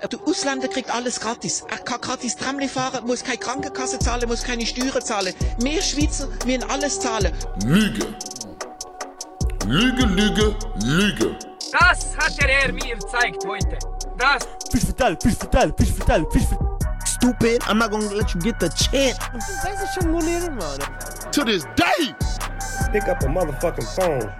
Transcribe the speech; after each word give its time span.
Der 0.00 0.20
Ausländer 0.26 0.68
kriegt 0.68 0.94
alles 0.94 1.18
gratis. 1.18 1.64
Er 1.68 1.78
kann 1.78 2.00
gratis 2.00 2.36
Tramli 2.36 2.68
fahren, 2.68 3.04
muss 3.04 3.24
keine 3.24 3.38
Krankenkasse 3.38 3.98
zahlen, 3.98 4.28
muss 4.28 4.44
keine 4.44 4.64
Steuern 4.64 5.02
zahlen. 5.02 5.34
Wir 5.58 5.82
Schweizer 5.82 6.28
müssen 6.46 6.62
alles 6.70 7.00
zahlen. 7.00 7.32
Lüge. 7.64 8.06
Lüge, 9.66 10.06
Lüge, 10.06 10.56
Lüge. 10.84 11.36
Das 11.72 12.16
hat 12.16 12.38
der 12.40 12.48
Herr 12.48 12.72
mir 12.72 12.94
gezeigt 12.94 13.44
heute. 13.44 13.76
Das. 14.16 14.46
Fisch 14.70 14.84
vertell, 14.84 15.18
Fisch 15.20 15.34
vertell, 15.34 15.74
Fisch 15.76 15.92
vertell, 15.92 16.26
Fisch 16.30 16.46
vertell. 16.46 16.68
Stupid, 17.04 17.62
I'm 17.64 17.78
not 17.78 17.90
gonna 17.90 18.08
let 18.14 18.32
you 18.32 18.40
get 18.40 18.60
the 18.60 18.68
chance. 18.68 19.18
Das 19.34 19.82
ist 19.82 19.94
schon 19.94 20.12
moneren, 20.12 20.54
Mann. 20.56 20.78
To 21.32 21.44
this 21.44 21.64
day. 21.76 22.14
Pick 22.92 23.08
up 23.08 23.22
a 23.22 23.26
motherfucking 23.26 23.86
phone 23.96 24.32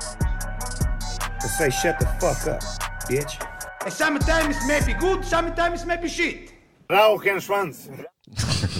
and 1.42 1.50
say 1.58 1.70
shut 1.70 1.98
the 1.98 2.06
fuck 2.20 2.46
up, 2.46 2.62
bitch. 3.08 3.38
Sometimes 3.86 4.56
maybe 4.66 4.92
good, 4.98 5.24
sometimes 5.24 5.84
maybe 5.86 6.08
shit. 6.08 6.52
Rauchenschwanz. 6.90 7.88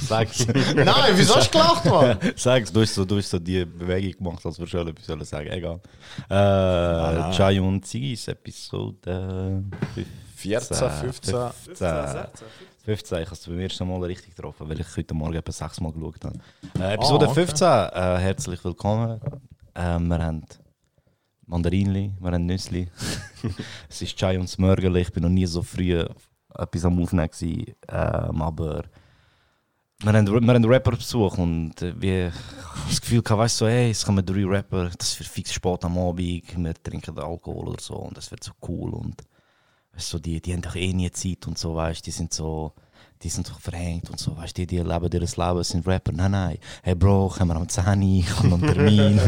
Sag's. 0.07 0.47
Nein, 0.75 1.13
wieso 1.15 1.37
hast 1.37 1.55
du 1.55 1.59
gelacht, 1.59 1.85
Mann? 1.85 2.19
Sag's, 2.37 2.73
du 2.73 2.81
hast 2.81 2.95
so, 2.95 3.05
du 3.05 3.17
hast 3.19 3.31
so 3.31 3.39
die 3.39 3.65
Bewegung 3.65 4.25
gemacht, 4.25 4.45
als 4.45 4.59
würdest 4.59 4.75
du 4.75 4.79
etwas 4.79 5.07
sollen 5.07 5.25
sagen. 5.25 5.49
Egal. 5.51 5.81
Äh, 6.29 7.33
Chai 7.35 7.61
und 7.61 7.87
Zigis 7.87 8.29
Episode 8.29 9.65
14, 10.37 10.77
15. 10.91 11.35
15. 11.67 11.89
15, 12.85 13.19
ich 13.19 13.27
habe 13.27 13.35
es 13.35 13.47
beim 13.47 13.61
ersten 13.61 13.89
Mal 13.89 14.03
richtig 14.05 14.35
getroffen, 14.35 14.69
weil 14.69 14.81
ich 14.81 14.97
heute 14.97 15.15
Morgen 15.15 15.35
etwa 15.35 15.53
sechs 15.53 15.81
Mal 15.81 15.93
geschaut 15.93 16.25
habe. 16.25 16.39
Äh, 16.79 16.95
Episode 16.95 17.27
Ah, 17.27 17.31
okay. 17.31 17.47
15, 17.47 17.69
äh, 17.69 18.19
herzlich 18.19 18.65
willkommen. 18.65 19.21
Äh, 19.75 19.99
wir 19.99 20.19
haben 20.19 20.45
Mandarinli, 21.49 22.13
wir 22.21 22.31
haben 22.31 22.45
Nüssli. 22.45 22.89
es 23.89 24.03
ist 24.03 24.17
Chai 24.17 24.39
und 24.39 24.49
Smörgeli, 24.49 25.01
ich 25.01 25.13
bin 25.13 25.23
noch 25.23 25.31
nie 25.31 25.47
so 25.47 25.63
früh 25.63 25.99
etwas 26.55 26.85
am 26.85 27.03
Aufnehmen 27.03 27.29
gewesen, 27.29 27.75
ähm, 27.89 28.43
aber 28.43 28.85
wir 30.01 30.13
haben, 30.13 30.27
wir 30.27 30.35
haben 30.35 30.51
einen 30.51 30.65
Rapper 30.67 30.93
besucht 30.93 31.39
und 31.39 31.81
äh, 31.81 32.01
wir 32.01 32.29
ich 32.29 32.35
hab 32.35 32.89
das 32.89 33.01
Gefühl 33.01 33.23
gehabt, 33.23 33.41
weißt 33.41 33.61
du, 33.61 33.65
so, 33.65 33.71
hey, 33.71 33.91
es 33.91 34.05
kommen 34.05 34.25
drei 34.25 34.45
Rapper, 34.45 34.91
das 34.97 35.19
wird 35.19 35.29
fix 35.29 35.53
spät 35.53 35.85
am 35.85 35.99
Abend, 35.99 36.21
wir 36.55 36.75
trinken 36.83 37.19
Alkohol 37.19 37.69
oder 37.69 37.83
so 37.83 37.95
und 37.95 38.17
das 38.17 38.31
wird 38.31 38.45
so 38.45 38.53
cool 38.69 38.93
und 38.93 39.23
weißt 39.95 40.13
du, 40.13 40.19
die, 40.19 40.43
die 40.43 40.53
haben 40.53 40.63
doch 40.63 40.77
eh 40.77 40.93
nie 40.93 41.11
Zeit 41.11 41.47
und 41.47 41.57
so, 41.59 41.75
weißt 41.75 42.07
die 42.07 42.11
sind 42.11 42.33
so, 42.33 42.75
die 43.23 43.29
sind 43.29 43.47
so 43.47 43.55
verhängt 43.59 44.09
und 44.11 44.19
so, 44.19 44.37
weißt 44.37 44.57
du, 44.57 44.67
die, 44.67 44.77
die 44.77 44.83
leben 44.83 45.09
ihr 45.13 45.21
Leben, 45.21 45.65
sind 45.65 45.87
Rapper, 45.87 46.13
nein, 46.13 46.31
nein, 46.31 46.59
hey 46.83 46.95
Bro, 46.95 47.33
kommen 47.37 47.51
wir 47.51 47.57
am 47.57 47.69
10 47.69 47.85
Uhr, 47.85 48.03
ich 48.03 48.37
habe 48.37 48.49
noch 48.49 48.63
einen 48.63 48.73
Termin, 48.73 49.21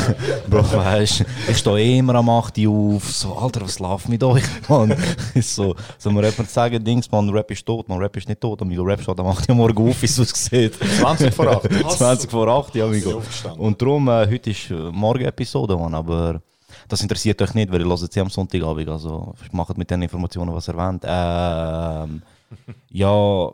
Bro, 0.50 0.72
weißt 0.72 1.24
ich 1.48 1.56
stehe 1.56 1.78
eh 1.78 1.98
immer 1.98 2.16
am 2.16 2.28
8 2.28 2.58
Uhr 2.58 2.96
auf, 2.96 3.10
so, 3.10 3.34
Alter, 3.34 3.62
was 3.62 3.78
läuft 3.78 4.08
mit 4.08 4.22
euch, 4.22 4.44
Mann, 4.68 4.94
so, 5.40 5.74
so 5.96 6.10
man 6.10 6.24
Rapper 6.24 6.44
sagen, 6.44 6.84
Dings, 6.84 7.10
man, 7.10 7.30
Rap 7.30 7.50
ist 7.50 7.64
tot, 7.64 7.88
man, 7.88 7.98
Rap 7.98 8.16
ist 8.16 8.28
nicht 8.28 8.40
tot, 8.40 8.60
amigo, 8.60 8.82
Rap 8.82 9.00
steht 9.00 9.18
am 9.18 9.26
8 9.26 9.48
Uhr 9.48 9.54
morgen 9.54 9.88
auf, 9.88 10.02
wie 10.02 10.06
es 10.06 10.20
aussieht. 10.20 10.74
20 10.74 11.34
vor 11.34 11.46
8. 11.46 11.96
20 11.96 12.30
vor 12.30 12.48
8, 12.48 12.74
ja, 12.74 12.84
amigo. 12.84 13.22
Und 13.56 13.80
darum, 13.80 14.08
äh, 14.08 14.26
heute 14.30 14.50
ist 14.50 14.70
äh, 14.70 14.74
Morgen-Episode, 14.74 15.76
Mann, 15.76 15.94
aber 15.94 16.42
das 16.86 17.00
interessiert 17.00 17.40
euch 17.40 17.54
nicht, 17.54 17.72
weil 17.72 17.80
ihr 17.80 17.88
hört 17.88 18.12
sie 18.12 18.20
am 18.20 18.28
Sonntagabend, 18.28 18.88
also 18.88 19.34
macht 19.52 19.76
mit 19.78 19.90
den 19.90 20.02
Informationen, 20.02 20.54
was 20.54 20.68
ihr 20.68 20.76
wollt. 20.76 21.02
Ähm, 21.04 22.22
ja, 22.90 23.50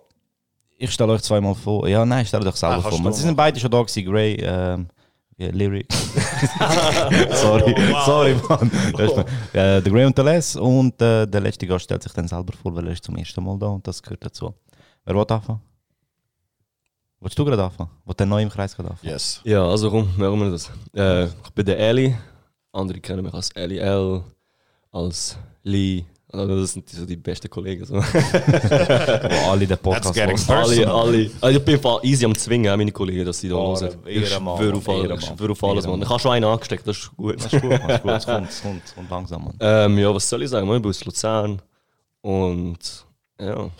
ich 0.79 0.91
stelle 0.93 1.13
euch 1.13 1.23
zweimal 1.23 1.55
vor. 1.55 1.87
Ja, 1.89 2.05
nein, 2.05 2.27
stellt 2.27 2.47
euch 2.47 2.57
selber 2.57 2.77
Ah, 2.85 2.91
vor. 2.91 3.13
Sie 3.13 3.23
sind 3.23 3.37
beide 3.37 3.59
schon 3.61 3.71
da 3.71 3.81
gewesen, 3.83 4.05
Gray, 4.05 4.35
ähm, 4.41 4.89
ja, 5.37 5.49
Lyric. 5.51 5.93
sorry, 7.33 7.75
sorry, 8.05 8.35
Mann. 8.49 8.71
Ist, 8.99 9.19
äh, 9.55 9.83
der 9.83 9.83
Gray 9.83 10.05
und 10.05 10.17
der 10.17 10.25
Les 10.25 10.57
und 10.57 11.01
äh, 11.03 11.27
der 11.27 11.41
letzte 11.41 11.67
Gast 11.67 11.85
stellt 11.85 12.03
sich 12.03 12.13
dann 12.13 12.29
selber 12.29 12.53
vor, 12.61 12.75
weil 12.75 12.87
er 12.87 12.93
ist 12.93 13.05
zum 13.05 13.17
ersten 13.17 13.43
Mal 13.43 13.59
da 13.59 13.67
und 13.67 13.87
das 13.87 14.03
gehört 14.03 14.25
dazu. 14.25 14.55
Wer 15.05 15.15
will 15.15 15.25
anfangen? 15.29 15.61
Willst 17.21 17.39
du 17.39 17.45
gerade 17.45 17.65
anfangen? 17.65 17.91
Willst 18.05 18.21
du 18.21 18.27
neu 18.27 18.43
im 18.43 18.51
Kreis 18.51 18.77
gerade 18.77 18.91
anfangen? 18.91 19.13
Yes. 19.13 19.41
Ja, 19.45 19.67
also 19.67 19.91
komm, 19.91 20.09
machen 20.17 20.41
wir 20.41 20.51
das. 20.51 20.71
Äh, 20.95 21.25
ich 21.25 21.51
bin 21.55 21.65
der 21.67 21.79
Eli. 21.79 22.15
Andere 22.73 23.01
kennen 23.01 23.25
mich 23.25 23.33
als 23.33 23.51
Eli 23.53 23.79
L, 23.79 24.23
als 24.93 25.39
Lee. 25.63 26.05
Also 26.35 26.61
das 26.61 26.73
sind 26.73 26.91
die, 26.91 26.97
so 26.97 27.07
die 27.07 27.17
besten 27.17 27.49
Kollegen. 27.49 27.85
So. 27.85 27.95
Wo 28.03 29.51
alle 29.51 29.67
den 29.67 29.79
Podcast 29.79 30.51
alle, 30.51 30.91
alle. 30.91 31.31
Also 31.41 31.59
ich 31.59 31.65
bin 31.65 31.81
easy 32.03 32.25
am 32.25 32.35
Zwingen, 32.35 32.77
meine 32.77 32.93
Kollegen, 32.93 33.25
dass 33.25 33.39
sie 33.39 33.49
da 33.49 33.57
hören. 33.57 33.91
Ich 34.07 34.29
schwöre 34.29 34.75
auf, 34.75 34.89
ich 34.89 35.25
schwöre 35.27 35.53
auf 35.53 35.65
alles, 35.65 35.87
Mann. 35.87 36.03
Ich 36.03 36.09
habe 36.09 36.21
schon 36.21 36.33
einen 36.33 36.45
angesteckt, 36.45 36.87
das 36.87 36.99
ist 36.99 37.17
gut. 37.17 37.37
Das 37.37 37.53
ist 37.53 37.63
gut, 37.63 37.73
das 37.73 37.81
ist 37.81 38.03
gut. 38.03 38.13
Es 38.13 38.27
kommt, 38.27 38.49
es 38.51 38.63
kommt, 38.63 38.95
kommt 38.95 39.11
langsam, 39.11 39.45
Mann. 39.45 39.57
Ähm, 39.61 39.99
ja, 39.99 40.15
was 40.15 40.29
soll 40.29 40.43
ich 40.43 40.51
sagen? 40.51 40.67
Ich 40.67 40.83
bin 40.83 40.91
aus 40.91 41.05
Luzern. 41.05 41.63
Und 42.21 43.05
ja. 43.41 43.71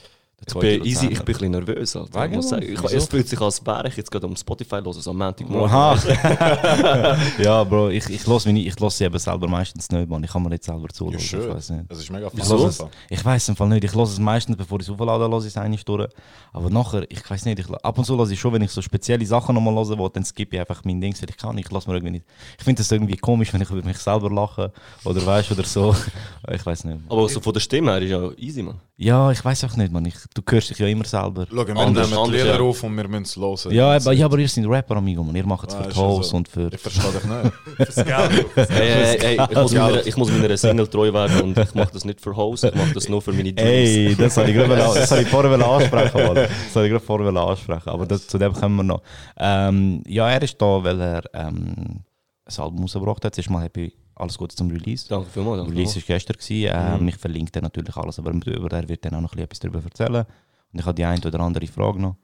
Ich 0.47 0.55
bin, 0.55 0.85
easy, 0.85 1.07
ich 1.07 1.11
bin 1.11 1.19
ein 1.21 1.25
bisschen 1.25 1.51
nervös. 1.51 1.97
Alter. 1.97 2.23
Wegen 2.23 2.33
Ich 2.33 2.37
muss 2.37 2.49
sagen, 2.49 2.63
ich, 2.63 2.93
es 2.93 3.07
fühlt 3.07 3.29
sich 3.29 3.41
als 3.41 3.65
wäre 3.65 3.89
ich 3.89 3.97
jetzt 3.97 4.11
gerade 4.11 4.27
am 4.27 4.37
Spotify 4.37 4.77
hören, 4.77 4.93
so 4.93 5.11
am 5.11 5.19
Montagmorgen. 5.19 5.71
Aha. 5.71 7.17
ja, 7.43 7.65
Bro, 7.65 7.91
ich, 7.91 8.09
ich 8.11 8.27
höre 8.27 8.47
ich 8.47 8.81
los 8.81 8.99
sie 8.99 9.05
eben 9.05 9.19
selber 9.19 9.49
meistens 9.49 9.91
nicht, 9.91 10.09
Mann. 10.09 10.23
Ich 10.25 10.31
kann 10.31 10.43
mir 10.43 10.51
nicht 10.51 10.65
selber 10.65 10.89
zuhören. 10.89 11.15
Ja, 11.15 11.19
ich 11.19 11.29
schön. 11.29 11.49
weiß 11.49 11.71
nicht. 11.71 11.91
Das 11.91 11.99
ist 11.99 12.11
mega 12.11 12.29
Ich, 12.33 12.41
es, 12.41 12.77
fun. 12.77 12.89
ich 13.09 13.25
weiß 13.25 13.49
im 13.49 13.57
Fall 13.57 13.69
nicht. 13.69 13.85
Ich 13.85 13.95
höre 13.95 14.05
es 14.05 14.19
meistens, 14.19 14.57
bevor 14.57 14.81
ich 14.81 14.87
es 14.87 14.93
auflade, 14.93 15.29
höre 15.29 15.39
ich 15.41 15.47
es 15.47 15.57
eine 15.57 15.77
durch. 15.77 16.09
Aber 16.53 16.71
nachher, 16.71 17.05
ich 17.11 17.29
weiß 17.29 17.45
nicht. 17.47 17.59
Ich, 17.61 17.71
ab 17.71 17.99
und 17.99 18.05
zu 18.05 18.17
höre 18.17 18.31
ich 18.31 18.39
schon, 18.39 18.53
wenn 18.53 18.63
ich 18.63 18.71
so 18.71 18.83
spezielle 18.83 19.25
Sachen 19.27 19.55
nochmal 19.55 19.75
hören 19.75 19.99
will, 19.99 20.11
dann 20.13 20.25
skippe 20.25 20.57
ich 20.57 20.61
einfach 20.61 20.83
mein 20.85 21.01
Ding, 21.01 21.15
weil 21.21 21.31
ich 21.31 21.37
kann. 21.37 21.59
Ich 21.59 21.71
lasse 21.71 21.89
mir 21.89 21.97
irgendwie 21.97 22.13
nicht. 22.13 22.27
Ich 22.59 22.65
finde 22.65 22.81
das 22.81 22.91
irgendwie 22.91 23.17
komisch, 23.17 23.53
wenn 23.53 23.63
ich 23.63 23.71
über 23.71 23.83
mich 23.85 23.99
selber 23.99 24.31
lache 24.31 24.73
oder 25.05 25.25
weißt 25.25 25.53
oder 25.53 25.65
so. 25.65 25.95
Ich 26.53 26.65
weiß 26.65 26.85
nicht. 26.85 26.99
Aber 27.09 27.29
so 27.29 27.41
von 27.41 27.53
der 27.55 27.61
Stimme 27.61 27.93
her 27.93 28.03
ist 28.03 28.11
ja 28.11 28.31
easy, 28.37 28.63
man. 28.63 28.79
Ja, 28.97 29.31
ich 29.33 29.43
weiß 29.45 29.65
auch 29.65 29.77
nicht, 29.77 29.93
Mann. 29.93 30.05
Ich, 30.05 30.15
du 30.35 30.43
hörst 30.51 30.71
dich 30.71 30.79
ja 30.79 30.87
immer 30.89 31.05
selber. 31.05 31.47
Schau, 31.49 31.57
wir 31.67 31.77
Anders- 31.77 32.11
nehmen 32.11 32.11
die 32.11 32.17
anders, 32.17 32.31
Lieder 32.43 32.55
ja. 32.57 32.61
auf 32.61 32.83
und 32.83 32.97
wir 32.97 33.09
müssen 33.09 33.23
es 33.23 33.37
hören. 33.37 33.73
Ja, 33.75 33.93
aber, 33.97 34.13
ja, 34.13 34.27
aber 34.27 34.39
ihr 34.39 34.49
seid 34.49 34.67
Rapper, 34.67 34.97
amigo, 34.97 35.23
man. 35.23 35.35
Ihr 35.37 35.47
macht 35.47 35.69
es 35.69 35.75
Ah, 35.75 35.83
für 35.85 35.89
ist 35.89 35.97
die 35.97 36.25
so. 36.25 36.37
und 36.37 36.49
für. 36.49 36.73
Ich 36.73 36.81
verstehe 36.81 37.13
dich 37.13 37.25
nicht. 37.25 38.69
Hey, 38.71 39.19
hey, 39.19 39.19
hey, 39.21 39.39
ich, 39.51 39.57
muss 39.57 39.73
meiner, 39.75 40.07
ich 40.07 40.17
muss 40.17 40.31
meiner 40.33 40.57
Single 40.57 40.87
treu 40.89 41.13
werden 41.13 41.41
und 41.41 41.59
ich 41.59 41.75
mache 41.75 41.93
das 41.93 42.05
nicht 42.05 42.21
für 42.21 42.37
House, 42.37 42.65
ich 42.65 42.75
mache 42.75 42.93
das 42.95 43.09
nur 43.09 43.23
für 43.23 43.33
meine 43.33 43.53
Dreams. 43.53 43.69
Ey, 43.91 44.17
das 44.17 44.37
habe 44.37 44.51
ich 44.51 44.57
gerade 44.57 44.75
das 44.77 45.09
vorher 45.29 45.51
wollen 45.51 45.63
ansprechen 45.63 46.15
wollen. 46.15 46.35
Das 46.35 46.77
habe 46.77 46.87
ich 46.87 46.93
gerade 46.93 47.05
vorher 47.05 47.37
ansprechen. 47.43 47.89
Aber 47.89 48.07
das, 48.07 48.27
zu 48.27 48.39
dem 48.39 48.53
kommen 48.53 48.77
wir 48.77 48.83
noch. 48.85 49.03
Ähm, 49.39 50.03
ja, 50.07 50.29
er 50.31 50.43
ist 50.43 50.61
da, 50.61 50.83
weil 50.83 51.01
er 51.01 51.23
ähm, 51.35 52.03
ein 52.47 52.55
Album 52.59 52.81
rausgebracht 52.83 53.25
hat. 53.25 53.35
Zuerst 53.35 53.51
mal 53.51 53.63
happy 53.63 53.93
alles 54.17 54.39
Gute 54.39 54.55
zum 54.55 54.71
Release. 54.71 55.09
Danke 55.09 55.29
vielmals. 55.31 55.59
Danke 55.59 55.73
Release 55.73 55.97
war 55.97 56.03
gestern. 56.07 56.37
Gewesen. 56.37 56.71
Ähm, 56.75 57.09
Ich 57.09 57.17
verlinke 57.17 57.53
dann 57.53 57.65
natürlich 57.65 57.97
alles, 57.97 58.19
aber 58.19 58.31
über 58.33 58.69
der 58.69 58.89
wird 58.89 59.05
dann 59.05 59.15
auch 59.15 59.21
noch 59.21 59.33
ein 59.35 59.37
bisschen 59.37 59.45
etwas 59.45 59.59
darüber 59.61 59.83
erzählen. 59.83 60.25
Und 60.73 60.79
ich 60.79 60.87
habe 60.87 60.95
die 60.95 61.05
eine 61.05 61.21
oder 61.27 61.41
andere 61.41 61.67
Frage 61.67 62.01
noch. 62.01 62.17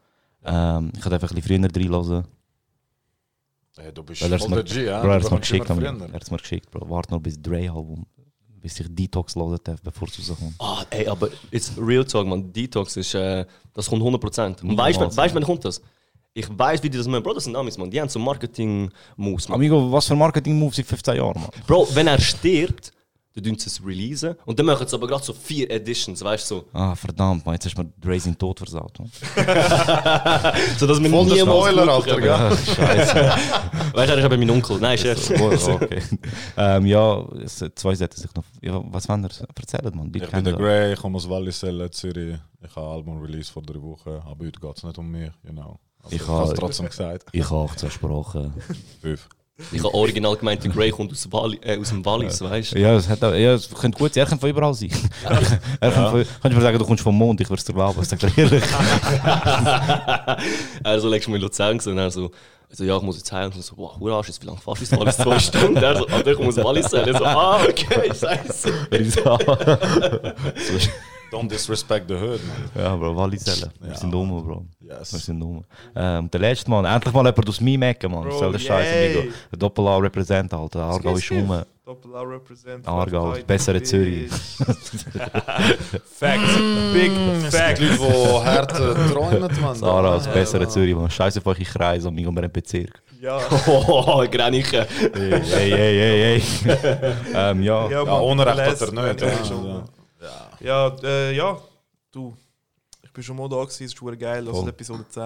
Ähm, 0.45 0.93
ich 0.97 1.05
habe 1.05 1.15
einfach 1.15 1.31
ein 1.31 1.35
bisschen 1.37 1.61
früher 1.61 1.85
reinhören. 1.85 2.25
Hey, 3.77 3.93
du 3.93 4.03
bist 4.03 4.21
voll 4.23 4.63
der 4.63 4.63
G, 4.65 4.85
ja? 4.87 5.01
Bro, 5.01 5.09
er 5.11 5.19
Du 5.21 5.25
hat's 5.25 5.31
mir 5.31 5.41
geschickt. 5.41 5.71
Er 5.71 6.13
hat 6.13 6.23
es 6.23 6.31
mir 6.31 6.37
geschickt, 6.39 6.71
Bro. 6.71 6.91
Warte 6.91 7.13
noch 7.15 7.21
bis 7.21 7.41
Dre-Album, 7.41 8.05
bis 8.61 8.81
ich 8.81 8.87
Detox 8.91 9.37
hören 9.37 9.59
darf, 9.63 9.81
bevor 9.81 10.09
es 10.09 10.19
rauskommt. 10.19 10.55
Ah, 10.59 10.85
ey, 10.91 11.07
aber 11.07 11.29
jetzt 11.51 11.79
Real 11.79 12.05
Talk, 12.05 12.27
man, 12.27 12.53
Detox 12.53 12.97
ist, 12.97 13.15
äh, 13.15 13.47
das 13.73 13.89
kommt 13.89 14.03
100%. 14.03 14.63
Und 14.63 14.77
weißt 14.77 15.01
du, 15.01 15.17
wann 15.17 15.43
kommt 15.45 15.65
das? 15.65 15.81
Ich 16.33 16.47
weiß, 16.49 16.83
wie 16.83 16.91
die 16.91 16.97
das 16.99 17.09
machen. 17.09 17.23
Bro, 17.25 17.35
das 17.35 17.45
sind 17.45 17.57
Amis, 17.57 17.77
man. 17.77 17.91
Die 17.91 18.01
haben 18.01 18.09
so 18.09 18.19
Marketing-Moves, 18.21 19.49
man. 19.49 19.57
Amigo, 19.57 19.91
was 19.91 20.07
für 20.07 20.15
Marketing-Moves 20.15 20.79
in 20.79 20.85
15 20.85 21.17
Jahren, 21.17 21.41
Mann? 21.41 21.51
Bro, 21.67 21.89
wenn 21.95 22.07
er 22.07 22.21
stirbt, 22.21 22.93
dann 23.35 23.45
tun 23.45 23.59
sie 23.59 23.67
es 23.69 23.85
releasen. 23.85 24.37
Und 24.45 24.59
dann 24.59 24.67
machen 24.67 24.87
sie 24.87 24.95
aber 24.95 25.07
gerade 25.09 25.25
so 25.25 25.33
vier 25.33 25.69
Editions, 25.71 26.23
weißt 26.23 26.51
du? 26.51 26.55
So, 26.57 26.65
Ah, 26.73 26.95
verdammt, 26.95 27.45
man, 27.45 27.55
jetzt 27.55 27.65
hast 27.67 27.75
du 27.77 27.83
mir 28.09 28.21
seinen 28.21 28.39
Tod 28.39 28.59
versaut. 28.59 28.97
Man. 28.99 29.11
so 30.79 30.87
dass 30.87 31.03
wir 31.03 31.11
Voll 31.11 31.27
der 31.27 31.37
niemals 31.37 31.41
Spoiler, 31.69 31.89
Alter, 31.89 32.15
bekommen. 32.17 32.49
gell? 32.49 32.75
Scheiße. 32.75 33.15
Weißt 33.93 34.09
du, 34.09 34.15
er 34.15 34.19
ist 34.19 34.25
eben 34.25 34.39
mein 34.41 34.51
Onkel. 34.51 34.79
Nein, 34.79 34.99
Scherz. 34.99 35.31
Oh, 35.41 35.73
okay. 35.75 36.01
ähm, 36.57 36.87
ja, 36.87 37.25
es, 37.45 37.65
zwei 37.75 37.95
sollten 37.97 38.17
sich 38.21 38.33
noch. 38.35 38.45
Ja, 38.63 38.81
was 38.87 39.09
wollen 39.09 39.25
ihr 39.25 39.31
erzählen, 39.57 39.97
man? 39.97 40.13
Die 40.13 40.21
Ich 40.21 40.31
bin 40.31 40.45
der. 40.45 40.53
Gray, 40.55 40.93
ich 40.93 40.99
komme 41.01 41.17
aus 41.17 41.29
Wallisellen, 41.29 41.91
Zürich. 41.91 42.37
Ich 42.63 42.77
habe 42.77 42.87
ein 42.87 42.93
Album 42.93 43.21
release 43.21 43.53
vor 43.53 43.63
drei 43.63 43.81
Wochen, 43.83 44.11
aber 44.11 44.45
heute 44.47 44.61
geht 44.61 44.77
es 44.77 44.83
nicht 44.85 44.99
um 44.99 45.11
mich, 45.11 45.31
genau. 45.45 45.79
Also, 46.03 46.17
Ich 46.17 46.27
habe- 46.29 46.53
es 46.53 46.59
trotzdem 46.59 46.87
gesagt. 46.87 47.27
Ich 47.33 47.51
habe 47.51 47.69
18 47.71 47.91
Sprachen. 47.91 48.55
Fünf. 49.03 49.29
Ich 49.73 49.85
habe 49.85 49.93
original 49.93 50.35
gemeint, 50.37 50.65
der 50.65 50.71
Grey 50.71 50.91
kommt 50.91 51.13
aus, 51.13 51.31
Walli, 51.31 51.59
äh, 51.63 51.79
aus 51.79 51.91
dem 51.91 52.03
Wallis, 52.07 52.41
weißt 52.41 52.73
du? 52.75 52.79
Ja, 52.79 52.95
es, 52.95 53.07
hat, 53.11 53.23
auch- 53.23 53.35
ja, 53.35 53.53
es 53.53 53.69
könnte 53.69 53.99
gut 53.99 54.15
sein. 54.15 54.23
Er 54.23 54.27
könnte 54.27 54.41
von 54.41 54.49
überall 54.49 54.73
sein. 54.73 54.89
er 55.81 55.91
könnte 55.93 56.11
von, 56.11 56.25
kannst 56.25 56.45
du 56.45 56.49
mir 56.49 56.61
sagen, 56.63 56.79
du 56.79 56.85
kommst 56.87 57.03
vom 57.03 57.15
Mond, 57.15 57.43
ich 57.43 57.49
würde 57.51 57.61
es 57.61 57.65
dir 57.67 57.75
glauben, 57.75 58.03
sag 58.03 58.19
dir 58.21 58.31
ehrlich. 58.39 58.65
Also 60.83 61.09
legst 61.11 61.27
du 61.27 61.31
mir 61.31 61.37
in 61.37 61.43
Luzern 61.43 61.77
gesehen, 61.77 61.99
er 61.99 62.11
so, 62.11 62.31
also 62.71 62.85
ja, 62.85 62.97
ich 62.97 63.03
muss 63.03 63.19
jetzt 63.19 63.31
heim. 63.33 63.51
Und 63.55 63.63
so, 63.63 63.77
wow, 63.77 63.99
Hurra, 64.01 64.23
wie 64.27 64.47
lange 64.47 64.59
fährst 64.59 64.81
du 64.81 64.85
ins 64.87 64.97
Wallis? 64.97 65.17
Zwei 65.19 65.39
Stunden. 65.39 65.77
Er 65.77 65.97
so, 65.97 66.09
aber 66.09 66.27
ich 66.27 66.39
muss 66.39 66.57
Wallis 66.57 66.87
sein. 66.91 67.07
Er 67.07 67.19
so, 67.19 67.25
ah, 67.27 67.61
okay, 67.69 68.11
scheiße. 68.19 68.73
So, 69.11 69.39
Don't 71.31 71.49
disrespect 71.49 72.09
the 72.09 72.15
hood, 72.15 72.41
man. 72.75 72.83
Ja, 72.85 72.97
Bro, 72.97 73.17
Wallisellen. 73.17 73.71
Wir 73.81 73.91
Ja. 73.91 73.97
sind 73.97 74.11
dumm, 74.11 74.29
Bro. 74.45 74.65
Yes. 74.81 75.13
Wir 75.13 75.21
sind 75.21 75.39
dumm. 75.41 75.65
Ähm, 75.95 76.29
der 76.31 76.41
letzte 76.41 76.69
Mann, 76.71 76.85
endlich 76.85 77.15
mal 77.15 77.25
jemand 77.25 77.49
aus 77.49 77.61
meinem 77.61 77.83
Ecken, 77.83 78.11
Mann. 78.11 78.31
Soll 78.33 78.53
der 78.53 78.59
Scheiß, 78.59 78.87
yay. 78.87 79.17
Amigo. 79.19 79.33
Der 79.53 79.59
Doppel-A 79.59 79.97
represent, 79.99 80.53
Alter. 80.53 80.79
Der 80.81 80.87
Aargau 80.89 81.15
ist 81.17 81.31
rum. 81.31 81.63
Doppel 81.85 82.15
A 82.17 82.23
represent. 82.23 82.87
Aargau, 82.87 83.35
bessere 83.47 83.83
Zürich. 83.83 84.31
Facts. 86.19 86.57
Big 86.93 87.11
Die 87.13 87.51
Facts. 87.51 87.81
Leute, 87.81 87.97
die 87.99 88.45
hart 88.45 88.73
äh, 88.73 89.13
träumen, 89.13 89.61
man. 89.61 89.75
Sarah, 89.75 90.15
das 90.17 90.29
bessere 90.29 90.69
Zürich, 90.69 90.95
Mann. 90.95 91.11
Scheiß 91.11 91.39
auf 91.39 91.47
eure 91.47 91.63
Kreise, 91.63 92.09
Amigo, 92.09 92.31
wir 92.33 92.43
haben 92.43 92.53
Bezirk. 92.53 93.03
Ja. 93.21 93.39
Oh, 93.67 94.25
Graniche. 94.31 94.87
Ey, 95.15 95.33
ey, 95.33 95.73
ey, 95.73 96.01
ey, 96.01 96.35
ey. 96.35 96.43
ähm, 97.35 97.63
ja. 97.63 97.89
Ja, 97.91 98.03
Ja, 98.05 98.13
Unrecht 98.19 98.59
hat 98.59 98.81
er 98.81 98.93
Mann, 98.93 99.09
nicht. 99.09 99.21
ja, 99.21 99.29
Ja, 99.29 99.85
ja. 100.21 100.51
Ja, 100.61 100.97
äh, 101.03 101.37
ja, 101.37 101.59
du. 102.13 102.37
Ich 103.03 103.13
bin 103.13 103.25
schon 103.25 103.37
mal 103.37 103.49
da 103.49 103.57
gewesen, 103.57 103.85
es 103.85 103.93
ist 103.93 103.97
schon 103.99 104.17
geil, 104.19 104.45
das 104.45 104.57
ist. 104.59 104.67
Episode 104.69 105.05
10. 105.09 105.23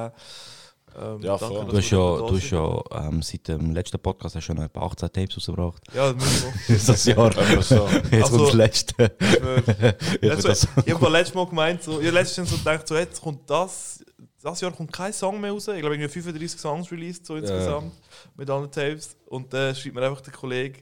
Ähm, 0.96 1.20
Ja, 1.23 1.37
danke, 1.37 1.55
voll. 1.56 1.64
Du 1.67 1.76
hast 1.76 1.91
wir 1.91 1.99
ja, 1.99 2.17
du 2.19 2.37
hast 2.37 2.50
ja 2.50 3.08
ähm, 3.08 3.20
seit 3.23 3.49
dem 3.49 3.73
letzten 3.73 3.99
Podcast 3.99 4.37
hast 4.37 4.49
du 4.49 4.55
schon 4.55 4.62
etwa 4.62 4.81
18 4.87 5.12
Tapes 5.12 5.37
rausgebracht. 5.37 5.82
Ja, 5.93 6.12
das 6.12 6.23
müssen 6.69 6.87
das 6.87 7.05
Jahr. 7.05 7.26
Etwa 7.37 7.62
so. 7.62 7.88
Jetzt 8.11 8.12
Also- 8.25 8.37
kommt 8.37 8.49
das 8.49 8.55
letzte. 8.55 9.12
wir. 9.19 9.96
Jetzt 10.23 10.46
Also, 10.46 10.49
das- 10.49 10.69
ich 10.87 10.94
habe 10.94 11.08
letztes 11.11 11.35
Mal 11.35 11.46
gemeint, 11.46 11.82
so, 11.82 12.00
ich 12.00 12.06
habe 12.06 12.17
letztens 12.19 12.50
so 12.50 12.56
gedacht, 12.58 12.87
so, 12.88 12.94
jetzt 12.96 13.20
kommt 13.20 13.50
das, 13.50 14.05
das 14.41 14.61
Jahr 14.61 14.70
kommt 14.73 14.93
kein 14.93 15.12
Song 15.12 15.41
mehr 15.41 15.50
raus. 15.50 15.67
Ich 15.69 15.81
glaube, 15.81 15.96
irgendwie 15.96 16.08
35 16.08 16.61
Songs 16.61 16.91
released, 16.93 17.26
so 17.26 17.37
insgesamt, 17.37 17.93
mit 18.37 18.49
allen 18.49 18.70
Tapes. 18.70 19.17
Und 19.26 19.52
dann 19.52 19.75
schreibt 19.75 19.94
mir 19.96 20.02
einfach 20.06 20.20
der 20.20 20.32
Kollege, 20.32 20.81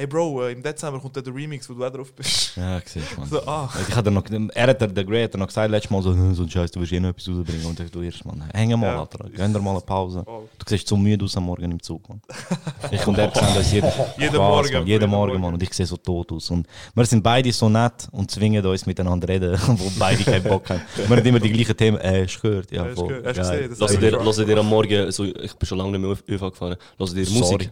hey 0.00 0.06
Bro, 0.06 0.46
äh, 0.46 0.52
im 0.52 0.62
Dezember 0.62 0.98
kommt 0.98 1.14
dann 1.14 1.24
der 1.24 1.34
Remix, 1.34 1.68
wo 1.68 1.74
du 1.74 1.84
auch 1.84 1.90
drauf 1.90 2.12
bist. 2.14 2.56
Ja, 2.56 2.80
siehst 2.84 3.12
du, 3.12 3.16
Mann. 3.20 3.28
So, 3.28 3.46
ah. 3.46 3.68
Ich 3.86 3.94
hatte 3.94 4.10
noch, 4.10 4.24
er 4.54 4.66
hat 4.66 4.80
der, 4.80 5.22
hat 5.24 5.34
noch 5.36 5.46
gesagt, 5.46 5.70
letztes 5.70 5.90
Mal 5.90 6.02
so, 6.02 6.12
so 6.34 6.42
ein 6.42 6.50
Scheiß, 6.50 6.70
du 6.70 6.80
wirst 6.80 6.92
eh 6.92 7.00
noch 7.00 7.10
etwas 7.10 7.28
rausbringen. 7.28 7.66
Und 7.66 7.80
ich 7.80 7.90
du 7.90 8.00
erst, 8.00 8.24
Mann, 8.24 8.42
häng 8.54 8.70
mal, 8.80 8.86
Ja. 8.86 9.00
Alter. 9.00 9.28
Gönn 9.28 9.52
dir 9.52 9.60
mal 9.60 9.72
eine 9.72 9.80
Pause. 9.80 10.22
Voll. 10.24 10.48
Du 10.58 10.64
siehst 10.66 10.88
so 10.88 10.96
müde 10.96 11.24
aus 11.24 11.36
am 11.36 11.44
Morgen 11.44 11.70
im 11.70 11.82
Zug, 11.82 12.08
Mann. 12.08 12.20
Ich 12.90 13.06
und 13.06 13.18
er 13.18 13.30
sehen 13.30 13.56
uns 13.56 13.72
jeden, 13.72 13.90
Jeden 14.18 14.36
Morgen, 14.36 14.72
Mann, 14.72 14.86
jeden 14.86 15.10
Morgen, 15.10 15.32
Morgen. 15.32 15.42
Mann. 15.42 15.54
Und 15.54 15.62
ich 15.62 15.72
sehe 15.74 15.86
so 15.86 15.96
tot 15.98 16.32
aus. 16.32 16.50
Und 16.50 16.66
wir 16.94 17.04
sind 17.04 17.22
beide 17.22 17.52
so 17.52 17.68
nett 17.68 18.08
und 18.10 18.30
zwingen 18.30 18.64
uns 18.64 18.86
miteinander 18.86 19.28
reden, 19.28 19.58
wo 19.66 19.92
beide 19.98 20.24
keinen 20.24 20.42
Bock 20.44 20.68
haben. 20.70 20.80
Wir 20.96 21.16
haben 21.16 21.26
immer 21.26 21.40
die 21.40 21.52
gleichen 21.52 21.76
Themen. 21.76 21.98
Äh, 21.98 22.24
hast 22.24 22.36
du 22.36 22.48
gehört? 22.48 22.72
Ja, 22.72 22.86
voll. 22.94 23.22
Hast 23.24 23.36
du 23.36 23.42
gesehen? 23.42 23.68
Das 23.70 23.78
Lass 23.78 23.98
dir, 23.98 24.16
mich 24.16 24.24
lass 24.24 24.36
dir 24.36 24.58
am 24.58 24.68
Morgen, 24.68 25.12
so, 25.12 25.24
ich 25.24 25.54
bin 25.54 25.66
schon 25.66 25.78
lange 25.78 25.90
nicht 25.92 26.00
mehr 26.00 26.10
auf 26.12 26.24
ÖV 26.26 26.50
gefahren, 26.50 26.76
lass 26.98 27.14
dir 27.14 27.28
Musik. 27.30 27.70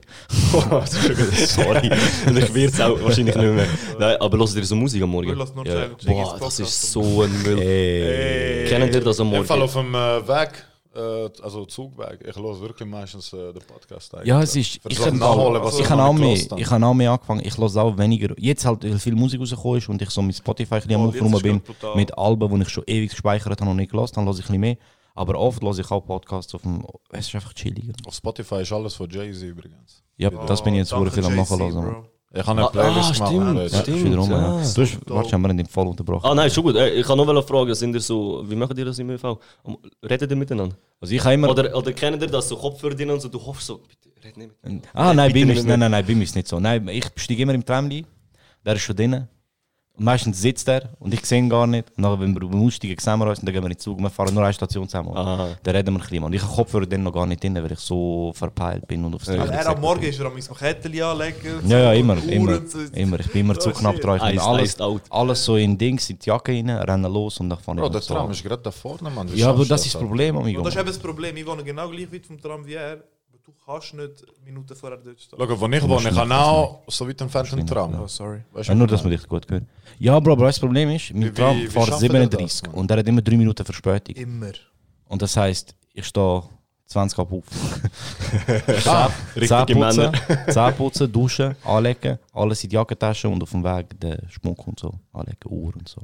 Sorry. 1.48 1.90
Und 1.90 2.17
ich 2.26 2.54
werde 2.54 2.64
es 2.72 2.80
auch 2.80 3.02
wahrscheinlich 3.02 3.34
nicht 3.34 3.54
mehr. 3.54 3.66
Nein, 3.98 4.16
aber 4.20 4.38
lass 4.38 4.54
dir 4.54 4.64
so 4.64 4.76
Musik 4.76 5.02
am 5.02 5.10
Morgen. 5.10 5.34
Nur 5.36 5.66
Ja. 5.66 5.88
Boah, 6.06 6.36
das 6.40 6.60
ist 6.60 6.92
so 6.92 7.22
ein 7.22 7.42
Müll. 7.42 7.58
Ey. 7.60 8.66
Kennen 8.68 8.92
ihr 8.92 9.00
das 9.00 9.20
am 9.20 9.32
Im 9.32 9.44
Fall 9.44 9.58
Morgen? 9.58 9.68
auf 9.68 9.74
dem 9.74 9.94
äh, 9.94 10.28
Weg, 10.28 10.64
äh, 10.94 11.42
also 11.42 11.64
Zugweg, 11.66 12.18
ich 12.26 12.36
höre 12.36 12.60
wirklich 12.60 12.88
meistens 12.88 13.32
äh, 13.32 13.52
den 13.52 13.62
Podcast. 13.62 14.14
eigentlich. 14.14 14.28
Ja, 14.28 14.42
es 14.42 14.56
ist. 14.56 14.80
Ich 14.88 14.98
so 14.98 15.04
kann 15.04 15.18
nachholen, 15.18 15.62
was 15.62 15.74
ich 15.74 15.80
ich 15.84 15.90
habe 15.90 16.02
auch 16.02 16.12
mehr, 16.12 16.34
ich 16.34 16.70
habe 16.70 16.86
auch 16.86 16.94
mehr 16.94 17.10
angefangen. 17.12 17.42
Ich 17.44 17.56
höre 17.56 17.76
auch 17.76 17.96
weniger. 17.98 18.34
Jetzt 18.38 18.64
halt, 18.64 18.84
weil 18.84 18.98
viel 18.98 19.14
Musik 19.14 19.40
rausgekommen 19.40 19.78
ist 19.78 19.88
und 19.88 20.02
ich 20.02 20.10
so 20.10 20.22
mit 20.22 20.36
Spotify 20.36 20.74
ein 20.74 20.80
bisschen 20.80 20.94
am 20.94 21.06
Oh, 21.06 21.08
Aufräumen 21.08 21.42
bin, 21.42 21.62
mit 21.94 22.16
Alben, 22.18 22.54
die 22.54 22.62
ich 22.62 22.68
schon 22.68 22.84
ewig 22.86 23.10
gespeichert 23.10 23.60
habe 23.60 23.70
und 23.70 23.76
nicht 23.76 23.90
gelassen 23.90 24.16
habe, 24.16 24.26
höre 24.26 24.32
ich 24.34 24.38
ein 24.40 24.42
bisschen 24.42 24.60
mehr. 24.60 24.76
Aber 25.18 25.34
oft 25.38 25.60
höre 25.62 25.76
ich 25.78 25.90
auch 25.90 26.00
Podcasts 26.06 26.54
auf 26.54 26.62
dem. 26.62 26.84
Es 27.10 27.26
ist 27.26 27.34
einfach 27.34 27.52
chilliger. 27.52 27.92
Auf 28.06 28.14
Spotify 28.14 28.62
ist 28.62 28.72
alles 28.72 28.94
von 28.94 29.10
Jay-Z 29.10 29.42
übrigens. 29.42 30.02
Ja, 30.16 30.30
das 30.30 30.62
bin 30.62 30.74
ich 30.74 30.78
jetzt 30.78 30.90
sehr 30.90 31.10
viel 31.10 31.24
am 31.26 31.34
Nachhören. 31.34 32.04
Ich 32.32 32.46
habe 32.46 32.58
eine 32.60 32.66
Ah, 32.66 32.70
Playlist 32.70 33.22
ah, 33.22 33.30
gemacht. 33.30 33.58
stimmt. 33.58 33.72
Ja, 33.72 33.80
stimmt. 33.80 34.04
wiederum, 34.04 34.30
ja. 34.30 34.40
ja. 34.40 34.72
Du 35.06 35.16
hast, 35.18 35.32
wir 35.32 35.50
ihn 35.50 35.66
voll 35.66 35.86
unterbrochen. 35.88 36.26
Ah 36.26 36.34
nein, 36.34 36.50
schon 36.50 36.62
gut. 36.62 36.76
Äh, 36.76 37.00
Ich 37.00 37.06
kann 37.06 37.16
noch 37.16 37.26
eine 37.26 37.42
Frage, 37.42 37.74
sind 37.74 37.94
ihr 37.94 38.00
so, 38.02 38.44
wie 38.48 38.54
machen 38.54 38.76
ihr 38.76 38.84
das 38.84 38.98
im 38.98 39.08
ÖV? 39.10 39.38
Redet 40.08 40.30
ihr 40.30 40.36
miteinander? 40.36 40.76
Also 41.00 41.14
ich 41.14 41.24
habe 41.24 41.34
immer. 41.34 41.48
Oder, 41.48 41.74
oder 41.74 41.92
kennt 41.92 42.20
ihr 42.22 42.28
das, 42.28 42.48
so 42.50 42.56
Kopfhörer 42.56 42.94
drin 42.94 43.10
und 43.10 43.20
so, 43.20 43.28
du 43.28 43.44
hoffst 43.44 43.66
so, 43.66 43.78
bitte, 43.78 44.10
red 44.22 44.36
nicht 44.36 44.50
mit 44.62 44.72
mir. 44.72 44.82
ah, 44.92 45.14
nein, 45.14 45.32
bitte 45.32 45.46
bei 45.46 45.52
mir 45.52 45.58
ist, 45.58 45.64
mehr. 45.66 45.76
nein, 45.78 45.90
nein, 45.90 45.90
nein, 45.90 46.06
bei 46.06 46.14
mir 46.14 46.24
ist 46.24 46.36
nicht 46.36 46.48
so. 46.48 46.60
Nein, 46.60 46.86
ich 46.88 47.06
steige 47.16 47.42
immer 47.42 47.54
im 47.54 47.64
Tramli, 47.64 48.04
der 48.64 48.74
ist 48.74 48.82
schon 48.82 48.94
drin. 48.94 49.26
Und 49.98 50.04
meistens 50.04 50.40
sitzt 50.40 50.68
er 50.68 50.90
und 51.00 51.12
ich 51.12 51.26
sehe 51.26 51.38
ihn 51.38 51.50
gar 51.50 51.66
nicht. 51.66 51.88
Und 51.96 52.04
dann, 52.04 52.20
wenn 52.20 52.32
wir 52.32 52.48
beim 52.48 52.64
Aussteigen 52.64 52.96
sehen 53.00 53.18
wir 53.18 53.26
uns 53.26 53.40
und 53.40 53.46
dann 53.46 53.52
gehen 53.52 53.62
wir 53.62 53.66
in 53.66 53.72
den 53.72 53.80
Zug 53.80 53.98
und 53.98 54.04
wir 54.04 54.10
fahren 54.10 54.32
nur 54.32 54.44
eine 54.44 54.52
Station 54.52 54.88
zusammen. 54.88 55.10
Aha. 55.16 55.56
Dann 55.60 55.74
reden 55.74 55.94
wir 55.94 55.98
ein 55.98 56.00
bisschen. 56.08 56.22
Und 56.22 56.32
ich 56.32 56.42
habe 56.42 56.54
Kopfhörer 56.54 56.86
dann 56.86 57.02
noch 57.02 57.12
gar 57.12 57.26
nicht 57.26 57.42
drin, 57.42 57.56
weil 57.56 57.72
ich 57.72 57.80
so 57.80 58.32
verpeilt 58.32 58.86
bin 58.86 59.04
und 59.04 59.16
aufs 59.16 59.26
Ja. 59.26 59.44
Er 59.44 59.66
am 59.66 59.80
Morgen 59.80 60.04
ist 60.04 60.20
er 60.20 60.26
am 60.26 60.36
Kettchen 60.36 61.02
anlegen. 61.02 61.60
Ja, 61.66 61.78
ja, 61.80 61.92
immer, 61.94 62.16
immer, 62.22 62.60
immer. 62.92 63.20
Ich 63.20 63.32
bin 63.32 63.40
immer 63.40 63.58
zu 63.58 63.72
knapp 63.72 64.00
dran. 64.00 64.20
Ich 64.32 64.40
alles, 64.40 64.76
alles 65.10 65.44
so 65.44 65.56
in 65.56 65.76
Dings, 65.76 66.08
in 66.10 66.18
die 66.20 66.26
Jacke 66.28 66.52
rein, 66.52 66.70
rennen 66.70 67.12
los 67.12 67.40
und 67.40 67.50
dann 67.50 67.58
fahre 67.58 67.78
ich 67.78 67.82
Bro, 67.82 67.88
der 67.88 68.00
Tram 68.00 68.30
ist 68.30 68.44
gerade 68.44 68.62
da 68.62 68.70
vorne, 68.70 69.10
Mann. 69.10 69.28
Ja, 69.34 69.50
aber 69.50 69.64
das 69.64 69.84
ist 69.84 69.94
das? 69.96 70.00
Problem, 70.00 70.36
amigo. 70.36 70.60
Und 70.60 70.66
das 70.66 70.74
ist 70.74 70.80
eben 70.80 70.88
das 70.88 70.98
Problem. 70.98 71.36
Ich 71.36 71.46
wohne 71.46 71.64
genau 71.64 71.88
gleich 71.88 72.12
weit 72.12 72.24
vom 72.24 72.40
Tram 72.40 72.64
wie 72.64 72.74
er. 72.74 73.02
Du 73.48 73.54
kannst 73.64 73.94
nicht 73.94 74.26
Minuten 74.44 74.76
vorher 74.76 74.98
dort 74.98 75.18
stehen. 75.18 75.38
Schau, 75.38 75.48
wo 75.60 75.66
ich 75.68 75.82
wohne, 75.82 76.10
ich 76.10 76.16
habe 76.18 76.34
auch 76.34 76.82
so 76.88 77.08
weit 77.08 77.18
entfernt 77.22 77.50
einen 77.54 77.66
Tram. 77.66 77.98
Oh, 77.98 78.06
sorry. 78.06 78.42
Weißt 78.52 78.68
Ja, 78.68 78.74
nur, 78.74 78.86
dass 78.86 79.02
man 79.02 79.10
dich 79.10 79.26
gut 79.26 79.50
hört. 79.50 79.64
Ja, 79.98 80.20
Bro, 80.20 80.32
aber 80.32 80.44
das 80.46 80.60
Problem 80.60 80.90
ist, 80.90 81.14
mein 81.14 81.22
Wie- 81.24 81.30
Tram 81.32 81.56
wie- 81.56 81.62
wie 81.62 81.66
fährt 81.68 81.86
schafft 81.86 82.00
37 82.00 82.46
das, 82.46 82.62
Mann? 82.64 82.74
und 82.74 82.90
er 82.90 82.98
hat 82.98 83.08
immer 83.08 83.22
3 83.22 83.36
Minuten 83.38 83.64
Verspätung. 83.64 84.14
Immer. 84.16 84.52
Und 85.06 85.22
das 85.22 85.34
heisst, 85.34 85.74
ich 85.94 86.04
stehe 86.04 86.42
20 86.88 87.18
ab 87.18 87.32
auf. 87.32 87.44
Ah, 88.86 89.08
Richtige 89.34 89.66
Zähne 89.66 89.80
Männer. 89.80 90.12
putzen, 90.12 90.52
Zähne 90.52 90.72
putzen, 90.72 91.12
duschen, 91.12 91.56
anlegen, 91.64 92.18
alles 92.34 92.62
in 92.64 92.68
die 92.70 92.76
Jackentasche 92.76 93.28
und 93.30 93.42
auf 93.42 93.50
dem 93.50 93.64
Weg 93.64 93.98
den 93.98 94.18
Schmuck 94.28 94.66
und 94.68 94.78
so 94.78 94.92
anlegen, 95.14 95.38
Uhr 95.46 95.74
und 95.74 95.88
so. 95.88 96.02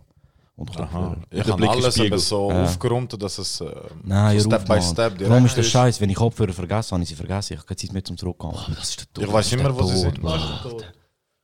Und 0.56 0.70
Aha. 0.70 0.84
Kopfhörer. 0.86 1.16
Ich 1.30 1.42
Der 1.42 1.52
habe 1.52 1.68
alles 1.68 1.96
eben 1.98 2.18
so 2.18 2.50
Ja. 2.50 2.62
aufgeräumt, 2.64 3.20
dass 3.20 3.38
es 3.38 3.60
äh, 3.60 3.66
Nein, 4.04 4.38
so 4.38 4.48
Step 4.48 4.68
by 4.68 4.80
Step 4.80 5.28
Warum 5.28 5.46
ist 5.46 5.56
der 5.56 5.62
Scheiß, 5.64 6.00
wenn 6.00 6.10
ich 6.10 6.16
Kopfhörer 6.16 6.52
vergesse, 6.52 6.92
habe 6.92 7.02
ich 7.02 7.08
sie 7.08 7.16
vergessen. 7.16 7.54
Ich 7.54 7.58
habe 7.58 7.66
keine 7.66 7.76
Zeit 7.76 7.92
mehr 7.92 8.04
zum 8.04 8.16
Zurückkommen. 8.16 8.56
Das 8.76 8.90
ist 8.90 9.08
der 9.16 9.24
Ich 9.24 9.32
weiß 9.32 9.52
immer, 9.52 9.74
wo 9.76 9.82
sie 9.84 9.96
sind. 9.96 10.20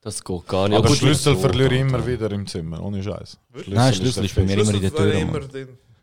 Das 0.03 0.23
geht 0.23 0.47
gar 0.47 0.67
nicht. 0.69 0.77
Aber 0.77 0.87
gut, 0.87 0.97
Schlüssel 0.97 1.35
verliere 1.35 1.75
ich 1.75 1.81
immer 1.81 2.05
wieder 2.07 2.31
im 2.31 2.47
Zimmer, 2.47 2.81
ohne 2.81 3.03
Scheiß. 3.03 3.37
Nein, 3.67 3.93
Schlüssel 3.93 4.25
ist 4.25 4.33
bei 4.33 4.43
mir 4.43 4.57
immer 4.57 4.73
in 4.73 4.81
der 4.81 4.95
Tür. 4.95 5.13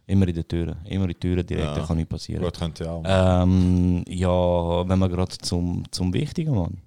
immer 0.06 0.28
in 0.28 0.34
der 0.34 0.46
Tür. 0.46 0.76
Immer 0.84 1.02
in 1.04 1.08
die 1.08 1.14
Tür 1.14 1.43
direkt, 1.43 1.66
Ja. 1.66 1.75
da 1.75 1.84
kann 1.87 1.96
nichts 1.96 2.11
passieren. 2.11 2.43
Gut, 2.44 2.58
könnte 2.58 2.84
ja 2.84 2.93
auch. 2.93 3.02
Ähm, 3.06 4.04
ja, 4.06 4.88
wenn 4.88 4.99
wir 4.99 5.08
gerade 5.08 5.37
zum, 5.38 5.82
zum 5.90 6.12
Wichtigen, 6.14 6.54
Mann. 6.54 6.78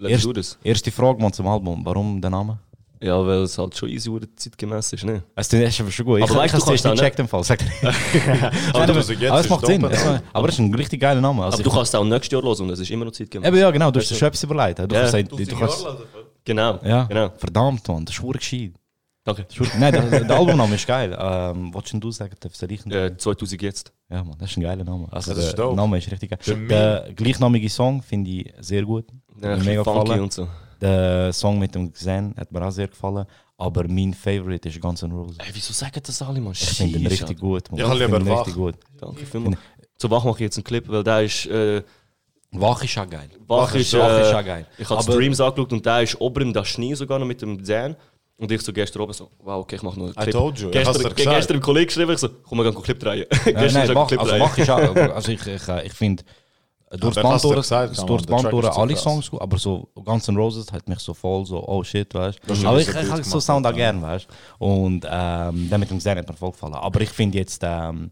Erst-. 0.00 0.58
Erste 0.64 0.90
Frage, 0.90 1.20
Mann, 1.20 1.32
zum 1.32 1.46
Album. 1.46 1.84
Warum 1.84 2.20
der 2.20 2.30
Name? 2.30 2.58
Ja, 3.04 3.26
weil 3.26 3.42
es 3.42 3.58
halt 3.58 3.76
schon 3.76 3.88
easy 3.90 4.10
wurde 4.10 4.28
zeitgemäß 4.34 4.92
ist, 4.94 5.04
ne? 5.04 5.22
Also, 5.34 5.58
das 5.58 5.68
ist 5.68 5.80
aber 5.80 5.90
schon 5.90 6.06
gut. 6.06 6.22
Aber 6.22 6.30
ich 6.30 6.36
weißt 6.36 6.54
ich 6.54 6.60
du, 6.60 6.66
habe 6.66 6.74
es 6.74 6.82
kannst 6.82 6.84
nicht 6.84 7.00
gecheckt 7.00 7.18
im 7.18 7.28
Fall. 7.28 7.44
Sag. 7.44 7.58
Aber 8.72 8.82
aber, 8.84 8.94
also 8.96 9.12
jetzt 9.12 9.30
aber 9.30 9.38
es 9.40 9.44
ist 9.46 9.50
macht 9.50 9.66
Sinn. 9.66 9.84
Es- 9.84 10.04
Aber 10.32 10.48
es 10.48 10.54
ist 10.54 10.60
ein 10.60 10.74
richtig 10.74 11.00
geiler 11.00 11.20
Name. 11.20 11.44
Also 11.44 11.56
Aber 11.56 11.62
du 11.64 11.70
kannst 11.70 11.94
auch 11.94 12.04
nächstes 12.04 12.32
Jahr 12.32 12.42
hören 12.42 12.60
und 12.62 12.70
es 12.70 12.78
ist 12.80 12.90
immer 12.90 13.04
noch 13.04 13.12
zeitgemäß. 13.12 13.46
Eben, 13.48 13.56
ja, 13.58 13.70
genau. 13.70 13.90
Du 13.90 14.00
hast 14.00 14.08
dir 14.10 14.14
schon 14.14 14.28
etwas 14.28 14.42
überlegt. 14.42 14.78
Du 14.78 14.82
Ja. 14.84 14.88
kannst 14.88 15.12
sagen, 15.12 15.28
Du 15.28 15.36
du, 15.36 15.44
du 15.44 15.56
kannst. 15.56 15.86
Genau, 16.44 16.78
Ja, 16.82 17.04
genau. 17.04 17.30
verdammt, 17.36 17.86
Mann. 17.88 18.04
Das 18.04 18.14
ist 18.14 18.20
verdammt 18.20 18.38
gescheit. 18.38 18.72
Danke. 19.24 19.46
Das 19.48 19.56
ist 19.68 19.78
Nein, 19.78 19.92
der, 19.92 20.24
der 20.24 20.36
Albumname 20.36 20.74
ist 20.74 20.86
geil. 20.86 21.16
Ähm, 21.18 21.72
was 21.74 21.84
denn 21.84 22.00
du 22.00 22.10
sagen? 22.10 22.34
Darf 22.40 22.54
soll 22.56 22.70
ich 22.72 22.84
Äh, 22.86 23.16
2000 23.16 23.62
jetzt. 23.62 23.92
Ja, 24.10 24.22
Mann, 24.22 24.36
das 24.38 24.50
ist 24.50 24.56
ein 24.58 24.62
geiler 24.62 24.84
Name. 24.84 25.06
Also, 25.10 25.32
Das 25.34 25.44
ist 25.44 25.56
der 25.56 25.64
dope. 25.64 25.76
Name 25.76 25.96
ist 25.98 26.10
richtig 26.10 26.30
geil. 26.30 26.66
Der 26.68 27.08
gleichnamige 27.16 27.68
Song 27.70 28.02
finde 28.02 28.30
ich 28.30 28.52
sehr 28.60 28.82
gut. 28.82 29.06
Ja, 29.42 29.56
mega 29.56 29.82
funky 29.82 30.18
und 30.20 30.32
so. 30.32 30.46
Der 30.84 31.32
Song 31.32 31.58
mit 31.58 31.74
dem 31.74 31.90
Gesang 31.90 32.34
hat 32.36 32.52
mir 32.52 32.62
auch 32.62 32.70
sehr 32.70 32.88
gefallen. 32.88 33.24
Aber 33.56 33.88
mein 33.88 34.12
Favorite 34.12 34.68
ist 34.68 34.78
Guns 34.80 35.02
N' 35.02 35.12
Roses. 35.12 35.38
Ey, 35.38 35.46
wieso 35.54 35.72
sagen 35.72 35.98
das 36.04 36.20
alle, 36.20 36.40
Mann? 36.40 36.52
Ich 36.52 36.68
finde 36.68 36.98
ihn 36.98 37.06
richtig 37.06 37.38
gut. 37.40 37.70
Mann. 37.70 37.80
Ich 37.80 37.86
habe 37.86 37.98
lieber 37.98 38.16
finde 38.16 38.30
ihn 38.30 38.34
Wach. 38.34 38.40
richtig 38.40 38.54
gut. 38.54 38.74
Danke 39.00 39.24
vielmals. 39.24 39.56
Zu 39.96 40.10
Wach 40.10 40.24
mache 40.24 40.34
ich 40.34 40.40
jetzt 40.40 40.58
einen 40.58 40.64
Clip, 40.64 40.86
weil 40.86 41.02
der 41.02 41.22
ist. 41.22 41.46
Äh, 41.46 41.82
Wach 42.50 42.84
ist 42.84 42.98
auch 42.98 43.08
geil. 43.08 43.30
Wach 43.46 43.74
ist, 43.74 43.94
Wach 43.94 44.20
ist 44.20 44.30
äh, 44.30 44.34
auch 44.34 44.44
geil. 44.44 44.66
Ich 44.76 44.90
habe 44.90 45.02
Streams 45.02 45.40
angeschaut 45.40 45.72
und 45.72 45.86
der 45.86 46.02
ist 46.02 46.20
oben 46.20 46.54
im 46.54 46.64
Schnee 46.64 46.94
sogar 46.94 47.18
noch 47.18 47.26
mit 47.26 47.40
dem 47.40 47.64
Zahn. 47.64 47.96
Und 48.36 48.52
ich 48.52 48.60
so 48.60 48.72
gestern 48.72 49.02
oben 49.02 49.12
so, 49.12 49.30
wow, 49.38 49.62
okay, 49.62 49.76
ich 49.76 49.82
mache 49.82 49.98
noch 49.98 50.06
einen 50.06 50.14
Clip. 50.14 50.32
told 50.32 50.58
you, 50.58 50.66
ich 50.66 50.72
Gestern, 50.72 50.94
gesagt. 50.94 51.16
gestern 51.16 51.54
einem 51.54 51.62
Kollegen 51.62 51.86
geschrieben, 51.86 52.12
ich 52.12 52.18
so, 52.18 52.28
komm, 52.28 52.58
wir 52.58 52.64
gehen 52.64 52.74
einen 52.74 52.82
Clip 52.82 52.98
drehen. 52.98 53.22
Äh, 53.22 53.26
gestern 53.26 53.54
nein, 53.54 53.64
ist 53.64 53.88
er 53.88 53.94
Wach, 53.94 54.08
Clip 54.08 54.20
also 54.20 54.32
drehen. 54.32 54.42
Wach 54.42 54.58
ist 54.58 54.70
auch, 54.70 54.96
also 55.14 55.32
ich, 55.32 55.46
ich, 55.46 55.68
äh, 55.68 55.86
ich 55.86 55.92
finde 55.92 56.24
Band 56.98 57.44
durch, 57.44 57.56
gesagt, 57.56 58.08
durchs 58.08 58.26
Der 58.26 58.30
Band 58.32 58.42
Track 58.42 58.50
durch 58.50 58.64
ist 58.66 58.74
zu 58.74 58.80
alle. 58.80 58.96
Songs 58.96 59.30
gut, 59.30 59.40
aber 59.40 59.58
so 59.58 59.88
Guns 59.94 60.28
N' 60.28 60.36
Roses 60.36 60.72
hat 60.72 60.88
mich 60.88 60.98
so 61.00 61.14
voll 61.14 61.44
so, 61.46 61.66
oh 61.66 61.82
shit, 61.84 62.12
weißt 62.14 62.38
ist 62.46 62.64
Aber 62.64 62.80
ich, 62.80 62.88
ich 62.88 62.94
habe 63.10 63.24
so 63.24 63.40
Sound 63.40 63.66
auch 63.66 63.70
ja. 63.70 63.76
gern, 63.76 64.02
weißt 64.02 64.26
Und 64.58 65.06
ähm, 65.10 65.68
der 65.70 65.78
mit 65.78 65.90
dem 65.90 65.98
Gesang 65.98 66.18
hat 66.18 66.28
mir 66.28 66.34
voll 66.36 66.52
gefallen. 66.52 66.74
Aber 66.74 67.00
ich 67.00 67.10
finde 67.10 67.38
jetzt, 67.38 67.62
ähm, 67.64 68.10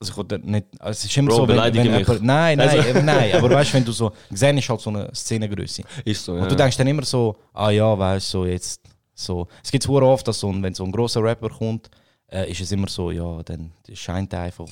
also 0.00 0.22
ich 0.22 0.38
nicht, 0.44 0.66
also 0.80 0.90
es 0.90 1.04
ist 1.04 1.16
immer 1.16 1.28
Bro, 1.28 1.36
so, 1.36 1.48
wenn, 1.48 1.56
wenn 1.56 1.72
mich. 1.92 2.06
jemand, 2.06 2.22
nein, 2.22 2.58
nein, 2.58 2.68
Also- 2.80 3.00
nein, 3.00 3.34
aber 3.34 3.50
weißt 3.50 3.70
du, 3.70 3.74
wenn 3.74 3.84
du 3.84 3.92
so, 3.92 4.12
Gesang 4.30 4.58
ist 4.58 4.68
halt 4.68 4.80
so 4.80 4.90
eine 4.90 5.14
Szenengröße. 5.14 5.82
Ist 6.04 6.24
so, 6.24 6.32
Und 6.32 6.40
ja. 6.40 6.46
du 6.46 6.56
denkst 6.56 6.76
dann 6.76 6.86
immer 6.86 7.04
so, 7.04 7.36
ah 7.52 7.70
ja, 7.70 7.98
weißt 7.98 8.26
du, 8.34 8.38
so 8.38 8.46
jetzt, 8.46 8.80
so. 9.14 9.46
Es 9.62 9.70
gibt 9.70 9.84
es 9.84 9.88
oft, 9.90 10.26
dass 10.28 10.40
so, 10.40 10.52
wenn 10.62 10.74
so 10.74 10.84
ein 10.84 10.92
großer 10.92 11.22
Rapper 11.22 11.48
kommt, 11.48 11.88
äh, 12.32 12.50
ist 12.50 12.60
es 12.60 12.72
immer 12.72 12.88
so, 12.88 13.10
ja, 13.10 13.42
dann 13.44 13.72
scheint 13.92 14.32
er 14.32 14.40
einfach. 14.42 14.66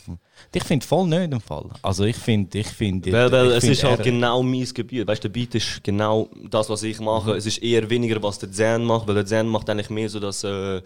Ich 0.54 0.64
finde 0.64 0.84
voll 0.86 1.06
nicht 1.06 1.32
im 1.32 1.40
Fall. 1.40 1.66
Also 1.82 2.04
ich 2.04 2.16
finde, 2.16 2.58
ich 2.58 2.66
finde. 2.68 3.12
Weil, 3.12 3.30
weil 3.30 3.46
ich 3.50 3.56
es 3.58 3.60
find, 3.64 3.72
ist 3.76 3.84
halt 3.84 4.02
genau 4.02 4.42
mein 4.42 4.64
Gebiet. 4.74 5.06
Weißt 5.06 5.22
du, 5.22 5.28
der 5.28 5.32
Beat 5.40 5.54
ist 5.54 5.84
genau 5.84 6.28
das, 6.50 6.68
was 6.70 6.82
ich 6.82 6.98
mache. 7.00 7.30
Mhm. 7.32 7.36
Es 7.36 7.46
ist 7.46 7.62
eher 7.62 7.88
weniger, 7.88 8.22
was 8.22 8.38
der 8.38 8.50
Zen 8.50 8.84
macht, 8.84 9.06
weil 9.06 9.14
der 9.14 9.26
Zen 9.26 9.46
macht 9.48 9.68
eigentlich 9.70 9.90
mehr 9.90 10.08
so 10.08 10.18
das. 10.18 10.42
Äh, 10.44 10.80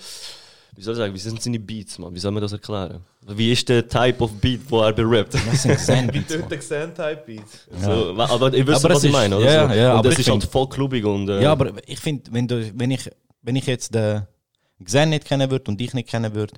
wie 0.79 0.83
soll 0.83 0.93
ich 0.93 0.99
sagen, 0.99 1.15
wie 1.15 1.19
sind 1.19 1.41
seine 1.43 1.59
Beats, 1.59 1.99
man? 1.99 2.15
Wie 2.15 2.19
soll 2.19 2.33
man 2.33 2.43
das 2.43 2.53
erklären? 2.53 3.01
Wie 3.27 3.51
ist 3.51 3.67
der 3.71 3.89
Type 3.89 4.23
of 4.23 4.31
Beat, 4.33 4.61
wo 4.69 4.83
er 4.83 4.93
berappt? 4.93 5.33
Was 5.51 5.63
sind 5.63 5.79
Zen-Beats, 5.81 6.35
Wie 6.51 6.57
Xan-Type-Beat. 6.57 7.43
So, 7.83 8.15
aber 8.19 8.53
ihr 8.53 8.67
wisst, 8.67 8.85
Aber 8.85 8.93
was 8.95 8.99
es 8.99 9.05
ich 9.05 9.11
ist- 9.11 9.17
meine, 9.17 9.37
oder? 9.39 9.51
ja, 9.51 9.69
so. 9.69 9.75
ja, 9.75 9.93
und 9.93 9.99
aber 10.01 10.09
das 10.11 10.19
ich 10.19 10.27
ist 10.27 10.31
halt 10.31 10.43
find- 10.43 10.53
voll 10.53 10.69
klubig 10.69 11.03
und. 11.07 11.31
Äh, 11.31 11.43
Ja, 11.43 11.53
aber 11.53 11.73
ich 11.87 11.99
finde, 11.99 12.25
wenn, 12.31 12.47
du, 12.47 12.71
wenn, 12.79 12.91
ich, 12.91 13.11
wenn 13.41 13.57
ich 13.57 13.67
jetzt 13.67 13.95
den 13.95 14.27
Xen 14.85 15.11
nicht 15.11 15.25
kennen 15.25 15.51
würde 15.51 15.71
und 15.71 15.81
dich 15.81 15.95
nicht 15.95 16.09
kennen 16.09 16.35
würde 16.35 16.55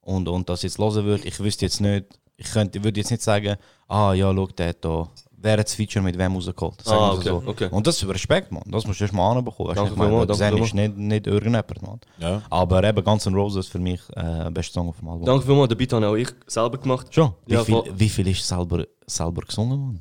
und, 0.00 0.28
und 0.28 0.48
das 0.48 0.62
jetzt 0.62 0.78
hören 0.78 1.04
würde, 1.04 1.26
ich 1.26 1.38
wüsste 1.40 1.64
jetzt 1.64 1.80
nicht, 1.80 2.06
ich 2.36 2.50
könnte, 2.50 2.82
würde 2.82 3.00
jetzt 3.00 3.10
nicht 3.10 3.22
sagen, 3.22 3.56
ah 3.88 4.12
ja, 4.14 4.32
schau, 4.34 4.46
der 4.48 4.68
hat 4.70 4.84
da, 4.84 5.08
wer 5.36 5.52
hat 5.58 5.66
das 5.66 5.74
Feature 5.74 6.02
mit 6.04 6.18
wem 6.18 6.34
rausgeholt. 6.34 6.82
Sagen 6.82 7.00
Ah, 7.00 7.14
wir 7.16 7.22
so. 7.22 7.36
okay, 7.36 7.48
okay. 7.48 7.68
Und 7.70 7.86
das 7.86 8.02
ist 8.02 8.08
Respekt, 8.08 8.50
man. 8.52 8.62
Das 8.66 8.86
musst 8.86 9.00
du 9.00 9.04
erst 9.04 9.14
mal 9.14 9.30
anbekommen. 9.36 9.70
Weißt 9.76 9.90
ich 9.90 9.96
meine, 9.96 10.26
Xen 10.26 10.56
ist 10.58 10.74
nicht, 10.74 10.96
nicht 10.96 11.26
irgendjemand, 11.26 11.82
man. 11.82 12.00
Ja. 12.18 12.42
Aber 12.50 12.82
eben 12.84 13.02
Guns 13.04 13.26
N' 13.26 13.34
Roses 13.34 13.66
für 13.68 13.78
mich 13.78 14.00
äh, 14.16 14.50
beste 14.50 14.72
Song 14.74 14.88
auf 14.88 14.98
dem 14.98 15.08
Album. 15.08 15.24
Danke 15.26 15.44
vielmals, 15.46 15.68
den 15.68 15.78
Beat 15.78 15.92
habe 15.92 16.08
auch 16.08 16.14
ich 16.14 16.28
selber 16.46 16.78
gemacht. 16.78 17.06
Schon? 17.14 17.32
Wie, 17.46 17.54
Ja, 17.54 17.64
viel, 17.64 17.82
wie 17.94 18.08
viel 18.08 18.28
ist 18.28 18.46
selber, 18.46 18.84
selber 19.06 19.42
gesungen, 19.42 19.80
man? 19.80 20.00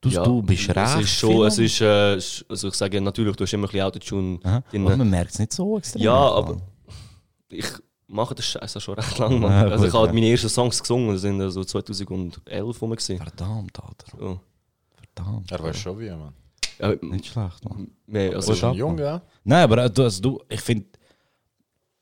Du, 0.00 0.08
Ja, 0.10 0.22
du 0.22 0.42
bist 0.42 0.68
recht 0.68 0.76
Es 0.76 1.00
ist 1.00 1.10
schon, 1.10 1.46
es 1.46 1.58
ist, 1.58 1.80
äh, 1.80 2.18
also 2.48 2.68
ich 2.68 2.74
sage 2.74 3.00
natürlich, 3.00 3.34
du 3.34 3.44
hast 3.44 3.52
immer 3.52 3.66
ein 3.66 3.70
bisschen 3.70 3.86
Autotune 3.86 4.38
Aha. 4.44 4.62
Aber 4.72 4.96
man 4.96 5.10
merkt 5.10 5.32
es 5.32 5.38
nicht 5.40 5.52
so 5.52 5.76
extrem. 5.76 6.02
Ja, 6.02 6.14
aber 6.14 6.58
ich 7.48 7.66
mache 8.06 8.34
das 8.34 8.44
Scheiße 8.46 8.80
schon 8.80 8.94
recht 8.94 9.18
lang, 9.18 9.40
Mann. 9.40 9.50
Ja, 9.68 9.72
also 9.72 9.78
gut, 9.78 9.86
ich 9.88 9.94
habe 9.94 10.06
ja. 10.06 10.12
meine 10.12 10.30
ersten 10.30 10.48
Songs 10.48 10.80
gesungen, 10.80 11.12
das 11.12 11.22
sind 11.22 11.50
so 11.50 11.64
2011 11.64 12.82
rum. 12.82 12.96
Verdammt, 12.96 13.80
Alter. 13.80 14.18
So. 14.18 14.40
Verdammt. 14.94 15.50
Er 15.50 15.62
weiß 15.62 15.78
schon 15.78 15.98
wie, 15.98 16.10
man. 16.10 16.32
Ja, 16.78 16.94
Nicht 17.00 17.26
schlecht, 17.26 17.64
man. 17.68 17.90
Du 18.06 18.36
also, 18.36 18.52
bist 18.52 18.64
ein 18.64 18.74
Jung, 18.74 18.98
ja? 18.98 19.20
Nein, 19.42 19.64
aber 19.64 19.84
äh, 19.84 19.90
du, 19.90 20.04
also 20.04 20.22
du 20.22 20.40
ich 20.48 20.60
finde, 20.60 20.86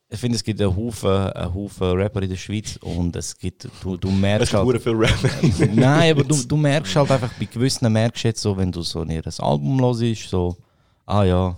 ich 0.09 0.19
finde, 0.19 0.37
es 0.37 0.43
gibt 0.43 0.61
einen 0.61 0.75
Haufen, 0.75 1.09
einen 1.09 1.53
Haufen 1.53 1.91
Rapper 1.91 2.21
in 2.21 2.29
der 2.29 2.37
Schweiz 2.37 2.77
und 2.77 3.15
es 3.15 3.37
gibt, 3.37 3.67
du, 3.81 3.97
du 3.97 4.07
es 4.07 4.13
merkst 4.15 4.51
gibt 4.51 4.57
halt, 4.57 4.65
hure 4.65 4.79
viel 4.79 4.95
Rap. 4.95 5.73
nein, 5.75 6.11
aber 6.11 6.23
du, 6.23 6.35
du 6.43 6.55
merkst 6.55 6.95
halt 6.95 7.11
einfach, 7.11 7.33
bei 7.33 7.45
gewissen 7.45 7.91
merkst 7.91 8.23
du 8.23 8.27
jetzt 8.29 8.41
so, 8.41 8.55
wenn 8.55 8.71
du 8.71 8.81
so 8.81 9.01
ein 9.01 9.21
Album 9.39 10.01
ist, 10.01 10.29
so, 10.29 10.55
ah 11.05 11.23
ja, 11.23 11.55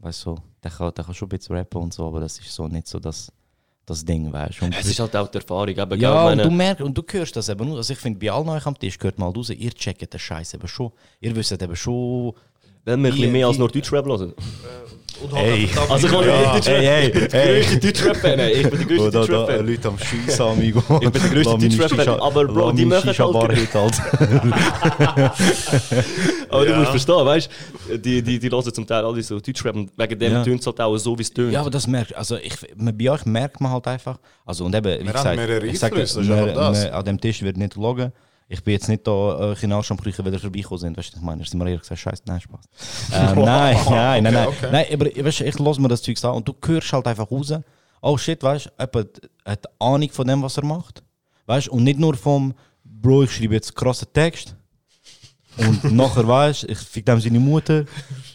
weißt 0.00 0.26
du, 0.26 0.30
so, 0.30 0.38
der 0.62 0.70
kann, 0.70 0.92
der 0.94 1.04
kann 1.04 1.14
schon 1.14 1.26
ein 1.26 1.38
bisschen 1.38 1.56
rappen 1.56 1.80
und 1.80 1.94
so, 1.94 2.06
aber 2.06 2.20
das 2.20 2.38
ist 2.38 2.52
so 2.52 2.68
nicht 2.68 2.86
so 2.86 2.98
das, 2.98 3.32
das 3.86 4.04
Ding, 4.04 4.30
weißt 4.30 4.60
du. 4.60 4.66
Es 4.78 4.86
ist 4.86 5.00
halt 5.00 5.16
auch 5.16 5.28
die 5.28 5.38
Erfahrung. 5.38 5.68
Eben, 5.68 6.00
Ja, 6.00 6.28
und 6.28 6.38
du 6.38 6.50
merkst, 6.50 6.82
und 6.82 6.98
du 6.98 7.02
hörst 7.08 7.36
das 7.36 7.48
eben 7.48 7.66
nur. 7.66 7.78
Also 7.78 7.92
ich 7.92 7.98
finde, 7.98 8.18
bei 8.18 8.30
allen 8.30 8.48
euch 8.48 8.66
am 8.66 8.78
Tisch 8.78 8.98
gehört 8.98 9.18
mal 9.18 9.30
raus, 9.30 9.50
ihr 9.50 9.70
checkt 9.70 10.12
den 10.12 10.20
Scheiß 10.20 10.54
eben 10.54 10.68
schon. 10.68 10.92
Ihr 11.20 11.34
wisst 11.34 11.52
eben 11.52 11.76
schon. 11.76 12.34
Wenn 12.86 13.02
wir 13.02 13.08
ein 13.08 13.12
bisschen 13.14 13.28
Wie- 13.28 13.32
mehr 13.32 13.46
als 13.48 13.58
nur 13.58 13.68
Deutschrap 13.68 14.06
hören. 14.06 14.32
Halt 15.32 15.46
Hey. 15.46 15.62
einfach 15.64 15.90
Also 15.90 16.06
ich 16.08 16.12
kann 16.12 16.26
Ja, 16.28 16.54
nicht 16.54 16.68
hey, 16.68 16.84
hey, 16.84 17.10
der 17.10 17.28
hey. 17.40 17.60
größte 17.62 17.78
Deutschrap-Fan. 17.80 18.38
Ich 18.40 18.62
bin 18.68 18.78
der 18.78 18.86
größte 18.86 19.10
Deutschrap-Fan. 19.12 19.66
Leute 19.66 19.88
am 19.88 19.98
Schiessen, 19.98 20.42
amigo. 20.46 20.82
Ich 21.00 21.10
bin 21.10 21.22
der 21.22 21.30
größte 21.30 21.58
Deutschrap-Fan, 21.58 22.20
aber 22.20 22.44
Bro, 22.44 22.72
die 22.72 22.84
machen 22.84 23.14
halt- 23.18 23.74
halt. 23.74 23.94
Aber 26.50 26.64
du 26.66 26.74
musst 26.76 26.90
verstehen, 26.90 27.26
weißt 27.26 27.50
du, 27.88 27.98
die, 27.98 28.22
die, 28.22 28.38
die 28.38 28.50
hören 28.50 28.72
zum 28.72 28.86
Teil 28.86 29.04
alle 29.04 29.22
so 29.22 29.40
Deutschrap 29.40 29.74
und 29.74 29.90
wegen 29.96 30.18
dem 30.18 30.32
Ja. 30.32 30.44
tönt 30.44 30.60
es 30.60 30.66
halt 30.66 30.80
auch 30.80 30.96
so, 30.98 31.18
wie 31.18 31.22
es 31.22 31.32
tönt. 31.32 31.52
Ja, 31.52 31.60
aber 31.60 31.70
das 31.70 31.86
merkt, 31.86 32.14
also 32.14 32.36
ich, 32.36 32.54
bei 32.76 33.10
euch 33.10 33.24
merkt 33.26 33.60
man 33.60 33.72
halt 33.72 33.86
einfach, 33.88 34.18
also 34.44 34.64
und 34.64 34.74
eben, 34.74 35.00
wie 35.00 35.70
gesagt, 35.72 35.96
ich 35.98 36.10
sage, 36.10 36.92
an 36.94 37.04
dem 37.04 37.20
Tisch 37.20 37.42
wird 37.42 37.56
nicht 37.56 37.74
loggen. 37.76 38.12
Ich 38.48 38.62
bin 38.62 38.74
jetzt 38.74 38.88
nicht 38.88 39.06
da 39.06 39.52
äh, 39.52 39.56
Chinesisch 39.56 39.90
am 39.90 39.96
prüfen, 39.96 40.24
weil 40.24 40.32
ihr 40.32 40.38
vorbeigekommen 40.38 40.78
sind, 40.78 40.96
weißt 40.96 41.14
du, 41.14 41.16
ich 41.16 41.22
meine, 41.22 41.44
sind 41.44 41.58
wir 41.58 41.66
ehrlich 41.66 41.80
gesagt, 41.80 42.00
scheiße, 42.00 42.22
nein, 42.26 42.40
Spaß. 42.40 42.64
Ähm, 43.12 43.38
nein, 43.44 43.76
nein, 43.88 44.22
nein, 44.22 44.34
nein, 44.34 44.46
okay. 44.46 44.68
nein, 44.70 44.86
aber 44.92 45.06
weißt, 45.06 45.40
ich 45.40 45.58
lasse 45.58 45.80
mir 45.80 45.88
das 45.88 46.02
Zeug 46.02 46.22
an 46.24 46.34
und 46.34 46.46
du 46.48 46.54
hörst 46.64 46.92
halt 46.92 47.06
einfach 47.08 47.28
raus, 47.30 47.52
oh 48.02 48.16
shit, 48.16 48.40
weißt 48.42 48.66
du, 48.66 48.70
jemand 48.84 49.20
hat 49.44 49.66
Ahnung 49.80 50.10
von 50.10 50.26
dem, 50.26 50.42
was 50.42 50.56
er 50.56 50.64
macht, 50.64 51.02
weißt 51.46 51.68
und 51.68 51.82
nicht 51.82 51.98
nur 51.98 52.14
vom, 52.14 52.54
Bro, 52.84 53.24
ich 53.24 53.32
schreibe 53.32 53.54
jetzt 53.54 53.74
krassen 53.74 54.08
Text, 54.12 54.54
und 55.56 55.84
nachher 55.92 56.26
weißt 56.26 56.64
du, 56.64 56.66
ich 56.68 56.78
fick 56.78 57.04
dem 57.06 57.20
seine 57.20 57.40
Mutter, 57.40 57.84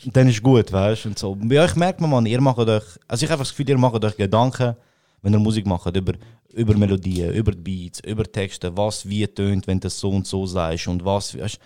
und 0.05 0.15
dann 0.15 0.27
ist 0.27 0.41
gut, 0.41 0.71
weißt. 0.71 1.05
Und 1.05 1.19
so. 1.19 1.35
Bei 1.35 1.61
euch 1.61 1.75
merkt 1.75 2.01
man, 2.01 2.09
man, 2.09 2.25
ihr 2.25 2.41
macht 2.41 2.57
euch, 2.57 2.83
also 3.07 3.25
ich 3.25 3.31
habe 3.31 3.39
das 3.39 3.49
Gefühl, 3.49 3.69
ihr 3.69 3.77
macht 3.77 4.03
euch 4.03 4.17
Gedanken, 4.17 4.75
wenn 5.21 5.33
ihr 5.33 5.39
Musik 5.39 5.65
macht, 5.65 5.95
über, 5.95 6.13
über 6.53 6.75
Melodien, 6.75 7.33
über 7.33 7.51
Beats, 7.51 7.99
über 8.01 8.23
Texte, 8.23 8.75
was 8.75 9.07
wie 9.07 9.27
tönt, 9.27 9.67
wenn 9.67 9.79
das 9.79 9.99
so 9.99 10.09
und 10.09 10.27
so 10.27 10.45
sagst 10.45 10.87
und 10.87 11.05
was, 11.05 11.37
weißt, 11.37 11.59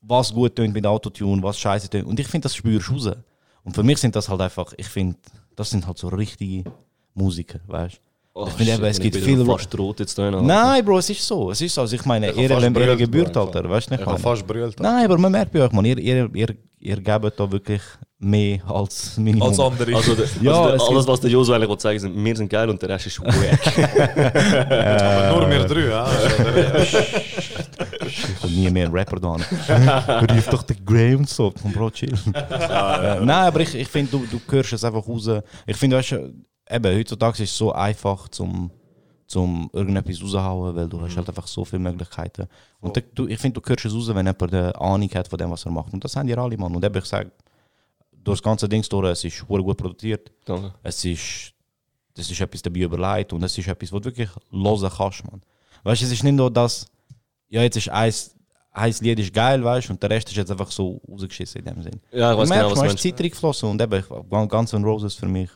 was 0.00 0.32
gut 0.32 0.56
tönt 0.56 0.74
mit 0.74 0.86
Autotune, 0.86 1.42
was 1.42 1.58
scheiße 1.58 1.90
tönt. 1.90 2.06
Und 2.06 2.18
ich 2.20 2.26
finde, 2.26 2.44
das 2.44 2.56
spürst 2.56 2.88
du 2.88 2.92
raus. 2.94 3.16
Und 3.64 3.74
für 3.74 3.82
mich 3.82 3.98
sind 3.98 4.16
das 4.16 4.28
halt 4.28 4.40
einfach, 4.40 4.72
ich 4.76 4.88
finde, 4.88 5.16
das 5.54 5.70
sind 5.70 5.86
halt 5.86 5.98
so 5.98 6.08
richtige 6.08 6.70
Musiker, 7.14 7.60
weißt 7.66 7.96
du. 7.96 8.11
Oh, 8.34 8.46
ich 8.46 8.54
finde 8.54 8.88
es 8.88 8.98
gibt 8.98 9.16
viele. 9.16 9.44
fast 9.44 9.78
rot 9.78 10.00
jetzt 10.00 10.16
da. 10.16 10.30
Nein. 10.30 10.82
Bro, 10.84 10.98
es 10.98 11.10
ist 11.10 11.22
so. 11.26 11.50
Es 11.50 11.60
ist 11.60 11.74
so. 11.74 11.82
Also 11.82 11.96
ich 11.96 12.04
meine, 12.06 12.30
Ich 12.30 12.38
ihr 12.38 12.48
fast 12.48 12.62
ihre 12.64 13.06
Bro, 13.06 13.40
Alter. 13.40 13.68
Weißt 13.68 13.90
du 13.90 13.94
nicht? 13.94 14.00
Ich 14.00 14.06
habe 14.06 14.18
fast 14.18 14.46
brüllt. 14.46 14.80
Nein, 14.80 15.04
aber 15.04 15.18
man 15.18 15.32
merkt 15.32 15.52
bei 15.52 15.60
euch, 15.62 15.72
man, 15.72 15.84
ihr, 15.84 15.98
ihr, 15.98 16.30
ihr, 16.34 16.48
ihr 16.80 16.96
gebt 16.96 17.38
da 17.38 17.52
wirklich 17.52 17.82
mehr 18.18 18.60
als 18.66 19.18
Minimum. 19.18 19.48
als 19.48 19.60
andere. 19.60 19.94
Also, 19.96 20.14
der, 20.14 20.26
Ja, 20.40 20.62
also 20.62 20.76
es 20.76 20.90
alles, 20.90 21.06
was 21.08 21.20
der 21.20 21.30
Josu 21.30 21.52
eigentlich 21.52 21.68
will, 21.84 22.00
sind, 22.00 22.24
wir 22.24 22.36
sind 22.36 22.48
geil 22.48 22.70
und 22.70 22.80
der 22.80 22.88
Rest 22.88 23.08
ist 23.08 23.20
wack. 23.20 23.32
Aber 24.70 25.40
nur 25.40 25.50
wir 25.50 25.64
drei, 25.64 25.88
ja. 25.88 26.06
Ich 28.06 28.42
will 28.44 28.50
nie 28.50 28.70
mehr 28.70 28.86
einen 28.86 28.94
Rapper 28.94 29.20
da. 29.20 29.36
Rief 30.32 30.48
doch 30.48 30.62
den 30.62 30.82
Graham 30.86 31.24
so. 31.26 31.52
Bro, 31.74 31.90
chill. 31.90 32.14
Äh, 32.32 33.20
Nein, 33.20 33.28
aber 33.30 33.60
ich, 33.60 33.74
ich 33.74 33.88
finde, 33.88 34.12
du, 34.12 34.24
du 34.30 34.40
hörst 34.50 34.72
es 34.72 34.84
einfach 34.84 35.06
raus. 35.06 35.28
Ich 35.66 35.76
finde, 35.76 35.96
weißt 35.96 36.12
du, 36.12 36.32
eben, 36.72 36.98
heutzutage 36.98 37.42
ist 37.42 37.50
es 37.50 37.56
so 37.56 37.72
einfach, 37.72 38.28
zum, 38.28 38.70
zum 39.26 39.70
irgendetwas 39.72 40.22
raushauen, 40.22 40.76
weil 40.76 40.88
du 40.88 41.00
hast 41.00 41.16
halt 41.16 41.28
einfach 41.28 41.46
so 41.46 41.64
viele 41.64 41.80
Möglichkeiten. 41.80 42.48
Und 42.80 43.02
du, 43.14 43.26
ich 43.26 43.38
finde, 43.38 43.60
du 43.60 43.68
hörst 43.68 43.84
es 43.84 43.94
raus, 43.94 44.08
wenn 44.08 44.26
jemand 44.26 44.42
eine 44.42 44.80
Ahnung 44.80 45.10
hat 45.14 45.28
von 45.28 45.38
dem, 45.38 45.50
was 45.50 45.64
er 45.64 45.72
macht. 45.72 45.92
Und 45.92 46.04
das 46.04 46.16
haben 46.16 46.26
die 46.26 46.36
alle, 46.36 46.56
Mann. 46.56 46.74
Und 46.74 46.84
eben, 46.84 46.98
ich 46.98 47.04
sage, 47.04 47.30
durch 48.24 48.38
das 48.38 48.42
ganze 48.42 48.68
Ding 48.68 48.82
durch, 48.88 49.08
es 49.10 49.24
ist 49.24 49.46
gut 49.46 49.76
produziert. 49.76 50.30
Danke. 50.44 50.74
Es 50.82 51.04
ist, 51.04 51.52
das 52.14 52.30
ist 52.30 52.40
etwas 52.40 52.62
dabei 52.62 52.80
überlegt 52.80 53.32
und 53.32 53.42
es 53.42 53.56
ist 53.56 53.68
etwas, 53.68 53.92
was 53.92 54.00
du 54.00 54.04
wirklich 54.04 54.28
hören 54.50 54.90
kannst, 54.96 55.24
man. 55.24 55.42
Weißt 55.82 56.02
du, 56.02 56.06
es 56.06 56.12
ist 56.12 56.22
nicht 56.22 56.34
nur 56.34 56.50
das, 56.50 56.86
ja, 57.48 57.62
jetzt 57.62 57.76
ist 57.76 57.88
eins, 57.88 58.36
ein 58.70 58.94
Lied 59.00 59.18
ist 59.18 59.34
geil, 59.34 59.62
weißt 59.62 59.88
du, 59.88 59.92
und 59.92 60.02
der 60.02 60.10
Rest 60.10 60.28
ist 60.28 60.36
jetzt 60.36 60.50
einfach 60.50 60.70
so 60.70 61.00
rausgeschissen 61.10 61.60
in 61.60 61.74
dem 61.74 61.82
Sinn. 61.82 62.00
Ja, 62.12 62.32
ich 62.32 62.38
weiß 62.38 62.48
du 62.48 62.54
genau, 62.54 62.70
was 62.70 62.78
du 62.78 62.84
meinst. 62.86 63.02
Zeit 63.02 63.20
reingeflossen 63.20 63.68
und 63.68 63.82
eben, 63.82 64.04
Guns 64.48 64.72
N' 64.72 64.84
Roses 64.84 65.14
für 65.14 65.26
mich, 65.26 65.50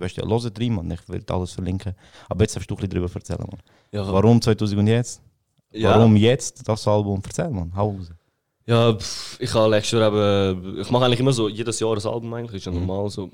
weißt 0.00 0.16
du, 0.16 0.22
ja, 0.22 0.28
hört 0.28 0.60
rein, 0.60 0.72
man, 0.74 0.90
ich 0.90 1.08
will 1.08 1.24
alles 1.28 1.52
verlinken. 1.52 1.94
Aber 2.28 2.42
jetzt 2.44 2.54
darfst 2.56 2.70
du 2.70 2.74
ein 2.74 2.76
bisschen 2.76 2.90
drüber 2.90 3.10
erzählen, 3.14 3.40
man. 3.50 3.60
Ja, 3.92 4.10
Warum 4.12 4.40
2000 4.40 4.78
und 4.80 4.86
jetzt? 4.86 5.22
ja. 5.72 5.90
Warum 5.90 6.16
jetzt 6.16 6.66
das 6.68 6.86
Album? 6.88 7.20
Erzähl, 7.24 7.50
man, 7.50 7.74
hau 7.74 7.90
raus. 7.90 8.10
Ja, 8.66 8.92
pff, 8.94 9.38
ich 9.40 9.52
habe 9.54 9.70
letztes 9.70 9.92
Jahr 9.98 10.08
eben, 10.08 10.78
ich 10.80 10.90
mache 10.90 11.04
eigentlich 11.06 11.20
immer 11.20 11.32
so 11.32 11.48
jedes 11.48 11.80
Jahr 11.80 11.96
ein 11.96 12.06
Album 12.06 12.34
eigentlich, 12.34 12.56
ist 12.56 12.66
ja 12.66 12.72
Mhm. 12.72 12.86
normal 12.86 13.08
so. 13.10 13.30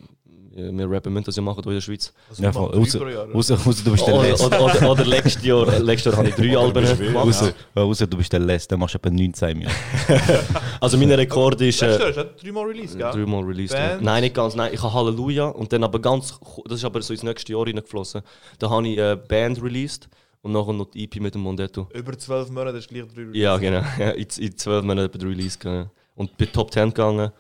Ja, 0.56 0.70
Wir 0.70 0.88
Rapper 0.88 1.10
müssen 1.10 1.24
das 1.24 1.36
ja 1.36 1.42
machen 1.42 1.62
hier 1.64 1.72
in 1.72 1.76
der 1.78 1.80
Schweiz. 1.80 2.12
Ja, 2.38 2.52
voll, 2.52 2.70
außer, 2.74 3.00
außer, 3.32 3.54
außer 3.54 3.84
du 3.84 3.90
bist 3.92 4.06
der 4.06 4.14
Oder, 4.14 4.28
Letzte. 4.28 4.46
oder, 4.46 4.64
oder, 4.64 4.90
oder 4.90 5.04
letztes 5.04 5.44
Jahr, 5.44 5.78
letztes 5.80 6.12
Jahr 6.12 6.16
habe 6.18 6.28
ich 6.28 6.34
drei 6.36 6.56
Alben 6.56 6.98
gemacht. 6.98 7.26
Außer, 7.26 7.52
außer 7.74 8.06
du 8.06 8.16
bist 8.16 8.32
der 8.32 8.40
Letzte, 8.40 8.68
dann 8.68 8.80
machst 8.80 8.94
du 8.94 8.98
etwa 8.98 9.10
19 9.10 9.58
Minuten. 9.58 9.74
Also 10.80 10.96
mein 10.98 11.10
Rekord 11.10 11.60
ist 11.60 11.80
Letztes 11.80 11.98
Jahr 11.98 12.06
äh, 12.06 12.10
ist 12.10 12.16
das 12.16 12.26
dreimal 12.42 12.64
Release, 12.66 12.96
gell? 12.96 13.10
dreimal 13.10 13.42
released. 13.42 13.76
ja. 13.76 13.98
Nein, 14.00 14.22
nicht 14.22 14.34
ganz. 14.34 14.54
Nein, 14.54 14.70
ich 14.72 14.82
habe 14.82 14.92
Halleluja 14.92 15.46
und 15.48 15.72
dann 15.72 15.82
aber 15.82 15.98
ganz, 15.98 16.38
das 16.66 16.78
ist 16.78 16.84
aber 16.84 17.00
so 17.02 17.12
ins 17.14 17.22
nächste 17.22 17.52
Jahr 17.52 17.66
reingeflossen. 17.66 18.22
Da 18.58 18.70
habe 18.70 18.86
ich 18.88 19.00
eine 19.00 19.16
Band 19.16 19.62
released 19.62 20.08
und 20.42 20.52
nachher 20.52 20.72
noch 20.74 20.86
die 20.90 21.04
EP 21.04 21.16
mit 21.20 21.34
dem 21.34 21.40
Mondetto. 21.42 21.88
Über 21.94 22.16
zwölf 22.18 22.50
Monate 22.50 22.78
ist 22.78 22.88
gleich 22.88 23.04
drei 23.12 23.22
Release. 23.22 23.38
Ja, 23.38 23.56
genau. 23.56 23.82
Ja, 23.98 24.10
in, 24.12 24.26
in 24.38 24.56
zwölf 24.56 24.84
Monaten 24.84 25.18
der 25.18 25.28
Release 25.28 25.58
gegangen. 25.58 25.90
Und 26.16 26.36
bin 26.36 26.52
Top 26.52 26.70
10 26.72 26.90
gegangen. 26.90 27.32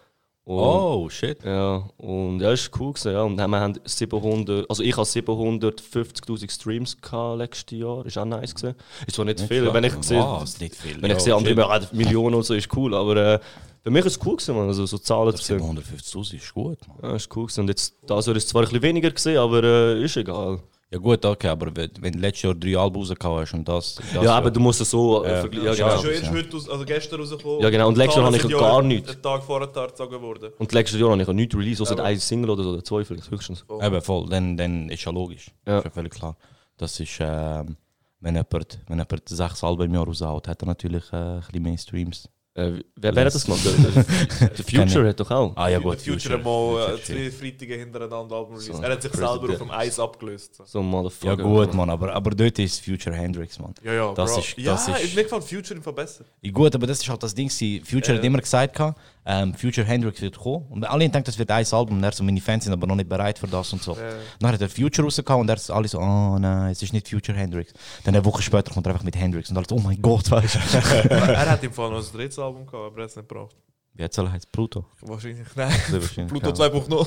Und, 0.46 0.58
Oh, 0.58 1.08
shit. 1.08 1.42
Ja, 1.42 1.88
und 1.96 2.40
ja, 2.40 2.52
ist 2.52 2.70
cool 2.78 2.92
gewesen, 2.92 3.12
ja. 3.12 3.22
Und 3.22 3.36
wir 3.36 3.60
haben 3.60 3.78
700, 3.82 4.68
also 4.68 4.82
ich 4.82 4.94
habe 4.94 5.06
750'000 5.06 6.50
Streams 6.50 7.00
gehabt 7.00 7.38
letztes 7.38 7.78
Jahr. 7.78 8.04
Ist 8.04 8.18
auch 8.18 8.26
nice 8.26 8.54
gewesen. 8.54 8.74
Ist 9.06 9.14
zwar 9.16 9.24
nicht, 9.24 9.40
viel, 9.40 9.72
wenn 9.72 9.84
ich 9.84 9.94
sehe, 10.02 10.44
nicht 10.60 10.74
viel. 10.76 11.00
wenn 11.00 11.10
ich 11.10 11.20
sehe, 11.20 11.34
andere 11.34 11.54
machen 11.54 11.86
Millionen 11.92 12.34
und 12.34 12.42
so, 12.42 12.52
ist 12.52 12.68
cool, 12.76 12.94
aber 12.94 13.16
äh, 13.16 13.40
für 13.82 13.90
mich 13.90 14.04
ist 14.04 14.18
es 14.18 14.26
cool 14.26 14.36
gewesen, 14.36 14.54
man. 14.54 14.68
Also 14.68 14.84
so 14.84 14.98
Zahlen 14.98 15.34
zu 15.34 15.42
sehen. 15.42 15.60
750'000 15.60 16.34
ist 16.34 16.52
gut, 16.52 16.78
man. 16.88 17.10
Ja, 17.10 17.16
ist 17.16 17.34
cool 17.34 17.44
gewesen. 17.46 17.60
Und 17.60 17.68
jetzt, 17.68 17.94
das 18.06 18.26
Jahr 18.26 18.36
ist 18.36 18.44
es 18.44 18.48
zwar 18.50 18.62
ein 18.62 18.68
bisschen 18.68 18.82
weniger 18.82 19.10
gewesen, 19.10 19.38
aber 19.38 19.62
äh, 19.64 20.04
ist 20.04 20.16
egal. 20.18 20.60
Ja 20.94 21.00
gut, 21.00 21.24
okay, 21.24 21.48
aber 21.48 21.74
wenn, 21.74 21.90
wenn 21.98 22.12
du 22.12 22.18
letztes 22.20 22.42
Jahr 22.42 22.54
drei 22.54 22.76
Alben 22.76 22.94
rausgehauen 22.94 23.40
hast 23.40 23.52
und 23.52 23.66
das... 23.68 23.96
das 23.96 24.22
ja, 24.22 24.32
aber 24.36 24.48
du 24.48 24.60
musst 24.60 24.80
es 24.80 24.90
so 24.90 25.24
äh, 25.24 25.28
Ja. 25.28 25.40
vergleichen. 25.40 25.66
Ja, 25.66 25.72
Ja, 25.74 25.88
genau. 25.88 26.02
Schon 26.02 26.10
Ja. 26.10 26.16
erst 26.20 26.30
heute, 26.30 26.56
aus, 26.56 26.68
also 26.68 26.84
gestern 26.84 27.20
rausgekommen. 27.20 27.60
Ja, 27.62 27.70
genau. 27.70 27.88
Und 27.88 27.98
letztes 27.98 28.14
Jahr 28.16 28.26
habe 28.26 28.36
ich 28.36 28.48
gar 28.48 28.80
nichts. 28.80 29.10
Einen 29.10 29.20
Tag 29.20 29.42
vorher 29.42 29.66
gezogen 29.66 30.22
worden. 30.22 30.52
Und 30.56 30.72
letztes 30.72 31.00
Jahr 31.00 31.10
habe 31.10 31.20
ich 31.20 31.26
nichts 31.26 31.56
released, 31.56 31.80
außer 31.82 31.98
ein 32.04 32.18
Single 32.20 32.50
oder 32.50 32.62
so, 32.62 32.70
oder 32.70 32.84
zwei 32.84 33.04
vielleicht 33.04 33.28
höchstens. 33.28 33.64
Eben 33.82 34.00
voll, 34.02 34.28
dann, 34.28 34.56
dann 34.56 34.88
ist 34.88 35.04
ja 35.04 35.10
logisch. 35.10 35.50
Ja. 35.66 35.78
Ist 35.78 35.84
ja 35.86 35.90
völlig 35.90 36.12
klar. 36.12 36.36
Das 36.76 37.00
ist, 37.00 37.18
ähm, 37.18 37.76
wenn 38.20 38.36
jemand, 38.36 38.78
wenn 38.86 38.98
jemand 38.98 39.28
sechs 39.28 39.64
Alben 39.64 39.86
im 39.86 39.94
Jahr 39.94 40.06
raushaut, 40.06 40.46
hat 40.46 40.62
er 40.62 40.66
natürlich 40.66 41.12
äh, 41.12 41.16
ein 41.16 41.40
bisschen 41.40 41.62
mehr 41.64 41.78
Streams. 41.78 42.28
Äh, 42.56 42.84
wer, 42.94 43.10
hat 43.26 43.34
das 43.34 43.44
gemacht? 43.44 43.60
Der 44.40 44.64
Future 44.64 45.08
hat 45.08 45.18
doch 45.18 45.28
auch. 45.32 45.56
Ah 45.56 45.68
ja 45.68 45.80
gut, 45.80 46.00
Future 46.00 46.34
hat 46.34 46.44
mal 46.44 46.94
äh, 46.94 47.02
zwei 47.02 47.28
Freitage 47.32 47.74
hintereinander 47.74 48.36
Album 48.36 48.54
released. 48.54 48.76
So, 48.76 48.80
er 48.80 48.92
hat 48.92 49.02
sich 49.02 49.12
selber 49.12 49.50
auf 49.50 49.58
dem 49.58 49.70
Eis 49.72 49.98
abgelöst. 49.98 50.60
So. 50.64 50.78
Ein 50.78 50.84
Motherfucker. 50.86 51.36
Ja 51.36 51.42
gut, 51.42 51.74
Mann, 51.74 51.90
aber, 51.90 52.12
aber 52.14 52.30
dort 52.30 52.56
ist 52.60 52.84
Future 52.84 53.16
Hendrix, 53.16 53.58
Mann. 53.58 53.74
Ja, 53.82 53.92
ja, 53.92 54.14
Das 54.14 54.30
Bro. 54.32 54.38
ist- 54.40 54.56
ja, 54.58 54.72
das 54.72 54.86
ist- 54.86 55.16
mir 55.16 55.24
gefällt 55.24 55.42
Future 55.42 55.74
im 55.74 55.82
Fall 55.82 55.94
besser. 55.94 56.24
Ja, 56.42 56.52
Gut, 56.52 56.72
aber 56.76 56.86
das 56.86 57.00
ist 57.00 57.08
halt 57.08 57.22
das 57.24 57.34
Ding. 57.34 57.50
Future 57.50 58.12
Ja. 58.12 58.18
hat 58.18 58.24
immer 58.24 58.38
gesagt, 58.38 58.80
ähm, 59.26 59.54
Future 59.54 59.86
Hendrix 59.86 60.20
wird 60.20 60.38
kommen. 60.38 60.66
Und 60.68 60.84
alle 60.84 61.04
gedacht, 61.06 61.26
das 61.28 61.38
wird 61.38 61.50
ein 61.50 61.64
Album. 61.70 61.96
Und 61.96 62.04
er 62.04 62.12
so, 62.12 62.22
meine 62.24 62.40
Fans 62.40 62.64
sind 62.64 62.72
aber 62.72 62.86
noch 62.86 62.96
nicht 62.96 63.08
bereit 63.08 63.38
für 63.38 63.46
das 63.46 63.72
und 63.72 63.82
so. 63.82 63.96
Dann 64.38 64.52
hat 64.52 64.60
er 64.60 64.68
Future 64.68 65.06
rausgehauen 65.06 65.40
und 65.42 65.48
er 65.48 65.56
ist 65.56 65.70
alle 65.70 65.88
so, 65.88 65.98
oh 65.98 66.38
nein, 66.38 66.72
es 66.72 66.82
ist 66.82 66.92
nicht 66.92 67.08
Future 67.08 67.36
Hendrix. 67.36 67.72
Dann 68.04 68.14
eine 68.14 68.24
Woche 68.24 68.42
später 68.42 68.72
kommt 68.72 68.86
er 68.86 68.92
einfach 68.92 69.04
mit 69.04 69.16
Hendrix 69.16 69.50
und 69.50 69.56
alle 69.56 69.66
so, 69.68 69.76
oh 69.76 69.80
mein 69.80 70.00
Gott, 70.02 70.30
weißt 70.30 70.54
du. 70.56 71.08
er 71.10 71.50
hat 71.50 71.62
im 71.64 71.72
Fall 71.72 71.90
noch 71.90 71.98
ein 72.04 72.12
drittes 72.12 72.38
Album 72.38 72.66
gehabt, 72.66 72.84
aber 72.86 72.96
er 72.98 73.02
hat 73.04 73.10
es 73.10 73.16
nicht 73.16 73.28
gebraucht. 73.28 73.56
Wie 73.94 74.02
hat 74.02 74.10
es 74.18 74.18
heißt 74.18 74.50
Pluto? 74.52 74.84
Wahrscheinlich, 75.02 75.46
nein. 75.54 75.72
Wahrscheinlich, 75.90 76.28
Pluto 76.28 76.48
ja. 76.48 76.68
2.0. 76.68 77.06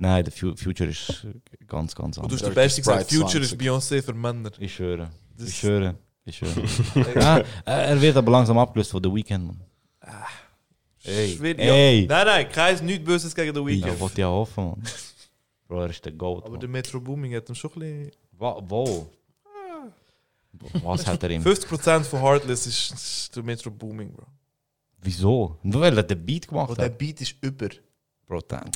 Nein, 0.00 0.24
der 0.24 0.32
Fu 0.32 0.54
Future 0.56 0.90
ist 0.90 1.26
ganz, 1.66 1.94
ganz 1.94 2.18
Und 2.18 2.24
du 2.30 2.34
anders. 2.36 2.42
hast 2.42 2.48
der 2.48 2.50
Beste 2.62 2.80
gesagt, 2.82 3.10
Future 3.12 3.42
ist 3.42 3.50
20. 3.50 3.60
Beyoncé 3.60 4.02
für 4.02 4.14
Männer. 4.14 4.50
Ich 4.58 4.74
schwöre. 4.74 5.10
Das- 5.36 5.48
Ich 5.48 5.56
schwöre. 5.56 5.94
Ich 6.24 6.36
schwöre. 6.36 6.62
ah, 7.20 7.42
er 7.64 8.00
wird 8.00 8.16
aber 8.16 8.30
langsam 8.30 8.58
abgelöst 8.58 8.90
von 8.90 9.02
The 9.02 9.12
Weeknd, 9.12 9.46
Mann. 9.46 9.60
Ey, 11.08 11.36
Schwierig, 11.36 11.58
ja. 11.58 11.72
ey. 11.74 12.06
Nein, 12.08 12.26
nein, 12.26 12.48
kein 12.50 12.84
nichts 12.84 13.04
Böses 13.04 13.34
gegen 13.34 13.54
The 13.54 13.60
Ja, 13.60 13.66
Weeknd. 13.66 14.00
wollte 14.00 14.20
ja 14.20 14.28
hoffen, 14.28 14.64
Mann. 14.64 14.82
Bro, 15.68 15.80
er 15.82 15.90
ist 15.90 16.04
der 16.04 16.12
Goat. 16.12 16.42
aber 16.44 16.52
Mann. 16.52 16.60
der 16.60 16.68
Metro 16.68 17.00
Booming 17.00 17.34
hat 17.34 17.48
ihm 17.48 17.54
schon 17.54 17.70
ein 17.74 17.78
bisschen... 17.80 18.10
Wo? 18.38 19.06
Was 20.82 21.06
hat 21.06 21.22
er 21.22 21.30
ihm? 21.30 21.42
50% 21.42 22.00
von 22.04 22.20
Heartless 22.20 22.66
ist, 22.66 22.90
ist 22.92 23.36
der 23.36 23.42
Metro 23.42 23.70
Booming, 23.70 24.12
Bro. 24.12 24.24
Wieso? 25.02 25.56
Nur 25.62 25.82
weil 25.82 25.96
er 25.96 26.02
den 26.02 26.24
Beat 26.24 26.48
gemacht 26.48 26.76
der 26.76 26.86
hat. 26.86 26.98
Beat 26.98 27.20
ist 27.20 27.34
über. 27.40 27.68
Bro, 28.26 28.40
dann. 28.48 28.70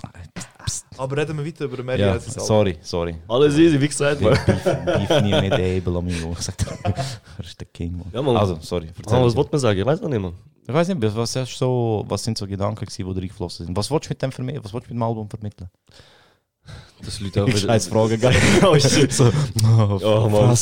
Aber 0.96 1.16
reden 1.16 1.36
wir 1.38 1.44
weiter 1.44 1.64
über 1.64 1.82
Mary 1.82 2.00
Ja, 2.02 2.12
als 2.12 2.28
Album. 2.28 2.44
sorry, 2.46 2.78
sorry. 2.82 3.14
Alles 3.28 3.56
easy, 3.58 3.80
wie 3.80 3.88
gesagt, 3.88 4.20
Beef, 4.20 4.46
man. 4.46 4.84
beef, 4.84 5.22
nie 5.22 5.40
mit 5.40 5.52
Abel 5.52 5.96
Amigo. 5.96 6.32
Ich 6.32 6.38
sag 6.44 6.56
dir, 6.58 6.78
er 6.84 7.44
ist 7.44 7.58
der 7.60 7.66
King, 7.68 7.98
Mann. 7.98 8.10
Ja, 8.12 8.22
Mann. 8.22 8.36
Also, 8.36 8.58
sorry. 8.60 8.88
Erzähl 8.96 9.24
was 9.24 9.34
wollte 9.34 9.50
man 9.52 9.60
sagen? 9.60 9.80
Ich 9.80 9.86
weiß 9.86 10.00
noch 10.00 10.08
nicht, 10.08 10.20
man. 10.22 10.34
Ich 10.66 10.72
weiß 10.72 10.88
nicht, 10.88 11.16
was, 11.16 11.36
hast 11.36 11.58
so, 11.58 12.04
was 12.08 12.22
sind 12.22 12.38
so 12.38 12.46
Gedanken, 12.46 12.84
gewesen, 12.84 13.12
die 13.14 13.20
reingeflossen 13.20 13.66
sind? 13.66 13.76
Was 13.76 13.90
wolltest 13.90 14.10
du 14.10 14.12
mit 14.12 14.22
dem 14.22 14.32
vermitteln? 14.32 14.64
Was 14.64 14.72
wolltest 14.72 14.90
du 14.90 14.94
mit 14.94 15.00
dem 15.00 15.02
Album 15.02 15.28
vermitteln? 15.28 15.68
Das 17.04 17.18
Leute 17.18 17.42
auch 17.42 17.48
wieder- 17.48 17.58
Scheiß 17.58 17.88
Frage, 17.88 18.16
gell? 18.16 18.32
oh 18.62 18.78
shit. 18.78 19.12
so, 19.12 19.32
oh, 19.64 19.98
Oh 20.04 20.28
Mann, 20.28 20.56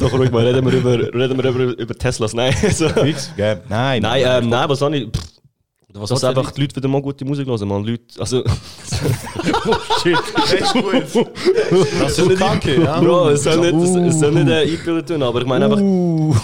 doch 0.00 0.12
ruhig 0.14 0.30
mal. 0.30 0.46
Reden 0.46 0.64
wir 0.64 0.72
über, 0.72 0.92
reden 1.14 1.36
wir 1.36 1.44
über, 1.44 1.78
über 1.78 1.94
Teslas. 1.94 2.32
Nein. 2.32 2.54
so. 2.72 2.88
Nein, 2.88 4.02
Nein, 4.02 4.22
ähm, 4.26 4.48
nein, 4.48 4.68
was 4.68 4.78
soll 4.78 4.94
ich. 4.94 5.10
Pff, 5.10 5.33
was 6.00 6.10
dass 6.10 6.24
einfach 6.24 6.50
die 6.50 6.60
Leute 6.62 6.74
wieder 6.74 6.88
mal 6.88 7.00
gute 7.00 7.24
Musik 7.24 7.46
hören, 7.46 7.68
man. 7.68 7.84
Leute, 7.84 8.02
also. 8.18 8.42
Shit. 10.02 10.18
Das 12.00 12.18
ist 12.18 12.38
kacke, 12.38 12.82
ja? 12.82 13.00
Bro, 13.00 13.30
es 13.30 13.44
soll 13.44 13.60
nicht, 13.60 13.74
es, 13.74 14.14
es 14.14 14.20
soll 14.20 14.32
nicht 14.32 14.48
äh, 14.48 14.62
eingebildet 14.62 15.08
tun, 15.08 15.22
aber 15.22 15.40
ich 15.40 15.46
meine 15.46 15.66
einfach. 15.66 15.80
Uh. 15.80 16.34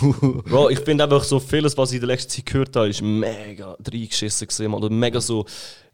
Bro, 0.48 0.70
ich 0.70 0.78
finde 0.80 1.04
einfach 1.04 1.24
so 1.24 1.40
vieles, 1.40 1.76
was 1.76 1.90
ich 1.90 1.96
in 1.96 2.00
der 2.02 2.08
letzten 2.08 2.30
Zeit 2.30 2.46
gehört 2.46 2.76
habe, 2.76 2.88
ist 2.88 3.02
mega 3.02 3.76
reingeschissen 3.92 4.46
gesehen, 4.46 4.72
Oder 4.72 4.88
mega 4.88 5.20
so. 5.20 5.44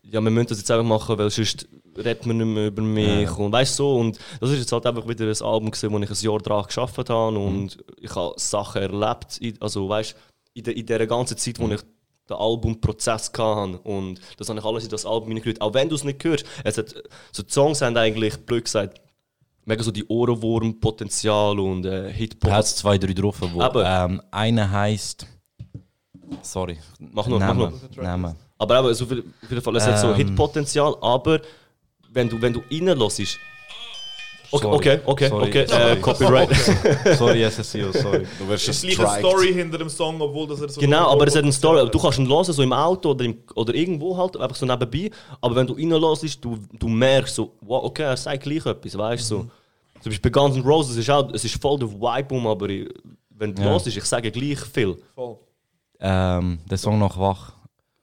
Ja, 0.03 0.21
wir 0.21 0.31
müssen 0.31 0.49
das 0.49 0.59
jetzt 0.59 0.71
einfach 0.71 0.85
machen, 0.85 1.19
weil 1.19 1.31
sonst 1.31 1.67
redet 1.97 2.27
man 2.27 2.37
nicht 2.37 2.47
mehr 2.47 2.67
über 2.69 2.83
mich. 2.83 3.31
Und 3.39 3.53
weißt 3.53 3.79
du, 3.79 3.83
so. 3.83 3.97
Und 3.97 4.19
das 4.41 4.51
ist 4.51 4.59
jetzt 4.59 4.73
halt 4.73 4.87
einfach 4.87 5.09
wieder 5.09 5.25
ein 5.25 5.43
Album, 5.43 5.71
gewesen, 5.71 5.93
wo 5.93 5.99
ich 5.99 6.11
ein 6.11 6.17
Jahr 6.21 6.39
dran 6.39 6.65
geschafft 6.65 7.09
habe 7.09 7.39
und 7.39 7.79
ich 8.01 8.15
habe 8.15 8.35
Sachen 8.37 8.83
erlebt. 8.83 9.41
Also, 9.61 9.89
weißt 9.89 10.13
du, 10.13 10.17
in, 10.55 10.65
der, 10.65 10.77
in 10.77 10.87
dieser 10.87 11.07
ganzen 11.07 11.37
Zeit, 11.37 11.59
wo 11.59 11.69
ich 11.69 11.81
den 12.29 12.37
Albumprozess 12.37 13.33
hatte. 13.33 13.79
Und 13.79 14.21
das 14.37 14.49
habe 14.49 14.59
ich 14.59 14.65
alles 14.65 14.85
in 14.85 14.91
das 14.91 15.07
Album 15.07 15.29
hineingehört. 15.29 15.61
Auch 15.61 15.75
wenn 15.75 15.89
du 15.89 15.95
es 15.95 16.05
nicht 16.05 16.23
hörst. 16.25 16.45
Es 16.65 16.79
hat, 16.79 16.95
so 17.33 17.43
die 17.43 17.53
Songs 17.53 17.81
haben 17.83 17.97
eigentlich, 17.97 18.37
blöd 18.45 18.65
gesagt, 18.65 19.01
mega 19.65 19.83
so 19.83 19.91
die 19.91 20.07
Ohrenwurm-Potenzial 20.07 21.59
und 21.61 21.85
äh, 21.87 22.13
Hip-Hop. 22.13 22.51
Da 22.51 22.57
hat 22.57 22.67
zwei, 22.67 22.99
drei 22.99 23.13
drauf, 23.13 23.37
wo 23.41 23.61
Aber- 23.61 23.85
ähm, 23.85 24.23
einer 24.31 24.71
heißt. 24.71 25.27
Sorry. 26.43 26.79
Mach 26.99 27.27
nur, 27.29 27.39
mach 27.39 27.47
Namen, 27.55 27.81
nur. 27.95 28.37
Aber 28.59 28.81
eben, 28.81 28.95
so 28.95 29.05
auf 29.05 29.11
jeden 29.11 29.63
Fall, 29.63 29.77
es 29.77 29.87
hat 29.87 29.99
so 29.99 30.09
Ähm. 30.09 30.17
Hitpotenzial, 30.17 30.97
aber 31.01 31.41
wenn 32.11 32.29
du, 32.29 32.41
wenn 32.41 32.53
du 32.53 32.63
reinlässt. 32.71 33.39
Okay, 34.53 34.63
Sorry. 34.63 34.77
okay, 34.77 35.01
okay, 35.05 35.29
Sorry. 35.29 35.49
okay, 35.49 35.63
äh, 35.63 35.67
Sorry. 35.69 36.01
Copyright. 36.01 36.55
Sorry, 37.19 37.43
SSCO, 37.51 37.93
sorry. 37.93 38.27
Du 38.39 38.49
wirst 38.49 38.69
Es 38.69 38.77
es 38.77 38.83
liegt 38.85 39.01
eine. 39.01 39.19
Story 39.19 39.53
hinter 39.53 39.79
dem 39.79 39.89
Song, 39.89 40.21
obwohl 40.21 40.47
das 40.47 40.61
er 40.61 40.69
so... 40.69 40.81
genau, 40.81 41.11
aber 41.11 41.27
es 41.27 41.35
hat 41.37 41.43
eine 41.43 41.53
Story. 41.53 41.89
Du 41.91 41.99
kannst 41.99 42.19
ihn 42.19 42.29
hören, 42.29 42.45
so 42.45 42.63
im 42.63 42.73
Auto 42.73 43.11
oder, 43.11 43.25
im, 43.25 43.39
oder 43.55 43.75
irgendwo 43.75 44.17
halt, 44.17 44.37
einfach 44.37 44.57
so 44.57 44.65
nebenbei. 44.67 45.11
Aber 45.41 45.57
wenn 45.57 45.67
du 45.67 45.75
reinlässt, 45.75 46.45
du, 46.45 46.59
du 46.79 46.89
merkst 46.89 47.35
so, 47.35 47.53
wow, 47.61 47.85
okay, 47.85 48.03
er 48.05 48.17
sagt 48.17 48.43
gleich 48.43 48.65
etwas, 48.67 48.97
weißt 48.97 49.31
du? 49.31 49.37
So. 49.37 49.47
Zum 50.01 50.11
Beispiel 50.13 50.31
bei 50.31 50.41
Guns 50.41 50.57
N' 50.57 50.63
Roses 50.63 50.97
ist 50.97 51.11
auch, 51.11 51.33
es 51.33 51.45
ist 51.45 51.61
voll 51.61 51.79
der 51.79 51.91
Vibe, 51.91 52.35
um, 52.35 52.47
aber 52.47 52.69
ich, 52.69 52.89
wenn 53.31 53.55
du 53.55 53.63
Ja. 53.63 53.71
hörst, 53.71 53.87
ich 53.87 54.03
sage 54.05 54.31
gleich 54.31 54.61
viel. 54.61 54.97
Voll. 55.15 55.37
Ähm, 55.99 56.59
der 56.71 56.79
Song 56.79 56.99
noch 56.99 57.19
wach. 57.19 57.53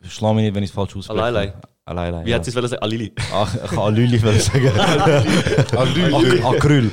Schlag 0.02 0.34
mich 0.36 0.44
nicht, 0.46 0.56
wenn 0.56 0.63
ich 0.63 0.70
es 0.72 0.76
falsch 0.76 0.96
ausspreche. 0.96 1.24
Allein. 1.24 1.54
Allein. 1.86 2.26
Wie 2.26 2.30
ja. 2.30 2.38
hat 2.38 2.46
sie 2.46 2.52
es 2.52 2.56
wollen 2.56 2.69
sagen? 2.69 2.82
Alili. 2.82 3.12
Ach, 3.34 3.54
ich 3.56 3.69
kann 3.69 3.78
wollen 3.78 4.39
sagen. 4.39 4.72
Alüli. 5.78 6.41
Acryl. 6.41 6.86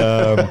ähm, 0.00 0.48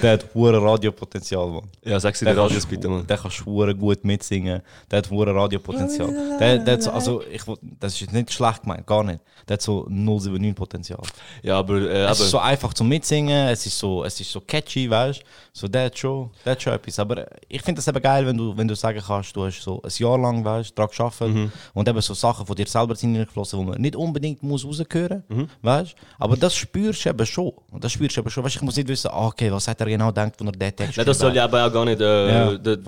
der 0.00 0.12
hat 0.12 0.26
hohe 0.34 0.62
Radiopotenzial, 0.62 1.48
Mann. 1.48 1.68
Ja, 1.84 1.98
sag 1.98 2.14
sie 2.14 2.24
dir 2.24 2.36
Radios 2.36 2.64
bitte, 2.64 2.88
Mann. 2.88 3.04
Der 3.08 3.18
kann 3.18 3.32
hure 3.44 3.74
gut 3.74 4.04
mitsingen. 4.04 4.62
Der 4.88 4.98
hat 4.98 5.10
hohe 5.10 5.26
Radiopotenzial. 5.26 6.38
Der, 6.38 6.58
der 6.58 6.74
hat 6.74 6.82
so, 6.84 6.92
also, 6.92 7.22
ich, 7.24 7.42
das 7.80 8.00
ist 8.00 8.12
nicht 8.12 8.32
schlecht 8.32 8.62
gemeint, 8.62 8.86
gar 8.86 9.02
nicht. 9.02 9.18
Der 9.48 9.54
hat 9.54 9.62
so 9.62 9.84
079 9.88 10.54
Potenzial. 10.54 11.00
Ja, 11.42 11.58
aber, 11.58 11.80
äh, 11.80 12.04
Es 12.04 12.18
aber 12.18 12.24
ist 12.24 12.30
so 12.30 12.38
einfach 12.38 12.72
zum 12.72 12.88
Mitsingen, 12.88 13.48
es 13.48 13.66
ist 13.66 13.76
so, 13.76 14.04
es 14.04 14.20
ist 14.20 14.30
so 14.30 14.40
catchy, 14.40 14.88
weißt 14.88 15.20
du? 15.20 15.24
So, 15.52 15.66
der 15.66 15.86
hat 15.86 15.98
schon, 15.98 16.30
der 16.44 16.52
hat 16.52 16.62
schon 16.62 16.72
etwas. 16.72 17.00
Aber 17.00 17.26
ich 17.48 17.62
finde 17.62 17.80
das 17.80 17.88
eben 17.88 18.00
geil, 18.00 18.24
wenn 18.24 18.36
du, 18.36 18.56
wenn 18.56 18.68
du 18.68 18.76
sagen 18.76 19.02
kannst, 19.04 19.34
du 19.34 19.44
hast 19.44 19.60
so 19.60 19.82
ein 19.82 19.90
Jahr 19.92 20.18
lang, 20.18 20.44
weißt 20.44 20.70
du, 20.70 20.74
daran 20.74 20.90
gearbeitet 20.96 21.47
Mhm. 21.47 21.47
Und 21.74 21.88
eben 21.88 22.00
so 22.00 22.14
Sachen 22.14 22.46
von 22.46 22.54
dir 22.56 22.66
selber 22.66 22.94
sind 22.96 23.14
reingeflossen, 23.16 23.58
die 23.60 23.64
man 23.66 23.80
nicht 23.80 23.96
unbedingt 23.96 24.42
muss 24.42 24.64
raushören 24.64 25.24
muss, 25.28 25.38
Mhm. 25.38 25.48
weißt 25.62 25.92
du? 25.92 25.96
Aber 26.18 26.36
das 26.36 26.54
spürst 26.54 27.04
du 27.04 27.10
eben 27.10 27.26
schon. 27.26 27.52
Und 27.70 27.82
das 27.84 27.92
spürst 27.92 28.16
du 28.16 28.20
eben 28.20 28.30
schon. 28.30 28.44
Weißt 28.44 28.54
du, 28.56 28.58
ich 28.58 28.62
muss 28.64 28.76
nicht 28.76 28.88
wissen, 28.88 29.08
ah, 29.12 29.26
okay, 29.26 29.50
was 29.52 29.66
hat 29.68 29.80
er 29.80 29.86
genau 29.86 30.08
gedacht, 30.08 30.34
wenn 30.38 30.46
er 30.48 30.52
den 30.52 30.76
Text 30.76 30.96
Nein, 30.96 31.06
das 31.06 31.18
soll 31.18 31.34
ja 31.34 31.44
aber 31.44 31.66
auch 31.66 31.72
gar 31.72 31.84
nicht 31.84 32.00
äh, 32.00 32.28
Ja, 32.52 32.58
der, 32.58 32.78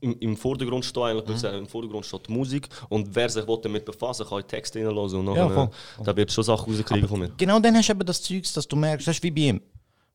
im, 0.00 0.16
im 0.20 0.36
Vordergrund 0.36 0.84
stehen. 0.84 1.02
Eigentlich, 1.02 1.28
ich 1.34 1.40
sagen. 1.40 1.58
Im 1.58 1.66
Vordergrund 1.66 2.06
steht 2.06 2.28
die 2.28 2.32
Musik 2.32 2.68
und 2.88 3.08
wer 3.16 3.28
sich 3.28 3.46
will 3.48 3.58
damit 3.62 3.84
befassen 3.84 4.26
kann, 4.28 4.46
Texte 4.46 4.86
reinlassen 4.86 5.18
und 5.26 5.34
Ja, 5.34 5.44
nachher, 5.44 5.54
voll. 5.54 5.70
äh, 6.00 6.04
da 6.04 6.16
wird 6.16 6.30
schon 6.30 6.44
Sachen 6.44 6.72
rauskriegen 6.72 7.08
von 7.08 7.18
mir. 7.20 7.30
Genau 7.36 7.58
dann 7.58 7.74
hast 7.76 7.88
du 7.88 7.92
eben 7.94 8.06
das 8.06 8.22
Zeugs, 8.22 8.52
dass 8.52 8.68
du 8.68 8.76
merkst, 8.76 9.08
das 9.08 9.16
ist 9.16 9.22
wie 9.24 9.30
bei 9.32 9.40
ihm. 9.40 9.60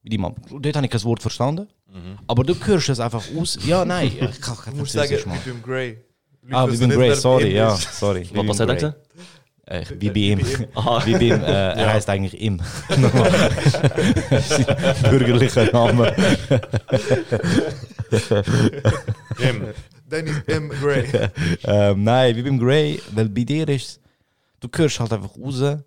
Dort 0.06 0.76
habe 0.76 0.86
ich 0.86 0.92
kein 0.92 1.04
Wort 1.04 1.22
verstanden. 1.22 1.68
Aber 2.28 2.44
du 2.44 2.56
hörst 2.66 2.90
es 2.90 3.00
einfach 3.00 3.24
aus. 3.38 3.58
Ja, 3.66 3.86
nein, 3.86 4.08
ich 4.08 4.20
kann 4.20 4.58
kein 4.58 4.74
sagen, 4.74 4.78
Französisch, 4.78 5.26
Mann. 5.26 5.38
wie 5.46 5.52
beim 5.52 5.62
Grey. 5.64 5.98
Leute 6.44 6.56
Ah, 6.56 6.68
wie 6.70 6.78
Grey, 6.88 7.00
wer 7.00 7.16
sorry, 7.16 7.54
ja, 7.54 7.76
sorry. 7.76 8.28
Was, 8.34 8.48
was 8.48 8.60
hat 8.60 8.70
er 8.70 8.76
gesagt? 8.76 8.98
Äh, 9.66 9.86
wie 9.98 10.10
bei 10.10 10.20
ihm. 10.20 10.42
Aha. 10.76 11.06
Wie 11.06 11.14
bei 11.14 11.22
ihm, 11.22 11.42
äh, 11.42 11.72
er 11.74 11.94
heißt 11.94 12.10
eigentlich 12.10 12.40
Im. 12.42 12.60
Sein 12.90 13.02
Bürgerlicher 15.10 15.72
Name. 15.72 16.14
Dann 20.10 20.28
ist 20.28 20.48
M. 20.50 20.70
Grey. 20.70 21.06
ähm, 21.64 22.04
nein, 22.04 22.36
wie 22.36 22.44
beim 22.44 22.60
Grey, 22.60 23.02
weil 23.14 23.30
bei 23.30 23.46
dir 23.46 23.68
ist 23.70 24.02
du 24.64 24.70
hörst 24.76 25.00
halt 25.00 25.14
einfach 25.14 25.38
raus, 25.38 25.78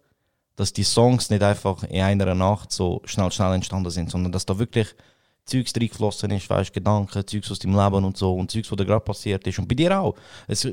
dass 0.56 0.72
die 0.72 0.84
Songs 0.84 1.30
nicht 1.30 1.42
einfach 1.42 1.82
in 1.84 2.00
einer 2.00 2.34
Nacht 2.34 2.72
so 2.72 3.02
schnell, 3.04 3.30
schnell 3.32 3.54
entstanden 3.54 3.90
sind, 3.90 4.10
sondern 4.10 4.32
dass 4.32 4.46
da 4.46 4.58
wirklich 4.58 4.94
Zeugs 5.46 5.72
reingeflossen 5.74 6.30
ist, 6.32 6.50
weißt 6.50 6.72
Gedanken, 6.72 7.26
Zeugs 7.26 7.50
aus 7.50 7.58
deinem 7.58 7.76
Leben 7.76 8.04
und 8.04 8.16
so 8.16 8.34
und 8.34 8.50
Zeugs, 8.50 8.70
was 8.70 8.76
da 8.76 8.84
gerade 8.84 9.04
passiert 9.04 9.46
ist. 9.46 9.58
Und 9.58 9.68
bei 9.68 9.74
dir 9.74 9.98
auch. 9.98 10.14
Es, 10.46 10.66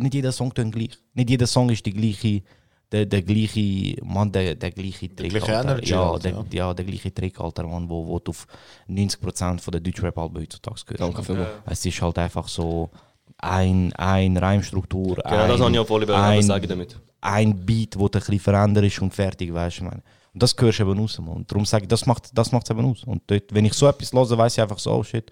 nicht 0.00 0.14
jeder 0.14 0.32
Song 0.32 0.54
tönt 0.54 0.74
gleich. 0.74 0.98
Nicht 1.14 1.30
jeder 1.30 1.46
Song 1.46 1.68
ist 1.68 1.84
die 1.84 1.92
gleiche, 1.92 2.42
der, 2.90 3.06
der 3.06 3.22
gleiche, 3.22 3.96
Mann, 4.04 4.30
der, 4.30 4.54
der 4.54 4.70
gleiche 4.70 5.14
Trick. 5.14 5.30
gleiche 5.30 5.56
Alter. 5.56 5.72
Energy 5.72 5.90
ja, 5.90 6.10
halt, 6.10 6.24
der, 6.24 6.32
ja. 6.32 6.44
ja. 6.52 6.74
der 6.74 6.84
gleiche 6.84 7.12
Trick, 7.12 7.40
Alter, 7.40 7.66
Mann, 7.66 7.88
wo, 7.88 8.06
wo 8.06 8.18
du 8.18 8.30
auf 8.30 8.46
90% 8.88 9.60
von 9.60 9.72
der 9.72 9.80
Deutschrap-Alben 9.80 10.40
heutzutage 10.40 10.82
gehört. 10.86 11.00
Danke 11.00 11.22
vielmals. 11.22 11.50
Es 11.66 11.84
ist 11.84 12.00
halt 12.00 12.18
einfach 12.18 12.48
so 12.48 12.90
ein, 13.38 13.92
ein 13.94 14.36
Reimstruktur. 14.36 15.16
Genau, 15.16 15.28
ein, 15.28 15.48
das 15.48 15.60
habe 15.60 15.72
ich 15.72 15.78
auch 15.78 15.86
voll 15.86 16.10
ein, 16.10 16.42
sagen 16.42 16.68
damit. 16.68 16.98
ein 17.20 17.66
Beat, 17.66 17.98
wo 17.98 18.08
du 18.08 18.18
ein 18.18 18.20
bisschen 18.20 18.40
verändert 18.40 18.84
ist 18.84 19.02
und 19.02 19.12
fertig, 19.12 19.52
weißt 19.52 19.80
du, 19.80 19.84
meine. 19.84 20.02
Und 20.34 20.42
das 20.42 20.54
hörst 20.58 20.78
du 20.78 20.82
eben 20.84 20.98
raus. 20.98 21.18
Und 21.18 21.50
darum 21.50 21.64
sage 21.64 21.84
ich, 21.84 21.88
das 21.88 22.06
macht 22.06 22.36
das 22.36 22.52
macht's 22.52 22.70
eben 22.70 22.84
aus. 22.84 23.04
Und 23.04 23.22
dort, 23.26 23.52
wenn 23.52 23.64
ich 23.64 23.74
so 23.74 23.86
etwas 23.86 24.12
höre, 24.12 24.38
weiß 24.38 24.54
ich 24.54 24.62
einfach 24.62 24.78
so, 24.78 24.92
oh 24.92 25.02
shit, 25.02 25.30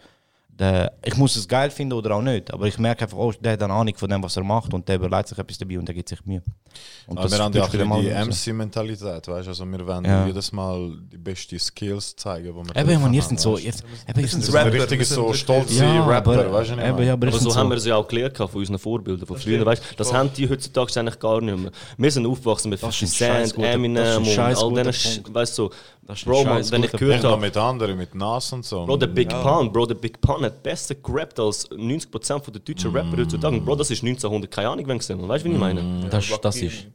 der, 0.60 0.92
ich 1.04 1.16
muss 1.16 1.34
es 1.36 1.48
geil 1.48 1.70
finden 1.70 1.94
oder 1.94 2.14
auch 2.14 2.22
nicht, 2.22 2.52
aber 2.52 2.66
ich 2.66 2.78
merke 2.78 3.04
einfach, 3.04 3.16
oh, 3.16 3.32
der 3.40 3.52
hat 3.54 3.62
eine 3.62 3.72
Ahnung 3.72 3.94
von 3.96 4.08
dem, 4.10 4.22
was 4.22 4.36
er 4.36 4.44
macht 4.44 4.72
und 4.74 4.86
der 4.88 4.96
überlegt 4.96 5.28
sich 5.28 5.38
etwas 5.38 5.56
dabei 5.58 5.78
und 5.78 5.86
der 5.86 5.94
gibt 5.94 6.08
sich 6.08 6.24
Mühe. 6.26 6.42
Und 7.06 7.18
Aber 7.18 7.30
wir 7.30 7.38
haben 7.38 7.52
ja 7.54 7.62
auch 7.64 7.68
du 7.68 7.78
die 7.78 7.84
so. 8.34 8.52
MC-Mentalität, 8.52 9.26
weißt 9.26 9.46
du? 9.46 9.50
Also 9.50 9.64
wir 9.66 9.86
wollen 9.86 10.04
Ja. 10.04 10.26
jedes 10.26 10.52
Mal 10.52 10.92
die 11.12 11.16
besten 11.18 11.58
Skills 11.58 12.14
zeigen, 12.14 12.44
die 12.54 12.74
wir 12.74 12.76
Eben, 12.76 13.02
man, 13.02 13.12
ihr 13.14 13.22
sind 13.22 13.40
so, 13.40 13.56
du? 13.56 13.62
ihr, 13.62 13.72
eben, 14.08 14.20
ihr 14.20 14.28
sind 14.28 14.42
Das 14.42 14.50
so 14.50 14.58
Rapper, 14.58 14.86
sind 14.88 15.04
so 15.06 15.32
stolze 15.32 15.82
Ja, 15.84 16.06
Rapper, 16.06 16.30
aber- 16.32 16.52
weißt 16.52 16.70
du? 16.72 16.76
nicht, 16.76 16.86
eben, 16.88 17.02
ja, 17.04 17.12
aber 17.14 17.26
Aber 17.28 17.38
so 17.38 17.50
sind 17.50 17.56
haben 17.58 17.68
so- 17.68 17.74
wir 17.74 17.80
sie 17.80 17.92
auch 17.92 18.06
gelernt 18.06 18.36
von 18.36 18.48
unseren 18.52 18.78
Vorbildern 18.78 19.26
von 19.26 19.36
früher. 19.38 19.64
Weißt, 19.64 19.82
das 19.96 20.12
haben 20.12 20.30
die 20.36 20.48
heutzutage 20.48 21.00
eigentlich 21.00 21.18
gar 21.18 21.40
nicht 21.40 21.56
mehr. 21.58 21.70
Wir 21.96 22.10
sind 22.10 22.26
aufgewachsen 22.26 22.68
mit 22.70 22.82
Das 22.82 22.94
50 22.96 23.02
ist 23.08 23.22
ein 23.22 23.26
scheiß 23.28 23.48
Cent, 23.48 23.56
guter- 23.56 23.66
das 23.66 23.70
ist 23.70 23.74
Eminem 23.76 24.66
und 24.68 24.76
all 24.78 24.84
diesen, 24.92 25.34
weißt 25.34 25.58
du, 25.58 25.62
so, 25.64 25.70
Das 26.02 26.18
ist 26.18 26.26
ein 26.26 26.30
Bro, 26.30 26.44
man, 26.44 26.54
scheiß 26.54 26.72
wenn 26.72 26.82
ich 26.84 26.92
gehört 26.92 27.24
habe, 27.24 27.40
mit 27.40 27.56
anderen, 27.56 27.96
mit 27.96 28.14
Nas 28.14 28.52
und 28.52 28.64
so. 28.64 28.84
Bro, 28.84 28.96
der 28.96 29.06
Big 29.06 29.28
Pun, 29.28 29.72
Bro, 29.72 29.86
der 29.86 29.94
Big 29.94 30.20
Pun 30.20 30.44
hat 30.44 30.62
besser 30.62 30.94
gerappt 30.94 31.38
als 31.38 31.70
90% 31.70 32.42
von 32.42 32.52
der 32.52 32.62
deutschen 32.62 32.90
Rapper 32.92 33.16
heutzutage. 33.16 33.56
Und 33.56 33.64
Bro, 33.64 33.76
das 33.76 33.90
ist 33.90 34.02
1900, 34.02 34.50
keine 34.50 34.70
Ahnung, 34.70 34.84
wann 34.88 34.98
gesehen. 34.98 35.26
Weißt 35.28 35.44
du, 35.44 35.48
wie 35.50 35.54
ich 35.54 35.58
meine? 35.60 36.08
Das, 36.10 36.28
das 36.40 36.56
ist. 36.56 36.86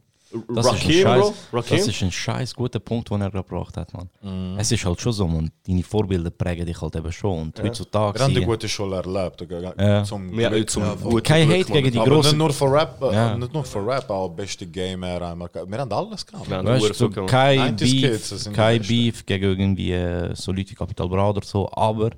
Das 0.48 0.66
Rakim, 0.66 0.90
ist 0.90 1.06
ein 1.06 1.20
Bro, 1.20 1.26
scheiß, 1.28 1.34
Rakim. 1.52 1.76
das 1.78 1.86
ist 1.88 2.02
ein 2.02 2.10
scheiß 2.10 2.54
guter 2.54 2.80
Punkt, 2.80 3.08
den 3.10 3.20
er 3.20 3.30
gebracht 3.30 3.76
hat, 3.76 3.92
man. 3.94 4.56
Es 4.58 4.72
ist 4.72 4.84
halt 4.84 5.00
schon 5.00 5.12
so, 5.12 5.26
man. 5.28 5.50
Deine 5.66 5.82
Vorbilder 5.84 6.30
prägen 6.30 6.66
dich 6.66 6.80
halt 6.82 6.96
eben 6.96 7.12
schon. 7.12 7.42
Und 7.42 7.62
heutzutage. 7.62 8.18
Wir 8.18 8.24
haben 8.24 8.34
die 8.34 8.40
gute 8.44 8.68
Schule 8.68 8.96
erlebt. 8.96 9.46
Ja. 9.78 10.02
Zum 10.04 10.38
Ja, 10.38 10.48
Glück. 10.48 10.68
zum 10.68 10.82
Ja, 10.82 10.94
guten 10.96 11.22
Kein 11.22 11.46
Glück, 11.48 11.60
Hate 11.60 11.72
Mann. 11.72 11.82
gegen 11.84 11.92
die 11.92 11.98
großen. 12.10 12.30
nicht 12.32 12.38
nur 12.38 12.52
für 12.52 12.72
Rap, 12.72 13.00
äh, 13.02 13.14
Ja. 13.14 13.36
nicht 13.38 13.52
nur 13.52 13.64
für 13.64 13.86
Rap, 13.86 14.10
auch 14.10 14.28
beste 14.30 14.66
Gamer. 14.66 15.20
Wir 15.20 15.78
haben 15.78 15.92
alles 15.92 16.26
gehabt. 16.26 16.50
Haben 16.50 16.66
Weißt 16.66 16.94
so 16.94 17.08
kein 17.10 17.76
90s 17.76 18.00
Kids, 18.00 18.44
Beef, 18.44 18.52
kein. 18.52 18.82
Beef 18.82 19.24
gegen 19.26 19.44
irgendwie 19.60 19.92
äh, 19.92 20.34
so 20.34 20.50
Leute 20.52 20.70
wie 20.70 20.74
Capital 20.74 21.08
Bra 21.08 21.30
oder 21.30 21.42
so, 21.44 21.70
aber 21.72 22.10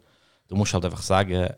du 0.48 0.56
musst 0.56 0.72
halt 0.72 0.84
einfach 0.86 1.02
sagen, 1.02 1.50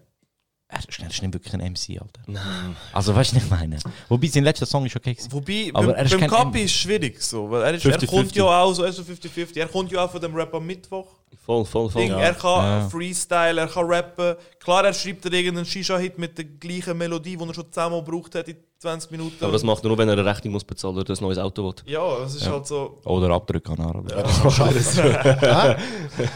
er 0.72 0.78
ist, 0.78 0.98
er 1.00 1.09
ist 1.11 1.22
nicht 1.22 1.35
wirklich 1.35 1.52
ein 1.54 1.61
MC, 1.72 2.00
Alter. 2.00 2.20
Nein. 2.26 2.76
Also 2.92 3.14
weißt 3.14 3.33
du, 3.33 3.37
was 3.37 3.44
ich 3.44 3.50
meine? 3.50 3.78
Wobei 4.09 4.26
sein 4.28 4.44
letzter 4.44 4.66
Song 4.66 4.87
ist 4.87 4.96
okay. 4.96 5.14
gewesen. 5.14 5.33
Wobei, 5.33 5.70
Aber 5.74 5.88
beim, 5.88 5.96
er 5.96 6.04
ist 6.04 6.18
beim 6.18 6.30
Kapi 6.30 6.62
ist 6.62 6.72
schwierig 6.74 7.20
so, 7.20 7.50
weil 7.50 7.62
er, 7.62 7.74
ist, 7.74 7.85
er 7.85 7.98
50-50. 7.98 8.06
kommt 8.06 8.37
ja 8.37 8.44
auch 8.44 8.72
so, 8.72 8.83
er 8.85 8.90
ist 8.90 8.96
so 8.96 9.02
50-50, 9.02 9.59
er 9.59 9.66
kommt 9.68 9.90
ja 9.92 10.04
auch 10.04 10.11
von 10.11 10.20
dem 10.20 10.35
Rap 10.35 10.54
am 10.54 10.66
Mittwoch. 10.66 11.06
Voll, 11.46 11.64
voll, 11.64 11.88
voll. 11.90 12.02
Ding, 12.02 12.12
Er 12.12 12.35
kann 12.35 12.64
Ja. 12.83 12.88
Freestyle, 12.88 13.61
er 13.61 13.66
kann 13.68 13.87
rappen. 13.87 14.35
Klar, 14.59 14.85
er 14.85 14.92
schreibt 14.92 15.24
dir 15.24 15.33
irgendeinen 15.33 15.64
Shisha-Hit 15.66 16.18
mit 16.18 16.37
der 16.37 16.44
gleichen 16.44 16.96
Melodie, 16.98 17.37
die 17.37 17.44
er 17.48 17.54
schon 17.54 17.70
zehnmal 17.72 18.02
gebraucht 18.04 18.35
hat 18.35 18.48
in 18.48 18.56
20 18.78 19.11
Minuten. 19.12 19.37
Aber 19.44 19.52
das 19.52 19.62
macht 19.62 19.85
er 19.85 19.88
nur, 19.88 19.98
wenn 19.98 20.09
er 20.09 20.14
eine 20.18 20.24
Rechnung 20.24 20.52
muss 20.54 20.64
bezahlen 20.64 20.98
oder 20.98 21.12
ein 21.14 21.22
neues 21.22 21.38
Auto 21.38 21.64
will. 21.64 21.74
ja, 21.87 22.18
das 22.20 22.35
ist 22.35 22.48
halt 22.48 22.66
so. 22.66 22.98
Oder 23.04 23.30
Abdrücke 23.30 23.72
an 23.72 23.80
Arab. 23.80 24.12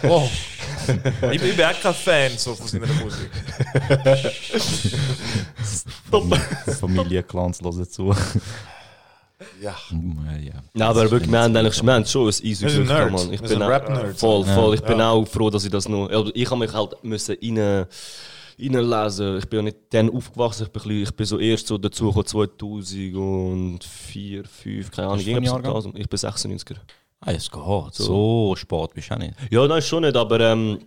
Oh, 0.08 0.28
Ich, 1.32 1.40
bin- 1.40 1.50
ich 1.50 1.56
bin 1.56 1.64
auch 1.64 1.80
kein 1.80 1.94
Fan 1.94 2.32
so 2.36 2.54
von 2.54 2.66
seiner 2.68 2.86
Musik. 2.86 3.30
Familie, 6.80 7.22
Clans 7.22 7.60
hören 7.62 7.88
zu. 7.88 8.14
ja. 9.60 9.74
ja. 10.40 10.52
Nein, 10.72 10.88
aber 10.88 11.10
wirklich, 11.10 11.30
wir 11.30 11.40
haben 11.40 11.56
eigentlich 11.56 11.82
wir 11.82 11.92
haben 11.92 12.06
schon 12.06 12.28
ein 12.28 12.34
easy 12.42 12.66
Glück. 12.66 12.88
Mann. 13.12 13.32
Ich 13.32 13.40
bin 13.40 13.62
auch-. 13.62 14.14
Voll, 14.16 14.44
voll. 14.44 14.74
Ich 14.74 14.82
bin 14.82 14.98
Ja. 14.98 15.10
auch 15.10 15.26
froh, 15.26 15.50
dass 15.50 15.64
ich 15.64 15.70
das 15.70 15.88
noch. 15.88 16.08
Also 16.08 16.30
ich 16.34 16.46
habe 16.50 16.60
mich 16.60 16.72
halt 16.72 17.02
müssen 17.02 17.36
rein, 17.42 17.86
reinlesen. 18.58 19.38
Ich 19.38 19.48
bin 19.48 19.58
ja 19.58 19.62
nicht 19.64 19.76
dann 19.90 20.10
aufgewachsen. 20.10 20.64
Ich 20.64 20.68
bin, 20.72 20.82
bisschen- 20.82 21.02
ich 21.02 21.14
bin 21.16 21.26
so 21.26 21.38
erst 21.38 21.66
so 21.66 21.78
dazu 21.78 22.06
gekommen, 22.08 22.26
2004, 22.26 24.44
2005, 24.44 24.90
keine 24.90 25.08
Ahnung. 25.08 25.20
Ich 25.96 26.08
bin 26.08 26.18
96er. 26.18 26.76
Ah, 27.24 27.32
es 27.32 27.50
geht. 27.50 27.94
So, 27.94 28.54
spät 28.56 28.94
bist 28.94 29.10
du 29.10 29.14
auch 29.14 29.18
nicht. 29.18 29.34
Ja, 29.50 29.66
nein, 29.66 29.82
schon 29.82 30.02
nicht, 30.02 30.16
aber 30.16 30.40
ähm, 30.40 30.78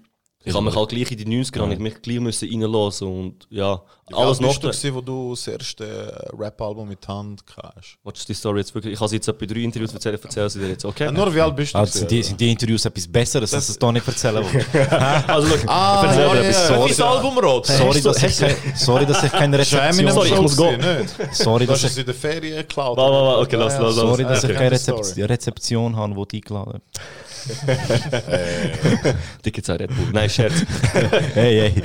ich 0.47 0.53
habe 0.55 0.65
mich 0.65 0.75
halt 0.75 0.89
gleich 0.89 1.12
in 1.12 1.17
die 1.17 1.25
90er 1.43 1.65
ja. 1.65 1.71
ich 1.71 1.79
mich 1.79 2.01
gleich 2.01 2.19
müssen 2.19 2.49
reinlassen 2.49 3.07
und 3.07 3.47
ja, 3.49 3.81
alles 4.13 4.39
noch. 4.39 4.55
du 4.57 4.67
gewesen, 4.67 4.95
wo 4.95 5.01
du 5.01 5.31
das 5.31 5.47
erste 5.47 5.86
äh, 5.86 6.36
Rap-Album 6.36 6.88
mit 6.88 7.05
Hand 7.07 7.41
hast? 7.62 7.97
Was 8.03 8.19
ist 8.19 8.29
die 8.29 8.33
Story 8.33 8.60
jetzt 8.60 8.73
wirklich? 8.73 8.93
Ich 8.93 8.99
habe 9.01 9.13
jetzt 9.13 9.27
etwa 9.27 9.45
drei 9.45 9.60
Interviews 9.60 9.93
erzählt, 9.93 10.19
erzähl 10.23 10.49
sie 10.49 10.60
dir 10.60 10.69
jetzt, 10.69 10.86
okay? 10.86 11.05
Ja, 11.05 11.12
nur 11.12 11.33
wie 11.36 11.41
alt 11.41 11.55
bist 11.55 11.73
du? 11.73 11.77
Also 11.79 11.99
sind, 11.99 12.10
die, 12.12 12.23
sind 12.23 12.39
die 12.39 12.51
Interviews 12.51 12.86
etwas 12.86 13.07
Besseres, 13.07 13.53
als 13.53 13.67
es 13.69 13.77
da 13.77 13.91
nicht 13.91 14.07
erzählen? 14.07 14.45
Also, 15.27 15.47
look, 15.49 15.60
Ah, 15.67 16.05
erzähl 16.05 16.21
ja, 16.21 16.29
dir 16.29 16.36
ja, 16.36 16.41
etwas. 16.41 16.55
ja. 16.62 16.67
Sorry. 16.67 16.81
Welches 16.81 17.01
Album 17.01 17.38
rot? 17.39 17.65
Sorry, 17.65 18.01
dass 18.01 18.23
ich, 18.23 18.36
sorry, 18.75 19.05
dass 19.05 19.23
ich 19.23 19.31
keine 19.31 19.57
Das 19.57 19.73
Rezeption 19.73 20.12
Sorry, 20.12 20.29
ich 20.29 20.41
muss 20.41 20.57
gehen. 20.57 20.81
Sorry, 21.31 21.65
Du 21.65 21.71
hast 21.73 21.83
dass 21.83 21.91
es 21.91 21.97
ich, 21.97 22.01
in 22.01 22.05
der 22.05 22.15
Ferien 22.15 22.57
geklaut. 22.57 22.97
Okay, 22.97 23.55
lass, 23.57 23.73
lass, 23.73 23.81
lass. 23.81 23.95
sorry, 23.95 24.23
dass 24.23 24.43
ich 24.43 24.53
keine 24.53 24.71
Rezeption 25.29 25.95
habe, 25.95 26.13
die 26.15 26.27
die 26.27 26.38
eingeladen 26.38 26.81
habe. 27.49 29.15
Dicke 29.45 29.62
Zeit 29.62 29.81
Red 29.81 29.95
Bull. 29.95 30.07
Nein, 30.13 30.29
Scherz. 30.29 30.53
Hey, 31.33 31.71
hey. 31.71 31.81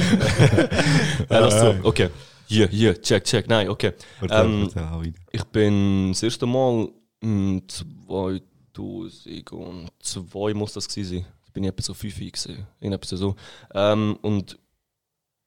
ja, 1.30 1.38
lass 1.40 1.58
zu. 1.58 1.80
Okay. 1.82 2.10
Hier, 2.46 2.68
hier, 2.68 3.00
check, 3.00 3.24
check. 3.24 3.48
Nein, 3.48 3.68
okay. 3.68 3.92
Ähm, 4.30 4.70
ich 5.30 5.44
bin 5.44 6.12
das 6.12 6.22
erste 6.22 6.46
Mal 6.46 6.88
mm, 7.22 7.58
2002 7.68 10.54
muss 10.54 10.72
das 10.72 10.88
gewesen 10.88 11.18
sein. 11.18 11.26
Ich 11.46 11.52
bin 11.52 11.64
etwa 11.64 11.82
so 11.82 11.92
5 11.94 12.32
gesehen. 12.32 12.66
Irgendetwas 12.80 13.18
so. 13.18 13.36
Ähm, 13.74 14.18
und 14.22 14.58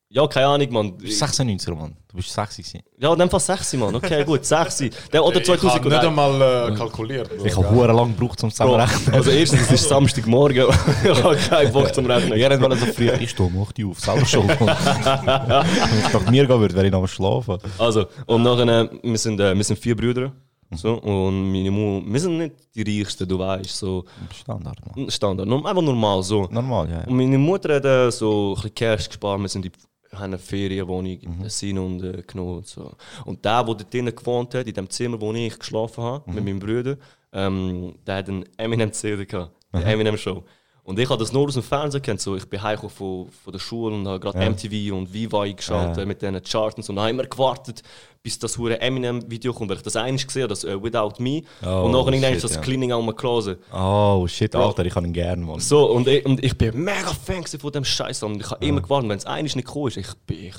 ja, 0.09 0.27
keine 0.27 0.47
Ahnung, 0.47 0.71
Mann. 0.71 0.97
Du 0.97 1.03
bist 1.03 1.21
96er, 1.21 1.75
Mann. 1.75 1.95
Du 2.07 2.17
bist 2.17 2.31
60 2.31 2.65
gewesen. 2.65 2.85
Ja, 2.97 3.11
in 3.11 3.19
dem 3.19 3.29
Fall 3.29 3.39
6, 3.39 3.73
Mann. 3.73 3.95
Okay, 3.95 4.23
gut, 4.23 4.45
6. 4.45 4.77
Der, 5.11 5.23
oder 5.25 5.41
Ich 5.41 5.49
habe 5.49 5.59
2000. 5.59 5.85
nicht 5.85 6.03
einmal 6.03 6.71
äh, 6.71 6.75
kalkuliert. 6.75 7.29
Ich 7.43 7.55
habe 7.57 7.69
hure 7.69 7.91
lang 7.91 8.15
gebraucht, 8.15 8.41
um 8.43 8.51
zusammenrechnen. 8.51 9.13
also 9.13 9.31
erstens, 9.31 9.61
es 9.61 9.71
ist 9.71 9.89
Samstagmorgen. 9.89 10.67
ich 11.03 11.23
habe 11.23 11.35
keinen 11.35 11.73
Bock 11.73 11.93
zum 11.93 12.05
Rechnen. 12.05 12.37
Ja, 12.37 12.61
wollen 12.61 12.79
so 12.79 12.85
früh. 12.85 13.09
Ich 13.19 13.31
stehe 13.31 13.49
um 13.49 13.61
8 13.61 13.79
Uhr 13.79 13.91
auf, 13.91 13.99
selber 13.99 14.25
schon. 14.25 14.47
Wenn 14.49 14.57
ich 14.57 16.13
nach 16.13 16.29
mir 16.31 16.45
gehen 16.45 16.59
würde, 16.59 16.75
wäre 16.75 16.85
ich 16.85 16.91
noch 16.91 17.07
Schlafen. 17.07 17.57
Also, 17.77 18.05
und 18.27 18.43
nachher, 18.43 18.67
äh, 18.83 18.89
wir 19.03 19.17
sind, 19.17 19.39
äh, 19.39 19.55
wir 19.55 19.63
sind 19.63 19.79
vier 19.79 19.95
Brüder. 19.95 20.31
So, 20.71 20.93
und 20.95 21.51
meine 21.51 21.69
Mutter, 21.71 22.05
wir 22.11 22.19
sind 22.19 22.37
nicht 22.37 22.55
die 22.73 22.99
Reichsten, 22.99 23.27
du 23.27 23.37
weißt, 23.37 23.77
so 23.77 24.03
Standard, 24.33 24.77
Mann. 24.95 25.09
Standard, 25.11 25.47
nur- 25.47 25.65
einfach 25.65 25.81
normal 25.81 26.23
so. 26.23 26.47
Normal, 26.49 26.89
ja. 26.89 26.99
ja. 27.01 27.07
Und 27.07 27.15
meine 27.15 27.37
Mutter 27.37 27.75
hat 27.75 27.85
äh, 27.85 28.11
so 28.11 28.51
ein 28.51 28.55
bisschen 28.55 28.73
Cash 28.75 29.07
gespart, 29.07 29.39
wir 29.39 29.47
sind 29.47 29.65
in 29.65 29.71
haben 30.15 30.33
eine 30.33 30.39
Ferienwohnung 30.39 31.19
in 31.19 31.43
Tessin 31.43 31.77
und 31.77 32.03
äh, 32.03 32.23
genommen 32.25 32.57
und 32.57 32.67
so. 32.67 32.91
Und 33.25 33.43
der, 33.45 33.63
der 33.63 33.75
dort 33.75 33.93
drinnen 33.93 34.15
gewohnt 34.15 34.53
hat, 34.55 34.67
in 34.67 34.73
dem 34.73 34.89
Zimmer, 34.89 35.19
wo 35.19 35.33
ich 35.33 35.57
geschlafen 35.57 36.03
habe, 36.03 36.31
mit 36.31 36.43
meinem 36.43 36.59
Bruder, 36.59 36.97
ähm, 37.33 37.95
der 38.05 38.15
hat 38.15 38.29
einen 38.29 38.45
Eminem-CD 38.57 39.25
gehabt, 39.25 39.51
eine 39.71 39.85
Eminem-Show. 39.85 40.43
Und 40.85 40.99
ich 40.99 41.09
habe 41.09 41.19
das 41.19 41.33
nur 41.33 41.47
aus 41.47 41.55
dem 41.55 41.63
Fernsehen 41.63 42.03
kennt. 42.03 42.21
So, 42.21 42.35
ich 42.35 42.47
bin 42.47 42.59
von, 42.59 42.87
von 42.89 43.51
der 43.51 43.57
Schule 43.57 43.95
und 43.95 44.07
habe 44.07 44.19
gerade 44.19 44.37
Ja. 44.39 44.49
MTV 44.51 44.95
und 44.95 45.11
Viva 45.11 45.41
eingeschaltet 45.41 45.97
Ja. 45.97 46.05
mit 46.05 46.21
diesen 46.21 46.41
Charts 46.43 46.75
und 46.77 46.83
so. 46.83 46.93
Und 46.93 46.99
habe 46.99 47.09
immer 47.09 47.23
gewartet, 47.23 47.81
bis 48.21 48.37
das 48.37 48.55
hure 48.55 48.79
Eminem-Video 48.79 49.51
kommt, 49.51 49.71
weil 49.71 49.77
ich 49.77 49.83
das 49.83 49.95
einmal 49.95 50.23
gesehen 50.23 50.43
habe, 50.43 50.49
das 50.49 50.63
äh, 50.63 50.81
Without 50.81 51.13
Me. 51.17 51.41
Oh, 51.65 51.85
und 51.85 51.91
nachher 51.91 52.09
irgendwann 52.13 52.33
shit, 52.35 52.43
das 52.43 52.55
ja. 52.55 52.61
Cleaning 52.61 52.91
out 52.91 53.03
my 53.03 53.13
closet. 53.13 53.59
Oh, 53.73 54.27
shit, 54.27 54.55
Alter, 54.55 54.85
ich 54.85 54.93
kann 54.93 55.05
ihn 55.05 55.13
gerne, 55.13 55.43
Mann. 55.43 55.59
So, 55.59 55.89
und 55.91 56.07
ich, 56.07 56.23
und 56.23 56.43
ich 56.43 56.55
bin 56.55 56.83
mega 56.83 57.11
Fan 57.13 57.43
von 57.45 57.71
dem 57.71 57.83
Scheiß. 57.83 58.21
Und 58.21 58.41
ich 58.41 58.51
habe 58.51 58.63
immer 58.63 58.81
gewartet, 58.81 59.09
wenn 59.09 59.17
es 59.17 59.25
eines 59.25 59.55
nicht 59.55 59.65
gekommen 59.67 59.87
ist, 59.87 59.97
ich 59.97 60.13
bin, 60.27 60.37
ich 60.45 60.55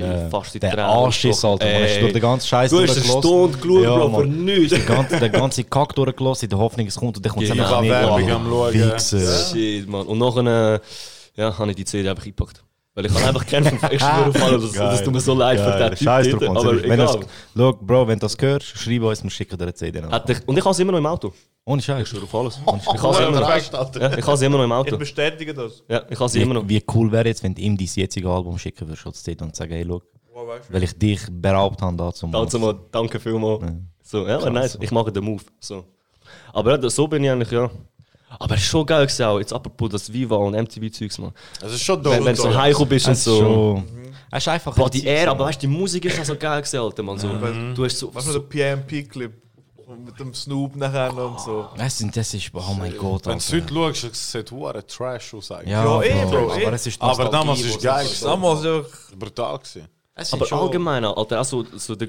bin 0.00 0.30
fast 0.30 0.54
in 0.54 0.60
Der 0.60 0.70
Tränen 0.70 0.86
Anschiss. 0.86 1.44
Alter. 1.44 1.64
Man 1.64 1.74
Ey, 1.74 2.00
durch 2.00 2.12
den 2.12 2.22
ganzen 2.22 2.46
Scheiß 2.48 2.70
Du 2.70 2.80
hast 2.80 2.96
eine 2.96 3.04
Stunde 3.04 3.58
geschaut, 3.58 3.82
Ja, 3.82 3.96
Bro, 3.96 4.04
für 4.20 4.26
Mann. 4.26 4.44
nichts. 4.44 4.70
Den 4.74 4.86
ganzen, 4.86 5.20
den 5.20 5.32
ganzen 5.32 5.70
Kack 5.70 5.94
durchgelassen, 5.94 6.44
in 6.46 6.50
der 6.50 6.58
Hoffnung, 6.58 6.86
es 6.86 6.94
kommt 6.96 7.16
und 7.16 7.24
dann 7.24 7.32
kommt 7.32 7.42
es 7.44 7.54
Ja, 7.54 7.62
einfach 7.62 7.80
nicht. 7.80 7.90
Mann. 7.90 8.30
am 8.30 8.48
Schauen. 8.48 9.50
Shit, 9.52 9.88
Mann. 9.88 10.06
Und 10.06 10.18
nachher 10.18 10.74
äh, 10.74 11.40
ja, 11.40 11.58
habe 11.58 11.70
ich 11.70 11.76
die 11.76 11.84
CD 11.84 12.08
einfach 12.08 12.24
eingepackt. 12.24 12.62
Weil 13.02 13.06
ich 13.06 13.14
habe 13.14 13.26
einfach 13.28 13.90
ich 13.92 14.02
auf 14.02 14.42
alles, 14.42 14.62
das, 14.72 14.72
das 14.72 15.04
tut 15.04 15.12
mir 15.14 15.20
so 15.20 15.34
leid 15.34 15.58
für 15.58 15.64
Geil. 15.66 15.78
den 15.90 15.90
Typ 15.90 16.04
Scheiß 16.04 16.28
drauf, 16.30 16.42
aber 16.56 16.82
Wenn 16.82 16.98
das, 16.98 17.14
egal. 17.14 17.26
look, 17.54 17.80
Bro, 17.80 18.08
wenn 18.08 18.18
du 18.18 18.24
das 18.26 18.36
hörst, 18.38 18.66
schreib 18.66 19.02
uns, 19.02 19.22
wir 19.22 19.30
schicken 19.30 19.56
dir 19.58 19.64
eine 19.64 19.74
CD. 19.74 20.00
nach. 20.00 20.28
Ich, 20.28 20.46
und 20.46 20.56
ich 20.58 20.64
habe 20.64 20.74
sie 20.74 20.82
immer 20.82 20.92
noch 20.92 20.98
im 20.98 21.06
Auto. 21.06 21.32
Ohne 21.64 21.82
Scheiß. 21.82 22.02
Ich 22.02 22.08
schwöre 22.08 22.24
auf 22.24 22.34
alles. 22.34 22.60
Ich 22.60 23.02
habe 23.02 23.14
sie 23.14 23.22
immer 23.22 23.40
noch. 23.40 23.48
Ja, 23.48 24.16
ich 24.16 24.24
sie 24.38 24.46
immer 24.46 24.56
noch 24.58 24.64
im 24.64 24.70
Ich 24.70 24.76
Auto. 24.76 24.96
bestätige 24.98 25.54
das. 25.54 25.82
Ja, 25.88 26.02
ich 26.08 26.18
sie 26.32 26.42
immer 26.42 26.54
noch. 26.54 26.68
Wie, 26.68 26.82
cool 26.94 27.12
wäre 27.12 27.26
jetzt, 27.28 27.42
wenn 27.42 27.54
du 27.54 27.60
ihm 27.60 27.76
dein 27.76 27.88
jetziges 27.94 28.28
Album 28.30 28.58
schicken 28.58 28.88
würdest 28.88 29.06
als 29.06 29.22
CD 29.22 29.44
und 29.44 29.54
sagen, 29.54 29.72
hey, 29.72 29.82
look, 29.82 30.04
Oh, 30.32 30.46
du? 30.46 30.72
weil 30.74 30.82
ich 30.84 30.96
dich 30.98 31.20
beraubt 31.30 31.82
habe 31.82 31.96
dazu. 31.96 32.28
Also 32.32 32.58
mal, 32.58 32.74
danke 32.90 33.20
vielmals. 33.20 33.62
So, 34.02 34.26
ja, 34.26 34.36
aber 34.38 34.50
nice. 34.50 34.78
Ich 34.80 34.90
mache 34.90 35.12
den 35.12 35.24
Move. 35.24 35.42
So. 35.60 35.84
Aber 36.52 36.78
ja, 36.80 36.90
so 36.90 37.06
bin 37.08 37.22
ich 37.24 37.30
eigentlich, 37.30 37.50
ja. 37.50 37.70
Aber 38.38 38.54
es 38.54 38.60
ist 38.62 38.68
schon 38.68 38.86
geil 38.86 39.04
gewesen, 39.06 39.24
auch. 39.24 39.38
Jetzt 39.38 39.52
apropos 39.52 39.90
das 39.90 40.12
Viva 40.12 40.36
und 40.36 40.54
MTV-Zeugs, 40.54 41.18
man. 41.18 41.32
Es 41.60 41.72
ist 41.72 41.82
schon 41.82 41.96
Wenn, 42.04 42.18
doof. 42.18 42.24
wenn 42.26 42.36
du 42.36 42.42
so 42.42 42.54
heimgekommen 42.54 42.88
bist 42.88 43.06
und 43.06 43.12
Es 43.12 43.24
so. 43.24 43.38
schon... 43.40 43.84
Es 44.30 44.38
ist 44.44 44.48
einfach... 44.48 44.74
Boah, 44.76 44.88
die 44.88 45.04
Ära, 45.06 45.32
aber 45.32 45.46
weißt 45.46 45.60
du, 45.62 45.66
die 45.66 45.72
Musik 45.76 46.04
ist 46.04 46.20
auch 46.20 46.24
so 46.24 46.36
geil 46.36 46.60
gewesen, 46.62 46.78
Alter, 46.80 47.02
man. 47.02 47.18
So, 47.18 47.28
Du 47.74 47.84
hast 47.84 47.98
so. 47.98 48.14
Weißt 48.14 48.28
du, 48.28 48.32
so 48.32 48.38
der 48.38 48.76
PMP-Clip 48.76 49.32
mit 50.06 50.20
dem 50.20 50.32
Snoop 50.32 50.76
nachher 50.76 51.12
und 51.16 51.40
so. 51.40 51.66
Es 51.76 51.98
sind, 51.98 52.16
das 52.16 52.32
ist... 52.32 52.50
Oh 52.54 52.74
mein 52.78 52.96
Gott, 52.96 53.26
Wenn 53.26 53.38
du 53.38 53.44
heute 53.80 53.94
schaust, 54.00 54.04
es 54.14 54.30
sieht 54.32 54.50
hure 54.52 54.86
Trash 54.86 55.34
aus 55.34 55.50
eigentlich. 55.50 55.70
Ja, 55.70 55.84
Ja, 55.84 56.02
eh, 56.02 56.24
Bro, 56.26 56.54
eh. 56.54 56.66
Aber 56.66 56.72
es 56.76 56.86
ist 56.86 57.02
Aber 57.02 57.24
damals 57.28 57.60
ist 57.60 57.76
es- 57.76 57.82
geil. 57.82 58.04
gewesen. 58.04 58.24
Damals 58.24 58.62
ja. 58.64 58.82
Brutal 59.18 59.58
gewesen. 59.58 59.88
Es 60.20 60.32
aber 60.34 60.44
schon- 60.46 60.58
allgemein, 60.58 61.04
Alter, 61.04 61.40
auch 61.40 61.44
so, 61.44 61.62
der. 61.94 62.08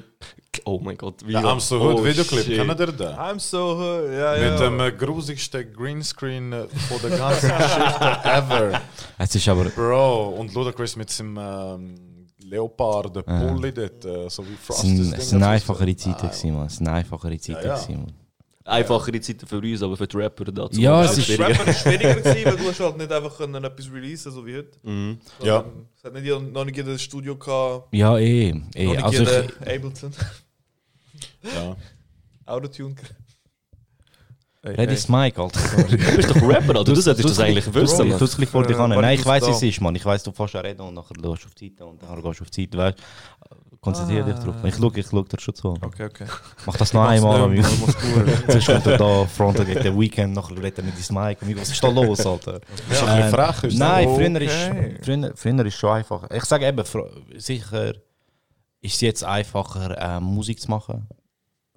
Oh 0.66 0.78
mein 0.82 0.96
Gott, 0.98 1.26
wie. 1.26 1.32
Der 1.32 1.42
I'm 1.42 1.60
so 1.60 1.80
Hood 1.80 2.00
oh, 2.00 2.04
Videoclip, 2.04 2.44
shit. 2.44 2.56
kennt 2.56 2.78
ihr 2.80 2.86
den? 2.92 3.06
I'm 3.08 3.38
so 3.38 3.76
hood. 3.78 4.10
Ja, 4.12 4.36
ja. 4.36 4.50
Mit 4.50 4.60
dem 4.60 4.80
äh, 4.80 4.92
grusigsten 4.92 5.72
Greenscreen 5.72 6.52
äh, 6.52 6.68
von 6.68 6.98
der 7.10 7.18
ganzen 7.18 7.48
Geschichte 7.56 8.20
ever. 8.24 8.80
Es 9.18 9.34
ist 9.34 9.48
aber... 9.48 9.64
Bro, 9.64 10.28
und 10.38 10.52
Ludacris 10.52 10.94
mit 10.96 11.08
seinem 11.08 11.38
ähm, 11.38 11.94
Leoparden, 12.44 13.22
Ja. 13.26 13.40
Pulli 13.48 13.72
dort, 13.72 14.04
äh, 14.04 14.28
so 14.28 14.44
wie 14.46 14.52
Es 14.52 14.66
Frost. 14.66 14.80
sind, 14.82 15.14
es 15.14 15.30
sind 15.30 15.42
einfachere 15.42 15.96
Zeiten, 15.96 16.26
gewesen, 16.26 16.54
man. 16.54 16.66
Es 16.66 16.76
sind 16.76 16.88
einfachere 16.88 17.38
Zeiten, 17.38 17.66
man. 17.96 18.12
Einfachere 18.64 19.20
Zeiten 19.20 19.46
für 19.46 19.58
uns, 19.58 19.82
aber 19.82 19.96
für 19.96 20.06
die 20.06 20.16
Rapper 20.16 20.44
dazu. 20.44 20.80
Ja, 20.80 21.02
Ja, 21.02 21.04
es 21.10 21.16
das 21.16 21.28
ist- 21.28 21.38
Rapper 21.40 21.66
ist 21.68 21.80
schwieriger 21.80 22.14
gewesen, 22.22 22.44
weil 22.44 22.56
du 22.56 22.68
hast 22.68 22.80
halt 22.80 22.96
nicht 22.96 23.12
einfach 23.12 23.36
können 23.36 23.64
etwas 23.64 23.92
releasen 23.92 24.32
so 24.32 24.46
wie 24.46 24.56
heute. 24.56 24.78
Mhm. 24.82 25.18
Ja. 25.42 25.62
Sondern 25.62 25.86
Es 25.96 26.04
hat 26.04 26.12
nicht 26.14 26.24
jeder- 26.24 26.40
noch 26.40 26.64
nicht 26.64 26.76
jeder 26.76 26.98
Studio 26.98 27.36
gehabt, 27.36 27.88
Ja, 27.92 28.16
eh. 28.18 28.52
noch 28.52 28.62
eh. 28.74 28.86
nicht 28.86 29.02
Also 29.02 29.18
jeder 29.18 29.44
ich, 29.44 29.50
Ableton, 29.60 30.12
Ja. 31.42 31.76
Autotune. 32.46 32.94
Hey, 34.64 34.76
Red 34.76 34.88
hey. 34.90 34.94
ist 34.94 35.08
Mike, 35.08 35.42
Alter. 35.42 35.58
Du 35.88 35.96
bist 35.96 36.30
doch 36.30 36.36
Rapper, 36.48 36.76
Alter. 36.76 36.94
Du 36.94 37.00
solltest 37.00 37.28
das 37.28 37.40
eigentlich 37.40 37.74
wissen. 37.74 38.10
Tue 38.16 38.24
es 38.26 38.48
vor 38.48 38.64
dich 38.64 38.76
an. 38.76 38.90
Nein, 38.90 39.18
ich 39.18 39.26
weiß, 39.26 39.42
es 39.48 39.60
ist, 39.62 39.80
Mann. 39.80 39.96
Ich 39.96 40.04
weiß, 40.04 40.22
du 40.22 40.30
fährst 40.30 40.54
reden 40.54 40.80
und 40.82 40.94
nachher 40.94 41.14
schaust 41.20 41.42
du 41.42 41.48
auf 41.48 41.54
die 41.56 41.68
Seite 41.70 41.84
und 41.84 42.00
dann 42.00 42.22
gehst 42.22 42.38
du 42.40 42.44
auf 42.44 42.50
die 42.50 42.60
Seite, 42.62 42.78
weißt 42.78 42.98
du. 42.98 43.71
Konzentriere 43.82 44.32
dich 44.32 44.38
drauf. 44.44 44.54
Ich 44.62 44.76
schaue 44.76 44.92
ich 44.94 45.06
schau 45.10 45.22
dir 45.22 45.40
schon 45.40 45.54
zu. 45.56 45.70
Okay, 45.70 46.04
okay. 46.04 46.26
Mach 46.66 46.76
das 46.76 46.92
noch 46.92 47.02
einmal, 47.02 47.42
amigo. 47.42 47.66
Zuerst 48.46 48.66
kommt 48.68 48.86
er 48.86 48.96
da, 48.96 49.26
fronten 49.26 49.66
gegen 49.66 49.82
den 49.82 49.98
Weekend, 49.98 50.34
nachher 50.34 50.56
redet 50.56 50.78
er 50.78 50.84
mit 50.84 50.94
deinem 50.94 51.24
Mic. 51.26 51.42
Amigo, 51.42 51.60
was 51.60 51.70
ist 51.70 51.82
da 51.82 51.88
los, 51.88 52.24
Alter? 52.24 52.60
Ist 52.88 53.02
ein 53.02 53.16
bisschen 53.16 53.30
frech, 53.30 53.64
ist 53.64 53.78
Nein, 53.78 54.08
früher, 54.14 54.40
ist, 54.40 55.04
früher, 55.04 55.32
früher 55.34 55.66
ist 55.66 55.74
schon 55.74 55.90
einfach. 55.90 56.30
Ich 56.30 56.44
sage 56.44 56.68
eben, 56.68 56.84
sicher 57.36 57.94
ist 58.82 58.94
es 58.94 59.00
jetzt 59.00 59.24
einfacher, 59.24 59.96
ähm, 60.00 60.22
Musik 60.22 60.60
zu 60.60 60.70
machen, 60.70 61.08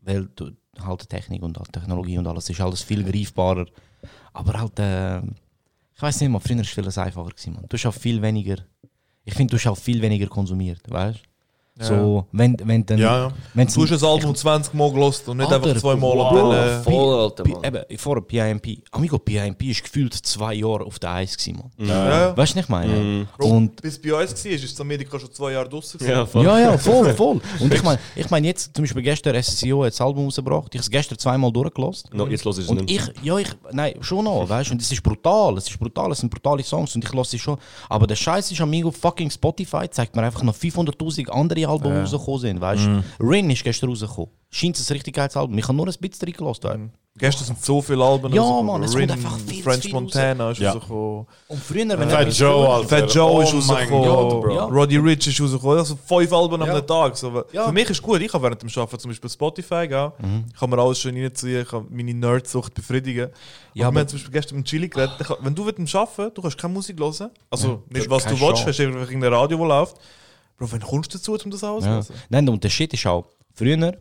weil 0.03 0.27
du, 0.35 0.51
halt 0.79 1.01
die 1.01 1.07
Technik 1.07 1.41
und 1.41 1.57
die 1.57 1.71
Technologie 1.71 2.19
und 2.19 2.27
alles 2.27 2.47
ist 2.47 2.61
alles 2.61 2.83
viel 2.83 3.03
greifbarer. 3.03 3.65
Aber 4.31 4.59
halt, 4.59 4.77
äh, 4.77 5.21
ich 5.21 6.01
weiß 6.01 6.21
nicht, 6.21 6.29
man, 6.29 6.39
früher 6.39 6.57
war 6.57 6.65
vieles 6.65 6.99
einfacher. 6.99 7.31
Gewesen, 7.31 7.53
man. 7.53 7.65
Du 7.67 7.75
hast 7.75 7.85
auch 7.87 7.95
viel 7.95 8.21
weniger, 8.21 8.57
ich 9.23 9.33
finde, 9.33 9.53
du 9.53 9.57
hast 9.57 9.65
auch 9.65 9.77
viel 9.77 9.99
weniger 10.03 10.27
konsumiert, 10.27 10.81
weißt 10.87 11.17
du? 11.17 11.34
So, 11.77 12.25
wenn, 12.31 12.55
wenn 12.63 12.85
dann. 12.85 12.97
Ja, 12.97 13.17
ja. 13.27 13.65
Du 13.65 13.83
hast 13.83 13.91
ein 13.91 14.09
Album 14.09 14.33
20 14.33 14.73
Mal 14.73 14.91
gelost 14.93 15.27
und 15.27 15.37
nicht 15.37 15.51
Alter, 15.51 15.67
einfach 15.67 15.81
zweimal 15.81 16.11
wow. 16.11 16.31
wow. 16.31 16.53
Welle. 16.53 16.81
Voll, 16.83 17.19
Alter, 17.19 17.43
P- 17.43 17.51
Mann. 17.51 17.63
Eben, 17.65 17.97
vor 17.97 18.25
PIMP. 18.25 18.83
Amigo, 18.91 19.19
PIMP 19.19 19.61
ist 19.63 19.83
gefühlt 19.83 20.13
zwei 20.13 20.53
Jahre 20.53 20.85
auf 20.85 20.99
der 20.99 21.11
Eis 21.11 21.37
gewesen, 21.37 21.69
man. 21.77 21.87
Ja. 21.87 22.37
Weißt 22.37 22.53
du, 22.53 22.57
was 22.59 22.63
ich 22.63 22.69
meine? 22.69 22.93
Mhm. 22.95 23.27
Und 23.39 23.81
Bis 23.81 24.01
bei 24.01 24.13
uns 24.13 24.45
war, 24.45 24.51
ist 24.51 24.63
das 24.71 24.79
Amerika 24.79 25.19
schon 25.19 25.33
zwei 25.33 25.51
Jahre 25.51 25.67
draußen. 25.67 25.99
Ja, 26.07 26.25
voll. 26.25 26.45
Ja, 26.45 26.59
ja, 26.59 26.77
voll, 26.77 27.13
voll. 27.13 27.41
Und 27.59 27.73
ich 27.73 27.83
meine, 27.83 27.99
ich 28.15 28.29
mein 28.29 28.45
jetzt, 28.45 28.73
zum 28.73 28.83
Beispiel 28.83 29.01
gestern 29.01 29.35
SSIO 29.43 29.83
hat 29.83 29.91
das 29.91 29.99
Album 29.99 30.25
rausgebracht. 30.25 30.73
Ich 30.73 30.79
habe 30.79 30.83
es 30.85 30.89
gestern 30.89 31.17
zweimal 31.17 31.51
durchgelassen. 31.51 32.09
No, 32.13 32.25
jetzt 32.27 32.45
los 32.45 32.57
ist 32.57 32.65
es 32.65 32.69
Und 32.69 32.85
nicht. 32.85 33.09
ich, 33.17 33.23
ja, 33.23 33.37
ich, 33.37 33.49
nein, 33.73 33.95
schon 33.99 34.23
noch, 34.23 34.47
weißt 34.47 34.69
du, 34.69 34.75
und 34.75 34.81
es 34.81 34.89
ist 34.89 35.03
brutal, 35.03 35.57
es 35.57 35.69
ist 35.69 35.77
brutal, 35.77 36.09
es 36.13 36.19
sind 36.19 36.29
brutale 36.29 36.63
Songs 36.63 36.95
und 36.95 37.03
ich 37.03 37.13
lasse 37.13 37.31
sie 37.31 37.39
schon. 37.39 37.57
Aber 37.89 38.07
der 38.07 38.15
Scheiß 38.15 38.49
ist, 38.49 38.61
Amigo, 38.61 38.91
fucking 38.91 39.29
Spotify 39.29 39.89
zeigt 39.89 40.15
mir 40.15 40.23
einfach 40.23 40.41
noch 40.43 40.55
500.000 40.55 41.27
andere 41.29 41.64
Alben, 41.65 41.91
die 41.93 41.99
rausgekommen 41.99 42.39
sind, 42.39 42.61
weißt 42.61 42.85
du. 42.85 43.03
Rin 43.19 43.49
ist 43.49 43.63
gestern 43.63 43.89
rausgekommen. 43.89 44.29
Scheint 44.51 44.77
es 44.77 44.89
ein 44.89 44.93
richtig 44.93 45.15
geiles 45.15 45.35
Album. 45.35 45.57
Ich 45.57 45.65
habe 45.67 45.75
nur 45.75 45.87
ein 45.87 45.93
bisschen 45.99 46.27
reingelassen. 46.27 46.63
weißt 46.63 46.77
du. 46.79 46.89
Gestern 47.17 47.45
sind 47.45 47.63
so 47.63 47.81
viele 47.81 48.03
Alben 48.03 48.33
Ja, 48.33 48.41
rausgekommen. 48.41 48.65
Mann, 48.73 48.83
es 48.83 48.93
Rin, 48.95 49.09
einfach 49.09 49.37
viel 49.39 49.63
French 49.63 49.83
viel 49.83 49.93
Montana 49.93 50.51
ist 50.51 50.59
Ja. 50.59 50.71
rausgekommen. 50.73 51.25
Und 51.47 51.59
früher, 51.63 51.87
wenn 51.97 52.09
Fat 52.09 52.21
etwas 52.23 52.39
Joe, 52.39 52.67
Alter. 52.69 52.87
Fat 52.89 53.13
Joe 53.15 53.43
ist 53.43 53.53
Oh 53.53 53.55
mein 53.73 53.89
rausgekommen. 53.89 54.51
Ja. 54.55 54.63
Roddy 54.65 54.97
Rich 54.97 55.27
ist 55.27 55.39
rausgekommen. 55.41 55.77
Also 55.77 55.95
fünf 56.05 56.33
Alben 56.33 56.61
Ja. 56.65 56.73
am 56.75 56.85
Tag. 56.87 57.15
So. 57.15 57.43
Ja. 57.53 57.67
Für 57.67 57.71
mich 57.71 57.89
ist 57.89 58.01
gut. 58.01 58.19
Ich 58.21 58.29
kann 58.31 58.41
während 58.41 58.61
dem 58.61 58.69
Arbeiten 58.75 58.99
zum 58.99 59.11
Beispiel 59.11 59.29
Spotify 59.29 59.87
gehen. 59.87 60.11
Ich 60.53 60.59
kann 60.59 60.69
mir 60.69 60.77
alles 60.77 60.99
schön 60.99 61.15
reinziehen. 61.15 61.61
Ich 61.61 61.67
kann 61.69 61.85
meine 61.89 62.13
Nerdsucht 62.13 62.73
befriedigen. 62.73 63.29
Ja, 63.73 63.87
aber 63.87 63.95
wir 63.95 63.99
haben 64.01 64.07
zum 64.09 64.17
Beispiel 64.19 64.33
gestern 64.33 64.57
mit 64.57 64.65
Chili 64.67 64.89
geredet. 64.89 65.15
Wenn 65.39 65.55
du 65.55 65.63
mit 65.63 65.77
dem 65.77 65.87
Arbeiten, 65.93 66.33
du 66.33 66.41
kannst 66.41 66.57
keine 66.57 66.73
Musik 66.73 66.99
hören. 66.99 67.29
Also 67.49 67.81
nicht, 67.89 68.09
was 68.09 68.25
du 68.25 68.31
willst, 68.39 68.65
hast 68.65 68.79
einfach 68.81 69.07
irgendein 69.07 69.33
Radio, 69.33 69.57
das 69.57 69.67
läuft. 69.67 69.95
Bro, 70.57 70.71
wenn 70.71 70.79
kommst 70.81 71.13
du 71.13 71.17
dazu, 71.17 71.33
um 71.33 71.51
das 71.51 71.59
zu 71.59 71.79
Ja. 71.81 72.01
Nein, 72.29 72.47
und 72.49 72.63
der 72.63 72.69
Shit 72.69 72.93
ist 72.93 73.05
auch, 73.05 73.25
früher, 73.53 73.97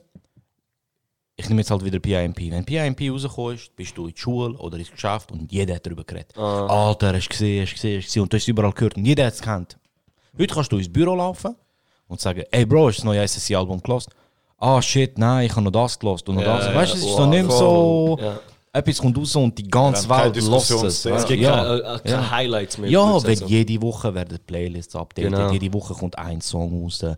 ich 1.36 1.48
nehme 1.48 1.60
jetzt 1.62 1.70
halt 1.70 1.84
wieder 1.84 1.98
PIMP. 1.98 2.38
Wenn 2.50 2.64
PIMP 2.64 3.10
rausgekommen 3.12 3.54
ist, 3.56 3.74
bist 3.74 3.96
du 3.98 4.06
in 4.06 4.14
die 4.14 4.20
Schule 4.20 4.56
oder 4.58 4.78
ins 4.78 4.90
Geschäft 4.90 5.32
und 5.32 5.50
jeder 5.50 5.74
hat 5.74 5.84
darüber 5.86 6.04
geredet. 6.04 6.36
Alter, 6.38 7.12
hast 7.14 7.24
du 7.26 7.30
gesehen, 7.30 7.62
hast 7.62 7.70
du 7.72 7.74
gesehen, 7.74 7.96
hast 7.98 8.04
du 8.04 8.06
gesehen. 8.08 8.22
Und 8.22 8.32
du 8.32 8.36
hast 8.36 8.42
es 8.44 8.48
überall 8.48 8.72
gehört 8.72 8.96
und 8.96 9.04
jeder 9.04 9.26
hat 9.26 9.34
es 9.34 9.40
gekannt. 9.40 9.76
Heute 10.38 10.54
kannst 10.54 10.70
du 10.70 10.78
ins 10.78 10.92
Büro 10.92 11.14
laufen 11.14 11.56
und 12.06 12.20
sagen, 12.20 12.44
ey 12.50 12.64
Bro, 12.64 12.88
hast 12.88 12.98
du 12.98 13.00
das 13.00 13.04
neue 13.04 13.20
SSC-Album 13.22 13.80
gelost? 13.82 14.10
Ah 14.58 14.80
shit, 14.80 15.18
nein, 15.18 15.46
ich 15.46 15.52
habe 15.52 15.62
noch 15.62 15.72
das 15.72 15.98
gelost 15.98 16.28
und 16.28 16.36
noch 16.36 16.42
Ja, 16.42 16.58
das. 16.58 16.74
weißt 16.74 16.92
du, 16.92 16.96
es 16.98 17.02
ist 17.04 17.10
wow, 17.10 17.16
so 17.18 17.26
nicht 17.26 17.46
mehr 17.46 17.56
so, 17.56 18.18
Ja. 18.20 18.40
Etwas 18.74 18.98
kommt 18.98 19.16
raus 19.16 19.34
und 19.36 19.56
die 19.56 19.68
ganze 19.68 20.08
keine 20.08 20.24
Welt 20.34 20.36
lost 20.44 20.68
Diskussion 20.70 20.86
es. 20.86 21.04
weißt 21.04 21.16
Es 21.16 21.22
du? 21.22 21.28
gibt 21.28 21.42
Ja. 21.42 21.64
keine, 21.64 22.00
keine 22.04 22.30
Highlights 22.30 22.78
mehr. 22.78 22.90
Ja, 22.90 23.24
weil 23.24 23.36
sagen. 23.36 23.50
jede 23.50 23.80
Woche 23.80 24.14
werden 24.14 24.38
Playlists 24.46 24.94
updated, 24.96 25.32
Genau. 25.32 25.50
jede 25.52 25.72
Woche 25.72 25.94
kommt 25.94 26.18
ein 26.18 26.40
Song 26.40 26.82
raus. 26.82 27.00
Her. 27.02 27.16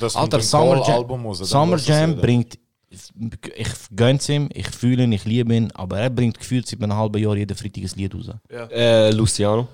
das 0.00 0.16
Alter, 0.16 0.40
Summer 0.40 0.86
Jam, 0.86 1.04
raus, 1.24 1.38
Summer 1.38 1.76
Jam 1.78 2.16
bringt, 2.16 2.58
ich 2.90 3.68
gönn's 3.94 4.28
ihm, 4.28 4.48
ich 4.52 4.68
fühle 4.68 5.04
ihn, 5.04 5.12
ich 5.12 5.24
liebe 5.24 5.54
ihn, 5.54 5.70
aber 5.74 6.00
er 6.00 6.10
bringt 6.10 6.38
gefühlt 6.38 6.66
seit 6.66 6.82
einem 6.82 6.96
halben 6.96 7.22
Jahr 7.22 7.36
jeden 7.36 7.56
Freitag 7.56 7.84
ein 7.84 7.90
Lied 7.94 8.14
raus. 8.14 8.30
Äh, 8.72 9.10
Luciano. 9.12 9.68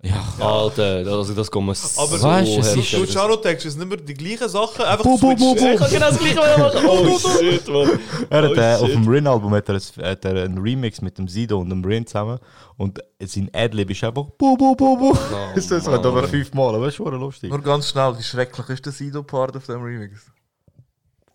Ja. 0.00 0.22
Alter, 0.38 1.04
also 1.10 1.34
das 1.34 1.50
kommt 1.50 1.66
mir 1.66 1.74
so 1.74 2.00
Aber 2.00 2.22
Weißt 2.22 2.56
es 2.58 2.76
heftig. 2.76 2.92
Du 2.92 3.12
Charo-Text 3.12 3.66
ist 3.66 3.76
nicht 3.78 3.88
mehr 3.88 3.98
die 3.98 4.14
gleichen 4.14 4.48
Sachen, 4.48 4.84
einfach 4.84 5.02
Bu, 5.02 5.18
bu, 5.18 5.34
bu, 5.34 5.56
switchen. 5.58 5.66
bu. 5.66 5.72
Ich 5.74 5.80
kann 5.80 5.90
genau 5.90 6.08
das 6.10 6.18
gleiche 6.20 6.58
machen. 6.60 6.86
Oh 6.86 7.18
shit, 7.18 7.68
man. 7.68 8.00
Er 8.30 8.42
hat, 8.44 8.50
Oh, 8.50 8.54
äh, 8.54 8.74
auf 8.76 8.90
dem 8.92 9.08
Rin-Album 9.08 9.52
hat 9.54 9.68
er, 9.68 9.74
hat 9.74 10.24
er 10.24 10.44
einen 10.44 10.58
Remix 10.58 11.00
mit 11.02 11.18
dem 11.18 11.26
Sido 11.26 11.58
und 11.58 11.68
dem 11.70 11.84
Rin 11.84 12.06
zusammen 12.06 12.38
und 12.76 13.00
sein 13.20 13.50
Adlib 13.52 13.90
ist 13.90 14.04
einfach 14.04 14.22
bu, 14.38 14.56
bu, 14.56 14.76
bu, 14.76 14.96
bu. 14.98 15.18
Das 15.56 15.64
ist 15.64 15.70
das 15.72 15.88
aber 15.88 16.28
fünfmal, 16.28 16.76
aber 16.76 16.84
das 16.84 16.94
ist 16.94 16.96
schon 16.98 17.18
lustig. 17.18 17.50
Nur 17.50 17.60
ganz 17.60 17.88
schnell, 17.88 18.16
wie 18.16 18.22
schrecklich 18.22 18.68
ist 18.68 18.86
der 18.86 18.92
Sido-Part 18.92 19.56
auf 19.56 19.66
dem 19.66 19.82
Remix? 19.82 20.26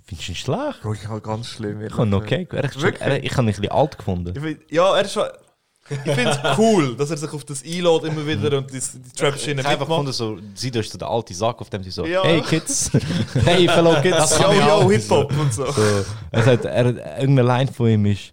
Findest 0.05 0.27
du 0.27 0.31
ihn 0.31 0.35
schlecht? 0.35 0.81
Bro, 0.83 0.93
ich 0.93 1.07
habe 1.07 1.19
ganz 1.19 1.47
schlimm. 1.47 1.81
Ich 1.81 1.97
habe 1.97 2.15
okay, 2.15 2.47
ist- 2.49 2.75
ich 2.77 3.01
habe 3.01 3.17
ihn 3.17 3.29
ein 3.39 3.45
bisschen 3.47 3.67
alt 3.71 3.97
gefunden. 3.97 4.33
Ich 4.35 4.41
find, 4.41 4.59
ja, 4.71 4.95
er 4.95 5.03
ist 5.03 5.11
schon. 5.13 5.23
Ich 5.89 5.97
finde 6.13 6.29
es 6.31 6.57
cool, 6.57 6.95
dass 6.95 7.09
er 7.11 7.17
sich 7.17 7.31
auf 7.33 7.43
das 7.43 7.61
einlädt 7.63 8.03
immer 8.03 8.25
wieder 8.25 8.57
und 8.57 8.71
die, 8.71 8.79
die 8.79 9.11
Trap-Schiene 9.17 9.61
Ich 9.61 9.67
habe 9.67 9.73
einfach 9.81 9.87
mitmacht. 9.99 10.05
gefunden, 10.07 10.13
so, 10.13 10.37
Sido 10.55 10.79
ist 10.79 10.91
so 10.91 10.97
der 10.97 11.09
alte 11.09 11.33
Sack, 11.33 11.59
auf 11.59 11.69
dem 11.69 11.83
sie 11.83 11.91
so, 11.91 12.05
Ja. 12.05 12.23
hey 12.23 12.41
Kids, 12.41 12.89
hey 13.45 13.67
fellow 13.67 13.95
Kids. 14.01 14.39
Yo, 14.39 14.51
yo, 14.53 14.89
Hip-Hop 14.89 15.31
und 15.37 15.53
so. 15.53 15.65
So, 15.75 15.81
er 16.31 16.45
hat, 16.45 16.65
er, 16.65 17.19
irgendeine 17.19 17.43
Line 17.47 17.71
von 17.71 17.89
ihm 17.89 18.05
ist, 18.07 18.32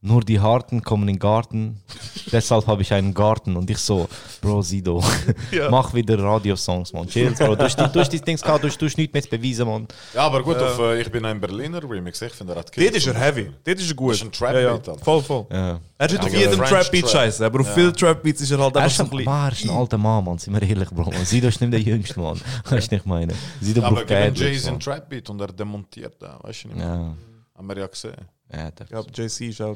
nur 0.00 0.20
die 0.22 0.38
Harten 0.38 0.80
kommen 0.82 1.08
in 1.08 1.14
den 1.14 1.18
Garten, 1.18 1.80
deshalb 2.32 2.66
habe 2.68 2.82
ich 2.82 2.92
einen 2.92 3.12
Garten. 3.14 3.56
Und 3.56 3.68
ich 3.68 3.78
so, 3.78 4.08
Bro, 4.40 4.62
Sido, 4.62 5.02
Ja. 5.50 5.68
mach 5.70 5.92
wieder 5.92 6.16
Radiosongs, 6.22 6.92
man. 6.92 7.08
Chill, 7.08 7.32
Bro. 7.32 7.56
Du 7.56 7.64
hast, 7.64 7.76
die- 7.78 7.88
du 7.92 7.98
hast 8.00 8.12
dein 8.12 8.20
Ding 8.22 8.36
gehabt, 8.36 8.62
du 8.62 8.68
hast, 8.68 8.78
du 8.80 8.86
hast 8.86 8.96
nichts 8.96 9.12
mehr 9.12 9.22
zu 9.22 9.28
beweisen, 9.30 9.66
man. 9.66 9.88
Ja, 10.14 10.22
aber 10.26 10.42
gut, 10.42 10.56
auf 10.58 10.78
äh, 10.78 11.00
Ich 11.00 11.10
bin 11.10 11.24
ein 11.24 11.40
Berliner 11.40 11.82
Remix. 11.82 12.22
Ich 12.22 12.32
finde, 12.32 12.52
er 12.52 12.60
hat 12.60 12.70
Dort 12.76 12.94
ist 12.94 13.06
er 13.08 13.14
heavy, 13.14 13.50
dort 13.64 13.78
ist 13.80 13.90
er 13.90 13.96
gut. 13.96 14.10
Das 14.12 14.16
ist 14.18 14.24
ein 14.24 14.32
Trap-Beat, 14.32 14.86
ja, 14.86 14.92
ja. 14.94 14.98
Voll, 15.02 15.22
voll. 15.22 15.46
Ja. 15.50 15.80
Er 15.98 16.06
ist 16.06 16.12
nicht 16.12 16.24
auf 16.24 16.32
jedem 16.32 16.58
Trap-Beat 16.64 17.02
Trap. 17.02 17.10
scheiße, 17.10 17.44
aber 17.46 17.60
auf 17.60 17.74
vielen 17.74 17.92
Trap-Beats 17.92 18.40
ist 18.42 18.50
er 18.52 18.58
halt 18.58 18.76
Er 18.76 18.82
einfach 18.82 18.90
ist 18.92 18.96
so 18.98 19.02
ein, 19.02 19.10
bisschen. 19.10 19.26
er 19.32 19.52
ist 19.52 19.64
ein 19.64 19.70
alter 19.70 19.98
Mann, 19.98 20.24
man. 20.24 20.38
Sind 20.38 20.54
wir 20.54 20.62
ehrlich, 20.62 20.90
Bro. 20.90 21.10
Man. 21.10 21.24
Sido 21.24 21.48
ist 21.48 21.60
nicht 21.60 21.72
der 21.72 21.80
Jüngste, 21.80 22.20
man. 22.20 22.34
Weißt 22.36 22.70
du, 22.70 22.76
was 22.76 22.92
ich 22.92 23.04
meine? 23.04 23.34
Sido 23.60 23.82
Aber 23.82 23.96
braucht 23.96 24.12
Adlibs, 24.12 24.38
Jay-Z 24.40 24.66
man. 24.66 24.74
ein 24.74 24.80
Trap-Beat 24.80 25.30
und 25.30 25.40
er 25.40 25.48
demontiert 25.48 26.22
den. 26.22 26.28
Weißt 26.42 26.62
du 26.64 26.68
nicht 26.68 26.76
mehr? 26.76 26.86
Ja, 26.86 27.14
Haben 27.56 27.66
wir 27.68 27.78
ja 27.78 27.86
gesehen. 27.88 28.14
Ja, 28.52 28.70
der- 28.70 28.86
Ja, 28.90 29.00
JC 29.14 29.48
ist. 29.48 29.58
Ja, 29.58 29.74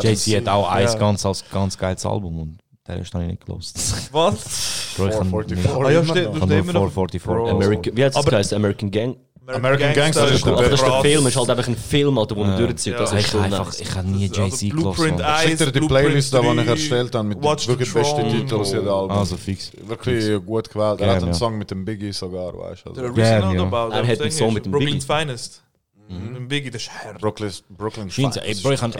Jay-Z 0.00 0.36
hat 0.36 0.48
auch 0.48 0.78
Ja. 0.78 0.94
ganz, 0.94 1.26
als 1.26 1.44
ganz 1.50 1.76
geiles 1.76 2.04
Album 2.06 2.38
und 2.40 2.58
der 2.86 2.98
ist 2.98 3.12
noch 3.14 3.22
nicht 3.22 3.44
gelost. 3.44 3.76
Was? 4.12 4.94
Bro, 4.96 5.06
ich 5.08 5.12
kann 5.16 5.28
444. 5.30 5.56
nicht- 5.56 5.68
Ah, 5.74 5.90
ja, 5.90 6.00
immer 6.00 6.04
steht- 6.04 6.24
noch. 6.26 6.34
ich 6.34 6.34
du 6.34 6.40
kann 6.40 6.48
stehst 6.48 6.48
nur 6.50 6.58
immer 6.58 6.72
noch- 6.72 6.92
444. 6.92 7.22
Bro. 7.22 7.48
American, 7.50 7.96
wie 7.96 8.04
Aber- 8.04 8.30
geheißen? 8.30 8.56
American 8.56 8.90
Gang? 8.90 9.16
American 9.46 9.92
Gangster 9.92 10.30
ist 10.32 10.42
der 10.46 10.52
Aber 10.54 10.62
das 10.62 10.80
ist 10.80 10.86
der. 10.88 11.00
Film, 11.02 11.26
ist 11.26 11.36
halt 11.36 11.50
einfach 11.50 11.68
ein 11.68 11.76
Film, 11.76 12.16
Alter, 12.16 12.34
wo 12.36 12.44
man 12.44 12.56
durchzieht. 12.56 12.94
Das 12.98 13.12
ist 13.12 13.20
Ich 13.20 13.26
so 13.26 13.42
habe 13.42 13.52
einfach, 13.54 13.66
nice. 13.66 13.80
ich 13.80 13.94
habe 13.94 14.08
nie 14.08 14.30
Jay-Z 14.32 14.70
Blueprint 14.70 15.16
gelost. 15.18 15.60
Dir 15.60 15.72
die 15.72 15.80
Playlist, 15.80 16.32
die 16.32 16.36
ich 16.38 16.42
3, 16.56 16.64
erstellt 16.64 17.14
habe, 17.14 17.28
mit 17.28 17.38
den 17.38 17.44
Watch 17.44 17.62
the 17.64 17.68
wirklich 17.68 17.92
besten 17.92 18.20
Throne. 18.20 18.30
Titeln 18.40 18.60
aus 18.60 18.72
jedem 18.72 18.88
Album. 18.88 19.10
Also 19.10 19.36
fix. 19.36 19.70
Wirklich 19.86 20.46
gut 20.46 20.70
gewählt. 20.70 21.00
Er 21.02 21.16
hat 21.16 21.22
einen. 21.22 21.34
Song 21.34 21.58
mit 21.58 21.70
dem 21.70 21.84
Biggie 21.84 22.12
sogar, 22.12 22.56
weißt 22.56 22.86
du. 22.86 22.92
Der. 22.94 23.04
Original 23.04 23.54
Er 23.92 24.02
der 24.02 24.06
hat 24.12 24.20
einen 24.22 24.30
Song 24.30 24.54
mit 24.54 24.64
dem 24.64 24.72
Brooklyn's 24.72 25.04
Biggie. 25.06 25.20
Finest. 25.20 25.62
Dem 26.08 26.48
Biggie, 26.48 26.70
das 26.70 26.82
ist 26.82 26.90
Herr. 26.90 27.14
Brooklyn, 27.14 27.50
Brooklyn 27.70 28.10
Scheint, 28.10 28.36
ey, 28.36 28.54
Bro, 28.56 28.72
ich 28.72 28.82
habe 28.82 28.98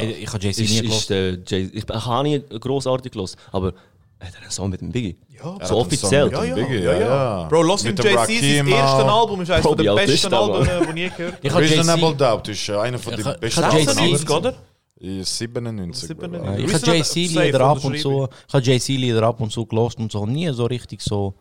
Ist, 0.48 0.58
nie 0.58 0.86
ist 0.88 1.10
der 1.10 1.38
ich 1.48 1.84
habe 1.88 2.22
nie 2.28 2.40
großartig 2.40 3.12
gelost, 3.12 3.36
aber 3.52 3.74
hat 4.20 4.34
er 4.34 4.42
einen 4.42 4.50
Song 4.50 4.70
mit 4.70 4.80
dem 4.80 4.90
Biggie? 4.90 5.16
Ja, 5.28 5.54
hat 5.56 5.66
So 5.66 5.76
offiziell. 5.78 6.30
Ja, 6.32 6.44
ja, 6.44 6.54
Biggie, 6.54 6.82
ja, 6.82 6.98
ja. 6.98 7.42
Bro, 7.48 7.62
los 7.62 7.84
Mit 7.84 7.98
in 7.98 8.06
JC, 8.06 8.14
sein 8.16 8.68
erstes 8.68 9.04
Album 9.04 9.40
ist 9.42 9.50
eines 9.50 9.66
ist 9.66 9.76
besten 9.76 10.30
der, 10.30 10.38
Alben, 10.40 10.94
die 10.94 11.04
ich 11.04 11.12
je 11.12 11.16
gehört 11.16 11.52
habe 11.52 11.62
Reasonable 11.62 12.14
Doubt 12.14 12.48
ist 12.48 12.70
einer 12.70 12.98
von 12.98 13.16
den 13.16 13.24
besten 13.38 13.64
Alben. 13.64 13.76
Jay-Z- 13.76 13.94
96, 13.94 14.30
oder? 14.30 14.54
Ist 14.96 15.38
97. 15.38 16.08
97. 16.08 16.16
Bro. 16.16 16.26
Ja, 16.32 16.56
ich 16.56 16.72
habe 16.72 16.96
JC-Lieder 16.96 17.60
ab 17.60 17.84
und 17.84 17.94
ich 17.94 18.04
habe 18.04 18.62
JC-Lieder 18.62 19.22
ab 19.22 19.40
und 19.40 19.52
so 19.52 19.66
gelost 19.66 19.98
und 19.98 20.10
so, 20.10 20.24
nie 20.24 20.50
so 20.52 20.64
richtig 20.64 21.02
so 21.02 21.34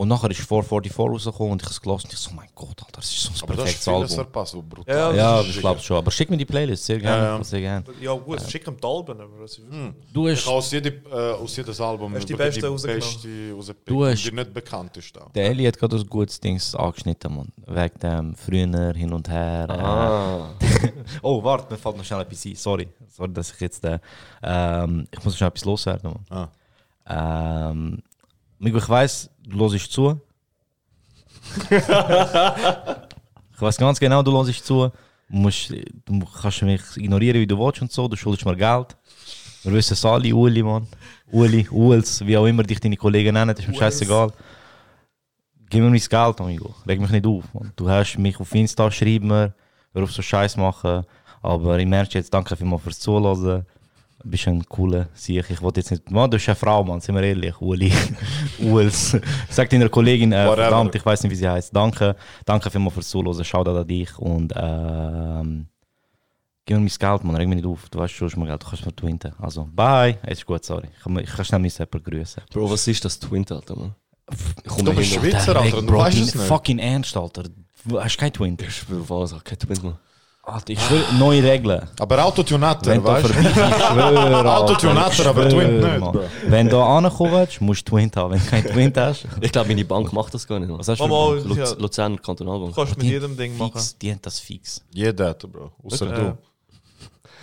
Und 0.00 0.08
nachher 0.08 0.30
ist 0.30 0.40
444 0.40 0.98
rausgekommen 0.98 1.52
und 1.52 1.60
ich 1.60 1.66
habe 1.66 1.72
es 1.74 1.80
gelassen 1.82 2.06
und 2.06 2.12
ich 2.14 2.18
so, 2.18 2.30
mein 2.30 2.48
Gott, 2.54 2.68
Alter, 2.80 2.86
das 2.92 3.10
ist 3.10 3.20
so 3.20 3.28
ein 3.32 3.42
Aber 3.42 3.54
das 3.54 3.64
perfektes 3.64 3.88
Album. 3.88 4.08
verpasst, 4.08 4.56
was 4.56 4.62
brutal 4.64 4.96
Ja. 4.96 5.12
Ja, 5.14 5.36
Das 5.42 5.48
ich 5.48 5.58
glaube 5.58 5.80
schon. 5.80 5.96
Aber 5.98 6.10
schick 6.10 6.30
mir 6.30 6.38
die 6.38 6.46
Playlist, 6.46 6.86
sehr 6.86 6.98
gerne. 6.98 7.22
Ja, 7.22 7.36
ja. 7.36 7.44
Sehr 7.44 7.60
gerne. 7.60 7.84
Ja, 8.00 8.12
gut, 8.14 8.40
schick 8.48 8.66
ihm 8.66 8.76
die 8.80 8.86
Alben, 8.86 9.20
aber 9.20 9.40
was 9.40 9.58
ich 9.58 9.64
Du 10.10 10.26
Ich 10.28 10.38
hast, 10.38 10.46
habe 10.46 10.56
aus, 10.56 10.70
jedem, 10.72 10.94
äh, 11.12 11.14
aus 11.32 11.54
jedem 11.54 11.82
Album 11.84 12.14
Hast 12.14 12.26
die 12.30 12.34
beste 12.34 12.66
rausgenommen? 12.66 13.02
Du 13.84 14.06
hast- 14.06 14.24
die 14.24 14.32
nicht 14.32 14.54
bekannt 14.54 14.96
ist. 14.96 15.14
Da. 15.14 15.26
der 15.34 15.50
Eli 15.50 15.64
hat 15.66 15.78
gerade 15.78 15.96
ein 15.96 16.06
gutes 16.06 16.40
Ding 16.40 16.58
angeschnitten, 16.78 17.36
Mann. 17.36 17.52
Wegen 17.66 17.98
dem 17.98 18.34
früher 18.36 18.94
hin 18.94 19.12
und 19.12 19.28
her. 19.28 19.66
äh, 19.68 19.72
Ah. 19.72 20.50
Oh, 21.22 21.44
warte, 21.44 21.70
mir 21.74 21.78
fällt 21.78 21.98
noch 21.98 22.04
schnell 22.04 22.22
etwas 22.22 22.42
ein. 22.46 22.54
Sorry. 22.54 22.88
Sorry, 23.06 23.32
dass 23.34 23.52
ich 23.52 23.60
jetzt. 23.60 23.84
Äh, 23.84 23.98
ähm, 24.42 25.06
ich 25.10 25.18
muss 25.22 25.34
noch 25.34 25.36
schnell 25.38 25.48
etwas 25.48 25.64
loswerden. 25.66 26.14
Mann. 26.30 26.48
Ah. 27.06 27.70
Ähm, 27.70 28.02
ich 28.62 28.88
weiss, 28.88 29.30
du 29.50 29.70
hörst 29.70 29.92
zu. 29.92 30.20
ich 31.70 31.88
weiß 33.60 33.76
ganz 33.76 34.00
genau, 34.00 34.22
du 34.22 34.32
hörst 34.32 34.64
zu. 34.64 34.90
Du, 35.28 35.36
musst, 35.36 35.70
du 35.70 36.20
kannst 36.40 36.62
mich 36.62 36.82
ignorieren, 36.96 37.40
wie 37.40 37.46
du 37.46 37.58
willst 37.58 37.82
und 37.82 37.92
so. 37.92 38.08
Du 38.08 38.16
schuldest 38.16 38.44
mir 38.44 38.56
Geld. 38.56 38.96
Wir 39.62 39.72
wissen 39.72 39.92
es 39.92 40.04
alle, 40.04 40.34
Uli, 40.34 40.62
Mann. 40.62 40.86
Uli, 41.30 41.68
Uels, 41.70 42.24
wie 42.26 42.36
auch 42.36 42.46
immer 42.46 42.62
dich 42.62 42.80
deine 42.80 42.96
Kollegen 42.96 43.34
nennen, 43.34 43.54
das 43.54 43.64
ist 43.64 43.68
mir 43.68 43.76
scheißegal. 43.76 44.32
Gib 45.68 45.82
mir 45.82 45.90
mein 45.90 46.00
Geld, 46.00 46.40
amigo. 46.40 46.74
Reg 46.86 47.00
mich 47.00 47.10
nicht 47.10 47.26
auf. 47.26 47.44
Mann. 47.54 47.72
Du 47.76 47.88
hast 47.88 48.18
mich 48.18 48.40
auf 48.40 48.54
Insta, 48.54 48.90
schreib 48.90 49.22
mir, 49.22 49.54
hör 49.92 50.02
auf 50.02 50.12
so 50.12 50.22
Scheiß 50.22 50.56
machen. 50.56 51.04
Aber 51.42 51.78
im 51.78 51.92
Ernst 51.92 52.14
jetzt 52.14 52.32
danke 52.34 52.56
vielmals 52.56 52.82
fürs 52.82 52.98
Zuhören. 52.98 53.66
Du 54.22 54.28
bist 54.28 54.46
ein 54.48 54.62
cooler 54.68 55.08
Sieg. 55.14 55.46
Ich 55.48 55.62
wollte 55.62 55.80
jetzt 55.80 55.90
nicht. 55.90 56.10
Mann, 56.10 56.30
du 56.30 56.36
bist 56.36 56.48
eine 56.48 56.54
Frau, 56.56 56.84
Mann, 56.84 57.00
sind 57.00 57.14
wir 57.14 57.22
ehrlich. 57.22 57.58
Uli. 57.60 57.90
Uels. 58.60 59.16
Sag 59.48 59.70
deiner 59.70 59.88
Kollegin, 59.88 60.32
äh, 60.32 60.44
verdammt, 60.46 60.94
ich 60.94 61.04
weiß 61.06 61.22
nicht, 61.22 61.32
wie 61.32 61.36
sie 61.36 61.48
heißt. 61.48 61.74
Danke. 61.74 62.14
Danke 62.44 62.70
vielmals 62.70 62.94
fürs 62.94 63.08
Zuhören. 63.08 63.42
Schau 63.44 63.62
an 63.62 63.86
dich. 63.86 64.18
Und 64.18 64.52
ähm, 64.54 65.68
gib 66.66 66.76
mir 66.76 66.80
mein 66.82 66.88
Geld, 66.98 67.24
Mann. 67.24 67.36
Reg 67.36 67.48
mich 67.48 67.56
nicht 67.56 67.66
auf. 67.66 67.88
Du 67.88 67.98
weißt 67.98 68.12
schon, 68.12 68.28
hast 68.28 68.36
mir 68.36 68.46
Geld. 68.46 68.62
Du 68.62 68.66
kannst 68.68 68.84
mir 68.84 68.94
twinten. 68.94 69.32
Also, 69.38 69.66
bye. 69.72 70.18
Es 70.22 70.38
ist 70.40 70.46
gut, 70.46 70.64
sorry. 70.66 70.88
Ich 70.94 71.02
kann, 71.02 71.18
ich 71.18 71.30
kann 71.30 71.44
schnell 71.46 71.60
mein 71.60 71.70
Seppel 71.70 72.00
grüßen. 72.02 72.42
Bro, 72.52 72.70
was 72.70 72.86
ist 72.88 73.02
das 73.02 73.18
Twint, 73.18 73.50
Alter, 73.50 73.76
Mann? 73.76 73.94
Ich 74.64 74.72
Du 74.84 74.92
bist. 74.94 75.14
Schweizer, 75.14 75.56
Alter, 75.56 75.80
du 75.80 75.86
Bro, 75.86 75.98
weißt 76.00 76.18
es 76.20 76.34
nicht. 76.34 76.46
fucking 76.46 76.78
Ernst, 76.78 77.16
Alter. 77.16 77.44
Du 77.86 77.98
hast 77.98 78.18
kein 78.18 78.32
Twin. 78.34 78.58
Ich 78.60 78.76
schwöre 78.76 79.00
auf 79.00 79.10
alles, 79.32 79.44
kein 79.44 79.58
Twint, 79.58 79.82
Mann. 79.82 79.98
Alter, 80.52 80.72
ich 80.72 80.80
schwöre, 80.80 81.04
neue 81.18 81.42
Regeln. 81.42 81.82
Aber 81.98 82.24
Autotune 82.24 82.66
hat 82.68 82.86
er, 82.86 83.02
weißt 83.02 83.28
du? 83.28 83.30
ich 83.40 83.48
schwöre, 83.54 84.56
Autotune 84.56 85.04
hat 85.04 85.18
er, 85.18 85.26
aber 85.26 85.48
Twin 85.48 85.80
nicht. 85.80 85.98
Bro. 86.00 86.20
Wenn 86.48 86.68
du 86.68 86.78
ankommen 86.78 87.32
willst, 87.32 87.60
musst 87.60 87.86
du 87.88 87.92
Twin 87.96 88.10
haben. 88.16 88.32
Wenn 88.32 88.40
du 88.40 88.46
keinen 88.46 88.64
Twin 88.66 88.92
hast, 88.96 89.26
Ich 89.40 89.52
glaube, 89.52 89.68
meine 89.68 89.84
Bank 89.84 90.12
macht 90.12 90.34
das 90.34 90.46
gar 90.46 90.58
nicht. 90.58 90.70
Was 90.76 90.88
hast 90.88 90.98
du 91.00 91.04
eine 91.04 91.12
Bank? 91.44 91.56
ja, 91.56 91.64
Luz 91.64 91.76
Luzerner 91.78 92.18
Kantonalbank. 92.18 92.74
kannst 92.74 92.96
mit 92.96 93.06
jedem 93.06 93.36
Ding 93.36 93.56
machen. 93.56 93.72
Fix, 93.72 93.96
die 93.98 94.10
haben 94.10 94.20
das 94.22 94.38
fix. 94.38 94.82
Jeder 94.92 95.30
hat 95.30 95.50
Bro. 95.50 95.70
Außer 95.84 96.06
du. 96.06 96.38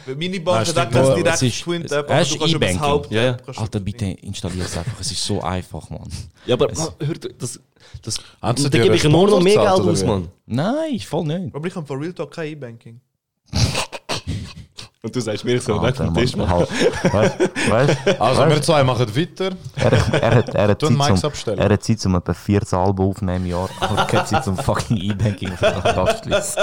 Weil 0.07 0.15
Meine 0.15 0.29
Nein, 0.29 0.43
Bank 0.43 0.57
hat 0.59 0.67
stimmt 0.67 0.87
auch 0.87 0.91
das 0.91 1.07
nicht. 1.09 1.17
direkt 1.25 1.41
ist- 1.43 1.61
Twin 1.63 1.81
es- 1.83 1.91
App, 1.91 2.09
aber 2.09 2.23
du 2.23 2.37
kannst 2.37 2.37
über 2.37 2.41
das 2.41 2.51
E-Banking? 2.53 2.79
Haupt. 2.79 3.11
Ja, 3.11 3.23
ja. 3.23 3.37
Alter, 3.57 3.79
bitte 3.81 4.05
installier 4.05 4.63
es 4.65 4.77
einfach. 4.77 4.99
Es 5.01 5.11
ist 5.11 5.23
so 5.25 5.41
einfach, 5.41 5.89
Mann. 5.89 6.07
Ja, 6.45 6.55
aber 6.55 6.71
Es- 6.71 6.91
hör, 6.99 7.15
das, 7.37 7.59
das, 8.01 8.17
Haben 8.41 8.57
sie 8.57 8.63
da 8.63 8.69
dir 8.77 8.83
gebe 8.83 8.95
ich 8.95 9.03
nur 9.03 9.27
noch 9.29 9.41
mehr 9.41 9.55
Geld 9.55 9.67
aus? 9.67 10.03
Mann. 10.03 10.29
Nein, 10.45 10.99
voll 10.99 11.25
nicht. 11.25 11.53
Aber 11.53 11.67
ich 11.67 11.75
habe 11.75 11.85
von 11.85 11.99
Real 11.99 12.13
Talk 12.13 12.31
kein 12.31 12.51
E-Banking. 12.53 12.99
Und 15.07 15.15
du 15.15 15.19
sagst 15.21 15.45
mir 15.45 15.59
so, 15.61 15.73
Alter, 15.79 16.11
Mann, 16.11 16.49
halt. 16.49 16.69
Weißt 17.03 17.35
weißt- 17.69 18.19
Also, 18.19 18.41
weißt- 18.41 18.49
wir 18.49 18.61
zwei 18.61 18.83
machen 18.83 19.15
weiter. 19.15 19.49
Er, 19.75 19.91
er, 20.21 20.35
hat, 20.35 20.53
er, 20.55 20.67
hat 20.67 20.81
Zeit 20.81 20.89
Mics 20.89 21.21
zum, 21.21 21.29
abstellen. 21.29 21.57
er 21.59 21.69
hat 21.69 21.83
Zeit, 21.83 22.05
um 22.05 22.15
etwa 22.15 22.33
14 22.33 22.77
Alben 22.79 23.03
aufnehmen 23.05 23.45
im 23.45 23.51
Jahr. 23.51 23.69
Aber 23.79 24.05
keine 24.05 24.25
Zeit 24.25 24.43
zum 24.43 24.57
fucking 24.57 24.97
E-Banking 24.97 25.51
abschließen. 25.51 26.61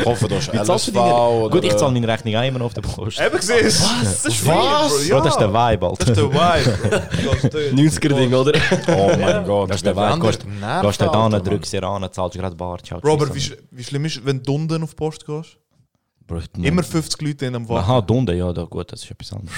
Ich 0.00 0.04
hoffe, 0.04 0.28
du 0.28 0.34
hast 0.36 0.52
LSV 0.52 0.92
du 0.92 1.00
oder... 1.00 1.50
Gut, 1.50 1.64
ich 1.64 1.76
zahle 1.76 1.92
meine 1.92 2.08
Rechnung 2.08 2.34
auch 2.36 2.42
immer 2.44 2.58
noch 2.58 2.66
auf 2.66 2.74
der 2.74 2.82
Post. 2.82 3.20
Eben 3.20 3.36
gesehen, 3.36 3.64
das 3.64 4.24
ist 4.26 4.46
Was? 4.46 4.46
Bro. 4.46 5.06
Ja. 5.08 5.16
Bro, 5.18 5.20
das 5.24 5.34
ist 5.34 5.40
der 5.40 5.52
Vibe, 5.52 5.92
Das 5.98 6.08
ist 6.08 6.16
der 6.16 6.24
Alter. 6.24 6.64
Vibe. 6.64 7.02
Das 7.30 7.44
ist 7.44 7.54
der- 7.54 7.72
90er-Ding, 7.72 8.34
oder? 8.34 8.52
Oh 8.88 9.10
mein 9.20 9.44
Gott. 9.44 9.70
Das 9.70 9.76
ist 9.76 9.86
der 9.86 9.96
Vibe. 9.96 10.20
Gehst 10.20 10.44
gehst 10.82 11.00
da 11.00 11.28
hin, 11.28 11.44
drückst 11.44 11.72
dir 11.72 11.84
an, 11.84 12.08
zahlst 12.12 12.36
gerade 12.36 12.56
Bar. 12.56 12.78
Sch- 13.40 13.56
wie 13.70 13.84
schlimm 13.84 14.04
ist, 14.04 14.24
wenn 14.24 14.42
du 14.42 14.54
unten 14.54 14.82
auf 14.82 14.90
die 14.90 14.96
Post 14.96 15.24
gehst? 15.26 15.56
Ich- 16.38 16.64
Immer 16.64 16.82
50 16.82 17.20
Leute 17.22 17.46
in 17.46 17.54
am 17.56 17.68
Wachen. 17.68 17.78
Aha, 17.84 18.00
Dunde, 18.00 18.34
ja, 18.36 18.52
da, 18.52 18.62
gut, 18.64 18.92
das 18.92 19.02
ist 19.02 19.10
etwas 19.10 19.32
anderes. 19.32 19.52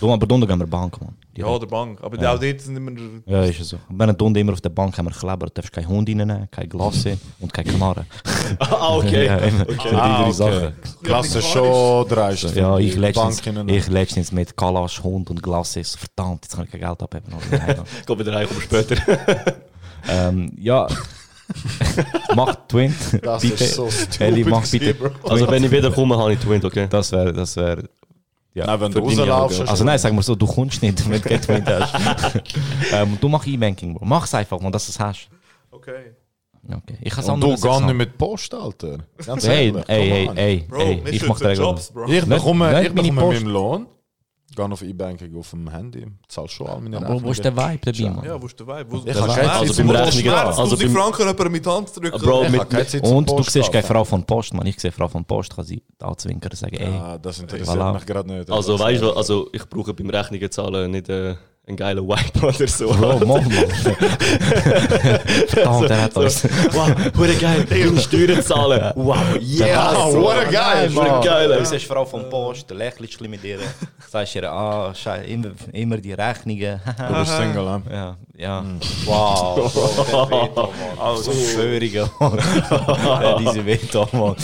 Du, 0.00 0.12
aber 0.12 0.26
Dunde 0.26 0.46
gehen 0.46 0.58
wir 0.58 0.66
Bank, 0.66 1.00
Mann. 1.00 1.14
Ja, 1.36 1.46
oder 1.46 1.66
Bank. 1.66 1.98
Aber 2.02 2.20
Ja. 2.20 2.34
auch 2.34 2.38
dort 2.40 2.60
sind 2.60 2.76
immer. 2.76 2.92
Ja, 3.26 3.42
ist 3.44 3.60
es 3.60 3.68
so. 3.68 3.78
Wenn 3.88 4.08
ein 4.10 4.16
Dunde 4.16 4.40
immer 4.40 4.52
auf 4.54 4.60
der 4.60 4.70
Bank 4.70 4.96
haben 4.98 5.06
wir 5.06 5.12
Kleber, 5.12 5.46
darfst 5.52 5.72
keinen 5.72 5.86
Hund 5.88 6.08
reinnehmen, 6.08 6.48
keine 6.50 6.68
Glasse 6.68 7.18
und 7.40 7.52
keine 7.52 7.72
Knarre. 7.72 8.06
ah, 8.58 8.96
okay. 8.96 9.26
Ja, 9.26 9.36
immer. 9.38 9.62
okay. 9.62 9.94
Ah, 9.94 10.22
okay. 10.22 10.32
Sachen. 10.32 10.72
Klasse 11.02 11.42
schon 11.42 12.08
dreist. 12.08 12.54
Ja, 12.56 12.78
ich 12.78 12.96
letztens, 12.96 13.42
ich 13.66 13.88
letztens 13.88 14.32
mit 14.32 14.56
Kalasch, 14.56 15.02
Hund 15.02 15.30
und 15.30 15.42
Glasse. 15.42 15.84
So, 15.84 15.98
verdammt, 15.98 16.44
jetzt 16.44 16.54
kann 16.56 16.64
ich 16.64 16.70
kein 16.70 16.80
Geld 16.80 17.02
abheben. 17.02 17.32
Komm 18.06 18.18
wieder 18.18 18.32
rein, 18.34 18.46
komm 18.48 18.60
später. 18.60 18.96
ähm, 20.08 20.52
ja. 20.58 20.86
Mach 22.34 22.54
Twin. 22.68 22.94
Das 23.22 23.42
bitte. 23.42 23.64
ist 23.64 23.74
so 23.74 23.90
stupid 23.90 24.20
Ellie, 24.20 24.44
mach 24.44 24.68
bitte. 24.68 24.96
Also, 25.22 25.50
wenn 25.50 25.64
ich 25.64 25.70
wieder 25.70 25.90
komme, 25.90 26.16
habe 26.18 26.32
ich 26.32 26.38
Twint, 26.40 26.64
okay? 26.64 26.86
Das 26.88 27.12
wäre, 27.12 27.32
das 27.32 27.56
wäre. 27.56 27.88
Ja, 28.54 28.66
Nein, 28.66 28.80
wenn 28.80 28.92
für 28.92 29.00
du 29.02 29.06
rauslaufst. 29.08 29.68
Also 29.68 29.84
nein, 29.84 29.98
sag 29.98 30.14
mal 30.14 30.22
so, 30.22 30.34
du 30.34 30.46
kommst 30.46 30.80
nicht, 30.82 31.10
wenn 31.10 31.20
du 31.20 31.28
kein 31.28 31.42
Twin 31.42 31.64
hast. 31.66 31.94
ähm, 32.92 33.18
du 33.20 33.28
mach 33.28 33.46
E-Banking, 33.46 33.92
Bro. 33.92 34.06
Mach's 34.06 34.32
einfach, 34.32 34.58
man, 34.60 34.72
dass 34.72 34.86
du 34.86 34.92
es 34.92 34.98
hast. 34.98 35.28
Okay. 35.70 36.14
Okay. 36.66 36.96
Ich 37.02 37.12
kann 37.12 37.24
Und 37.30 37.40
du 37.42 37.54
gar 37.60 37.80
nicht 37.82 37.94
mit 37.94 38.16
Post, 38.16 38.54
Alter. 38.54 38.98
Ganz 39.24 39.46
Hey, 39.46 39.68
ehrlich, 39.68 39.84
ey, 39.88 40.08
come 40.08 40.14
ey, 40.16 40.28
on. 40.28 40.36
ey, 40.36 40.64
Bro, 40.68 41.08
ich 41.10 41.28
mach 41.28 41.40
Jobs, 41.54 41.90
Bro. 41.92 42.08
Ich 42.08 42.24
bekomme, 42.24 42.82
ich 42.82 42.92
bekomme 42.92 43.12
meinen 43.12 43.46
Lohn, 43.46 43.86
gehe 44.56 44.64
auf 44.72 44.82
E-Banking 44.82 45.36
auf 45.36 45.50
dem 45.50 45.70
Handy, 45.70 46.06
zahl 46.26 46.48
schon 46.48 46.66
all 46.66 46.80
meine 46.80 47.00
Bro, 47.00 47.22
wo 47.22 47.30
ist 47.30 47.44
der 47.44 47.56
Vibe 47.56 47.92
dabei? 47.92 48.26
Ja, 48.26 48.42
wo 48.42 48.46
ist 48.46 48.58
der 48.58 48.66
Vibe? 48.66 48.86
Wo, 48.90 48.96
Ich 49.04 49.14
habe 49.14 49.32
keine 49.32 49.52
Also 49.52 49.72
Zeit 49.72 49.86
beim 49.86 49.96
Post. 49.96 50.26
also 50.26 50.62
also 50.62 50.76
die 50.76 50.84
beim- 50.86 50.94
Franken 50.94 51.20
jemanden 51.28 51.52
mit 51.52 51.66
Hand 51.66 51.96
drücken. 51.96 52.18
Bro, 52.20 52.42
Ich 52.44 52.50
mit, 52.50 52.70
Zeit 52.70 52.90
zum 52.90 53.02
Und 53.16 53.30
du 53.30 53.42
siehst 53.44 53.70
keine. 53.70 53.84
Frau 53.84 54.02
von 54.04 54.24
Post, 54.24 54.54
man. 54.54 54.66
Ich 54.66 54.80
sehe 54.80 54.90
Frau 54.90 55.06
von 55.06 55.24
Post, 55.24 55.54
kann 55.54 55.64
sie 55.64 55.82
anzwinkern 56.00 56.50
und 56.50 56.56
sagen, 56.58 56.76
ey. 56.76 56.90
Ja, 56.90 57.18
das 57.18 57.38
interessiert 57.38 57.68
Voilà. 57.78 57.92
mich 57.94 58.06
gerade 58.06 58.28
nicht. 58.32 58.50
also, 58.50 58.78
weißt 58.78 59.02
du, 59.02 59.12
also, 59.12 59.48
ich 59.52 59.64
brauche 59.68 59.94
beim 59.94 60.10
Rechnungen 60.10 60.50
zahlen 60.50 60.90
nicht 60.90 61.08
äh, 61.08 61.36
einen 61.68 61.76
geilen 61.76 62.06
Vibe 62.06 62.38
oder 62.46 62.68
so. 62.68 62.86
Bro, 62.88 63.18
mach 63.26 63.42
mal. 63.42 63.68
Verdammt, 65.48 65.90
der 65.90 66.02
hat 66.02 66.16
uns. 66.16 66.44
Wow, 66.72 66.90
hure 67.16 67.34
geil. 67.34 67.66
Steuern 67.98 68.40
zahlen. 68.42 68.92
Wow, 68.94 69.16
yeah. 69.40 70.06
What 70.12 70.36
a 70.36 70.44
geil, 70.44 70.94
Hure 70.94 71.20
geil. 71.24 71.58
Du 71.58 71.64
siehst 71.64 71.86
Frau 71.86 72.04
von 72.04 72.28
Post, 72.30 72.70
lächelst 72.70 73.20
mit 73.20 73.42
ihr. 73.42 73.58
Sagst 74.08 74.36
ihr, 74.36 74.48
ah, 74.50 74.94
schei, 74.94 75.24
immer, 75.24 75.50
immer 75.72 75.96
die 75.98 76.12
Rechnungen. 76.12 76.80
Du 77.08 77.14
bist 77.14 77.36
Single, 77.36 77.64
ja. 77.64 77.82
ja, 77.90 78.16
ja. 78.36 78.64
Wow. 79.04 79.72
Also. 81.00 81.32
Ja, 81.32 83.38
Diese 83.38 83.66
Veto, 83.66 84.08
Mann. 84.12 84.36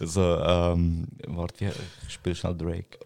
so, 0.00 0.20
ähm, 0.46 1.06
warte, 1.28 1.66
ich 2.08 2.14
spiele 2.14 2.34
schnell 2.34 2.56
Drake. 2.56 3.05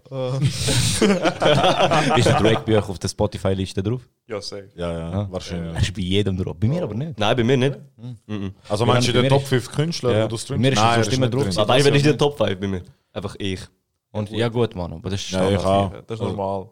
Ist 2.16 2.26
der 2.26 2.40
Drake 2.40 2.62
bei 2.66 2.78
euch 2.78 2.88
auf 2.88 2.98
der 2.98 3.08
Spotify-Liste 3.08 3.82
drauf? 3.82 4.00
Ja, 4.26 4.40
safe. 4.40 4.68
Ja, 4.74 4.92
ja, 4.92 5.10
Ja. 5.12 5.30
wahrscheinlich. 5.30 5.74
Er 5.74 5.80
ist 5.80 5.94
bei 5.94 6.00
jedem 6.02 6.36
drauf. 6.36 6.56
Bei 6.58 6.66
mir 6.68 6.82
aber 6.82 6.94
nicht. 6.94 7.18
Nein, 7.18 7.36
bei 7.36 7.44
mir 7.44 7.56
nicht. 7.56 7.78
Also 8.68 8.86
meinst 8.86 9.08
du 9.08 9.12
den 9.12 9.28
Top 9.28 9.42
ist- 9.42 9.48
5 9.48 9.70
Künstler, 9.72 10.10
Ja. 10.12 10.24
wo 10.24 10.28
du 10.28 10.34
Bei 10.36 10.38
streamst? 10.38 10.60
mir 10.62 10.72
ist 10.72 10.78
Nein, 10.78 10.94
sonst 11.02 11.08
er 11.08 11.14
immer 11.14 11.28
drauf. 11.28 11.58
Aber 11.58 11.76
ich 11.78 11.84
bin 11.84 11.92
nicht 11.92 12.06
in 12.06 12.12
den 12.12 12.18
Top 12.18 12.36
5 12.36 12.58
bei 12.60 12.66
mir. 12.66 12.82
Einfach 13.12 13.36
ich. 13.38 13.60
Und, 14.12 14.30
ja 14.30 14.48
gut, 14.48 14.74
Mann, 14.74 14.92
aber 14.92 15.10
das 15.10 15.20
ist 15.20 15.30
Ja, 15.30 15.48
ich 15.48 15.58
auch. 15.58 15.92
Das 16.06 16.18
ist 16.18 16.26
normal. 16.26 16.66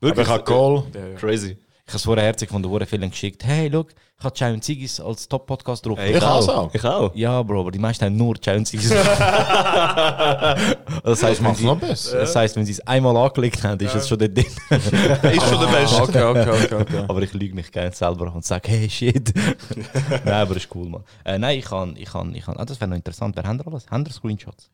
Aber 0.00 0.22
ich 0.22 0.28
habe 0.28 0.44
Call. 0.44 0.84
Crazy. 1.16 1.56
Ich 1.86 1.90
habe 1.90 1.96
es 1.98 2.04
vorher 2.04 2.24
herzig 2.24 2.48
von 2.48 2.62
der 2.62 2.70
Uhr 2.70 2.80
vielen 2.86 3.10
geschickt. 3.10 3.44
Hey, 3.44 3.68
look, 3.68 3.90
ich 4.18 4.24
habe 4.24 4.34
Chai 4.34 4.54
und 4.54 4.64
Ziggis 4.64 4.98
als 5.00 5.28
Top-Podcast 5.28 5.84
drauf. 5.84 5.98
Ey, 5.98 6.16
Ich 6.16 6.22
auch 6.22 6.40
so. 6.40 6.70
Ich 6.72 6.82
auch. 6.82 7.14
Ja, 7.14 7.42
Bro, 7.42 7.60
aber 7.60 7.70
die 7.70 7.78
meisten 7.78 8.06
haben 8.06 8.16
nur 8.16 8.40
Chai 8.40 8.56
und 8.56 8.64
Ziggis 8.64 8.88
drauf. 8.88 9.04
das, 11.04 11.22
heißt, 11.22 11.44
wenn 11.44 11.54
sie, 11.54 11.76
das 11.86 12.34
heißt, 12.34 12.56
wenn 12.56 12.64
sie 12.64 12.72
es 12.72 12.80
einmal 12.86 13.14
angeklickt 13.18 13.62
haben, 13.62 13.78
ist 13.84 13.94
es 13.94 14.08
schon 14.08 14.18
der 14.18 14.28
Ding. 14.28 14.46
Ist 14.70 15.48
schon 15.48 15.60
der 15.60 15.66
Beste. 15.66 16.02
Okay, 16.02 16.22
okay, 16.22 16.50
okay, 16.50 16.74
okay. 16.74 17.04
aber 17.06 17.20
ich 17.20 17.34
lüge 17.34 17.54
mich 17.54 17.70
gerne 17.70 17.92
selber 17.92 18.34
und 18.34 18.44
sage, 18.46 18.66
hey, 18.70 18.88
shit. 18.88 19.34
nein, 20.24 20.34
aber 20.34 20.56
ist 20.56 20.68
cool, 20.74 20.88
Mann. 20.88 21.04
Äh, 21.22 21.38
nein, 21.38 21.58
ich 21.58 21.66
kann, 21.66 21.96
ich 21.96 22.10
kann, 22.10 22.34
ich 22.34 22.44
kann. 22.46 22.56
Ah, 22.56 22.64
das 22.64 22.80
wäre 22.80 22.88
noch 22.88 22.96
interessant. 22.96 23.36
Wer 23.36 23.44
haben 23.44 23.60
alles? 23.60 23.86
Haben 23.90 24.06
Screenshots? 24.10 24.70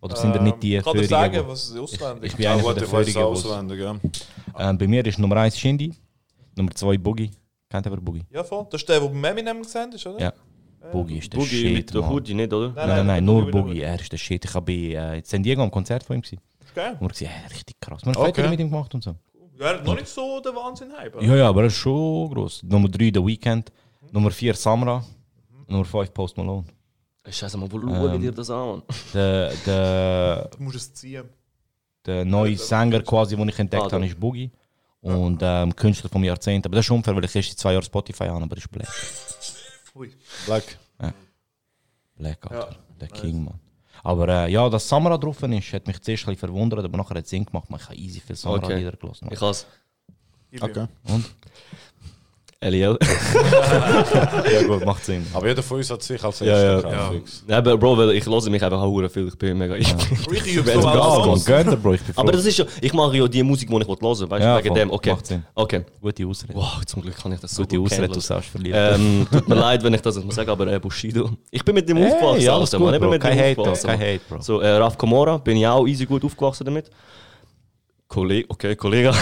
Oder 0.00 0.16
sind 0.16 0.34
ihr 0.34 0.42
nicht 0.42 0.62
die 0.62 0.74
Ähm, 0.74 0.82
Kann 0.84 0.96
dir 0.96 1.06
sagen, 1.06 1.42
was 1.46 1.70
ist 1.70 1.78
auswendig? 1.78 2.30
Ich 2.30 2.36
bin 2.36 2.44
Ja, 2.44 2.54
einer 2.54 2.74
den 2.74 2.84
ich 2.84 2.90
wo's- 2.90 3.16
auswendig, 3.16 3.80
ja. 3.80 3.94
ähm, 4.58 4.78
Bei 4.78 4.86
mir 4.88 5.04
ist 5.06 5.18
Nummer 5.18 5.36
1 5.36 5.56
Shindy, 5.58 5.94
Nummer 6.56 6.70
2 6.72 6.98
Boogie. 6.98 7.30
Kennt 7.68 7.86
ihr 7.86 7.96
Boogie? 7.96 8.24
Ja, 8.30 8.44
voll. 8.44 8.66
Das 8.70 8.80
ist 8.82 8.88
der, 8.88 9.00
der 9.00 9.08
beim 9.08 9.24
Eminem 9.24 9.62
gesehen 9.62 9.92
ist, 9.92 10.06
oder? 10.06 10.20
Ja. 10.20 10.32
Boogie 10.90 11.18
ist 11.18 11.32
der 11.32 11.38
Boogie 11.38 11.48
Shit, 11.60 11.72
mit 11.74 11.94
der. 11.94 12.08
Hoodie 12.08 12.34
nicht, 12.34 12.52
oder? 12.52 12.68
Nein, 12.74 12.88
nein, 12.88 13.06
nein, 13.06 13.06
der 13.06 13.20
nur 13.34 13.42
Boogie 13.50 13.52
Boogie. 13.68 13.80
Er 13.80 13.98
ist 14.00 14.12
der 14.12 14.18
Shit. 14.18 14.44
Ich 14.44 14.54
habe 14.54 14.66
bei 14.66 14.72
äh, 14.94 15.18
in 15.18 15.24
San 15.24 15.42
Diego 15.42 15.62
am 15.62 15.70
Konzert 15.70 16.02
von 16.04 16.16
ihm 16.16 16.22
gesehen. 16.22 16.40
Geil. 16.74 16.92
Und 16.94 17.00
wir 17.02 17.08
gesehen, 17.08 17.28
hey, 17.30 17.48
richtig 17.52 17.76
krass. 17.80 18.02
Wir 18.04 18.12
haben 18.12 18.16
Okay. 18.20 18.34
Fotos 18.34 18.50
mit 18.50 18.60
ihm 18.60 18.70
gemacht 18.70 18.94
und 18.94 19.02
so. 19.04 19.14
Ja, 19.58 19.66
er 19.66 19.74
hat 19.78 19.84
noch 19.84 19.94
nicht 19.94 20.08
so 20.08 20.40
den 20.40 20.54
Wahnsinn 20.54 20.92
hype. 20.96 21.22
Ja, 21.22 21.36
ja, 21.36 21.48
aber 21.48 21.62
er 21.62 21.66
ist 21.68 21.76
schon 21.76 22.30
groß. 22.32 22.62
Nummer 22.64 22.88
3 22.88 23.10
The 23.14 23.24
Weeknd, 23.24 23.70
Nummer 24.10 24.30
4 24.30 24.54
Samra, 24.54 25.04
Nummer 25.68 25.84
5 25.84 26.12
Post 26.12 26.36
Malone. 26.36 26.64
Scheiße, 27.28 27.56
mal, 27.56 27.70
wo 27.70 28.08
ich 28.14 28.20
dir 28.20 28.32
das 28.32 28.50
an? 28.50 28.82
Der, 29.14 29.52
der, 29.64 30.48
Du 30.56 30.62
musst 30.64 30.76
es 30.76 30.92
ziehen. 30.94 31.24
der 32.04 32.24
neue 32.24 32.56
Sänger, 32.56 33.00
quasi, 33.02 33.36
den 33.36 33.48
ich 33.48 33.58
entdeckt 33.58 33.84
Ah, 33.84 33.92
habe, 33.92 34.06
ist 34.06 34.18
Boogie. 34.18 34.50
Und 35.02 35.40
ähm, 35.42 35.74
Künstler 35.74 36.08
vom 36.08 36.22
Jahrzehnt. 36.24 36.64
Aber 36.64 36.76
das 36.76 36.86
ist 36.86 36.90
unfair, 36.90 37.14
weil 37.16 37.24
ich 37.24 37.34
erst 37.34 37.50
seit 37.50 37.58
zwei 37.58 37.72
Jahren 37.72 37.82
Spotify 37.82 38.24
habe, 38.26 38.42
aber 38.44 38.54
das 38.54 38.64
ist 38.64 38.70
Black. 38.70 38.88
Ui. 39.94 40.12
Black. 40.46 40.78
Black, 42.16 42.50
Alter. 42.50 42.76
Der 43.00 43.08
King, 43.08 43.44
Mann. 43.44 43.58
Aber 44.04 44.28
äh, 44.28 44.50
ja, 44.50 44.68
dass 44.68 44.88
Samra 44.88 45.16
drauf 45.18 45.42
ist, 45.42 45.72
hat 45.72 45.86
mich 45.86 46.00
zuerst 46.00 46.22
ein 46.24 46.34
bisschen 46.34 46.36
verwundert, 46.36 46.84
aber 46.84 46.96
nachher 46.96 47.16
hat 47.16 47.24
es 47.24 47.30
Sinn 47.30 47.44
gemacht. 47.44 47.68
Man, 47.68 47.80
ich 47.80 47.86
habe 47.86 47.96
easy 47.96 48.20
viel 48.20 48.36
Samra-Lieder 48.36 48.88
Okay. 48.88 48.96
gelassen. 49.00 49.28
Ich 49.30 49.40
has 49.40 49.66
Okay. 50.60 50.86
Und? 51.04 51.24
LEL. 52.62 52.98
Ja 54.52 54.62
gut, 54.66 54.84
macht 54.84 55.04
Sinn. 55.04 55.26
Aber 55.32 55.46
jeder 55.48 55.62
von 55.62 55.78
uns 55.78 55.90
hat 55.90 56.02
sich 56.02 56.22
als 56.22 56.40
Ja, 56.40 56.80
ja. 56.80 57.12
Ja, 57.48 57.58
aber 57.58 57.76
Bro, 57.76 57.96
weil 57.98 58.10
ich 58.12 58.26
höre 58.26 58.50
mich 58.50 58.62
einfach 58.62 58.80
auch 58.80 59.08
viel. 59.08 59.28
Ich 59.28 59.36
bin 59.38 59.58
mega. 59.58 59.74
Ich, 59.82 59.92
Bro, 59.94 60.62
bin 60.62 60.80
froh. 60.80 61.96
aber 62.16 62.32
das 62.32 62.44
ist 62.44 62.58
ja, 62.58 62.64
ich 62.80 62.92
mache 62.92 63.16
ja 63.16 63.26
die 63.26 63.42
Musik, 63.42 63.68
die 63.68 63.76
ich 63.76 63.88
hören 63.88 64.00
will, 64.00 64.30
weißt 64.30 64.42
du, 64.42 64.46
Ja, 64.46 64.58
wegen 64.64 64.74
dem. 64.74 64.90
Okay. 64.90 65.10
Macht 65.10 65.26
Sinn. 65.26 65.44
Okay. 65.54 65.84
Gute 66.00 66.26
Ausrede. 66.26 66.54
Wow, 66.54 66.84
zum 66.86 67.02
Glück 67.02 67.16
kann 67.16 67.32
ich 67.32 67.40
das 67.40 67.52
so 67.54 67.62
Gute 67.62 67.76
gut 67.78 67.92
Ausrede, 67.92 68.08
du 68.08 68.20
sagst 68.20 68.50
verliert. 68.50 68.76
Ähm, 68.96 69.26
tut 69.30 69.48
mir 69.48 69.54
leid, 69.54 69.82
wenn 69.82 69.94
ich 69.94 70.00
das 70.02 70.22
muss 70.22 70.34
sagen, 70.34 70.50
aber 70.50 70.66
äh, 70.68 70.78
Bushido. 70.78 71.30
Ich 71.50 71.64
bin 71.64 71.74
mit 71.74 71.88
dem 71.88 71.98
aufgewachsen. 71.98 72.48
Alles 72.48 72.70
gut, 72.70 72.80
Mann. 72.80 72.94
Ich 72.94 73.00
bin 73.00 73.08
Bro. 73.08 73.10
mit 73.10 73.22
dem 73.22 73.28
Kein 73.28 73.38
Hate, 73.38 73.86
Kein. 73.86 74.00
Hate, 74.00 74.20
Bro. 74.28 74.40
So, 74.40 74.60
äh, 74.60 74.70
Raf 74.76 74.96
Komora 74.98 75.38
bin 75.38 75.56
ich 75.56 75.66
auch 75.66 75.86
easy 75.86 76.04
gut 76.06 76.24
aufgewachsen 76.24 76.64
damit. 76.64 76.90
Kollege, 78.08 78.46
okay, 78.50 78.76
Kollege. 78.76 79.12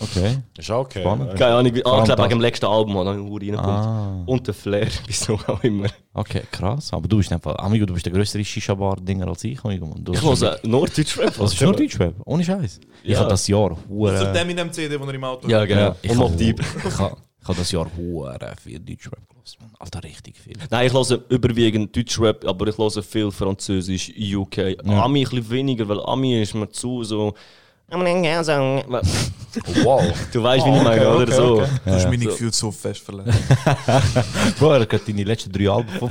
Okay. 0.00 0.38
Ist 0.58 0.70
auch 0.72 0.80
okay. 0.80 1.02
Spannend. 1.02 1.36
Keine 1.36 1.54
Ahnung, 1.54 1.72
ah, 1.72 1.76
ich 1.76 1.82
glaube 1.84 2.06
das. 2.06 2.18
wegen 2.18 2.28
dem 2.30 2.40
letzten 2.40 2.66
Album, 2.66 2.94
wo 2.96 3.04
dann 3.04 3.20
reinkommt. 3.20 3.68
Ah. 3.68 4.22
Und 4.26 4.46
der 4.46 4.54
Flair, 4.54 4.88
wieso 5.06 5.34
auch 5.34 5.62
immer. 5.62 5.86
Okay, 6.12 6.42
krass. 6.50 6.92
Aber 6.92 7.06
du 7.06 7.18
bist 7.18 7.32
einfach, 7.32 7.54
Amigo, 7.56 7.86
du 7.86 7.94
bist 7.94 8.04
der 8.04 8.12
größere 8.12 8.44
Shisha-Bar-Dinger 8.44 9.28
als 9.28 9.44
ich, 9.44 9.62
Amigo. 9.64 9.94
Du 9.98 10.12
Ich 10.12 10.20
höre 10.22 10.58
Norddeutsch-Rap. 10.64 11.38
Was 11.38 11.52
ist 11.54 11.62
nur 11.62 11.72
Deutschrap? 11.76 12.14
Ohne 12.24 12.44
Scheiß. 12.44 12.80
Ich 13.04 13.12
Ja. 13.12 13.20
habe 13.20 13.30
das 13.30 13.46
Jahr 13.46 13.70
Das 13.70 13.78
ist 13.78 13.88
hure. 13.88 14.32
der 14.32 14.42
Eminem 14.42 14.72
CD, 14.72 14.98
den 14.98 15.08
er 15.08 15.14
im 15.14 15.24
Auto 15.24 15.48
Ja, 15.48 15.60
hat. 15.60 15.68
genau. 15.68 15.94
Ich 16.02 16.10
Und 16.18 16.40
Deep. 16.40 16.60
ich 16.60 16.98
habe 16.98 17.16
ich 17.40 17.48
habe 17.48 17.58
das 17.58 17.70
Jahr 17.72 17.86
hure 17.96 18.38
viel 18.62 18.80
Deutschrap. 18.80 19.18
Mann. 19.60 19.70
Alter, 19.78 20.02
richtig 20.02 20.38
viel. 20.38 20.54
Nein, 20.70 20.86
ich 20.86 20.92
höre 20.94 21.20
überwiegend 21.28 21.94
Deutschrap, 21.94 22.44
aber 22.46 22.66
ich 22.68 22.78
höre 22.78 23.02
viel 23.02 23.30
Französisch, 23.30 24.10
UK. 24.18 24.76
Ami 24.86 25.20
ein 25.20 25.30
bisschen 25.30 25.50
weniger, 25.50 25.86
weil 25.88 26.00
Ami 26.00 26.40
ist 26.40 26.54
mir 26.54 26.68
zu 26.70 27.04
so. 27.04 27.34
Wow. 29.84 30.02
Du 30.32 30.42
weißt, 30.42 30.66
wie 30.66 30.70
ich 30.70 30.82
meine, 30.82 31.00
okay, 31.00 31.22
oder 31.22 31.22
okay, 31.22 31.32
so. 31.32 31.60
okay. 31.60 31.68
Du 31.84 31.90
hast 31.92 32.04
meine 32.06 32.24
So. 32.24 32.30
Gefühle 32.30 32.52
so 32.52 32.70
fest 32.72 33.02
verletzt. 33.02 33.38
Bro, 34.58 34.72
er 34.72 34.80
hat 34.80 35.08
deine 35.08 35.22
letzten 35.22 35.52
drei 35.52 35.70
Alben 35.70 36.10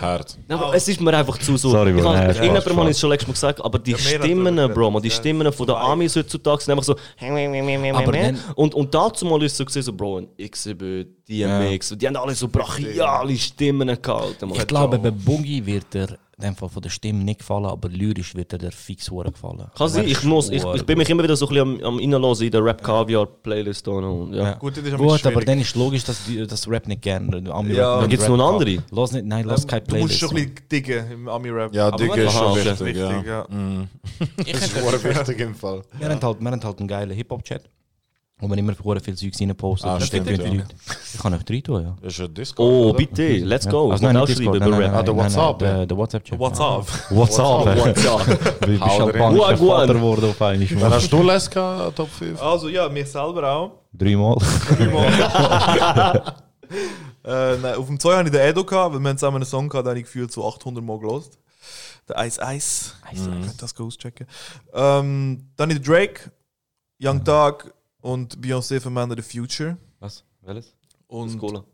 Hart. 0.00 0.38
Aber 0.48 0.74
es 0.74 0.86
ist 0.86 1.00
mir 1.00 1.12
einfach 1.16 1.36
zu 1.38 1.56
so. 1.56 1.70
Sorry, 1.70 1.92
Bro. 1.92 2.12
Irgendjemand 2.14 2.64
hat 2.66 2.90
es 2.90 3.00
schon 3.00 3.10
letztes 3.10 3.26
Mal 3.28 3.32
gesagt, 3.32 3.64
aber 3.64 3.78
die 3.80 3.96
Stimmen, 3.96 4.56
Bro, 4.72 4.90
man, 4.92 5.02
die. 5.02 5.10
Stimmen 5.10 5.52
von 5.52 5.66
der 5.66 5.76
Amis 5.78 6.14
heutzutage 6.14 6.62
sind 6.62 6.72
einfach 6.72 6.84
so. 6.84 6.94
Und, 8.54 8.74
und 8.74 8.94
dazu 8.94 9.26
mal 9.26 9.42
ist 9.42 9.52
es 9.52 9.58
so 9.58 9.64
gesehen, 9.64 9.82
so, 9.82 9.92
Bro, 9.92 10.18
ein 10.18 10.28
XB, 10.48 11.06
DMX, 11.28 11.96
die 11.96 12.06
haben 12.06 12.16
alle 12.16 12.34
so 12.34 12.46
brachiale 12.46 13.36
Stimmen 13.36 13.88
gehalten. 14.00 14.50
Ich 14.54 14.66
glaube, 14.66 14.98
bei 14.98 15.10
Boogie 15.10 15.64
wird 15.66 15.92
er 15.94 16.08
dem 16.40 16.56
Fall 16.56 16.68
von 16.68 16.82
der 16.82 16.90
Stimme 16.90 17.22
nicht 17.24 17.40
gefallen, 17.40 17.66
aber 17.66 17.88
lyrisch 17.88 18.34
wird 18.34 18.52
er 18.52 18.58
der 18.58 18.72
fix 18.72 19.10
gefallen. 19.30 19.66
Kann 19.76 19.88
sein, 19.88 20.06
ich, 20.06 20.22
muss, 20.24 20.50
ich, 20.50 20.64
ich 20.64 20.84
bin 20.84 20.98
mich 20.98 21.08
immer 21.08 21.22
wieder 21.22 21.36
so 21.36 21.46
ein 21.46 21.54
bisschen 21.54 21.84
am, 21.84 21.94
am 21.94 21.98
Innenlassen 21.98 22.46
in 22.46 22.52
der 22.52 22.64
Rap 22.64 22.82
Caviar 22.82 23.26
Playlist. 23.26 23.86
da 23.86 23.92
noch 23.92 24.22
Und, 24.22 24.34
ja. 24.34 24.42
Ja. 24.44 24.52
Gut, 24.54 24.76
das 24.76 24.84
ist 24.84 24.96
Gut, 24.96 25.26
aber 25.26 25.40
dann 25.42 25.60
ist 25.60 25.74
logisch, 25.76 26.04
dass 26.04 26.24
die 26.24 26.46
das 26.46 26.68
Rap 26.68 26.88
nicht 26.88 27.02
gerne. 27.02 27.42
Ja. 27.46 28.00
Rap 28.00 28.00
Da 28.00 28.06
gibt's 28.06 28.24
Rap 28.24 28.36
noch 28.36 28.46
eine 28.46 28.54
andere? 28.56 28.84
Los 28.90 29.12
nicht, 29.12 29.26
nein, 29.26 29.44
los 29.44 29.66
keine 29.66 29.82
Du 29.82 29.96
musst 29.96 30.18
Playlist. 30.18 30.20
schon 30.20 30.30
ein 30.30 30.34
bisschen 30.34 30.68
diggen 30.70 31.12
im 31.12 31.28
Ami-Rap. 31.28 31.74
Ja, 31.74 31.90
Digga 31.90 32.14
ist 32.14 32.32
schon 32.32 32.52
okay. 32.52 32.64
wichtig, 32.64 32.96
ja. 32.96 33.10
Wichtig, 33.10 33.26
ja. 33.26 33.46
Mm. 33.48 33.88
Das 34.36 34.62
ist 34.62 35.04
wichtig 35.04 35.40
im 35.40 35.54
Fall. 35.54 35.82
Wir 35.98 36.08
haben 36.08 36.20
halt, 36.22 36.40
wir 36.40 36.50
haben 36.50 36.64
halt 36.64 36.78
einen 36.78 36.88
geilen 36.88 37.10
Hip-Hop-Chat. 37.10 37.62
Wo 38.40 38.48
man 38.48 38.58
immer 38.58 38.72
hure 38.82 39.00
viel 39.00 39.14
Zeugs 39.16 39.38
reinpostet. 39.40 39.88
Ah, 39.90 39.98
Das 39.98 40.06
stimmt, 40.06 40.26
ja. 40.30 40.36
Leute. 40.36 40.64
Ich 41.12 41.20
kann 41.20 41.34
euch 41.34 41.40
rein 41.48 41.62
tun, 41.62 41.82
ja. 41.82 41.96
Das 42.02 42.14
ist 42.14 42.20
ein 42.20 42.32
Discord. 42.34 42.66
Oh, 42.68 42.88
oder? 42.88 42.96
bitte, 42.96 43.22
let's 43.38 43.66
Ja. 43.66 43.70
go. 43.70 43.90
Also 43.92 44.04
nein, 44.04 44.14
schreiben 44.14 44.26
Discord, 44.34 44.60
nein, 44.60 44.70
nein, 44.70 44.80
Rap. 44.80 44.94
Ah, 44.94 45.02
der 45.02 45.14
nein, 45.14 45.16
nein, 45.26 45.34
WhatsApp, 45.36 45.58
Der, 45.58 45.76
ja. 45.76 45.86
der 45.86 45.96
WhatsApp-Chat. 45.96 46.38
WhatsApp. 46.38 47.10
WhatsApp. 47.10 47.66
WhatsApp. 47.76 48.60
Du 48.60 48.66
bist 48.66 48.82
albanischer. 48.82 49.56
Vater 49.58 49.94
geworden 49.94 50.30
auf 50.30 50.42
einmal. 50.42 50.70
Wann 50.70 50.78
Mann. 50.80 50.92
hast 50.92 51.12
du 51.12 51.22
Leska 51.22 51.90
Top 51.94 52.08
5? 52.10 52.40
Also 52.42 52.68
ja, 52.68 52.88
mir 52.88 53.04
selber 53.06 53.50
auch. 53.52 53.70
Dreimal. 53.92 54.36
Äh, 57.22 57.56
nein, 57.58 57.74
auf 57.74 57.86
dem 57.86 58.00
Zeug 58.00 58.16
hatte 58.16 58.28
ich 58.28 58.32
den 58.32 58.40
Edo, 58.40 58.64
gehabt, 58.64 58.94
weil 58.94 59.00
wir 59.00 59.14
zusammen 59.16 59.36
einen 59.36 59.44
Song 59.44 59.68
gehabt, 59.68 59.84
den 59.86 59.90
habe 59.90 59.98
ich 59.98 60.06
gefühlt 60.06 60.32
so 60.32 60.46
800 60.48 60.82
Mal 60.82 60.98
gelost. 60.98 61.38
Der 62.08 62.16
Ice 62.26 62.40
Ice. 62.42 62.92
Ice 63.12 63.28
Mhm. 63.28 63.42
Könnt 63.44 63.62
das 63.62 63.78
auschecken. 63.78 64.26
Ähm, 64.72 65.50
dann 65.56 65.68
den 65.68 65.82
Drake, 65.82 66.30
Young 67.02 67.22
Thug 67.22 67.74
und 68.00 68.40
Beyoncé 68.40 68.80
von 68.80 68.92
Man 68.92 69.10
of 69.10 69.18
the 69.22 69.38
Future. 69.38 69.76
Was? 69.98 70.24
Welches? 70.42 70.74
Und 71.08 71.38
Cola. 71.38 71.64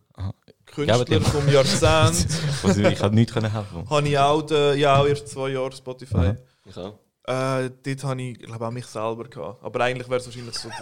Künstler 0.65 1.21
vom 1.21 1.49
Jahrzehnt. 1.49 2.27
Was, 2.63 2.77
ich 2.77 2.99
kann 2.99 3.15
nichts 3.15 3.33
können 3.33 3.53
helfen. 3.53 3.89
habe 3.89 4.09
ich 4.09 4.19
auch, 4.19 4.43
den, 4.43 4.79
ja, 4.79 5.01
auch 5.01 5.07
erst 5.07 5.29
zwei 5.29 5.51
Jahre 5.51 5.73
Spotify. 5.73 6.35
Ich 6.65 6.77
auch. 6.77 6.99
Äh, 7.29 7.71
dort 7.85 8.05
habe 8.05 8.23
ich, 8.23 8.39
glaube 8.39 8.67
auch 8.67 8.71
mich 8.71 8.87
selber 8.87 9.25
gehabt. 9.25 9.63
Aber 9.65 9.81
eigentlich 9.81 10.09
wäre 10.09 10.21
es 10.21 10.27
wahrscheinlich 10.27 10.55
so. 10.55 10.69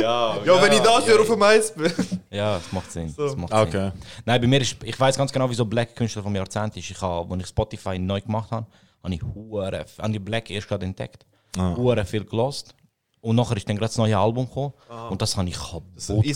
Ja, 0.00 0.36
ja, 0.44 0.62
wenn 0.62 0.72
ich 0.72 0.80
das 0.80 1.06
Jahr 1.06 1.20
auf 1.20 1.26
dem 1.26 1.42
Eis 1.42 1.74
bin. 1.74 1.90
Ja, 2.30 2.56
das 2.56 2.70
macht 2.70 2.92
Sinn. 2.92 3.08
So. 3.08 3.24
Das 3.24 3.36
macht 3.36 3.50
Sinn. 3.50 3.60
Okay. 3.60 3.92
Nein, 4.26 4.40
bei 4.40 4.46
mir 4.46 4.60
ist, 4.60 4.76
ich 4.84 4.98
weiß 4.98 5.16
ganz 5.16 5.32
genau, 5.32 5.48
wieso 5.48 5.64
Black 5.64 5.96
Künstler 5.96 6.22
vom 6.22 6.36
Jahrzehnt 6.36 6.76
ist. 6.76 6.90
Ich 6.90 7.00
habe, 7.00 7.32
als 7.32 7.42
ich 7.42 7.48
Spotify 7.48 7.98
neu 7.98 8.20
gemacht 8.20 8.50
habe, 8.50 8.66
habe 9.02 9.14
ich 9.14 9.22
hure, 9.22 9.86
habe 9.98 10.12
ich 10.12 10.22
Black 10.22 10.50
erst 10.50 10.68
gerade 10.68 10.84
entdeckt. 10.84 11.24
Ah. 11.56 11.74
Hure 11.74 12.04
viel 12.04 12.24
gelost. 12.24 12.74
Und 13.22 13.36
nachher 13.36 13.56
ist 13.56 13.68
dann 13.68 13.76
gerade 13.76 13.88
das 13.88 13.98
neue 13.98 14.18
Album 14.18 14.46
gekommen. 14.46 14.72
Und 15.08 15.22
das 15.22 15.36
habe 15.36 15.48
ich 15.48 15.54
ist 15.54 15.62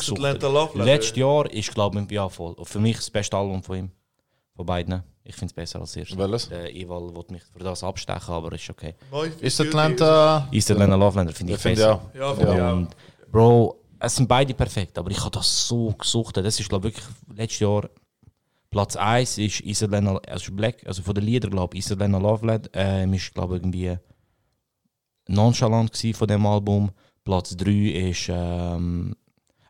kaputt 0.06 0.18
Letter. 0.18 0.70
Letztes 0.74 1.16
Jahr 1.16 1.50
ist, 1.50 1.74
glaube 1.74 2.00
ich, 2.00 2.10
ja, 2.10 2.28
voll. 2.28 2.54
Für 2.62 2.78
mich 2.78 2.96
das 2.96 3.10
beste 3.10 3.36
Album 3.36 3.62
von 3.62 3.76
ihm. 3.76 3.90
Von 4.54 4.64
beiden. 4.64 5.02
Ich 5.24 5.34
finde 5.34 5.50
es 5.50 5.52
besser 5.52 5.80
als 5.80 5.90
das 5.92 5.96
erste. 5.96 6.16
Welches? 6.16 6.48
Der 6.48 6.72
Eval 6.74 7.14
will 7.14 7.24
mich 7.30 7.42
für 7.42 7.58
das 7.58 7.82
abstechen, 7.82 8.32
aber 8.32 8.52
ist 8.52 8.70
okay. 8.70 8.94
Ist 9.40 9.60
Atlanta. 9.60 10.48
East 10.52 10.70
Atlanta 10.70 10.94
Lovelander 10.94 11.32
finde 11.32 11.54
Ich 11.54 11.58
ich 11.58 11.64
besser. 11.64 12.00
ja. 12.14 12.20
Ja, 12.20 12.38
ich 12.38 12.46
auch. 12.60 12.72
Und 12.72 12.88
Bro, 13.32 13.76
es 13.98 14.14
sind 14.14 14.28
beide 14.28 14.54
perfekt, 14.54 14.96
aber 14.96 15.10
ich 15.10 15.18
habe 15.20 15.32
das 15.32 15.66
so 15.66 15.88
gesucht. 15.90 16.36
Das 16.36 16.60
ist, 16.60 16.68
glaube 16.68 16.88
ich, 16.88 16.94
wirklich 16.94 17.06
letztes 17.36 17.58
Jahr 17.60 17.90
Platz 18.70 18.94
1 18.94 19.38
ist 19.38 19.60
Isolana, 19.60 20.18
also 20.28 20.52
Black, 20.52 20.86
also 20.86 21.02
von 21.02 21.14
den 21.14 21.24
Liedern, 21.24 21.50
glaube 21.50 21.76
ich, 21.76 21.84
Isolana 21.84 22.18
Loveland, 22.18 22.70
ähm, 22.74 23.12
ist, 23.14 23.34
glaube 23.34 23.56
ich, 23.56 23.62
irgendwie 23.62 23.96
nonchalant 25.28 25.96
von 26.14 26.28
dem 26.28 26.46
Album. 26.46 26.90
Platz 27.24 27.56
3 27.56 27.70
ist, 28.10 28.28
ähm, 28.30 29.14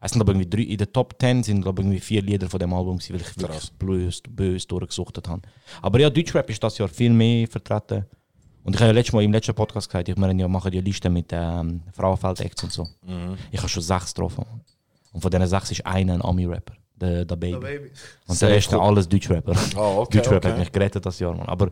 es 0.00 0.12
sind, 0.12 0.18
glaube 0.24 0.32
ich, 0.32 0.46
irgendwie 0.46 0.64
drei, 0.64 0.72
in 0.72 0.78
der 0.78 0.92
Top 0.92 1.14
10 1.18 1.42
sind, 1.42 1.62
glaube 1.62 1.80
ich, 1.80 1.86
irgendwie 1.86 2.00
vier 2.00 2.22
Lieder 2.22 2.48
von 2.48 2.60
dem 2.60 2.72
Album 2.72 2.98
weil 2.98 3.20
ich 3.20 3.36
wirklich 3.38 3.72
böse, 3.72 4.22
böse 4.28 4.66
durchgesucht 4.66 5.26
habe. 5.26 5.42
Aber 5.80 5.98
ja, 5.98 6.10
Deutschrap 6.10 6.48
ist 6.50 6.62
das 6.62 6.78
Jahr 6.78 6.88
viel 6.88 7.10
mehr 7.10 7.48
vertreten. 7.48 8.04
Und 8.62 8.74
ich 8.74 8.80
habe 8.80 8.88
ja 8.88 8.94
letztes 8.94 9.14
Mal 9.14 9.22
im 9.22 9.32
letzten 9.32 9.54
Podcast 9.54 9.88
gesagt, 9.88 10.08
ich 10.08 10.16
meine, 10.16 10.40
ja, 10.40 10.48
machen 10.48 10.70
die 10.70 10.80
Liste 10.80 11.08
mit 11.08 11.28
ähm, 11.32 11.82
Frauenfeld-Acts 11.92 12.64
und 12.64 12.72
so. 12.72 12.86
Ich 13.50 13.58
habe 13.58 13.68
schon 13.68 13.82
sechs 13.82 14.12
getroffen. 14.12 14.44
Und 15.12 15.20
von 15.20 15.30
diesen 15.30 15.46
sechs 15.46 15.70
ist 15.70 15.86
einer 15.86 16.14
ein 16.14 16.22
Ami-Rapper, 16.22 16.74
der, 16.96 17.24
der 17.24 17.36
Baby. 17.36 17.58
Baby. 17.58 17.90
Und 18.26 18.42
der 18.42 18.48
Rest 18.50 18.70
sind 18.70 18.80
alles 18.80 19.08
Deutschrapper. 19.08 19.54
Oh, 19.76 20.02
okay. 20.02 20.18
Deutschrap 20.18 20.44
hat 20.44 20.52
okay. 20.52 20.60
mich 20.60 20.72
gerettet 20.72 21.06
das 21.06 21.18
Jahr, 21.18 21.34
Mann. 21.34 21.46
Aber 21.46 21.70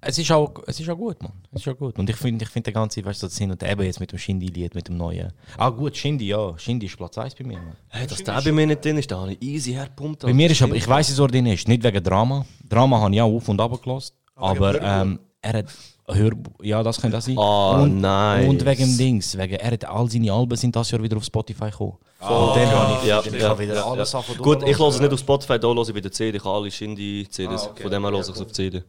es 0.00 0.18
ist 0.18 0.30
auch, 0.30 0.52
es 0.66 0.78
ist 0.80 0.88
auch 0.88 0.96
gut, 0.96 1.22
Mann. 1.22 1.32
Es 1.52 1.62
ist 1.62 1.68
auch 1.68 1.76
gut. 1.76 1.98
Und 1.98 2.08
ich 2.08 2.16
finde 2.16 2.44
ich 2.44 2.50
find 2.50 2.66
den 2.66 2.74
ganzen, 2.74 3.04
weißt 3.04 3.22
du, 3.22 3.26
das 3.26 3.36
Hin 3.38 3.50
und 3.50 3.62
Eben 3.62 3.82
jetzt 3.82 4.00
mit 4.00 4.12
dem 4.12 4.18
Shindy-Lied, 4.18 4.74
mit 4.74 4.88
dem 4.88 4.96
neuen. 4.96 5.32
Ah, 5.56 5.70
gut, 5.70 5.96
Shindy, 5.96 6.28
ja. 6.28 6.56
Shindy 6.58 6.86
ist 6.86 6.96
Platz 6.96 7.18
1 7.18 7.34
bei 7.34 7.44
mir, 7.44 7.58
Mann. 7.58 7.76
Hey, 7.88 8.06
dass 8.06 8.22
der 8.22 8.40
bei 8.42 8.52
mir 8.52 8.66
nicht 8.66 8.84
drin 8.84 8.96
ist, 8.98 9.10
da 9.10 9.18
habe 9.20 9.32
ich 9.32 9.42
easy 9.42 9.72
herpumpt. 9.72 10.22
Bei 10.22 10.32
mir 10.32 10.50
ist 10.50 10.62
aber, 10.62 10.74
ich 10.74 10.86
weiß, 10.86 11.08
wieso 11.10 11.24
er 11.24 11.28
drin 11.28 11.46
ist. 11.46 11.66
Nicht 11.68 11.82
wegen 11.82 12.02
Drama. 12.02 12.44
Drama 12.68 13.00
habe 13.00 13.14
ich 13.14 13.20
auch 13.20 13.34
auf 13.34 13.48
und 13.48 13.60
ab 13.60 13.82
gelassen. 13.82 14.14
Aber 14.36 14.48
Aber 14.50 14.72
Hörbuch? 14.72 14.86
ähm, 15.02 15.18
er 15.40 15.52
hat 15.58 15.66
Hörbuch, 16.10 16.64
ja, 16.64 16.82
das 16.82 17.00
könnte 17.00 17.18
auch 17.18 17.22
sein. 17.22 17.36
Ah, 17.38 17.82
und, 17.82 18.00
nice. 18.00 18.48
Und 18.48 18.64
wegen 18.64 18.84
dem 18.84 18.96
Dings, 18.96 19.36
wegen, 19.36 19.54
er 19.54 19.70
hat 19.72 19.84
all 19.84 20.10
seine 20.10 20.32
Alben 20.32 20.56
sind 20.56 20.74
das 20.74 20.90
Jahr 20.90 21.02
wieder 21.02 21.16
auf 21.18 21.24
Spotify 21.24 21.70
gekommen. 21.70 21.98
und 22.20 22.28
dann 22.56 22.70
habe 22.70 22.98
ich, 23.02 23.08
Ja, 23.08 23.20
ich 23.20 23.32
ja, 23.32 23.58
wieder 23.58 23.74
ja, 23.74 23.84
alles 23.84 24.12
ja. 24.12 24.20
Sachen 24.22 24.38
Gut, 24.38 24.62
ich 24.66 24.78
höre 24.78 24.88
es 24.88 25.00
nicht 25.00 25.12
auf 25.12 25.18
Spotify, 25.20 25.58
da 25.58 25.68
höre 25.68 25.82
ich 25.82 25.92
bei 25.92 26.00
der 26.00 26.10
CD. 26.12 26.38
Ich 26.38 26.44
habe 26.44 26.56
alle 26.56 26.70
Shindy-CDs. 26.70 27.62
Ah, 27.66 27.70
okay. 27.70 27.82
Von 27.82 27.90
dem 27.90 28.02
her 28.02 28.10
höre 28.12 28.20
ich 28.20 28.28
es 28.28 28.40
auf 28.40 28.52
CD. 28.52 28.82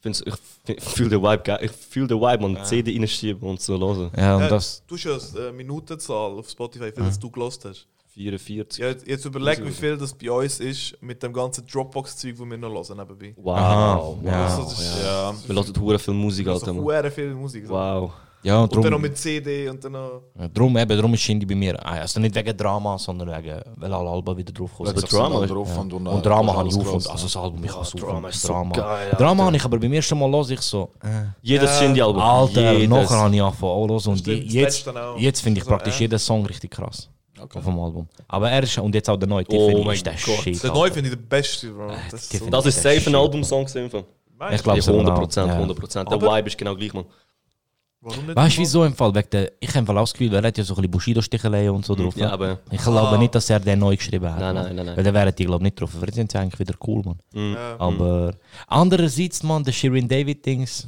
Find's- 0.00 0.22
Ich 0.66 0.80
fühle 0.82 1.10
den 1.10 1.22
Vibe 1.22 1.42
geil. 1.42 1.58
Ich 1.62 1.72
fühle 1.72 2.06
den 2.08 2.20
Vibe 2.20 2.44
und 2.44 2.64
CD 2.64 2.96
reinschieben 2.96 3.48
und 3.48 3.60
so 3.60 3.78
hören. 3.78 4.10
Ja, 4.16 4.36
und 4.36 4.42
Ja, 4.42 4.48
das, 4.48 4.82
Du 4.86 4.94
hast 4.96 5.04
ja 5.04 5.18
eine 5.40 5.48
äh, 5.48 5.52
Minutenzahl 5.52 6.32
auf 6.38 6.48
Spotify, 6.48 6.86
wie 6.86 6.92
viel 6.92 7.04
das 7.04 7.18
du 7.18 7.30
gelost 7.30 7.64
hast. 7.64 7.86
44. 8.14 8.80
Ja, 8.82 8.88
jetzt- 8.88 9.06
jetzt 9.06 9.24
überleg, 9.24 9.64
wie 9.64 9.70
viel 9.70 9.96
das 9.96 10.12
bei 10.12 10.30
uns 10.30 10.58
ist 10.60 10.96
mit 11.00 11.22
dem 11.22 11.32
ganzen 11.32 11.66
Dropbox-Zeug, 11.66 12.36
das 12.38 12.46
wir 12.48 12.58
noch 12.58 12.70
hören 12.72 12.96
nebenbei. 12.96 13.34
Wow. 13.36 14.18
Wow. 14.20 14.24
ja. 14.24 14.44
Also, 14.46 14.62
das 14.64 14.80
ist, 14.80 15.02
ja. 15.02 15.34
Wir 15.46 15.54
hören 15.56 15.80
hure 15.80 15.98
viel 15.98 16.14
Musik, 16.14 16.46
Alter. 16.48 16.72
Mann. 16.72 16.82
hure 16.84 17.10
viel 17.10 17.34
Musik. 17.34 17.66
So. 17.66 17.72
Wow. 17.74 18.12
Ja, 18.42 18.60
Und 18.62 18.72
dann 18.72 18.82
noch 18.82 18.90
drum, 18.90 19.02
mit 19.02 19.18
CD 19.18 19.68
und 19.68 19.82
dann 19.82 19.92
noch. 19.92 20.22
ja, 20.38 20.46
drum, 20.48 20.76
eben, 20.78 20.98
drum 21.00 21.12
ist 21.14 21.20
Shindy 21.20 21.44
bei 21.44 21.56
mir. 21.56 21.74
ah, 21.84 22.00
Also 22.00 22.20
nicht 22.20 22.34
wegen 22.36 22.56
Drama, 22.56 22.96
sondern 22.96 23.28
wegen, 23.28 23.60
weil 23.76 23.92
alle 23.92 24.08
Alben 24.08 24.36
wieder 24.36 24.52
drauf 24.52 24.70
kommen. 24.76 24.88
Weil 24.88 24.96
Aber 24.96 25.06
Drama 25.08 25.42
ist- 25.44 25.50
drauf 25.50 25.68
Ja. 25.74 25.80
und, 25.80 25.92
Und, 25.92 26.06
äh, 26.06 26.22
Drama 26.22 26.54
habe 26.54 26.68
ich 26.68 26.74
auf 26.76 26.86
und 26.92 27.10
also 27.10 27.24
das 27.26 27.36
Album, 27.36 27.64
ich 27.64 27.72
habe 27.72 27.82
es 27.82 27.94
auf 27.94 28.00
Drama 28.00 28.18
und 28.18 28.28
ist 28.34 28.40
so 28.42 28.48
Drama. 28.48 28.74
geil, 28.76 29.10
Drama 29.18 29.44
habe 29.44 29.56
ich 29.56 29.64
aber 29.64 29.78
beim 29.78 29.92
ersten 29.92 30.18
Mal 30.18 30.30
los 30.30 30.50
ich 30.50 30.60
so, 30.60 30.90
äh, 31.02 31.06
Jedes 31.42 31.68
Ja. 31.70 31.78
Shindy-Album. 31.86 32.22
Alter, 32.22 32.72
Jedes. 32.74 32.88
nachher 32.88 33.16
habe 33.18 33.34
ich 33.34 33.42
angefangen 33.42 33.72
auch 33.72 33.86
los 33.88 34.06
und 34.06 34.18
Stimmt, 34.18 34.44
jetzt, 34.52 34.86
jetzt 35.18 35.40
finde 35.42 35.58
ich 35.58 35.62
Also, 35.64 35.70
praktisch 35.70 35.96
äh. 35.98 36.04
jeden 36.04 36.18
Song 36.20 36.46
richtig 36.46 36.70
krass. 36.70 37.08
Okay. 37.40 37.58
Auf 37.58 37.64
dem 37.64 37.78
Album. 37.80 38.08
Aber 38.28 38.50
er 38.50 38.62
ist, 38.62 38.78
und 38.78 38.94
jetzt 38.94 39.08
auch 39.10 39.16
der 39.16 39.28
neue 39.28 39.44
Oh 39.48 39.50
Tiffany 39.68 39.84
mein 39.84 39.94
ist 39.94 40.06
der 40.06 40.12
Gott. 40.14 40.42
Shit. 40.42 40.62
Der 40.62 40.72
neue 40.72 40.90
finde 40.92 41.10
ich 41.10 41.16
der 41.16 41.22
beste, 41.22 41.70
Bro. 41.70 41.90
Äh, 41.90 41.96
Das 42.10 42.66
ist 42.66 42.82
so. 42.82 42.88
Safe 42.90 43.10
ein. 43.10 43.14
Album-Song. 43.14 43.64
Ich 43.66 43.80
glaube 44.62 44.78
Ja, 44.78 44.82
so 44.82 44.92
100 44.92 45.06
genau. 45.06 45.18
Prozent, 45.20 45.48
Ja. 45.48 45.54
100 45.58 45.76
Prozent. 45.78 46.08
Der 46.10 46.16
Aber- 46.16 46.36
Vibe 46.36 46.48
ist 46.48 46.56
genau 46.58 46.74
gleich, 46.76 46.92
man. 46.94 47.04
Warum 48.00 48.26
nicht? 48.26 48.36
Weißt 48.36 48.56
du 48.56 48.60
wieso 48.60 48.84
im 48.84 48.94
Fall? 48.94 49.14
Wegen 49.14 49.30
der, 49.30 49.52
ich 49.58 49.68
habe 49.70 49.80
im 49.80 49.86
Fall 49.86 49.98
auch 49.98 50.02
das 50.02 50.12
Gefühl, 50.12 50.32
er 50.34 50.42
hat 50.42 50.56
ja 50.56 50.62
so 50.64 50.74
ein 50.74 50.76
bisschen 50.76 50.90
Bushido-Sticheleien 50.92 51.70
und 51.74 51.84
so 51.84 51.94
drauf. 51.96 52.16
Ja, 52.16 52.30
aber. 52.30 52.60
Ich 52.70 52.80
glaube 52.80 53.08
Ah. 53.08 53.18
nicht, 53.18 53.34
dass 53.34 53.50
er 53.50 53.58
den 53.60 53.78
neu 53.80 53.96
geschrieben 53.96 54.30
hat. 54.30 54.38
Nein, 54.38 54.54
Mann. 54.54 54.64
nein, 54.66 54.76
nein, 54.76 54.86
nein. 54.86 54.96
Weil 54.96 55.04
dann 55.04 55.14
wären 55.14 55.34
die, 55.34 55.44
glaube 55.44 55.62
ich, 55.62 55.64
nicht 55.64 55.80
drauf. 55.80 55.90
Jetzt 56.00 56.14
sind 56.14 56.30
sie 56.30 56.38
eigentlich 56.38 56.60
wieder 56.60 56.74
cool, 56.86 57.02
man. 57.04 57.18
Ja. 57.54 57.76
Aber 57.80 58.34
andererseits, 58.68 59.42
man, 59.42 59.64
der 59.64 59.72
Shirin 59.72 60.06
David-Dings 60.08 60.86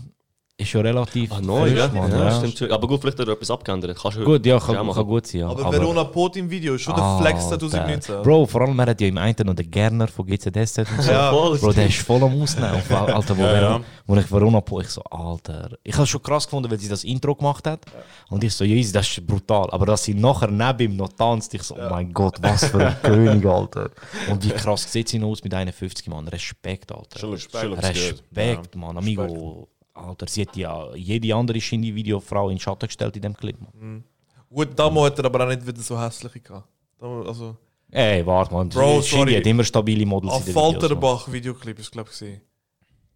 ist 0.61 0.69
schon 0.69 0.83
relativ 0.83 1.33
Ah, 1.33 1.41
neu, 1.41 1.69
frisch, 1.69 1.79
ja? 1.79 1.89
Mann, 1.89 2.11
ja, 2.11 2.25
ja. 2.25 2.39
stimmt 2.39 2.59
schon. 2.59 2.71
Aber 2.71 2.87
gut, 2.87 3.01
vielleicht 3.01 3.19
hat 3.19 3.27
er 3.29 3.33
etwas 3.35 3.51
abgeändert. 3.51 3.99
Kannst 4.01 4.19
du 4.19 4.25
Gut, 4.25 4.45
ja, 4.47 4.59
kann, 4.59 4.75
Ja, 4.87 4.93
kann, 4.93 5.07
gut 5.07 5.27
sein. 5.27 5.41
Ja. 5.41 5.49
Aber, 5.49 5.73
Verona 5.73 6.05
Pot 6.05 6.37
im 6.37 6.49
Video 6.51 6.75
ist 6.75 6.83
schon 6.83 6.95
der 6.95 7.19
Flex 7.21 7.45
Alter. 7.45 7.59
2019. 7.69 8.23
Bro, 8.23 8.47
vor 8.47 8.61
allem, 8.63 8.79
er 8.79 8.87
hat 8.87 9.01
ja 9.01 9.09
im 9.09 9.19
einen 9.19 9.35
noch 9.45 9.55
den 9.55 9.71
Gerner 9.71 10.09
von 10.09 10.27
GZSZ 10.27 10.79
und 10.79 11.03
so. 11.03 11.11
Ja. 11.11 11.31
Voll, 11.31 11.59
Bro, 11.59 11.73
der 11.73 11.87
ist 11.87 11.99
voll 11.99 12.23
am 12.23 12.43
Ausnehmen. 12.43 12.83
Alter, 12.91 13.37
wo, 13.39 13.43
Ja, 13.43 13.61
ja. 13.61 13.81
wo 14.07 14.17
ich 14.17 14.31
Verona 14.31 14.61
po, 14.61 14.81
ich 14.81 14.89
so, 14.89 15.03
Alter. 15.05 15.71
Ich 15.83 15.97
habe 15.97 16.07
schon 16.07 16.23
krass 16.23 16.45
gefunden, 16.47 16.71
weil 16.71 16.79
sie 16.79 16.89
das 16.89 17.05
Intro 17.05 17.35
gemacht 17.35 17.67
hat. 17.67 17.81
Und 18.29 18.45
ich 18.45 18.55
so, 18.55 18.65
easy, 18.65 18.93
das 18.93 19.09
ist 19.09 19.27
brutal. 19.27 19.69
Aber 19.71 19.87
dass 19.87 20.05
sie 20.05 20.15
nachher 20.15 20.49
neben 20.51 20.93
ihm 20.93 20.97
noch 20.97 21.09
tanzt, 21.13 21.53
ich 21.55 21.63
so, 21.63 21.75
oh 21.77 21.89
mein 21.91 22.13
Gott, 22.13 22.37
was 22.43 22.67
für 22.67 22.87
ein 22.87 22.97
König, 23.03 23.45
Alter. 23.47 23.91
Und 24.31 24.45
wie 24.45 24.51
krass 24.51 24.91
sieht 24.91 25.09
sie 25.09 25.19
noch 25.19 25.29
aus 25.29 25.43
mit 25.43 25.55
51, 25.55 26.07
Mann. 26.09 26.29
Respekt, 26.29 26.93
Alter. 26.93 27.33
Respekt, 27.33 28.75
Ja. 28.75 28.81
Mann. 28.81 28.99
Amigo. 28.99 29.69
Alter, 30.01 30.27
sie 30.29 30.43
hat 30.43 30.57
ja 30.57 30.95
jede 30.95 31.35
andere 31.35 31.61
Shindy-Videofrau 31.61 32.49
in 32.49 32.57
den 32.57 32.61
Schatten 32.61 32.87
gestellt 32.87 33.17
in 33.17 33.23
dem 33.23 33.37
Clip. 33.37 33.57
Mann. 33.61 34.05
Gut, 34.49 34.77
damals 34.79 35.13
hat 35.13 35.19
er 35.21 35.25
aber 35.27 35.45
auch 35.45 35.49
nicht 35.49 35.67
wieder 35.67 35.81
so 35.81 36.01
hässliche 36.01 36.41
gehabt. 36.41 36.69
Also, 37.01 37.57
Ey, 37.93 38.25
warte. 38.27 38.51
Bro, 38.51 39.03
Shindy 39.03 39.33
sorry. 39.33 39.35
hat 39.35 39.47
immer 39.47 39.65
stabile 39.65 40.07
Models 40.07 40.33
auf 40.33 40.41
in 40.41 40.47
den 40.47 40.55
Videos. 40.55 40.73
Mann. 40.73 40.81
Falterbach 40.81 41.33
Videoclip 41.33 41.79
ist, 41.79 41.91
glaube 41.91 42.09
ich, 42.11 42.19
gesehen. 42.19 42.41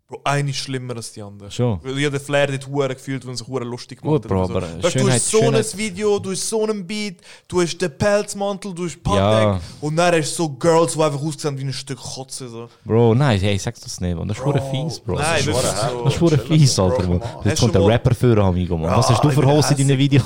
Bro, 0.07 0.21
eine 0.23 0.51
ist 0.51 0.57
schlimmer 0.59 0.95
als 0.97 1.13
die 1.13 1.23
andere. 1.23 1.51
Schon. 1.51 1.81
Weil 1.83 1.99
ich 1.99 2.05
habe 2.05 2.19
den 2.19 2.25
Flair 2.27 2.51
nicht 2.51 2.67
hure 2.67 2.95
gefühlt, 2.95 3.27
wenn 3.27 3.35
sich 3.37 3.47
hure 3.49 3.65
lustig 3.65 4.03
Gut, 4.03 4.29
gemacht 4.29 4.51
Bro, 4.51 4.57
hat. 4.61 4.65
aber 4.65 4.83
weißt, 4.83 4.85
du 4.85 4.99
Schönheit- 4.99 5.15
hast 5.15 5.31
so 5.31 5.39
Schönheit- 5.39 5.73
ein 5.73 5.79
Video, 5.79 6.19
du 6.19 6.31
hast 6.33 6.47
so 6.47 6.63
einen 6.63 6.87
Beat, 6.87 7.17
du 7.49 7.63
hast 7.63 7.79
den 7.79 7.97
Pelzmantel, 7.97 8.75
du 8.75 8.85
hast 8.85 9.03
Patek 9.03 9.19
Ja. 9.19 9.61
und 9.81 9.97
dann 9.97 10.15
hast 10.15 10.33
du 10.33 10.43
so 10.43 10.49
Girls, 10.51 10.93
die 10.93 11.01
einfach 11.03 11.23
aussehen 11.23 11.57
wie 11.59 11.63
ein 11.65 11.73
Stück 11.73 11.99
Kotze. 11.99 12.51
So. 12.51 12.69
Bro, 12.85 13.15
nein, 13.15 13.41
hey, 13.41 13.57
sag's 13.59 13.81
das 13.81 13.99
nicht, 13.99 14.15
Mann. 14.15 14.29
Das 14.29 14.37
ist 14.37 14.45
hure 14.45 14.61
fies, 14.71 15.01
Bro. 15.01 15.15
Nein, 15.15 15.43
das 15.47 15.63
ist 15.65 16.19
so. 16.19 16.29
das 16.29 16.39
ist 16.41 16.47
fies, 16.49 16.79
Alter, 16.79 17.09
Mann. 17.09 17.23
Hast 17.23 17.47
Jetzt 17.47 17.59
du 17.59 17.63
kommt 17.63 17.75
der 17.75 17.87
Rapper 17.87 18.15
für, 18.15 18.37
amigo, 18.45 18.77
Mann. 18.77 18.91
Was 18.95 19.09
hast 19.09 19.25
du 19.25 19.31
für 19.31 19.47
Hose 19.47 19.73
in 19.73 19.89
deinem 19.89 19.99
Video? 19.99 20.21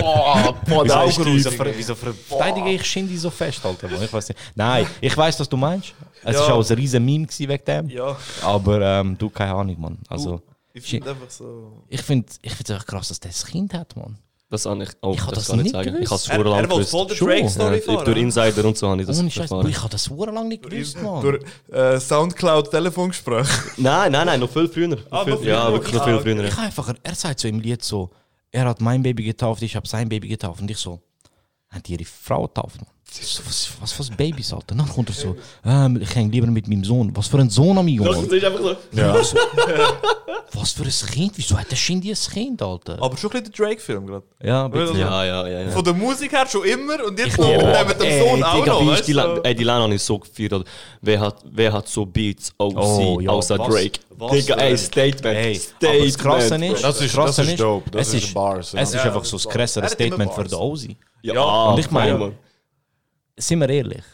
Boah, 0.00 0.54
boah, 0.66 0.84
Wieso, 0.84 1.22
der 1.22 1.76
wieso, 1.76 1.94
verteidige 1.94 2.70
ich 2.70 2.84
Shindy 2.84 3.16
so 3.16 3.30
fest, 3.30 3.64
Alter? 3.64 3.88
Mann? 3.88 4.02
Ich 4.02 4.12
weiß 4.12 4.28
nicht. 4.28 4.40
Nein, 4.56 4.86
ich 5.00 5.16
weiß, 5.16 5.38
was 5.38 5.48
du 5.48 5.56
meinst. 5.56 5.94
Es 6.24 6.34
Ja. 6.36 6.40
war 6.48 6.54
auch 6.54 6.68
ein 6.70 6.76
riesen 6.76 7.04
Meme 7.04 7.26
wegen 7.28 7.64
dem. 7.64 7.88
Ja, 7.90 8.16
Aber 8.42 8.80
ähm, 8.80 9.16
du, 9.18 9.28
keine 9.30 9.54
Ahnung, 9.54 9.80
Mann. 9.80 9.98
Also, 10.08 10.40
ich 10.72 10.84
finde 10.84 11.10
einfach 11.10 11.30
so. 11.30 11.82
ich 11.88 12.02
finde 12.02 12.26
es 12.42 12.70
einfach 12.70 12.86
krass, 12.86 13.08
dass 13.08 13.20
der 13.20 13.30
ein 13.30 13.50
Kind 13.50 13.74
hat, 13.74 13.96
Mann. 13.96 14.18
Das 14.50 14.64
habe 14.64 14.82
ich 14.82 14.88
auch 15.02 15.12
Ich 15.14 15.20
hab 15.20 15.34
das 15.34 15.48
das 15.48 15.56
nicht 15.56 15.72
sagen. 15.72 15.92
gewusst. 15.92 16.02
Ich 16.04 16.32
habe 16.32 16.40
es 16.42 16.46
Er, 16.46 16.56
er 16.56 16.70
will 16.70 16.78
gewusst. 16.86 17.16
Schon. 17.16 17.28
Drake-Story 17.28 17.76
Ja, 17.76 17.82
fahren. 17.82 18.04
durch 18.06 18.16
Insider 18.16 18.64
und 18.64 18.78
so 18.78 18.88
habe 18.88 19.00
ich 19.02 19.06
das 19.06 19.18
Ohne 19.20 19.30
Scheiß, 19.30 19.50
ich 19.68 19.78
habe 19.78 19.88
das 19.90 20.08
hure 20.08 20.30
lang 20.30 20.48
nicht 20.48 20.62
gewusst, 20.62 21.02
Mann. 21.02 21.20
Durch 21.20 21.44
äh, 21.70 22.00
Soundcloud-Telefongespräch. 22.00 23.46
Nein, 23.76 24.12
nein, 24.12 24.26
nein, 24.26 24.40
noch 24.40 24.48
viel 24.50 24.68
früher. 24.68 24.96
Ah, 25.10 25.24
viel, 25.24 25.36
viel 25.36 25.48
ja, 25.48 25.66
früher. 25.66 25.72
wirklich 25.74 25.94
noch 25.94 26.04
viel 26.04 26.14
Ah, 26.14 26.20
früher. 26.20 26.44
Ich 26.44 26.52
habe 26.56 26.62
einfach, 26.66 26.94
er 27.02 27.14
sagt 27.14 27.40
so 27.40 27.48
im 27.48 27.60
Lied 27.60 27.84
so, 27.84 28.10
er 28.50 28.64
hat 28.64 28.80
mein 28.80 29.02
Baby 29.02 29.24
getauft, 29.24 29.60
ich 29.62 29.76
habe 29.76 29.86
sein 29.86 30.08
Baby 30.08 30.28
getauft. 30.28 30.60
Und 30.62 30.70
ich 30.70 30.78
so, 30.78 31.00
hat 31.68 31.86
die 31.86 31.92
ihre 31.92 32.04
Frau 32.06 32.46
getauft? 32.46 32.76
Mann? 32.80 32.86
Was, 33.10 33.70
was 33.80 33.92
für 33.92 34.12
Babys, 34.16 34.52
Alter? 34.52 34.74
Dann 34.74 34.86
kommt 34.88 35.08
er 35.08 35.14
so, 35.14 35.34
ähm, 35.64 35.98
ich 36.00 36.14
hänge 36.14 36.30
lieber 36.30 36.46
mit 36.46 36.68
meinem 36.68 36.84
Sohn. 36.84 37.10
Was 37.16 37.26
für 37.26 37.38
ein 37.38 37.48
Sohn, 37.48 37.76
amigo, 37.78 38.04
Das 38.04 38.16
Mann. 38.16 38.26
ist 38.30 38.44
einfach 38.44 38.60
so. 38.60 38.76
Ja. 38.92 39.16
Was 40.52 40.72
für 40.72 40.82
ein 40.84 41.10
Kind? 41.12 41.32
Wieso 41.36 41.58
hat 41.58 41.70
der 41.70 41.76
Shindy 41.76 42.10
ein 42.10 42.16
Kind, 42.32 42.60
Alter? 42.62 42.98
Aber 43.00 43.16
schon 43.16 43.30
ein 43.30 43.42
bisschen 43.42 43.52
der 43.56 43.66
Drake-Film 43.66 44.06
gerade. 44.06 44.24
Ja, 44.42 44.68
bisschen. 44.68 44.98
Ja, 44.98 45.24
ja, 45.24 45.48
ja. 45.48 45.60
ja. 45.62 45.70
Von 45.70 45.84
der 45.84 45.94
Musik 45.94 46.32
her 46.32 46.46
schon 46.46 46.64
immer 46.64 47.04
und 47.06 47.18
jetzt 47.18 47.28
Ich- 47.32 47.38
noch 47.38 47.48
mit 47.48 47.62
Oh, 47.62 47.72
dem- 47.72 47.88
mit 47.88 48.00
dem 48.00 48.06
Ey, 48.08 48.28
Sohn 48.28 48.42
auch 48.42 48.54
Digga, 48.54 48.66
noch. 48.72 48.80
wie 48.82 48.86
weißt 48.88 49.00
ist 49.00 49.08
die 49.08 49.12
ey, 49.44 49.54
die 49.54 49.64
habe 49.70 49.94
ich 49.94 50.02
so 50.02 50.18
gefeiert. 50.18 50.64
Wer 51.00 51.20
hat, 51.20 51.36
wer 51.50 51.72
hat 51.72 51.88
so 51.88 52.04
Beats 52.06 52.52
außer, 52.58 52.78
Oh, 52.78 53.20
ja, 53.20 53.30
außer 53.30 53.58
was- 53.58 53.68
Drake? 53.68 54.00
was 54.10 54.32
Digga, 54.32 54.54
ey, 54.56 54.76
Statement. 54.78 55.36
Ey, 55.36 55.54
Statement. 55.54 55.94
aber 55.96 56.04
das 56.06 56.18
Krasse 56.18 56.54
ist, 56.66 56.84
Das 56.84 57.00
ist- 57.00 57.16
das 57.16 57.38
ist 57.38 57.60
dope. 57.60 57.90
Das 57.90 58.08
es 58.08 58.14
ist 58.14 58.24
ist, 58.24 58.34
Bars, 58.34 58.72
ja. 58.72 58.80
es 58.80 58.88
ist 58.90 58.94
Ja, 58.96 59.02
einfach 59.04 59.20
das 59.20 59.30
so 59.30 59.36
ist 59.36 59.46
ein 59.46 59.52
krasseres 59.52 59.90
Er 59.92 59.94
Statement 59.94 60.32
für 60.34 60.44
den 60.44 60.54
Ozi. 60.54 60.96
Ja, 61.22 61.34
Ja, 61.34 61.64
und 61.70 61.78
ich 61.80 61.90
meine-. 61.90 62.32
Sind 63.38 63.60
wir 63.60 63.68
ehrlich, 63.70 64.04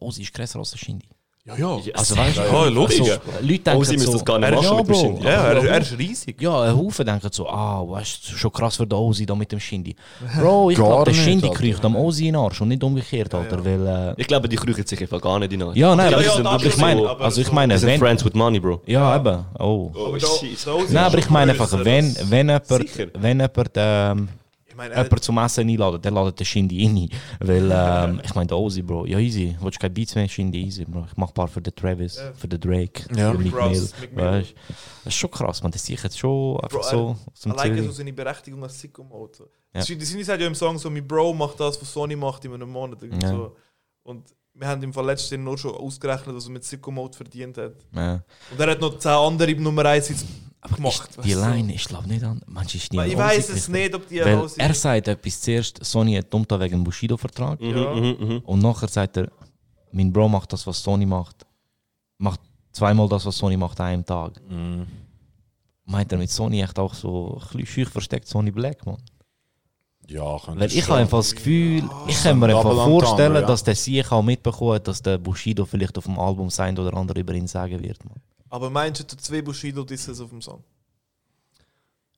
Ozi 0.00 0.22
ist 0.22 0.32
krasser 0.32 0.58
als 0.58 0.70
der 0.72 0.78
Shindy. 0.78 1.08
Ja, 1.46 1.56
ja. 1.58 1.78
Also 1.92 2.16
weißt 2.16 2.38
du, 2.38 2.40
Ja, 2.40 2.64
logisch. 2.70 2.96
so, 2.96 3.04
Leute 3.04 3.18
denken 3.58 3.70
Ozi 3.78 3.92
müsste 3.92 4.06
so, 4.06 4.12
das 4.14 4.24
gar 4.24 4.38
nicht 4.38 4.50
machen 4.54 4.64
ja, 4.64 4.74
mit 4.76 4.86
dem 4.86 4.92
Bro. 4.92 5.00
Shindy. 5.00 5.24
Ja, 5.24 5.30
er, 5.52 5.64
er 5.64 5.80
ist 5.82 5.98
riesig. 5.98 6.40
Ja, 6.40 6.62
ein 6.62 6.74
Haufen 6.74 7.04
denken 7.04 7.28
so, 7.30 7.46
ah, 7.46 7.84
weißt 7.86 8.30
du, 8.32 8.36
schon 8.36 8.50
krass 8.50 8.76
für 8.76 8.86
den 8.86 8.98
Ozi 8.98 9.26
da 9.26 9.34
mit 9.34 9.52
dem 9.52 9.60
Shindy. 9.60 9.94
Bro, 10.40 10.70
ich 10.70 10.76
glaube, 10.76 11.12
der 11.12 11.22
Alter. 11.34 11.50
kriecht 11.50 11.84
am 11.84 11.96
Ozi 11.96 12.28
in 12.28 12.32
den 12.32 12.40
Arsch 12.42 12.62
und 12.62 12.68
nicht 12.68 12.82
umgekehrt, 12.82 13.34
Alter, 13.34 13.62
weil... 13.62 13.86
Äh, 13.86 14.14
Ich 14.16 14.26
glaube, 14.26 14.48
die 14.48 14.56
kriechen 14.56 14.86
sich 14.86 14.98
einfach 15.02 15.20
gar 15.20 15.38
nicht 15.38 15.52
in 15.52 15.60
den 15.60 15.74
ja, 15.74 15.94
nein, 15.94 16.10
Ja, 16.12 16.16
aber 16.16 16.24
ja, 16.26 16.34
ich, 16.38 16.42
das 16.42 16.64
ich 16.64 16.76
meine, 16.78 17.00
so, 17.02 17.08
aber 17.10 17.24
also 17.26 17.40
ich 17.42 17.46
so- 17.48 17.52
meine, 17.52 17.82
wenn... 17.82 17.98
Friends 17.98 18.24
with 18.24 18.32
Money, 18.32 18.60
Bro. 18.60 18.80
Ja, 18.86 19.14
eben, 19.14 19.44
oh. 19.58 19.90
Aber 19.94 20.16
ist 20.16 20.66
Nein, 20.88 20.96
aber 21.04 21.18
ich 21.18 21.28
meine 21.28 21.52
einfach, 21.52 21.70
wenn, 21.84 22.16
wenn 22.30 22.46
jemand, 22.48 22.66
Sicher. 22.66 23.06
wenn 23.18 23.40
jemand, 23.40 23.70
ähm, 23.76 24.28
Ich 24.74 24.76
meine, 24.76 24.92
er- 24.94 25.04
jemand 25.04 25.22
zum 25.22 25.38
Essen 25.38 25.68
einladet, 25.68 26.04
dann 26.04 26.14
ladet 26.14 26.40
der 26.40 26.44
Shindy 26.44 26.84
rein. 26.84 27.08
Weil, 27.38 27.70
ähm, 27.72 28.20
ich 28.24 28.34
meine, 28.34 28.48
der 28.48 28.58
Ozi, 28.58 28.82
Bro, 28.82 29.06
ja 29.06 29.20
easy, 29.20 29.56
willst 29.60 29.76
du 29.76 29.80
keine 29.82 29.94
Beats 29.94 30.16
mehr, 30.16 30.28
Shindy, 30.28 30.64
easy, 30.64 30.84
Bro. 30.84 31.04
Ich 31.08 31.16
mach 31.16 31.28
ein 31.28 31.34
paar 31.34 31.46
für 31.46 31.62
den 31.62 31.72
Travis, 31.76 32.20
für 32.34 32.48
den 32.48 32.58
Drake, 32.60 33.04
Ja. 33.16 33.32
für 33.32 33.56
Ross, 33.56 33.94
Mill, 34.12 34.24
weißt 34.24 34.54
Das 35.04 35.12
ist 35.12 35.14
schon 35.14 35.30
krass, 35.30 35.62
man, 35.62 35.70
das 35.70 35.84
sehe 35.86 35.94
ich 35.94 36.02
jetzt 36.02 36.18
schon 36.18 36.56
einfach 36.56 36.70
Bro, 36.70 36.82
so 36.82 37.16
aus 37.32 37.40
dem 37.42 37.52
Alleine 37.52 37.82
so 37.84 37.92
seine 37.92 38.12
Berechtigung 38.12 38.62
als 38.64 38.80
Sicko-Mode. 38.80 39.32
So. 39.38 39.44
Ja. 39.72 39.80
Ja. 39.80 39.94
Die 39.94 40.04
Sinne 40.04 40.24
sagt 40.24 40.40
ja 40.40 40.46
im 40.48 40.54
Song 40.56 40.76
so, 40.76 40.90
mein 40.90 41.06
Bro 41.06 41.32
macht 41.34 41.60
das, 41.60 41.80
was 41.80 41.92
Sony 41.92 42.16
macht 42.16 42.44
in 42.44 42.52
einem 42.54 42.68
Monat. 42.70 43.00
irgendwie 43.00 43.24
Ja. 43.24 43.30
So. 43.32 43.56
Und 44.02 44.34
wir 44.54 44.66
haben 44.68 44.82
im 44.82 44.92
Fall 44.92 45.06
letztes 45.06 45.38
nur 45.38 45.56
schon 45.56 45.74
ausgerechnet, 45.74 46.34
was 46.34 46.44
er 46.46 46.50
mit 46.50 46.64
Sicko-Mode 46.64 47.16
verdient 47.16 47.58
hat. 47.58 47.74
Ja. 47.94 48.14
Und 48.50 48.58
er 48.60 48.70
hat 48.70 48.80
noch 48.80 48.98
10 48.98 49.10
andere 49.12 49.54
Nummer 49.54 49.84
1 49.86 50.24
Hits 50.66 50.76
gemacht. 50.76 51.10
Die 51.14 51.18
weißt 51.18 51.44
du. 51.44 51.50
Line, 51.50 51.74
ich 51.74 51.84
glaube 51.84 52.08
nicht 52.08 52.24
an, 52.24 52.40
manchmal 52.46 52.76
ist 52.76 52.92
die 52.92 52.98
Ich 52.98 53.16
weiß 53.16 53.48
es 53.50 53.68
nicht, 53.68 53.94
ob 53.94 54.08
die 54.08 54.20
Weil 54.20 54.36
raus 54.36 54.56
er 54.56 54.74
sagt 54.74 55.08
etwas 55.08 55.40
zuerst, 55.40 55.84
Sony 55.84 56.16
hat 56.16 56.32
dumm 56.32 56.46
da 56.46 56.58
wegen 56.58 56.78
dem 56.78 56.84
Bushido-Vertrag. 56.84 57.60
Mhm, 57.60 57.76
Ja. 57.76 57.94
mhm, 57.94 58.16
mhm. 58.18 58.38
Und 58.44 58.60
nachher 58.60 58.88
sagt 58.88 59.16
er, 59.16 59.30
mein 59.92 60.12
Bro 60.12 60.28
macht 60.28 60.52
das, 60.52 60.66
was 60.66 60.82
Sony 60.82 61.06
macht. 61.06 61.46
Macht 62.18 62.40
zweimal 62.72 63.08
das, 63.08 63.26
was 63.26 63.36
Sony 63.36 63.56
macht, 63.56 63.80
an 63.80 63.86
einem 63.86 64.04
Tag. 64.06 64.40
Mhm. 64.48 64.86
Meint 65.86 66.10
er 66.12 66.18
mit 66.18 66.30
Sony 66.30 66.62
echt 66.62 66.78
auch 66.78 66.94
so 66.94 67.40
ein 67.54 67.66
schüch 67.66 67.88
versteckt 67.88 68.26
Sony 68.26 68.50
Black, 68.50 68.86
man? 68.86 68.96
Ja, 70.06 70.38
könnte 70.38 70.60
Weil 70.60 70.72
ich 70.72 70.86
habe 70.88 71.00
einfach 71.00 71.18
das 71.18 71.34
Gefühl, 71.34 71.82
ich 72.08 72.22
kann 72.22 72.38
mir 72.38 72.56
einfach 72.56 72.74
vorstellen, 72.74 73.34
ja. 73.34 73.42
dass 73.42 73.64
der 73.64 73.74
Sieg 73.74 74.10
auch 74.12 74.22
mitbekommen 74.22 74.74
hat, 74.74 74.88
dass 74.88 75.00
der 75.00 75.18
Bushido 75.18 75.64
vielleicht 75.64 75.96
auf 75.96 76.04
dem 76.04 76.18
Album 76.18 76.50
sein 76.50 76.78
oder 76.78 76.94
andere 76.94 77.20
über 77.20 77.34
ihn 77.34 77.46
sagen 77.46 77.82
wird. 77.82 78.04
Man. 78.04 78.20
Aber 78.54 78.70
meinst 78.70 79.00
du, 79.00 79.04
der 79.04 79.18
zwei 79.18 79.42
Bushido-Disses 79.42 80.20
auf 80.20 80.30
dem 80.30 80.40
Song? 80.40 80.62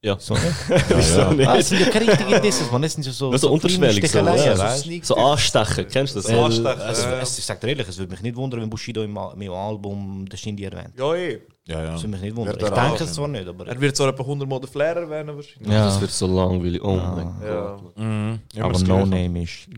Ja. 0.02 0.18
So 0.20 0.34
nicht? 0.34 0.44
Wieso 0.88 1.30
nicht? 1.30 1.48
Ah, 1.48 1.56
es 1.56 1.70
sind 1.70 1.80
ja 1.80 1.88
keine 1.88 2.08
richtigen 2.08 2.42
Disses, 2.42 2.70
man. 2.70 2.84
Es 2.84 2.92
sind 2.92 3.06
ja 3.06 3.12
so, 3.12 3.30
Das 3.32 3.38
ist 3.38 3.48
so 3.48 3.52
unterschwellig 3.54 4.06
so, 4.10 4.18
ja. 4.18 4.76
Sneak 4.76 5.04
So 5.06 5.16
anstechen, 5.16 5.86
kennst 5.90 6.14
du 6.14 6.18
das? 6.20 6.26
So 6.28 6.36
Weil, 6.36 6.44
anstechen, 6.44 6.80
es, 6.90 7.30
es, 7.30 7.38
ich 7.38 7.44
sag 7.46 7.58
dir 7.62 7.68
ehrlich, 7.68 7.88
es 7.88 7.96
würde 7.96 8.10
mich 8.12 8.20
nicht 8.20 8.36
wundern, 8.36 8.60
wenn 8.60 8.68
Bushido 8.68 9.02
im, 9.02 9.16
Al- 9.16 9.32
im 9.40 9.50
Album 9.50 10.28
den 10.28 10.36
Shindy 10.36 10.64
erwähnt. 10.64 10.92
Ja, 10.98 11.14
eh. 11.14 11.40
Ja, 11.66 11.82
ja. 11.82 11.92
Das 11.92 12.02
würde 12.02 12.08
mich 12.08 12.20
nicht 12.20 12.36
wundern. 12.36 12.56
Ich 12.60 12.68
denke 12.68 13.04
es 13.04 13.14
zwar 13.14 13.28
nicht, 13.28 13.48
aber... 13.48 13.66
Er 13.66 13.80
wird 13.80 13.96
zwar 13.96 14.08
etwa 14.10 14.22
100 14.22 14.46
Mal 14.46 14.60
den 14.60 14.68
Flair 14.68 14.96
erwähnen 14.96 15.34
wahrscheinlich. 15.34 15.72
Ja. 15.72 15.86
Das 15.86 15.98
wird 16.02 16.10
so 16.10 16.26
langweilig. 16.26 16.84
Oh 16.84 16.96
mein 16.96 17.34
Ja. 17.42 17.76
Gott. 17.76 17.96
Mhm. 17.98 18.40
Aber 18.60 18.72
das 18.74 18.82
No. 18.82 19.06
Name 19.06 19.42
ist... 19.42 19.68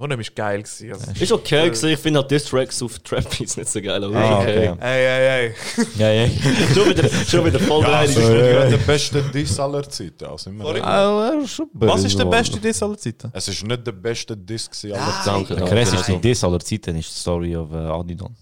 Und 0.00 0.18
ist 0.18 0.34
geil 0.34 0.62
gewesen. 0.62 0.92
Also. 0.94 1.12
Ist 1.22 1.30
okay 1.32 1.64
gewesen. 1.66 1.90
Ich 1.90 1.98
finde 1.98 2.20
halt 2.20 2.30
Diss 2.30 2.44
Tracks 2.46 2.82
auf 2.82 2.98
Trap 3.00 3.36
Beats 3.36 3.58
nicht 3.58 3.68
so 3.68 3.82
geil. 3.82 4.02
Aber 4.02 4.16
Ah, 4.16 4.38
okay. 4.40 4.68
okay. 4.70 4.78
Ey, 4.80 5.04
ey, 5.04 5.44
ey. 5.44 5.54
Ja, 5.98 6.10
ja. 6.10 6.26
schon, 6.74 6.88
wieder, 6.88 7.08
schon 7.26 7.44
wieder 7.44 7.60
voll 7.60 7.82
Ja, 7.82 7.88
rein. 7.90 8.06
das 8.06 8.16
ist 8.16 8.28
nicht 8.30 8.72
der 8.72 8.76
beste 8.86 9.22
Diss 9.24 9.60
aller 9.60 9.82
Zeiten. 9.90 10.24
Also 10.24 10.48
immer? 10.48 10.74
Ah, 10.82 11.32
Was 11.74 12.04
ist 12.04 12.18
der 12.18 12.24
beste 12.24 12.58
Diss 12.58 12.82
aller 12.82 12.96
Zeiten? 12.96 13.30
Es 13.34 13.46
ist 13.48 13.62
nicht 13.62 13.86
der 13.86 13.92
beste 13.92 14.34
Diss 14.34 14.70
aller 14.86 15.22
Zeiten. 15.22 15.54
Der 15.54 15.66
krasseste 15.68 16.16
Diss 16.18 16.42
aller 16.44 16.60
Zeiten 16.60 16.96
ist 16.96 17.10
die 17.10 17.18
Story 17.20 17.54
of 17.54 17.70
äh, 17.70 17.76
Adidon. 17.76 18.34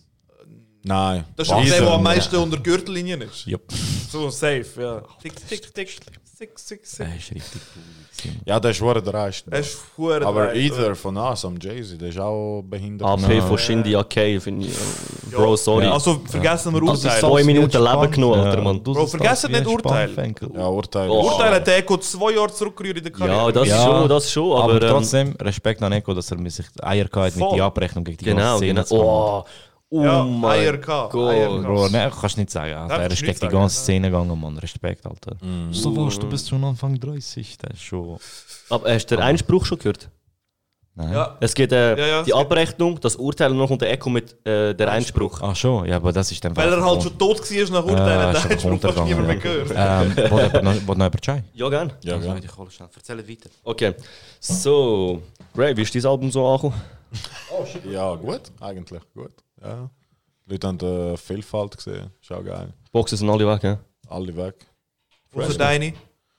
Nein. 0.85 1.25
Das 1.35 1.49
ist 1.49 1.53
auch 1.53 1.65
der, 1.65 1.81
der 1.81 1.91
am 1.91 2.03
meisten 2.05 2.37
unter 2.37 2.57
der 2.57 2.63
Gürtellinie 2.63 3.17
ist. 3.17 3.47
Jupp. 3.47 3.63
So 4.13 4.31
safe, 4.31 4.65
ja. 4.79 5.03
Tick, 5.21 5.35
tick, 5.49 5.75
tick, 5.75 6.01
tick, 6.39 6.57
tick, 6.57 6.83
tick, 6.85 7.01
Er 7.01 7.17
ist 7.17 7.31
richtig 7.35 7.61
cool. 7.75 8.33
Ja, 8.45 8.59
der 8.61 8.71
ist 8.71 8.81
hure 8.81 9.03
dreist. 9.03 9.45
Er 9.51 9.61
ist 9.61 9.79
Aber 9.99 10.55
either 10.55 10.95
von 10.95 11.17
uns, 11.17 11.45
am 11.45 11.59
Jay-Z, 11.61 12.01
der 12.01 12.09
ist 12.09 12.19
auch 12.19 12.63
behindert. 12.63 13.09
AP 13.09 13.43
von 13.43 13.59
Shindy 13.59 13.95
AK, 13.97 14.41
finde 14.41 14.67
ich. 14.67 14.75
Bro, 15.33 15.57
sorry. 15.57 15.87
Also 15.87 16.21
vergessen 16.25 16.75
wir 16.75 16.83
Urteil. 16.83 17.21
zwei 17.21 17.45
Minuten 17.45 17.83
Leben 17.83 18.11
genommen, 18.11 18.41
Alter, 18.41 18.63
Mann. 18.63 18.83
Bro, 18.83 19.07
vergessen 19.07 19.53
nicht 19.53 19.67
Urteil. 19.67 20.11
Ja, 20.55 20.67
Urteil. 20.67 21.11
Oh. 21.11 21.25
Urteil 21.31 21.55
hat 21.55 21.67
der 21.67 21.79
Eko 21.79 21.97
zwei 21.99 22.33
Jahre 22.33 22.53
zurückgerührt 22.53 22.99
in 22.99 23.05
der 23.05 23.13
Karriere. 23.13 23.37
Ja, 23.37 23.53
das 23.53 23.69
Ja, 23.69 23.85
schon, 23.85 24.09
das 24.09 24.31
schon, 24.31 24.53
Aber, 24.59 24.75
aber. 24.75 24.83
ähm, 24.83 24.91
trotzdem, 24.91 25.37
Respekt 25.41 25.83
an 25.83 25.93
Eko, 25.93 26.15
dass 26.15 26.31
er 26.31 26.51
sich 26.51 26.67
die 26.73 26.83
Eier 26.83 27.05
gehabt 27.05 27.35
hat 27.35 27.37
mit 27.37 27.53
der 27.53 27.65
Abrechnung 27.65 28.05
gegen 28.05 28.19
die 28.19 28.25
Genau, 28.25 28.59
genau. 28.59 28.85
Oh, 28.91 29.45
oh 29.91 30.05
Ja, 30.05 30.23
mein 30.25 30.51
Eier 30.51 30.77
Gott. 30.79 31.15
Eier. 31.15 31.49
Bro, 31.63 31.89
ne, 31.89 32.11
kannst 32.21 32.37
du 32.37 32.41
nicht 32.41 32.51
sagen. 32.51 32.73
Alter. 32.75 32.89
Nein, 32.99 33.01
er 33.03 33.11
ist 33.11 33.23
gegen 33.23 33.41
die 33.41 33.49
ganze. 33.49 33.77
Szene 33.81 34.11
gegangen, 34.11 34.41
Mann. 34.41 34.59
Respekt, 34.59 35.07
Alter. 35.07 35.37
So 35.71 35.97
was, 35.97 36.19
du 36.19 36.29
bist 36.29 36.49
schon 36.49 36.63
Anfang 36.65 36.99
30. 36.99 37.57
Das 37.59 37.73
ist 37.75 37.83
schon. 37.83 38.19
Aber 38.71 38.93
hast 38.93 39.07
du 39.11 39.17
den 39.17 39.23
Einspruch 39.25 39.65
schon 39.65 39.79
gehört? 39.79 40.09
Nein. 40.95 41.13
Ja. 41.13 41.37
Es 41.39 41.55
geht 41.55 41.71
äh, 41.71 41.97
Ja, 41.97 42.07
ja, 42.07 42.19
es 42.21 42.25
die 42.27 42.33
geht- 42.33 42.41
Abrechnung, 42.41 42.99
das 43.01 43.15
Urteil 43.15 43.53
und 43.53 43.59
noch 43.59 43.71
unter 43.71 43.87
Echo 43.87 44.11
mit 44.11 44.35
äh, 44.45 44.75
der 44.75 44.91
Einspruch. 44.91 45.39
Ach 45.41 45.55
schon, 45.55 45.87
ja, 45.87 45.95
aber 45.95 46.13
das 46.13 46.33
ist 46.33 46.45
dann. 46.45 46.57
Weil 46.57 46.73
er 46.73 46.85
halt 46.85 47.01
schon 47.05 47.17
tot 47.17 47.39
war 47.39 47.71
nach 47.71 47.85
Urteil, 47.89 48.09
Ja, 48.19 48.27
hat 48.27 48.35
ist 48.37 48.45
er 48.45 48.51
einfach 48.51 48.63
schon 48.63 48.81
fast 48.81 49.05
niemand 49.05 49.27
mehr 49.29 49.37
gehört. 49.37 49.71
ja. 49.71 50.03
Ähm, 50.03 50.17
wollt 50.31 50.53
noch- 50.55 50.65
wollt 50.89 50.99
noch 50.99 51.05
jemand 51.07 51.23
Chai? 51.23 51.45
Ja, 51.55 51.69
gern. 51.69 51.93
Ja, 52.03 52.17
ja. 52.17 52.37
Ich 52.37 52.57
hole 52.57 52.69
schnell. 52.73 52.89
Erzähl 52.97 53.29
weiter. 53.29 53.49
Okay. 53.63 53.95
So, 54.41 55.23
Ray, 55.57 55.77
wie 55.77 55.83
ist 55.83 55.95
dein 55.95 56.05
Album 56.07 56.33
so 56.33 56.45
angekommen? 56.45 56.75
Ja, 57.91 58.15
gut, 58.15 58.43
eigentlich 58.61 59.03
gut. 59.15 59.33
Ja. 59.63 59.91
Die 60.47 60.53
Leute 60.53 60.67
haben 60.67 60.79
die 60.79 61.17
Vielfalt 61.17 61.77
gesehen, 61.77 62.11
ist 62.21 62.33
auch 62.33 62.45
geil. 62.45 62.73
Boxen 62.91 63.19
sind 63.19 63.29
alle 63.29 63.47
weg, 63.47 63.63
ja? 63.63 63.79
Alle 64.09 64.37
weg. 64.37 64.55
Außer 65.35 65.59
deine. 65.59 65.93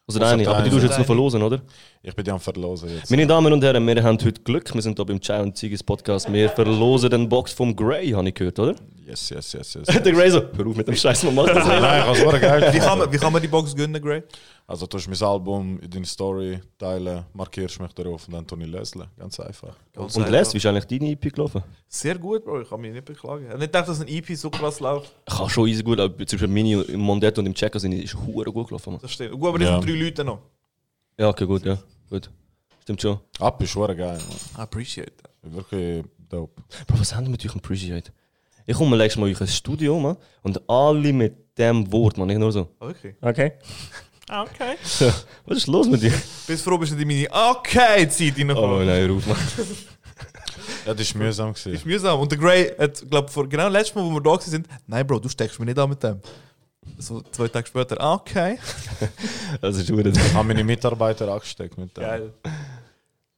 Also 0.08 0.18
deine, 0.20 0.48
aber 0.50 0.64
die 0.64 0.72
tust 0.72 0.84
jetzt 0.86 0.98
noch 0.98 1.06
verlosen, 1.06 1.44
oder? 1.44 1.62
Ich 2.02 2.16
bin 2.16 2.26
die 2.26 2.32
am 2.32 2.40
Verlosen 2.40 2.90
jetzt. 2.90 3.12
Meine 3.12 3.28
Damen 3.28 3.54
und 3.54 3.64
Herren, 3.64 3.86
wir 3.86 4.04
haben 4.04 4.18
heute 4.18 4.42
Glück. 4.42 4.74
Wir 4.74 4.82
sind 4.82 4.98
hier 4.98 5.06
beim 5.06 5.22
Chai 5.22 5.40
und 5.40 5.56
Zigis 5.56 5.84
Podcast. 5.84 6.34
Wir 6.34 6.50
verlosen 6.50 7.12
den 7.12 7.30
Box 7.30 7.54
vom 7.54 7.76
Grey, 7.76 8.10
habe 8.10 8.28
ich 8.28 8.34
gehört, 8.34 8.58
oder? 8.58 8.76
Yes, 9.06 9.30
yes, 9.30 9.54
yes, 9.54 9.76
yes. 9.76 9.86
der 10.04 10.12
Grey 10.12 10.32
so, 10.32 10.42
hör 10.42 10.66
auf 10.66 10.76
mit 10.76 10.88
dem 10.88 10.96
Scheiß, 10.96 11.24
man 11.26 11.36
macht 11.36 11.50
das 11.50 11.68
Nein, 11.68 12.12
ich 12.12 12.26
habe 12.26 12.40
geil. 12.40 12.74
Wie 12.74 12.80
kann, 12.80 12.98
man, 12.98 13.14
wie 13.14 13.18
kann 13.18 13.32
man 13.32 13.40
die 13.40 13.48
Box 13.48 13.76
gönnen, 13.76 14.02
Gray? 14.02 14.24
Also 14.70 14.86
du 14.86 14.98
hast 15.00 15.08
mein 15.08 15.28
Album 15.28 15.80
in 15.82 15.90
deine 15.90 16.06
Story 16.06 16.60
teilen, 16.78 17.26
markierst 17.34 17.80
mich 17.82 17.92
darauf 17.94 18.28
und 18.28 18.36
dann 18.36 18.46
tue 18.46 18.62
ich 18.62 18.68
lösen. 18.68 19.04
Ganz 19.18 19.40
einfach. 19.40 19.76
Und 19.96 20.16
Les, 20.30 20.54
wie 20.54 20.58
ist 20.58 20.66
eigentlich 20.68 20.86
deine 20.86 21.10
EP 21.12 21.34
gelaufen? 21.34 21.64
Sehr 21.88 22.16
gut, 22.20 22.46
Bro. 22.46 22.62
Ich 22.62 22.70
kann 22.70 22.80
mich 22.80 22.94
nicht 22.94 23.04
beklagen. 23.04 23.46
Ich 23.46 23.50
habe 23.50 23.58
nicht 23.58 23.70
gedacht, 23.74 23.88
dass 23.90 24.00
ein 24.00 24.08
EP 24.08 24.28
so 24.38 24.52
krass 24.52 24.80
läuft. 24.80 25.12
Ich 25.28 25.36
kann 25.36 25.50
schon 25.50 25.68
easy 25.68 25.82
gut, 25.82 26.00
aber 26.00 26.14
zum 26.18 26.38
Beispiel 26.38 26.48
Mini 26.48 26.74
im 26.74 27.00
Mondetto 27.00 27.42
und 27.42 27.48
im 27.48 27.56
Checker 27.56 27.80
sind 27.80 27.94
ist 27.94 28.14
hure 28.16 28.52
gut 28.54 28.68
gelaufen. 28.68 28.92
Mann. 28.94 29.02
Das 29.02 29.12
stimmt. 29.12 29.32
Gut, 29.40 29.50
aber 29.50 29.58
das 29.58 29.70
Ja. 29.70 29.80
sind 29.82 29.90
drei 29.90 29.96
Leute 30.04 30.24
noch. 30.24 30.40
Ja, 31.18 31.30
okay, 31.30 31.48
gut, 31.48 31.66
ja. 31.66 31.80
Gut. 32.08 32.30
Stimmt 32.84 33.02
schon. 33.02 33.20
Ab 33.40 33.60
ist 33.64 33.72
schon 33.72 33.88
geil, 33.98 34.20
man. 34.54 34.62
Appreciate 34.66 35.14
that. 35.18 35.32
Wirklich 35.42 36.06
dope. 36.30 36.62
Bro, 36.86 37.00
was 37.00 37.16
haben 37.16 37.24
wir 37.26 37.32
mit 37.32 37.44
euch 37.44 37.56
Appreciate? 37.56 38.12
Ich 38.68 38.76
komme 38.78 38.96
nächstes 38.98 39.20
Mal 39.20 39.30
in 39.30 39.34
euch 39.34 39.42
ins 39.42 39.56
Studio, 39.56 40.00
man, 40.00 40.16
und 40.44 40.62
alle 40.70 41.12
mit 41.12 41.58
dem 41.58 41.92
Wort, 41.92 42.20
man, 42.20 42.28
nicht 42.28 42.38
nur 42.38 42.52
so. 42.52 42.68
Ah, 42.80 42.86
Wirklich? 42.86 43.16
Okay. 43.20 43.54
Okay. 44.30 44.76
Was 45.46 45.58
ist 45.58 45.68
los 45.68 45.88
mit 45.88 46.02
dir? 46.04 46.14
Bist 46.48 46.64
froh, 46.64 46.78
bist 46.78 46.92
du 46.94 46.98
in 46.98 47.08
meine 47.08 47.28
Okay-Zeit 47.32 48.34
Oh 48.36 48.38
reingekommen. 48.38 48.86
nein, 48.86 49.10
ruf 49.10 49.26
mal. 49.26 49.36
Ja, 50.86 50.94
das 50.94 51.14
war 51.16 51.22
mühsam. 51.24 51.52
Ist 51.52 51.64
Gewesen. 51.64 51.88
mühsam. 51.88 52.20
Und 52.20 52.32
der 52.32 52.38
Gray 52.38 52.72
hat, 52.78 53.04
glaube 53.10 53.28
vor 53.30 53.48
genau 53.50 53.68
letztes 53.70 53.96
Mal, 53.96 54.04
wo 54.06 54.12
wir 54.12 54.22
da 54.22 54.30
waren, 54.32 54.42
sind, 54.42 54.68
nein, 54.88 55.06
Bro, 55.06 55.20
du 55.20 55.28
steckst 55.30 55.60
mich 55.60 55.66
nicht 55.68 55.78
an 55.80 55.90
mit 55.90 56.02
dem. 56.04 56.20
So 56.98 57.22
zwei 57.32 57.48
Tage 57.48 57.68
später, 57.68 58.00
ah, 58.00 58.14
okay. 58.16 58.58
Das 59.62 59.76
ist 59.78 59.90
hure. 59.90 60.08
Ich 60.10 60.34
habe 60.34 60.48
meine 60.48 60.64
Mitarbeiter 60.64 61.28
angesteckt 61.28 61.78
mit 61.78 61.96
dem. 61.98 62.02
Geil. 62.04 62.34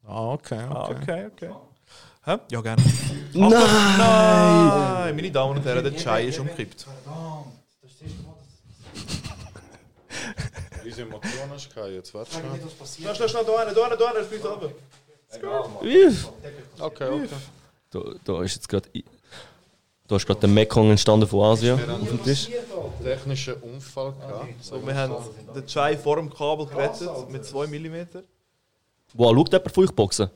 Ah, 0.06 0.34
okay, 0.34 0.60
Ah, 0.70 0.89
okay. 0.89 0.96
okay, 1.02 1.26
okay. 1.48 1.50
Hä? 2.26 2.38
Ja, 2.52 2.62
gerne. 2.62 2.84
Nein! 3.34 3.50
Nein! 3.98 5.16
Meine 5.16 5.32
Damen 5.32 5.58
und 5.58 5.66
Herren, 5.66 5.84
der 5.84 5.96
Chai 5.96 6.26
ist 6.26 6.38
umgekippt. 6.39 6.86
Diese 10.86 11.01
Emotionen 11.03 11.55
ist 11.55 11.73
kein 11.73 11.93
jetzt, 11.93 12.13
warte 12.13 12.32
schnell. 12.32 12.43
Schnell, 12.86 13.15
schnell, 13.15 13.29
schnell, 13.29 13.45
da 13.45 13.55
einer, 13.57 13.73
da 13.73 13.86
einer, 13.86 13.97
da 13.97 14.05
einer, 14.11 14.23
spielt 14.23 14.45
runter. 14.45 14.71
Okay, 16.79 17.07
okay. 17.09 17.27
Da, 17.91 17.99
da 18.23 18.43
ist 18.43 18.55
jetzt 18.55 18.69
gerade. 18.69 18.89
Da 20.07 20.17
ist 20.17 20.25
gerade 20.25 20.41
der 20.41 20.49
Mekong 20.49 20.91
entstanden 20.91 21.25
von 21.25 21.41
Asien 21.45 21.79
auf 21.89 22.07
dem 22.07 22.23
Tisch. 22.23 22.49
Technischer 23.01 23.55
Unfall 23.63 24.13
gehabt. 24.13 24.61
So, 24.61 24.86
wir 24.86 24.93
haben 24.93 25.15
den 25.55 25.65
Chai 25.65 25.97
vor 25.97 26.17
dem 26.17 26.29
Kabel 26.29 26.65
gerettet 26.65 27.29
mit 27.29 27.45
2 27.45 27.67
mm. 27.67 28.23
Wow, 29.13 29.36
schaut 29.36 29.53
jemand 29.53 29.71
von 29.71 29.84
euch 29.86 29.91
boxen? 29.91 30.29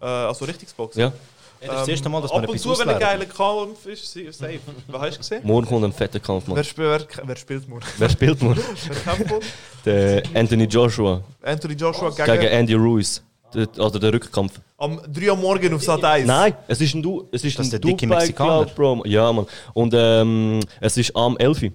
Äh, 0.00 0.04
also 0.04 0.44
Richtigsboxen. 0.44 1.00
Ja. 1.00 1.12
Das 1.60 1.68
ist 1.74 1.80
das 1.80 1.88
erste 1.88 2.08
Mal, 2.08 2.22
dass 2.22 2.30
man 2.32 2.42
Ab 2.44 2.48
und 2.48 2.54
etwas 2.56 2.62
zu, 2.78 2.78
wenn 2.80 2.88
ein 2.94 3.00
geiler 3.00 3.24
Kampf 3.26 3.86
ist, 3.86 4.12
safe. 4.12 4.58
Was 4.88 5.00
hast 5.02 5.14
du 5.14 5.18
gesehen? 5.18 5.40
Morgen 5.44 5.66
kommt 5.66 5.84
ein 5.84 5.92
fetter 5.92 6.20
Kampf, 6.20 6.44
Wer, 6.46 6.54
Mann. 6.54 6.64
sp 6.64 6.78
wer, 6.78 7.00
wer 7.24 7.36
spielt 7.36 7.68
morgen? 7.68 7.84
Wer 7.98 8.08
spielt 8.10 8.42
morgen? 8.42 8.60
Wer 8.88 8.96
kämpft 8.96 9.30
morgen? 9.30 9.44
Der 9.84 10.22
Anthony 10.34 10.64
Joshua 10.64 11.22
Anthony 11.42 11.74
Joshua 11.74 12.10
gegen, 12.10 12.26
gegen 12.40 12.46
Andy 12.52 12.74
Ruiz. 12.74 13.22
Der, 13.52 13.66
also 13.78 13.98
der 13.98 14.12
Rückkampf. 14.12 14.60
am 14.78 15.00
3 15.12 15.30
Uhr 15.30 15.36
morgen 15.36 15.74
auf 15.74 15.82
Sat 15.82 16.04
1. 16.04 16.26
Nein, 16.26 16.54
es 16.68 16.80
ist 16.80 16.94
ein 16.94 17.02
Du. 17.02 17.28
Es 17.32 17.42
ist 17.44 17.58
Das 17.58 17.64
ein 17.64 17.64
ist 17.64 17.72
der 17.72 17.80
dicke 17.80 18.06
Mexikaner. 18.06 18.64
Club. 18.66 19.06
Ja, 19.06 19.32
Mann. 19.32 19.46
Und 19.74 19.92
ähm, 19.96 20.60
es 20.80 20.96
ist 20.96 21.14
am 21.16 21.36
11. 21.36 21.62
Uhr. 21.64 21.70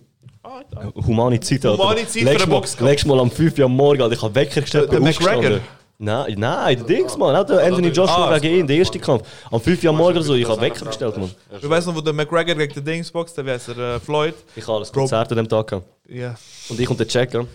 Humane 1.06 1.40
Zeit, 1.42 1.66
Alter. 1.66 1.84
Humane 1.84 2.08
Zeit 2.08 2.12
für 2.12 2.20
Letztes 2.24 2.44
den 2.44 2.50
Mal- 2.50 2.56
Boxkampf. 2.56 2.90
Letztes 2.90 3.08
Mal 3.08 3.20
am 3.20 3.30
5 3.32 3.58
Uhr 3.60 3.66
am 3.66 3.76
Morgen, 3.76 4.02
Alter. 4.02 4.16
Ich 4.16 4.22
habe 4.22 4.36
Wecker 4.36 4.62
gestellt, 4.62 4.92
Der- 4.92 5.00
der. 5.00 5.08
McGregor? 5.10 5.60
Nein, 5.98 6.36
nein, 6.38 6.78
der 6.78 6.86
Dings, 6.86 7.18
Mann. 7.18 7.36
Auch 7.36 7.46
der 7.46 7.64
Anthony 7.66 7.88
Joshua 7.88 8.30
Ah, 8.30 8.38
gegen 8.40 8.60
ihn, 8.60 8.68
der 8.68 8.76
erste 8.78 9.00
Kampf. 9.00 9.26
Am 9.50 9.62
5 9.62 9.82
Uhr 9.84 9.90
am 9.92 9.98
Morgen 9.98 10.22
so, 10.22 10.34
ich 10.34 10.48
habe 10.48 10.60
Wecker 10.60 10.86
gestellt, 10.86 11.16
Mann. 11.18 11.32
Du 11.62 11.70
weißt 11.70 11.88
noch, 11.88 11.96
wo 11.96 12.02
der 12.02 12.12
McGregor 12.14 12.56
gegen 12.56 12.74
den 12.74 12.84
Dings 12.84 13.10
boxt, 13.12 13.38
der 13.38 13.46
heißt 13.46 13.70
er, 13.70 13.96
äh, 13.96 14.00
Floyd. 14.00 14.34
Ich 14.56 14.64
habe 14.64 14.78
alles 14.78 14.92
Konzert 14.92 15.32
an 15.32 15.38
dem 15.38 15.48
Tag 15.48 15.68
gehabt. 15.68 15.88
Ja. 16.10 16.36
Und 16.70 16.80
ich 16.80 16.90
und 16.90 17.00
der 17.00 17.08
Checker, 17.08 17.46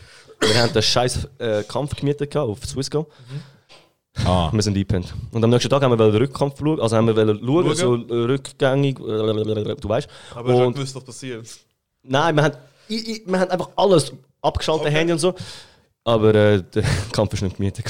wir 0.40 0.54
haben 0.62 0.70
einen 0.72 0.82
scheiß 0.82 1.28
äh, 1.38 1.62
Kampf 1.64 1.94
gemietet 1.96 2.30
gehabt 2.30 2.48
auf 2.50 2.64
Swisscom. 2.64 3.04
Ah. 4.24 4.50
Wir 4.52 4.62
sind 4.62 4.74
eingepennt. 4.74 5.12
Und 5.32 5.44
am 5.44 5.50
nächsten 5.50 5.68
Tag 5.68 5.82
haben 5.82 5.96
wir 5.96 5.96
den 6.10 6.16
Rückkampf 6.16 6.58
schauen, 6.58 6.80
also 6.80 6.96
haben 6.96 7.06
wir 7.06 7.14
schauen, 7.14 7.40
Schauen? 7.44 7.76
so 7.76 7.92
rückgängig, 8.24 8.96
du 8.98 9.88
weißt. 9.88 10.08
Aber 10.34 10.50
ich 10.52 10.60
Und 10.60 10.74
gewusst, 10.74 10.94
was 10.96 11.04
passiert. 11.04 11.46
nein, 12.02 12.34
wir 12.34 12.42
haben, 12.42 12.56
ich, 12.88 13.08
ich, 13.08 13.22
wir 13.26 13.38
haben 13.38 13.50
einfach 13.50 13.68
alles 13.76 14.12
abgeschaltet, 14.42 14.86
Okay. 14.86 14.94
Handy 14.96 15.12
und 15.12 15.18
so. 15.20 15.34
Aber 16.02 16.34
äh, 16.34 16.62
der 16.62 16.82
Kampf 17.12 17.34
ist 17.34 17.42
nicht 17.42 17.56
gemietet. 17.56 17.84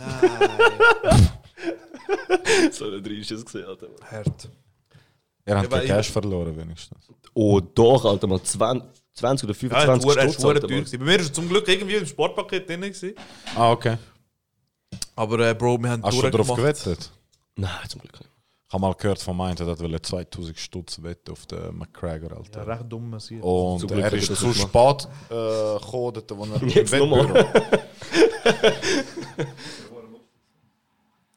Nein. 0.00 1.28
so 2.72 2.84
ein 2.86 3.02
Dreisches 3.02 3.44
gesehen, 3.44 3.66
Alter. 3.66 3.88
Hart. 4.10 4.48
Er 5.44 5.58
hat 5.58 5.70
Ja, 5.72 5.78
kein 5.78 5.86
Cash 5.86 6.10
verloren, 6.10 6.56
wenigstens. 6.56 7.06
Oh 7.34 7.60
doch, 7.60 8.04
Alter, 8.04 8.26
mal 8.26 8.42
20, 8.42 8.88
20 9.14 9.48
oder 9.48 9.58
Ja, 9.60 9.68
er 9.82 9.88
war 9.88 10.00
25 10.00 10.16
er 10.16 10.28
Stutz, 10.30 10.44
war 10.44 10.50
Alter, 10.54 10.68
teuer. 10.68 10.84
Bei 10.92 10.98
mir 10.98 11.06
war 11.06 11.12
er 11.26 11.32
zum 11.32 11.48
Glück 11.48 11.68
irgendwie 11.68 11.94
im 11.96 12.06
Sportpaket 12.06 12.68
drin. 12.68 12.80
Gewesen. 12.82 13.14
Ah, 13.56 13.72
okay. 13.72 13.96
Aber 15.16 15.38
äh, 15.48 15.54
Bro, 15.54 15.78
wir 15.82 15.90
haben 15.90 16.02
Hast 16.02 16.22
du 16.22 16.30
darauf 16.30 16.54
gewettet? 16.54 17.10
Nein, 17.56 17.70
zum 17.88 18.00
Glück 18.00 18.18
nicht. 18.20 18.30
Ich 18.68 18.72
habe 18.72 18.82
mal 18.82 18.94
gehört 18.94 19.20
von 19.20 19.36
meinen, 19.36 19.56
er 19.58 19.78
will 19.80 20.00
2000 20.00 20.56
Stutz 20.56 21.02
wetten 21.02 21.32
auf 21.32 21.44
den 21.46 21.76
McGregor, 21.76 22.30
Ja, 22.30 22.36
Alter. 22.36 22.66
recht 22.68 22.84
dumm 22.88 23.10
passiert. 23.10 23.42
Und 23.42 23.80
Glück 23.80 23.98
er 24.00 24.12
er 24.12 24.14
ist 24.14 24.26
zu 24.36 24.52
spät 24.54 25.08
äh, 25.28 25.74
gekommen, 25.74 26.22
wo 26.30 26.44
er 26.44 26.68
Jetzt 26.68 26.92
im. 26.92 27.10
Wettbüro- 27.10 27.44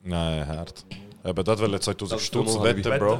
Nein, 0.03 0.47
hart. 0.47 0.85
Eben, 1.25 1.43
das 1.45 1.59
will 1.59 1.79
2000 1.79 2.11
Das 2.19 2.25
Stutz 2.25 2.61
wetten. 2.61 2.99
Bro. 2.99 3.19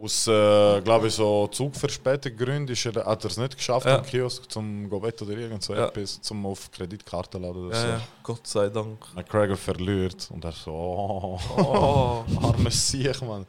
Aus, 0.00 0.28
äh, 0.28 0.80
glaube 0.82 1.08
ich, 1.08 1.14
so 1.14 1.48
Zugverspätungsgründen 1.48 2.68
ist 2.68 2.86
er, 2.86 3.04
hat 3.04 3.24
er 3.24 3.30
es 3.30 3.36
nicht 3.36 3.56
geschafft, 3.56 3.84
Ja. 3.84 3.96
im 3.96 4.04
Kiosk 4.04 4.48
zum 4.48 4.88
go 4.88 5.02
wetten 5.02 5.24
oder 5.26 5.36
irgend 5.36 5.60
so 5.64 5.74
Ja. 5.74 5.88
etwas, 5.88 6.20
zum 6.22 6.46
auf 6.46 6.70
Kreditkarte 6.70 7.36
laden 7.38 7.66
oder 7.66 7.74
Ja, 7.74 7.82
so. 7.82 7.88
ja, 7.88 8.00
Gott 8.22 8.46
sei 8.46 8.68
Dank. 8.68 8.96
McGregor 9.16 9.56
verliert 9.56 10.28
und 10.30 10.44
er 10.44 10.52
so, 10.52 10.70
oh, 10.70 11.40
Oh. 11.56 12.24
armes 12.46 12.88
Sieg, 12.90 13.20
Mann. 13.22 13.44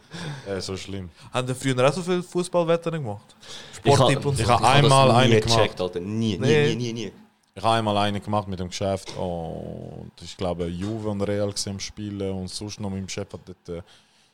Ja, 0.47 0.59
so 0.59 0.75
schlimm. 0.75 1.09
Haben 1.31 1.45
die 1.47 1.53
früher 1.53 1.87
auch 1.87 1.93
so 1.93 2.01
viel 2.01 2.23
Fußballwetten 2.23 2.93
gemacht? 2.93 3.35
Sporttipp 3.75 4.17
habe 4.17 4.29
und 4.29 4.35
so. 4.37 4.41
ich 4.43 4.49
hab 4.49 4.59
das 4.61 4.69
einmal 4.71 5.11
eine 5.11 5.39
gecheckt, 5.41 5.77
gemacht. 5.77 5.81
Alter. 5.81 5.99
Nie, 5.99 6.35
nie, 6.35 6.47
Nee. 6.47 6.75
nie, 6.75 6.75
nie, 6.75 6.93
nie. 6.93 7.11
Ich 7.59 7.65
habe 7.65 7.75
einmal 7.75 7.97
einen 7.97 8.23
gemacht 8.23 8.47
mit 8.47 8.57
dem 8.61 8.69
Geschäft 8.69 9.13
und 9.17 10.11
ich 10.23 10.37
glaube 10.37 10.67
Juve 10.67 11.09
und 11.09 11.19
Real 11.23 11.53
am 11.67 11.79
Spielen 11.81 12.31
und 12.31 12.47
sonst 12.49 12.79
noch 12.79 12.89
mit 12.89 12.99
dem 13.01 13.09
Chef 13.09 13.27
hat 13.33 13.41
dort 13.45 13.77
äh, 13.79 13.81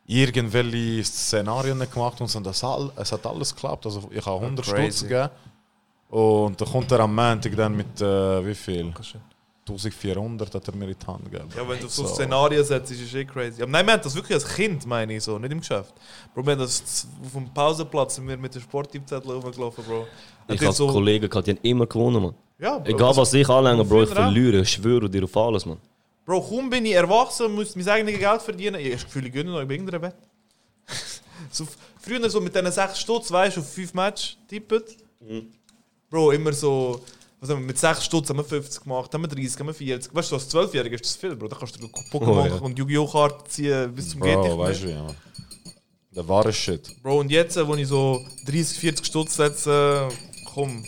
irgendwelche 0.05 1.03
Szenarien 1.03 1.79
gemacht 1.91 2.21
und 2.21 2.45
das 2.45 2.63
all, 2.63 2.91
es 2.95 3.11
hat 3.11 3.25
alles 3.25 3.55
geklappt. 3.55 3.83
Also 3.87 4.07
ich 4.11 4.23
habe 4.23 4.45
100 4.45 4.63
Crazy. 4.63 4.91
Stutz 4.97 5.01
gegeben 5.09 5.29
und 6.11 6.61
dann 6.61 6.67
kommt 6.69 6.91
er 6.91 6.99
am 6.99 7.15
Montag 7.15 7.55
dann 7.55 7.75
mit 7.75 7.99
äh, 7.99 8.45
wie 8.45 8.53
viel? 8.53 8.93
1400 9.67 10.53
hat 10.53 10.67
er 10.67 10.75
mir 10.75 10.89
in 10.89 10.95
die 11.01 11.07
Hand 11.07 11.25
gegeben. 11.25 11.49
Ja, 11.57 11.67
wenn 11.67 11.79
du 11.79 11.87
so, 11.87 12.03
So. 12.05 12.13
Szenarien 12.13 12.63
setzt, 12.63 12.91
ist 12.91 13.01
es 13.01 13.13
eh 13.15 13.25
crazy. 13.25 13.63
Aber 13.63 13.71
nein, 13.71 13.83
wir 13.87 13.93
haben 13.93 14.03
das 14.03 14.13
wirklich 14.13 14.35
als 14.35 14.47
Kind, 14.47 14.85
meine 14.85 15.15
ich, 15.15 15.23
so, 15.23 15.39
nicht 15.39 15.51
im 15.51 15.59
Geschäft. 15.61 15.95
Bro, 16.35 16.45
wir 16.45 16.51
haben 16.51 16.59
das 16.59 17.07
auf 17.25 17.31
dem 17.33 17.51
Pausenplatz 17.51 18.13
sind 18.17 18.27
wir 18.27 18.37
mit 18.37 18.53
dem 18.53 18.61
Sporttippzettel 18.61 19.31
rumgelaufen, 19.31 19.83
Bro. 19.83 20.05
Ich 20.47 20.59
Hat 20.61 20.67
als 20.67 20.77
so- 20.77 20.91
Kollegen 20.91 21.27
gehabt, 21.27 21.47
die 21.47 21.51
haben 21.53 21.59
immer 21.63 21.87
gewonnen, 21.87 22.21
man. 22.21 22.35
Ja, 22.59 22.77
Bro, 22.79 22.89
Egal 22.89 23.17
was 23.17 23.33
ich 23.33 23.47
anlänge, 23.49 23.83
Bro, 23.83 24.03
ich 24.03 24.09
verliere. 24.09 24.61
Ich 24.61 24.69
schwöre 24.71 25.09
dir 25.09 25.23
auf 25.25 25.35
alles, 25.37 25.65
man. 25.65 25.77
Bro, 26.25 26.41
kaum 26.41 26.69
bin 26.69 26.85
ich 26.85 26.93
erwachsen 26.93 27.47
und 27.47 27.55
muss 27.55 27.75
mein 27.75 27.87
eigenes 27.89 28.17
Geld 28.17 28.41
verdienen. 28.41 28.75
Ich 28.79 28.85
habe 28.85 28.95
das 28.95 29.05
Gefühl, 29.05 29.25
ich 29.27 29.33
gönne 29.33 29.51
noch 29.51 29.59
in 29.61 29.69
irgendeinem 29.69 30.01
Bett. 30.01 30.15
so, 31.51 31.67
früher 32.01 32.29
so 32.29 32.39
mit 32.41 32.55
diesen 32.55 32.71
6 32.71 32.99
Stutz, 32.99 33.31
weißt 33.31 33.57
du, 33.57 33.61
auf 33.61 33.71
5 33.73 33.93
Match 33.93 34.37
tippet. 34.47 34.97
Bro, 36.09 36.31
immer 36.31 36.53
so. 36.53 37.01
Was 37.41 37.49
haben 37.49 37.59
wir, 37.59 37.67
mit 37.67 37.77
6 37.77 38.05
Stutz 38.05 38.29
haben 38.29 38.37
wir 38.37 38.43
50 38.45 38.81
gemacht, 38.83 39.13
haben 39.13 39.21
wir 39.21 39.27
30, 39.27 39.59
haben 39.59 39.67
wir 39.67 39.73
40. 39.73 40.15
Weißt 40.15 40.31
du, 40.31 40.35
als 40.35 40.49
12-Jähriger 40.51 40.93
ist 40.95 41.05
das 41.05 41.15
viel, 41.17 41.35
Bro. 41.35 41.49
Da 41.49 41.57
kannst 41.57 41.75
du 41.79 41.85
Pokémon 41.85 42.43
Oh, 42.43 42.45
ja. 42.47 42.55
und 42.55 42.79
Yu-Gi-Oh! 42.79 43.07
Karten 43.07 43.49
ziehen 43.49 43.93
bis 43.93 44.09
zum 44.11 44.21
geht 44.21 44.33
Bro, 44.33 44.43
nicht 44.47 44.57
weißt 44.57 44.83
du, 44.83 44.89
ja. 44.91 45.07
Der 46.15 46.27
wahre 46.27 46.53
Shit. 46.53 46.95
Bro, 47.03 47.19
und 47.19 47.29
jetzt, 47.29 47.57
wo 47.67 47.75
ich 47.75 47.87
so 47.87 48.25
30, 48.47 48.79
40 48.79 49.05
Stutz 49.05 49.35
setze, 49.35 50.07
komm. 50.53 50.85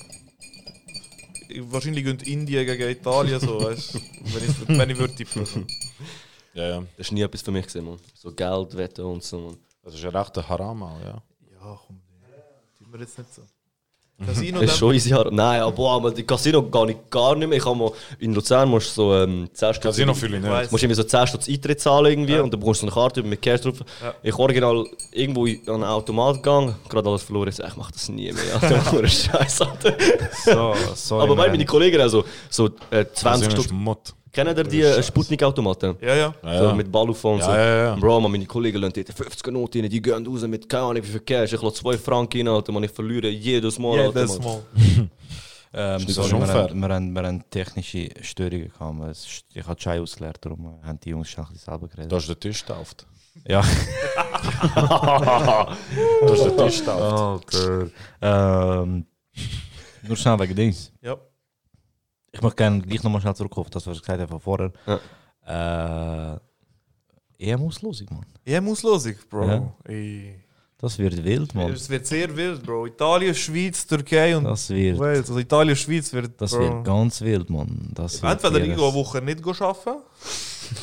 Wahrscheinlich 1.62 2.04
gönnt 2.04 2.28
Indien 2.28 2.66
gegen 2.66 2.90
Italien, 2.90 3.40
so, 3.40 3.62
weißt 3.62 3.96
du. 3.96 4.00
Wenn 4.00 4.44
ich, 4.44 4.68
wenn 4.80 4.90
ich 4.90 4.98
würde 4.98 5.16
tippen. 5.16 5.68
Ja, 6.54 6.68
ja. 6.68 6.80
Das 6.98 7.08
ist 7.08 7.12
nie 7.12 7.22
etwas 7.22 7.42
für 7.42 7.52
mich 7.52 7.66
gesehen, 7.66 7.86
man. 7.86 8.00
So 8.14 8.32
Geld, 8.32 8.76
Wetten 8.76 9.06
und 9.06 9.24
so, 9.24 9.40
man. 9.40 9.58
Das 9.84 9.94
ist 9.94 10.04
ein 10.04 10.16
rechter 10.16 10.48
Haram 10.48 10.84
auch, 10.84 11.00
ja. 11.00 11.22
Ja, 11.52 11.80
komm, 11.86 12.02
tun 12.78 12.88
wir 12.92 13.00
jetzt 13.00 13.18
nicht 13.18 13.34
so. 13.34 13.44
Casino 14.26 14.62
Das 14.62 14.72
ist 14.72 14.78
schon 14.80 14.96
easy. 14.96 15.14
Nein, 15.32 15.62
aber 15.62 15.72
boah, 15.72 15.96
aber 15.98 16.12
die 16.12 16.24
Casino 16.24 16.68
gar 16.70 16.88
nicht, 16.88 17.10
gar 17.12 17.36
nicht 17.36 17.48
mehr. 17.48 17.58
Ich 17.58 17.66
habe 17.66 17.78
mal 17.78 17.92
in 18.18 18.34
Luzern 18.34 18.68
musst 18.68 18.90
du 18.98 19.02
so 19.02 19.16
ähm, 19.16 19.48
10 19.54 19.76
Stutz. 19.76 19.84
Casino 19.84 20.14
fühle 20.16 20.38
ich 20.38 20.44
nicht. 20.44 20.72
musst 20.72 20.84
irgendwie 20.84 20.96
so 20.96 21.04
10 21.04 21.28
Stutz 21.28 21.48
Eintritt 21.48 21.80
zahlen 21.80 22.06
irgendwie 22.08 22.40
und 22.40 22.52
dann 22.52 22.60
bekommst 22.60 22.82
du 22.82 22.88
so 22.88 22.92
eine 22.92 23.02
Karte 23.02 23.22
mit 23.22 23.42
Cash 23.42 23.62
drauf. 23.62 23.76
Ja. 24.02 24.16
Ich 24.24 24.34
original 24.34 24.86
irgendwo 25.12 25.46
in 25.46 25.62
einen 25.70 25.84
Automat 25.84 26.38
gegangen, 26.38 26.76
gerade 26.90 27.08
alles 27.10 27.22
verloren. 27.24 27.50
Ich 27.50 27.56
sag, 27.56 27.70
ich 27.70 27.76
mach 27.78 27.92
das 27.92 28.10
nie 28.10 28.32
mehr. 28.32 28.44
Alter, 28.60 28.92
nur 28.92 29.04
ein 29.04 29.10
Scheiß, 29.10 29.62
Alter. 29.62 29.96
So, 30.46 30.74
sorry, 30.96 31.24
Aber 31.24 31.36
meine 31.36 31.64
Kollegen 31.66 32.02
auch 32.02 32.08
so, 32.10 32.26
so 32.50 32.70
äh, 32.90 33.06
20 33.14 33.50
Casino 33.50 33.52
Stutz. 33.52 33.72
Kennen 34.38 34.56
ihr 34.56 34.64
die 34.66 34.82
äh, 34.84 35.02
Sputnik-Automaten? 35.02 35.96
Ja, 36.00 36.14
ja. 36.14 36.36
Ja, 36.44 36.60
So 36.60 36.66
ja. 36.66 36.74
mit 36.76 36.92
Ballufon 36.92 37.42
so. 37.42 37.50
Ja, 37.50 37.58
ja, 37.58 37.84
ja. 37.86 37.96
Bro, 37.96 38.22
man, 38.22 38.32
meine 38.32 38.46
Kollegen 38.46 38.78
lassen 38.78 38.94
dort 38.94 39.12
50 39.12 39.52
Noten 39.52 39.82
rein, 39.82 39.90
die 39.90 40.00
gehen 40.00 40.28
raus 40.28 40.44
mit 40.44 40.70
keine 40.70 40.84
Ahnung 40.84 41.02
wie 41.02 41.08
viel 41.08 41.22
Cash. 41.22 41.54
Ich 41.54 41.62
lasse 41.64 41.78
2 41.78 41.98
Franken 41.98 42.48
rein, 42.48 42.56
Alter, 42.56 42.72
man, 42.72 42.84
ich 42.84 42.92
verliere 42.92 43.30
jedes 43.30 43.80
Mal. 43.80 43.98
Jedes 43.98 44.38
man. 44.38 44.46
Mal. 44.48 44.62
Ähm, 45.74 46.02
Ist 46.08 46.14
sorry, 46.14 46.32
wir, 46.32 46.48
haben, 46.48 46.80
wir, 46.80 46.90
haben, 46.90 47.14
wir 47.14 47.24
haben 47.24 47.44
technische 47.50 48.10
Störungen 48.22 48.72
gehabt. 48.72 49.18
Ich 49.54 49.68
habe 49.68 49.76
Chai 49.76 50.00
ausgeleert, 50.00 50.38
darum 50.40 50.80
haben 50.84 51.00
die 51.00 51.10
Jungs 51.10 51.30
schon 51.30 51.46
selber 51.56 51.88
geredet. 51.88 52.12
Du 52.12 52.16
hast 52.16 52.28
den 52.28 52.40
Tisch 52.40 52.66
getauft. 52.66 53.06
Ja. 53.48 53.62
Du 56.22 56.32
hast 56.32 56.46
den 56.46 56.58
Tisch 56.58 56.80
getauft. 56.80 57.56
Alter. 57.56 57.90
Ähm, 58.84 59.06
nur 60.08 60.16
schnell 60.16 60.40
wegen 60.40 60.56
Dings. 60.56 60.92
Ja. 61.02 61.18
Ich 62.38 62.44
möchte 62.44 62.58
gerne 62.58 62.82
gleich 62.82 63.02
nochmal 63.04 63.20
schnell 63.20 63.36
zurückkommen 63.36 63.66
auf 63.66 63.72
das, 63.72 63.88
was 63.88 63.98
ich 63.98 64.04
gesagt 64.04 64.22
habe 64.22 64.40
von 64.40 64.40
vorher. 64.40 64.72
Äh, 67.40 67.50
EM-Auslosung, 67.52 68.08
Mann. 68.12 68.26
EM-Auslosung, 68.46 69.16
Bro. 69.28 69.48
Ja. 69.48 69.74
Ey. 69.86 70.44
Das 70.80 71.00
wird 71.00 71.24
wild, 71.24 71.56
Mann. 71.56 71.72
Es 71.74 71.90
wird 71.90 72.06
sehr 72.06 72.36
wild, 72.38 72.62
Bro. 72.64 72.86
Italien, 72.86 73.34
Schweiz, 73.34 73.88
Türkei 73.88 74.38
und 74.38 74.44
Das 74.44 74.70
wird, 74.70 75.00
Wales. 75.00 75.28
Also 75.28 75.40
Italien, 75.40 75.76
Schweiz 75.76 76.14
wird. 76.14 76.40
das 76.40 76.52
Bro. 76.52 76.60
wird 76.60 76.84
ganz 76.86 77.22
wild, 77.22 77.50
Mann. 77.50 77.90
Das 77.96 78.22
wird 78.22 78.32
Entweder 78.34 78.60
irgendwo 78.64 78.86
eine 78.86 78.94
Woche 78.94 79.22
nicht 79.22 79.42
go 79.42 79.52
arbeiten. 79.60 80.04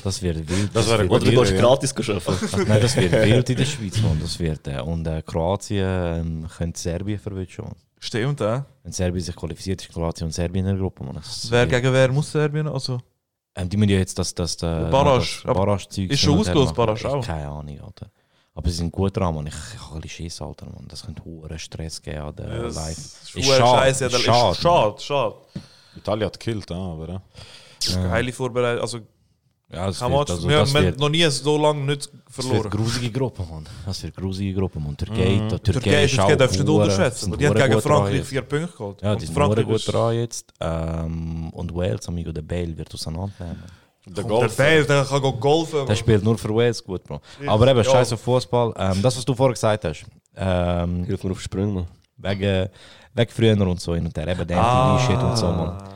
Das 0.02 0.20
wird 0.22 0.48
wild. 0.48 0.70
Das 0.74 0.88
wäre 0.88 1.02
wird 1.02 1.10
Oder 1.12 1.24
du 1.24 1.30
gehst 1.40 1.52
Ja. 1.52 1.60
gratis 1.60 1.94
arbeiten. 1.96 2.64
Nein, 2.68 2.80
das 2.82 2.96
wird 2.96 3.12
wild 3.12 3.50
in 3.50 3.56
der 3.56 3.64
Schweiz, 3.64 4.02
Mann. 4.02 4.18
Das 4.20 4.40
wird, 4.40 4.66
äh, 4.66 4.80
und 4.80 5.06
äh, 5.06 5.22
Kroatien 5.22 5.86
ähm, 5.86 6.46
könnte 6.58 6.80
Serbien 6.80 7.20
verwischen. 7.20 7.64
Mann. 7.66 7.74
Stimmt, 8.04 8.40
ja. 8.40 8.66
Wenn 8.82 8.92
Serbien 8.92 9.24
sich 9.24 9.34
qualifiziert, 9.34 9.80
ist 9.80 9.90
Kroatien 9.92 10.26
und 10.26 10.32
Serbien 10.32 10.66
in 10.66 10.72
der 10.72 10.78
Gruppe. 10.80 11.02
Mann. 11.04 11.14
Das 11.14 11.50
Wer 11.50 11.66
gegen 11.66 11.90
wer 11.92 12.12
muss 12.12 12.30
Serbien? 12.30 12.68
Also. 12.68 13.00
ähm, 13.56 13.68
die 13.68 13.76
müssen 13.78 13.90
ja 13.90 13.98
jetzt 13.98 14.18
das, 14.18 14.34
das, 14.34 14.56
äh, 14.56 14.90
Barrage. 14.90 15.40
das 15.44 15.54
Barrage-Zeug 15.54 16.10
Ist 16.10 16.20
schon. 16.20 16.42
Barrage 16.74 17.00
Ich- 17.00 17.06
auch? 17.06 17.24
Keine 17.24 17.48
Ahnung, 17.48 17.80
Alter. 17.80 18.10
Aber 18.56 18.68
sie 18.70 18.76
sind 18.76 18.92
gut 18.92 19.16
dran, 19.16 19.34
Mann. 19.34 19.46
Ich, 19.46 19.54
ich 19.74 19.80
habe 19.80 19.94
ein 19.96 20.00
bisschen 20.02 20.24
Schiss, 20.26 20.42
Alter. 20.42 20.66
Mann. 20.66 20.84
Das 20.88 21.04
könnte 21.04 21.24
hohen 21.24 21.58
Stress 21.58 22.00
geben 22.02 22.18
an 22.18 22.36
der 22.36 22.62
Das 22.64 22.74
Live. 22.76 22.90
ist 22.98 23.22
Ist 23.22 23.30
schade. 23.46 23.46
schade, 23.58 23.78
Scheiße, 23.80 24.00
ja, 24.04 24.06
ist 24.08 24.14
das 24.14 24.22
schade, 24.22 24.50
ist 24.52 24.60
schade, 24.60 25.00
schade. 25.00 25.34
Italien 25.96 26.26
hat 26.26 26.38
gekillt, 26.40 26.70
ja, 26.70 26.76
aber 26.76 27.08
ja. 27.08 27.22
Geile 28.08 28.32
Vorbereitung. 28.32 28.82
Also, 28.82 28.98
Ja, 29.74 29.86
das 29.86 29.98
kann 29.98 30.12
wird, 30.12 30.30
also, 30.30 30.48
wir 30.48 30.58
das 30.58 30.74
haben 30.74 30.84
wird, 30.84 30.98
noch 31.00 31.08
nie 31.08 31.24
so 31.30 31.56
lange 31.58 31.80
nicht 31.80 32.06
das 32.06 32.12
wird 32.38 32.46
verloren. 32.46 32.70
grusige 32.70 33.10
Gruppe, 33.10 33.42
Mann. 33.50 33.66
Das 33.86 34.02
wird 34.02 34.14
grusige 34.16 34.54
Gruppe, 34.58 34.78
Mann. 34.80 34.96
Türkei, 34.96 35.30
Mhm. 35.42 35.48
Türkei, 35.48 35.72
Türkei 35.72 36.04
ist 36.04 36.14
Türkei 36.14 36.32
auch 36.34 36.36
darfst 36.38 36.58
du 36.58 36.62
nicht 36.62 36.70
unterschätzen. 36.72 37.38
Die 37.38 37.48
hure 37.48 37.68
gegen 37.68 37.80
Frankreich 37.80 38.22
vier 38.24 38.42
Punkte 38.42 38.76
geholt. 38.76 39.02
Ja, 39.02 39.14
die 39.16 39.26
sind 39.26 39.34
Frankreich 39.34 39.66
gut 39.66 39.92
dran 39.92 40.14
jetzt. 40.14 40.52
Ähm, 40.60 41.50
und 41.50 41.74
Wales, 41.74 42.08
amigo, 42.08 42.32
der 42.32 42.42
Bale 42.42 42.76
wird 42.76 42.92
auseinandernehmen. 42.94 43.62
Der 44.06 44.14
Der 44.14 44.24
Golf. 44.24 44.56
Bale, 44.56 44.84
der 44.84 45.04
kann 45.04 45.22
go 45.22 45.32
golfen. 45.32 45.86
Der 45.86 45.94
spielt 45.96 46.22
nur 46.22 46.36
für 46.36 46.54
Wales 46.54 46.84
gut, 46.84 47.02
Bro. 47.04 47.20
Aber 47.46 47.66
eben, 47.68 47.78
Ja. 47.78 47.84
scheiß 47.84 48.12
auf 48.12 48.20
Fußball. 48.20 48.74
Ähm, 48.76 49.00
das, 49.02 49.16
was 49.16 49.24
du 49.24 49.34
vorher 49.34 49.54
gesagt 49.54 49.84
hast, 49.84 50.04
ähm, 50.36 51.04
Hilf 51.04 51.24
mir 51.24 51.30
auf 51.30 51.40
Sprünge, 51.40 51.86
wegen, 52.18 52.68
wegen 53.14 53.30
früher 53.30 53.58
und 53.66 53.80
so 53.80 53.94
hin 53.94 54.04
und 54.04 54.16
her, 54.16 54.28
eben 54.28 54.46
der 54.46 54.58
Ah. 54.58 54.96
MTV-Shit 54.98 55.22
und 55.22 55.36
so, 55.38 55.46
man. 55.46 55.93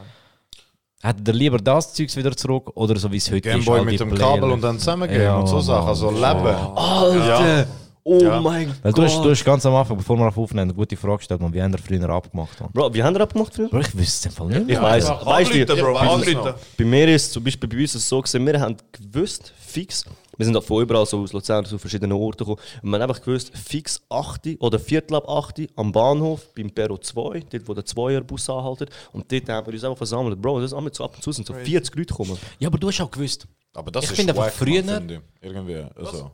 Hättet 1.01 1.29
ihr 1.29 1.35
lieber 1.35 1.59
das 1.59 1.95
Zeugs 1.95 2.17
wieder 2.17 2.37
zurück 2.37 2.73
oder 2.75 2.97
so 2.97 3.11
wie 3.13 3.19
es 3.19 3.31
heute 3.31 3.49
ist? 3.51 3.55
Gameboy 3.65 3.85
mit 3.85 4.01
dem 4.01 4.13
Kabel 4.15 4.51
und 4.51 4.61
dann 4.63 4.79
zusammengehen 4.81 5.23
Ja, 5.23 5.37
und 5.39 5.47
so 5.47 5.61
Sachen. 5.61 5.89
Also. 5.89 6.11
Leben. 6.11 6.25
Alter! 6.27 7.67
Oh 8.03 8.19
Ja. 8.21 8.41
mein 8.41 8.69
Weil 8.83 8.93
Gott! 8.93 8.99
du 8.99 9.03
hast, 9.05 9.23
du 9.23 9.31
hast 9.31 9.45
ganz 9.45 9.65
am 9.67 9.75
Anfang, 9.77 9.97
bevor 9.97 10.17
wir 10.17 10.27
auf 10.27 10.37
aufnehmen, 10.39 10.63
eine 10.71 10.75
gute 10.75 10.97
Frage 10.97 11.19
gestellt, 11.19 11.41
man, 11.41 11.53
wie 11.53 11.63
haben 11.63 11.73
wir 11.73 11.79
früher 11.79 12.09
abgemacht? 12.09 12.59
Man? 12.61 12.71
Bro, 12.73 12.95
wie 12.95 13.03
haben 13.03 13.15
wir 13.15 13.21
abgemacht 13.21 13.55
früher? 13.55 13.69
Bro, 13.69 13.81
ich 13.81 13.97
wüsste 13.97 14.29
es 14.29 14.35
einfach 14.35 14.47
nicht. 14.47 14.61
Ich 14.63 14.67
mehr. 14.67 14.83
Weißt 14.83 15.09
du, 15.09 15.13
Ich 15.13 15.27
weiß 15.27 15.49
es 15.51 15.71
anrufen. 15.71 16.55
bei 16.79 16.85
mir 16.85 17.09
ist 17.15 17.33
zum 17.33 17.45
Beispiel 17.45 17.69
bei 17.69 17.77
uns 17.81 17.95
es 17.95 18.09
so 18.09 18.21
gewesen, 18.21 18.47
wir 18.47 18.61
haben 18.61 18.77
gewusst, 18.93 19.53
fix, 19.61 20.05
wir 20.39 20.47
sind 20.47 20.57
auch 20.57 20.62
von 20.64 20.82
überall 20.82 21.05
so 21.05 21.20
aus 21.20 21.32
Luzern 21.34 21.64
zu 21.66 21.76
verschiedenen 21.78 22.12
Orten 22.12 22.39
gekommen, 22.39 22.59
und 22.82 22.89
wir 22.91 22.95
haben 22.99 23.11
einfach 23.11 23.20
gewusst, 23.22 23.55
fix 23.57 24.01
8 24.09 24.57
oder 24.61 24.78
Viertel 24.78 25.16
ab 25.16 25.28
8 25.28 25.68
am 25.76 25.93
Bahnhof, 25.93 26.55
beim 26.55 26.70
Perro 26.70 26.97
2, 26.97 27.41
dort 27.51 27.68
wo 27.68 27.74
der 27.74 27.84
Zweierbus 27.84 28.49
anhaltet, 28.49 28.91
und 29.12 29.30
dort 29.30 29.49
haben 29.51 29.66
wir 29.66 29.74
uns 29.74 29.84
einfach 29.84 29.99
versammelt. 29.99 30.41
Bro, 30.41 30.61
das 30.61 30.72
ist 30.72 30.78
ab 31.03 31.14
und 31.14 31.22
zu 31.22 31.32
sind 31.32 31.47
so 31.47 31.53
40 31.53 31.95
Leute 31.95 32.07
gekommen. 32.14 32.39
Ja, 32.59 32.68
aber 32.68 32.78
du 32.78 32.89
hast 32.89 33.01
auch 33.01 33.11
gewusst. 33.11 33.47
Aber 33.74 33.91
das 33.91 34.05
Ich 34.05 34.11
ist 34.12 34.16
finde 34.16 34.32
einfach 34.32 34.51
früher- 34.51 34.80
ich. 34.80 35.20
Irgendwie. 35.41 35.84
Also, 35.97 36.30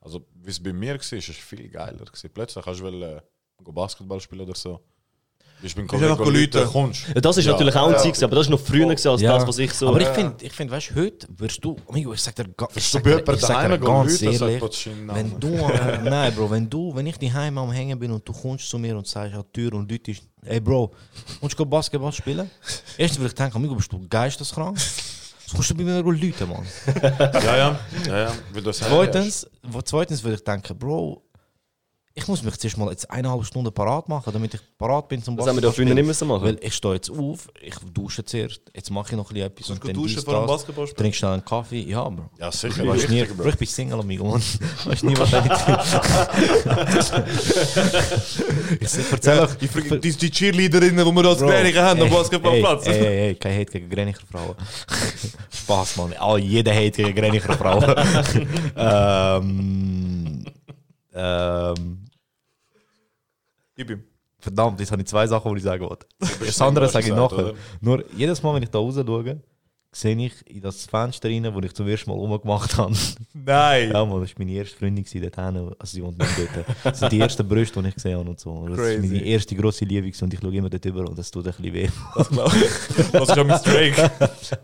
also 0.00 0.24
wie 0.34 0.50
es 0.50 0.62
bei 0.62 0.72
mir 0.72 0.90
war, 0.94 1.00
ist 1.00 1.12
es 1.12 1.24
viel 1.36 1.68
geiler. 1.68 2.04
Plötzlich 2.32 2.64
hast 2.64 2.80
du 2.80 2.84
wollen, 2.84 3.02
äh, 3.02 3.20
go 3.64 3.72
Basketball 3.72 4.20
spielen 4.20 4.42
oder 4.42 4.54
so. 4.54 4.80
Ich 5.60 5.74
bin. 5.74 5.86
Ja, 5.88 6.14
das 7.20 7.36
ist 7.36 7.44
Ja. 7.46 7.52
natürlich 7.52 7.74
auch 7.74 7.88
ein 7.88 7.94
Ja. 7.94 8.24
Aber 8.26 8.36
das 8.36 8.46
ist 8.46 8.50
noch 8.50 8.60
früher 8.60 8.86
gewesen 8.86 9.08
als 9.08 9.20
Ja. 9.20 9.36
das, 9.38 9.46
was 9.48 9.58
ich 9.58 9.72
so... 9.72 9.88
Aber 9.88 10.00
ich 10.00 10.06
finde, 10.08 10.36
ich 10.44 10.52
find, 10.52 10.70
weißt 10.70 10.90
du, 10.90 10.94
heute 11.00 11.26
wirst 11.36 11.64
du, 11.64 11.76
amigo, 11.88 12.12
ich 12.12 12.22
sag 12.22 12.36
dir, 12.36 12.44
ich 12.76 12.84
sag 12.88 13.02
dir, 13.02 13.18
ich 13.34 13.40
sag 13.40 13.68
dir 13.68 13.78
ganz 13.78 14.22
ehrlich, 14.22 14.88
wenn 15.06 15.40
du, 15.40 15.48
äh, 15.48 15.98
nein, 16.04 16.32
Bro, 16.34 16.50
wenn 16.50 16.70
du, 16.70 16.94
wenn 16.94 17.06
ich 17.06 17.18
daheim 17.18 17.58
am 17.58 17.72
Hängen 17.72 17.98
bin 17.98 18.12
und 18.12 18.28
du 18.28 18.32
kommst 18.32 18.68
zu 18.70 18.78
mir 18.78 18.96
und 18.96 19.06
sagst 19.06 19.34
an 19.34 19.42
die 19.54 19.60
Tür 19.60 19.74
und 19.74 19.90
Leute 19.90 20.12
ist, 20.12 20.22
ey 20.44 20.60
Bro, 20.60 20.92
kommst 21.40 21.58
du 21.58 21.66
Basketball 21.66 22.12
spielen? 22.12 22.48
Erstens 22.96 23.18
würde 23.18 23.28
ich 23.28 23.34
denken, 23.34 23.56
amigo, 23.56 23.74
bist 23.74 23.92
du 23.92 24.00
geisteskrank? 24.08 24.78
Sonst 24.78 25.54
kommst 25.54 25.70
du 25.70 25.74
bei 25.74 25.82
mir 25.82 26.02
Leute, 26.02 26.46
Mann. 26.46 26.66
Ja, 27.02 27.56
ja. 27.56 27.78
ja, 28.06 28.18
ja. 28.18 28.32
Weil 28.52 28.62
du 28.62 28.70
es 28.70 28.78
Zweitens, 28.78 29.46
wo- 29.62 29.80
zweitens 29.82 30.22
würde 30.22 30.36
ich 30.36 30.44
denken, 30.44 30.78
Bro, 30.78 31.22
ich 32.18 32.26
muss 32.28 32.42
mich 32.42 32.56
zuerst 32.56 32.76
mal 32.76 32.90
jetzt 32.90 33.10
eineinhalb 33.10 33.44
Stunden 33.44 33.72
parat 33.72 34.08
machen, 34.08 34.32
damit 34.32 34.52
ich 34.54 34.60
parat 34.76 35.08
bin 35.08 35.22
zum 35.22 35.36
Das 35.36 35.46
haben 35.46 35.56
wir 35.56 35.62
da 35.62 35.70
früher 35.72 35.84
nicht 35.94 36.04
müssen 36.06 36.26
machen. 36.28 36.42
Weil 36.44 36.58
ich 36.60 36.74
stehe 36.74 36.94
jetzt 36.94 37.10
auf, 37.10 37.48
ich 37.60 37.74
dusche 37.94 38.24
zuerst, 38.24 38.60
jetzt 38.74 38.90
mache 38.90 39.12
ich 39.12 39.16
noch 39.16 39.30
ein 39.30 39.34
bisschen 39.34 39.46
etwas 39.46 39.70
und 39.70 39.82
du 39.82 39.86
dann 39.86 39.94
duschen 39.96 40.22
vor 40.22 40.34
dem. 40.40 40.46
Basketballspiel? 40.46 40.96
Trink 40.98 41.14
schnell 41.14 41.32
einen 41.32 41.44
Kaffee, 41.44 41.80
ja, 41.82 42.08
Bro. 42.08 42.28
Ja, 42.38 42.50
sicher. 42.50 42.82
Du 42.82 42.88
weißt 42.88 43.08
nie, 43.08 43.24
Bro, 43.24 43.48
ich 43.48 43.56
bin 43.56 43.68
Single, 43.68 44.00
amigo, 44.00 44.24
Mann. 44.24 44.42
Weißt 44.84 45.04
nie, 45.04 45.14
was 45.16 45.32
ich 45.32 45.38
Ich 48.80 49.12
erzähle 49.12 49.42
euch, 49.42 49.54
Die, 49.54 49.68
Fr- 49.68 49.98
die, 49.98 50.12
die 50.12 50.30
Cheerleaderinnen, 50.30 51.04
die 51.04 51.12
wir 51.14 51.24
als 51.28 51.38
Gränichen 51.40 51.80
haben 51.82 52.02
am 52.02 52.10
Basketballplatz. 52.10 52.86
Ey, 52.86 52.94
ey, 52.98 53.18
ey, 53.28 53.34
kein 53.34 53.54
Hate 53.58 53.72
gegen 53.72 53.88
Grenicher 53.90 54.22
Frauen. 54.30 54.54
Spaß, 55.52 55.96
Mann. 55.96 56.14
Oh, 56.20 56.36
jeder 56.36 56.74
Hate 56.74 57.02
gegen 57.02 57.14
Grenicher 57.14 57.54
Frauen. 57.56 57.94
ähm, 58.76 60.44
ähm, 61.14 61.98
Gib 63.78 63.90
ihm. 63.90 64.02
verdammt, 64.40 64.80
jetzt 64.80 64.90
habe 64.90 65.00
ich 65.02 65.08
zwei 65.08 65.26
Sachen, 65.26 65.52
die 65.52 65.58
ich 65.58 65.62
sagen 65.64 65.88
wollte. 65.88 66.06
Das 66.18 66.60
andere 66.60 66.88
sage 66.88 67.06
ich 67.06 67.14
nachher. 67.14 67.38
oder? 67.38 67.54
Nur 67.80 68.04
jedes 68.12 68.42
Mal, 68.42 68.54
wenn 68.54 68.62
ich 68.64 68.70
da 68.70 68.78
raus 68.78 68.96
schaue, 68.96 69.40
sehe 69.90 70.16
ich 70.16 70.32
in 70.46 70.60
das 70.60 70.86
Fenster 70.86 71.28
rein, 71.28 71.48
wo 71.52 71.60
ich 71.60 71.74
zum 71.74 71.88
ersten 71.88 72.10
Mal 72.10 72.16
rumgemacht 72.16 72.76
habe. 72.76 72.94
Nein! 73.32 73.90
Ja, 73.92 74.04
man, 74.04 74.20
das 74.20 74.30
war 74.30 74.36
meine 74.38 74.52
erste 74.52 74.76
Freundin 74.76 75.04
dort 75.04 75.34
hinten. 75.34 75.74
Also 75.78 75.94
sie 75.94 76.02
wohnt 76.02 76.18
nicht 76.18 76.30
dort. 76.38 76.66
Das 76.84 77.00
sind 77.00 77.12
die 77.12 77.20
ersten 77.20 77.48
Brüste, 77.48 77.82
die 77.82 77.88
ich 77.88 77.94
gesehen 77.94 78.18
habe 78.18 78.28
und 78.28 78.38
so. 78.38 78.68
Das 78.68 78.76
Crazy. 78.76 78.94
ist 78.94 79.12
meine 79.12 79.24
erste 79.24 79.56
grosse 79.56 79.84
Liebe 79.84 80.06
und 80.20 80.34
ich 80.34 80.40
schaue 80.40 80.54
immer 80.54 80.68
dort 80.68 80.84
über 80.84 81.00
und 81.08 81.18
das 81.18 81.30
tut 81.30 81.46
ein 81.46 81.54
bisschen 81.54 81.74
weh. 81.74 81.88
Das 82.14 82.28
glaube 82.28 82.52
ich. 82.56 83.10
Das 83.12 83.28
ist 83.28 83.36
ja 83.36 83.44
mein 83.44 83.62
Drake. 83.62 84.10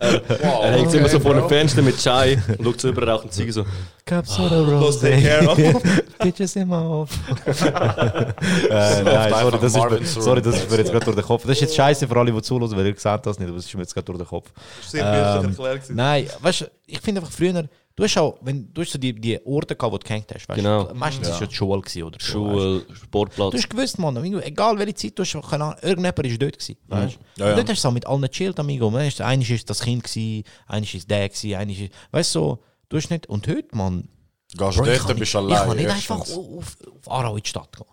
Er 0.64 0.72
hängt 0.72 0.94
immer 0.94 1.08
so 1.08 1.20
vor 1.20 1.34
dem 1.34 1.48
Fenster 1.48 1.82
mit 1.82 1.96
Chai 1.98 2.38
und 2.58 2.64
schaut 2.64 2.80
so 2.80 2.88
über, 2.88 3.06
raucht 3.06 3.24
und 3.24 3.32
Ziege 3.32 3.52
so. 3.52 3.64
Caps 4.04 4.38
oder 4.38 4.60
Los, 4.60 5.00
take 5.00 5.22
care 5.22 5.48
of. 5.48 5.82
Bitches 6.18 6.56
immer 6.56 6.80
auf. 6.82 7.10
nein, 7.46 9.30
sorry, 9.30 9.58
das, 9.58 9.74
ist 9.74 9.76
mir, 9.76 10.04
sorry, 10.22 10.42
das 10.42 10.56
ist 10.56 10.70
mir 10.70 10.76
jetzt 10.78 10.90
gerade 10.90 11.04
durch 11.04 11.16
den 11.16 11.24
Kopf. 11.24 11.42
Das 11.42 11.52
ist 11.52 11.60
jetzt 11.62 11.74
scheiße 11.74 12.06
für 12.06 12.16
alle, 12.16 12.30
die 12.32 12.42
zuhören, 12.42 12.70
weil 12.76 12.86
ihr 12.86 12.92
gesagt 12.92 13.26
das 13.26 13.38
nicht, 13.38 13.48
aber 13.48 13.56
das 13.56 13.66
ist 13.66 13.74
mir 13.74 13.80
jetzt 13.80 13.94
gerade 13.94 14.04
durch 14.04 14.18
den 14.18 14.26
Kopf. 14.26 14.50
Sehr 15.14 15.40
bildlich 15.40 15.58
Ähm, 15.58 15.64
erklärt. 15.66 15.90
Nein, 15.96 16.26
weißt 16.40 16.60
du, 16.62 16.70
ich 16.86 17.00
finde 17.00 17.20
einfach 17.20 17.32
früher, 17.32 17.68
du 17.96 18.04
hast 18.04 18.18
auch, 18.18 18.38
wenn 18.42 18.72
du 18.72 18.80
hast 18.82 18.92
so 18.92 18.98
die, 18.98 19.12
die 19.18 19.38
Orte 19.46 19.74
gehabt, 19.76 19.92
wo 19.92 19.98
du 19.98 20.06
gehängt 20.06 20.26
hast, 20.34 20.48
weißt 20.48 20.56
Genau. 20.58 20.84
du, 20.84 20.94
meistens 20.94 21.28
ist 21.28 21.40
ja 21.40 21.46
die 21.46 21.54
Schule 21.54 21.80
gewesen 21.80 22.02
oder 22.02 22.18
so, 22.20 22.46
weißt 22.46 22.54
Schule, 22.56 22.80
Du 22.88 22.94
Sportplatz. 22.94 23.54
hast 23.54 23.70
gewusst, 23.70 23.98
Mann, 23.98 24.16
egal 24.42 24.78
welche 24.78 24.94
Zeit, 24.94 25.18
du 25.18 25.22
hast, 25.24 25.32
keine 25.50 25.64
Ahnung, 25.64 25.76
irgendjemand 25.82 26.26
ist 26.26 26.42
dort 26.42 26.58
gewesen, 26.58 26.76
weißt 26.88 27.18
du. 27.36 27.42
Ja, 27.42 27.48
ja. 27.50 27.56
Dort 27.56 27.68
hast 27.70 27.84
du 27.84 27.88
auch 27.88 27.92
mit 27.92 28.06
allen 28.06 28.22
gechillt, 28.22 28.58
amigo. 28.60 28.92
Weißt 28.92 29.20
du, 29.20 29.24
Einer 29.26 29.48
ist 29.48 29.68
das 29.70 29.80
Kind 29.80 30.04
gewesen, 30.04 30.44
einer 30.66 30.82
ist 30.92 31.10
der 31.10 31.28
gewesen, 31.28 31.54
einer 31.54 31.72
ist, 31.72 31.90
weißt 32.10 32.34
du, 32.34 32.38
so, 32.40 32.58
du 32.88 32.96
hast 32.96 33.10
nicht, 33.10 33.26
und 33.28 33.46
heute, 33.48 33.76
Mann, 33.76 34.08
Gehst 34.56 34.76
Bro, 34.78 34.86
ich 34.86 34.98
dort, 35.02 35.18
bist 35.18 35.34
nicht, 35.34 35.34
du 35.34 35.48
ich 35.48 35.56
allein. 35.56 35.66
kann 35.68 35.76
nicht 35.76 35.90
einfach 35.90 36.20
auf, 36.20 36.30
auf, 36.30 36.76
auf 36.98 37.10
Aarau 37.10 37.36
in 37.36 37.42
die 37.42 37.48
Stadt 37.48 37.76
gehen. 37.76 37.86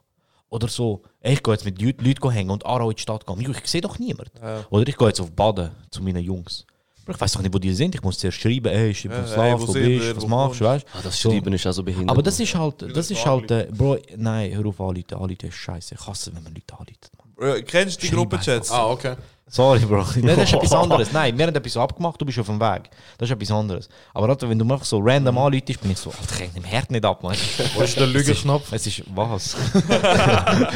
Oder 0.49 0.67
so, 0.67 1.01
ich 1.21 1.41
gehe 1.41 1.53
jetzt 1.53 1.63
mit 1.65 1.81
Leuten, 1.81 2.03
Leuten 2.05 2.29
hängen 2.29 2.49
und 2.51 2.65
Aarau 2.65 2.89
in 2.91 2.95
die 2.97 3.01
Stadt 3.01 3.25
gehen. 3.25 3.39
Ich 3.63 3.67
sehe 3.67 3.79
doch 3.81 3.97
niemand. 3.97 4.31
Oder 4.69 4.85
ich 4.87 4.97
gehe 4.97 5.07
jetzt 5.07 5.21
auf 5.21 5.31
Baden 5.31 5.71
zu 5.89 6.03
meinen 6.03 6.21
Jungs. 6.23 6.67
Bro, 7.05 7.13
Ich 7.15 7.21
weiß 7.21 7.31
doch 7.33 7.41
nicht, 7.41 7.53
wo 7.53 7.59
die 7.59 7.73
sind. 7.73 7.95
Ich 7.95 8.01
muss 8.03 8.17
zuerst 8.19 8.39
schreiben, 8.39 8.67
ey, 8.67 8.89
ich 8.91 9.03
bin 9.03 9.11
Ja, 9.11 9.25
Slav, 9.27 9.61
wo 9.61 9.73
bist 9.73 9.75
du, 9.75 10.15
was 10.17 10.27
machst 10.27 10.59
du, 10.61 10.65
weißt 10.65 10.85
Ah, 10.93 10.99
das 11.03 11.19
So. 11.21 11.31
Schreiben 11.31 11.53
ist 11.53 11.65
auch 11.67 11.71
so 11.71 11.83
behindert. 11.83 12.09
Aber 12.09 12.21
das 12.21 12.39
ist 12.39 12.53
halt, 12.55 12.81
das 12.95 13.09
ist 13.11 13.25
halt, 13.25 13.49
äh, 13.51 13.67
Bro, 13.71 13.97
nein, 14.17 14.53
hör 14.55 14.65
auf, 14.65 14.79
anrufen, 14.79 15.05
anrufen 15.15 15.47
ist 15.47 15.55
scheiße. 15.55 15.95
Ich 15.99 16.07
hasse, 16.07 16.33
wenn 16.35 16.43
man 16.43 16.53
Leute 16.53 16.73
anruft. 16.73 17.11
Bro, 17.35 17.63
Kennst 17.65 18.01
du 18.03 18.07
die 18.07 18.13
Gruppenchats? 18.15 18.69
Ah, 18.71 18.87
okay. 18.89 19.15
Sorry, 19.53 19.79
Bro. 19.79 20.05
Nein, 20.15 20.37
das 20.37 20.37
ist 20.49 20.53
etwas 20.53 20.71
anderes. 20.71 21.11
Nein, 21.11 21.37
wir 21.37 21.45
haben 21.45 21.53
etwas 21.53 21.75
abgemacht, 21.75 22.21
du 22.21 22.25
bist 22.25 22.39
auf 22.39 22.45
dem 22.45 22.57
Weg. 22.57 22.89
Das 23.17 23.29
ist 23.29 23.35
etwas 23.35 23.51
anderes. 23.51 23.89
Aber 24.13 24.29
Alter, 24.29 24.49
wenn 24.49 24.57
du 24.57 24.63
mir 24.63 24.75
einfach 24.75 24.85
so 24.85 24.99
random 24.99 25.37
anläutest, 25.37 25.81
bin 25.81 25.91
ich 25.91 25.97
so, 25.97 26.09
Alter, 26.09 26.45
ich 26.45 26.53
nehme 26.53 26.65
Herd 26.65 26.89
nicht 26.89 27.03
ab, 27.03 27.21
Mann. 27.21 27.35
Wo 27.75 27.81
ist 27.81 27.99
der 27.99 28.07
Lügenknopf? 28.07 28.71
Es 28.71 28.87
ist, 28.87 29.03
was? 29.13 29.57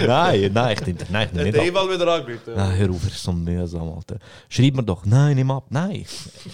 nein, 0.06 0.52
nein, 0.54 0.78
ich 0.78 0.86
nehme 0.86 1.00
nein, 1.10 1.28
ich 1.30 1.34
nehm 1.34 1.44
nicht 1.46 1.58
ab. 1.58 1.66
Ewald 1.66 1.92
wieder 1.94 2.14
angerufen? 2.14 2.54
Nein, 2.54 2.78
hör 2.78 2.90
auf, 2.90 3.04
das 3.06 3.14
ist 3.14 3.24
so 3.24 3.32
mühsam, 3.32 3.94
Alter. 3.94 4.18
Schreib 4.50 4.76
mir 4.76 4.84
doch, 4.84 5.06
nein, 5.06 5.38
nimm 5.38 5.52
ab. 5.52 5.68
Nein, 5.70 6.06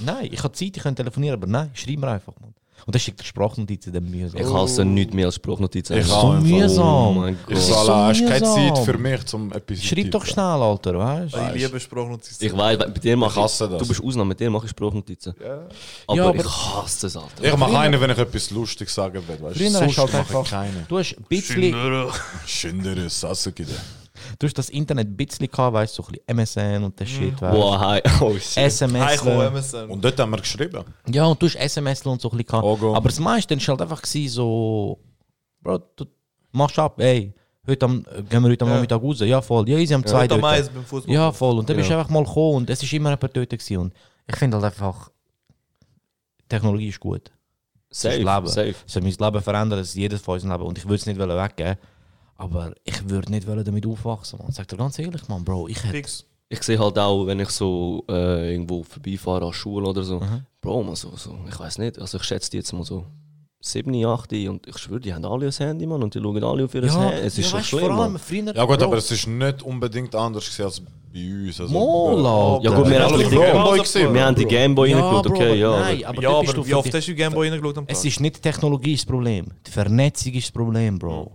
nein, 0.06 0.30
ich 0.32 0.44
habe 0.44 0.54
Zeit, 0.54 0.78
ich 0.78 0.84
kann 0.84 0.96
telefonieren, 0.96 1.42
aber 1.42 1.48
nein, 1.48 1.72
schreib 1.74 1.98
mir 1.98 2.08
einfach, 2.08 2.34
Mann. 2.40 2.54
Und 2.86 2.96
dann 2.96 3.00
schickt 3.00 3.20
der 3.20 3.26
Sprachnotizen 3.26 3.94
dann 3.94 4.10
mühsam. 4.10 4.40
Ich 4.42 4.48
hasse 4.54 4.84
nichts 4.86 5.14
mehr 5.14 5.26
als 5.28 5.36
Sprachnotizen. 5.36 5.98
Ich 5.98 6.06
so 6.08 6.16
einfach. 6.16 6.42
mühsam. 6.42 6.86
Oh 6.86 7.12
mein 7.14 7.38
Ich 7.48 7.56
Gott. 7.56 7.58
so 7.64 7.94
hast 7.96 8.20
keine. 8.28 8.42
Zeit 8.42 8.78
für 8.80 8.98
mich 8.98 9.26
zum 9.26 9.52
etwas 9.54 9.84
Schreib 9.84 10.12
doch 10.12 10.26
schnell, 10.26 10.44
Alter, 10.46 10.98
weißt 10.98 11.34
du? 11.36 11.40
Ich 11.56 11.64
liebe 11.64 11.80
Sprachnotizen. 11.80 12.48
Ich 12.48 12.58
weiß, 12.58 12.78
bei 12.80 12.86
dir 12.88 13.16
mache 13.18 13.40
Ich 13.40 13.44
hasse 13.46 13.66
ich, 13.66 13.70
das. 13.72 13.82
du 13.82 13.88
bist 13.88 14.04
Ausnahme, 14.04 14.30
mit 14.30 14.40
dir 14.40 14.50
mache 14.50 14.66
ich 14.66 14.72
Sprachnotizen. 14.72 15.34
Aber, 16.08 16.16
Ja, 16.18 16.28
aber- 16.30 16.36
ich 16.36 16.46
hasse 16.46 17.08
es, 17.08 17.16
Alter. 17.16 17.44
Ich 17.44 17.58
mache 17.58 17.78
einen, 17.78 18.00
wenn 18.02 18.10
ich 18.10 18.18
etwas 18.18 18.50
lustig 18.52 18.90
sagen 18.90 19.22
will. 19.28 19.42
Weißt? 19.42 19.60
Hast 19.60 19.74
Sonst 19.74 19.98
du 19.98 20.02
halt 20.02 20.14
mache 20.32 20.42
ich 20.44 20.50
keine. 20.50 20.86
du 20.88 20.98
hast 20.98 21.16
ein 21.18 21.24
bisschen, 21.30 21.76
Schindere 22.46 23.10
Sassegide. 23.10 23.72
Du 24.40 24.48
hast 24.48 24.58
das 24.58 24.70
Internet 24.70 25.08
ein 25.08 25.16
bisschen 25.18 25.48
gehabt, 25.50 25.74
weißt 25.74 25.98
du, 25.98 26.04
so 26.04 26.10
ein 26.10 26.12
bisschen 26.36 26.76
MSN 26.78 26.84
und 26.84 27.00
das 27.00 27.10
Shit, 27.10 27.42
weißt 27.42 27.58
Wow, 27.58 27.80
hi. 27.80 28.02
Oh 28.22 28.34
shit. 28.38 28.58
SMS. 28.58 29.24
MSN. 29.24 29.90
Und 29.90 30.04
dort 30.04 30.20
haben 30.20 30.32
wir 30.32 30.38
geschrieben. 30.38 30.84
Ja, 31.12 31.26
und 31.26 31.42
du 31.42 31.46
hast 31.48 31.56
SMS 31.56 32.06
und 32.06 32.22
so 32.22 32.30
ein 32.30 32.38
bisschen 32.38 32.48
gehabt. 32.48 32.64
Ogo. 32.64 32.96
Aber 32.96 33.10
das 33.10 33.20
meiste 33.20 33.56
war 33.56 33.68
halt 33.68 33.82
einfach 33.82 34.04
so, 34.06 35.00
Bro, 35.62 35.80
du 35.96 36.06
machst 36.52 36.78
ab, 36.80 37.00
ey, 37.00 37.34
heute 37.68 37.86
am, 37.86 38.04
gehen 38.30 38.44
wir 38.44 38.50
heute 38.50 38.64
am 38.66 38.70
Ja. 38.70 38.76
Nachmittag 38.76 39.02
raus. 39.02 39.20
Ja, 39.20 39.42
voll. 39.42 39.70
Ja, 39.70 39.78
easy 39.78 39.94
am 39.94 40.06
zwei 40.06 40.24
Heute 40.24 40.36
am. 40.36 40.44
Eis 40.46 40.70
beim 40.70 40.84
Fußball. 40.86 41.14
Ja, 41.14 41.32
voll. 41.32 41.60
Und 41.60 41.70
dann 41.70 41.78
bist 41.78 41.90
du 41.90 41.94
Ja. 41.94 42.00
einfach 42.00 42.12
mal 42.12 42.24
gekommen 42.24 42.56
und 42.58 42.70
es 42.70 42.82
ist 42.82 42.92
immer 42.94 43.10
jemand 43.12 43.38
dort 43.38 43.50
gewesen. 43.50 43.78
Und 43.78 43.94
ich 44.28 44.36
finde 44.36 44.58
halt 44.58 44.66
einfach, 44.66 45.10
Technologie 46.50 46.90
ist 46.90 47.00
gut. 47.00 47.32
Safe, 47.90 48.24
das 48.24 48.36
Leben. 48.36 48.48
safe. 48.48 48.76
Es 48.88 48.96
hat 48.96 49.04
mein 49.04 49.12
Leben 49.14 49.42
verändert, 49.44 49.80
es 49.82 49.90
ist 49.90 49.96
jedes 49.96 50.22
von 50.22 50.36
unserem 50.36 50.52
Leben. 50.54 50.64
Und 50.64 50.78
ich 50.78 50.86
würde 50.86 50.96
es 50.96 51.06
nicht 51.06 51.20
wollen 51.20 51.38
weggeben. 51.38 51.78
Aber 52.42 52.74
ich 52.84 53.08
würde 53.08 53.32
nicht 53.32 53.46
wollen 53.48 53.64
damit 53.64 53.86
aufwachsen, 53.86 54.40
man. 54.42 54.52
Sag 54.52 54.68
dir 54.68 54.76
ganz 54.76 54.98
ehrlich, 54.98 55.28
man, 55.28 55.44
Bro, 55.46 55.68
ich 55.68 55.84
hätte... 55.84 56.10
Ich 56.50 56.64
sehe 56.64 56.80
halt 56.80 56.98
auch, 56.98 57.28
wenn 57.28 57.40
ich 57.40 57.50
so 57.50 58.04
äh, 58.10 58.52
irgendwo 58.54 58.84
vorbeifahre 58.84 59.46
an 59.46 59.54
Schule 59.54 59.88
oder 59.88 60.04
so, 60.04 60.20
Mhm. 60.20 60.42
Bro, 60.60 60.84
man, 60.84 60.96
so, 60.96 61.16
so, 61.16 61.38
ich 61.48 61.60
weiß 61.60 61.78
nicht, 61.78 62.00
also 62.00 62.18
ich 62.18 62.24
schätze 62.24 62.50
die 62.52 62.58
jetzt 62.58 62.74
mal 62.74 62.84
so 62.84 63.06
7, 63.62 63.94
8 64.06 64.34
und 64.50 64.68
ich 64.68 64.78
schwöre, 64.80 65.00
die 65.00 65.14
haben 65.14 65.24
alle 65.24 65.46
ein 65.46 65.52
Handy, 65.52 65.86
man, 65.86 66.02
und 66.02 66.14
die 66.16 66.20
schauen 66.20 66.44
alle 66.44 66.66
auf 66.66 66.74
ihr 66.74 66.82
Handy. 66.82 67.16
Es 67.22 67.38
ist 67.38 67.46
ja, 67.46 67.50
schon 67.52 67.60
weißt, 67.60 67.70
schlimm, 67.70 67.86
vor 67.86 68.04
allem 68.04 68.20
früher... 68.20 68.56
Ja 68.56 68.66
gut, 68.66 68.80
Bro, 68.80 68.86
aber 68.88 68.98
es 68.98 69.12
ist 69.12 69.28
nicht 69.28 69.62
unbedingt 69.62 70.16
anders 70.16 70.46
gewesen 70.46 70.64
als 70.64 70.82
bei 71.14 71.48
uns. 71.48 71.62
Also, 71.62 71.72
Mol, 71.74 72.26
Alter. 72.26 72.64
Ja 72.64 72.76
gut, 72.76 72.90
wir 72.90 73.04
haben, 73.04 73.18
die, 73.20 73.30
Gameboy 73.30 73.80
gesehen. 73.80 74.14
wir 74.14 74.26
haben 74.26 74.36
die 74.36 74.46
Gameboy 74.46 74.90
Ja, 74.90 75.00
reingeschaut, 75.00 75.28
okay, 75.28 75.44
aber 75.44 75.56
ja. 75.56 75.80
Nein, 75.80 76.06
aber 76.06 76.22
Ja, 76.22 76.30
aber 76.32 76.54
du 76.54 76.66
wie 76.66 76.74
oft 76.74 76.94
hast 76.94 77.08
du 77.08 77.16
Gameboy 77.16 77.50
reingeschaut 77.50 77.78
am 77.78 77.88
Tag? 77.88 77.96
Es 77.96 78.04
ist 78.04 78.20
nicht 78.20 78.38
die 78.38 78.42
Technologie 78.42 78.96
das 78.96 79.06
Problem. 79.06 79.46
Die 79.66 79.72
Vernetzung 79.72 80.34
ist 80.34 80.48
das 80.48 80.52
Problem, 80.52 80.98
Bro. 81.00 81.32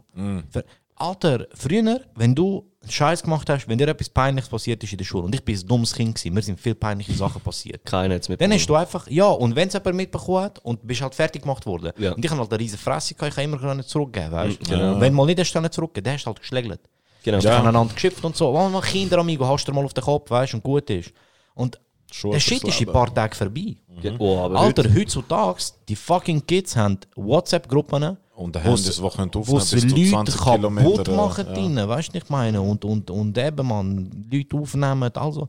Ver 0.50 0.64
Alter, 0.96 1.46
früher, 1.54 2.00
wenn 2.14 2.34
du 2.34 2.70
einen 2.82 2.90
Scheiß 2.90 3.22
gemacht 3.22 3.48
hast, 3.50 3.68
wenn 3.68 3.76
dir 3.76 3.88
etwas 3.88 4.08
Peinliches 4.08 4.48
passiert 4.48 4.82
ist 4.82 4.92
in 4.92 4.98
der 4.98 5.04
Schule, 5.04 5.24
und 5.24 5.34
ich 5.34 5.44
bin 5.44 5.54
ein 5.54 5.66
dummes 5.66 5.92
Kind 5.94 6.14
gewesen, 6.14 6.34
mir 6.34 6.42
sind 6.42 6.58
viele 6.58 6.74
peinliche 6.74 7.12
Sachen 7.12 7.40
passiert. 7.42 7.84
Keiner 7.84 8.14
hat 8.14 8.22
es 8.22 8.28
mit 8.28 8.40
Dann 8.40 8.52
hast 8.52 8.66
du 8.66 8.74
einfach, 8.74 9.06
ja, 9.08 9.26
und 9.26 9.54
wenn 9.54 9.68
es 9.68 9.74
jemand 9.74 9.96
mitbekommen 9.96 10.44
hat 10.44 10.58
und 10.60 10.86
bist 10.86 11.02
halt 11.02 11.14
fertig 11.14 11.42
gemacht 11.42 11.66
worden. 11.66 11.92
Ja. 11.98 12.12
Und 12.12 12.24
ich 12.24 12.30
habe 12.30 12.40
halt 12.40 12.50
eine 12.50 12.60
riesige 12.60 12.82
Fresse, 12.82 13.12
ich 13.12 13.18
kann 13.18 13.44
immer 13.44 13.58
gerne 13.58 13.84
zurückgeben, 13.84 14.32
weißt 14.32 14.60
du? 14.60 14.70
genau. 14.70 14.94
Und 14.94 15.00
wenn 15.00 15.12
mal 15.12 15.26
nicht 15.26 15.38
hast, 15.38 15.52
dann 15.52 15.70
zurückgeben, 15.70 16.04
dann 16.04 16.14
hast 16.14 16.24
du 16.24 16.28
halt 16.28 16.40
geschlägelt. 16.40 16.80
Genau. 17.22 17.38
Ja. 17.38 17.58
aneinander 17.58 17.92
geschimpft 17.92 18.24
und 18.24 18.36
so. 18.36 18.48
Oh, 18.48 18.68
mal 18.68 18.80
Kinder, 18.80 19.18
amigo, 19.18 19.46
hast 19.46 19.66
du 19.66 19.72
mal 19.72 19.84
auf 19.84 19.92
den 19.92 20.04
Kopf, 20.04 20.30
weißt 20.30 20.52
du, 20.52 20.58
und 20.58 20.62
gut 20.62 20.88
ist. 20.90 21.12
Und 21.54 21.78
Schon 22.12 22.30
der 22.30 22.40
Shit 22.40 22.62
ist 22.64 22.80
in 22.80 22.88
ein 22.88 22.92
paar 22.92 23.12
Tagen 23.12 23.34
vorbei. 23.34 23.76
Oh, 24.18 24.38
aber 24.38 24.60
Alter, 24.60 24.84
heutzutage, 24.94 25.62
die 25.88 25.96
fucking 25.96 26.46
Kids 26.46 26.76
haben 26.76 26.98
WhatsApp-Gruppen, 27.16 28.16
Und 28.36 28.54
der 28.54 28.62
wo's- 28.64 28.80
Handys, 28.84 28.96
die 28.96 29.08
können 29.16 29.30
wo 29.34 29.54
bis 29.56 29.66
zu 29.70 29.76
Leute 29.76 30.10
20 30.10 30.36
kaputt 30.36 30.54
Kilometer. 30.54 31.12
machen 31.16 31.46
ja. 31.48 31.52
drinnen, 31.54 31.88
weißt 31.88 32.14
du, 32.14 32.18
ich 32.18 32.28
meine? 32.28 32.60
Und, 32.60 32.84
und, 32.84 33.10
und 33.10 33.36
eben, 33.38 33.66
man, 33.66 34.26
Leute 34.30 34.56
aufnehmen, 34.56 35.10
also. 35.16 35.48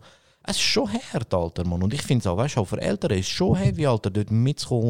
Es 0.49 0.55
ist 0.55 0.61
schon 0.61 0.87
hart, 0.89 1.33
Alter, 1.33 1.65
Mann. 1.65 1.83
Und 1.83 1.93
ich 1.93 2.01
finde 2.01 2.21
es 2.21 2.27
auch, 2.27 2.37
weißt 2.37 2.55
du, 2.55 2.61
auch 2.61 2.65
für 2.65 2.81
Eltern 2.81 3.11
ist 3.11 3.25
es 3.25 3.27
schon 3.27 3.55
heavy, 3.57 3.85
Alter, 3.85 4.09
dort 4.09 4.31
mitzukommen 4.31 4.89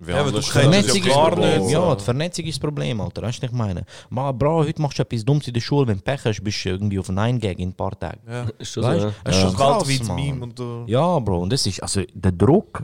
und 0.00 0.08
Ja, 0.08 0.22
aber 0.22 0.32
das 0.32 0.48
Vernetzung 0.48 0.96
ja 1.02 1.08
ist 1.10 1.14
gar 1.14 1.36
das 1.36 1.60
nicht, 1.60 1.70
Ja, 1.72 1.90
so. 1.90 1.94
die 1.94 2.04
Vernetzung 2.04 2.44
ist 2.46 2.54
das 2.56 2.60
Problem, 2.60 3.00
Alter. 3.02 3.20
Weißt 3.20 3.38
du, 3.38 3.42
was 3.42 3.50
ich 3.52 3.56
meine? 3.58 3.84
Ma, 4.08 4.32
Bro, 4.32 4.64
heute 4.64 4.80
machst 4.80 4.98
du 4.98 5.02
etwas 5.02 5.22
Dummes 5.26 5.46
in 5.46 5.52
der 5.52 5.60
Schule, 5.60 5.86
wenn 5.88 5.98
du 5.98 6.02
Pech 6.02 6.24
hast, 6.24 6.42
bist 6.42 6.64
du 6.64 6.70
irgendwie 6.70 6.98
auf 6.98 7.10
einen 7.10 7.38
Gag 7.38 7.58
in 7.58 7.68
ein 7.68 7.74
paar 7.74 7.98
Tagen. 8.00 8.20
Ja. 8.26 8.46
ist 8.58 8.72
schon 8.72 8.82
so, 8.82 8.88
Weißt 8.88 9.04
ja. 9.04 9.10
du? 9.10 9.14
Es 9.24 9.36
ist 9.36 9.42
schon 9.42 9.56
Kalt 9.56 9.78
krass, 9.80 9.88
wie 9.88 9.98
das. 9.98 10.08
Meme 10.08 10.42
und 10.42 10.58
du. 10.58 10.84
Ja, 10.86 11.18
Bro, 11.18 11.42
und 11.42 11.52
das 11.52 11.66
ist, 11.66 11.82
also 11.82 12.00
der 12.14 12.32
Druck, 12.32 12.82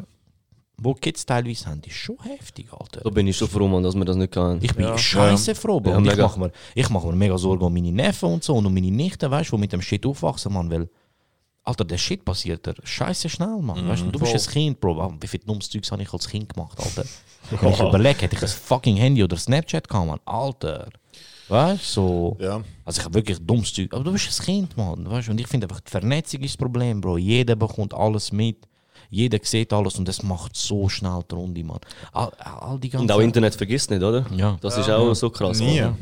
wo 0.80 0.94
Kids 0.94 1.26
teilweise 1.26 1.66
haben, 1.66 1.80
ist 1.86 1.94
schon 1.96 2.16
heftig, 2.22 2.72
Alter. 2.72 3.00
Da 3.02 3.10
bin 3.10 3.26
ich 3.26 3.36
schon 3.36 3.48
froh, 3.48 3.66
man, 3.68 3.82
dass 3.82 3.94
wir 3.94 4.04
das 4.04 4.16
nicht 4.16 4.32
können. 4.32 4.60
Ich 4.62 4.74
bin 4.74 4.86
Ja. 4.86 4.96
scheiße 4.96 5.54
froh, 5.54 5.80
Bro. 5.80 5.90
Ja, 5.90 5.96
und 5.98 6.06
ich 6.06 6.16
mache 6.16 6.38
mir, 6.38 6.52
ich 6.74 6.88
mach 6.88 7.04
mir 7.04 7.12
mega 7.12 7.36
Sorgen 7.36 7.64
um 7.64 7.72
meine 7.74 7.90
Neffen 7.92 8.32
und 8.32 8.44
so 8.44 8.54
und 8.56 8.64
um 8.66 8.72
meine 8.72 8.90
Nichten, 8.90 9.30
weißt 9.30 9.50
du, 9.50 9.56
die 9.56 9.60
mit 9.60 9.72
dem 9.72 9.82
Shit 9.82 10.06
aufwachsen, 10.06 10.52
Mann, 10.52 10.70
weil, 10.70 10.88
Alter, 11.64 11.84
der 11.84 11.98
Shit 11.98 12.24
passiert 12.24 12.64
der 12.64 12.76
scheiße 12.82 13.28
schnell, 13.28 13.58
Mann. 13.60 13.88
weißt 13.88 14.02
du, 14.02 14.10
du 14.10 14.18
bist 14.20 14.34
ein 14.34 14.52
Kind, 14.52 14.80
Bro. 14.80 15.14
Wie 15.20 15.26
viel 15.26 15.40
dummes 15.40 15.68
Zeugs 15.68 15.90
habe 15.92 16.02
ich 16.02 16.12
als 16.12 16.28
Kind 16.28 16.52
gemacht, 16.54 16.78
Alter? 16.78 17.04
Wenn 17.50 17.72
ich 17.72 17.80
überlege, 17.80 18.20
hätte 18.22 18.36
ich 18.36 18.42
ein 18.42 18.48
fucking 18.48 18.96
Handy 18.96 19.22
oder 19.24 19.36
Snapchat 19.36 19.88
gehabt, 19.88 20.06
Mann. 20.06 20.20
Alter. 20.24 20.88
Weißt 21.48 21.96
du, 21.96 22.36
so. 22.36 22.36
Ja. 22.40 22.60
Also 22.84 23.00
ich 23.00 23.04
habe 23.06 23.14
wirklich 23.14 23.38
dummes 23.40 23.72
Zeug. 23.72 23.92
Aber 23.94 24.04
du 24.04 24.12
bist 24.12 24.28
ein 24.40 24.44
Kind, 24.44 24.76
Mann. 24.76 25.08
Weißt? 25.10 25.28
du? 25.28 25.32
Und 25.32 25.40
ich 25.40 25.46
finde 25.46 25.66
einfach, 25.66 25.80
die 25.80 25.90
Vernetzung 25.90 26.40
ist 26.42 26.52
das 26.52 26.56
Problem, 26.58 27.00
Bro. 27.00 27.16
Jeder 27.18 27.56
bekommt 27.56 27.94
alles 27.94 28.30
mit. 28.32 28.67
Jeder 29.10 29.38
sieht 29.42 29.72
alles 29.72 29.96
und 29.98 30.06
das 30.06 30.22
macht 30.22 30.54
so 30.56 30.88
schnell 30.88 31.20
die 31.30 31.34
Runde, 31.34 31.64
Mann. 31.64 31.80
All, 32.12 32.30
all 32.38 32.78
die. 32.78 32.94
Und 32.96 33.10
auch 33.10 33.20
Internet 33.20 33.54
vergisst 33.54 33.90
nicht, 33.90 34.02
oder? 34.02 34.26
Ja. 34.36 34.58
Das 34.60 34.76
ist 34.76 34.90
auch 34.90 35.14
so 35.14 35.30
krass. 35.30 35.58
Nie. 35.60 35.80
Mann. 35.80 35.96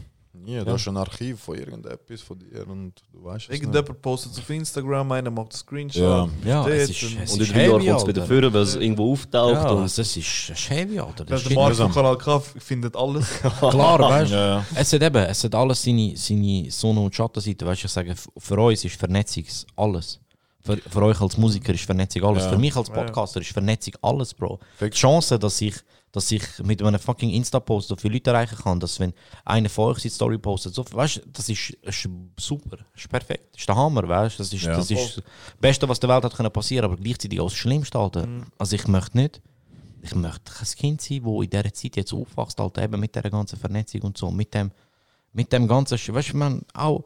Nie. 0.45 0.59
Du 0.65 0.71
hast 0.71 0.87
ein 0.87 0.97
Archiv 0.97 1.41
von 1.41 1.57
irgendetwas 1.59 2.21
von 2.21 2.39
dir 2.39 2.65
und 2.69 2.93
du 3.13 3.25
weißt 3.25 3.47
es 3.47 3.49
nicht. 3.51 3.63
Irgendjemand 3.63 4.01
postet 4.01 4.31
es 4.33 4.39
auf 4.39 4.49
Instagram, 4.49 5.11
einer 5.11 5.29
macht 5.31 5.47
einen 5.53 5.59
Screenshot. 5.59 6.03
Ja. 6.03 6.29
Ja, 6.45 6.69
es 6.69 6.91
ist- 6.91 7.03
und- 7.03 7.21
es 7.21 7.33
Und 7.33 7.41
ist 7.43 7.49
in 7.49 7.55
drei 7.55 7.67
Jahren 7.67 7.85
kommt 7.85 8.01
es 8.03 8.07
wieder 8.07 8.27
führen, 8.27 8.53
weil 8.55 8.63
es 8.63 8.77
irgendwo 8.77 9.13
auftaucht. 9.13 9.55
Ja, 9.55 9.71
und 9.71 9.83
das 9.85 9.99
ist, 9.99 10.17
das 10.17 10.57
ist 10.57 10.71
heavy, 10.71 11.01
Alter. 11.01 11.25
Das 11.25 11.43
Der 11.43 11.51
ist 11.51 11.57
Markt 11.57 11.77
von 11.77 11.93
Kanal 11.93 12.17
K 12.19 12.39
findet 12.41 12.95
alles. 12.97 13.27
klar, 13.59 13.99
weißt 13.99 14.31
du? 14.31 14.37
Ja. 14.37 14.65
Es 14.77 14.93
hat 14.93 15.03
eben, 15.03 15.17
es 15.25 15.43
hat 15.43 15.55
alles 15.57 15.83
seine, 15.83 16.17
seine 16.17 16.71
Sonne- 16.71 17.01
und 17.01 17.13
Schattenseite. 17.15 17.67
Weißt 17.67 17.83
du, 17.83 17.87
ich 17.87 17.93
sage, 17.93 18.15
für 18.39 18.57
uns 18.61 18.85
ist 18.85 18.95
Vernetzung 18.95 19.45
alles. 19.75 20.21
Für, 20.67 20.77
für 20.77 21.03
euch 21.03 21.21
als 21.21 21.37
Musiker 21.39 21.73
ist 21.73 21.85
Vernetzung 21.85 22.25
alles. 22.25 22.45
Ja. 22.45 22.51
Für 22.51 22.59
mich 22.59 22.75
als. 22.75 22.91
Podcaster 22.91 23.41
ist 23.41 23.53
Vernetzung 23.53 23.95
alles, 24.03 24.35
Bro 24.35 24.59
Die. 24.81 24.91
Chance, 24.91 25.39
dass 25.39 25.61
ich, 25.61 25.77
dass 26.13 26.31
ich 26.33 26.43
mit 26.65 26.83
einem 26.83 26.99
fucking 26.99 27.31
Insta-Post 27.31 27.89
so 27.89 27.97
viele 27.97 28.15
Leute 28.15 28.31
erreichen 28.31 28.57
kann, 28.57 28.81
dass 28.81 28.99
wenn 28.99 29.13
einer 29.45 29.69
von 29.69 29.93
euch 29.93 29.99
seine 29.99 30.11
Story 30.11 30.39
postet, 30.39 30.75
so, 30.75 30.85
weißt, 30.91 31.23
das 31.33 31.49
ist, 31.49 31.77
das 31.83 31.97
ist 31.97 32.09
super, 32.39 32.79
das 32.93 33.03
ist 33.03 33.09
perfekt, 33.09 33.49
das 33.53 33.61
ist 33.61 33.69
der 33.69 33.77
Hammer, 33.77 34.09
weißt, 34.09 34.41
das 34.41 34.53
ist, 34.53 34.63
Ja. 34.65 34.77
das 34.77 34.91
ist 34.91 35.19
das 35.19 35.25
Beste, 35.61 35.89
was 35.89 36.01
der 36.01 36.11
Welt 36.11 36.25
hat 36.25 36.35
können 36.35 36.51
passieren, 36.51 36.85
aber 36.87 36.97
gleichzeitig 36.97 37.41
auch 37.41 37.49
das 37.49 37.55
Schlimmste, 37.55 37.99
Alter. 37.99 38.27
Also 38.59 38.77
ich 38.77 38.89
möchte 38.89 39.17
nicht, 39.19 39.41
ich 40.03 40.15
möchte 40.15 40.53
kein 40.53 40.69
Kind 40.77 41.01
sein, 41.01 41.21
wo 41.23 41.43
in 41.43 41.51
dieser 41.51 41.73
Zeit 41.73 41.97
jetzt 41.97 42.13
aufwächst, 42.13 42.59
Alter, 42.61 42.83
eben 42.83 42.99
mit 42.99 43.15
dieser 43.15 43.31
ganzen 43.31 43.59
Vernetzung 43.59 44.03
und 44.03 44.17
so, 44.19 44.31
mit 44.31 44.55
dem, 44.55 44.71
mit 45.33 45.53
dem 45.53 45.69
ganzen, 45.69 45.99
weißt 45.99 46.33
du, 46.33 46.37
man, 46.37 46.63
auch, 46.75 47.05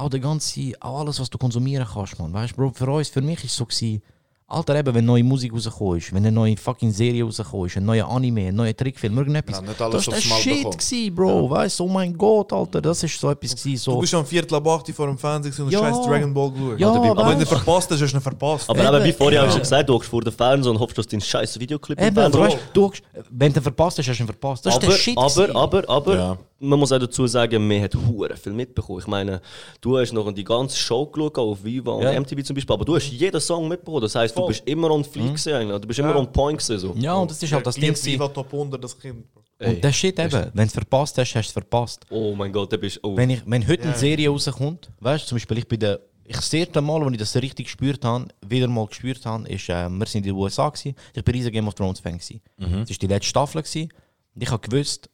auch 0.00 0.08
der 0.08 0.20
ganze, 0.20 0.72
auch 0.80 1.00
alles, 1.00 1.20
was 1.20 1.30
du 1.30 1.38
konsumieren 1.38 1.86
kannst, 1.86 2.18
man, 2.18 2.32
weißt 2.32 2.56
Bro, 2.56 2.72
für 2.74 2.90
uns, 2.90 3.08
für 3.08 3.20
mich 3.22 3.44
ist 3.44 3.52
es 3.52 3.56
so 3.56 3.66
gewesen, 3.66 4.02
Alter, 4.50 4.74
eben, 4.76 4.92
wenn 4.94 5.04
neue 5.04 5.22
Musik 5.22 5.52
rausgekommen 5.52 5.98
ist, 5.98 6.12
wenn 6.12 6.26
eine 6.26 6.32
neue 6.32 6.56
fucking 6.56 6.90
Serie 6.90 7.22
rausgekommen 7.22 7.66
ist, 7.66 7.76
ein 7.76 7.84
neuer 7.84 8.08
Anime, 8.08 8.48
ein 8.48 8.54
neuer 8.56 8.76
Trickfilm, 8.76 9.16
irgendetwas. 9.16 9.56
Ja, 9.60 9.62
nicht 9.62 9.80
alles 9.80 10.04
das 10.04 10.28
war 10.28 10.38
Shit, 10.38 10.64
gewesen, 10.64 11.14
Bro, 11.14 11.48
weißt 11.50 11.78
du, 11.78 11.84
oh 11.84 11.88
mein 11.88 12.16
Gott, 12.18 12.52
Alter, 12.52 12.80
das 12.80 13.00
ist 13.04 13.18
so 13.20 13.30
etwas 13.30 13.54
gewesen, 13.54 13.76
so... 13.76 13.92
Du 13.92 14.00
bist 14.00 14.12
am 14.12 14.26
Viertel 14.26 14.56
ab 14.56 14.66
8 14.66 14.88
Uhr 14.88 14.94
vor 14.94 15.06
dem 15.06 15.16
Fernseher 15.16 15.64
und 15.64 15.70
Ja. 15.70 15.78
scheiß 15.78 16.02
Dragon 16.04 16.34
Ball 16.34 16.50
geschaut. 16.50 16.80
Ja, 16.80 16.90
aber 16.92 17.28
wenn 17.28 17.38
du 17.38 17.46
verpasst 17.46 17.90
hast, 17.92 18.02
hast 18.02 18.12
du 18.12 18.16
ihn 18.16 18.20
verpasst. 18.20 18.68
Aber 18.68 18.96
eben, 18.96 19.04
wie 19.04 19.12
vorher 19.12 19.40
ja. 19.42 19.46
hast 19.46 19.54
du 19.54 19.60
gesagt, 19.60 19.88
du 19.88 19.94
hockst 19.94 20.10
vor 20.10 20.20
dem 20.22 20.32
Fernseher 20.32 20.72
und 20.72 20.80
hoffst, 20.80 20.98
dass 20.98 21.06
du 21.06 21.10
deinen 21.12 21.20
scheiß 21.22 21.60
Videoclip 21.60 21.98
im 22.00 22.06
Eben, 22.06 22.14
Fernsehen 22.16 22.42
weißt, 22.42 22.58
du, 22.72 22.90
wenn 23.30 23.52
du 23.52 23.60
ihn 23.60 23.62
verpasst 23.62 23.98
hast, 23.98 24.08
hast 24.08 24.18
du 24.18 24.24
ihn 24.24 24.26
verpasst. 24.26 24.66
Das 24.66 24.74
ist 24.74 24.82
der 24.82 24.88
aber, 24.88 24.98
Shit 24.98 25.16
aber, 25.16 25.28
gewesen. 25.28 25.56
aber, 25.56 25.88
aber, 25.88 26.16
Ja. 26.16 26.38
man 26.58 26.78
muss 26.78 26.90
auch 26.90 26.98
dazu 26.98 27.26
sagen, 27.28 27.68
man 27.68 27.82
hat 27.82 27.94
hure 27.94 28.36
viel 28.36 28.52
mitbekommen. 28.52 28.98
Ich 28.98 29.06
meine, 29.06 29.40
du 29.80 29.96
hast 29.96 30.12
noch 30.12 30.32
die 30.32 30.44
ganze 30.44 30.76
Show 30.76 31.06
geschaut, 31.06 31.38
auf 31.38 31.62
Viva 31.62 31.92
und 31.92 32.02
Ja. 32.02 32.18
MTV 32.18 32.42
zum 32.42 32.54
Beispiel, 32.56 32.74
aber 32.74 32.84
du 32.84 32.96
hast 32.96 33.06
jeden 33.10 33.40
Song 33.40 33.68
mitbekommen. 33.68 34.02
Das 34.02 34.14
heisst, 34.16 34.34
du 34.40 34.48
bist 34.48 34.66
immer 34.66 34.90
on 34.90 35.04
fleek 35.04 35.28
gewesen, 35.28 35.54
eigentlich. 35.54 35.80
Du 35.80 35.88
bist 35.88 35.98
immer 35.98 36.16
on 36.16 36.32
point 36.32 36.58
gewesen. 36.58 36.78
So. 36.78 36.94
Ja, 36.96 37.14
und 37.14 37.30
das 37.30 37.42
ist 37.42 37.52
halt 37.52 37.66
das 37.66 37.74
Ding 37.74 37.84
gewesen. 37.84 38.06
Viva 38.06 38.28
Top 38.28 38.52
100, 38.52 38.82
das 38.82 38.98
Kind. 38.98 39.24
Und 39.58 39.84
der 39.84 39.92
Shit 39.92 40.18
eben, 40.18 40.32
wenn 40.32 40.50
du 40.54 40.62
es 40.62 40.72
verpasst 40.72 41.18
hast, 41.18 41.34
hast 41.34 41.34
du 41.34 41.48
es 41.48 41.52
verpasst. 41.52 42.06
Oh 42.08 42.34
mein 42.34 42.52
Gott, 42.52 42.72
da 42.72 42.76
bist 42.76 42.96
du. 42.96 43.08
Oh. 43.08 43.16
Wenn, 43.16 43.30
ich, 43.30 43.42
wenn 43.44 43.66
heute 43.68 43.82
eine 43.82 43.94
Serie 43.94 44.30
rauskommt, 44.30 44.90
weißt 45.00 45.24
du, 45.24 45.28
zum 45.28 45.36
Beispiel 45.36 45.58
ich 45.58 45.68
bin 45.68 45.80
der, 45.80 46.00
ich 46.24 46.36
das 46.36 46.52
erste 46.52 46.80
Mal, 46.80 47.02
als 47.02 47.12
ich 47.12 47.18
das 47.18 47.36
richtig 47.36 47.66
gespürt 47.66 48.04
habe, 48.04 48.28
wieder 48.46 48.68
mal 48.68 48.86
gespürt 48.86 49.24
habe, 49.26 49.46
ist, 49.48 49.68
äh, 49.68 49.88
wir 49.88 50.06
sind 50.06 50.24
in 50.26 50.32
den 50.32 50.36
USA 50.36 50.68
gewesen, 50.68 50.94
ich 51.14 51.24
bin 51.24 51.34
riesiger 51.34 51.50
Game 51.50 51.68
of 51.68 51.74
Thrones 51.74 52.00
Fan 52.00 52.18
gewesen. 52.18 52.40
Das 52.56 52.70
war 52.70 52.84
die 52.84 53.06
letzte 53.06 53.28
Staffel 53.28 53.62
gewesen, 53.62 53.90
und 54.34 54.42
ich 54.42 54.50
habe 54.50 54.66
gewusst, 54.66 55.10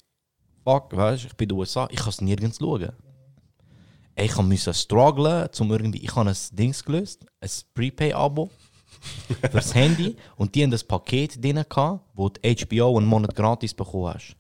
fuck, 0.63 0.95
weißt 0.97 1.25
du, 1.25 1.27
ich 1.29 1.35
bin 1.35 1.47
in 1.47 1.49
den 1.49 1.59
USA, 1.59 1.89
ich 1.91 1.99
kann 1.99 2.09
es 2.11 2.21
nirgends 2.21 2.59
schauen. 2.59 2.93
Ich 4.19 4.37
musste 4.37 4.73
strugglen, 4.73 5.49
um 5.59 5.73
irgendwie, 5.73 6.03
ich 6.03 6.15
habe 6.15 6.31
ein 6.31 6.37
Dings 6.53 6.85
gelöst, 6.85 7.25
ein 7.41 7.51
Prepay-Abo 7.75 8.51
fürs 9.51 9.75
Handy, 9.75 10.17
und 10.37 10.55
die 10.55 10.63
haben 10.63 10.71
das 10.71 10.85
Paket 10.85 11.43
drin 11.43 11.63
gehabt, 11.69 12.01
wo 12.15 12.29
du 12.29 12.41
HBO 12.43 12.97
einen 12.99 13.07
Monat 13.07 13.35
gratis 13.35 13.75
bekommen 13.75 14.15
hast. 14.15 14.37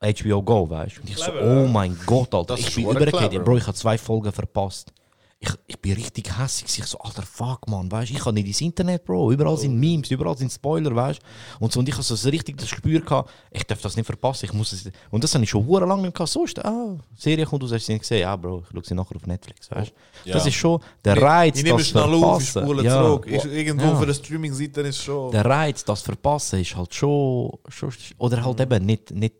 HBO 0.00 0.42
Go, 0.42 0.70
weißt 0.70 0.96
du? 0.98 1.00
Und 1.00 1.10
ich 1.10 1.16
so, 1.16 1.32
oh 1.32 1.66
mein 1.66 1.98
Gott, 2.06 2.32
Alter, 2.34 2.54
Das 2.54 2.60
ich 2.60 2.74
bin 2.74 2.84
übergekehrt. 2.84 3.30
clever. 3.30 3.44
Bro, 3.44 3.56
ich 3.56 3.66
habe 3.66 3.74
zwei 3.76 3.98
Folgen 3.98 4.30
verpasst. 4.32 4.92
Ich, 5.40 5.50
ich 5.68 5.78
bin 5.78 5.92
richtig 5.92 6.36
hässlich. 6.36 6.78
Ich 6.80 6.84
so, 6.86 6.98
Alter, 6.98 7.22
fuck, 7.22 7.68
man, 7.68 7.90
weißt 7.92 8.10
du? 8.10 8.14
Ich 8.14 8.20
habe 8.24 8.32
nicht 8.34 8.48
ins 8.48 8.60
Internet, 8.60 9.04
Bro. 9.04 9.30
Überall 9.30 9.56
sind 9.56 9.78
Memes, 9.78 10.10
überall 10.10 10.36
sind 10.36 10.50
Spoiler, 10.52 10.92
weißt 10.92 11.20
du? 11.20 11.64
Und 11.64 11.72
so, 11.72 11.78
und 11.78 11.88
ich 11.88 11.94
habe 11.94 12.02
so 12.02 12.28
richtig 12.28 12.56
das 12.58 12.68
Gespür 12.70 13.00
gehabt, 13.00 13.30
ich 13.52 13.62
darf 13.62 13.80
das 13.80 13.94
nicht 13.94 14.06
verpassen. 14.06 14.46
Ich 14.46 14.52
muss 14.52 14.72
es, 14.72 14.90
und 15.12 15.22
das 15.22 15.32
habe 15.34 15.44
ich 15.44 15.50
schon 15.50 15.64
lange 15.68 16.02
nicht 16.02 16.14
gehabt. 16.16 16.32
So 16.32 16.42
ist 16.44 16.58
ah, 16.64 16.96
Serie 17.16 17.46
kommt, 17.46 17.62
du 17.62 17.70
hast 17.72 17.86
sie 17.86 17.92
nicht 17.92 18.00
gesehen. 18.02 18.22
Ja, 18.22 18.34
Bro, 18.34 18.64
ich 18.64 18.72
schaue 18.72 18.82
sie 18.84 18.94
nachher 18.94 19.14
auf 19.14 19.26
Netflix, 19.26 19.70
weißt 19.70 19.90
du? 20.24 20.32
Das 20.32 20.42
Ja. 20.42 20.48
ist 20.48 20.54
schon 20.56 20.80
der 21.04 21.22
Reiz, 21.22 21.56
Ich 21.58 21.62
nehme 21.62 21.78
das 21.78 21.86
schnell 21.86 22.14
auf, 22.14 22.42
ich 22.42 22.48
spule 22.48 22.82
Ja. 22.82 23.00
zurück. 23.04 23.26
Irgendwo 23.28 23.84
Ja. 23.86 23.94
für 23.96 24.02
eine 24.04 24.14
Streaming-Seite 24.14 24.80
ist 24.80 25.04
schon. 25.04 25.30
Der 25.30 25.44
Reiz, 25.44 25.84
das 25.84 26.02
Verpassen 26.02 26.60
ist 26.60 26.74
halt 26.74 26.92
schon. 26.92 27.52
schon 27.68 27.92
oder 28.18 28.44
halt 28.44 28.60
eben 28.60 28.84
nicht, 28.84 29.12
nicht, 29.12 29.34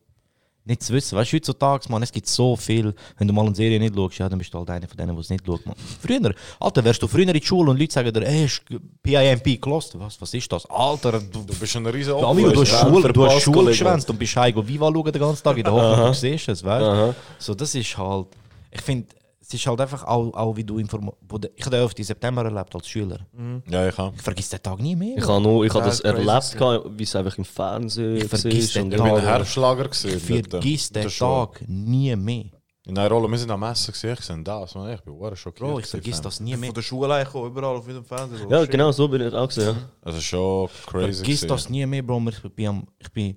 nicht 0.69 0.83
zu 0.83 0.93
wissen. 0.93 1.17
Weißt 1.17 1.33
du, 1.33 1.37
heutzutage, 1.37 1.87
man, 1.89 2.03
es 2.03 2.13
gibt 2.13 2.27
so 2.29 2.55
viel. 2.57 2.95
Wenn 3.19 3.27
du 3.27 3.35
mal 3.35 3.47
eine 3.47 3.55
Serie 3.55 3.81
nicht 3.81 3.95
schaust, 3.95 4.19
ja, 4.19 4.29
dann 4.29 4.39
bist 4.39 4.55
du 4.55 4.59
halt 4.59 4.71
einer 4.71 4.87
von 4.87 4.97
denen, 4.97 5.15
die 5.17 5.21
es 5.21 5.31
nicht 5.31 5.45
schaut. 5.45 5.67
Man. 5.67 5.75
Früher, 6.01 6.35
Alter, 6.61 6.85
wärst 6.85 7.03
du 7.03 7.09
früher 7.09 7.27
in 7.27 7.33
die 7.33 7.43
Schule 7.43 7.71
und 7.71 7.79
Leute 7.79 7.93
sagen 7.93 8.13
dir, 8.13 8.23
ey, 8.23 8.49
PIMP 9.03 9.61
gelost? 9.61 9.99
Was, 9.99 10.21
was 10.21 10.35
ist 10.35 10.53
das? 10.53 10.65
Alter, 10.67 11.21
du, 11.21 11.49
Du 11.49 11.55
bist 11.59 11.77
ein 11.77 11.87
riesen 11.87 12.13
Amigo, 12.23 12.51
du 12.51 12.61
hast. 12.61 12.81
Schule, 12.81 13.13
du 13.13 13.27
hast 13.27 13.43
Schule 13.43 13.71
geschwänzt 13.71 14.09
und 14.11 14.19
bist 14.19 14.37
heim 14.37 14.55
Viva 14.69 14.93
schauen 14.93 15.13
den 15.13 15.21
ganzen 15.21 15.43
Tag 15.43 15.57
in 15.57 15.65
der 15.65 15.73
Hoffnung, 15.73 16.07
du 16.09 16.15
siehst 16.15 16.49
es, 16.49 16.63
weißt 16.63 16.85
du? 16.85 17.15
So, 17.39 17.55
das 17.55 17.75
ist 17.75 17.97
halt. 17.97 18.27
Ich 18.71 18.83
finde, 18.83 19.07
es 19.49 19.55
ist 19.55 19.67
halt 19.67 19.81
einfach 19.81 20.05
auch, 20.05 20.35
auch 20.35 20.57
wie 20.57 20.65
du 20.65 20.79
informiert. 20.79 21.15
Ich 21.57 21.65
habe 21.65 21.77
den 21.77 21.81
11. 21.81 21.93
September 22.01 22.45
erlebt 22.45 22.75
als 22.75 22.87
Schüler. 22.87 23.21
Ja, 23.69 23.89
ich 23.89 23.97
kann. 23.97 24.13
Ich 24.15 24.23
vergesse 24.23 24.51
den 24.57 24.63
Tag 24.63 24.79
nie 24.79 24.95
mehr. 24.95 25.17
Ich 25.17 25.27
habe 25.27 25.41
nur, 25.41 25.65
ich 25.65 25.71
habe 25.73 25.81
Ja, 25.81 25.87
das 25.87 26.03
das 26.03 26.55
erlebt, 26.55 26.99
wie 26.99 27.03
es 27.05 27.17
einfach 27.17 27.39
im 27.39 27.45
Fernsehen 27.45 28.17
Ich 28.17 28.25
vergiss 28.29 28.77
war 28.77 28.83
den 28.83 28.93
und- 28.93 28.93
Ich 28.99 29.03
bin 29.03 29.11
ein 29.11 29.17
Tag. 29.17 29.25
Herbstlager 29.25 29.89
gesehen. 29.89 30.17
Ich 30.19 30.49
vergiss 30.49 30.91
den 30.93 31.09
Tag 31.09 31.65
nie 31.67 32.15
mehr. 32.15 32.45
In 32.87 32.95
Nairobi, 32.95 33.31
wir 33.31 33.39
sind 33.39 33.51
am 33.51 33.63
Essen 33.65 33.93
gesehen, 33.93 34.17
ich 34.19 34.25
sehe 34.25 34.43
das, 34.43 34.75
man, 34.75 34.93
ich 34.95 35.01
bin 35.03 35.13
hure 35.13 35.37
schockiert. 35.37 35.69
Bro, 35.69 35.79
ich 35.81 35.87
Fam. 35.87 36.01
das 36.23 36.41
nie 36.41 36.57
mehr. 36.57 36.69
Von 36.69 36.75
der 36.75 36.83
Schule 36.83 37.15
einkommen, 37.15 37.47
überall 37.49 37.77
auf 37.77 37.87
jedem 37.87 38.03
Fernseher. 38.05 38.47
Ja, 38.49 38.65
genau 38.65 38.91
so 38.93 39.07
bin 39.09 39.21
ich 39.21 39.35
auch 39.35 39.47
gesehen. 39.49 39.77
Ist 40.07 40.23
schon 40.23 40.69
crazy. 40.87 41.17
Vergiss 41.17 41.41
gewesen. 41.41 41.49
das 41.49 41.69
nie 41.69 41.85
mehr, 41.85 42.03
Bro. 42.03 42.23
Ich 42.31 42.41
bin, 42.55 42.87
ich 42.99 43.13
bin, 43.13 43.37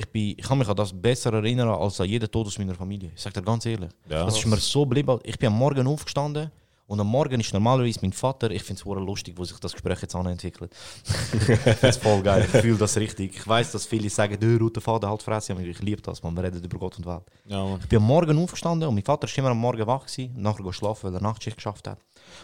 ich 0.00 0.08
bin, 0.08 0.34
ich 0.36 0.44
kann 0.44 0.58
mich 0.58 0.68
an 0.68 0.76
das 0.76 0.92
besser 0.92 1.32
erinnern 1.32 1.68
als 1.68 2.00
an 2.00 2.08
jeden 2.08 2.30
Tod 2.30 2.46
aus 2.46 2.58
meiner 2.58 2.74
Familie. 2.74 3.10
Ich 3.14 3.22
sag 3.22 3.32
dir 3.34 3.42
ganz 3.42 3.66
ehrlich. 3.66 3.90
Ja. 4.08 4.24
Das 4.24 4.36
ist 4.38 4.46
mir 4.46 4.56
so 4.56 4.84
geblieben. 4.84 5.18
Ich 5.22 5.38
bin 5.38 5.48
am 5.48 5.58
Morgen 5.58 5.86
aufgestanden 5.86 6.50
und 6.86 6.98
am 6.98 7.06
Morgen 7.06 7.38
ist 7.40 7.52
normalerweise 7.52 8.00
mein 8.02 8.12
Vater. 8.12 8.50
Ich 8.50 8.62
finde 8.62 8.80
es 8.80 8.84
lustig, 8.84 9.34
wo 9.36 9.44
sich 9.44 9.58
das 9.58 9.72
Gespräch 9.72 10.02
jetzt 10.02 10.14
anentwickelt. 10.14 10.72
ich 11.32 11.40
finde 11.42 11.76
es 11.82 11.96
voll 11.98 12.22
geil. 12.22 12.48
Ich 12.52 12.60
fühle 12.60 12.78
das 12.78 12.96
richtig. 12.96 13.36
Ich 13.36 13.46
weiß, 13.46 13.72
dass 13.72 13.86
viele 13.86 14.10
sagen, 14.10 14.38
der 14.40 14.58
rote 14.58 14.80
Faden 14.80 15.08
halt 15.08 15.22
fressen, 15.22 15.52
aber 15.52 15.62
ich 15.62 15.80
liebe 15.80 16.02
das, 16.02 16.22
man. 16.22 16.34
Wir 16.34 16.44
reden 16.44 16.64
über 16.64 16.78
Gott 16.78 16.98
und 16.98 17.06
Welt. 17.06 17.22
Ja. 17.46 17.76
Ich 17.76 17.88
bin 17.88 17.98
am 17.98 18.06
Morgen 18.06 18.36
aufgestanden 18.42 18.88
und 18.88 18.94
mein 18.94 19.04
Vater 19.04 19.26
ist 19.26 19.38
immer 19.38 19.50
am 19.50 19.58
Morgen 19.58 19.86
wach 19.86 20.06
gewesen, 20.06 20.34
und 20.34 20.42
nachher 20.42 20.64
geschlafen, 20.64 21.04
weil 21.04 21.14
er 21.14 21.22
Nachtschicht 21.22 21.56
geschafft 21.56 21.86
hat. 21.86 21.98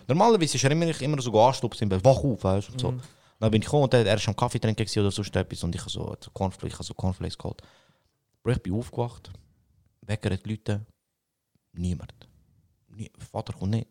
Normalerweise 0.07 0.57
ist 0.57 0.65
er 0.65 0.71
immer, 0.71 1.01
immer 1.01 1.21
so 1.21 1.41
anstupst, 1.41 1.81
wach 2.05 2.23
auf, 2.23 2.45
weißt 2.45 2.69
du. 2.69 2.73
und 2.73 2.81
So. 2.81 2.95
Dann 3.39 3.51
bin 3.51 3.61
ich 3.61 3.67
gekommen 3.67 3.85
und 3.85 3.95
er 3.95 4.15
ist 4.15 4.29
am 4.29 4.37
Kaffee 4.37 4.59
trinken 4.59 4.87
oder 4.99 5.11
sonst 5.11 5.35
etwas 5.37 5.63
und 5.63 5.75
ich 5.75 5.81
habe 5.81 5.91
so 5.91 6.17
Cornflakes, 6.33 6.73
ich 6.73 6.79
habe 6.79 6.85
so 6.85 6.95
Cornflakes 6.95 7.37
geholt. 7.37 7.63
Bro, 8.43 8.53
ich 8.53 8.63
bin 8.63 8.75
aufgewacht, 8.75 9.31
Wecker 10.03 10.33
hat 10.33 10.47
Leute, 10.47 10.87
niemand. 11.73 12.15
Nie, 12.89 13.11
Vater 13.19 13.53
kommt 13.53 13.73
nicht. 13.73 13.89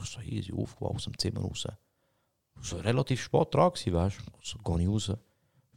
Ich 0.00 0.10
so 0.10 0.20
easy 0.20 0.52
aufgewacht 0.52 0.94
aus 0.96 1.04
dem 1.04 1.18
Zimmer 1.18 1.40
raus. 1.40 1.66
So 2.60 2.76
relativ 2.76 3.22
spät 3.22 3.54
dran 3.54 3.72
gewesen, 3.72 3.92
weißt 3.92 4.18
du. 4.18 4.22
So 4.42 4.58
gehe 4.58 4.82
ich 4.82 4.88
raus. 4.88 5.12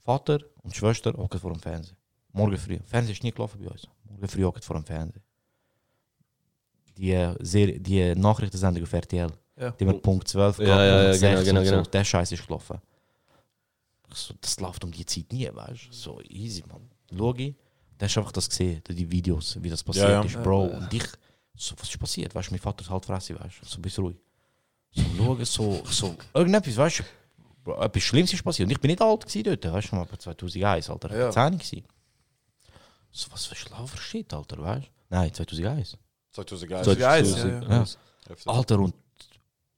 Vater 0.03 0.39
und 0.61 0.75
Schwester 0.75 1.13
hocken 1.13 1.39
vor 1.39 1.51
dem 1.51 1.59
Fernsehen. 1.61 1.97
Morgen 2.31 2.57
früh. 2.57 2.77
Fernsehen 2.85 3.13
ist 3.13 3.23
nie 3.23 3.31
gelaufen 3.31 3.59
bei 3.63 3.69
uns. 3.71 3.87
Morgen 4.03 4.27
früh 4.27 4.43
hocken 4.43 4.61
vor 4.61 4.75
dem 4.75 4.85
Fernsehen. 4.85 5.23
Die, 6.97 7.11
äh, 7.11 7.35
Serie, 7.39 7.79
die 7.79 8.13
Nachrichtensendung 8.15 8.83
auf 8.83 8.93
RTL. 8.93 9.31
Ja. 9.57 9.71
Die 9.71 9.85
mit 9.85 10.01
Punkt 10.01 10.27
12 10.27 10.59
Ja, 10.59 10.65
ja, 10.65 10.85
ja, 10.85 11.01
genau, 11.01 11.13
16 11.13 11.45
genau, 11.45 11.63
so. 11.63 11.71
genau. 11.71 11.83
Der 11.83 12.03
Scheiß 12.03 12.31
ist 12.31 12.45
gelaufen. 12.45 12.79
Ich 14.11 14.17
So, 14.17 14.33
das 14.41 14.59
läuft 14.59 14.83
um 14.83 14.91
die 14.91 15.05
Zeit 15.05 15.31
nie, 15.31 15.49
weißt 15.53 15.87
du? 15.89 15.93
So 15.93 16.21
easy, 16.29 16.63
man. 16.67 16.89
Schau 17.15 17.33
ich, 17.35 17.55
dann 17.97 18.07
hast 18.07 18.15
du 18.15 18.19
einfach 18.21 18.31
das 18.31 18.49
gesehen, 18.49 18.81
die 18.87 19.09
Videos, 19.11 19.57
wie 19.61 19.69
das 19.69 19.83
passiert 19.83 20.07
ja. 20.09 20.21
ist, 20.23 20.41
Bro. 20.43 20.65
Und 20.65 20.93
ich, 20.93 21.03
so, 21.55 21.75
was 21.77 21.89
ist 21.89 21.99
passiert? 21.99 22.33
Weißt 22.33 22.49
du, 22.49 22.53
mein 22.53 22.59
Vater 22.61 22.81
ist 22.83 22.89
halt 22.89 23.05
fresse, 23.05 23.39
weißt 23.39 23.61
du? 23.61 23.65
So, 23.65 23.79
bist 23.79 23.99
ruhig. 23.99 24.17
So, 24.91 25.03
schauen, 25.17 25.45
so, 25.45 25.83
so, 25.85 26.15
irgendetwas, 26.33 26.77
weißt 26.77 26.99
du, 26.99 27.03
Bro, 27.63 27.81
etwas 27.81 28.03
Schlimmes 28.03 28.33
ist 28.33 28.43
passiert. 28.43 28.67
Und 28.67 28.71
ich 28.71 28.79
bin 28.79 28.89
nicht 28.89 29.01
alt 29.01 29.25
gewesen 29.25 29.43
dort, 29.43 29.73
weißt 29.73 29.91
du, 29.91 29.95
mal 29.97 30.07
2001, 30.17 30.89
Alter. 30.89 31.09
Ich 31.09 31.15
Ja. 31.17 31.25
war 31.25 31.31
10 31.51 31.57
gewesen. 31.59 31.83
So, 33.11 33.31
was 33.31 33.45
für 33.45 33.55
schlauer 33.55 33.87
Shit, 33.97 34.33
Alter, 34.33 34.57
weißt 34.61 34.87
du? 34.87 34.91
Nein, 35.09 35.33
2001. 35.33 35.97
2001. 36.31 36.85
So, 36.85 36.93
Ja, 36.93 37.23
so- 37.23 37.35
ja, 37.37 37.43
so- 37.43 37.47
ja. 37.47 37.61
Ja. 37.83 37.85
Alter, 38.45 38.79
und 38.79 38.93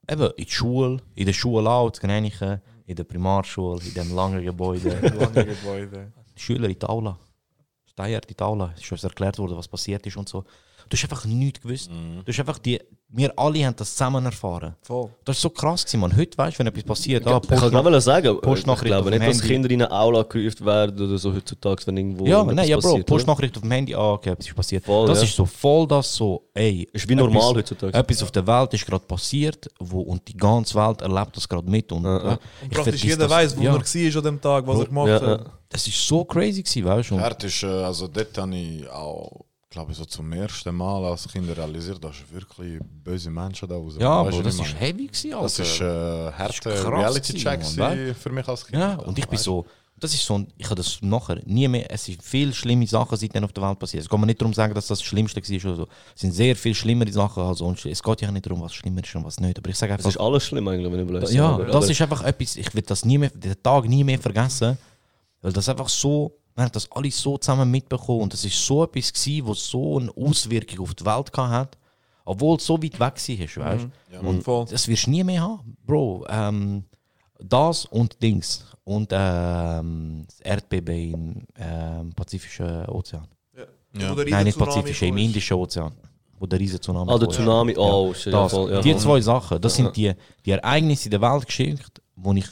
eben 0.09 0.29
in 0.35 0.45
der 0.45 0.51
Schule, 0.51 1.01
in 1.15 1.25
der 1.25 1.33
Schule 1.33 1.69
auch, 1.69 1.89
das 1.89 2.01
Grenchen, 2.01 2.61
in 2.91 2.95
der 2.95 3.03
Primarschule, 3.05 3.81
in 3.83 3.93
dem 3.93 4.13
langen 4.13 4.43
Gebäude. 4.43 4.89
Lange 5.19 5.45
Gebäude. 5.45 6.11
Schüler 6.35 6.69
in 6.69 6.83
Aula. 6.83 7.17
Steier 7.85 8.21
in 8.21 8.35
die 8.35 8.41
Aula. 8.41 8.73
Es 8.75 8.81
ist 8.81 8.91
uns 8.91 9.03
erklärt 9.03 9.37
worden, 9.39 9.57
was 9.57 9.67
passiert 9.67 10.05
ist 10.05 10.17
und 10.17 10.29
so. 10.29 10.43
Du 10.91 10.97
hast 10.97 11.03
einfach 11.05 11.23
nichts 11.23 11.61
gewusst. 11.61 11.89
Du 11.89 12.27
hast 12.27 12.39
einfach 12.39 12.57
die, 12.59 12.77
wir 13.07 13.31
alle 13.39 13.65
haben 13.65 13.75
das 13.77 13.91
zusammen 13.95 14.25
erfahren. 14.25 14.75
Voll. 14.81 15.09
Das 15.23 15.37
ist 15.37 15.41
so 15.41 15.49
krass 15.49 15.85
gewesen, 15.85 16.01
man. 16.01 16.15
Heute 16.17 16.37
weißt 16.37 16.55
du, 16.55 16.59
wenn 16.59 16.67
etwas 16.67 16.83
passiert, 16.83 17.25
ah, 17.25 17.39
Ich 17.41 17.47
kann 17.47 17.59
Post- 17.59 17.71
gerade 17.71 18.01
sagen, 18.01 18.35
ich 18.35 18.41
Postnachricht 18.41 18.87
glaube 18.87 19.05
auf 19.05 19.11
dem 19.11 19.19
nicht, 19.21 19.39
dass. 19.41 19.47
Kinder 19.47 19.69
in 19.71 19.81
eine 19.83 19.91
Aula 19.91 20.23
gerufen 20.23 20.65
werden 20.65 21.07
oder 21.07 21.17
so 21.17 21.33
heutzutage, 21.33 21.87
wenn 21.87 21.95
irgendwo 21.95 22.25
ja, 22.25 22.43
nein, 22.43 22.67
ja, 22.67 22.77
Bro? 22.77 22.99
Postnachricht 23.03 23.55
auf 23.55 23.61
dem 23.61 23.71
Handy, 23.71 23.95
ah, 23.95 24.11
okay, 24.13 24.31
etwas 24.31 24.47
ist 24.47 24.55
passiert. 24.55 24.83
Voll, 24.83 25.07
das 25.07 25.19
ja. 25.19 25.23
ist 25.23 25.35
so 25.35 25.45
voll 25.45 25.87
das 25.87 26.13
so, 26.13 26.49
ey. 26.53 26.85
Ist 26.91 27.07
wie 27.07 27.15
normal 27.15 27.37
etwas, 27.51 27.55
heutzutage. 27.55 27.97
Etwas 27.97 28.23
auf 28.23 28.31
der 28.31 28.45
Welt 28.47 28.73
ist 28.73 28.85
gerade 28.85 29.05
passiert 29.05 29.69
wo, 29.79 30.01
und 30.01 30.27
die 30.27 30.35
ganze 30.35 30.75
Welt 30.75 31.01
erlebt 31.01 31.37
das 31.37 31.47
gerade 31.47 31.69
mit. 31.69 31.89
Und, 31.93 32.03
Ja, 32.03 32.17
ja. 32.17 32.23
äh, 32.23 32.27
Und 32.31 32.39
ich 32.63 32.69
praktisch 32.71 33.03
jeder 33.05 33.29
weiß, 33.29 33.55
wo 33.57 33.61
ja, 33.61 33.71
er 33.73 33.79
war 33.79 34.17
an 34.17 34.23
dem 34.23 34.41
Tag, 34.41 34.67
was 34.67 34.75
Bro, 34.75 34.81
er 34.83 34.87
gemacht 34.89 35.07
Ja, 35.07 35.21
hat. 35.21 35.39
ja. 35.41 35.45
Das 35.69 35.87
ist 35.87 36.05
so 36.05 36.25
crazy 36.25 36.63
gewesen, 36.63 36.83
weißt 36.85 37.11
du? 37.11 37.19
Hart 37.21 37.43
ist, 37.45 37.63
äh, 37.63 37.67
also 37.67 38.09
dort 38.09 38.37
habe 38.37 38.53
ich 38.53 38.89
auch, 38.89 39.45
glaube 39.71 39.91
ich, 39.93 39.97
so 39.97 40.05
zum 40.05 40.31
ersten 40.33 40.75
Mal 40.75 41.03
als 41.05 41.27
Kind 41.27 41.49
realisiert, 41.57 42.03
dass 42.03 42.17
wirklich 42.29 42.79
böse 43.03 43.31
Menschen 43.31 43.67
da 43.67 43.75
raus 43.75 43.95
Ja, 43.97 44.23
Weißt 44.25 44.37
du, 44.37 44.43
das 44.43 44.57
meine? 44.57 44.75
heavy 44.75 45.07
gewesen, 45.07 45.33
Alter. 45.33 45.43
Das 45.43 45.59
ist 45.59 45.81
äh, 45.81 46.31
harte 46.33 46.59
krass 46.59 46.85
Reality-Check 46.85 48.15
für 48.15 48.29
mich 48.31 48.47
als 48.47 48.65
Kind. 48.65 48.77
Ja, 48.79 48.95
und 48.95 49.17
ich 49.17 49.25
bin 49.25 49.39
so, 49.39 49.65
Das 49.97 50.13
ist 50.15 50.25
so, 50.25 50.35
ein- 50.39 50.47
ich 50.57 50.65
habe 50.65 50.75
das 50.75 50.99
nachher 51.03 51.39
nie 51.45 51.67
mehr, 51.67 51.85
es 51.91 52.05
sind 52.05 52.21
viele 52.23 52.51
schlimme 52.53 52.87
Sachen 52.87 53.15
seitdem 53.17 53.43
auf 53.43 53.53
der 53.53 53.63
Welt 53.69 53.77
passiert. 53.77 54.01
Es 54.03 54.09
geht 54.09 54.19
mir 54.19 54.25
nicht 54.25 54.41
darum 54.41 54.51
sagen, 54.53 54.73
dass 54.73 54.87
das 54.87 54.97
das 54.97 55.05
Schlimmste 55.07 55.39
war 55.41 55.65
oder 55.71 55.75
so. 55.75 55.87
Es 56.15 56.21
sind 56.21 56.31
sehr 56.31 56.55
viel 56.55 56.73
schlimmere 56.73 57.11
Sachen 57.11 57.43
als 57.43 57.59
sonst. 57.59 57.85
Es 57.85 58.01
geht 58.01 58.21
ja 58.21 58.31
nicht 58.31 58.45
darum, 58.47 58.61
was 58.61 58.73
schlimmer 58.73 59.03
ist 59.03 59.15
und 59.15 59.23
was 59.25 59.39
nicht. 59.39 59.59
Aber 59.59 59.69
ich 59.69 59.77
sage 59.77 59.91
Das 59.95 60.03
einfach, 60.05 60.19
ist 60.19 60.25
alles 60.25 60.43
schlimm 60.43 60.67
eigentlich, 60.67 60.91
wenn 60.91 60.99
ich 61.01 61.07
überlege. 61.09 61.31
ja, 61.33 61.49
Aber- 61.49 61.65
das 61.65 61.75
aber- 61.75 61.89
ist 61.91 62.01
einfach 62.01 62.23
etwas, 62.23 62.55
ich 62.55 62.73
will 62.73 62.81
das 62.81 63.05
nie 63.05 63.19
mehr, 63.19 63.29
den 63.29 63.55
Tag 63.61 63.85
nie 63.87 64.03
mehr 64.03 64.17
vergessen, 64.19 64.75
weil 65.43 65.53
das 65.53 65.69
einfach 65.69 65.87
so, 65.87 66.35
wir 66.55 66.63
haben 66.63 66.71
das 66.71 66.91
alles 66.91 67.19
so 67.21 67.37
zusammen 67.37 67.69
mitbekommen 67.71 68.21
und 68.21 68.33
das 68.33 68.43
ist 68.45 68.65
so 68.65 68.83
etwas 68.83 69.11
gewesen, 69.13 69.47
was 69.47 69.67
so 69.67 69.99
eine 69.99 70.11
Auswirkung 70.15 70.79
auf 70.81 70.93
die 70.93 71.05
Welt 71.05 71.31
gehabt 71.31 71.51
hat, 71.51 71.77
obwohl 72.25 72.57
es 72.57 72.65
so 72.65 72.81
weit 72.81 72.93
weg 72.99 73.01
war, 73.01 73.65
weißt 73.65 73.87
du? 74.11 74.19
Und 74.27 74.43
voll. 74.43 74.65
das 74.69 74.87
wirst 74.87 75.07
du 75.07 75.11
nie 75.11 75.23
mehr 75.23 75.41
haben, 75.41 75.77
Bro. 75.85 76.25
Ähm, 76.29 76.83
das 77.39 77.85
und 77.85 78.21
Dings 78.21 78.65
und 78.83 79.09
ähm, 79.11 80.25
das 80.27 80.39
Erdbeben 80.41 80.95
im 81.13 81.47
ähm, 81.57 82.13
Pazifischen 82.13 82.85
Ozean. 82.87 83.27
Wo 83.93 84.15
der 84.15 84.29
Nein, 84.29 84.45
nicht 84.45 84.57
Pazifischen, 84.57 85.09
im. 85.09 85.17
Indischen 85.17 85.57
Ozean, 85.57 85.91
wo 86.39 86.45
der 86.45 86.59
riesen 86.59 86.79
Tsunami 86.79 87.11
Ah, 87.11 87.17
der. 87.17 87.29
Tsunami, 87.29 87.75
oh, 87.77 88.13
shit, 88.13 88.31
ja, 88.31 88.43
Das, 88.43 88.53
ja, 88.53 88.81
die 88.81 88.95
zwei 88.97 89.19
Sachen, 89.21 89.59
das 89.59 89.75
sind 89.75 89.95
die, 89.97 90.13
die 90.45 90.51
Ereignisse 90.51 91.05
in 91.05 91.11
der 91.11 91.21
Weltgeschichte, 91.21 92.01
die 92.15 92.39
ich 92.39 92.47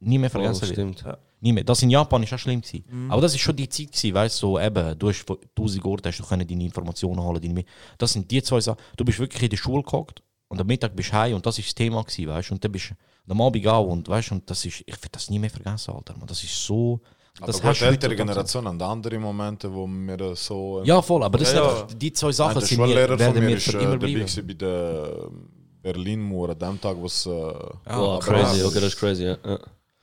nie 0.00 0.18
mehr 0.18 0.28
vergessen 0.30 0.60
das 0.60 0.68
will. 0.68 0.74
stimmt. 0.74 1.04
Nie 1.04 1.12
mehr. 1.40 1.64
Das 1.64 1.82
in 1.82 1.90
Japan 1.90 2.22
ist 2.22 2.32
auch 2.32 2.38
schlimm 2.38 2.60
gewesen. 2.60 2.84
Aber 3.10 3.22
das 3.22 3.34
ist 3.34 3.40
schon 3.40 3.56
die 3.56 3.68
Zeit 3.68 3.88
gewesen, 3.92 4.14
weißt 4.14 4.42
du, 4.42 4.46
so 4.46 4.60
eben, 4.60 4.98
du 4.98 5.08
hast 5.08 5.26
von 5.26 5.36
tausend 5.54 5.84
Orten 5.84 6.08
hast 6.08 6.18
du 6.18 6.24
können 6.24 6.46
deine 6.46 6.64
Informationen 6.64 7.20
holen, 7.22 7.40
deine, 7.40 7.64
das 7.98 8.12
sind 8.12 8.30
die 8.30 8.42
zwei 8.42 8.60
Sachen. 8.60 8.78
Du 8.96 9.04
bist 9.04 9.18
wirklich 9.18 9.42
in 9.42 9.50
der 9.50 9.56
Schule 9.56 9.82
gehockt 9.82 10.22
und 10.48 10.60
am 10.60 10.66
Mittag 10.66 10.94
bist 10.96 11.10
du 11.10 11.14
heim 11.14 11.34
und 11.34 11.44
das 11.46 11.58
ist 11.58 11.66
das 11.68 11.74
Thema 11.74 12.02
gewesen, 12.02 12.28
weißt 12.28 12.50
du, 12.50 12.54
und 12.54 12.64
dann 12.64 12.72
bist 12.72 12.90
du 12.90 13.32
am 13.32 13.40
Abend 13.40 13.66
auch 13.66 13.86
und 13.86 14.08
weißt 14.08 14.30
du, 14.30 14.34
und 14.36 14.50
das 14.50 14.64
ist, 14.64 14.82
ich 14.86 15.02
will 15.02 15.08
das 15.12 15.28
nie 15.30 15.38
mehr 15.38 15.50
vergessen, 15.50 15.92
Alter, 15.94 16.16
man. 16.16 16.26
das 16.26 16.42
ist 16.42 16.64
so, 16.64 17.00
Aber 17.38 17.48
das 17.48 17.62
hast 17.62 17.82
ältere 17.82 18.14
Generation 18.16 18.66
haben 18.66 18.80
andere 18.80 19.18
Momente, 19.18 19.72
wo 19.72 19.86
wir 19.86 20.16
das 20.16 20.46
so... 20.46 20.82
Ja, 20.84 21.02
voll, 21.02 21.22
aber 21.22 21.38
das 21.38 21.52
Ja, 21.52 21.56
sind 21.58 21.64
ja. 21.64 21.82
einfach, 21.82 21.94
die 21.98 22.12
zwei 22.12 22.32
Sachen 22.32 22.60
sind 22.62 22.78
mir, 22.78 22.86
Schullehrer 22.86 23.08
von 23.08 23.18
werden 23.18 23.44
mir 23.44 23.60
für 23.60 23.78
äh, 23.78 23.82
immer 23.84 23.98
bleiben. 23.98 24.14
gewesen 24.14 24.46
bei 24.46 24.54
der 24.54 25.28
Berlin-Mauer, 25.82 26.50
an 26.50 26.58
dem 26.58 26.80
Tag, 26.80 26.96
wo 26.96 27.06
es... 27.06 27.26
Äh, 27.26 27.30
aber 27.84 28.18
crazy, 28.20 28.62
okay, 28.64 28.74
das 28.80 28.84
ist 28.84 28.96
crazy, 28.98 29.24
ja. 29.24 29.36
ja. 29.44 29.58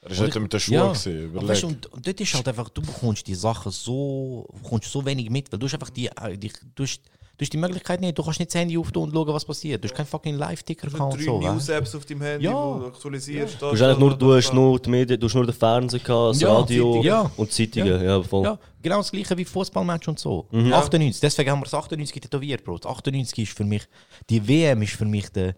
Er 0.06 0.12
ist 0.12 0.20
nicht 0.22 0.40
mit 0.40 0.52
der 0.54 0.60
Schule 0.60 0.78
Ja, 0.78 0.88
gewesen, 0.92 1.34
weißt, 1.48 1.64
du, 1.64 1.68
und, 1.68 1.86
und 1.88 2.06
dort 2.08 2.20
ist 2.20 2.34
halt 2.34 2.48
einfach, 2.48 2.70
du 2.70 2.82
bekommst 2.82 3.26
die 3.28 3.36
Sachen 3.36 3.72
so, 3.72 4.46
du 4.54 4.60
bekommst 4.64 4.92
so 4.92 5.06
wenig 5.06 5.30
mit, 5.30 5.52
weil 5.52 5.60
du 5.60 5.66
hast 5.66 5.74
einfach 5.74 5.90
die, 5.90 6.08
äh, 6.08 6.38
die, 6.38 6.52
du 6.76 6.84
hast, 6.84 7.02
du 7.38 7.42
hast 7.42 7.54
die 7.54 7.58
Möglichkeit 7.58 8.02
nicht, 8.02 8.18
du 8.18 8.24
kannst 8.24 8.40
nicht 8.40 8.54
das 8.54 8.60
Handy 8.60 8.78
auftun 8.78 9.04
und 9.10 9.14
schauen, 9.14 9.28
was 9.34 9.46
passiert. 9.46 9.84
Du 9.84 9.88
hast 9.88 9.96
keinen 9.96 10.06
fucking 10.06 10.36
Live-Ticker 10.36 10.88
Du 10.90 11.04
und 11.04 11.16
drei 11.16 11.24
so. 11.24 11.42
weißt 11.42 11.54
News-Apps 11.54 11.96
auf 11.96 12.06
deinem 12.06 12.22
Handy, 12.22 12.46
Ja. 12.46 12.54
wo 12.54 12.80
du 12.80 12.86
aktualisierst. 12.88 13.62
Du 13.62 13.66
hast 13.72 13.82
eigentlich 13.82 13.98
nur, 14.00 14.16
du 14.18 14.34
hast 14.34 14.54
nur 14.54 14.80
die 14.80 14.90
Medien, 14.90 15.20
du 15.20 15.26
hast 15.28 15.36
nur 15.36 15.46
den 15.46 15.56
Fernseher 15.56 16.00
das 16.04 16.42
Ja, 16.42 16.54
Radio 16.54 16.92
Zeitung, 16.94 17.04
ja. 17.06 17.32
und 17.38 17.52
Zeitungen, 17.52 18.04
ja, 18.04 18.24
voll. 18.24 18.44
Ja, 18.44 18.60
genau 18.82 18.98
das 18.98 19.12
gleiche 19.12 19.38
wie 19.38 19.46
Fußballmatch 19.46 20.08
und 20.10 20.20
so. 20.20 20.48
Mhm. 20.52 20.74
98, 20.74 21.22
deswegen 21.22 21.50
haben 21.52 21.60
wir 21.60 21.64
das 21.66 21.74
98 21.74 22.22
tätowiert, 22.22 22.64
Bro. 22.64 22.78
Das 22.80 22.92
98 22.92 23.40
ist 23.40 23.58
für 23.58 23.64
mich, 23.64 23.84
die 24.30 24.46
WM 24.48 24.82
ist 24.82 24.94
für 24.94 25.06
mich 25.06 25.30
der. 25.30 25.56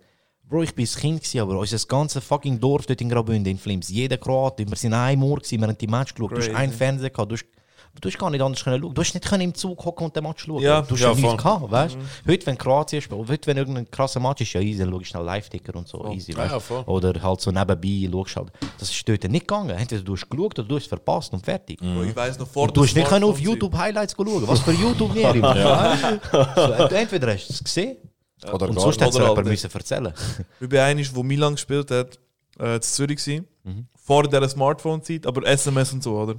Bro, 0.47 0.61
ich 0.61 0.75
bin 0.75 0.85
ein 0.85 0.99
Kind, 0.99 1.21
gewesen, 1.21 1.39
aber 1.39 1.57
unser 1.57 1.87
ganzes 1.87 2.23
fucking 2.23 2.59
Dorf 2.59 2.85
dort 2.85 3.01
in 3.01 3.09
Graubünden 3.09 3.51
in 3.51 3.57
Flims, 3.57 3.89
jeder 3.89 4.17
Kroate, 4.17 4.67
wir 4.69 4.77
sind 4.77 4.93
ein 4.93 5.19
Uhr, 5.19 5.37
gewesen, 5.37 5.59
wir 5.59 5.67
haben 5.67 5.77
die 5.77 5.87
Match 5.87 6.13
geschaut, 6.13 6.31
du 6.31 6.37
hast 6.37 6.45
Crazy. 6.45 6.55
einen 6.55 6.71
Fernseher 6.71 7.09
gehabt, 7.09 7.31
du 7.31 7.35
hast, 7.35 7.45
du 7.99 8.09
hast 8.09 8.19
gar 8.19 8.29
nicht 8.29 8.41
anders 8.41 8.63
können 8.63 8.79
schauen. 8.79 8.93
Du 8.93 9.01
hast 9.01 9.15
nicht 9.15 9.25
können 9.25 9.41
im 9.41 9.55
Zug 9.55 9.83
hocken 9.83 10.05
und 10.05 10.15
den 10.15 10.23
Match 10.23 10.45
schauen. 10.45 10.61
Ja, 10.61 10.83
du 10.83 10.93
hast 10.93 11.01
ja, 11.01 11.07
ja, 11.07 11.15
nichts 11.15 11.29
voll. 11.29 11.37
gehabt, 11.37 11.71
weißt 11.71 11.95
du? 11.95 12.31
Heute, 12.31 12.45
wenn 12.45 12.57
Kroatien 12.59 13.01
spielt, 13.01 13.27
heute, 13.27 13.47
wenn 13.47 13.57
irgendein 13.57 13.89
krasser 13.89 14.19
Match 14.19 14.41
ist, 14.41 14.53
ja 14.53 14.61
easy, 14.61 14.77
dann 14.77 14.91
schaust 14.91 15.01
du 15.01 15.05
schnell 15.05 15.23
Live-Ticker 15.23 15.75
und 15.75 15.87
so, 15.87 16.11
easy, 16.13 16.33
Ja, 16.33 16.45
ja. 16.45 16.59
Oder 16.85 17.23
halt 17.23 17.41
so 17.41 17.49
nebenbei, 17.49 18.07
schaust 18.11 18.35
halt. 18.35 18.51
Das 18.77 18.91
ist 18.91 19.09
dort 19.09 19.23
nicht 19.23 19.47
gegangen. 19.47 19.71
Entweder 19.71 20.03
du 20.03 20.13
hast 20.13 20.29
geschaut 20.29 20.59
oder 20.59 20.67
du 20.67 20.75
hast 20.75 20.83
es 20.83 20.89
verpasst 20.89 21.33
und 21.33 21.43
fertig. 21.43 21.79
Ich 21.81 22.15
weiss 22.15 22.37
noch 22.37 22.47
vor 22.47 22.67
Und 22.67 22.77
du 22.77 22.83
hast 22.83 22.95
nicht 22.95 23.07
können 23.07 23.23
auf. 23.23 23.39
YouTube 23.39 23.75
Highlights 23.75 24.13
schauen. 24.15 24.47
Was 24.47 24.59
für 24.59 24.73
YouTube 24.73 25.15
mehr 25.15 25.33
immer. 25.33 26.19
so, 26.55 26.95
entweder 26.95 27.33
hast 27.33 27.49
du 27.49 27.53
es 27.53 27.63
gesehen 27.63 27.97
Oder 28.51 28.69
und 28.69 28.79
sonst 28.79 29.01
hat 29.01 29.09
es 29.09 29.45
müssen 29.45 29.71
erzählen. 29.73 30.13
Ich 30.59 30.69
bin 30.69 30.79
einer, 30.79 31.01
wo 31.13 31.23
Milan 31.23 31.53
gespielt 31.55 31.89
hat, 31.91 32.19
äh, 32.59 32.75
in 32.75 32.81
Zürich 32.81 33.17
gewesen, 33.23 33.47
Mhm. 33.63 33.87
vor 33.95 34.23
dieser 34.23 34.47
Smartphone-Zeit, 34.47 35.25
aber 35.25 35.47
SMS 35.47 35.91
und 35.93 36.03
so, 36.03 36.17
oder? 36.19 36.35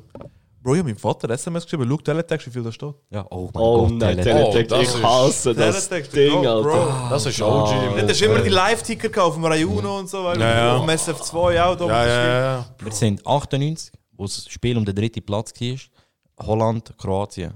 Bro, 0.63 0.75
ich 0.75 0.79
habe 0.81 0.89
meinem 0.91 0.99
Vater 0.99 1.31
SMS 1.31 1.65
geschrieben, 1.65 1.87
schau 1.89 1.97
Teletext, 1.99 2.47
wie 2.47 2.51
viel 2.51 2.63
da 2.63 2.73
steht. 2.73 2.95
Ja, 3.11 3.25
oh 3.31 3.49
mein 3.55 3.63
Oh 3.63 3.79
Gott, 3.83 3.91
nein, 3.99 4.17
Teletext. 4.17 4.53
Teletext, 4.53 4.71
das 4.73 4.95
ich 4.97 5.03
hasse 5.03 5.55
das 5.55 5.89
Teletext, 5.89 6.17
Ding, 6.17 6.33
Bro, 6.43 6.63
Bro. 6.63 6.73
Alter. 6.73 7.07
Das 7.11 7.27
ist 7.27 7.41
OG. 7.43 7.71
Ja, 7.97 8.03
das 8.03 8.11
ist 8.13 8.23
immer 8.23 8.41
die 8.41 8.49
Live-Ticker 8.51 9.25
auf 9.25 9.35
dem 9.35 9.45
Rayuno 9.45 9.99
und 10.01 10.09
so, 10.09 10.25
weil 10.25 10.41
Ja, 10.41 10.57
ja. 10.57 10.77
auf 10.77 10.81
dem 10.85 10.91
SF2 10.91 11.61
auch 11.65 11.77
da. 11.77 11.87
Ja, 11.87 12.07
ja, 12.07 12.41
ja. 12.57 12.67
Wir 12.81 12.93
sind 12.93 13.25
98, 13.27 13.93
wo 14.13 14.25
das 14.25 14.45
Spiel 14.49 14.77
um 14.77 14.85
den 14.85 14.95
dritten 14.95 15.25
Platz 15.25 15.53
war. 15.61 16.47
Holland, 16.47 16.93
Kroatien. 16.99 17.55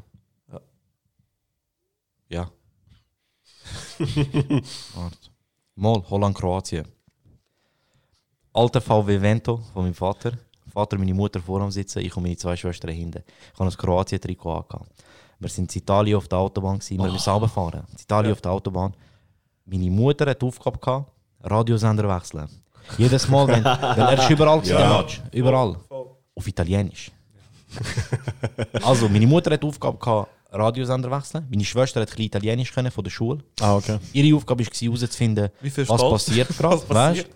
Ja. 2.29 2.49
Warte. 4.95 5.17
Mal, 5.75 6.03
Holland, 6.11 6.37
Kroatien. 6.37 6.87
Alter 8.53 8.81
VW 8.81 9.21
Vento 9.21 9.59
von 9.73 9.85
meinem 9.85 9.95
Vater. 9.95 10.33
Vater 10.73 10.97
und 10.97 11.01
meine 11.01 11.15
Mutter 11.15 11.41
vor 11.41 11.61
am 11.61 11.71
Sitzen, 11.71 12.01
ich 12.01 12.17
und 12.17 12.23
meine 12.23 12.37
zwei 12.37 12.57
Schwestern 12.57 12.91
hinten. 12.91 13.23
Ich 13.53 13.59
habe 13.59 13.71
ein 13.71 13.77
Kroatien-Trikot 13.77 14.53
angehabt. 14.53 14.91
Wir 15.39 15.49
sind 15.49 15.75
in 15.75 15.83
Italien 15.83 16.17
auf 16.17 16.29
der 16.29 16.39
Autobahn, 16.39 16.79
gewesen. 16.79 16.99
wir 16.99 17.11
müssen 17.11 17.31
runterfahren. 17.31 17.85
In 17.93 17.99
Italien 17.99 18.33
auf 18.33 18.41
der 18.41 18.53
Autobahn. 18.53 18.95
Meine 19.65 19.91
Mutter 19.91 20.31
hat 20.31 20.41
die 20.41 20.47
Aufgabe 20.47 20.79
gehabt, 20.79 21.11
Radiosender 21.43 22.09
wechseln. 22.15 22.49
Jedes 22.99 23.29
Mal, 23.29 23.47
wenn, 23.49 23.65
weil 23.65 23.99
er 23.99 24.19
ist 24.19 24.31
überall 24.31 24.61
der 24.61 24.89
Match. 24.89 25.23
Überall. 25.33 25.77
Auf 26.35 26.47
Italienisch. 26.47 27.11
also, 28.83 29.09
meine 29.09 29.27
Mutter 29.27 29.53
hat 29.53 29.63
die 29.63 29.67
Aufgabe 29.67 29.99
gehabt, 29.99 30.31
Radiosender 30.53 31.11
wechseln. 31.11 31.47
Meine 31.51 31.65
Schwester 31.65 32.01
hat 32.01 32.09
ein 32.09 32.11
bisschen 32.11 32.27
Italienisch 32.27 32.73
können 32.73 32.91
von 32.91 33.05
der 33.05 33.11
Schule. 33.11 33.39
Ah, 33.61 33.77
okay. 33.77 33.99
Ihre 34.13 34.37
Aufgabe 34.37 34.65
war 34.65 34.73
herauszufinden, 34.73 35.49
was 35.61 35.73
steht? 35.73 35.87
passiert 35.89 36.49
gerade. 36.59 36.83
Weißt? 36.89 37.27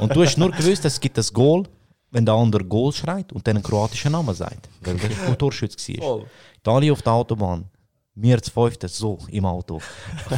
Und 0.00 0.14
du 0.14 0.22
hast 0.22 0.36
nur 0.38 0.50
gewusst, 0.50 0.84
es 0.84 1.00
gibt 1.00 1.18
ein 1.18 1.24
Goal, 1.32 1.64
wenn 2.10 2.26
der 2.26 2.34
andere 2.34 2.64
Goal 2.64 2.92
schreit 2.92 3.32
und 3.32 3.46
dann 3.46 3.56
einen 3.56 3.62
kroatischen 3.62 4.12
Namen 4.12 4.34
sagt. 4.34 4.68
Weil 4.82 4.96
der 4.96 5.10
ein 5.28 5.38
Torschütze 5.38 5.92
war. 5.98 6.02
Voll. 6.02 6.26
Italien 6.58 6.92
auf 6.92 7.02
der 7.02 7.12
Autobahn. 7.12 7.64
Wir 8.14 8.42
zu 8.42 8.50
fünften, 8.50 8.88
so 8.88 9.18
im 9.28 9.46
Auto. 9.46 9.80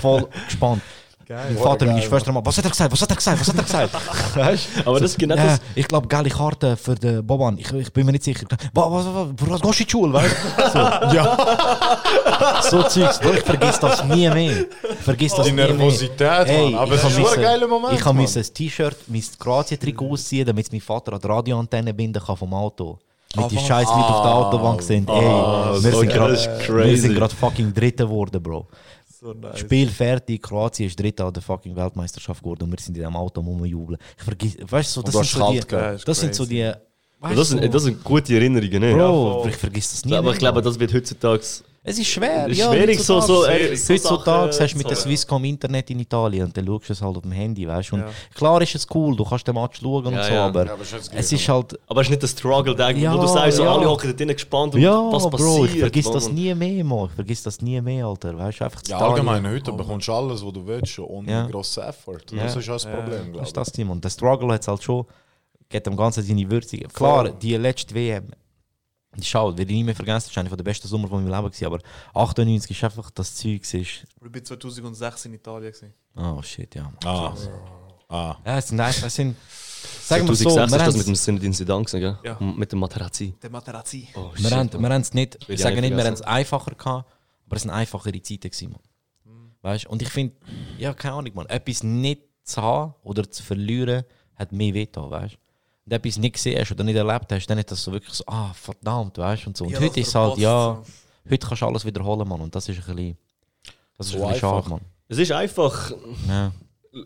Voll 0.01 0.29
gespannt. 0.47 0.83
Mein 1.29 1.57
Vater 1.57 1.87
und 1.87 1.93
meine 1.93 2.03
Schwester 2.03 2.33
mal, 2.33 2.45
was 2.45 2.59
hat 2.59 2.65
er 2.65 2.71
gesagt? 2.71 2.93
Was 2.93 3.03
hat 3.03 3.11
er 3.11 3.17
gesagt? 3.17 3.41
Was 3.41 3.49
hat 3.49 3.57
er 3.57 3.63
gesagt? 3.63 4.37
weißt? 4.37 4.69
Aber 4.85 5.01
das 5.01 5.11
ist 5.13 5.19
genau 5.19 5.37
das. 5.37 5.61
ich 5.75 5.89
glaube, 5.89 6.09
geile 6.09 6.29
Karte 6.29 6.77
für 6.77 6.95
den 6.95 7.27
Boban. 7.27 7.59
Ich, 7.59 7.73
ich 7.73 7.93
bin 7.93 8.07
mir 8.07 8.13
nicht 8.13 8.25
sicher. 8.25 8.47
Was, 8.73 8.85
was, 8.91 9.07
was, 9.07 9.51
was 9.51 9.61
gehst 9.61 9.63
du 9.63 9.69
in 9.69 9.87
die 9.87 9.91
Schule? 9.91 10.13
Weißt? 10.13 10.37
So. 10.73 10.79
ja. 11.15 12.61
so 12.63 12.83
Zeugs. 12.85 13.21
Ich 13.35 13.43
vergiss 13.43 13.81
das 13.81 14.05
nie 14.05 14.29
mehr. 14.29 14.67
Vergiss 15.01 15.35
das 15.35 15.47
Die 15.47 15.53
nie 15.53 15.57
mehr. 15.57 15.69
Nervosität, 15.69 16.49
Ey, 16.49 16.71
Mann. 16.71 16.75
Aber 16.83 16.95
es 16.95 17.05
ist 17.05 17.13
schon 17.13 17.27
ein 17.27 17.43
geiler 17.43 17.69
Moment, 17.69 17.95
Ich 17.95 18.05
habe 18.05 18.19
ein 18.19 18.27
T-Shirt, 18.27 18.97
mein 19.09 19.25
Kroatien-Trikot 19.39 20.11
ausziehen, 20.13 20.47
damit 20.47 20.71
mein 20.73 20.81
Vater 20.81 21.15
an 21.15 21.21
die 21.21 21.27
Radioantenne 21.27 21.95
binden 21.95 22.23
kann 22.23 22.37
vom 22.37 22.53
Auto. 22.55 22.99
Mit 23.37 23.51
die 23.51 23.59
scheiß 23.59 23.89
Leute 23.89 24.07
auf 24.07 24.23
der 24.23 24.35
Autobahn 24.35 24.79
sind. 24.81 25.09
Ey, 25.09 25.15
wir 25.15 26.99
sind 26.99 27.15
gerade 27.15 27.35
fucking 27.35 27.75
Dritte 27.75 28.05
geworden, 28.05 28.41
Bro. 28.41 28.67
So 29.25 29.33
nice. 29.33 29.61
Spiel 29.61 29.89
fertig, 29.89 30.43
Kroatien 30.43 30.87
ist 30.87 31.01
Dritter 31.01 31.25
an 31.25 31.33
der 31.33 31.43
fucking 31.43 31.75
Weltmeisterschaft 31.75 32.43
geworden 32.43 32.65
und 32.65 32.73
wir 32.73 32.79
sind 32.79 32.95
in 32.95 33.03
diesem 33.03 33.17
Auto 33.17 33.41
rumjubeln. 33.41 33.99
Ich 34.19 34.23
vergiss, 34.23 34.57
weißt 34.61 34.97
du, 34.97 35.01
so, 35.01 35.03
das, 35.03 35.15
du 35.15 35.23
sind 35.25 35.35
so 35.35 35.51
die. 35.51 35.73
Ja, 35.73 35.91
ist 35.93 36.07
das 36.07 36.21
sind 36.21 36.35
so 36.35 36.45
die, 36.45 36.59
Ja, 36.59 36.77
weißt 37.21 37.39
das, 37.39 37.49
sind, 37.49 37.75
das 37.75 37.83
sind 37.85 38.05
gute 38.05 38.35
Erinnerungen, 38.35 38.81
ne? 38.83 38.93
Bro, 38.93 39.47
ich 39.49 39.57
vergiss 39.57 39.93
das 39.93 40.05
nie 40.05 40.15
aber 40.15 40.33
ich 40.33 40.39
glaube, 40.39 40.61
das 40.61 40.79
wird 40.79 40.93
heutzutage. 40.93 41.41
Es 41.87 41.99
ist 41.99 42.07
schwer, 42.07 42.47
ist 42.49 42.57
ja. 42.57 42.73
schwierig, 42.73 42.99
so- 42.99 43.21
so, 43.21 43.43
heutzutage- 43.47 43.69
äh, 43.73 43.77
so 43.77 43.93
heutzutage 43.93 44.53
Sachen 44.55 44.65
hast 44.65 44.73
du 44.73 44.79
mit 44.79 44.87
der 44.91 44.97
haben. 44.97 45.03
Swisscom 45.03 45.45
Internet 45.45 45.91
in 45.91 45.99
Italien 46.01 46.47
und 46.47 46.57
dann 46.57 46.67
schaust 46.67 46.89
du 46.89 46.93
es 46.95 47.03
halt 47.03 47.15
auf 47.19 47.23
dem 47.23 47.33
Handy, 47.33 47.69
weißt 47.69 47.91
du. 47.91 47.97
Und 47.97 48.01
Ja. 48.03 48.09
klar 48.35 48.63
ist 48.63 48.75
es 48.75 48.87
cool, 48.95 49.15
du 49.15 49.23
kannst 49.23 49.47
den 49.47 49.55
Match 49.55 49.81
schauen 49.83 50.07
und 50.07 50.15
Ja, 50.15 50.23
so, 50.25 50.33
ja. 50.33 50.47
aber 50.47 50.65
Ja, 50.65 50.73
aber 50.73 50.83
es 50.83 50.93
ist 50.95 51.13
es 51.15 51.33
ist 51.33 51.47
halt, 51.47 51.79
Aber 51.87 52.01
es 52.01 52.07
ist 52.07 52.11
nicht 52.13 52.23
der 52.23 52.29
Struggle, 52.29 52.75
der, 52.75 52.91
Ja, 52.93 53.15
wo 53.15 53.21
du 53.21 53.27
sagst, 53.27 53.59
so, 53.59 53.65
ja. 53.65 53.75
alle 53.75 53.87
hocken 53.87 54.09
da 54.11 54.17
drinnen 54.17 54.35
gespannt 54.35 54.75
und 54.75 54.83
was 54.83 55.31
passiert. 55.31 55.41
Bro, 55.57 55.65
ich 55.67 55.79
vergiss 55.79 56.11
das 56.11 56.33
nie 56.33 56.55
mehr, 56.55 56.85
Mann. 56.85 57.07
Ich 57.11 57.15
vergiss 57.17 57.43
das 57.43 57.61
nie 57.61 57.79
mehr, 57.83 58.07
Alter. 58.07 58.39
Weißt 58.39 58.61
du, 58.61 58.65
einfach 58.65 58.81
Ja, 58.89 58.97
allgemein, 58.99 59.47
heute 59.47 59.71
bekommst 59.73 60.09
du 60.09 60.13
alles, 60.15 60.43
was 60.43 60.53
du 60.55 60.67
willst, 60.67 60.89
schon 60.89 61.05
ohne 61.05 61.31
Ja. 61.31 61.47
grossen 61.49 61.83
Effort. 61.83 62.21
Das 62.35 62.57
ist 62.57 62.67
auch 62.71 62.73
das 62.73 62.87
Problem, 62.87 63.09
Das 63.19 63.31
glaube 63.31 63.47
ist 63.47 63.57
das, 63.59 63.73
Tim. 63.73 63.91
Und 63.91 64.03
der 64.03 64.09
Struggle 64.09 64.55
hat 64.55 64.63
es 64.63 64.69
halt 64.69 64.83
schon, 64.83 65.05
geht 65.69 65.85
dem 65.85 65.97
Ganzen 65.99 66.23
seine 66.23 66.51
Würzige. 66.51 66.89
Klar, 66.89 67.29
die 67.29 67.55
letzte 67.59 67.95
WM, 67.95 68.29
die 69.17 69.27
Schau, 69.27 69.57
werde 69.57 69.63
ich 69.63 69.77
nie 69.77 69.85
mehr 69.85 69.95
vergessen, 69.95 70.29
das 70.29 70.37
war 70.37 70.45
einer 70.45 70.57
der 70.57 70.65
besten 70.65 70.89
Sommer 70.89 71.09
von 71.09 71.23
meinem 71.23 71.35
Leben, 71.35 71.51
gewesen, 71.51 71.67
aber 71.67 71.79
98 72.15 72.71
ist 72.71 72.85
einfach 72.85 73.11
das 73.11 73.35
Zeug, 73.35 73.63
ist, 73.63 73.75
Ich 73.75 74.05
war 74.21 74.45
2006 74.45 75.27
in 75.27 75.35
Italien. 75.35 75.73
Gewesen. 75.73 75.95
oh 76.17 76.43
shit, 76.43 76.75
ja. 76.75 76.83
Mann. 76.83 77.35
ich. 77.35 77.49
Ah. 78.09 78.31
ah. 78.31 78.39
Ja, 78.45 78.59
es 78.59 78.69
sind 78.69 78.81
einfach, 78.81 79.07
es 79.07 79.15
sind, 79.15 79.37
sagen 80.03 80.27
wir 80.27 80.35
so, 80.35 80.51
2006 80.51 80.95
wir 80.95 81.13
ist 81.13 81.27
das 81.27 81.27
mit 81.29 81.43
dem 81.69 81.85
gewesen, 81.85 82.01
gell? 82.01 82.19
Ja. 82.25 82.39
Mit 82.41 82.73
dem 82.73 82.79
Materazzi. 82.79 83.35
Der 83.43 83.51
Materazzi. 83.51 84.09
Oh, 84.15 84.31
wir 84.35 84.51
haben 84.51 84.71
Mann. 84.73 84.83
wir 84.83 84.89
haben 84.91 85.03
es 85.03 85.15
nicht, 85.15 85.39
ich 85.49 85.61
sage 85.61 85.81
nicht, 85.81 85.97
wir 85.97 86.05
haben 86.05 86.15
es 86.15 86.23
einfacher 86.23 86.75
gehabt, 86.75 87.11
aber 87.47 87.57
es 87.57 87.63
sind 87.63 87.71
einfachere 87.71 88.23
Zeiten 88.23 88.51
gewesen, 88.51 88.73
man. 88.73 88.81
Weißt? 89.63 89.87
Und 89.87 90.03
ich 90.03 90.11
finde, 90.11 90.35
ja, 90.77 90.93
keine 90.93 91.15
Ahnung, 91.15 91.33
man, 91.35 91.47
etwas 91.47 91.83
nicht 91.83 92.21
zu 92.43 92.61
haben 92.61 92.95
oder 93.03 93.31
zu 93.31 93.43
verlieren, 93.43 94.05
hat 94.37 94.53
mehr 94.53 94.75
wehgetan, 94.75 95.11
weißt? 95.11 95.39
Und 95.87 95.93
etwas 95.93 96.17
nicht 96.19 96.35
gesehen 96.35 96.59
hast 96.61 96.73
oder 96.73 96.85
nicht 96.85 96.97
erlebt 96.97 97.31
hast, 97.31 97.47
dann 97.47 97.59
ist 97.59 97.71
das 97.71 97.83
so 97.83 97.93
wirklich 97.93 98.15
so, 98.15 98.25
ah, 98.27 98.53
verdammt, 98.55 99.19
weißt 99.19 99.45
du, 99.45 99.49
und 99.51 99.57
so. 99.57 99.65
Und 99.65 99.73
Ja, 99.73 99.81
heute 99.81 100.01
ist 100.01 100.09
es 100.09 100.15
halt, 100.15 100.39
ja, 100.39 100.83
heute 101.29 101.47
kannst 101.47 101.63
du 101.63 101.67
alles 101.67 101.85
wiederholen, 101.85 102.27
Mann, 102.27 102.41
und 102.41 102.55
das 102.55 102.69
ist 102.69 102.79
ein 102.89 102.95
bisschen, 102.97 103.19
das 103.99 104.07
ist 104.07 104.13
So 104.13 104.23
ein 104.25 104.29
bisschen 104.33 104.41
schade. 104.41 104.69
Mann. 104.71 104.81
Es 105.09 105.19
ist 105.19 105.33
einfach, 105.33 105.93
Ja. 106.29 106.53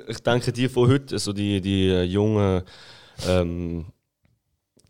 ich 0.07 0.19
denke, 0.19 0.53
die 0.53 0.69
von 0.69 0.89
heute, 0.89 1.15
also 1.15 1.33
die, 1.33 1.61
die 1.61 1.89
Jungen, 2.05 2.63
ähm, 3.27 3.87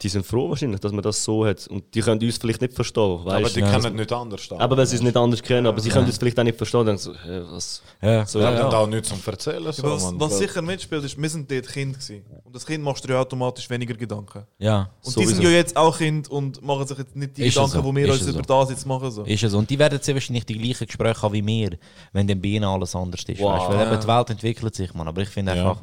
die 0.00 0.08
sind 0.08 0.24
froh 0.24 0.48
wahrscheinlich, 0.48 0.78
dass 0.78 0.92
man 0.92 1.02
das 1.02 1.24
so 1.24 1.44
hat. 1.44 1.66
Und 1.66 1.92
die 1.92 2.00
können 2.02 2.22
uns 2.22 2.38
vielleicht 2.38 2.60
nicht 2.60 2.72
verstehen. 2.72 3.02
Aber 3.02 3.24
Weißt? 3.42 3.56
die 3.56 3.60
Ja. 3.60 3.70
können 3.80 3.96
nicht 3.96 4.12
anders. 4.12 4.48
Aber 4.52 4.76
wenn 4.76 4.86
sie 4.86 4.94
es 4.94 5.02
nicht 5.02 5.16
anders 5.16 5.42
kennen, 5.42 5.66
aber 5.66 5.80
sie 5.80 5.88
können 5.90 6.06
uns 6.06 6.18
vielleicht 6.18 6.38
auch 6.38 6.44
nicht 6.44 6.56
verstehen, 6.56 6.86
dann 6.86 6.98
so, 6.98 7.12
hä, 7.14 7.42
was? 7.50 7.82
Ja. 8.00 8.24
So, 8.24 8.38
ja, 8.38 8.46
haben 8.46 8.56
ja. 8.58 8.68
da 8.70 8.86
nichts 8.86 9.08
zum 9.08 9.18
Erzählen. 9.26 9.72
So, 9.72 9.82
was, 9.82 10.12
was 10.16 10.38
sicher 10.38 10.62
mitspielt, 10.62 11.02
ist, 11.02 11.20
wir 11.20 11.28
sind 11.28 11.50
dort 11.50 11.66
Kind 11.68 11.94
gewesen. 11.94 12.22
Und 12.44 12.54
das 12.54 12.64
Kind 12.64 12.84
machst 12.84 13.04
du 13.04 13.12
ja 13.12 13.20
automatisch 13.20 13.68
weniger 13.70 13.94
Gedanken. 13.94 14.44
ja. 14.58 14.88
Und 15.04 15.16
die 15.16 15.24
sind 15.26 15.36
Sowieso. 15.36 15.42
ja 15.50 15.56
jetzt 15.56 15.76
auch 15.76 15.98
Kind 15.98 16.28
und 16.30 16.62
machen 16.62 16.86
sich 16.86 16.98
jetzt 16.98 17.16
nicht 17.16 17.36
die 17.36 17.46
Ist 17.46 17.54
Gedanken, 17.54 17.82
so, 17.82 17.82
die 17.90 17.96
wir 17.96 18.04
ist 18.14 18.20
uns 18.20 18.28
über 18.30 18.42
so. 18.46 18.60
das 18.60 18.70
jetzt 18.70 18.86
machen. 18.86 19.10
So. 19.10 19.24
Ist 19.24 19.42
es. 19.42 19.52
Und 19.54 19.68
die 19.68 19.78
werden 19.80 19.98
sehr 20.00 20.14
wahrscheinlich 20.14 20.46
die 20.46 20.58
gleichen 20.58 20.86
Gespräche 20.86 21.22
haben 21.22 21.32
wie 21.34 21.44
wir, 21.44 21.70
wenn 22.12 22.28
dann 22.28 22.40
bei 22.40 22.48
ihnen 22.50 22.64
alles 22.66 22.94
anders 22.94 23.24
ist. 23.26 23.40
Wow. 23.40 23.58
Weißt? 23.62 23.68
Weil 23.70 23.82
eben 23.82 23.90
Ja. 23.94 23.96
die 23.96 24.06
Welt 24.06 24.30
entwickelt 24.30 24.74
sich, 24.76 24.94
man. 24.94 25.08
Aber 25.08 25.20
ich 25.22 25.28
finde 25.28 25.56
Ja. 25.56 25.70
einfach, 25.70 25.82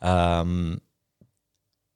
ähm, 0.00 0.80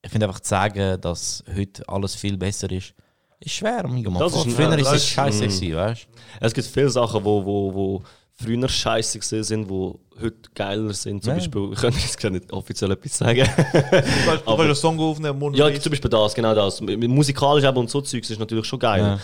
ich 0.02 0.10
finde 0.10 0.26
einfach 0.26 0.40
zu 0.40 0.48
sagen, 0.48 1.00
dass 1.00 1.44
heute 1.54 1.86
alles 1.88 2.14
viel 2.14 2.36
besser 2.36 2.70
ist, 2.70 2.94
ist 3.40 3.52
schwer. 3.54 3.82
Das 3.82 4.34
ist- 4.46 4.54
Früher 4.54 4.78
ist 4.78 4.86
das 4.86 4.94
es 4.96 5.06
scheiße 5.08 5.44
mm. 5.44 5.48
gewesen, 5.48 5.76
weißt 5.76 6.08
Es 6.40 6.52
gibt 6.54 6.66
viele 6.66 6.90
Sachen, 6.90 7.24
wo, 7.24 7.44
wo, 7.44 7.74
wo 7.74 8.02
früher 8.32 8.68
scheiße 8.68 9.18
gesehen 9.18 9.44
sind, 9.44 9.70
die 9.70 9.92
heute 10.20 10.50
geiler 10.54 10.92
sind. 10.94 11.22
Zum 11.22 11.30
Ja. 11.30 11.34
Beispiel, 11.36 11.70
ich 11.72 11.80
kann 11.80 11.92
jetzt 11.92 12.18
gar 12.18 12.30
nicht 12.30 12.52
offiziell 12.52 12.90
etwas 12.90 13.18
sagen. 13.18 13.44
Du 13.44 14.46
kannst, 14.46 14.46
du 14.46 14.74
Song 14.74 14.98
aufnehmen, 14.98 15.38
Mund 15.38 15.56
ja, 15.56 15.72
zum 15.80 15.90
Beispiel 15.90 16.10
das, 16.10 16.34
genau 16.34 16.54
das. 16.54 16.80
Musikalisch 16.80 17.64
eben 17.64 17.76
und 17.76 17.90
so 17.90 18.00
Zeugs 18.00 18.30
ist 18.30 18.38
natürlich 18.38 18.66
schon 18.66 18.78
geil. 18.78 19.18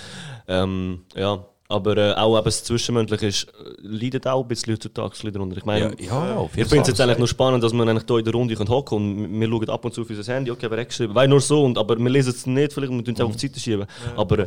Ja, 0.48 0.62
ähm, 0.62 1.04
ja. 1.14 1.44
Aber 1.68 1.96
äh, 1.96 2.12
auch 2.14 2.36
eben 2.36 2.44
das 2.44 2.62
Zwischenmenschliche 2.64 3.26
ist, 3.26 3.44
äh, 3.44 3.50
leidet 3.82 4.26
auch 4.26 4.42
ein 4.42 4.48
bisschen 4.48 4.74
heutzutage 4.74 5.30
darunter. 5.32 5.56
Ich 5.56 5.64
meine, 5.64 5.94
ja, 6.00 6.36
auf 6.36 6.56
ich 6.56 6.66
finde 6.66 6.82
es 6.82 6.88
jetzt 6.88 7.00
eigentlich 7.00 7.18
nur 7.18 7.28
spannend, 7.28 7.62
dass 7.64 7.72
wir 7.72 7.82
eigentlich 7.86 8.04
hier 8.06 8.18
in 8.18 8.24
der 8.24 8.34
Runde 8.34 8.54
hocken 8.68 8.96
und 8.96 9.40
wir 9.40 9.48
schauen 9.48 9.68
ab 9.70 9.84
und 9.84 9.94
zu 9.94 10.02
auf 10.02 10.10
unser 10.10 10.32
Handy, 10.34 10.50
okay, 10.50 10.66
wer 10.70 10.80
hat 10.80 10.88
geschrieben, 10.88 11.14
weil 11.14 11.28
nur 11.28 11.40
so, 11.40 11.64
und, 11.64 11.76
aber 11.78 11.98
wir 11.98 12.10
lesen 12.10 12.30
es 12.30 12.46
nicht, 12.46 12.72
vielleicht 12.72 12.92
wir 12.92 13.04
tun 13.04 13.14
es 13.14 13.20
auch 13.20 13.28
auf 13.28 13.36
die 13.36 13.46
Seite 13.48 13.60
schieben. 13.60 13.86
Aber 14.16 14.38
äh, 14.40 14.46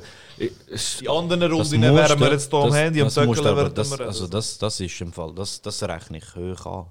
Die 1.01 1.09
anderen 1.09 1.39
Das 1.41 1.51
Runden 1.51 1.81
wären 1.81 2.19
wir 2.19 2.31
jetzt 2.31 2.51
hier 2.51 2.59
am 2.59 2.69
das- 2.69 2.77
Handy, 2.77 3.01
am 3.01 3.07
das 3.07 3.15
während 3.57 3.77
das, 3.77 3.91
wir 3.99 4.05
Also 4.05 4.27
das, 4.27 4.57
das 4.57 4.79
ist 4.79 5.01
im 5.01 5.11
Fall, 5.13 5.33
das, 5.35 5.61
das 5.61 5.83
rechne 5.83 6.17
ich 6.19 6.35
hoch 6.35 6.65
an. 6.65 6.85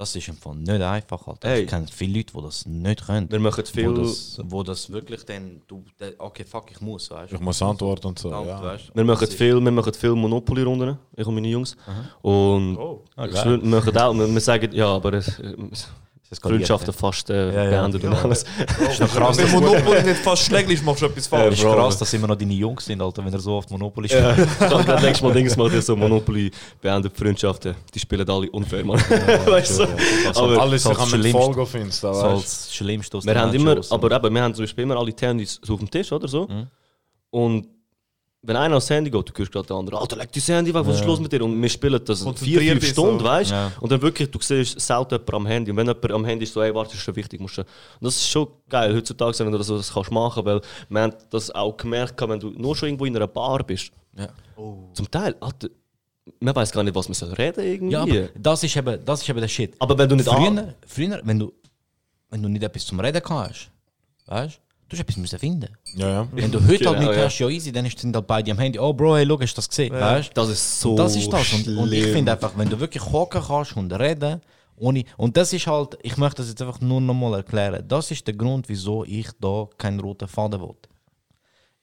Das 0.00 0.16
ist 0.16 0.28
im 0.28 0.36
Fall 0.38 0.54
nicht 0.54 0.80
einfach, 0.80 1.26
Alter. 1.28 1.46
Hey. 1.50 1.64
Ich 1.64 1.68
kenne 1.68 1.84
viele 1.92 2.16
Leute, 2.16 2.32
die 2.34 2.40
das 2.42 2.64
nicht 2.64 3.04
können. 3.04 3.30
wir 3.30 3.38
machen 3.38 3.62
wo, 3.66 3.70
viel... 3.70 3.92
das, 3.92 4.40
wo 4.44 4.62
das 4.62 4.90
wirklich 4.90 5.26
dann, 5.26 5.60
du, 5.68 5.84
okay, 6.16 6.42
fuck, 6.42 6.70
ich 6.70 6.80
muss, 6.80 7.10
weißt 7.10 7.32
du. 7.32 7.36
Ich 7.36 7.42
muss 7.42 7.60
antworten 7.60 8.06
und 8.06 8.18
so. 8.18 8.30
Ja. 8.30 8.62
weißt. 8.62 8.92
Wir 8.94 9.04
machen 9.04 9.26
viel, 9.28 9.60
wir 9.60 9.70
machen 9.70 9.92
viel 9.92 10.14
Monopoly-Runden, 10.14 10.96
ich 11.14 11.26
und 11.26 11.34
meine 11.34 11.48
Jungs. 11.48 11.76
Und 12.22 12.78
Ah, 13.14 13.26
ich 13.26 13.32
geil. 13.34 13.42
schwör, 13.42 13.60
wir 13.62 13.68
machen 13.68 13.98
auch, 13.98 14.14
wir, 14.14 14.26
wir 14.32 14.40
sagen, 14.40 14.72
ja, 14.72 14.86
aber 14.86 15.12
es, 15.12 15.38
Freundschaften 16.38 16.92
ja. 16.92 16.92
fast 16.92 17.28
äh, 17.30 17.52
Ja, 17.52 17.64
ja. 17.64 17.70
beendet 17.70 18.04
und 18.04 18.12
alles. 18.14 18.44
ist 18.90 19.00
noch 19.00 19.08
krass, 19.12 19.38
Wenn 19.38 19.50
Monopoly 19.50 20.02
nicht 20.04 20.20
fast 20.20 20.44
schläglich 20.44 20.78
ist, 20.78 20.84
machst 20.84 21.02
du 21.02 21.06
etwas 21.06 21.16
das 21.16 21.26
falsch. 21.28 21.58
ist 21.58 21.64
krass, 21.64 21.98
dass 21.98 22.12
immer 22.14 22.28
noch 22.28 22.36
deine 22.36 22.54
Jungs 22.54 22.84
sind, 22.84 23.02
Alter, 23.02 23.24
wenn 23.24 23.32
er 23.32 23.40
so 23.40 23.54
oft 23.54 23.70
Monopoly 23.70 24.08
Ja, 24.08 24.32
spielt. 24.32 24.48
ich 24.60 24.60
habe 24.60 24.84
gerade 24.84 25.02
letztes 25.02 25.22
Mal 25.22 25.32
Dings 25.32 25.54
gemacht, 25.56 25.82
so 25.82 25.96
Monopoly 25.96 26.50
beendet 26.80 27.16
Freundschaften. 27.16 27.74
Die 27.92 27.98
spielen 27.98 28.28
alle 28.28 28.50
unfair, 28.50 28.84
Mann. 28.84 29.00
weißt 29.46 29.80
du? 29.80 29.82
Aber 30.36 30.60
Alles 30.60 30.84
das 30.84 30.92
sich 30.92 31.02
am 31.02 31.08
Schlimmste. 31.08 31.30
Folgen 31.32 31.60
auf 31.60 31.74
Insta, 31.74 32.14
So 32.14 32.20
weißt 32.20 32.24
als 32.26 32.74
Schlimmste 32.74 33.16
aus 33.18 33.26
wir 33.26 33.34
haben 33.40 33.52
immer, 33.54 33.80
aber 33.90 34.16
eben, 34.16 34.34
wir 34.34 34.42
haben 34.42 34.54
zum 34.54 34.62
Beispiel 34.62 34.84
immer 34.84 34.96
alle 34.96 35.12
so 35.62 35.74
auf 35.74 35.80
dem 35.80 35.90
Tisch, 35.90 36.12
oder 36.12 36.28
so. 36.28 36.46
Mhm. 36.46 36.66
Und 37.30 37.66
wenn 38.42 38.56
einer 38.56 38.76
aufs 38.76 38.88
Handy 38.88 39.10
geht, 39.10 39.28
du 39.28 39.32
hörst 39.36 39.52
gerade 39.52 39.66
den 39.66 39.76
anderen, 39.76 39.98
Alter, 39.98 40.16
leg 40.16 40.32
dein 40.32 40.42
Handy 40.42 40.72
weg, 40.72 40.86
was 40.86 40.96
ist 40.96 41.04
los 41.04 41.20
mit 41.20 41.30
dir? 41.30 41.44
Und 41.44 41.60
wir 41.60 41.68
spielen 41.68 42.00
das 42.02 42.26
vier, 42.38 42.60
fünf 42.60 42.86
Stunden, 42.86 43.18
so. 43.18 43.24
weißt 43.24 43.50
du? 43.50 43.54
Ja. 43.54 43.72
Und 43.80 43.92
dann 43.92 44.00
wirklich, 44.00 44.30
du 44.30 44.38
siehst 44.40 44.80
selten 44.80 45.14
jemanden 45.14 45.34
am 45.34 45.46
Handy. 45.46 45.70
Und 45.70 45.76
wenn 45.76 45.86
jemand 45.86 46.12
am 46.12 46.24
Handy 46.24 46.44
ist, 46.44 46.54
so, 46.54 46.62
ey, 46.62 46.74
warte, 46.74 46.94
ist 46.94 47.02
schon 47.02 47.16
wichtig, 47.16 47.38
musst 47.40 47.58
du. 47.58 47.62
Und 47.62 47.68
das 48.00 48.16
ist 48.16 48.28
schon 48.28 48.48
geil 48.68 48.94
heutzutage, 48.94 49.38
wenn 49.40 49.52
du 49.52 49.58
das, 49.58 49.66
das 49.66 49.92
kannst 49.92 50.10
machen, 50.10 50.44
weil 50.44 50.60
wir 50.88 51.00
haben 51.02 51.14
das 51.28 51.50
auch 51.50 51.76
gemerkt, 51.76 52.20
wenn 52.20 52.40
du 52.40 52.50
nur 52.50 52.74
schon 52.74 52.88
irgendwo 52.88 53.04
in 53.04 53.14
einer 53.14 53.26
Bar 53.26 53.62
bist. 53.62 53.92
Ja. 54.16 54.28
Zum 54.94 55.10
Teil, 55.10 55.36
Alter, 55.40 55.68
man 56.40 56.54
weiß 56.56 56.72
gar 56.72 56.82
nicht, 56.82 56.94
was 56.94 57.08
man 57.08 57.14
soll 57.14 57.32
reden 57.34 57.64
irgendwie. 57.64 57.92
Ja, 57.92 58.02
aber 58.02 58.28
das 58.38 58.62
ist 58.62 58.74
eben, 58.74 59.04
das 59.04 59.20
ist 59.20 59.28
eben 59.28 59.40
der 59.40 59.48
Shit. 59.48 59.74
Aber 59.78 59.98
wenn 59.98 60.08
du 60.08 60.16
nicht 60.16 60.28
früher, 60.28 60.74
früher 60.86 61.20
wenn, 61.24 61.38
du, 61.38 61.52
wenn 62.30 62.42
du 62.42 62.48
nicht 62.48 62.62
etwas 62.62 62.86
zum 62.86 63.00
Reden 63.00 63.22
hast, 63.28 63.70
weißt 64.26 64.56
du, 64.56 64.69
du 64.90 64.96
hast 64.96 65.00
etwas 65.00 65.16
müssen 65.16 65.38
finden. 65.38 65.68
Ja, 65.94 66.08
ja. 66.08 66.28
Wenn 66.32 66.50
du 66.50 66.60
heute 66.60 66.78
Genau, 66.78 66.90
halt 66.90 67.00
nicht 67.00 67.16
ja. 67.16 67.24
hast, 67.24 67.38
ja 67.38 67.48
easy, 67.48 67.72
dann 67.72 67.88
sind 67.88 68.14
halt 68.14 68.26
beide 68.26 68.50
am 68.50 68.58
Handy. 68.58 68.78
Oh 68.78 68.92
Bro, 68.92 69.16
hey, 69.16 69.26
schau, 69.26 69.40
hast 69.40 69.52
du 69.52 69.56
das 69.56 69.68
gesehen? 69.68 69.92
Weißt 69.94 70.30
du? 70.30 70.34
Das 70.34 70.48
ist 70.48 70.80
so 70.80 70.90
Und 70.90 70.96
das 70.96 71.16
ist 71.16 71.32
das. 71.32 71.52
Und, 71.52 71.68
und 71.78 71.92
ich 71.92 72.06
finde 72.06 72.32
einfach, 72.32 72.52
wenn 72.56 72.68
du 72.68 72.78
wirklich 72.78 73.04
hocken 73.04 73.40
kannst 73.40 73.76
und 73.76 73.92
reden, 73.92 74.40
ohne, 74.76 75.04
und 75.16 75.36
das 75.36 75.52
ist 75.52 75.66
halt, 75.66 75.96
ich 76.02 76.16
möchte 76.16 76.42
das 76.42 76.48
jetzt 76.48 76.62
einfach 76.62 76.80
nur 76.80 77.00
nochmal 77.00 77.34
erklären, 77.34 77.84
das 77.86 78.10
ist 78.10 78.26
der 78.26 78.34
Grund, 78.34 78.68
wieso 78.68 79.04
ich 79.04 79.28
da 79.38 79.68
keinen 79.78 80.00
roten 80.00 80.26
Faden 80.26 80.60
will. 80.60 80.74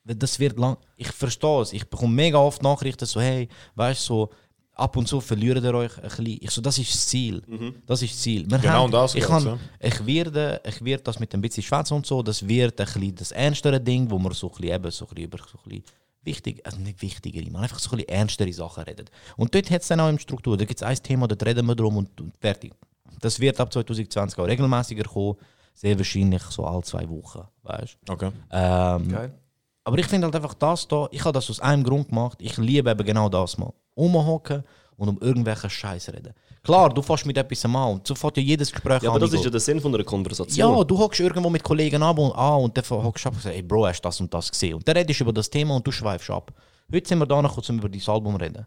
Weil 0.04 0.16
Das 0.16 0.40
wird 0.40 0.58
lang, 0.58 0.78
ich 0.96 1.12
verstehe 1.12 1.62
es, 1.62 1.74
ich 1.74 1.88
bekomme 1.88 2.14
mega 2.14 2.40
oft 2.40 2.62
Nachrichten 2.62 3.06
so, 3.06 3.22
hey, 3.22 3.48
weißt 3.76 4.02
du, 4.02 4.06
so, 4.06 4.30
ab 4.78 4.96
und 4.96 5.08
zu 5.08 5.20
verliert 5.20 5.64
ihr 5.64 5.74
euch 5.74 5.98
ein 5.98 6.04
bisschen. 6.04 6.26
Ich 6.42 6.52
so, 6.52 6.62
das 6.62 6.78
ist 6.78 6.94
das 6.94 7.08
Ziel. 7.08 7.42
Das 7.86 8.02
ist 8.02 8.14
das 8.14 8.22
Ziel. 8.22 8.50
Wir 8.50 8.60
Genau 8.60 8.86
um 8.86 8.92
das 8.92 9.16
ich, 9.16 9.22
geht's, 9.26 9.44
kann, 9.44 9.60
ich, 9.80 10.06
werde, 10.06 10.62
ich 10.66 10.84
werde 10.84 11.04
das 11.04 11.20
mit 11.20 11.34
ein 11.34 11.42
bisschen 11.42 11.64
Schwätzen 11.64 11.96
und 11.96 12.06
so, 12.06 12.22
das 12.22 12.48
wird 12.48 12.80
ein 12.80 12.86
bisschen 12.86 13.16
das 13.16 13.32
ernstere 13.32 13.80
Ding, 13.80 14.10
wo 14.10 14.20
man 14.20 14.34
so 14.34 14.48
ein 14.48 14.56
bisschen, 14.56 14.76
eben, 14.76 14.92
so 14.92 15.06
ein 15.06 15.10
bisschen 15.10 15.26
über 15.26 15.38
so 15.40 15.58
ein 15.58 15.70
bisschen 15.70 15.84
wichtig, 16.24 16.66
also 16.66 16.80
nicht 16.80 17.02
wichtigere, 17.02 17.50
man 17.52 17.64
einfach 17.64 17.80
so 17.80 17.90
ein 17.92 17.98
bisschen 17.98 18.10
ernstere 18.10 18.54
Sachen 18.54 18.84
redet. 18.84 19.10
Und 19.36 19.54
dort 19.56 19.70
hat 19.72 19.82
es 19.82 19.88
dann 19.88 20.00
auch 20.00 20.10
im 20.10 20.20
Struktur, 20.20 20.58
da 20.58 20.66
gibt 20.66 20.80
es 20.80 20.84
ein 20.84 20.96
Thema, 20.98 21.28
dort 21.28 21.44
reden 21.46 21.66
wir 21.66 21.76
drum 21.76 21.98
und, 21.98 22.20
und 22.22 22.38
fertig. 22.38 22.74
Das 23.22 23.40
wird 23.40 23.60
ab 23.60 23.72
2020 23.74 24.38
auch 24.38 24.46
regelmäßiger 24.46 25.04
kommen, 25.06 25.38
sehr 25.74 25.98
wahrscheinlich 25.98 26.44
so 26.44 26.66
alle 26.66 26.84
zwei 26.84 27.08
Wochen, 27.10 27.42
weißt 27.64 27.98
Okay. 28.10 28.32
ähm, 28.52 29.10
Geil. 29.10 29.34
aber 29.84 29.98
ich 30.00 30.06
finde 30.06 30.26
halt 30.26 30.36
einfach 30.36 30.54
das 30.54 30.88
da, 30.88 31.08
ich 31.12 31.22
habe 31.24 31.34
das 31.34 31.50
aus 31.50 31.60
einem 31.60 31.84
Grund 31.84 32.10
gemacht. 32.10 32.38
Ich 32.42 32.58
liebe 32.58 32.90
eben 32.92 33.06
genau 33.06 33.30
das 33.30 33.58
mal. 33.58 33.74
Umhocken 33.98 34.64
und 34.98 35.10
um 35.10 35.18
irgendwelchen 35.20 35.70
Scheiß 35.70 36.10
reden. 36.10 36.34
Klar, 36.64 36.94
du 36.94 37.02
fährst 37.02 37.26
mit 37.26 37.38
etwas 37.38 37.64
an 37.66 37.76
und 37.76 38.08
sofort 38.08 38.36
ja 38.38 38.44
jedes 38.44 38.72
Gespräch 38.72 39.02
Ja, 39.04 39.10
aber 39.10 39.20
das 39.20 39.32
an, 39.32 39.38
ist 39.38 39.46
ja 39.46 39.52
der 39.52 39.60
Sinn 39.60 39.80
von 39.80 39.94
einer 39.94 40.04
Konversation. 40.04 40.78
ja, 40.78 40.84
du 40.84 40.98
hockst 40.98 41.20
irgendwo 41.20 41.50
mit 41.50 41.64
Kollegen 41.64 42.04
ab 42.04 42.18
und 42.20 42.32
an 42.34 42.62
und 42.64 42.78
dann 42.78 42.84
hockst 43.04 43.24
du 43.26 43.30
ab 43.30 43.36
und 43.36 43.42
sagst, 43.42 43.56
hey 43.56 43.62
Bro, 43.62 43.88
hast 43.88 44.02
du 44.02 44.08
das 44.10 44.20
und 44.20 44.34
das 44.34 44.52
gesehen? 44.52 44.76
Und 44.76 44.88
dann 44.88 44.98
redest 44.98 45.20
du 45.20 45.24
über 45.24 45.34
das 45.34 45.50
Thema 45.50 45.76
und 45.76 45.86
du 45.88 45.92
schweifst 45.92 46.30
ab. 46.30 46.52
Heute 46.92 47.08
sind 47.08 47.20
wir 47.20 47.26
da 47.26 47.42
noch 47.42 47.58
um 47.70 47.78
über 47.78 47.90
dein 47.90 48.02
Album 48.08 48.36
reden. 48.36 48.66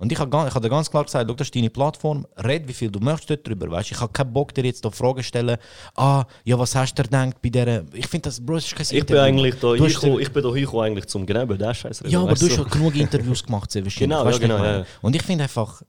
Und 0.00 0.10
ich 0.10 0.18
habe 0.18 0.48
ich 0.48 0.54
hab 0.54 0.62
dir 0.62 0.68
ganz 0.70 0.90
klar 0.90 1.04
gesagt, 1.04 1.28
das 1.30 1.46
ist 1.46 1.54
deine 1.54 1.68
Plattform, 1.70 2.26
red 2.38 2.66
wie 2.66 2.72
viel 2.72 2.90
du 2.90 2.98
möchtest 3.00 3.30
dort 3.30 3.46
drüber, 3.46 3.70
weißt? 3.70 3.92
Ich 3.92 4.00
habe 4.00 4.10
keinen 4.12 4.32
Bock 4.32 4.52
dir 4.54 4.64
jetzt 4.64 4.82
da 4.84 4.90
Fragen 4.90 5.22
stellen, 5.22 5.56
ah, 5.94 6.24
ja, 6.44 6.58
was 6.58 6.74
hast 6.74 6.94
du 6.98 7.02
gedacht 7.02 7.40
bei 7.42 7.50
dieser... 7.50 7.84
Ich 7.92 8.08
finde 8.08 8.24
das, 8.30 8.44
Bro, 8.44 8.54
das 8.56 8.64
ist 8.64 8.74
kein 8.74 8.82
Ich 8.84 8.88
bin 8.90 8.98
Interview. 9.00 9.20
eigentlich 9.22 9.54
da 9.60 9.74
hingekommen, 9.74 10.16
dir- 10.16 10.22
ich 10.22 10.32
bin 10.32 10.42
da 10.42 10.48
hingekommen 10.48 10.86
eigentlich 10.86 11.06
zum 11.06 11.26
genau 11.26 11.42
über 11.42 11.56
den 11.58 11.74
Scheiß 11.74 12.00
reden. 12.02 12.12
Ja, 12.12 12.20
aber 12.22 12.34
du 12.34 12.46
hast 12.46 12.54
schon 12.56 12.68
genug 12.70 12.96
Interviews 12.96 13.44
gemacht, 13.44 13.70
sehr 13.70 13.84
wahrscheinlich. 13.84 14.08
Genau, 14.18 14.24
weißt 14.24 14.38
ja, 14.38 14.44
ich 14.44 14.48
genau, 14.50 14.58
meine? 14.62 14.78
ja. 14.78 14.86
Und 15.02 15.14
ich 15.16 15.22
finde 15.22 15.44
einfach, 15.44 15.82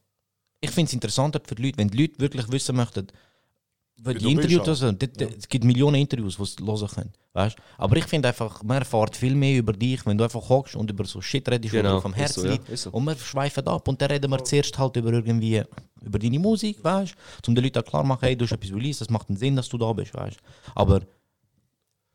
ich 0.60 0.72
finde 0.72 0.90
es 0.90 0.94
interessanter 0.94 1.40
für 1.44 1.56
die 1.56 1.64
Leute, 1.64 1.78
wenn 1.80 1.88
die 1.88 1.98
Leute 2.02 2.20
wirklich 2.20 2.52
wissen 2.52 2.76
möchten, 2.76 3.08
weil 4.04 4.16
die 4.16 4.32
Interviews, 4.32 4.68
also, 4.68 4.92
dort- 4.92 5.22
es 5.22 5.48
gibt 5.48 5.64
Millionen 5.64 5.96
Interviews, 5.98 6.38
die 6.38 6.46
sie 6.46 6.66
hören 6.66 6.88
können. 6.88 7.14
Weißt? 7.34 7.56
Aber 7.78 7.96
ich 7.96 8.04
finde 8.06 8.28
einfach, 8.28 8.62
man 8.64 8.80
erfährt 8.80 9.16
viel 9.16 9.36
mehr 9.36 9.60
über 9.60 9.72
dich, 9.74 10.06
wenn 10.06 10.18
du 10.18 10.24
einfach 10.24 10.50
hockst 10.50 10.76
und 10.76 10.90
über 10.92 11.06
so 11.06 11.22
Shit 11.22 11.48
redest, 11.50 11.72
Genau, 11.72 11.96
was 11.96 12.02
vom 12.02 12.14
Herzen 12.14 12.42
so, 12.42 12.46
ja, 12.46 12.52
liegt. 12.54 12.78
so. 12.78 12.90
Und 12.92 13.06
wir 13.06 13.16
schweifen 13.16 13.66
ab 13.68 13.88
und 13.88 14.02
dann 14.02 14.12
reden 14.12 14.30
wir 14.32 14.44
zuerst 14.44 14.78
halt 14.78 14.98
über 14.98 15.14
irgendwie, 15.14 15.64
über 16.02 16.20
deine 16.20 16.40
Musik, 16.40 16.84
weißt 16.84 17.16
du? 17.44 17.52
Um 17.52 17.56
den 17.56 17.64
Leuten 17.64 17.80
auch 17.80 17.86
klar 17.86 18.02
zu 18.04 18.08
machen, 18.08 18.20
hey, 18.22 18.36
du 18.36 18.44
hast 18.46 18.52
etwas 18.52 18.72
released, 18.74 19.02
das 19.02 19.10
macht 19.10 19.30
einen 19.30 19.38
Sinn, 19.38 19.56
dass 19.56 19.70
du 19.70 19.78
da 19.78 19.94
bist, 19.94 20.14
weißt 20.14 20.38
Aber 20.76 21.02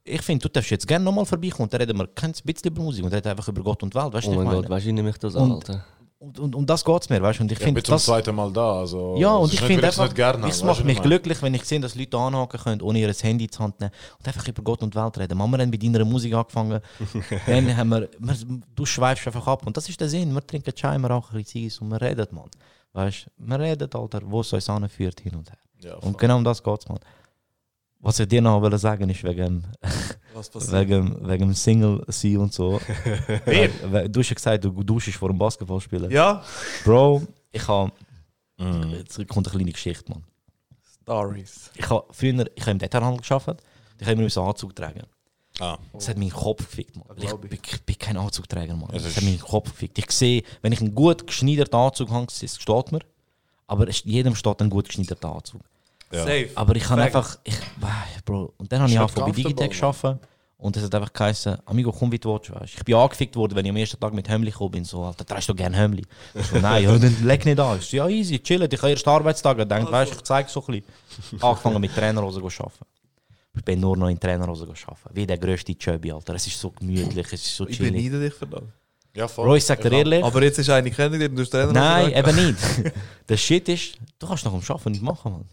ich 0.04 0.22
finde, 0.22 0.42
du 0.42 0.48
darfst 0.52 0.70
jetzt 0.70 0.86
gerne 0.86 1.04
nochmal 1.04 1.24
vorbeikommen 1.24 1.64
und 1.64 1.72
dann 1.72 1.80
reden 1.80 1.96
wir 1.98 2.06
kein 2.08 2.32
bisschen 2.44 2.70
über 2.70 2.82
Musik 2.82 3.04
und 3.04 3.12
reden 3.12 3.28
einfach 3.28 3.48
über 3.48 3.62
Gott 3.62 3.82
und 3.82 3.94
Welt, 3.94 4.12
weißt 4.12 4.26
du? 4.26 4.32
Oh 4.32 4.42
mein? 4.44 4.54
Gott, 4.54 4.68
weißt 4.68 4.84
du, 4.84 4.88
ich 4.90 4.94
nehme 4.94 5.08
mich 5.08 5.18
das 5.18 5.34
an, 5.34 5.50
Alter. 5.52 5.84
Und, 6.18 6.38
und, 6.38 6.54
und 6.54 6.70
das 6.70 6.82
geht 6.82 7.02
es 7.02 7.10
mir, 7.10 7.20
weißt 7.20 7.40
du? 7.40 7.42
Und 7.42 7.52
ich 7.52 7.60
Ich 7.60 7.64
bin 7.74 7.84
zum 7.84 7.94
das. 7.94 8.06
zweiten 8.06 8.34
Mal 8.34 8.50
da. 8.50 8.80
Also, 8.80 9.16
Ja, 9.18 9.34
und 9.34 9.52
ich 9.52 9.60
finde 9.60 9.86
einfach, 9.86 10.12
gerne 10.14 10.42
weißt 10.44 10.64
macht 10.64 10.82
mich 10.82 10.96
ich 10.96 11.02
glücklich, 11.02 11.42
wenn 11.42 11.52
ich 11.52 11.64
sehe, 11.64 11.78
dass 11.78 11.94
Leute 11.94 12.16
anhaken 12.16 12.58
können, 12.58 12.80
ohne 12.80 13.00
ihr 13.00 13.12
Handy 13.12 13.48
zu 13.48 13.62
Hand 13.62 13.78
nehmen 13.80 13.92
und 14.18 14.26
einfach 14.26 14.48
über 14.48 14.62
Gott 14.62 14.82
und 14.82 14.94
Welt 14.94 15.18
reden. 15.18 15.36
Mama, 15.36 15.58
wir 15.58 15.62
haben 15.64 15.70
mit 15.70 15.82
deiner 15.82 16.04
Musik 16.06 16.32
angefangen, 16.32 16.80
dann 17.46 17.76
haben 17.76 17.88
wir, 17.90 18.08
wir, 18.18 18.34
du 18.74 18.86
schweifst 18.86 19.26
einfach 19.26 19.46
ab 19.46 19.66
und 19.66 19.76
das 19.76 19.88
ist 19.90 20.00
der 20.00 20.08
Sinn. 20.08 20.32
Wir 20.32 20.46
trinken 20.46 20.74
Chai, 20.74 20.96
wir 20.96 21.10
rauchen 21.10 21.36
ein 21.36 21.42
bisschen 21.42 21.60
Ziggis 21.62 21.78
und 21.80 21.88
wir 21.90 22.00
reden, 22.00 22.26
Mann. 22.30 22.50
Weißt 22.94 23.26
du, 23.26 23.46
wir 23.46 23.60
reden, 23.60 23.90
Alter, 23.92 24.20
wo 24.24 24.40
es 24.40 24.50
uns 24.54 24.70
anführt, 24.70 25.20
hin 25.20 25.34
und 25.34 25.50
her. 25.50 25.58
Ja, 25.82 25.96
Und 25.96 26.16
genau 26.16 26.38
um 26.38 26.44
das 26.44 26.62
geht 26.62 26.80
es, 26.80 26.88
Mann. 26.88 26.98
Was 28.06 28.20
ich 28.20 28.28
dir 28.28 28.40
noch 28.40 28.62
wollte 28.62 28.78
sagen 28.78 29.10
ist 29.10 29.24
wegen, 29.24 29.66
wegen, 30.34 31.28
wegen 31.28 31.48
dem 31.48 31.54
Single 31.54 32.04
sein 32.06 32.36
und 32.36 32.52
so. 32.52 32.80
Wer? 33.44 34.08
Du 34.08 34.20
hast 34.20 34.28
ja 34.30 34.34
gesagt, 34.34 34.64
du 34.64 34.70
duschst 34.70 35.14
vor 35.16 35.28
dem 35.28 35.38
Basketballspielen. 35.38 36.10
Ja? 36.12 36.42
Bro, 36.84 37.22
ich 37.50 37.66
habe. 37.66 37.90
Mhm. 38.58 38.90
Jetzt 38.90 39.16
kommt 39.28 39.48
eine 39.48 39.56
kleine 39.56 39.72
Geschichte, 39.72 40.08
Mann. 40.10 40.22
Stories. 41.02 41.70
Ich 41.74 41.90
habe 41.90 42.04
früher 42.12 42.46
ich 42.54 42.62
habe 42.62 42.70
im 42.70 42.78
Detailhandel 42.78 43.22
gearbeitet. 43.26 43.62
Ich 43.98 44.06
habe 44.06 44.12
immer 44.22 44.30
einen 44.36 44.48
Anzug 44.48 44.76
tragen. 44.76 45.02
Ah. 45.58 45.76
Das 45.92 46.08
hat 46.08 46.16
meinen 46.16 46.30
Kopf 46.30 46.58
gefickt, 46.68 46.96
Mann. 46.96 47.06
Ich, 47.16 47.32
bin- 47.34 47.58
ich 47.60 47.82
bin 47.82 47.98
kein 47.98 48.16
Anzugträger, 48.18 48.76
Mann. 48.76 48.90
Das 48.92 49.04
ist- 49.04 49.16
hat 49.16 49.24
meinen 49.24 49.40
Kopf 49.40 49.70
gefickt. 49.72 49.98
Ich 49.98 50.10
sehe, 50.12 50.42
wenn 50.62 50.72
ich 50.72 50.80
einen 50.80 50.94
gut 50.94 51.26
geschneiderten 51.26 51.78
Anzug 51.80 52.10
habe, 52.10 52.26
es 52.28 52.56
steht 52.56 52.92
mir. 52.92 53.00
Aber 53.66 53.88
es, 53.88 54.04
jedem 54.04 54.36
steht 54.36 54.60
ein 54.62 54.70
gut 54.70 54.86
geschneiderter 54.86 55.34
Anzug. 55.34 55.62
Ja. 56.12 56.20
Safe. 56.20 56.50
Aber 56.54 56.76
ich 56.76 56.88
habe 56.88 57.02
Fact. 57.02 57.16
einfach, 57.16 57.38
ich, 57.44 57.56
Bro, 58.24 58.54
und 58.56 58.70
dann 58.70 58.82
habe 58.82 58.90
ich 58.90 58.98
angefangen 58.98 59.32
bei 59.32 59.42
comfortable, 59.42 59.54
Digitec 59.68 59.78
zu 59.78 59.86
arbeiten. 59.86 60.20
Und 60.58 60.74
es 60.76 60.84
hat 60.84 60.94
einfach 60.94 61.12
geheißen, 61.12 61.58
Amigo, 61.66 61.92
komm 61.92 62.10
wie 62.12 62.18
du 62.18 62.32
willst, 62.32 62.50
weißt. 62.50 62.74
Ich 62.78 62.84
bin 62.84 62.94
angefickt 62.94 63.36
worden, 63.36 63.54
wenn 63.56 63.66
ich 63.66 63.70
am 63.70 63.76
ersten 63.76 64.00
Tag 64.00 64.14
mit 64.14 64.26
Hömli 64.28 64.50
gekommen 64.50 64.70
bin. 64.70 64.84
So, 64.84 65.04
Alter, 65.04 65.26
trägst 65.26 65.48
du 65.50 65.54
gerne 65.54 65.76
Hömli? 65.76 66.02
Ich 66.34 66.46
so, 66.46 66.58
nein, 66.58 66.82
ja, 66.84 66.96
dann 66.96 67.24
leg 67.24 67.44
nicht 67.44 67.60
an. 67.60 67.78
Ich 67.78 67.86
so, 67.86 67.96
ja, 67.98 68.08
easy, 68.08 68.38
chillen, 68.38 68.68
ich 68.70 68.78
habe 68.80 68.90
erst 68.90 69.06
Arbeitstag. 69.06 69.58
Ich 69.58 69.68
denke, 69.68 69.92
weißt, 69.92 70.12
ich 70.12 70.22
zeige 70.22 70.48
so 70.48 70.64
ein 70.66 70.80
bisschen. 70.80 71.42
Angefangen 71.42 71.80
mit 71.80 71.94
Trainerhosen 71.94 72.48
zu 72.48 72.62
arbeiten. 72.62 72.86
Ich 73.54 73.64
bin 73.64 73.80
nur 73.80 73.96
noch 73.96 74.08
in 74.08 74.18
Trainerhosen 74.18 74.68
arbeiten. 74.68 75.10
Wie 75.12 75.26
der 75.26 75.38
grösste 75.38 75.76
Chubby, 75.76 76.10
Alter. 76.12 76.34
Es 76.34 76.46
ist 76.46 76.58
so 76.58 76.70
gemütlich, 76.70 77.26
es 77.26 77.44
ist 77.44 77.56
so 77.56 77.68
Ich 77.68 77.76
chillig. 77.76 77.92
beneide 77.92 78.20
dich 78.20 78.34
für 78.34 78.46
das. 78.46 78.62
Ja, 79.14 79.28
voll. 79.28 79.46
Bro, 79.46 79.56
ich 79.56 79.64
sag 79.64 79.80
dir 79.80 79.92
ehrlich. 79.92 80.24
Aber 80.24 80.42
jetzt 80.42 80.58
ist 80.58 80.70
eine 80.70 80.90
kennengelernt 80.90 81.36
du 81.36 81.42
hast 81.42 81.50
Trainer 81.50 81.72
Nein, 81.72 82.12
eben 82.12 82.36
nicht. 82.36 82.58
Der 83.28 83.36
Shit 83.36 83.68
ist, 83.68 83.98
du 84.18 84.26
kannst 84.26 84.44
nach 84.44 84.52
dem 84.52 84.62
Arbeiten 84.62 84.90
nicht 84.90 85.02
machen, 85.02 85.32
Mann. 85.32 85.44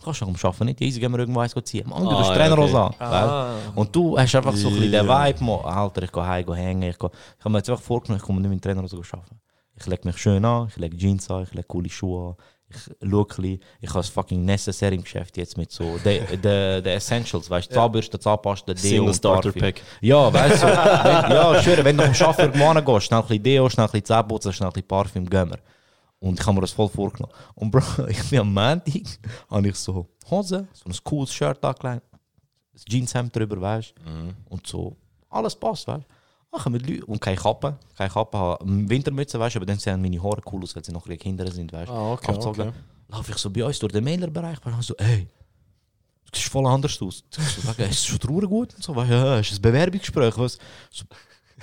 Du 0.00 0.06
kannst 0.06 0.20
nach 0.22 0.28
dem 0.28 0.36
Arbeiten 0.42 0.64
nicht. 0.64 0.80
Easy 0.80 0.98
gehen 0.98 1.12
wir 1.12 1.18
irgendwo 1.18 1.40
eins 1.40 1.54
ziehen. 1.64 1.86
Mann, 1.88 2.02
du 2.02 2.10
Ah, 2.10 2.20
hast 2.20 2.28
ja, 2.30 2.34
Trainerhose 2.36 2.74
okay. 2.84 2.94
an. 2.98 3.10
weißt? 3.10 3.76
Und 3.76 3.94
du 3.94 4.18
hast 4.18 4.34
einfach 4.34 4.56
so 4.56 4.68
ein 4.68 4.74
bisschen 4.74 4.92
den 4.92 5.06
Vibe, 5.06 5.44
Mann. 5.44 5.60
Alter, 5.64 6.02
ich 6.02 6.12
gehe 6.12 6.26
heim, 6.26 6.46
gehe 6.46 6.54
hängen. 6.56 6.82
Ich, 6.90 6.98
gehe, 6.98 7.10
ich 7.38 7.44
habe 7.44 7.50
mir 7.52 7.58
jetzt 7.58 7.68
einfach 7.70 7.82
vorgenommen, 7.84 8.18
ich 8.20 8.26
komme 8.26 8.40
nicht 8.40 8.50
mit 8.50 8.58
dem 8.60 8.62
Trainerhose 8.62 8.96
arbeiten. 8.96 9.38
Ich 9.78 9.86
lege 9.86 10.02
mich 10.08 10.16
schön 10.18 10.44
an, 10.44 10.68
ich 10.68 10.76
lege 10.76 10.96
Jeans 10.96 11.30
an, 11.30 11.42
ich 11.42 11.52
lege 11.52 11.66
coole 11.66 11.88
Schuhe 11.90 12.30
an. 12.30 12.34
Ich 12.72 12.76
schaue 13.10 13.22
ein 13.22 13.26
bisschen, 13.26 13.60
ich 13.80 13.88
habe 13.90 13.98
das 13.98 14.08
fucking 14.08 14.44
necessary 14.44 14.94
im 14.94 15.02
Geschäft 15.02 15.36
jetzt 15.36 15.58
mit 15.58 15.70
so 15.72 15.98
den 16.04 16.24
de, 16.40 16.80
de 16.80 16.92
Essentials, 16.94 17.50
weißt 17.50 17.68
du, 17.70 17.74
Zahnbürste, 17.74 18.18
Zahnpasta, 18.18 18.72
Deo 18.74 18.80
Single 18.82 19.14
Starter. 19.14 19.52
Pack. 19.52 19.82
Ja, 20.00 20.32
weißt 20.32 20.62
du, 20.62 20.66
wenn, 20.66 21.30
ja, 21.32 21.62
schwöre, 21.62 21.84
wenn 21.84 21.96
du 21.98 22.04
am 22.04 22.12
Arbeiten 22.12 22.58
hingehst, 22.58 23.06
schnell 23.06 23.20
ein 23.20 23.26
bisschen 23.26 23.42
Deo, 23.42 23.68
schnell 23.68 23.86
ein 23.86 23.90
bisschen 23.90 24.04
Zähneputzen, 24.06 24.52
schnell 24.52 24.68
ein 24.68 24.72
bisschen 24.72 24.88
Parfüm, 24.88 25.28
gehen 25.28 25.50
wir. 25.50 25.58
Und 26.20 26.38
ich 26.38 26.46
habe 26.46 26.54
mir 26.54 26.60
das 26.60 26.72
voll 26.72 26.88
vorgenommen. 26.88 27.32
Und 27.54 27.70
Bro, 27.70 28.06
ich 28.08 28.28
bin 28.28 28.40
am 28.40 28.52
Montag, 28.52 29.18
habe 29.50 29.68
ich 29.68 29.76
so 29.76 30.06
Hose, 30.30 30.68
so 30.72 30.88
ein 30.88 30.96
cooles 31.02 31.32
Shirt 31.32 31.64
angelegt, 31.64 32.04
ein 32.12 32.80
Jeanshemd 32.88 33.34
drüber, 33.34 33.60
weißt 33.60 33.94
du, 33.96 34.34
und 34.54 34.66
so, 34.66 34.96
alles 35.30 35.56
passt, 35.56 35.88
weißt 35.88 36.02
du. 36.02 36.14
Ach, 36.52 36.66
mit 36.66 36.86
Leuten. 36.88 37.04
Und 37.04 37.20
keine 37.20 37.36
Kappe, 37.36 37.78
keine 37.96 38.10
Kappe, 38.10 38.58
Wintermütze, 38.64 39.38
weißt 39.38 39.54
du, 39.54 39.58
aber 39.60 39.66
dann 39.66 39.78
sehen 39.78 40.02
meine 40.02 40.22
Haare 40.22 40.42
cool 40.52 40.62
aus, 40.62 40.74
weil 40.74 40.84
sie 40.84 40.92
noch 40.92 41.06
ein 41.06 41.18
Kinder 41.18 41.50
sind, 41.50 41.72
weißt 41.72 41.88
du. 41.88 41.94
Ah, 41.94 42.12
okay, 42.12 42.28
Abgezogen. 42.32 42.68
okay. 42.68 42.78
Laufe 43.08 43.32
ich 43.32 43.38
so 43.38 43.50
bei 43.50 43.64
uns 43.64 43.78
durch 43.78 43.92
den 43.92 44.04
Mailerbereich, 44.04 44.58
und 44.64 44.78
ich 44.78 44.86
so, 44.86 44.94
ey, 44.96 45.26
du 46.24 46.30
siehst 46.38 46.48
voll 46.48 46.66
anders 46.66 47.00
aus. 47.00 47.24
Ich 47.38 47.44
so, 47.44 47.60
sag, 47.64 47.78
ist 47.78 47.90
es 47.90 48.06
schon 48.06 48.18
traurig 48.18 48.48
gut? 48.48 48.74
Und 48.74 48.82
so, 48.82 48.94
weißt 48.94 49.10
du, 49.10 49.14
ja, 49.14 49.38
ist 49.38 49.52
ein 49.52 49.62
Bewerbungsgespräch, 49.62 50.36
was? 50.36 50.58
So, 50.90 51.04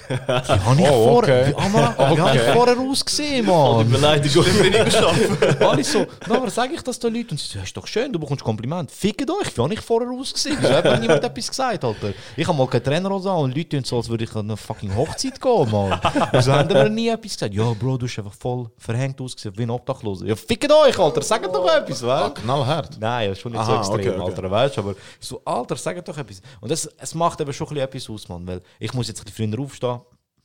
wie 0.07 0.15
habe 0.15 0.81
ich, 0.81 0.87
Oh, 0.89 1.07
vorher, 1.13 1.53
okay. 1.53 1.65
Amara, 1.65 2.15
wie 2.15 2.21
hab 2.21 2.35
ich 2.35 2.41
vorher 2.41 2.77
ausgesehen, 2.79 3.45
Mann? 3.45 3.89
Beleidigung. 3.89 4.45
Alle 5.59 5.83
so, 5.83 6.05
na, 6.27 6.41
was 6.43 6.55
sage 6.55 6.73
ich 6.75 6.81
das 6.81 6.99
den 6.99 7.13
Leuten? 7.13 7.31
Und 7.31 7.39
sie 7.39 7.57
so, 7.57 7.59
ist 7.63 7.75
doch 7.75 7.87
schön, 7.87 8.11
du 8.11 8.19
bekommst 8.19 8.43
Kompliment. 8.43 8.91
Fickt 8.91 9.29
euch, 9.29 9.55
wie 9.57 9.61
habe 9.61 9.73
ich 9.73 9.81
vorher 9.81 10.09
ausgesehen? 10.11 10.57
So 10.61 10.69
hat 10.69 10.83
mir 10.85 10.99
niemand 10.99 11.23
etwas 11.23 11.47
gesagt, 11.49 11.83
Alter. 11.83 12.13
Ich 12.35 12.47
habe 12.47 12.57
mal 12.57 12.67
keine 12.67 12.83
Trainerhose 12.83 13.29
an 13.29 13.37
und 13.37 13.55
Leute 13.55 13.69
tun 13.69 13.83
so, 13.83 13.97
als 13.97 14.09
würde 14.09 14.23
ich 14.23 14.33
an 14.35 14.45
eine 14.45 14.57
fucking 14.57 14.95
Hochzeit 14.95 15.39
gehen, 15.41 15.71
Mann. 15.71 15.99
Wieso 16.31 16.53
haben 16.53 16.69
die 16.69 16.75
mir 16.75 16.89
nie 16.89 17.09
etwas 17.09 17.33
gesagt? 17.33 17.53
Ja, 17.53 17.71
Bro, 17.73 17.97
du 17.97 18.05
hast 18.07 18.17
einfach 18.19 18.33
voll 18.33 18.69
verhängt 18.77 19.19
ausgesehen, 19.19 19.57
wie 19.57 19.63
ein 19.63 19.69
Obdachloser. 19.69 20.25
Ja, 20.25 20.35
fickt 20.35 20.71
euch, 20.71 20.97
Alter, 20.97 21.21
sagt 21.21 21.53
doch 21.53 21.67
etwas, 21.75 22.03
Ah, 22.03 22.25
weißt 22.25 22.35
knallhart. 22.35 22.97
Nein, 22.99 23.29
das 23.29 23.37
ist 23.37 23.41
schon 23.41 23.51
nicht 23.51 23.65
so 23.65 23.71
Aha, 23.71 23.79
extrem, 23.79 23.99
okay, 23.99 24.09
okay. 24.09 24.21
Alter, 24.21 24.51
weißt 24.51 24.77
du? 24.77 24.81
Aber 24.81 24.95
so, 25.19 25.41
Alter, 25.43 25.75
sag 25.75 26.03
doch 26.05 26.17
etwas. 26.17 26.41
Und 26.61 26.71
das, 26.71 26.89
es 26.97 27.15
macht 27.15 27.41
eben 27.41 27.51
schon 27.53 27.67
ein 27.67 27.73
bisschen 27.73 27.83
etwas 27.87 28.09
aus, 28.09 28.29
Mann, 28.29 28.47
weil 28.47 28.61
ich 28.79 28.93
muss 28.93 29.07
jetzt 29.07 29.19
ein 29.21 29.25
bisschen 29.25 29.51
früher 29.53 29.63
aufstehen, 29.63 29.86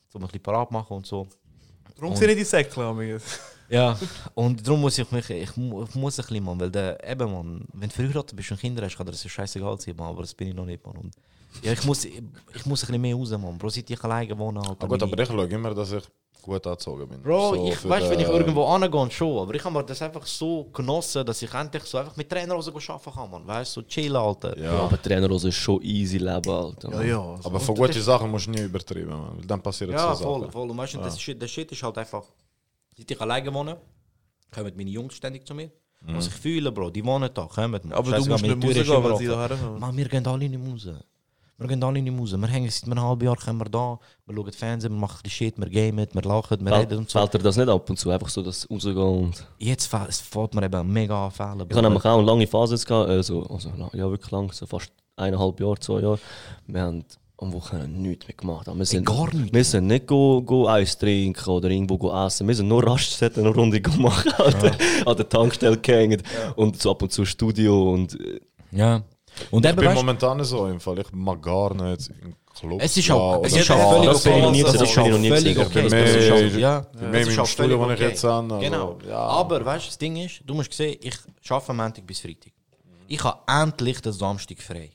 so 0.08 0.18
ein 0.18 0.22
bisschen 0.22 0.42
parat 0.42 0.70
machen 0.70 0.96
und 0.96 1.06
so. 1.06 1.26
Darum 1.96 2.14
sind 2.16 2.30
ich 2.30 2.36
die 2.36 2.44
Säckle, 2.44 2.84
amigo. 2.84 3.18
Ja, 3.68 3.98
und 4.34 4.66
darum 4.66 4.80
muss 4.82 4.98
ich 4.98 5.10
mich, 5.10 5.30
ich, 5.30 5.56
mu- 5.56 5.84
ich 5.84 5.94
muss 5.94 6.18
ein 6.18 6.26
bisschen, 6.26 6.44
Mann, 6.44 6.60
weil 6.60 6.70
der, 6.70 7.02
eben, 7.08 7.32
Mann, 7.32 7.64
wenn 7.72 7.88
du 7.88 7.94
verheiratet 7.94 8.36
bist 8.36 8.50
und 8.50 8.60
Kinder 8.60 8.84
hast, 8.84 8.96
kann 8.96 9.06
dir 9.06 9.12
das 9.12 9.24
ja 9.24 9.30
scheißegal 9.30 9.80
sein, 9.80 9.96
Mann, 9.96 10.08
aber 10.08 10.22
das 10.22 10.34
bin 10.34 10.48
ich 10.48 10.54
noch 10.54 10.66
nicht, 10.66 10.84
Mann. 10.84 10.96
Und 10.98 11.14
ja, 11.62 11.72
ich 11.72 11.82
muss, 11.84 12.04
ich, 12.04 12.22
ich 12.54 12.66
muss 12.66 12.82
ein 12.82 12.86
bisschen 12.88 13.00
mehr 13.00 13.14
raus, 13.16 13.30
Mann. 13.30 13.56
Bro, 13.56 13.70
seit 13.70 13.88
ich 13.88 14.04
alleine 14.04 14.36
wohne, 14.38 14.60
Alter. 14.60 14.84
Ah, 14.84 14.86
gut, 14.86 15.02
aber 15.02 15.18
ich 15.22 15.26
schaue 15.28 15.46
immer, 15.46 15.72
dass 15.74 15.92
ich 15.92 16.04
gut 16.42 16.66
angezogen 16.66 17.08
bin. 17.08 17.22
Bro, 17.22 17.54
So 17.54 17.68
ich 17.68 17.76
für 17.76 17.88
weiß, 17.88 18.10
wenn 18.10 18.20
ich 18.20 18.26
irgendwo 18.28 18.64
angehe, 18.64 19.10
schon, 19.10 19.38
aber 19.38 19.54
ich 19.54 19.64
habe 19.64 19.74
mir 19.74 19.84
das 19.84 20.02
einfach 20.02 20.26
so 20.26 20.64
genossen, 20.72 21.24
dass 21.24 21.40
ich 21.40 21.52
endlich 21.54 21.84
so 21.84 21.98
einfach 21.98 22.16
mit 22.16 22.28
Trainerhosen 22.28 22.74
arbeiten 22.74 23.10
kann, 23.12 23.30
Mann. 23.30 23.46
Weißt 23.46 23.76
du, 23.76 23.80
so 23.80 23.86
chillen, 23.86 24.16
Alter. 24.16 24.58
Ja. 24.58 24.72
Aber 24.80 25.00
Trainerhose 25.00 25.48
ist 25.48 25.54
schon 25.56 25.80
easy 25.82 26.18
leben, 26.18 26.50
Alter. 26.50 26.90
Ja, 26.92 27.02
ja. 27.02 27.34
Aber 27.44 27.60
von 27.60 27.74
guten 27.74 28.02
Sachen 28.02 28.30
musst 28.30 28.46
du 28.46 28.50
nie 28.50 28.60
übertreiben, 28.62 29.08
man. 29.08 29.38
weil 29.38 29.46
dann 29.46 29.62
passieren 29.62 29.92
Ja, 29.94 30.14
so 30.14 30.24
voll, 30.24 30.40
Sachen. 30.40 30.52
voll. 30.52 30.70
Und 30.70 30.76
weißt 30.76 30.94
du, 30.94 30.98
das 30.98 31.20
Shit, 31.20 31.40
der 31.40 31.48
Shit 31.48 31.70
ist 31.72 31.82
halt 31.82 31.96
einfach, 31.98 32.24
seit 32.96 33.10
ich 33.10 33.20
alleine 33.20 33.54
wohne, 33.54 33.76
kommen 34.50 34.72
meine 34.76 34.90
Jungs 34.90 35.14
ständig 35.14 35.46
zu 35.46 35.54
mir. 35.54 35.70
Was 36.04 36.26
ich 36.26 36.32
fühle, 36.34 36.72
Bro, 36.72 36.90
die 36.90 37.04
wohnen 37.04 37.30
da, 37.32 37.44
kommen. 37.46 37.70
Mann. 37.70 37.92
Aber 37.92 38.10
du 38.10 38.16
Scheißegal, 38.16 38.56
musst 38.56 38.76
nicht 38.76 38.88
rausgehen, 38.90 39.04
weil 39.04 39.16
sie 39.18 39.26
da 39.26 39.48
herkommen. 39.48 39.78
Mann, 39.80 39.96
wir 39.96 40.08
gehen 40.08 40.26
alle 40.26 40.48
nicht 40.48 40.60
raus. 40.72 40.88
Wir 41.58 41.68
gehen 41.68 41.84
alle 41.84 42.02
nicht 42.02 42.18
raus. 42.18 42.32
Wir 42.36 42.48
hängen 42.48 42.68
seit 42.70 42.90
einem 42.90 43.00
halben 43.00 43.24
Jahr 43.24 43.36
kommen 43.36 43.60
wir 43.60 43.66
da, 43.66 43.98
wir 44.26 44.34
schauen 44.34 44.52
Fernsehen, 44.52 44.92
wir 44.92 44.98
machen 44.98 45.20
die 45.24 45.30
Shit, 45.30 45.58
wir 45.58 45.68
gamen, 45.70 46.08
wir 46.12 46.22
lachen, 46.22 46.58
wir 46.64 46.72
reden 46.72 46.88
Fällt, 46.88 46.98
und 46.98 47.10
so. 47.10 47.18
fällt 47.20 47.34
dir 47.34 47.38
das 47.38 47.56
nicht 47.56 47.68
ab 47.68 47.88
und 47.88 47.96
zu, 47.98 48.10
einfach 48.10 48.28
so 48.28 48.42
das 48.42 48.68
rausgehen 48.68 48.96
und... 48.96 49.46
Jetzt 49.58 49.86
fällt 49.86 50.08
es 50.08 50.20
fällt 50.20 50.54
mir 50.54 50.64
eben 50.64 50.92
mega 50.92 51.26
an 51.26 51.30
Fällen. 51.30 51.64
Ich 51.68 51.76
habe 51.76 51.82
nämlich 51.82 52.04
auch 52.04 52.18
eine 52.18 52.26
lange 52.26 52.46
Phase 52.48 52.74
jetzt 52.74 52.86
gehabt, 52.86 53.08
also, 53.10 53.44
also 53.46 53.70
la- 53.76 53.90
ja 53.92 54.10
wirklich 54.10 54.30
lang, 54.32 54.50
so 54.52 54.66
fast 54.66 54.90
eineinhalb 55.16 55.60
Jahre, 55.60 55.78
zwei 55.78 56.00
Jahre. 56.00 56.18
Wir 56.66 56.80
haben 56.82 57.04
am 57.38 57.52
Wochenende 57.52 58.00
nichts 58.00 58.26
mehr 58.28 58.36
gemacht. 58.36 58.66
Wir 58.72 58.84
sind, 58.84 59.04
gar 59.04 59.32
nichts? 59.34 59.52
Wir 59.52 59.64
sind 59.64 59.86
nicht 59.88 60.06
go, 60.06 60.42
go 60.42 60.68
Eis 60.68 60.96
trinken 60.96 61.48
oder 61.50 61.70
irgendwo 61.70 61.98
go 61.98 62.12
essen. 62.26 62.46
Wir 62.48 62.54
sind 62.54 62.68
nur 62.68 62.84
Raststätten 62.86 63.44
eine 63.44 63.54
Runde 63.54 63.80
gemacht, 63.80 64.26
Alter. 64.40 64.70
an 65.06 65.16
der 65.16 65.28
Tankstelle 65.28 65.76
gehängt 65.78 66.22
und 66.56 66.80
so 66.80 66.90
ab 66.92 67.02
und 67.02 67.12
zu 67.12 67.24
Studio 67.24 67.92
und... 67.92 68.18
äh, 68.20 68.40
Ja. 68.72 69.02
Und 69.50 69.64
Ich 69.64 69.70
eben, 69.70 69.76
bin 69.80 69.88
weißt, 69.88 69.96
momentan 69.96 70.44
so 70.44 70.66
im 70.66 70.80
Fall. 70.80 70.98
Ich 71.00 71.12
mag 71.12 71.42
gar 71.42 71.74
nicht 71.74 72.10
in 72.22 72.34
Clubs. 72.54 72.84
es 72.84 72.96
ist 72.96 73.10
auch, 73.10 73.42
es 73.44 73.56
ist 73.56 73.70
auch 73.70 74.14
völlig 74.20 74.50
nie 74.52 74.62
okay. 74.64 74.72
ist 74.72 74.80
das 74.80 74.82
ich 74.90 74.98
auch 74.98 75.04
völlig 75.06 75.58
okay. 75.58 75.82
Das 75.82 75.92
ist 75.92 75.92
mehr- 75.92 76.34
auch- 76.34 76.58
Ja, 76.58 76.86
das 77.10 77.28
ist 77.28 77.38
auch 77.38 77.46
völlig 77.46 77.80
ich 77.94 78.00
jetzt 78.00 78.24
an, 78.24 78.52
also, 78.52 78.64
Genau. 78.64 78.98
ja. 79.08 79.16
Aber 79.18 79.64
weißt 79.64 79.84
du, 79.86 79.88
das 79.88 79.98
Ding 79.98 80.16
ist, 80.16 80.42
du 80.44 80.54
musst 80.54 80.72
sehen, 80.72 80.98
ich 81.00 81.14
arbeite 81.48 81.70
am 81.70 81.76
Montag 81.78 82.06
bis 82.06 82.20
Freitag. 82.20 82.52
Ich 83.08 83.22
habe 83.24 83.38
endlich 83.46 84.00
den 84.00 84.12
Samstag 84.12 84.58
frei. 84.60 84.90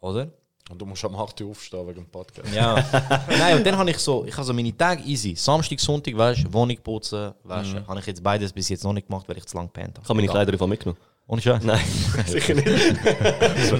Oder? 0.00 0.28
Und 0.70 0.78
du 0.78 0.84
musst 0.84 1.02
am 1.06 1.16
8 1.16 1.40
Uhr 1.40 1.50
aufstehen 1.50 1.86
wegen 1.88 2.00
dem 2.04 2.06
Podcast. 2.10 2.54
Ja. 2.54 2.74
Nein, 3.38 3.56
und 3.56 3.66
dann 3.66 3.78
habe 3.78 3.90
ich 3.90 3.96
so, 3.98 4.24
ich 4.26 4.34
habe 4.34 4.44
so 4.44 4.52
meine 4.52 4.76
Tage 4.76 5.02
easy. 5.04 5.34
Samstag, 5.34 5.80
Sonntag, 5.80 6.14
weißt 6.16 6.44
du, 6.44 6.52
Wohnung 6.52 6.76
putzen, 6.84 7.32
weißt 7.44 7.72
du. 7.72 7.86
Habe 7.88 8.00
ich 8.00 8.06
jetzt 8.06 8.22
beides 8.22 8.52
bis 8.52 8.68
jetzt 8.68 8.84
noch 8.84 8.92
nicht 8.92 9.06
gemacht, 9.08 9.26
weil 9.26 9.38
ich 9.38 9.46
zu 9.46 9.56
lange 9.56 9.68
gepennt 9.68 9.96
habe. 9.96 10.00
Ich 10.02 10.08
habe 10.08 10.16
meine 10.16 10.28
Kleider 10.28 10.52
einfach 10.52 10.66
mitgenommen. 10.66 11.00
Und 11.28 11.42
schon? 11.42 11.60
Nein, 11.64 11.78
sicher 12.26 12.54
nicht. 12.54 12.66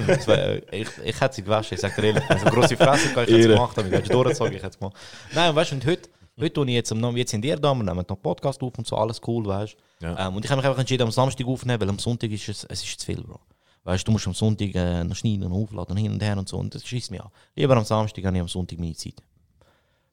Das 0.07 0.27
wär- 0.27 0.61
ich, 0.71 0.87
ich 1.03 1.19
hätte 1.19 1.35
sie 1.35 1.41
gewaschen, 1.41 1.75
ich 1.75 1.81
sag 1.81 1.95
dir 1.95 2.03
ehrlich. 2.05 2.23
Also 2.29 2.45
grosse 2.45 2.77
Fresse, 2.77 3.09
ich 3.09 3.15
hätte 3.15 3.35
es 3.39 3.47
gemacht, 3.47 3.77
aber 3.77 3.87
ich 3.87 3.93
hätte 3.93 4.03
es 4.03 4.09
durchgezogen, 4.09 4.53
ich 4.53 4.59
hätte 4.63 4.69
es 4.69 4.77
gemacht. 4.79 4.95
Nein, 5.33 5.49
und 5.49 5.55
weißt 5.55 5.71
du, 5.71 5.75
und 5.75 5.85
heute, 5.87 6.09
heute 6.39 6.53
tue 6.53 6.67
ich 6.67 6.73
jetzt, 6.73 6.91
am- 6.91 7.17
jetzt 7.17 7.31
sind 7.31 7.43
ihr 7.43 7.57
da, 7.57 7.73
wir 7.73 7.83
nehmen 7.83 7.97
noch 7.97 8.07
einen 8.07 8.21
Podcast 8.21 8.61
auf 8.61 8.77
und 8.77 8.85
so, 8.85 8.95
alles 8.95 9.19
cool, 9.27 9.45
weißt 9.47 9.75
du. 9.99 10.05
Ja. 10.05 10.27
Ähm, 10.27 10.35
und 10.35 10.45
ich 10.45 10.51
habe 10.51 10.61
mich 10.61 10.67
einfach 10.69 10.79
entschieden, 10.79 11.03
am 11.03 11.11
Samstag 11.11 11.47
aufzunehmen, 11.47 11.81
weil 11.81 11.89
am 11.89 11.97
Sonntag 11.99 12.29
ist 12.29 12.47
es, 12.49 12.63
es 12.65 12.83
ist 12.83 12.99
zu 12.99 13.05
viel, 13.07 13.21
Bro. 13.23 13.39
Weißt 13.83 14.03
du, 14.03 14.05
du 14.05 14.11
musst 14.11 14.27
am 14.27 14.33
Sonntag 14.35 14.75
äh, 14.75 15.03
noch 15.03 15.15
schneiden 15.15 15.43
und 15.45 15.53
aufladen 15.53 15.93
und 15.95 15.97
hin 16.03 16.11
und 16.11 16.21
her 16.21 16.37
und 16.37 16.47
so, 16.47 16.57
und 16.57 16.75
das 16.75 16.85
schießt 16.85 17.09
mich 17.09 17.19
an. 17.21 17.29
Lieber 17.55 17.75
am 17.75 17.83
Samstag 17.83 18.23
habe 18.25 18.35
ich 18.37 18.41
am 18.41 18.47
Sonntag 18.47 18.77
meine 18.77 18.93
Zeit. 18.93 19.15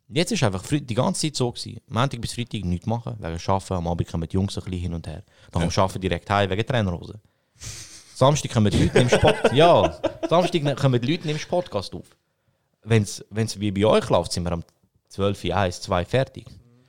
Jetzt 0.08 0.30
ist 0.32 0.42
einfach 0.44 0.62
die 0.70 0.94
ganze 0.94 1.22
Zeit 1.22 1.36
so 1.36 1.50
gewesen. 1.50 1.80
Montag 1.88 2.20
bis 2.20 2.32
Freitag 2.32 2.64
nichts 2.64 2.86
machen, 2.86 3.16
wegen 3.18 3.38
Arbeiten. 3.46 3.72
Am 3.74 3.88
Abend 3.88 4.08
kommen 4.08 4.28
die 4.28 4.34
Jungs 4.34 4.56
ein 4.56 4.64
bisschen 4.64 4.80
hin 4.80 4.94
und 4.94 5.06
her. 5.06 5.22
Dann 5.50 5.62
am 5.64 5.68
Arbeiten 5.74 6.00
direkt 6.00 6.30
heim, 6.30 6.48
wegen 6.50 6.64
Trainerhose. 6.66 7.18
Samstag 8.14 8.52
kommen 8.52 8.70
die 8.70 8.84
Leute, 8.84 8.98
nimmst 8.98 9.20
Pod 9.20 9.34
Ja, 9.52 10.00
Samstag 10.28 10.62
ne- 10.62 10.74
kommen 10.74 11.00
die 11.00 11.10
Leute, 11.12 11.26
nimmst 11.26 11.48
Podcast 11.48 11.94
auf. 11.94 12.06
Wenn 12.82 13.02
es 13.02 13.24
wie 13.60 13.72
bei 13.72 13.84
euch 13.84 14.08
läuft, 14.08 14.32
sind 14.32 14.44
wir 14.44 14.52
am 14.52 14.62
12, 15.08 15.44
1, 15.52 15.80
2 15.82 16.04
fertig. 16.04 16.46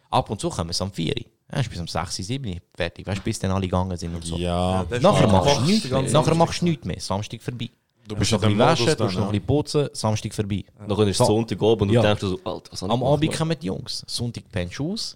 Ab 0.09 0.29
und 0.29 0.39
zu 0.39 0.49
kommen 0.49 0.69
wir 0.69 0.81
am 0.81 0.91
4. 0.91 1.15
Ja, 1.51 1.59
ist 1.59 1.69
bis 1.69 1.79
um 1.79 1.87
6, 1.87 2.15
7 2.17 2.59
fertig. 2.75 3.07
Weißt 3.07 3.19
du, 3.19 3.23
bis 3.23 3.39
dann 3.39 3.51
alle 3.51 3.61
gegangen 3.61 3.97
sind 3.97 4.13
und 4.13 4.23
so. 4.23 4.37
Ja, 4.37 4.83
ist 4.83 5.01
Nachher 5.01 5.27
machst 5.27 5.57
du 5.57 5.61
nichts 5.61 5.89
Nachher 6.13 6.35
machst 6.35 6.61
du 6.61 6.65
nichts 6.65 6.85
mehr. 6.85 6.99
Samstag 6.99 7.41
vorbei. 7.41 7.69
Du 8.07 8.15
Du 8.15 8.19
bist 8.19 8.31
noch 8.31 8.43
in 8.43 8.49
ein 8.53 8.57
waschen, 8.59 8.85
du 8.87 8.95
dann. 8.95 9.13
noch 9.13 9.25
ein 9.25 9.31
bisschen 9.31 9.45
putzen, 9.45 9.89
Samstag 9.93 10.33
vorbei. 10.33 10.63
Dann 10.87 10.89
ist 10.99 11.09
es 11.09 11.17
So. 11.17 11.25
Sonntag 11.25 11.61
oben 11.61 11.81
und 11.83 11.89
Ja. 11.91 12.01
du 12.01 12.07
denkst 12.07 12.21
so, 12.21 12.39
Alter, 12.49 12.71
was 12.71 12.83
Am 12.83 12.89
gemacht, 12.89 13.13
Abend 13.13 13.33
kommen 13.37 13.57
die 13.59 13.65
Jungs. 13.67 14.03
Sonntag 14.07 14.43
pennst 14.51 14.79
du 14.79 14.93
aus. 14.93 15.15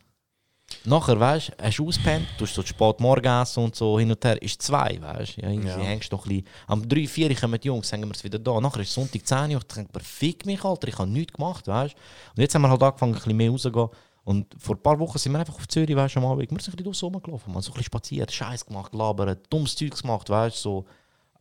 Nachher, 0.86 1.20
weißt 1.20 1.50
du, 1.50 1.64
hast 1.66 1.78
du 1.80 1.88
ausgepennt, 1.90 2.28
tust 2.38 2.56
so 2.56 2.62
spät 2.64 3.00
morgen 3.02 3.26
essen 3.42 3.62
und 3.64 3.76
so 3.76 4.00
hin 4.00 4.10
und 4.10 4.24
her. 4.24 4.42
Ist 4.42 4.62
zwei, 4.62 4.98
weißt 5.02 5.38
du. 5.38 5.42
Ja, 5.42 5.50
irgendwie 5.50 5.68
Ja. 5.70 5.78
hängst 5.80 6.12
noch 6.14 6.26
ein 6.26 6.30
bisschen. 6.30 6.48
Am 6.68 6.88
3, 6.88 7.08
4 7.08 7.36
kommen 7.36 7.60
die 7.60 7.68
Jungs, 7.68 7.92
hängen 7.92 8.08
wir 8.10 8.16
es 8.16 8.24
wieder 8.24 8.40
da. 8.40 8.60
Nachher 8.62 8.80
ist 8.80 8.94
Sonntag 8.94 9.26
10 9.28 9.52
Uhr. 9.52 9.58
Ich 9.58 9.64
denke, 9.76 10.00
fick 10.00 10.46
mich, 10.46 10.64
Alter, 10.64 10.88
ich 10.88 10.98
habe 10.98 11.10
nichts 11.10 11.34
gemacht, 11.34 11.68
weißt 11.68 11.94
du. 11.94 11.98
Und 12.36 12.42
jetzt 12.42 12.56
haben 12.56 12.62
wir 12.62 12.70
halt 12.70 12.82
angefangen, 12.84 13.12
ein 13.14 13.16
bisschen 13.16 13.36
mehr 13.38 13.50
rauszugehen. 13.52 13.90
Und 14.24 14.56
vor 14.58 14.76
ein 14.76 14.82
paar 14.82 14.98
Wochen 15.00 15.18
sind 15.18 15.34
wir 15.34 15.40
einfach 15.40 15.56
auf 15.56 15.68
Zürich, 15.68 15.96
weißt 15.96 16.16
du, 16.16 16.20
am 16.20 16.26
Abend. 16.28 16.40
Wir 16.42 16.48
sind 16.48 16.74
ein 16.74 16.78
bisschen 16.78 16.84
draussen 16.86 17.06
rumgelaufen, 17.06 17.52
man. 17.54 17.62
So 17.62 17.72
ein 17.72 17.74
bisschen 17.74 17.86
spaziert, 17.86 18.32
Scheiß 18.32 18.66
gemacht, 18.66 18.94
labern, 18.94 19.38
dummes 19.50 19.76
Zeug 19.76 20.00
gemacht, 20.00 20.30
weißt 20.30 20.56
du. 20.58 20.62
So. 20.62 20.86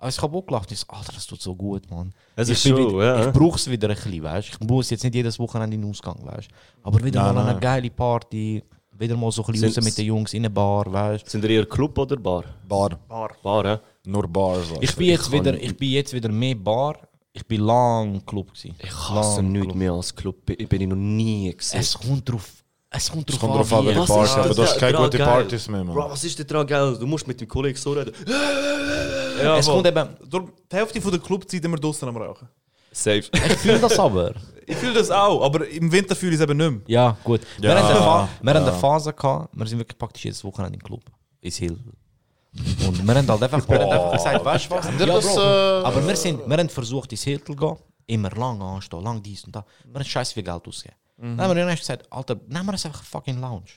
Also 0.01 0.19
ich 0.19 0.23
habe 0.23 0.37
auch 0.39 0.47
gelacht, 0.47 0.73
ich 0.73 0.79
so, 0.79 0.87
Alter, 0.89 1.13
das 1.13 1.27
tut 1.27 1.43
so 1.43 1.55
gut, 1.55 1.89
Mann. 1.91 2.13
Es 2.35 2.49
ich 2.49 2.55
ist 2.55 2.65
bin 2.65 2.77
schon, 2.77 2.95
wieder, 2.95 3.05
ja. 3.05 3.27
Ich 3.27 3.33
brauche 3.35 3.57
es 3.57 3.71
wieder 3.71 3.89
ein 3.91 3.95
bisschen, 3.95 4.23
weißt 4.23 4.49
du. 4.49 4.53
Ich 4.65 4.69
muss 4.69 4.89
jetzt 4.91 5.05
nicht 5.05 5.15
jedes 5.15 5.39
Wochenende 5.39 5.75
in 5.75 5.83
den 5.83 5.91
Ausgang, 5.91 6.19
weißt 6.25 6.49
du. 6.51 6.55
Aber 6.83 7.05
wieder 7.05 7.23
Nein, 7.23 7.35
mal 7.35 7.43
eine 7.43 7.53
nein. 7.53 7.61
geile 7.61 7.91
Party, 7.91 8.63
wieder 8.99 9.17
mal 9.17 9.31
so 9.31 9.45
ein 9.45 9.53
bisschen 9.53 9.69
raus 9.69 9.85
mit 9.85 9.99
den 9.99 10.07
Jungs 10.07 10.33
in 10.33 10.41
eine 10.41 10.51
Bar, 10.51 10.91
weißt 10.91 11.27
du. 11.27 11.31
Sind 11.31 11.45
ihr 11.45 11.51
eher 11.51 11.67
Club 11.67 11.99
oder 11.99 12.17
Bar? 12.17 12.45
Bar. 12.67 12.99
Bar, 13.43 13.65
ja? 13.67 13.81
Nur 14.07 14.27
Bars. 14.27 14.59
also. 14.71 14.79
Ich 14.81 14.97
bin, 14.97 15.09
jetzt 15.09 15.31
kann 15.31 15.33
wieder, 15.45 15.63
ich 15.63 15.77
bin 15.77 15.91
jetzt 15.91 16.13
wieder 16.15 16.31
mehr 16.31 16.55
Bar. 16.55 16.97
Ich 17.33 17.47
bin 17.47 17.61
lang 17.61 18.25
Club 18.27 18.49
gewesen. 18.53 18.75
Ich 18.83 18.91
hasse 18.93 19.41
Lang 19.41 19.53
nichts 19.53 19.67
Club. 19.69 19.77
mehr 19.77 19.93
als 19.93 20.15
Club. 20.17 20.47
Bin 20.47 20.67
bin 20.67 20.81
ich 20.81 20.89
noch 20.89 20.97
nie 20.97 21.55
gesehen. 21.55 21.79
Es 21.81 21.95
kommt 21.97 22.29
drauf, 22.29 22.60
es 22.93 23.11
kommt 23.11 23.29
Es 23.31 23.39
drauf 23.39 23.41
kommt 23.51 23.61
drauf 23.61 23.73
an, 23.73 23.83
wie- 23.85 23.87
welche 23.89 24.01
Was 24.01 24.09
Party, 24.09 24.25
ist 24.25 24.37
aber 24.37 24.49
das 24.49 24.57
du 24.57 24.63
hast 24.63 24.79
keine 24.79 24.99
gute? 24.99 25.19
Partys 25.19 25.69
mehr, 25.69 25.85
Bro, 25.85 25.95
man. 25.95 26.11
was 26.11 26.25
ist 26.25 26.39
denn 26.39 26.47
dran 26.47 26.67
geil? 26.67 26.97
Du 26.99 27.07
musst 27.07 27.27
mit 27.27 27.41
dem 27.41 27.49
Kollegen 27.49 27.79
so 27.79 27.93
reden. 27.93 28.13
Ja, 29.43 29.57
Es 29.57 29.67
kommt 29.67 29.87
eben, 29.87 30.09
die 30.71 30.77
Hälfte 30.77 31.01
von 31.01 31.11
der 31.13 31.21
Clubzeit 31.21 31.65
immer 31.65 31.77
draußen 31.79 32.07
am 32.09 32.17
Rauchen. 32.17 32.49
Safe. 32.93 33.19
ich 33.19 33.31
fühle 33.59 33.79
das 33.81 33.99
aber. 33.99 34.35
Ich 34.67 34.77
fühle 34.77 34.95
das 34.95 35.11
auch, 35.11 35.43
aber 35.45 35.67
im 35.69 35.91
Winter 35.91 36.15
fühle 36.17 36.33
ich 36.35 36.41
es 36.41 36.43
eben 36.43 36.57
nicht 36.57 36.71
mehr. 36.71 36.81
Ja, 36.87 37.17
gut. 37.25 37.41
wir 37.59 37.71
Ja, 37.71 37.77
haben 37.83 38.29
wir 38.43 38.55
haben 38.55 38.65
ja. 38.67 38.71
eine 38.71 38.79
Phase 38.81 39.13
gehabt, 39.13 39.49
wir 39.57 39.67
sind 39.67 39.79
wirklich 39.79 39.97
praktisch 39.99 40.25
jedes 40.25 40.43
Wochenende 40.45 40.77
im 40.77 40.83
Club. 40.83 41.03
Ist 41.41 41.59
Hill. 41.59 41.79
Und 42.87 43.07
wir 43.07 43.15
haben 43.15 43.29
halt 43.29 43.43
einfach, 43.43 43.69
wir 43.69 43.79
haben 43.81 43.91
einfach 43.93 44.13
gesagt, 44.13 44.45
weißt 44.45 44.67
du 44.67 44.71
was? 44.75 44.87
Ja, 44.99 45.07
das, 45.07 45.25
Bro, 45.35 45.41
äh, 45.41 45.85
aber 45.85 46.07
wir, 46.07 46.17
sind, 46.17 46.49
wir 46.49 46.57
haben 46.59 46.69
versucht, 46.69 47.13
ins 47.13 47.23
Hill 47.23 47.43
zu 47.45 47.55
gehen. 47.55 47.77
Immer 48.09 48.31
lang 48.31 48.61
anstehen, 48.61 49.03
lang 49.05 49.23
dies 49.23 49.45
und 49.45 49.55
da. 49.55 49.65
Wir 49.85 49.95
haben 50.01 50.05
scheiße 50.05 50.35
viel 50.35 50.43
Geld 50.43 50.67
ausgegeben. 50.67 50.97
Dann 51.21 51.41
haben 51.41 51.51
wir 51.51 51.57
irgendwann 51.57 51.77
gesagt, 51.77 52.11
Alter, 52.11 52.37
nehmen 52.49 52.67
wir 52.67 52.73
uns 52.73 52.87
einfach 52.87 53.05
fucking 53.05 53.41
Lounge. 53.41 53.71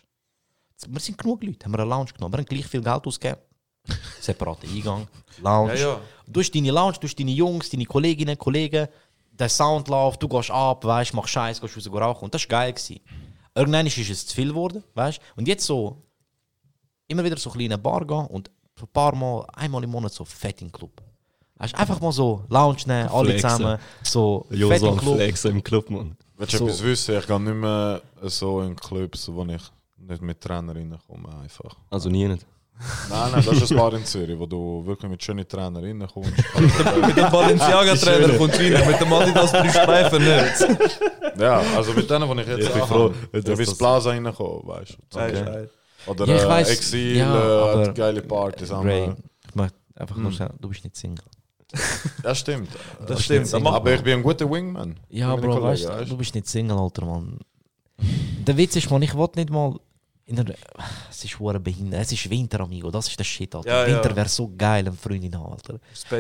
Wir 0.88 0.99
sind 0.99 1.18
genug 1.18 1.44
Leute, 1.44 1.65
haben 1.65 1.74
wir 1.74 1.80
eine 1.80 1.90
Lounge 1.90 2.11
genommen. 2.14 2.34
Wir 2.34 2.38
haben 2.40 2.45
gleich 2.45 2.65
viel 2.68 2.82
Geld 2.82 3.06
ausgegeben. 3.06 3.41
Separater 4.22 4.68
Eingang, 4.68 5.07
Lounge. 5.41 5.76
Ja, 5.76 5.80
ja. 5.80 6.02
Du 6.26 6.40
hast 6.40 6.52
deine 6.56 6.72
Lounge, 6.72 6.98
du 6.99 7.07
hast 7.07 7.20
deine 7.20 7.32
Jungs, 7.32 7.70
deine 7.70 7.86
Kolleginnen, 7.86 8.38
Kollegen, 8.38 8.88
der 9.32 9.49
Sound 9.49 9.90
läuft, 9.90 10.24
du 10.24 10.28
gehst 10.28 10.52
ab, 10.52 10.86
weißt, 10.86 11.14
machst 11.14 11.32
Scheiß, 11.32 11.60
gehst 11.60 11.76
raus 11.76 11.91
rauchen. 11.91 12.26
Und 12.26 12.34
das 12.34 12.44
war 12.44 12.49
geil. 12.49 12.74
Gewesen. 12.74 12.99
Irgendwann 13.56 13.86
ist 13.86 13.98
es 13.98 14.26
zu 14.26 14.36
viel 14.36 14.48
geworden, 14.49 14.84
weißt 14.94 15.20
Und 15.36 15.48
jetzt 15.48 15.65
so, 15.65 16.02
immer 17.07 17.24
wieder 17.24 17.38
so 17.38 17.49
ein 17.49 17.57
kleine 17.57 17.78
Bar 17.78 18.06
gehen 18.06 18.26
und 18.28 18.49
ein 18.80 18.88
paar 18.88 19.15
Mal, 19.15 19.45
einmal 19.53 19.84
im 19.84 19.90
Monat 19.91 20.14
so 20.14 20.26
fett 20.26 20.61
in 20.61 20.68
den 20.68 20.72
Club. 20.72 21.02
Weißt, 21.57 21.76
einfach 21.76 21.99
mal 22.02 22.11
so 22.11 22.45
Lounge 22.49 22.80
nehmen, 22.88 23.10
alle 23.10 23.36
zusammen, 23.36 23.78
so 24.02 24.45
fett 24.49 24.60
Joso 24.60 24.90
im 24.90 24.98
Club. 24.98 25.15
Flexen 25.15 25.52
im 25.52 25.64
Club, 25.64 25.90
Mann. 25.90 26.18
Willst 26.44 26.53
du 26.53 26.57
So. 26.57 26.65
etwas 26.65 26.84
wissen? 26.84 27.18
Ich 27.20 27.28
gehe 27.28 27.40
nicht 27.40 27.53
mehr 27.56 28.02
so 28.24 28.61
in 28.61 28.76
Clubs, 28.76 29.30
wo 29.32 29.44
ich 29.45 29.61
nicht 29.98 30.22
mit 30.22 30.41
Trainerinnen 30.41 30.98
komme. 31.07 31.30
Einfach. 31.41 31.76
Also 31.90 32.10
nie 32.10 32.28
nicht. 32.28 32.45
Nein, 33.10 33.32
nein, 33.32 33.45
das 33.45 33.61
ist 33.61 33.72
ein 33.72 33.78
Bar 33.78 33.94
in 33.94 34.03
Zürich, 34.03 34.38
wo 34.38 34.45
du 34.48 34.84
wirklich 34.86 35.10
mit 35.10 35.24
schönen 35.24 35.48
Trainerinnen 35.48 36.07
kommst. 36.07 36.32
Mit 37.07 37.15
dem 37.15 37.30
Balenciaga-Trainer 37.32 38.34
von 38.34 38.52
China, 38.52 38.84
mit 38.84 38.99
dem 38.99 39.14
Adidas 39.14 39.52
drei 39.52 39.70
Streifen 39.70 40.24
nicht. 40.24 41.40
ja, 41.40 41.61
also 41.78 41.94
mit 41.94 42.10
denen, 42.10 42.28
wo 42.28 42.34
ich 42.34 42.48
jetzt 42.48 42.68
Ich 42.68 42.74
bin 42.74 42.82
froh, 42.84 43.14
wie 43.32 43.41
das 43.41 43.57
das- 43.60 43.78
Plaza 43.78 44.10
reinkommen, 44.10 44.68
weißt 44.68 44.98
du. 45.11 45.20
Okay. 45.20 45.68
Oder 46.07 46.26
Ja, 46.28 46.36
ich 46.36 46.41
äh, 46.41 46.49
weiss, 46.49 46.70
Exil, 46.72 47.18
ja, 47.18 47.84
äh, 47.84 47.94
geile 47.94 48.22
Partys. 48.24 48.72
Ray, 48.72 49.14
ich 49.48 49.56
möchte 49.56 49.78
einfach 49.95 50.18
nur 50.18 50.32
sagen, 50.34 50.57
du 50.60 50.68
bist 50.68 50.84
nicht 50.84 50.95
Single. 50.98 51.24
Ja, 52.24 52.36
stimmt. 52.36 52.70
Das 53.08 53.24
stimmt. 53.24 53.52
Das 53.52 53.62
macht 53.62 53.76
Aber 53.76 53.94
ich 53.94 54.02
bin 54.04 54.14
ein 54.14 54.24
guter 54.24 54.50
Wingman. 54.50 54.95
Ja, 55.10 55.36
Bro, 55.36 55.62
weißt 55.62 55.86
du, 55.86 56.06
du 56.06 56.18
bist 56.18 56.36
nicht 56.36 56.48
Single, 56.48 56.78
Alter, 56.78 57.06
Mann. 57.06 57.40
Der 58.45 58.58
Witz 58.58 58.76
ist, 58.76 58.90
man, 58.90 59.02
ich 59.02 59.14
wollte 59.16 59.40
nicht 59.40 59.50
mal. 59.50 59.76
In 60.26 60.38
der, 60.38 60.45
es 61.12 61.24
ist 61.26 61.38
hure 61.40 61.60
behindert. 61.60 62.02
Es 62.02 62.12
ist 62.14 62.30
Winter, 62.30 62.62
amigo. 62.62 62.90
Das 62.90 63.08
ist 63.08 63.20
der 63.20 63.24
Shit, 63.26 63.54
Alter. 63.56 63.70
Ja, 63.70 63.88
ja. 63.88 63.95
Winter 63.95 64.16
wäre 64.16 64.30
so 64.30 64.50
geil, 64.58 64.88
eine 64.88 64.94
Freundin 64.94 65.38
haben, 65.38 65.52
Alter. 65.54 65.80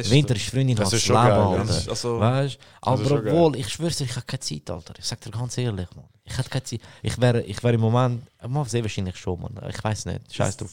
Winter 0.09 0.35
ist 0.35 0.49
Freundin 0.49 0.75
Das 0.75 0.87
haben, 0.87 0.97
ist 0.97 1.09
das 1.09 1.15
schon 1.15 1.15
Leben, 1.15 1.27
geil, 1.29 1.53
ja. 1.53 1.61
Alter. 1.61 1.77
Ist 1.77 1.89
also- 1.89 2.19
weißt? 2.19 2.57
Aber 2.81 3.01
ist 3.03 3.11
obwohl, 3.11 3.55
ich 3.55 3.69
schwör's 3.69 3.97
dir, 3.97 4.03
ich 4.05 4.15
habe 4.15 4.25
keine 4.25 4.39
Zeit, 4.41 4.69
Alter. 4.69 4.93
Ich 4.99 5.05
sag 5.05 5.21
dir 5.21 5.31
ganz 5.31 5.57
ehrlich, 5.57 5.87
Mann. 5.95 6.05
Ich 6.25 6.37
hätte 6.37 6.49
keine 6.49 6.63
Zeit. 6.63 6.81
Ich 7.01 7.19
wäre 7.19 7.41
ich 7.43 7.61
wär 7.63 7.73
im 7.73 7.81
Moment. 7.81 8.23
Mal 8.47 8.65
sehr 8.65 8.81
wahrscheinlich 8.81 9.15
schon, 9.17 9.41
Mann. 9.41 9.57
Ich 9.69 9.83
weiß 9.83 10.05
nicht. 10.05 10.33
Scheiß 10.33 10.57
drauf. 10.57 10.71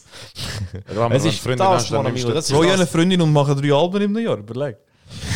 Ja, 0.94 1.08
Es 1.12 1.24
ist 1.24 1.38
Freundin 1.38 1.58
das, 1.58 1.84
hast, 1.84 1.90
Mann, 1.92 2.06
amigo. 2.06 2.30
Das 2.32 2.50
ist 2.50 2.56
eine. 2.56 2.86
Freundin 2.86 3.20
und 3.20 3.32
mache 3.32 3.54
drei 3.54 3.72
Alben 3.72 4.02
im 4.02 4.18
Jahr. 4.18 4.38
Überleg. 4.38 4.76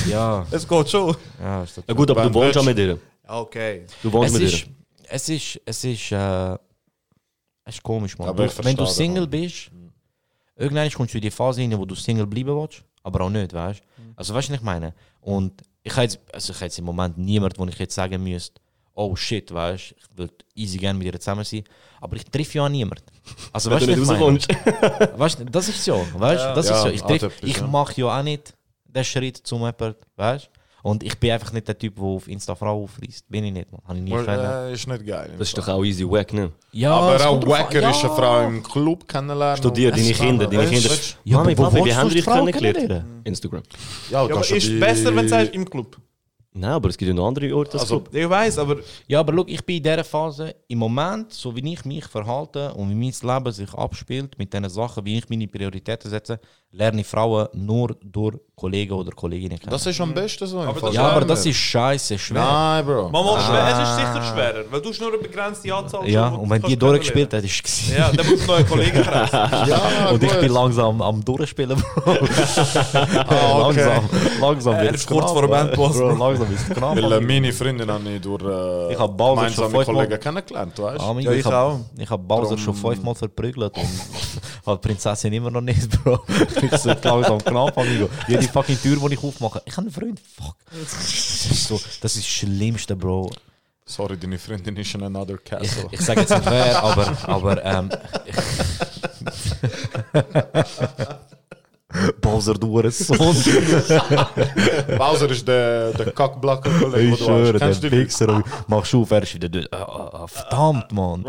Ja, 0.09 0.47
Es 0.51 0.67
geht 0.69 0.91
schon. 0.91 1.17
ja, 1.41 1.63
ist 1.65 1.77
das 1.79 1.85
Ja 1.87 1.95
gut, 1.95 2.11
aber 2.11 2.25
du 2.29 2.35
wohnst 2.35 2.57
auch 2.59 2.65
mit 2.65 2.79
ihr. 2.79 2.99
Okay. 3.27 3.87
Du 4.03 4.13
wohnst 4.13 4.35
es 4.35 4.41
mit 4.41 4.53
ist, 4.53 4.67
ihr. 4.67 4.73
es 5.09 5.29
ist, 5.29 5.61
es 5.65 5.85
ist, 5.85 6.13
äh, 6.13 6.57
es 7.65 7.77
ist 7.77 7.83
komisch, 7.83 8.17
man. 8.19 8.35
Du, 8.37 8.65
wenn 8.65 8.77
du 8.77 8.87
Single 8.87 9.27
das, 9.27 9.31
bist, 9.31 9.71
irgendwann 10.57 10.91
kommst 10.91 11.15
du 11.15 11.19
in 11.19 11.23
die 11.23 11.31
Phase 11.31 11.61
rein, 11.63 11.77
wo 11.79 11.85
du 11.85 11.95
Single 11.95 12.27
bleiben 12.27 12.55
willst, 12.57 12.85
aber 13.03 13.23
auch 13.23 13.31
nicht, 13.31 13.53
weißt 13.53 13.81
du? 13.81 14.03
Also, 14.17 14.35
weißt 14.35 14.49
du, 14.49 14.53
was 14.53 14.59
ich 14.59 14.65
meine? 14.65 14.95
Und 15.21 15.63
ich 15.83 15.93
habe 15.93 16.03
jetzt, 16.03 16.19
also 16.33 16.53
ich 16.53 16.61
jetzt 16.61 16.79
im 16.79 16.85
Moment 16.85 17.19
niemanden, 17.19 17.59
wo 17.59 17.67
ich 17.67 17.79
jetzt 17.79 17.95
sagen 17.95 18.23
müsste, 18.23 18.61
oh 18.95 19.17
shit, 19.17 19.53
weißt 19.53 19.91
du, 19.91 19.95
ich 19.97 20.19
würde 20.19 20.35
easy 20.55 20.79
gerne 20.79 20.99
mit 20.99 21.07
ihr 21.13 21.19
zusammen 21.19 21.45
sein, 21.45 21.65
aber 22.01 22.17
ich 22.17 22.25
treffe 22.25 22.59
ja 22.59 22.65
auch 22.65 22.69
niemanden. 22.69 23.05
Also, 23.53 23.71
weißt 23.71 23.87
du, 23.87 24.07
was 24.07 24.33
nicht 24.33 24.51
ich. 24.51 24.57
Weißt 25.19 25.41
du, 25.41 25.45
das 25.47 25.69
ist 25.69 25.83
so, 25.85 26.07
weißt 26.15 26.45
du? 26.45 26.55
Das 26.55 26.69
Ja, 26.69 26.77
ist 26.77 26.83
so. 26.83 26.89
Ich, 26.89 27.21
treff, 27.21 27.43
ich 27.43 27.61
mache 27.63 28.01
ja 28.01 28.19
auch 28.19 28.23
nicht 28.23 28.53
den 28.85 29.05
Schritt 29.05 29.39
zum 29.39 29.61
jemanden, 29.61 29.95
weißt 30.17 30.47
du? 30.47 30.54
Und 30.87 31.03
ich 31.03 31.19
bin 31.19 31.31
einfach 31.31 31.51
nicht 31.51 31.67
der 31.67 31.79
Typ, 31.79 31.95
der 31.97 32.05
auf 32.05 32.29
Insta 32.29 32.55
Frau 32.55 32.83
aufreißt. 32.85 33.25
Bin 33.31 33.43
ich 33.45 33.53
nicht, 33.55 33.73
man. 33.73 33.81
Habe 33.87 33.97
ich 33.99 34.05
nie 34.05 34.13
Well, 34.13 34.25
können. 34.27 34.45
äh, 34.45 34.73
ist 34.75 34.87
nicht 34.87 35.07
geil. 35.07 35.31
Das 35.39 35.49
ist 35.49 35.57
doch 35.57 35.67
auch 35.69 35.83
easy 35.83 36.05
wack, 36.07 36.31
ne? 36.35 36.53
Ja, 36.73 36.93
aber 36.93 37.27
auch 37.27 37.47
wacker 37.47 37.89
ist 37.91 38.03
Ja. 38.03 38.09
eine 38.09 38.17
Frau 38.19 38.47
im 38.49 38.63
Club 38.63 39.09
kennenlernen. 39.09 39.57
Studier 39.57 39.91
deine 39.91 40.13
Kinder, 40.13 40.47
deine 40.47 40.67
Kinder. 40.69 40.91
Ja, 41.25 41.39
Mami, 41.39 41.53
aber 41.53 41.73
wo 41.73 41.77
wie 41.77 41.85
willst 41.87 41.97
haben 41.97 42.11
dich 42.11 42.25
kennengelernt? 42.27 42.77
kennenlernen? 42.77 43.21
Instagram. 43.25 43.63
Ja, 44.11 44.21
Ja, 44.23 44.29
du 44.29 44.35
aber 44.35 44.35
kannst 44.35 44.51
ist 44.53 44.79
besser, 44.79 45.17
wenn 45.17 45.23
du 45.25 45.29
sagst, 45.31 45.55
im 45.55 45.65
Club. 45.71 45.97
Nein, 46.57 46.71
aber 46.71 46.89
es 46.91 46.97
gibt 46.99 47.09
ja 47.09 47.15
noch 47.15 47.27
andere 47.29 47.53
Orte 47.57 47.73
als 47.73 47.83
Also, 47.83 48.01
Club. 48.01 48.15
Ich 48.15 48.29
weiß, 48.29 48.59
aber 48.59 48.77
Ja, 49.09 49.21
aber 49.21 49.33
look, 49.33 49.51
ich 49.51 49.65
bin 49.65 49.79
in 49.79 49.83
dieser 49.85 50.05
Phase, 50.05 50.55
im 50.69 50.79
Moment, 50.79 51.33
so 51.33 51.57
wie 51.57 51.73
ich 51.73 51.85
mich 51.87 52.05
verhalte 52.05 52.73
und 52.75 52.91
wie 52.91 52.95
mein 52.95 53.13
Leben 53.37 53.53
sich 53.53 53.73
abspielt, 53.75 54.39
mit 54.39 54.53
diesen 54.53 54.69
Sachen, 54.69 55.05
wie 55.05 55.19
ich 55.19 55.29
meine 55.29 55.49
Prioritäten 55.49 56.09
setze, 56.11 56.39
lerne 56.77 57.01
ich 57.03 57.07
Frauen 57.07 57.47
nur 57.53 57.97
durch 58.03 58.37
Kollegen 58.57 58.93
oder 58.95 59.11
Kolleginnen 59.13 59.59
kennen. 59.59 59.71
Das 59.71 59.87
ist 59.87 60.01
am 60.01 60.13
besten 60.13 60.47
so. 60.47 60.61
im 60.63 60.69
Aber 60.69 60.91
ja, 60.93 61.03
aber 61.09 61.25
das 61.25 61.45
ist 61.47 61.57
scheiße 61.57 62.19
schwer. 62.19 62.43
Nein, 62.43 62.85
Bro. 62.87 63.11
Mama, 63.11 63.37
Ah. 63.37 63.71
es 63.71 63.89
ist 63.89 63.97
sicher 63.97 64.23
schwerer, 64.33 64.65
weil 64.71 64.81
du 64.81 64.89
hast 64.91 65.01
nur 65.01 65.09
eine 65.13 65.19
begrenzte 65.19 65.73
Anzahl. 65.75 66.09
ja, 66.09 66.29
schon, 66.29 66.39
wo 66.39 66.43
und 66.43 66.51
wenn 66.51 66.63
die 66.63 66.77
durchgespielt 66.77 67.33
hat, 67.33 67.45
ist 67.45 67.63
es 67.65 67.97
Ja, 67.97 68.11
dann 68.13 68.27
musst 68.29 68.43
du 68.43 68.47
neue 68.53 68.65
Kollegen 68.65 69.03
kreisen. 69.03 69.69
Ja, 69.69 70.09
Und 70.11 70.23
ich 70.23 70.33
bin 70.41 70.53
langsam 70.53 71.01
am 71.03 71.25
Durchspielen, 71.25 71.81
Bro. 71.81 72.13
Ah, 72.13 73.67
okay. 73.69 73.85
langsam, 73.85 74.09
langsam 74.41 74.75
Er 74.75 74.83
wird's 74.85 75.01
ist 75.03 75.07
kurz 75.07 75.31
vor 75.31 75.43
dem 75.43 75.51
Bro. 75.51 75.57
Endboss, 75.61 75.97
Bro. 75.99 76.11
Langsam 76.17 76.53
ist 76.55 76.69
es 76.69 76.77
knapp. 76.77 76.97
Weil 76.97 77.13
äh, 77.13 77.21
meine 77.21 77.53
Freundin 77.53 77.91
habe 77.91 78.09
ich 78.11 78.21
durch 78.21 78.43
äh, 78.43 78.93
Ich 78.93 78.99
hab 78.99 79.17
Bowser 79.17 79.49
schon 79.51 79.65
gemeinsame 79.65 79.69
fünfmal- 79.85 79.85
Kollegen 80.07 80.21
kennengelernt, 80.21 80.79
weißt 80.79 81.01
du? 81.05 81.19
Ja, 81.21 81.31
ich 81.33 81.39
ich 81.41 81.45
hab, 81.47 81.53
auch. 81.55 81.81
ich 81.99 82.11
hab 82.11 82.27
Bowser 82.29 82.59
schon 82.59 82.75
fünfmal 82.75 83.15
verprügelt 83.15 83.73
die 84.67 84.77
Prinzessin 84.79 85.33
immer 85.33 85.51
noch 85.51 85.61
nicht, 85.61 85.91
Bro. 86.03 86.25
Ich 86.63 86.77
sollte 86.79 87.09
langsam 87.09 87.39
knapp, 87.45 87.77
Amigo. 87.77 88.09
Jede 88.29 88.43
fucking 88.45 88.81
Tür, 88.81 88.97
die 89.09 89.15
ich 89.15 89.23
aufmache. 89.23 89.63
Ich 89.65 89.77
habe 89.77 89.87
einen 89.87 89.93
Freund, 89.95 90.21
fuck. 90.21 90.57
Das 90.71 90.93
ist, 91.51 91.69
so, 91.69 91.81
das 92.01 92.17
ist 92.17 92.25
das 92.25 92.27
Schlimmste, 92.27 92.97
Bro. 92.97 93.31
Sorry, 93.87 94.17
deine 94.17 94.39
Freundin 94.39 94.77
ist 94.77 94.95
in 94.95 95.03
another 95.03 95.35
Ich, 95.35 95.45
castle. 95.45 95.89
ich 95.91 96.01
sage 96.01 96.21
jetzt 96.21 96.31
nicht 96.31 96.47
wer, 96.51 96.83
aber, 96.83 97.19
aber 97.29 97.65
ähm, 97.65 97.91
Bowser, 102.21 102.55
du 102.55 102.91
Sohn. 102.91 103.19
Bowser 104.99 105.31
ist 105.31 105.47
der, 105.47 105.93
der 105.93 106.13
kackblacker 106.13 106.71
Kollege, 106.71 107.03
Ich 107.03 107.11
den 107.11 107.11
du 107.11 107.13
hast. 107.13 107.25
schwöre, 107.25 107.53
der 107.53 107.61
Kennst 107.61 107.83
du 107.85 107.91
die? 107.91 107.97
Fixer. 107.97 108.43
Machst 108.67 108.93
du 108.93 109.03
auf, 109.03 109.11
er 109.11 109.23
ist 109.23 109.35
wieder 109.35 109.49
dort. 109.49 109.73
Ah, 109.73 109.83
ah, 109.85 110.11
ah, 110.23 110.27
Verdammt, 110.27 110.93
Mann. 110.93 111.25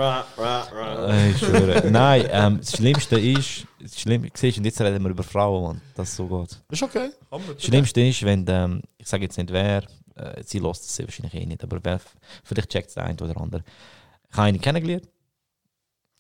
Ich 1.30 1.38
schwöre. 1.38 1.90
Nein, 1.90 2.28
ähm, 2.32 2.58
das 2.60 2.72
Schlimmste 2.72 3.20
ist, 3.20 3.66
das 3.80 4.00
Schlimm, 4.00 4.28
siehst 4.34 4.58
und 4.58 4.66
jetzt 4.66 4.82
reden 4.82 5.04
wir 5.04 5.12
über 5.12 5.24
Frauen, 5.24 5.64
Mann. 5.64 5.82
Das 5.96 6.10
ist 6.10 6.16
so 6.16 6.26
gut. 6.26 6.50
Ist 6.70 6.84
okay. 6.84 7.10
Das 7.30 7.64
Schlimmste 7.64 8.02
ist, 8.02 8.24
wenn, 8.24 8.46
ähm, 8.48 8.82
ich 8.98 9.08
sage 9.08 9.24
jetzt 9.24 9.38
nicht 9.38 9.52
wer, 9.52 9.84
äh, 10.16 10.42
sie 10.44 10.60
lässt 10.60 10.86
es 10.86 11.00
wahrscheinlich 11.00 11.34
eh 11.36 11.46
nicht, 11.46 11.64
aber 11.64 11.80
wer, 11.84 12.00
vielleicht 12.44 12.70
checkt 12.72 12.88
es 12.90 12.96
der 12.96 13.04
eine 13.06 13.18
oder 13.22 13.40
andere. 13.40 13.64
Ich 14.32 14.38
habe 14.38 14.48
eine 14.48 14.60
kennengelernt. 14.60 15.08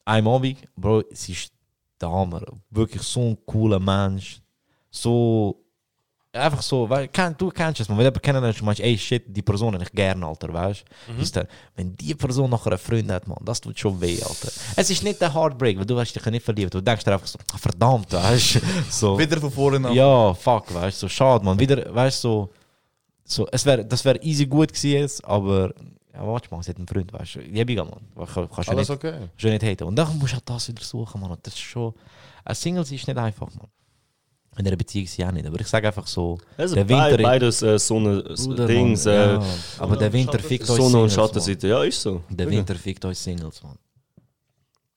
Ein 0.07 0.27
Abend, 0.27 0.57
Bro, 0.75 1.03
sie 1.11 1.31
ist 1.31 1.51
der 2.01 2.09
Hammer. 2.11 2.41
Wirklich 2.69 3.01
so 3.03 3.21
ein 3.21 3.37
cooler 3.45 3.79
Mensch. 3.79 4.41
So, 4.91 5.61
einfach 6.31 6.61
so, 6.61 6.89
weil, 6.89 7.07
du 7.37 7.49
kennst 7.49 7.81
es, 7.81 7.89
man, 7.89 7.97
wenn 7.97 8.03
du 8.03 8.07
jemanden 8.09 8.21
kennenlernst, 8.21 8.59
du 8.61 8.65
meinst, 8.65 8.81
ey 8.81 8.97
shit, 8.97 9.23
die 9.27 9.41
Person 9.41 9.73
habe 9.73 9.83
ich 9.83 9.91
gerne, 9.91 10.25
Alter, 10.25 10.53
weißt 10.53 10.83
du? 11.17 11.21
Ist 11.21 11.35
der- 11.35 11.47
Wenn 11.75 11.95
die 11.95 12.13
Person 12.15 12.49
nachher 12.49 12.71
einen 12.71 12.77
Freund 12.79 13.11
hat, 13.11 13.27
man, 13.27 13.37
das 13.43 13.59
tut 13.61 13.77
schon 13.79 13.99
weh, 14.01 14.21
Alter. 14.21 14.49
Es 14.75 14.89
ist 14.89 15.03
nicht 15.03 15.19
der 15.21 15.33
Heartbreak, 15.33 15.77
weil 15.77 15.85
du 15.85 15.99
hast 15.99 16.13
dich 16.13 16.25
nicht 16.25 16.43
verliebt, 16.43 16.73
du 16.73 16.81
denkst 16.81 17.03
dir 17.03 17.13
einfach 17.13 17.27
so, 17.27 17.39
ah, 17.53 17.57
verdammt, 17.57 18.11
weißt 18.11 18.55
du? 18.55 18.59
So. 18.89 19.17
Wieder 19.19 19.39
von 19.39 19.51
vorne 19.51 19.87
an. 19.87 19.93
Ja, 19.93 20.33
fuck, 20.33 20.73
weißt 20.73 21.01
du, 21.01 21.05
so 21.05 21.09
schade, 21.09 21.43
man. 21.45 21.59
Wieder, 21.59 21.93
weißt 21.93 22.23
du, 22.23 22.27
so, 22.27 22.49
so, 23.23 23.47
es 23.51 23.65
wär, 23.65 23.83
das 23.83 24.03
wäre 24.05 24.21
easy 24.21 24.45
gut 24.45 24.71
gewesen 24.73 25.23
aber, 25.25 25.73
ja, 26.15 26.25
warte 26.25 26.49
mal, 26.53 26.63
sie 26.63 26.69
hat 26.71 26.77
einen 26.77 26.87
Freund, 26.87 27.11
weißt 27.13 27.35
du. 27.35 27.41
Jebiger, 27.41 27.83
man. 27.85 27.99
Kann- 28.27 28.49
Kannst 28.49 28.69
du 28.69 28.71
Alles 28.73 28.89
nicht, 28.89 28.97
okay. 29.03 29.29
du 29.37 29.47
nicht 29.49 29.63
haten. 29.63 29.83
Und 29.83 29.95
dann 29.95 30.17
musst 30.17 30.31
du 30.33 30.35
halt 30.37 30.49
das 30.49 30.67
wieder 30.69 30.83
suchen, 30.83 31.21
man. 31.21 31.31
Und 31.31 31.45
das 31.45 31.53
ist 31.53 31.59
schon, 31.59 31.93
ein 32.43 32.55
Single 32.55 32.81
ist 32.83 32.91
nicht 32.91 33.09
einfach, 33.17 33.47
man. 33.55 33.67
In 34.57 34.65
einer 34.65 34.77
Beziehung 34.77 35.05
sie 35.07 35.25
auch 35.25 35.31
nicht. 35.31 35.45
Aber 35.45 35.59
ich 35.59 35.67
sage 35.67 35.87
einfach 35.87 36.07
so, 36.07 36.37
Also 36.57 36.75
der 36.75 36.85
bei, 36.85 37.11
Winter... 37.11 37.23
beides 37.23 37.61
äh, 37.61 37.77
Sonne, 37.77 38.23
Bruder, 38.23 38.65
Dings, 38.67 39.03
Mann, 39.03 39.13
äh, 39.13 39.33
ja. 39.33 39.43
Aber 39.79 39.97
der 39.97 40.13
Winter 40.13 40.39
fickt 40.39 40.69
euch 40.69 40.77
Sonne 40.77 40.83
und 40.85 40.91
Singles, 41.09 41.17
Mann. 41.17 41.25
Schattenseite. 41.27 41.67
Ja, 41.67 41.83
ist 41.83 42.01
so. 42.01 42.23
Der 42.29 42.49
Winter 42.49 42.75
fickt 42.75 43.03
euch 43.03 43.19
Singles, 43.19 43.61
man. 43.61 43.77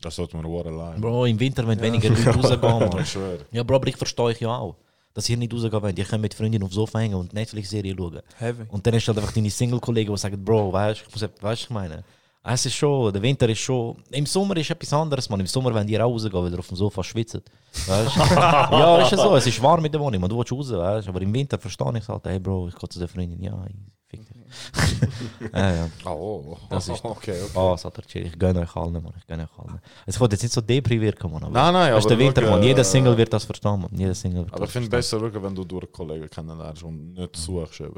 Das 0.01 0.15
sollte 0.15 0.37
man 0.37 0.47
auch 0.47 0.65
allein. 0.65 1.01
Bro, 1.01 1.25
im 1.27 1.41
Winter, 1.41 1.67
wenn 1.67 1.81
weniger 1.81 2.11
Leute 2.11 2.31
rausgehen, 2.61 2.61
man. 2.89 3.05
Schwöre. 3.05 3.39
Ja, 3.51 3.65
Bro, 3.65 3.75
aber 3.77 3.89
ich 3.89 3.97
verstehe 3.97 4.27
euch 4.27 4.41
ja 4.41 4.57
auch. 4.57 4.77
Dass 5.19 5.29
ihr 5.29 5.37
nicht 5.37 5.53
rausgehen 5.53 5.83
wollt. 5.83 5.99
Ihr 5.99 6.05
könnt 6.05 6.23
mit 6.23 6.33
Freundinnen 6.33 6.63
aufs 6.63 6.77
Sofa 6.77 7.01
hängen 7.01 7.17
und 7.17 7.33
Netflix-Serie 7.33 7.93
schauen. 7.99 8.21
Heavy. 8.39 8.67
Und 8.69 8.87
dann 8.87 8.95
ist 8.95 9.09
halt 9.09 9.19
einfach 9.19 9.33
deine 9.33 9.51
Single-Kollegen, 9.51 10.15
die 10.15 10.17
sagen, 10.17 10.45
Bro, 10.45 10.73
weißt 10.73 11.01
du, 11.01 11.25
ich 11.27 11.43
weißt 11.43 11.63
du, 11.63 11.65
ich 11.65 11.71
meine. 11.71 12.05
Es 12.45 12.65
ist 12.65 12.75
schon, 12.75 13.13
der 13.13 13.21
Winter 13.21 13.49
ist 13.49 13.59
schon. 13.59 13.97
Im 14.13 14.27
Sommer 14.27 14.57
ist 14.59 14.71
etwas 14.71 14.93
anderes, 14.93 15.29
man. 15.29 15.41
Im 15.41 15.49
Sommer, 15.49 15.75
wenn 15.75 15.89
ihr 15.89 16.01
rausgehen, 16.01 16.33
weil 16.33 16.53
ihr 16.53 16.59
auf 16.61 16.69
dem 16.69 16.77
Sofa 16.77 17.03
schwitzt. 17.03 17.43
Weißt 17.89 18.17
ja, 18.17 19.03
ist 19.03 19.11
ja 19.11 19.17
so. 19.19 19.35
Es 19.35 19.45
ist 19.49 19.61
warm 19.61 19.85
in 19.85 19.91
der 19.91 20.01
Wohnung, 20.01 20.21
man. 20.21 20.31
Du 20.31 20.39
willst 20.39 20.53
raus, 20.53 20.71
weißt. 20.71 21.09
Aber 21.09 21.21
im 21.21 21.35
Winter 21.35 21.59
verstehe 21.59 21.91
ich 21.95 22.03
es 22.05 22.09
halt, 22.09 22.25
hey 22.25 22.39
Bro, 22.39 22.69
ich 22.69 22.77
gehe 22.77 22.89
zu 22.89 23.01
der 23.01 23.09
Freundin. 23.09 23.43
Ja, 23.43 23.61
ich 23.69 23.75
fick 24.09 24.21
dich. 24.27 25.51
ja, 25.53 25.75
ja. 25.75 25.89
Oh, 26.05 26.57
Das 26.71 26.89
ist 26.89 27.05
okay, 27.05 27.43
okay. 27.43 27.51
Oh, 27.55 27.77
Satter 27.77 28.03
chill. 28.03 28.27
Ich 28.27 28.39
gönne 28.39 28.61
euch 28.61 28.75
allen, 28.77 28.93
Mann. 28.95 29.13
Ich 29.19 29.27
gönne 29.27 29.45
euch 29.45 29.59
allen. 29.59 29.81
Es 30.07 30.19
wird 30.19 30.33
jetzt 30.33 30.43
nicht 30.43 30.53
so 30.53 30.61
depri 30.61 31.01
wirken, 31.01 31.31
Mann. 31.31 31.43
aber- 31.45 31.53
Nein, 31.53 31.73
nein, 31.73 31.91
du, 31.93 31.97
aber 31.99 32.09
der 32.09 32.19
Winter, 32.19 32.43
Mann. 32.51 32.63
Jeder 32.63 32.81
äh, 32.81 32.85
Single 32.85 33.17
wird 33.17 33.33
das 33.33 33.45
verstehen, 33.45 33.81
Mann. 33.81 33.91
Jeder 33.93 34.15
Single 34.15 34.45
wird 34.45 34.55
Aber 34.55 34.65
ich 34.65 34.67
das 34.69 34.73
finde 34.73 34.89
verstehen. 34.91 35.21
besser, 35.31 35.43
wenn 35.43 35.55
du 35.55 35.65
durch 35.65 35.91
Kollegen 35.93 36.29
kennenlernst 36.29 36.83
und 36.83 37.13
nicht 37.15 37.37
suchst. 37.37 37.81
Eben. 37.81 37.95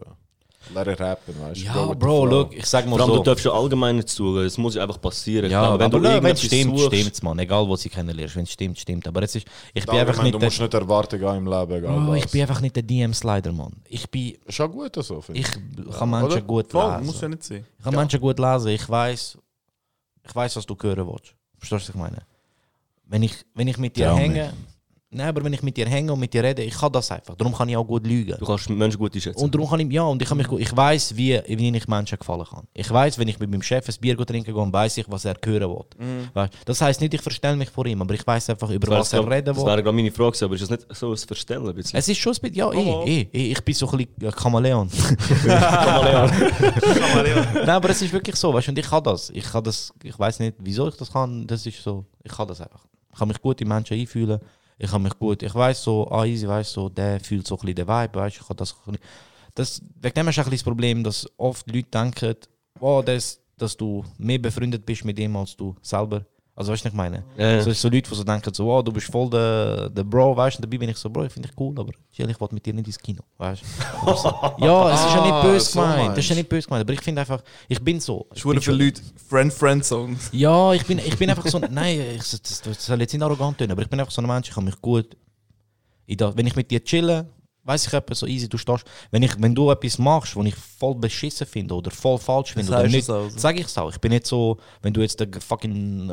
Lerne 0.75 1.01
rappen, 1.01 1.35
weißt 1.41 1.61
du. 1.61 1.65
Ja, 1.65 1.73
Bro, 1.87 1.95
flow. 1.99 2.25
look, 2.27 2.55
ich 2.55 2.67
sag 2.67 2.85
mal 2.87 2.97
Vor 2.99 3.01
allem, 3.07 3.11
so. 3.15 3.17
du 3.19 3.23
darfst 3.31 3.45
ja 3.47 3.51
allgemein 3.53 3.97
nicht 3.97 4.11
suchen. 4.11 4.45
Es 4.45 4.59
muss 4.59 4.75
ja 4.75 4.83
einfach 4.83 5.01
passieren. 5.01 5.51
Ja, 5.51 5.63
Ich 5.75 5.81
aber 5.83 5.89
glaube, 5.99 6.23
wenn 6.23 6.33
es 6.35 6.43
stimmt, 6.43 6.77
suchst- 6.79 6.87
stimmt's, 6.95 7.23
Mann. 7.23 7.39
Egal, 7.39 7.67
wo 7.67 7.77
sie 7.77 7.89
kennenlernst. 7.89 8.37
Wenn 8.37 8.43
es 8.45 8.53
stimmt, 8.53 8.79
stimmt. 8.79 9.09
Aber 9.09 9.23
es 9.23 9.35
ist, 9.35 9.47
ich 9.73 9.85
bin 9.87 9.91
Allgemein, 9.95 10.09
einfach 10.09 10.23
nicht 10.23 10.35
du 10.35 10.39
der, 10.39 10.47
musst 10.49 10.61
nicht 10.61 10.75
Erwartungen 10.75 11.25
haben 11.25 11.39
im 11.39 11.47
Leben. 11.47 11.73
Egal 11.73 12.01
Bro, 12.05 12.15
ich 12.15 12.31
bin 12.31 12.41
einfach 12.43 12.61
nicht 12.61 12.77
der 12.77 12.83
DM-Slider, 12.83 13.53
Mann. 13.53 13.73
Ich 13.89 14.09
bin, 14.11 14.37
Ist 14.47 14.61
auch 14.61 14.69
gut 14.71 14.95
so, 15.03 15.21
finde 15.23 15.41
ich 15.41 15.47
ich. 15.49 15.99
kann 15.99 16.11
Menschen 16.11 16.27
Oder? 16.33 16.41
gut 16.43 16.71
Voll, 16.71 16.91
lesen. 16.93 17.07
muss 17.07 17.21
ja 17.23 17.29
nicht 17.29 17.43
sein. 17.43 17.67
Ich 17.79 17.85
kann 17.85 17.95
Menschen 17.95 18.21
gut 18.21 18.39
lesen. 18.39 18.69
Ich 18.69 18.89
weiß, 18.89 19.39
ich 20.29 20.35
weiß, 20.37 20.57
was 20.57 20.67
du 20.67 20.77
hören 20.81 21.07
willst. 21.09 21.35
Verstehst 21.59 21.73
du, 21.73 21.75
was 21.77 21.89
ich 21.89 21.95
meine? 21.95 22.19
Wenn 23.07 23.23
ich, 23.23 23.35
wenn 23.55 23.67
ich 23.67 23.79
mit 23.79 23.97
dir 23.97 24.09
Trau 24.09 24.17
hänge, 24.19 24.53
nein, 25.11 25.29
aber 25.29 25.45
wenn 25.45 25.53
ich 25.53 25.63
mit 25.63 25.77
dir 25.77 25.89
hänge 25.89 26.13
und 26.13 26.21
mit 26.21 26.33
dir 26.33 26.43
rede, 26.43 26.63
ich 26.63 26.75
kann 26.75 26.93
das 26.93 27.11
einfach. 27.11 27.35
Darum 27.35 27.55
kann 27.55 27.69
ich 27.69 27.77
auch 27.77 27.85
gut 27.85 28.07
lügen. 28.07 28.37
Du 28.39 28.47
kannst 28.47 28.69
Menschen 28.71 28.99
gut 28.99 29.15
einschätzen. 29.15 29.43
Und 29.43 29.55
darum 29.55 29.69
kann 29.69 29.81
ich, 29.81 29.93
ja, 29.93 30.03
und 30.03 30.21
ich, 30.23 30.29
kann 30.29 30.39
mich 30.39 30.47
gut, 30.49 30.61
ich 30.61 30.77
weiß, 30.77 31.17
wie, 31.17 31.41
wie 31.47 31.77
ich 31.77 31.89
Menschen 31.89 32.19
gefallen 32.19 32.45
kann. 32.49 32.67
Ich 32.75 32.91
weiß, 32.91 33.19
wenn 33.19 33.29
ich 33.29 33.39
mit 33.39 33.51
meinem 33.51 33.63
Chef 33.63 33.89
ein 33.89 33.95
Bier 34.01 34.17
trinken 34.17 34.55
gehe, 34.55 34.73
weiß 34.73 34.99
ich, 34.99 35.11
was 35.11 35.25
er 35.25 35.37
hören 35.45 35.71
will. 35.71 36.29
Weißt? 36.35 36.53
Das 36.65 36.81
heißt 36.81 37.01
nicht, 37.01 37.15
ich 37.15 37.23
verstelle 37.23 37.57
mich 37.57 37.71
vor 37.71 37.87
ihm, 37.87 38.01
aber 38.03 38.15
ich 38.15 38.27
weiß 38.27 38.51
einfach, 38.51 38.71
über 38.71 38.89
was 38.99 39.13
er 39.13 39.29
reden 39.29 39.47
Das 39.47 39.57
will. 39.57 39.67
wäre 39.67 39.83
gerade 39.83 39.97
meine 39.97 40.11
Frage, 40.13 40.45
aber 40.45 40.55
ist 40.55 40.63
das 40.63 40.71
nicht 40.71 40.87
so 40.95 41.11
ein 41.13 41.17
Verstellen? 41.17 41.69
Ein 41.69 41.75
bisschen? 41.75 41.99
Es 41.99 42.09
ist 42.09 42.19
schon 42.19 42.33
ein 42.33 42.41
bisschen, 42.41 42.57
ja, 42.57 42.73
eh, 42.73 43.05
eh, 43.05 43.29
eh, 43.33 43.53
ich 43.53 43.65
bin 43.65 43.75
so 43.75 43.89
ein 43.91 43.99
bisschen 43.99 44.29
äh, 44.29 44.33
Chameleon. 44.33 44.89
Nein, 47.55 47.69
aber 47.69 47.91
es 47.91 48.03
ist 48.03 48.13
wirklich 48.13 48.37
so, 48.37 48.53
weißt 48.53 48.69
du, 48.69 48.73
und 48.73 48.79
ich 48.79 48.89
kann 48.89 49.03
das. 49.03 49.31
Ich 49.31 49.45
kann 49.45 49.65
das, 49.65 49.93
ich 50.03 50.19
weiß 50.19 50.39
nicht, 50.41 50.57
wieso 50.59 50.89
ich 50.89 50.97
das 50.97 51.13
kann, 51.13 51.47
das 51.47 51.67
ist 51.67 51.83
so, 51.83 52.05
ich 52.23 52.33
kann 52.33 52.49
das 52.49 52.61
einfach. 52.61 52.85
Ich 53.13 53.19
kann 53.19 53.29
mich 53.29 53.41
gut 53.41 53.61
in 53.61 53.69
Menschen 53.69 53.99
einfühlen, 53.99 54.41
ich 54.83 54.91
kann 54.91 55.03
mich 55.03 55.19
gut, 55.19 55.43
ich 55.43 55.55
weiß 55.55 55.83
so, 55.83 56.11
ah, 56.11 56.25
easy, 56.25 56.49
weißt 56.49 56.73
so, 56.73 56.89
der 56.89 57.21
fühlt 57.21 57.47
so 57.47 57.55
ein 57.57 57.59
bisschen 57.61 57.75
den 57.75 57.87
Vibe, 57.89 58.15
weißt 58.15 58.39
ich 58.41 58.47
kann 58.47 58.57
das, 58.57 58.75
das, 59.55 59.83
wegen 60.01 60.15
dem 60.15 60.29
ist 60.29 60.39
ein 60.39 60.45
bisschen 60.45 60.51
das 60.51 60.63
Problem, 60.63 61.05
dass 61.05 61.29
oft 61.37 61.71
Leute 61.71 61.91
denken, 61.91 62.35
oh, 62.81 63.03
das, 63.05 63.39
dass 63.59 63.77
du 63.77 64.03
mehr 64.17 64.39
befreundet 64.39 64.87
bist 64.87 65.05
mit 65.05 65.19
ihm 65.19 65.37
als 65.37 65.55
du 65.55 65.77
selber. 65.83 66.25
Also 66.61 66.73
weißt 66.73 66.85
du, 66.85 66.89
was 66.89 66.93
ich 66.93 66.97
meine? 66.97 67.25
Ja, 67.39 67.53
ja. 67.53 67.63
So, 67.63 67.73
so 67.73 67.89
Leute, 67.89 68.11
die 68.11 68.15
so 68.15 68.23
denken, 68.23 68.53
so, 68.53 68.71
oh, 68.71 68.83
du 68.83 68.93
bist 68.93 69.11
voll 69.11 69.31
der, 69.31 69.89
der 69.89 70.05
Bro, 70.05 70.37
weißt 70.37 70.59
du, 70.59 70.61
dabei 70.63 70.77
bin 70.77 70.91
ich 70.91 70.97
so, 70.99 71.09
Bro, 71.09 71.25
ich 71.25 71.33
finde 71.33 71.49
dich 71.49 71.59
cool, 71.59 71.75
aber 71.79 71.91
ich 72.13 72.19
will 72.19 72.37
mit 72.51 72.67
dir 72.67 72.75
nicht 72.75 72.87
ins 72.87 72.99
Kino, 72.99 73.23
weißt 73.39 73.63
du? 74.05 74.15
So. 74.15 74.29
Ja, 74.59 74.93
es 74.93 75.01
ist 75.01 75.15
ja 75.15 75.23
nicht 75.23 75.33
Ah, 75.33 75.43
böse 75.43 75.65
so 75.65 75.81
gemeint, 75.81 75.99
das 75.99 76.07
meinst 76.09 76.19
ist 76.19 76.29
ja 76.29 76.35
nicht 76.35 76.49
böse 76.51 76.69
gemeint, 76.69 76.83
aber 76.85 76.93
ich 76.93 77.01
finde 77.01 77.21
einfach, 77.23 77.43
ich 77.67 77.81
bin 77.83 77.99
so. 77.99 78.27
Ich 78.35 78.43
viele 78.43 78.61
schon- 78.61 78.79
Leute, 78.79 79.01
Friend-Friend-Zone. 79.27 80.17
Ja, 80.33 80.75
ich 80.75 80.85
bin, 80.85 80.99
ich 80.99 81.17
bin 81.17 81.31
einfach 81.31 81.47
so, 81.47 81.59
nein, 81.71 81.99
ich, 82.17 82.19
das, 82.31 82.61
das 82.61 82.85
soll 82.85 83.01
jetzt 83.01 83.15
nicht 83.15 83.23
arrogant 83.23 83.57
tun, 83.57 83.71
aber 83.71 83.81
ich 83.81 83.89
bin 83.89 83.99
einfach 83.99 84.13
so 84.13 84.21
ein 84.21 84.29
Mensch, 84.29 84.51
ich 84.51 84.55
kann 84.55 84.65
mich 84.65 84.79
gut, 84.83 85.17
das, 86.09 86.37
wenn 86.37 86.47
ich 86.47 86.57
mit 86.57 86.71
dir 86.71 86.85
chille, 86.85 87.27
weiß 87.65 87.87
ich 87.87 87.93
etwas 87.93 88.19
so 88.21 88.27
easy, 88.27 88.49
du 88.49 88.57
stehst, 88.59 88.85
wenn, 89.11 89.23
ich, 89.23 89.33
wenn 89.41 89.55
du 89.55 89.71
etwas 89.71 89.99
machst, 89.99 90.35
was 90.37 90.47
ich 90.47 90.55
voll 90.55 90.95
beschissen 90.95 91.47
finde 91.47 91.75
oder 91.75 91.91
voll 91.91 92.19
falsch 92.19 92.53
finde 92.55 92.73
oder 92.73 92.85
nicht, 92.85 92.97
es 93.03 93.11
auch 93.11 93.29
so. 93.29 93.39
sag 93.39 93.59
ich 93.59 93.67
es 93.67 93.77
auch. 93.79 93.91
Ich 93.93 93.99
bin 93.99 94.11
nicht 94.13 94.27
so, 94.27 94.57
wenn 94.83 94.93
du 94.93 95.01
jetzt 95.03 95.21
der 95.21 95.29
fucking 95.41 96.09
äh, 96.09 96.13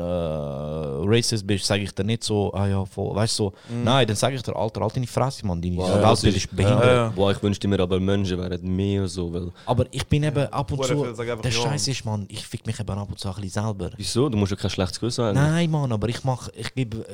Racist 1.06 1.46
bist, 1.46 1.64
sage 1.66 1.82
ich 1.82 1.92
dir 1.94 2.04
nicht 2.04 2.22
so, 2.24 2.52
ah 2.52 2.66
ja, 2.66 2.84
voll, 2.84 3.14
weißt 3.14 3.38
du, 3.38 3.44
so, 3.44 3.52
nein, 3.82 4.06
dann 4.06 4.16
sage 4.16 4.36
ich 4.36 4.42
dir, 4.42 4.54
Alter, 4.54 4.80
halt 4.82 4.96
deine 4.96 5.06
Fresse, 5.06 5.46
Mann, 5.46 5.60
deine 5.60 5.76
Wow, 5.76 5.88
Welt 5.94 6.04
das 6.04 6.24
ist, 6.24 6.36
ist- 6.36 6.54
behindert. 6.56 6.84
Ja, 6.84 6.92
ja. 6.94 7.08
Boah, 7.14 7.32
ich 7.32 7.42
wünschte 7.42 7.66
mir 7.68 7.80
aber, 7.80 7.98
Menschen 8.00 8.38
wären 8.38 8.76
mehr 8.76 9.08
so. 9.08 9.32
Weil, 9.32 9.50
Aber 9.66 9.86
ich 9.90 10.06
bin 10.06 10.22
eben 10.24 10.46
ab 10.52 10.70
und 10.72 10.84
zu, 10.84 11.12
der 11.14 11.26
ja. 11.26 11.50
Scheiß 11.50 11.88
ist, 11.88 12.04
Mann, 12.04 12.26
ich 12.28 12.46
fick 12.46 12.66
mich 12.66 12.78
eben 12.78 12.90
ab 12.90 13.08
und 13.08 13.18
zu 13.18 13.28
ein 13.28 13.34
bisschen 13.40 13.64
selber. 13.64 13.90
wieso? 13.96 14.28
Du 14.28 14.36
musst 14.36 14.50
ja 14.52 14.56
kein 14.56 14.70
schlechtes 14.70 15.00
Gewissen 15.00 15.24
haben. 15.24 15.34
Nein, 15.34 15.70
Mann, 15.70 15.90
aber 15.92 16.08
ich 16.08 16.22
mach, 16.24 16.48
ich 16.54 16.74
gebe, 16.74 17.04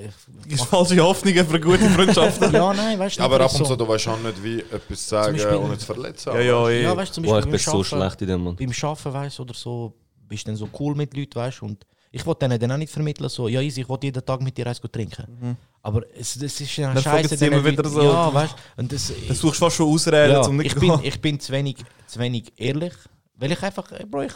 ich, 0.47 0.55
Ist 0.55 0.65
falsche 0.67 1.01
Hoffnungen 1.01 1.47
für 1.47 1.61
gute 1.61 1.89
Freundschaften. 1.91 2.53
ja, 2.53 2.73
nein, 2.75 2.99
weißt 2.99 3.19
du, 3.19 3.23
Aber 3.23 3.41
ab 3.41 3.53
und 3.55 3.67
zu, 3.67 3.77
du 3.77 3.87
weißt 3.89 4.09
auch 4.09 4.19
nicht, 4.25 4.43
wie 4.43 4.61
etwas 4.61 5.09
sagen 5.09 5.37
Beispiel- 5.37 5.57
ohne 5.57 5.79
zu 5.79 5.87
verletzen. 5.87 6.33
ja, 6.35 6.41
ja, 6.41 6.69
eh. 6.69 6.83
Ja, 6.83 6.97
weißt 6.97 7.15
zum 7.15 7.25
Boah, 7.25 7.39
ich 7.39 7.45
Beispiel 7.47 7.51
bin 7.53 7.59
so 7.61 7.71
beim 7.71 7.79
Arbeiten- 8.03 8.11
schlecht 8.19 8.23
in 8.23 8.29
dem, 8.29 8.45
Mann. 8.45 8.57
Beim 8.57 8.73
Arbeiten, 8.83 9.13
weißt 9.15 9.39
du, 9.39 9.43
oder 9.43 9.55
so, 9.55 9.95
bist 10.29 10.45
du 10.47 10.51
dann 10.51 10.57
so 10.57 10.69
cool 10.81 10.95
mit 10.95 11.17
Leuten, 11.17 11.35
weißt 11.37 11.61
du, 11.61 11.67
und 11.67 11.87
ich 12.11 12.25
wollte 12.25 12.49
denen 12.49 12.61
dann 12.61 12.73
auch 12.73 12.77
nicht 12.77 12.93
vermitteln, 12.93 13.29
so, 13.29 13.49
ja, 13.49 13.61
easy, 13.61 13.81
ich 13.83 13.89
will 13.89 13.99
jeden 14.03 14.25
Tag 14.25 14.41
mit 14.41 14.57
dir 14.57 14.67
eins 14.67 14.81
trinken. 14.81 15.57
Aber 15.83 16.03
es, 16.17 16.35
das 16.39 16.61
ist 16.61 16.77
ja 16.77 16.93
Dann 16.95 17.03
scheiße. 17.03 17.37
sie 17.37 17.47
immer 17.47 17.65
wieder 17.65 17.89
so. 17.89 18.03
Ja, 18.03 18.33
weißt 18.33 18.53
du, 18.77 18.81
und 18.83 18.93
das, 18.93 19.13
Du 19.29 19.35
suchst 19.35 19.59
fast 19.61 19.77
schon 19.77 19.89
Ausreden, 19.93 20.33
ja, 20.33 20.41
um 20.47 20.57
nicht 20.57 20.75
ich, 20.75 20.81
bin, 20.81 20.99
ich 21.03 21.21
bin 21.21 21.41
zu 21.41 21.53
wenig, 21.53 21.77
zu 22.07 22.19
wenig 22.21 22.53
ehrlich, 22.57 22.93
weil 23.37 23.51
ich 23.53 23.63
einfach, 23.63 23.91
Bro, 24.09 24.23
ich, 24.23 24.33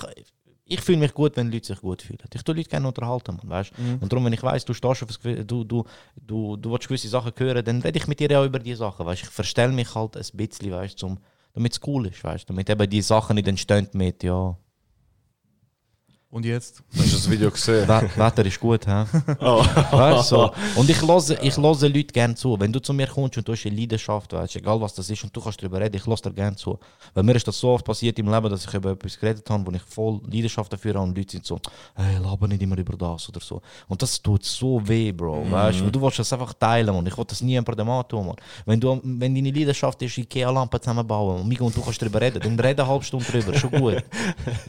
ich 0.68 0.80
fühle 0.80 0.98
mich 0.98 1.14
gut, 1.14 1.36
wenn 1.36 1.50
Leute 1.50 1.66
sich 1.66 1.80
gut 1.80 2.02
fühlen. 2.02 2.20
Ich 2.32 2.42
tue 2.42 2.54
Leute 2.54 2.68
gerne 2.68 2.86
unterhalten, 2.86 3.36
man, 3.36 3.48
weißt? 3.48 3.72
Und 4.00 4.12
darum, 4.12 4.24
wenn 4.26 4.32
ich 4.32 4.42
weiß, 4.42 4.64
du 4.64 4.74
stehst 4.74 5.02
auf 5.02 5.08
das, 5.08 5.18
du, 5.20 5.64
du, 5.64 5.84
du, 6.16 6.56
du 6.56 6.70
willst 6.70 6.88
gewisse 6.88 7.08
Sachen 7.08 7.32
hören, 7.36 7.64
dann 7.64 7.80
rede 7.80 7.98
ich 7.98 8.06
mit 8.06 8.20
dir 8.20 8.38
auch 8.38 8.44
über 8.44 8.58
die 8.58 8.74
Sachen, 8.74 9.06
weißt? 9.06 9.22
Ich 9.22 9.28
verstelle 9.28 9.72
mich 9.72 9.94
halt 9.94 10.16
ein 10.16 10.24
bisschen, 10.34 10.70
weißt 10.70 10.98
zum 10.98 11.18
damit 11.54 11.72
es 11.72 11.80
cool 11.86 12.06
ist, 12.06 12.22
weißt? 12.22 12.48
Damit 12.48 12.70
eben 12.70 12.88
die 12.88 13.02
Sachen 13.02 13.34
nicht 13.34 13.48
entstehen 13.48 13.88
mit, 13.92 14.22
ja, 14.22 14.56
Und 16.30 16.44
jetzt? 16.44 16.82
Hast 16.94 17.06
du 17.06 17.16
das 17.16 17.30
Video 17.30 17.50
gesehen? 17.50 17.88
We 17.88 18.10
Wetter 18.16 18.44
ist 18.44 18.60
gut, 18.60 18.86
hä? 18.86 19.06
Weißt 19.40 20.30
du? 20.30 20.36
So. 20.36 20.52
Und 20.76 20.90
ich 20.90 21.00
höre 21.00 21.42
ich 21.42 21.56
Leute 21.56 22.12
gerne 22.12 22.34
zu. 22.34 22.60
Wenn 22.60 22.70
du 22.70 22.82
zu 22.82 22.92
mir 22.92 23.06
kommst 23.06 23.38
und 23.38 23.48
du 23.48 23.52
hast 23.52 23.64
eine 23.64 23.74
Leidenschaft, 23.74 24.34
weißt, 24.34 24.56
egal 24.56 24.78
was 24.78 24.92
das 24.92 25.08
ist, 25.08 25.24
und 25.24 25.34
du 25.34 25.40
kannst 25.40 25.62
darüber 25.62 25.80
reden, 25.80 25.96
ich 25.96 26.06
höre 26.06 26.16
dir 26.16 26.30
gerne 26.30 26.54
zu. 26.54 26.78
Weil 27.14 27.24
mir 27.24 27.34
ist 27.34 27.48
das 27.48 27.58
so 27.58 27.70
oft 27.70 27.82
passiert 27.82 28.18
im 28.18 28.30
Leben, 28.30 28.50
dass 28.50 28.66
ich 28.66 28.74
über 28.74 28.90
etwas 28.90 29.18
geredet 29.18 29.48
habe, 29.48 29.66
wo 29.66 29.74
ich 29.74 29.80
voll 29.80 30.20
Leidenschaft 30.30 30.70
dafür 30.70 30.96
habe 30.96 31.04
und 31.04 31.16
Leute 31.16 31.32
sind 31.32 31.46
so, 31.46 31.58
hey, 31.94 32.18
laber 32.22 32.46
nicht 32.46 32.60
immer 32.60 32.76
über 32.76 32.94
das 32.94 33.26
oder 33.30 33.40
so. 33.40 33.62
Und 33.86 34.02
das 34.02 34.20
tut 34.20 34.44
so 34.44 34.86
weh, 34.86 35.10
Bro. 35.12 35.50
Weißt 35.50 35.80
du? 35.80 35.90
Du 35.90 36.02
willst 36.02 36.18
das 36.18 36.30
einfach 36.34 36.52
teilen, 36.52 36.94
man. 36.94 37.06
Ich 37.06 37.16
will 37.16 37.24
das 37.26 37.40
nie 37.40 37.52
jemandem 37.52 37.88
antun, 37.88 38.26
man. 38.26 38.36
Wenn, 38.66 38.78
du, 38.78 39.00
wenn 39.02 39.34
deine 39.34 39.50
Leidenschaft 39.50 40.02
ist, 40.02 40.18
Ikea-Lampen 40.18 40.78
zusammenbauen 40.78 41.40
und, 41.40 41.48
Migo 41.48 41.64
und 41.64 41.74
du 41.74 41.80
kannst 41.80 42.02
darüber 42.02 42.20
reden, 42.20 42.40
dann 42.42 42.60
rede 42.60 42.82
eine 42.82 42.90
halbe 42.90 43.04
Stunde 43.06 43.24
drüber, 43.24 43.54
schon 43.54 43.70
gut. 43.70 44.04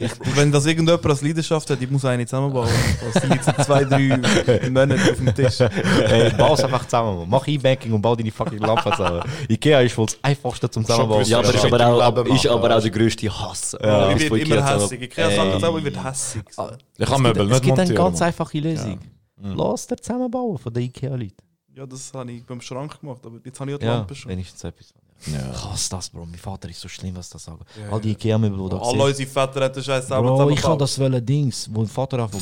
Und 0.00 0.36
wenn 0.36 0.50
das 0.50 0.64
irgendjemand 0.64 1.04
als 1.04 1.20
Leidenschaft 1.20 1.49
hat, 1.50 1.70
ich 1.82 1.90
muss 1.90 2.04
eine 2.04 2.24
zusammenbauen. 2.26 2.68
Das 3.12 3.24
liegt 3.28 3.44
seit 3.44 3.64
zwei, 3.64 3.84
drei 3.84 3.98
Monaten 4.70 5.00
auf 5.00 5.16
dem 5.16 5.34
Tisch. 5.34 5.60
Ey, 5.60 6.30
bau 6.36 6.54
es 6.54 6.62
einfach 6.64 6.84
zusammen. 6.84 7.26
Mach 7.28 7.46
E-Banking 7.46 7.92
und 7.92 8.02
bau 8.02 8.14
deine 8.14 8.30
fucking 8.30 8.58
Lampe 8.58 8.90
zusammen. 8.90 9.22
Ikea 9.48 9.80
ist 9.80 9.96
wohl 9.98 10.06
das 10.06 10.18
einfachste 10.22 10.70
zum 10.70 10.84
Zusammenbauen. 10.84 11.24
Ja, 11.26 11.38
aber 11.38 11.48
Ja, 11.48 11.54
ist 11.54 11.64
aber 11.64 11.86
auch, 11.86 12.00
aber, 12.02 12.26
ist 12.28 12.46
aber 12.46 12.76
auch 12.76 12.80
der 12.82 12.90
grösste 12.90 13.28
Hass. 13.28 13.76
Ja. 13.82 14.12
ich 14.12 14.20
werde 14.22 14.38
immer 14.40 14.56
Ikea 14.56 14.78
hässig. 14.78 15.02
Ich 15.02 15.10
kann 15.10 15.34
sagen, 15.34 15.50
das 15.52 15.64
auch, 15.64 15.78
ich 15.78 15.84
werde 15.84 16.04
hässig. 16.04 16.42
Ich 16.48 16.58
Es 16.98 17.08
kann 17.08 17.22
gibt, 17.22 17.36
Möbel 17.36 17.42
es 17.46 17.50
nicht 17.50 17.62
gibt 17.64 17.78
eine 17.78 17.94
ganz 17.94 18.22
einfache 18.22 18.58
Lösung. 18.58 18.98
Lass 19.42 19.86
dir 19.86 19.96
zusammenbauen 19.96 20.58
von 20.58 20.72
den 20.72 20.82
Ikea-Leuten. 20.84 21.36
Ja, 21.74 21.86
das 21.86 22.12
habe 22.12 22.30
ich 22.32 22.44
beim 22.44 22.60
Schrank 22.60 23.00
gemacht, 23.00 23.20
aber 23.24 23.38
jetzt 23.44 23.58
habe 23.60 23.70
ich 23.70 23.74
auch 23.76 23.80
die 23.80 23.86
Ja, 23.86 23.94
Lampe 23.98 24.14
schon. 24.14 24.30
wenigstens 24.30 24.62
etwas. 24.64 24.92
Ja. 25.26 25.50
Ich 25.52 25.64
hasse 25.64 25.90
das, 25.90 26.08
Bro. 26.08 26.24
Mein 26.26 26.38
Vater 26.38 26.68
ist 26.68 26.80
so 26.80 26.88
schlimm, 26.88 27.14
was 27.16 27.28
das 27.28 27.44
sagt. 27.44 27.62
All 27.90 28.00
die 28.00 28.12
Ikea-Möbel, 28.12 28.58
die 28.64 28.68
du 28.70 28.76
Alle 28.78 29.04
unsere 29.04 29.28
Väter 29.28 29.60
hätten 29.64 29.82
Scheiß 29.82 30.06
selber 30.08 30.22
Bro, 30.36 30.50
ich 30.50 30.64
habe 30.64 30.78
das 30.78 30.98
wollen 30.98 31.24
Dings, 31.24 31.68
wo 31.72 31.80
mein 31.80 31.88
Vater 31.88 32.24
auf 32.24 32.30
dem, 32.30 32.40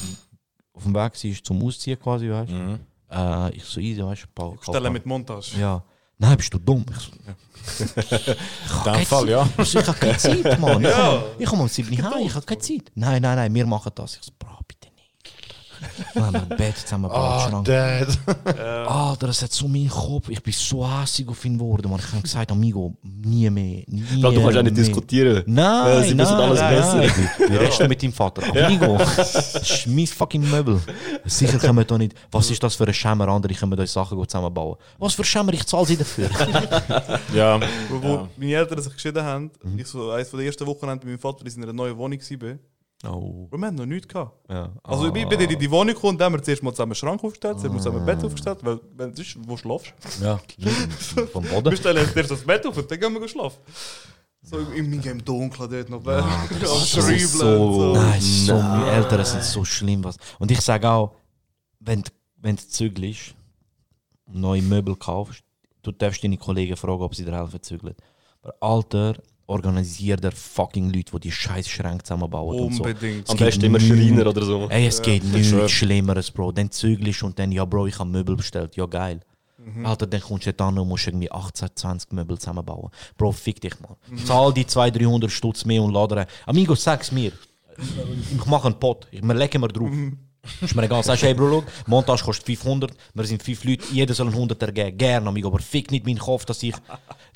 auf 0.73 0.83
dem 0.85 0.95
Weg 0.95 1.13
war 1.25 1.43
zum 1.45 1.63
Ausziehen 1.65 1.99
quasi, 1.99 2.31
weißt 2.31 2.51
du. 2.51 2.55
Mhm. 2.55 2.79
Äh, 3.11 3.57
ich 3.57 3.65
so 3.65 3.81
easy, 3.81 4.03
weißt 4.05 4.23
du, 4.25 4.27
Paul. 4.35 4.57
Stellen 4.63 4.93
mit 4.93 5.05
Montage. 5.07 5.57
Ja. 5.59 5.83
Nein, 6.19 6.37
bist 6.37 6.53
du 6.53 6.59
dumm? 6.59 6.85
Ich 6.91 6.99
so, 6.99 7.85
In 7.85 8.93
dem 8.95 9.07
Fall, 9.07 9.29
ja. 9.29 9.49
ich, 9.59 9.69
so, 9.69 9.79
ich 9.79 9.87
habe 9.87 9.99
keine 9.99 10.17
Zeit, 10.17 10.59
Mann. 10.61 10.83
Ich 10.85 10.91
Ja. 10.91 11.23
komme 11.49 11.63
um 11.63 11.69
7 11.69 11.91
Uhr 12.01 12.11
heim, 12.11 12.27
ich 12.27 12.35
habe 12.35 12.45
keine 12.47 12.61
Zeit. 12.61 12.91
Nein, 12.95 13.23
nein, 13.23 13.37
nein, 13.37 13.55
wir 13.55 13.67
machen 13.67 13.93
das. 13.95 14.17
Ich 14.17 14.23
so. 14.23 14.33
Dann 16.15 16.25
haben 16.25 16.33
wir 16.35 16.43
ein 16.43 16.49
Bett 16.57 16.77
zusammengebaut. 16.79 17.19
Ah, 17.21 17.49
Schrank. 17.49 17.65
Dad. 17.67 18.19
Alter, 18.89 19.29
es 19.29 19.43
hat 19.43 19.53
so 19.53 19.69
meinen 19.69 19.89
Kopf. 19.89 20.29
Ich 20.29 20.43
bin 20.43 20.53
so 20.53 20.87
hässig 20.89 21.29
auf 21.29 21.45
ihn 21.45 21.59
geworden. 21.59 21.91
Man. 21.91 22.01
Ich 22.01 22.13
habe 22.13 22.23
gesagt, 22.23 22.51
Amigo, 22.53 22.95
nie 23.03 23.49
mehr. 23.51 23.83
Nie 23.87 24.21
Bro, 24.21 24.31
du 24.33 24.43
kannst 24.43 24.59
auch 24.59 24.63
nicht 24.63 24.75
mehr. 24.77 24.85
diskutieren. 24.85 25.43
Nein, 25.47 25.85
Weil 25.87 26.05
sie 26.05 26.15
nein, 26.15 26.27
wissen 26.27 26.37
alles 26.37 26.61
nein, 26.61 26.75
besser. 26.77 26.97
nein. 26.97 27.31
Wie 27.51 27.57
redest 27.57 27.81
du 27.81 27.89
mit 27.89 28.03
deinem 28.03 28.13
Vater? 28.13 28.43
Amigo, 28.65 28.99
schmiss 29.63 30.13
fucking 30.13 30.49
Möbel. 30.51 30.81
Sicher 31.25 31.59
können 31.59 31.77
wir 31.79 31.85
da 31.85 31.99
nicht. 31.99 32.15
Was 32.31 32.51
ist 32.51 32.63
das 32.63 32.75
für 32.75 32.87
ein 32.87 32.95
Schämer? 32.95 33.29
Andere 33.29 33.55
können 33.55 33.79
euch 33.79 33.91
Sachen 33.91 34.19
zusammenbauen. 34.29 34.77
Was 34.99 35.15
für 35.15 35.25
Schämer? 35.25 35.53
Ich 35.53 35.67
zahle 35.67 35.87
sie 35.87 35.97
dafür. 35.97 36.29
Ja. 37.35 37.61
Wo, 37.91 38.03
wo 38.03 38.09
Ja. 38.09 38.29
meine 38.37 38.53
Eltern 38.55 38.81
sich 38.83 38.93
geschieden 38.93 39.23
haben, 39.23 39.51
ich 39.77 39.87
so 39.87 40.11
eines 40.11 40.29
von 40.31 40.39
der 40.39 40.47
ersten 40.47 40.67
Wochenende 40.67 41.05
bei 41.05 41.11
meinem 41.11 41.19
Vater 41.19 41.45
in 41.47 41.63
einer 41.63 41.73
neuen 41.73 41.97
Wohnung 41.97 42.19
war. 42.19 42.55
Oh. 43.05 43.47
Wir 43.53 43.67
haben 43.67 43.77
noch 43.77 43.87
nichts 43.87 44.09
gehabt. 44.09 44.51
Ja. 44.51 44.73
Also 44.83 45.07
ich 45.07 45.13
bin 45.13 45.31
in 45.31 45.59
die 45.59 45.71
Wohnung 45.71 45.95
gekommen, 45.95 46.19
dann 46.19 46.27
haben 46.27 46.33
wir 46.35 46.43
zuerst 46.43 46.63
mal 46.65 46.73
zusammen 46.73 46.91
einen 46.93 46.97
Schrank 46.97 47.23
aufgestellt, 47.23 47.57
dann 47.59 47.65
haben 47.65 47.75
wir 47.75 47.79
zusammen 47.79 48.01
ein 48.01 48.07
Bett 48.07 48.25
aufgestellt, 48.25 48.59
weil 48.63 48.81
wenn 48.97 49.15
du 49.15 49.23
wo 49.47 49.57
schlafst, 49.57 49.93
Ja, 50.21 50.41
vom 51.33 51.45
wir 51.45 51.51
Boden. 51.63 51.77
stellen 51.77 51.99
jetzt 52.05 52.17
erst 52.17 52.31
das 52.33 52.41
Bett 52.45 52.67
auf 52.67 52.77
und 52.77 52.91
dann 52.91 52.99
gehen 52.99 53.15
wir 53.21 53.29
schlafen. 53.29 53.59
So 54.43 54.59
im, 54.59 54.93
im, 55.01 55.25
Dunkeln 55.25 55.71
dort 55.71 55.89
noch, 55.91 56.05
am 56.07 56.49
Schreiben 56.87 57.19
so, 57.29 57.47
und 57.47 57.75
so. 57.75 57.93
Nein, 57.95 58.21
so, 58.21 58.55
meine 58.55 58.91
Eltern 58.91 59.25
sind 59.25 59.45
so 59.45 59.65
schlimm. 59.65 60.03
Was. 60.05 60.17
Und 60.39 60.51
ich 60.51 60.61
sage 60.61 60.89
auch, 60.91 61.15
wenn, 61.81 62.03
du- 62.03 62.11
wenn 62.37 62.57
du 62.57 62.63
zügelst, 62.67 63.35
neue 64.27 64.63
Möbel 64.63 64.97
kaufst, 64.97 65.43
du 65.83 65.93
darfst 65.93 66.23
deine 66.25 66.37
Kollegen 66.37 66.77
fragen, 66.77 67.03
ob 67.03 67.15
sie 67.15 67.25
dir 67.25 67.37
helfen 67.37 67.63
zügeln. 67.63 67.95
Aber 68.43 68.55
Alter, 68.61 69.15
organisiert 69.49 70.23
der 70.23 70.33
fucking 70.33 70.93
Leute, 70.93 71.13
die 71.13 71.21
die 71.21 71.33
scheiß 71.33 71.69
Schränke 71.69 72.05
zusammenbauen 72.05 72.61
und 72.61 72.75
so. 72.75 72.85
Unbedingt. 72.85 73.29
Am 73.29 73.37
geht 73.37 73.47
besten 73.47 73.65
immer 73.65 73.81
Schreiner 73.81 74.27
oder 74.27 74.45
so. 74.45 74.69
Ey, 74.69 74.87
es 74.87 75.03
geht 75.03 75.25
ich 75.25 75.33
nichts 75.33 75.49
schwör. 75.49 75.69
Schlimmeres, 75.69 76.31
Bro. 76.31 76.53
Dann 76.53 76.71
zügelst 76.71 77.23
und 77.23 77.39
dann, 77.39 77.51
ja, 77.51 77.65
Bro, 77.65 77.87
ich 77.87 77.99
habe 77.99 78.09
Möbel 78.09 78.37
bestellt. 78.37 78.77
Ja, 78.77 78.87
geil. 78.87 79.21
Alter, 79.85 80.07
dann 80.07 80.21
kommst 80.21 80.47
du 80.47 80.53
dann 80.53 80.79
und 80.79 80.89
musst 80.89 81.09
irgendwie 81.09 81.31
18, 81.31 81.69
20 81.75 82.13
Möbel 82.13 82.39
zusammenbauen. 82.39 82.91
Bro, 83.17 83.33
fick 83.33 83.61
dich 83.61 83.75
mal. 83.81 83.97
Zahl 84.25 84.53
die 84.53 84.67
200, 84.67 85.03
300 85.03 85.31
Stutz 85.31 85.65
mehr 85.65 85.83
und 85.83 85.93
lade 85.93 86.17
rein. 86.17 86.27
Amigo, 86.47 86.75
sag's 86.75 87.13
mir. 87.13 87.33
Ich 87.77 88.47
mache 88.47 88.69
einen 88.69 88.79
Pot. 88.79 89.07
Ich, 89.11 89.23
wir 89.23 89.35
legen 89.35 89.61
wir 89.61 89.69
drauf. 89.69 89.91
Ist 90.61 90.75
mir 90.75 90.85
egal. 90.85 91.03
Sagst 91.03 91.23
du, 91.23 91.27
hey, 91.27 91.35
Bro, 91.35 91.51
schau, 91.51 91.65
Montage 91.87 92.23
kostet 92.25 92.47
500. 92.47 92.93
Wir 93.15 93.25
sind 93.25 93.43
5 93.43 93.65
Leute. 93.65 93.85
Jeder 93.93 94.15
soll 94.15 94.27
einen 94.27 94.35
100 94.35 94.63
ergeben. 94.63 94.97
Gerne, 94.97 95.29
Amigo. 95.29 95.49
Aber 95.49 95.59
fick 95.59 95.91
nicht 95.91 96.07
meinen 96.07 96.19
Kopf, 96.19 96.45
dass 96.45 96.63
ich 96.63 96.75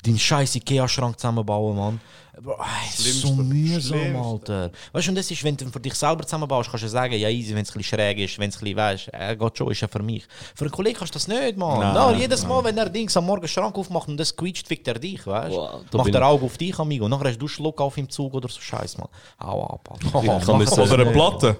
den 0.05 0.17
scheiß 0.17 0.55
Ikea-Schrank 0.55 1.19
zusammenbaue, 1.19 1.73
Mann. 1.73 1.99
Bro, 2.41 2.53
ey, 2.53 3.11
so 3.11 3.35
mühsam. 3.35 4.15
Alter. 4.15 4.71
Weißt 4.91 5.05
du, 5.05 5.11
und 5.11 5.15
das 5.15 5.29
ist, 5.29 5.43
wenn 5.43 5.55
du 5.55 5.69
für 5.69 5.79
dich 5.79 5.93
selber 5.93 6.23
zusammenbaust, 6.23 6.69
kannst 6.69 6.83
du 6.83 6.89
sagen, 6.89 7.13
ja, 7.13 7.29
easy, 7.29 7.53
wenn 7.53 7.61
es 7.61 7.69
ein 7.69 7.77
bisschen 7.77 7.99
schräg 7.99 8.17
ist, 8.17 8.39
wenn 8.39 8.49
es 8.49 8.57
ein 8.57 8.61
bisschen, 8.61 8.77
weißt 8.77 9.07
er 9.09 9.35
geht 9.35 9.57
schon, 9.57 9.71
ist 9.71 9.81
ja 9.81 9.87
für 9.87 10.01
mich. 10.01 10.25
Für 10.55 10.65
einen 10.65 10.71
Kollegen 10.71 10.97
kannst 10.97 11.13
du 11.13 11.19
das 11.19 11.27
nicht, 11.27 11.57
Mann. 11.57 11.79
Nein, 11.79 11.93
no, 11.93 12.09
nein, 12.09 12.19
jedes 12.19 12.45
Mal, 12.47 12.63
wenn 12.63 12.75
er 12.75 12.89
Dings 12.89 13.15
am 13.15 13.27
Morgen 13.27 13.47
Schrank 13.47 13.77
aufmacht 13.77 14.07
und 14.07 14.17
das 14.17 14.35
quietscht, 14.35 14.67
fickt 14.67 14.87
er 14.87 14.95
dich, 14.95 15.27
weißt 15.27 15.53
du? 15.53 15.57
Wow, 15.57 15.81
da 15.91 15.97
Macht 15.99 16.15
er 16.15 16.25
Auge 16.25 16.45
auf 16.45 16.57
dich, 16.57 16.77
Amigo. 16.79 17.07
Nachher 17.07 17.29
hast 17.29 17.37
du 17.37 17.47
Schluck 17.47 17.79
auf 17.79 17.97
im 17.97 18.09
Zug 18.09 18.33
oder 18.33 18.49
so 18.49 18.59
Scheiß, 18.59 18.97
Mann. 18.97 19.09
Hau 19.39 19.63
ab, 19.65 19.89
Alter. 19.91 20.05
Ich 20.41 20.45
kann 20.45 20.59
das 20.59 20.79
Oder 20.79 21.03
eine. 21.03 21.11
Platte. 21.11 21.59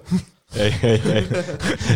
Hey, 0.54 0.72
hey, 0.72 1.00
hey. 1.00 1.26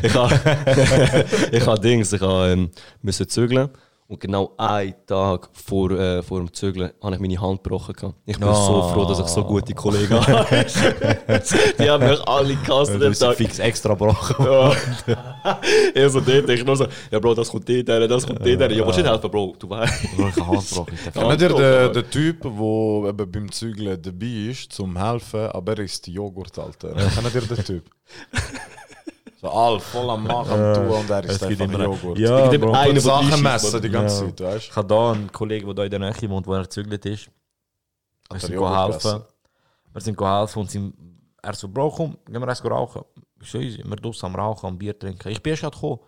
Ich 0.01 0.13
habe 0.15 0.33
ich 1.51 1.65
habe 1.65 1.79
Dings, 1.79 2.11
ich 2.11 2.21
habe 2.21 2.51
ähm, 2.51 2.71
müssen 3.01 3.27
zügeln 3.29 3.69
und 4.09 4.19
genau 4.21 4.53
einen 4.57 4.93
Tag 5.05 5.49
vor, 5.51 5.91
äh, 5.91 6.23
vor 6.23 6.39
dem 6.39 6.53
Zügeln 6.53 6.91
habe 7.03 7.15
ich 7.15 7.19
meine 7.21 7.41
Hand 7.41 7.61
gebrochen. 7.63 8.13
Ich 8.25 8.39
bin 8.39 8.47
so 8.47 8.81
Ah. 8.81 8.93
froh, 8.93 9.05
dass 9.05 9.19
ich 9.19 9.27
so 9.27 9.43
gute 9.43 9.73
Kollegen 9.73 10.13
habe. 10.27 10.65
Die 11.79 11.89
haben 11.89 12.07
mich 12.07 12.27
alle 12.27 12.55
gehasst 12.55 12.91
an 12.91 12.99
Du 12.99 13.05
dem 13.05 13.13
Tag. 13.13 13.35
fix 13.35 13.59
extra 13.59 13.89
gebrochen. 13.93 14.45
Ja. 14.45 14.71
ich 15.93 16.11
so 16.11 16.21
dort, 16.21 16.49
ich 16.49 16.63
nur 16.63 16.75
so, 16.77 16.87
ja 17.11 17.19
Bro, 17.19 17.33
das 17.35 17.49
kommt 17.49 17.67
her, 17.67 17.83
das 18.07 18.25
kommt 18.25 18.45
her. 18.45 18.71
Ja, 18.71 18.85
willst 18.85 18.97
du 18.99 19.01
nicht 19.03 19.11
helfen, 19.11 19.29
Bro? 19.31 19.55
Du 19.59 19.69
weißt. 19.69 20.15
Bro, 20.15 20.27
ich 20.29 20.35
habe 20.37 20.47
Hand 20.47 20.69
gebrochen. 20.69 20.93
ich 21.05 21.13
Kennt 21.13 21.41
ihr 21.41 21.49
den, 21.49 21.93
den 21.93 22.09
Typ, 22.09 22.41
der 22.41 23.25
beim 23.25 23.51
Zügeln 23.51 24.01
dabei 24.01 24.49
ist, 24.51 24.71
zum 24.71 24.97
helfen, 24.97 25.47
aber 25.51 25.73
er 25.73 25.79
isst 25.83 26.07
Joghurt, 26.07 26.57
Alter? 26.57 26.93
Kennt 26.93 27.35
ihr 27.35 27.41
den 27.41 27.63
Typ? 27.65 27.83
So 29.39 29.49
all 29.49 29.79
voll 29.79 30.09
am 30.09 30.23
Machen, 30.23 30.59
am 30.59 30.73
Tun 30.73 30.87
und 30.89 31.09
er 31.11 31.21
gibt 31.21 31.43
einfach 31.43 31.65
immer- 31.65 31.83
Joghurt. 31.83 32.17
Ja, 32.17 32.45
Es 32.45 32.51
gibt 32.51 32.63
immer 32.63 32.79
einen, 32.79 32.99
Sachen 32.99 33.43
messen 33.43 33.81
die 33.81 33.89
ganze. 33.89 34.25
Zeit, 34.35 34.41
weißt 34.41 34.65
Ich 34.69 34.75
habe 34.75 34.87
da 34.87 35.11
einen 35.11 35.31
Kollegen, 35.31 35.65
der 35.67 35.75
da 35.75 35.83
in 35.83 35.91
der 35.91 35.99
Nähe 35.99 36.29
wohnt, 36.29 36.47
wo 36.47 36.53
er 36.55 36.63
gezügelt 36.63 37.05
ist. 37.05 37.29
Wir 38.31 38.39
sind 38.39 38.55
geholfen. 38.55 39.21
Wir 39.93 40.01
sind 40.01 40.17
geholfen 40.17 40.59
und 40.59 40.71
sind, 40.71 40.93
er 41.41 41.53
so, 41.53 41.67
Bro, 41.67 41.91
komm, 41.91 42.17
gehen 42.25 42.41
wir 42.41 42.47
erst 42.47 42.65
rauchen. 42.65 43.03
Ich 43.39 43.51
so, 43.51 43.59
easy, 43.59 43.83
wir 43.85 44.23
am 44.23 44.35
Rauchen, 44.35 44.65
am 44.67 44.77
Bier 44.77 44.97
trinken. 44.97 45.29
Ich 45.29 45.41
bin 45.41 45.51
erst 45.51 45.61
gerade 45.61 45.75
gekommen. 45.75 45.99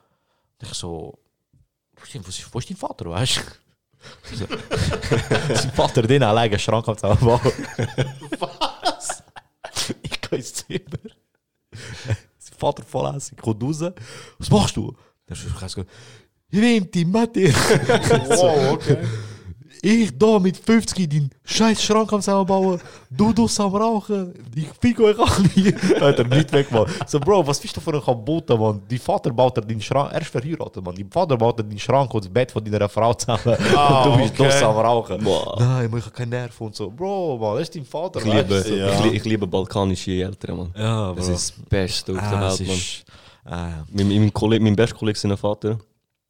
Ich 0.61 0.73
so, 0.73 1.18
wo 1.95 2.03
ist, 2.03 2.15
ist, 2.15 2.56
ist 2.56 2.69
dein 2.69 2.77
Vater, 2.77 3.10
weißt 3.11 3.38
du? 3.38 3.41
Sein 5.56 5.72
Vater, 5.73 6.01
den 6.01 6.23
alleine 6.23 6.51
einen 6.51 6.60
Schrank 6.60 6.88
am. 6.88 6.97
Was? 7.22 9.23
Ich 10.01 10.22
gehe 10.22 10.39
ins 10.39 10.53
Zimmer. 10.53 10.80
Sein 12.60 12.68
Vater 12.68 12.84
voll 12.84 13.14
hässlich, 13.14 13.40
kommt 13.40 13.64
raus. 13.64 13.84
Was 14.38 14.49
machst 14.49 14.76
du? 14.76 14.94
Der 15.27 15.38
ist 15.38 15.45
ich 15.45 15.72
so, 15.72 15.84
ich 16.52 16.60
nehme 16.60 16.86
die 16.88 17.06
Mathe. 17.06 17.53
Wow, 17.53 18.73
okay. 18.73 18.98
Ich 19.81 20.18
da 20.18 20.39
mit 20.39 20.57
50 20.57 21.10
den 21.10 21.30
scheiß 21.45 21.81
Schrank 21.81 22.11
am 22.11 22.19
zusammenbauen, 22.19 22.81
du 23.10 23.31
dus 23.31 23.57
am 23.61 23.73
Rauchen, 23.73 24.34
ich 24.53 24.68
fick 24.81 24.99
euch 24.99 25.18
alle. 25.18 26.01
Hat 26.01 26.19
er 26.19 26.27
nicht 26.27 26.51
weggemacht. 26.51 27.10
So, 27.10 27.18
Bro, 27.18 27.47
was 27.47 27.61
bist 27.61 27.77
du 27.77 27.80
für 27.80 27.93
ein 27.93 28.01
Kabote, 28.01 28.57
Mann? 28.57 28.81
Dein 28.89 28.99
Vater 28.99 29.31
baut 29.31 29.56
dir 29.56 29.61
den 29.61 29.80
Schrank, 29.81 30.11
er 30.11 30.19
ist 30.22 30.27
verheiratet, 30.31 30.84
Mann. 30.84 30.95
Dein 30.95 31.10
Vater 31.10 31.38
baut 31.38 31.60
dir 31.60 31.64
den 31.64 31.80
Schrank 31.80 32.14
und 32.14 32.26
das 32.26 32.30
Bett 32.34 32.51
von 32.51 32.61
deiner 32.65 32.89
Frau 32.89 33.14
zusammen. 33.14 33.56
Ah, 33.73 34.03
und 34.03 34.11
du 34.11 34.18
bist 34.22 34.34
okay. 34.38 34.49
dus 34.51 34.64
am 34.64 34.76
Rauchen. 34.76 35.23
Boah. 35.23 35.56
Nein, 35.60 35.85
ich 35.97 36.03
habe 36.06 36.11
keinen 36.14 36.30
Nerv 36.30 36.60
und 36.60 36.76
so. 36.76 36.89
Bro, 36.91 37.38
Mann, 37.38 37.53
das 37.53 37.64
ist 37.69 37.76
dein 37.76 37.85
Vater. 37.85 38.19
Ich 38.19 38.26
liebe? 38.26 38.65
Ja. 38.77 38.91
ich, 38.93 39.03
li- 39.06 39.15
ich 39.18 39.23
liebe 39.23 39.47
balkanische 39.47 40.11
Eltern, 40.11 40.57
Mann. 40.57 40.73
Ja, 40.77 41.14
Das 41.14 41.26
Bro. 41.27 41.34
ist 41.35 41.53
das 41.57 41.65
Beste 41.69 42.11
auf 42.11 42.18
der 42.19 42.27
ah, 42.38 42.49
Welt, 42.49 42.68
Mann. 42.68 42.76
ist, 42.76 43.06
ah, 43.45 43.69
Mein, 43.93 44.07
mein, 44.10 44.34
Kollege, 44.34 44.61
mein 44.61 44.76
bester 44.76 44.97
Kollege, 44.97 45.18
sein 45.18 45.38
Vater, 45.38 45.77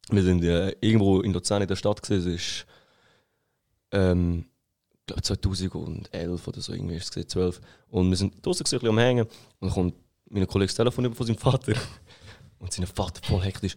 wir 0.08 0.22
sind 0.22 0.44
äh, 0.44 0.70
irgendwo 0.80 1.20
in 1.20 1.32
Luzern 1.32 1.62
in 1.62 1.68
der 1.68 1.74
Stadt 1.76 2.00
gesehen. 2.00 2.38
Ähm, 3.92 4.44
ich 4.92 5.06
glaube 5.06 5.22
2011 5.22 6.48
oder 6.48 6.60
so, 6.60 6.72
irgendwie 6.72 6.96
ist 6.96 7.04
es 7.04 7.10
gewesen, 7.10 7.28
12. 7.28 7.60
Und 7.88 8.10
wir 8.10 8.16
sind 8.16 8.44
draußen 8.44 8.64
ein 8.64 8.70
bisschen 8.70 8.88
am 8.88 8.98
Hängen. 8.98 9.24
Und 9.24 9.30
dann 9.60 9.70
kommt 9.70 9.94
mein 10.28 10.46
Kollege 10.46 10.68
das 10.68 10.76
Telefon 10.76 11.04
über 11.04 11.14
von 11.14 11.26
seinem 11.26 11.38
Vater. 11.38 11.72
Und 12.58 12.72
sein 12.72 12.86
Vater 12.86 13.20
voll 13.26 13.42
hektisch. 13.42 13.76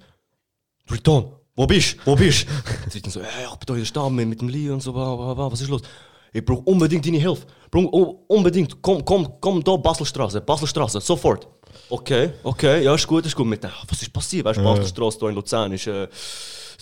Riton, 0.91 1.31
wo 1.55 1.65
bist 1.65 1.97
du? 1.97 2.05
Wo 2.05 2.15
bist 2.15 2.47
du? 2.47 2.51
Und 2.83 3.05
dann 3.05 3.11
so, 3.11 3.21
hey, 3.21 3.45
ich 3.45 3.55
bin 3.55 3.65
da 3.65 3.73
in 3.73 3.79
der 3.79 3.85
Stadt 3.85 4.11
mit, 4.11 4.41
dem 4.41 4.49
Lee 4.49 4.69
und 4.69 4.81
so, 4.81 4.91
bla, 4.91 5.15
bla, 5.15 5.33
bla, 5.33 5.51
was 5.51 5.61
ist 5.61 5.69
los? 5.69 5.81
Ich 6.33 6.43
brauche 6.43 6.61
unbedingt 6.63 7.05
deine 7.05 7.19
Hilfe. 7.19 7.45
Bro, 7.69 7.89
oh, 7.91 8.25
unbedingt, 8.27 8.81
komm, 8.81 9.05
komm, 9.05 9.39
komm 9.39 9.63
da, 9.63 9.75
Baselstraße, 9.77 10.41
Baselstraße, 10.41 10.99
sofort. 10.99 11.47
Okay, 11.89 12.31
okay, 12.43 12.83
ja, 12.83 12.93
ist 12.95 13.07
gut, 13.07 13.25
ist 13.25 13.35
gut. 13.35 13.45
Mit, 13.45 13.63
was 13.63 14.01
ist 14.01 14.11
passiert? 14.11 14.45
Weißt 14.45 14.59
du, 14.59 14.63
Baselstraße 14.63 15.19
hier 15.19 15.29
in 15.29 15.35
Luzern 15.35 15.71
ist 15.71 15.87
äh, 15.87 16.07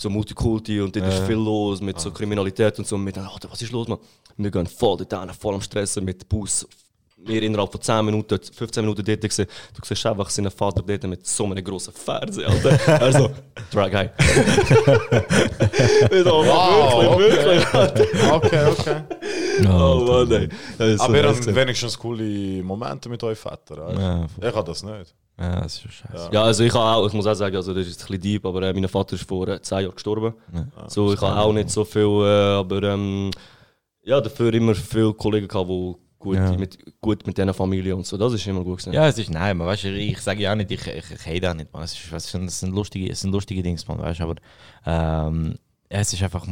so 0.02 0.10
Multikulti 0.10 0.80
und 0.80 0.94
dort 0.94 1.06
ist 1.06 1.26
viel 1.26 1.36
los 1.36 1.80
mit 1.80 1.98
so 1.98 2.10
Kriminalität 2.10 2.78
und 2.78 2.86
so. 2.86 2.96
Und 2.96 3.04
mit, 3.04 3.16
Alter, 3.16 3.50
was 3.50 3.62
ist 3.62 3.72
los, 3.72 3.88
man? 3.88 3.98
Wir 4.36 4.50
gehen 4.50 4.66
voll 4.66 4.96
dort 4.96 5.12
hin, 5.12 5.34
voll 5.34 5.54
am 5.54 5.62
Stressen 5.62 6.04
mit 6.04 6.22
dem 6.22 6.28
Bus. 6.28 6.66
Wir 7.24 7.42
innerhalb 7.42 7.70
von 7.70 7.80
10 7.80 8.04
Minuten, 8.04 8.38
15 8.52 8.82
Minuten 8.84 9.04
dort 9.04 9.20
gewesen. 9.20 9.46
Du 9.74 9.80
siehst 9.84 10.04
einfach 10.06 10.28
seinen 10.30 10.50
Vater 10.50 10.82
dort 10.82 11.02
mit 11.04 11.26
so 11.26 11.44
einem 11.44 11.62
grossen 11.62 11.92
Fernsehen, 11.94 12.46
Alter. 12.46 12.70
Er 13.00 13.12
so, 13.12 13.30
Drag 13.72 13.92
High. 13.92 14.10
Wow, 16.12 17.18
wirklich, 17.18 17.44
wirklich, 17.44 17.74
Alter. 17.74 18.34
Okay, 18.34 18.66
okay. 18.70 19.02
Oh 19.68 20.04
Mann, 20.06 20.32
ey. 20.32 20.48
Aber 20.98 21.16
ihr 21.16 21.28
habt 21.28 21.54
wenigstens 21.54 21.98
coole 21.98 22.62
Momente 22.62 23.08
mit 23.08 23.22
euch 23.22 23.38
Vätern. 23.38 23.94
du? 23.94 24.00
Ja, 24.00 24.26
Ich 24.48 24.54
habe 24.54 24.66
das 24.66 24.82
nicht. 24.82 25.14
ja, 25.38 25.60
das 25.62 25.74
ist 25.74 25.82
schon 25.82 25.90
scheiße. 25.90 26.28
Ja, 26.32 26.42
also 26.44 26.64
ich, 26.64 26.74
auch, 26.74 27.06
ich 27.06 27.12
muss 27.12 27.26
auch 27.26 27.34
sagen, 27.34 27.56
also 27.56 27.72
das 27.74 27.86
ist 27.86 28.00
ein 28.00 28.06
bisschen 28.06 28.20
deep, 28.20 28.46
aber 28.46 28.62
äh, 28.62 28.72
mein 28.72 28.88
Vater 28.88 29.14
ist 29.14 29.28
vor 29.28 29.48
äh, 29.48 29.60
10 29.60 29.80
Jahren 29.80 29.94
gestorben. 29.94 30.34
so, 30.88 31.12
ich 31.12 31.20
habe 31.20 31.38
auch 31.40 31.52
nicht 31.52 31.70
so 31.70 31.84
viel, 31.84 32.02
äh, 32.02 32.54
aber 32.58 32.82
ähm, 32.82 33.30
ja, 34.02 34.20
dafür 34.20 34.52
immer 34.54 34.74
viele 34.74 35.12
Kollegen 35.14 35.46
gehabt, 35.48 35.68
die 35.68 35.94
gut, 36.22 36.36
Ja. 36.36 36.52
mit, 36.56 36.78
gut 37.00 37.26
mit 37.26 37.36
dieser 37.36 37.52
Familie 37.52 37.96
und 37.96 38.06
so. 38.06 38.16
Das 38.16 38.32
ist 38.32 38.46
immer 38.46 38.62
gut 38.62 38.78
gewesen. 38.78 38.92
Ja, 38.94 39.08
es 39.08 39.18
ist, 39.18 39.28
nein, 39.30 39.56
man, 39.56 39.66
weißt, 39.66 39.84
du, 39.84 39.88
ich 39.94 40.18
sage 40.20 40.42
ja 40.42 40.52
auch 40.52 40.56
nicht, 40.56 40.70
ich, 40.70 40.86
ich, 40.86 41.10
ich 41.10 41.26
hate 41.26 41.50
auch 41.50 41.54
nicht, 41.54 41.72
man. 41.72 41.82
Es, 41.82 41.92
ist, 41.92 42.12
es, 42.12 42.30
sind, 42.30 42.44
es, 42.44 42.60
sind 42.60 42.74
lustige, 42.74 43.10
es 43.10 43.20
sind 43.20 43.32
lustige 43.32 43.62
Dinge, 43.62 43.78
man, 43.88 43.98
weißt, 43.98 44.20
aber 44.20 44.36
ähm, 44.86 45.56
es 45.88 46.12
ist 46.12 46.22
einfach, 46.22 46.46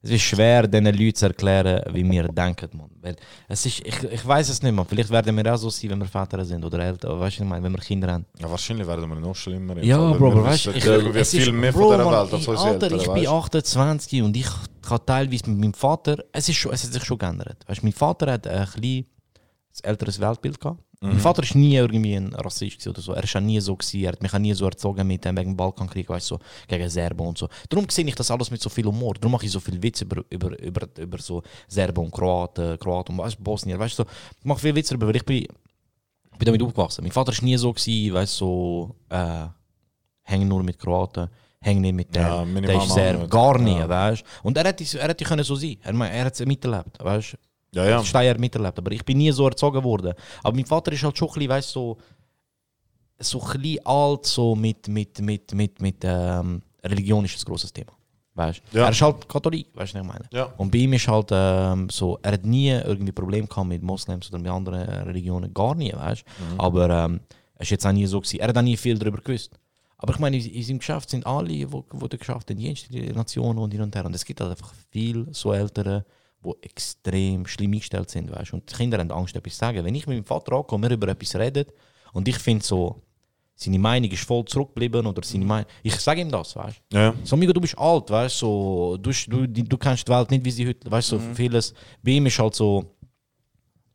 es 0.00 0.10
ist 0.10 0.22
schwer, 0.22 0.66
diesen 0.68 0.84
Leuten 0.86 1.14
zu 1.14 1.26
erklären, 1.26 1.82
wie 1.92 2.08
wir 2.08 2.28
denken, 2.28 2.68
man. 2.76 2.88
Weil 3.00 3.16
es 3.48 3.66
ist, 3.66 3.80
ich, 3.84 4.02
ich 4.04 4.26
weiß 4.26 4.48
es 4.48 4.62
nicht, 4.62 4.72
man. 4.72 4.86
Vielleicht 4.86 5.10
werden 5.10 5.36
wir 5.36 5.52
auch 5.52 5.56
so 5.56 5.70
sein, 5.70 5.90
wenn 5.90 5.98
wir 6.00 6.06
Väter 6.06 6.44
sind 6.44 6.64
oder 6.64 6.78
Eltern, 6.78 7.10
aber 7.10 7.20
weißt 7.20 7.38
du, 7.40 7.42
ich 7.42 7.48
meine, 7.48 7.64
wenn 7.64 7.72
wir 7.72 7.78
Kinder 7.80 8.12
haben. 8.12 8.24
Ja, 8.38 8.48
wahrscheinlich 8.50 8.86
werden 8.86 9.08
wir 9.08 9.16
noch 9.16 9.34
schlimmer. 9.34 9.76
im 9.76 9.82
Ja, 9.82 9.96
Fall, 9.98 10.18
Bro, 10.18 10.26
wir 10.26 10.32
aber 10.40 10.44
weißt 10.44 10.66
du, 10.66 10.70
ich, 10.70 10.84
irgendwie 10.86 11.18
es 11.18 11.34
ist- 11.34 11.42
viel 11.44 11.52
mehr 11.52 11.72
Bro, 11.72 11.80
von 11.88 11.90
dieser 11.98 12.04
Mann, 12.04 12.14
Welt 12.22 12.32
als 12.34 12.48
unsere 12.48 12.58
Alter, 12.68 12.82
Eltern. 12.86 12.98
ich 13.00 13.04
bin 13.06 13.14
weißt 13.14 13.26
du? 13.26 13.30
28 13.32 14.22
und 14.22 14.36
ich 14.36 14.46
kann 14.82 15.00
teilweise 15.04 15.50
mit 15.50 15.58
meinem 15.58 15.74
Vater, 15.74 16.24
es, 16.32 16.48
ist 16.48 16.56
schon, 16.56 16.72
es 16.72 16.84
hat 16.84 16.92
sich 16.92 17.04
schon 17.04 17.18
geändert. 17.18 17.64
Weißt, 17.66 17.82
mein 17.82 17.92
Vater 17.92 18.32
hat 18.32 18.46
ein 18.46 18.66
ein 18.76 19.04
älteres 19.90 20.18
Weltbild 20.20 20.60
gehabt. 20.60 20.80
Mein 21.00 21.20
Vater 21.20 21.44
ist 21.44 21.54
nie 21.54 21.76
irgendwie 21.76 22.14
ein 22.14 22.34
Rassist 22.34 22.84
oder 22.88 23.00
so. 23.00 23.12
Er 23.12 23.22
auch 23.22 23.40
nie 23.40 23.60
so 23.60 23.76
gewesen. 23.76 24.00
Er 24.02 24.12
hat 24.12 24.22
mich 24.22 24.34
auch 24.34 24.38
nie 24.38 24.52
so 24.52 24.64
erzogen 24.64 25.06
mit 25.06 25.24
dem 25.24 25.36
wegen 25.36 25.56
Balkankrieg, 25.56 26.08
weißt 26.08 26.32
du, 26.32 26.34
so, 26.36 26.40
gegen 26.66 26.88
Serben 26.88 27.24
und 27.24 27.38
so. 27.38 27.48
Darum 27.68 27.88
sehe 27.88 28.04
ich 28.04 28.16
das 28.16 28.30
alles 28.32 28.50
mit 28.50 28.60
so 28.60 28.68
viel 28.68 28.84
Humor. 28.84 29.14
Darum 29.14 29.30
mache 29.32 29.46
ich 29.46 29.52
so 29.52 29.60
viel 29.60 29.80
Witze 29.80 30.04
über, 30.04 30.24
über, 30.28 30.58
über, 30.60 30.88
über 30.98 31.18
so 31.18 31.42
Serben 31.68 32.04
und 32.04 32.10
Kroaten, 32.10 32.76
Kroaten 32.80 33.12
und 33.16 33.24
weißt, 33.24 33.42
Bosnier, 33.42 33.78
weißt 33.78 33.96
du, 33.96 34.02
so. 34.02 34.08
ich 34.40 34.44
mache 34.44 34.58
viel 34.58 34.74
Witze 34.74 34.94
darüber, 34.94 35.06
weil 35.08 35.16
ich 35.16 35.24
bin, 35.24 35.46
bin 36.36 36.46
damit 36.46 36.62
aufgewachsen. 36.62 37.02
Mein 37.04 37.12
Vater 37.12 37.30
ist 37.30 37.42
nie 37.42 37.56
so 37.56 37.72
gewesen, 37.72 38.14
weißt 38.14 38.34
so, 38.36 38.96
äh, 39.08 39.46
hängen 40.24 40.48
nur 40.48 40.64
mit 40.64 40.80
Kroaten, 40.80 41.28
hängen 41.60 41.82
nicht 41.82 41.94
mit 41.94 42.16
dem, 42.16 42.22
Ja, 42.22 42.44
der 42.44 42.82
ist 42.82 42.90
Serb, 42.92 43.20
nicht. 43.20 43.30
gar 43.30 43.56
nie, 43.58 43.78
Ja. 43.78 43.88
weißt 43.88 44.22
du. 44.22 44.48
Und 44.48 44.56
er 44.56 44.64
hätte, 44.64 44.98
er 44.98 45.08
hätte 45.08 45.24
können 45.24 45.44
so 45.44 45.54
sein. 45.54 45.76
Er, 45.84 45.94
er 45.94 46.24
hat 46.24 46.34
es 46.40 46.44
miterlebt, 46.44 46.98
weißt 46.98 47.38
Ja, 47.74 47.84
ja. 47.84 48.04
Steier 48.04 48.38
miterlebt. 48.38 48.78
Aber 48.78 48.92
ich 48.92 49.04
bin 49.04 49.18
nie 49.18 49.30
so 49.30 49.46
erzogen 49.46 49.82
worden. 49.84 50.14
Aber 50.42 50.56
mein 50.56 50.66
Vater 50.66 50.92
ist 50.92 51.02
halt 51.02 51.16
schon 51.16 51.28
ein 51.28 51.34
bisschen, 51.34 51.50
weißt, 51.50 51.70
so, 51.70 51.98
so 53.18 53.42
ein 53.42 53.60
bisschen 53.60 53.86
alt, 53.86 54.26
so 54.26 54.54
mit, 54.54 54.88
mit, 54.88 55.20
mit, 55.20 55.52
mit, 55.52 55.80
mit 55.80 55.96
ähm, 56.02 56.62
Religion 56.82 57.24
ist 57.24 57.38
ein 57.38 57.44
grosses 57.44 57.72
Thema. 57.72 57.92
Weißt? 58.34 58.62
Ja. 58.72 58.84
Er 58.84 58.90
ist 58.90 59.02
halt 59.02 59.28
Katholik, 59.28 59.66
weißt 59.74 59.94
du, 59.94 59.98
was 59.98 60.06
ich 60.06 60.12
meine? 60.12 60.24
Ja. 60.32 60.44
Und 60.56 60.70
bei 60.70 60.78
ihm 60.78 60.92
ist 60.92 61.08
halt 61.08 61.28
ähm, 61.32 61.88
so, 61.90 62.18
er 62.22 62.32
hat 62.32 62.46
nie 62.46 62.70
irgendwie 62.70 63.12
Probleme 63.12 63.48
gehabt 63.48 63.66
mit 63.66 63.82
Moslems 63.82 64.28
oder 64.30 64.38
mit 64.38 64.50
anderen 64.50 64.82
Religionen, 64.82 65.52
gar 65.52 65.74
nie, 65.74 65.92
weißt 65.92 66.24
Mhm. 66.24 66.60
Aber 66.60 66.88
ähm, 66.88 67.20
er 67.56 67.62
ist 67.62 67.70
jetzt 67.70 67.84
auch 67.84 67.92
nie 67.92 68.06
so 68.06 68.20
gewesen. 68.20 68.38
Er 68.38 68.48
hat 68.48 68.56
auch 68.56 68.62
nie 68.62 68.76
viel 68.76 68.96
darüber 68.96 69.18
gewusst. 69.18 69.58
Aber 69.96 70.12
ich 70.14 70.20
meine, 70.20 70.36
in, 70.36 70.46
in 70.46 70.62
seinem 70.62 70.78
Geschäft 70.78 71.10
sind 71.10 71.26
alle, 71.26 71.48
die 71.48 71.66
der 71.66 72.18
geschafft 72.18 72.48
haben, 72.50 72.58
jenste 72.58 72.96
Nationen 73.12 73.58
und 73.58 73.72
hin 73.72 73.82
und 73.82 73.94
her. 73.96 74.04
Und 74.04 74.14
es 74.14 74.24
gibt 74.24 74.40
halt 74.40 74.52
einfach 74.52 74.72
viel 74.90 75.26
so 75.32 75.52
Ältere, 75.52 76.04
die 76.44 76.52
extrem 76.62 77.46
schlimm 77.46 77.72
eingestellt 77.72 78.10
sind, 78.10 78.30
weißt 78.30 78.52
Und 78.52 78.70
die 78.70 78.74
Kinder 78.74 78.98
haben 78.98 79.10
Angst, 79.10 79.34
etwas 79.36 79.52
zu 79.54 79.58
sagen. 79.58 79.84
Wenn 79.84 79.94
ich 79.94 80.06
mit 80.06 80.16
meinem 80.18 80.24
Vater 80.24 80.52
ankomme, 80.52 80.88
wir 80.88 80.94
über 80.96 81.08
etwas 81.08 81.34
reden 81.36 81.66
und 82.12 82.28
ich 82.28 82.38
finde 82.38 82.64
so, 82.64 83.02
seine 83.56 83.78
Meinung 83.78 84.08
ist 84.10 84.22
voll 84.24 84.44
zurückgeblieben 84.44 85.04
oder 85.04 85.20
seine 85.24 85.44
Meinung, 85.44 85.66
ich 85.82 85.96
sage 85.96 86.20
ihm 86.20 86.30
das, 86.30 86.54
weißt 86.54 86.80
Ja. 86.92 87.12
so, 87.24 87.34
Amigo, 87.34 87.52
du 87.52 87.60
bist 87.60 87.76
alt, 87.76 88.08
weißt 88.08 88.38
so, 88.38 88.96
du, 89.00 89.10
du, 89.26 89.48
du, 89.48 89.64
du 89.64 89.76
kennst 89.76 90.06
die 90.06 90.12
Welt 90.12 90.30
nicht, 90.30 90.44
wie 90.44 90.50
sie 90.52 90.68
heute, 90.68 90.88
weißt 90.88 91.08
so, 91.08 91.18
vieles. 91.34 91.74
Bei 92.02 92.12
ihm 92.12 92.26
ist 92.26 92.38
halt 92.38 92.54
so, 92.54 92.84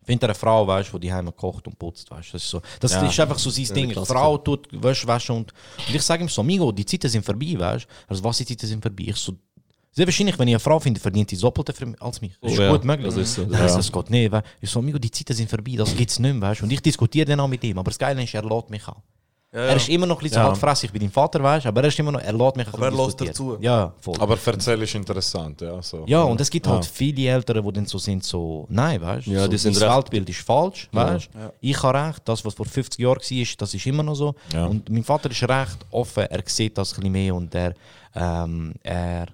findet 0.03 0.23
er 0.23 0.29
eine 0.29 0.35
Frau, 0.35 0.67
weißt 0.67 0.91
die 0.93 0.99
die 0.99 1.13
heim 1.13 1.33
kocht 1.33 1.65
und 1.67 1.79
putzt, 1.79 2.11
weißt 2.11 2.33
Das 2.33 2.43
ist 2.43 2.49
so, 2.49 2.61
das 2.81 2.91
Ja. 2.91 3.05
ist 3.07 3.17
einfach 3.21 3.39
so 3.39 3.49
sein 3.49 3.73
Ding. 3.73 3.87
Die. 3.89 3.95
Frau 4.05 4.37
tut 4.37 4.67
Wäsche 4.83 5.07
waschen 5.07 5.37
und, 5.37 5.53
und 5.87 5.95
ich 5.95 6.01
sage 6.01 6.23
ihm 6.23 6.27
so, 6.29 6.41
Amigo, 6.41 6.73
die 6.73 6.85
Zeiten 6.85 7.07
sind 7.07 7.23
vorbei, 7.25 7.55
weißt 7.57 7.87
Also, 8.09 8.21
was 8.21 8.37
die 8.39 8.45
Zeiten 8.45 8.67
sind 8.67 8.81
vorbei? 8.81 9.05
Ich 9.07 9.15
so, 9.15 9.33
sehr 9.93 10.05
wahrscheinlich, 10.07 10.37
wenn 10.37 10.47
ich 10.47 10.55
eine 10.55 10.59
Frau 10.59 10.79
finde, 10.79 10.99
verdient 10.99 11.31
die 11.31 11.37
Doppelte 11.37 11.73
als 11.99 12.19
mich. 12.21 12.33
Das 12.41 12.51
ist 12.51 12.59
Oh 12.59 12.61
ja, 12.61 12.71
gut 12.71 12.83
möglich. 12.83 13.05
das 13.07 13.15
ist 13.17 13.35
so. 13.35 13.45
Das, 13.45 13.59
heisst, 13.61 13.77
das 13.77 13.91
geht 13.91 14.09
nicht. 14.09 14.31
Weißt? 14.31 14.45
Ich 14.61 14.69
so, 14.69 14.79
Amigo, 14.79 14.97
die 14.99 15.11
Zeiten 15.11 15.33
sind 15.33 15.49
vorbei, 15.49 15.73
das 15.77 15.95
gibt's 15.95 16.19
nicht 16.19 16.33
mehr, 16.33 16.49
weißt 16.49 16.63
Und 16.63 16.71
ich 16.71 16.81
diskutiere 16.81 17.25
dann 17.27 17.39
auch 17.39 17.47
mit 17.47 17.63
ihm. 17.63 17.77
Aber 17.77 17.89
das 17.91 17.97
Geile 17.99 18.21
ist, 18.23 18.33
er 18.33 18.43
lädt 18.43 18.69
mich 18.69 18.87
auch. 18.87 18.97
Er 19.55 19.75
ist 19.75 19.87
immer 19.87 20.07
noch 20.07 20.17
ein 20.17 20.23
bisschen 20.23 20.39
Ja. 20.41 20.45
hartfressig. 20.45 20.85
Ich 20.87 20.91
bin 20.93 21.01
dein 21.01 21.11
Vater, 21.11 21.43
weißt 21.43 21.67
aber 21.67 21.81
er 21.83 21.89
ist 21.89 21.99
immer 21.99 22.11
noch, 22.11 22.19
er 22.21 22.33
lädt 22.33 22.55
mich 22.55 22.67
Aber 22.73 22.87
er 22.87 22.91
lässt 22.91 23.21
dazu. 23.21 23.55
Ja, 23.61 23.93
voll. 24.01 24.15
Aber 24.19 24.35
erzähl 24.43 24.81
ist 24.81 24.95
interessant, 24.95 25.61
ja. 25.61 25.79
So. 25.79 26.05
Ja, 26.07 26.23
und 26.23 26.41
es 26.41 26.49
gibt 26.49 26.65
halt 26.65 26.83
Ja. 26.85 26.89
viele 26.91 27.29
Eltern, 27.29 27.63
die 27.63 27.71
dann 27.73 27.85
so 27.85 27.99
sind, 27.99 28.23
so, 28.23 28.65
nein, 28.71 28.99
weißt 28.99 29.27
du, 29.27 29.31
Ja, 29.31 29.41
so, 29.43 29.51
das 29.51 29.63
Weltbild 29.79 30.27
ist 30.27 30.39
falsch, 30.39 30.89
weißt. 30.91 31.29
Ich 31.61 31.83
habe 31.83 31.99
recht, 32.07 32.21
das, 32.25 32.43
was 32.43 32.55
vor 32.55 32.65
50 32.65 32.99
Jahren 32.99 33.19
war, 33.19 33.47
das 33.59 33.73
ist 33.75 33.85
immer 33.85 34.01
noch 34.01 34.15
so. 34.15 34.33
Ja. 34.51 34.65
Und 34.65 34.89
mein 34.89 35.03
Vater 35.03 35.29
ist 35.29 35.43
recht 35.43 35.77
offen, 35.91 36.23
er 36.23 36.41
sieht 36.47 36.75
das 36.75 36.93
ein 36.93 36.95
bisschen 36.95 37.11
mehr 37.11 37.35
und 37.35 37.53
er, 37.53 37.75
ähm, 38.15 38.73
er, 38.81 39.27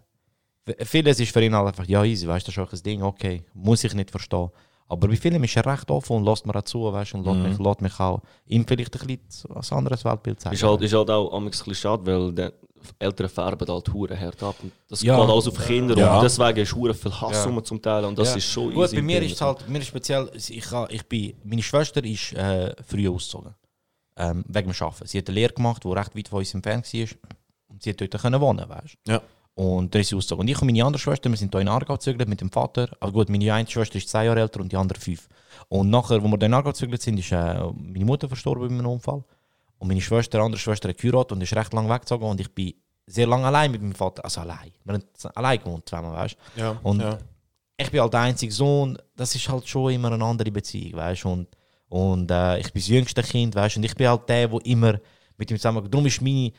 vieles 0.83 1.19
ist 1.19 1.31
für 1.31 1.43
ihn 1.43 1.55
halt 1.55 1.67
einfach, 1.67 1.85
ja, 1.85 2.03
easy, 2.03 2.27
weißt 2.27 2.47
du, 2.47 2.51
das 2.51 2.57
ist 2.57 2.67
auch 2.69 2.73
ein 2.73 2.83
Ding, 2.83 3.01
okay, 3.03 3.43
muss 3.53 3.83
ich 3.83 3.93
nicht 3.93 4.11
verstehen. 4.11 4.49
Aber 4.91 5.07
bei 5.07 5.15
vielen 5.15 5.43
ist 5.43 5.55
er 5.55 5.65
recht 5.67 5.89
offen 5.91 6.15
und 6.17 6.23
lässt 6.25 6.45
mir 6.47 6.55
auch 6.55 6.63
zu, 6.63 6.91
weißt 6.91 7.13
und 7.13 7.23
lässt, 7.25 7.37
Mhm. 7.37 7.43
mich, 7.43 7.59
lässt 7.59 7.81
mich 7.81 7.99
auch 7.99 8.21
ihm 8.47 8.65
vielleicht 8.65 8.99
ein 8.99 9.05
bisschen 9.19 9.55
ein 9.55 9.77
anderes 9.77 10.03
Weltbild 10.03 10.39
zeigen. 10.41 10.55
Ist 10.55 10.63
halt, 10.63 10.81
ist 10.81 10.93
halt 10.93 11.09
auch 11.11 11.31
ein 11.33 11.45
bisschen 11.45 11.75
schade, 11.75 12.05
weil 12.05 12.31
die 12.33 12.49
Eltern 12.97 13.29
färben 13.29 13.67
halt 13.67 13.93
hure 13.93 14.19
hart 14.19 14.41
ab. 14.41 14.55
Und 14.63 14.71
das 14.87 15.03
Ja. 15.03 15.19
geht 15.19 15.29
alles 15.29 15.47
auf 15.47 15.59
Kinder 15.63 15.95
Ja. 15.95 16.15
und 16.17 16.23
deswegen 16.23 16.57
ist 16.59 16.73
hure 16.73 16.93
viel 16.95 17.11
Hass 17.11 17.45
Ja. 17.45 17.63
zum 17.63 17.79
Teil 17.81 18.03
und 18.05 18.17
das 18.17 18.29
Ja. 18.29 18.35
ist 18.37 18.45
schon 18.51 18.73
Gut, 18.73 18.85
easy 18.85 18.95
bei 18.95 19.01
mir 19.03 19.21
ist 19.21 19.33
es 19.33 19.41
halt, 19.41 19.69
mir 19.69 19.77
ist 19.79 19.87
speziell, 19.87 20.29
ich, 20.33 20.49
ich 20.89 21.03
bin, 21.07 21.33
meine 21.43 21.61
Schwester 21.61 22.03
ist 22.03 22.33
äh, 22.33 22.73
früh 22.83 23.07
ausgezogen. 23.07 23.53
Ähm, 24.17 24.43
wegen 24.47 24.71
dem 24.71 24.81
Arbeiten. 24.83 25.05
Sie 25.07 25.17
hat 25.19 25.27
eine 25.29 25.35
Lehre 25.35 25.53
gemacht, 25.53 25.83
die 25.83 25.87
recht 25.87 26.15
weit 26.15 26.27
von 26.27 26.39
uns 26.39 26.53
entfernt 26.53 26.91
war. 26.93 27.07
Und 27.67 27.83
sie 27.83 27.91
hat 27.91 28.01
dort 28.01 28.19
können 28.21 28.41
wohnen, 28.41 28.67
weißt 28.67 28.97
du. 29.05 29.11
Ja. 29.11 29.21
Und 29.59 29.93
dann 29.93 29.99
ist 29.99 30.07
sie 30.07 30.15
ausgezogen. 30.15 30.39
Und 30.39 30.47
ich 30.47 30.61
und 30.61 30.67
meine 30.67 30.85
andere 30.85 31.01
Schwester, 31.01 31.29
wir 31.29 31.35
sind 31.35 31.53
hier 31.53 31.59
in 31.59 31.67
Aargau 31.67 31.95
gezögert 31.95 32.29
mit 32.29 32.39
dem 32.39 32.49
Vater. 32.49 32.87
Also 33.01 33.11
gut, 33.11 33.27
meine 33.27 33.53
eine 33.53 33.67
Schwester 33.67 33.97
ist 33.97 34.07
zwei 34.07 34.23
Jahre 34.23 34.39
älter 34.39 34.61
und 34.61 34.71
die 34.71 34.77
andere 34.77 34.97
fünf. 34.97 35.27
Und 35.67 35.89
nachher, 35.89 36.23
wo 36.23 36.29
wir 36.29 36.41
in 36.41 36.53
Aargau 36.53 36.69
gezögert 36.69 37.01
sind, 37.01 37.17
ist 37.19 37.33
äh, 37.33 37.59
meine 37.75 38.05
Mutter 38.05 38.29
verstorben 38.29 38.69
bei 38.69 38.73
einem 38.73 38.85
Unfall. 38.85 39.21
Und 39.77 39.87
meine 39.89 39.99
Schwester, 39.99 40.39
andere 40.39 40.61
Schwester, 40.61 40.87
hat 40.87 40.97
geheiratet 40.97 41.33
und 41.33 41.41
ist 41.41 41.53
recht 41.53 41.73
lange 41.73 41.89
weggezogen. 41.93 42.29
Und 42.29 42.39
ich 42.39 42.55
bin 42.55 42.73
sehr 43.05 43.27
lange 43.27 43.47
allein 43.47 43.69
mit 43.69 43.81
meinem 43.81 43.95
Vater. 43.95 44.23
Also 44.23 44.39
allein. 44.39 44.71
Wir 44.85 44.93
haben 44.93 45.03
allein 45.35 45.59
gewohnt, 45.59 45.89
zweimal, 45.89 46.13
weißt 46.13 46.37
du. 46.55 46.61
Ja. 46.61 46.79
Und 46.81 47.01
ja. 47.01 47.17
ich 47.75 47.91
bin 47.91 47.99
halt 47.99 48.13
der 48.13 48.21
einzige 48.21 48.53
Sohn, 48.53 48.97
das 49.17 49.35
ist 49.35 49.49
halt 49.49 49.67
schon 49.67 49.91
immer 49.91 50.09
eine 50.09 50.23
andere 50.23 50.51
Beziehung, 50.51 50.97
weißt 50.97 51.25
du? 51.25 51.33
Und, 51.33 51.47
und 51.89 52.31
äh, 52.31 52.59
ich 52.59 52.71
bin 52.71 52.81
das 52.81 52.87
jüngste 52.87 53.23
Kind, 53.23 53.55
weißt 53.55 53.75
du? 53.75 53.79
Und 53.79 53.83
ich 53.83 53.95
bin 53.95 54.07
halt 54.07 54.29
der, 54.29 54.47
der 54.47 54.65
immer 54.65 55.01
mit 55.35 55.51
ihm 55.51 55.57
zusammen. 55.57 55.91
Darum 55.91 56.05
ist 56.05 56.21
meine. 56.21 56.53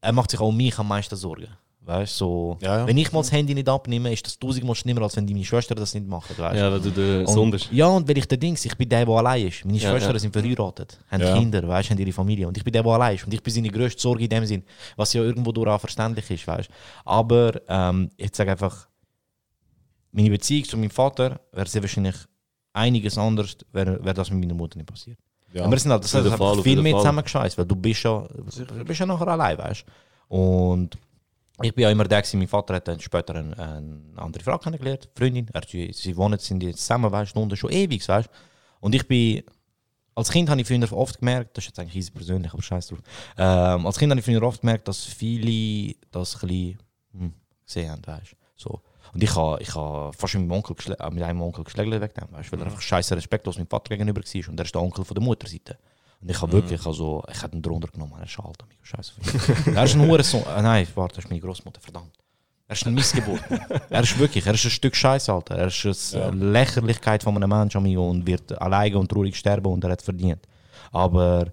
Er 0.00 0.12
macht 0.12 0.30
sich 0.30 0.40
auch 0.40 0.48
um 0.48 0.56
mich 0.56 0.78
am 0.78 0.88
meisten 0.88 1.16
Sorgen. 1.16 1.48
Weißt 1.86 2.14
du? 2.20 2.24
So, 2.24 2.58
Ja, 2.60 2.78
ja. 2.78 2.86
Wenn 2.88 2.98
ich 2.98 3.12
mal 3.12 3.20
das 3.20 3.30
Handy 3.30 3.54
nicht 3.54 3.68
abnehme, 3.68 4.12
ist 4.12 4.26
das 4.26 4.36
tausendmal 4.40 4.74
schlimmer, 4.74 5.02
als 5.02 5.14
wenn 5.16 5.24
die 5.24 5.34
meine 5.34 5.44
Schwestern 5.46 5.78
das 5.78 5.94
nicht 5.94 6.06
machen. 6.08 6.36
Weißt? 6.36 6.54
du? 6.56 6.58
Ja, 6.58 6.72
weil 6.72 6.80
du 6.80 6.90
der. 6.90 7.64
Ja, 7.72 7.86
und 7.86 8.08
weil 8.08 8.18
ich 8.18 8.26
der 8.26 8.38
Dings, 8.38 8.64
ich 8.64 8.76
bin 8.76 8.88
der, 8.88 9.06
der 9.06 9.14
allein 9.14 9.46
ist. 9.46 9.64
Meine 9.64 9.78
Ja, 9.78 9.90
Schwestern 9.90 10.12
ja. 10.14 10.18
sind 10.18 10.32
verheiratet, 10.32 10.98
haben 11.08 11.22
Ja. 11.22 11.38
Kinder, 11.38 11.66
weißt, 11.68 11.90
haben 11.90 11.98
ihre 11.98 12.12
Familie. 12.12 12.48
Und 12.48 12.56
ich 12.56 12.64
bin 12.64 12.72
der, 12.72 12.82
der 12.82 12.92
allein 12.92 13.14
ist. 13.14 13.24
Und 13.24 13.32
ich 13.32 13.40
bin 13.40 13.54
seine 13.54 13.70
grösste 13.70 14.00
Sorge 14.02 14.24
in 14.24 14.28
dem 14.30 14.44
Sinn, 14.44 14.64
was 14.96 15.12
ja 15.12 15.22
irgendwo 15.22 15.52
durch 15.52 15.68
auch 15.68 15.78
verständlich 15.80 16.28
ist, 16.28 16.46
weißt. 16.46 16.68
Aber 17.04 17.52
ähm, 17.68 18.10
ich 18.16 18.34
sage 18.34 18.50
einfach, 18.50 18.88
meine 20.10 20.30
Beziehung 20.30 20.64
zu 20.64 20.76
meinem 20.76 20.90
Vater 20.90 21.38
wäre 21.52 21.68
sehr 21.68 21.82
wahrscheinlich 21.82 22.16
einiges 22.72 23.16
anders, 23.16 23.56
wäre 23.72 24.04
wär 24.04 24.12
das 24.14 24.30
mit 24.30 24.40
meiner 24.40 24.54
Mutter 24.54 24.76
nicht 24.76 24.88
passiert. 24.88 25.18
Ja. 25.52 25.62
Aber 25.62 25.70
wir 25.72 25.78
sind 25.78 25.92
halt, 25.92 26.02
das 26.02 26.12
hat 26.14 26.24
viel 26.64 26.82
mehr 26.82 26.92
Fall. 26.94 27.00
zusammengeschweißt, 27.02 27.58
weil 27.58 27.64
du 27.66 27.76
bist 27.76 28.02
ja, 28.02 28.26
du 28.28 28.84
bist 28.84 28.98
ja 29.00 29.06
nachher 29.06 29.28
allein, 29.28 29.56
weißt 29.56 29.84
Und 30.28 30.98
ich 31.62 31.74
bin 31.74 31.84
ja 31.84 31.90
immer 31.90 32.04
der, 32.04 32.22
mein 32.34 32.48
Vater 32.48 32.74
hat 32.74 32.88
dann 32.88 33.00
später 33.00 33.34
eine, 33.34 33.58
eine 33.58 34.00
andere 34.16 34.42
Frau 34.42 34.58
kennengelernt, 34.58 35.08
Freundin. 35.14 35.48
Er, 35.52 35.62
sie, 35.66 36.16
wohnen, 36.16 36.38
sind 36.38 36.62
jetzt 36.62 36.80
zusammen, 36.80 37.10
weißt 37.10 37.34
du, 37.34 37.56
schon 37.56 37.72
ewig, 37.72 38.06
weißt 38.06 38.28
Und 38.80 38.94
ich 38.94 39.06
bin, 39.08 39.42
als 40.14 40.30
Kind 40.30 40.50
habe 40.50 40.60
ich 40.60 40.66
früher 40.66 40.92
oft 40.92 41.18
gemerkt, 41.18 41.56
das 41.56 41.64
ist 41.64 41.68
jetzt 41.68 41.78
eigentlich 41.78 41.96
easy 41.96 42.10
persönlich, 42.10 42.52
aber 42.52 42.62
scheiß 42.62 42.88
drauf. 42.88 42.98
Ähm, 43.38 43.86
als 43.86 43.98
Kind 43.98 44.10
habe 44.10 44.20
ich 44.20 44.24
früher 44.24 44.42
oft 44.42 44.60
gemerkt, 44.60 44.88
dass 44.88 45.04
viele 45.04 45.94
das 46.10 46.34
ein 46.34 46.48
bisschen 46.48 46.78
hm, 47.12 47.34
gesehen 47.64 47.90
haben, 47.90 48.06
weißt 48.06 48.36
so. 48.56 48.82
Und 49.12 49.22
ich 49.22 49.34
habe 49.34 49.62
ich 49.62 49.74
ha 49.74 50.10
fast 50.12 50.34
mit, 50.34 50.46
meinem 50.46 50.58
Onkel 50.58 50.76
äh, 50.98 51.10
mit 51.10 51.22
einem 51.22 51.40
Onkel 51.40 51.64
geschlägt 51.64 51.90
wegen 51.90 52.00
dem, 52.00 52.32
weißt, 52.32 52.52
weil 52.52 52.60
er 52.60 52.66
einfach 52.66 52.80
scheiße 52.80 53.16
respektlos 53.16 53.56
meinem 53.56 53.68
Vater 53.68 53.90
gegenüber 53.90 54.20
war. 54.20 54.48
Und 54.50 54.60
er 54.60 54.64
ist 54.64 54.74
der 54.74 54.82
Onkel 54.82 55.04
von 55.04 55.14
der 55.14 55.24
Mutterseite. 55.24 55.78
Und 56.26 56.30
ich 56.32 56.42
habe 56.42 56.52
wirklich, 56.52 56.84
also, 56.84 57.22
ich 57.32 57.40
hätte 57.40 57.56
ihn 57.56 57.62
drunter 57.62 57.86
genommen, 57.88 58.14
er 58.18 58.24
ist 58.24 58.36
alt, 58.40 58.60
amigo, 58.62 58.80
scheiße. 58.82 59.12
er 59.76 59.84
ist 59.84 59.94
ein 59.94 60.00
Hurensohn, 60.08 60.42
äh, 60.56 60.60
nein, 60.62 60.86
warte, 60.96 61.14
das 61.16 61.24
ist 61.24 61.30
meine 61.30 61.40
Großmutter, 61.40 61.80
verdammt. 61.80 62.12
Er 62.66 62.74
ist 62.74 62.84
ein 62.84 62.94
Missgeburt. 62.94 63.40
er 63.90 64.02
ist 64.02 64.18
wirklich, 64.18 64.44
er 64.44 64.54
ist 64.54 64.64
ein 64.64 64.70
Stück 64.72 64.96
Scheiße, 64.96 65.32
Alter. 65.32 65.54
Er 65.54 65.68
ist 65.68 66.14
eine 66.16 66.50
Lächerlichkeit 66.50 67.22
von 67.22 67.36
einem 67.36 67.48
Menschen, 67.48 67.78
amigo, 67.78 68.10
und 68.10 68.26
wird 68.26 68.60
alleine 68.60 68.98
und 68.98 69.08
traurig 69.08 69.36
sterben 69.36 69.72
und 69.72 69.84
er 69.84 69.90
hat 69.92 70.02
verdient. 70.02 70.40
Aber 70.90 71.46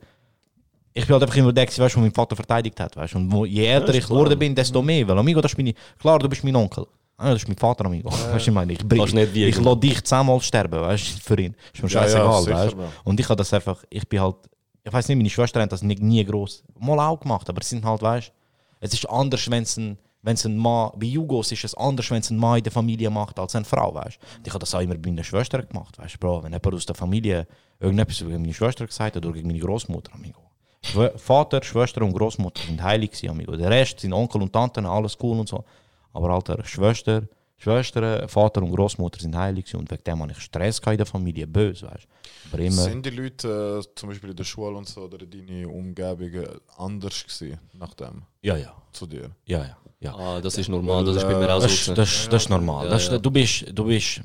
ich 0.92 1.06
bin 1.06 1.14
halt 1.14 1.22
einfach 1.22 1.36
immer 1.38 1.54
der, 1.54 1.68
weißt, 1.68 1.78
der 1.80 2.02
meinen 2.02 2.14
Vater 2.14 2.36
verteidigt 2.36 2.80
hat. 2.80 2.96
Weißt? 2.98 3.14
Und 3.14 3.32
wo, 3.32 3.46
je 3.46 3.64
älter 3.66 3.94
ich 3.94 4.08
geworden 4.08 4.40
bin, 4.40 4.56
desto 4.56 4.82
mehr. 4.82 5.08
Weil, 5.08 5.20
amigo, 5.20 5.40
das 5.40 5.52
ist 5.52 5.58
meine, 5.60 5.76
klar, 6.00 6.18
du 6.18 6.28
bist 6.28 6.44
mein 6.44 6.56
Onkel. 6.56 6.88
Ah, 7.16 7.30
das 7.32 7.44
ist 7.44 7.48
mein 7.48 7.58
Vater, 7.58 7.86
amigo. 7.86 8.10
Weißt 8.10 8.48
du, 8.48 8.50
ich 8.50 8.56
meine, 8.56 8.74
ich, 8.74 8.80
bring- 8.80 8.98
Kannst 9.00 9.14
nicht 9.14 9.36
ich 9.36 9.60
lasse 9.62 9.78
dich 9.78 10.04
zehnmal 10.04 10.42
sterben, 10.42 10.82
weißt 10.82 11.16
du, 11.18 11.22
für 11.22 11.40
ihn. 11.40 11.56
Ist 11.74 11.84
mir 11.84 11.90
Ja, 11.90 12.02
ja, 12.02 12.08
scheißegal, 12.10 12.42
sicher, 12.44 12.56
weißt. 12.80 12.94
Und 13.04 13.20
ich 13.20 13.30
habe 13.30 13.36
das 13.38 13.54
einfach, 13.54 13.84
ich 13.90 14.08
bin 14.10 14.20
halt, 14.20 14.38
ich 14.84 14.92
weiß 14.92 15.08
nicht, 15.08 15.18
meine 15.18 15.30
Schwester 15.30 15.62
hat 15.62 15.72
das 15.72 15.82
nicht, 15.82 16.02
nie 16.02 16.24
groß 16.24 16.64
mal 16.80 17.00
auch 17.00 17.20
gemacht, 17.20 17.50
aber 17.50 17.62
es 17.62 17.70
sind 17.70 17.86
halt, 17.86 18.02
weißt 18.02 18.32
es 18.82 18.94
ist 18.94 19.10
anders, 19.10 19.50
wenn 19.50 19.64
es 19.64 19.78
ein, 19.78 19.98
wenn 20.24 20.34
es 20.34 20.46
ein 20.46 20.58
Mann, 20.58 20.92
bei 20.98 21.06
Jugos 21.06 21.52
ist 21.54 21.64
es 21.64 21.74
anders, 21.76 22.12
wenn 22.12 22.20
es 22.20 22.30
ein 22.30 22.38
Mann 22.38 22.58
in 22.58 22.64
der 22.64 22.72
Familie 22.72 23.10
macht 23.10 23.40
als 23.40 23.56
eine 23.56 23.64
Frau, 23.64 23.94
weißt 23.94 24.20
Und 24.38 24.48
ich 24.48 24.54
habe 24.54 24.60
das 24.60 24.76
auch 24.76 24.82
immer 24.82 24.96
bei 24.96 25.10
meiner 25.10 25.24
Schwester 25.24 25.62
gemacht, 25.64 25.98
weißt 25.98 26.20
Bro, 26.20 26.44
wenn 26.44 26.52
jemand 26.52 26.74
aus 26.74 26.86
der 26.86 26.96
Familie 26.96 27.48
irgendetwas 27.80 28.20
gegen 28.20 28.42
meine 28.42 28.54
Schwester 28.54 28.86
gesagt 28.86 29.16
hat 29.16 29.26
oder 29.26 29.34
gegen 29.34 29.48
meine 29.48 29.60
Großmutter, 29.60 30.14
amigo. 30.14 30.42
Vater, 31.16 31.64
Schwester 31.64 32.02
und 32.02 32.14
Großmutter 32.14 32.62
sind 32.62 32.84
heilig 32.84 33.30
amigo. 33.30 33.56
Der 33.56 33.70
Rest 33.70 34.02
sind 34.02 34.12
Onkel 34.12 34.42
und 34.42 34.52
Tanten, 34.52 34.86
alles 34.86 35.18
cool 35.24 35.40
und 35.40 35.48
so. 35.48 35.64
Aber 36.12 36.30
alter, 36.30 36.64
Schwester, 36.66 37.24
Schwestern, 37.64 38.28
Vater 38.28 38.62
und 38.62 38.72
Großmutter 38.76 39.20
sind 39.22 39.36
heilig 39.38 39.74
und 39.76 39.90
wegen 39.90 40.04
dem 40.04 40.22
habe 40.22 40.32
ich 40.34 40.40
Stress 40.40 40.80
in 40.80 40.98
der 40.98 41.06
Familie, 41.06 41.48
böse, 41.48 41.88
weißt 41.88 42.08
Aber 42.52 42.60
immer... 42.62 42.82
Sind 42.84 43.06
die 43.06 43.10
Leute 43.12 43.82
äh, 43.82 43.96
zum 43.96 44.10
Beispiel 44.10 44.32
in 44.32 44.36
der 44.36 44.44
Schule 44.44 44.76
und 44.76 44.88
so 44.88 45.02
oder 45.04 45.22
in 45.22 45.32
deiner 45.32 45.70
Umgebung 45.70 46.34
äh, 46.34 46.48
anders 46.78 47.24
gewesen 47.24 47.58
nach 47.74 47.94
dem 47.94 48.24
Ja, 48.42 48.58
ja. 48.58 48.74
zu 48.92 49.08
dir? 49.08 49.32
Ja, 49.46 49.60
ja. 49.60 49.78
ja. 50.02 50.14
Ah, 50.16 50.42
das 50.42 50.58
ist 50.58 50.68
normal, 50.68 51.06
das 51.06 51.16
ist 51.16 51.24
bei 51.24 51.36
mir 51.40 51.54
auch 51.56 51.62
Das, 51.62 51.86
so. 51.86 51.94
das, 51.94 52.12
ist- 52.12 52.34
das 52.34 52.44
ist 52.44 52.50
normal. 52.50 52.86
Ja, 52.86 52.92
das, 52.92 53.08
ja. 53.08 53.18
Du 53.18 53.32
bist, 53.32 53.66
du 53.74 53.86
bist. 53.86 54.22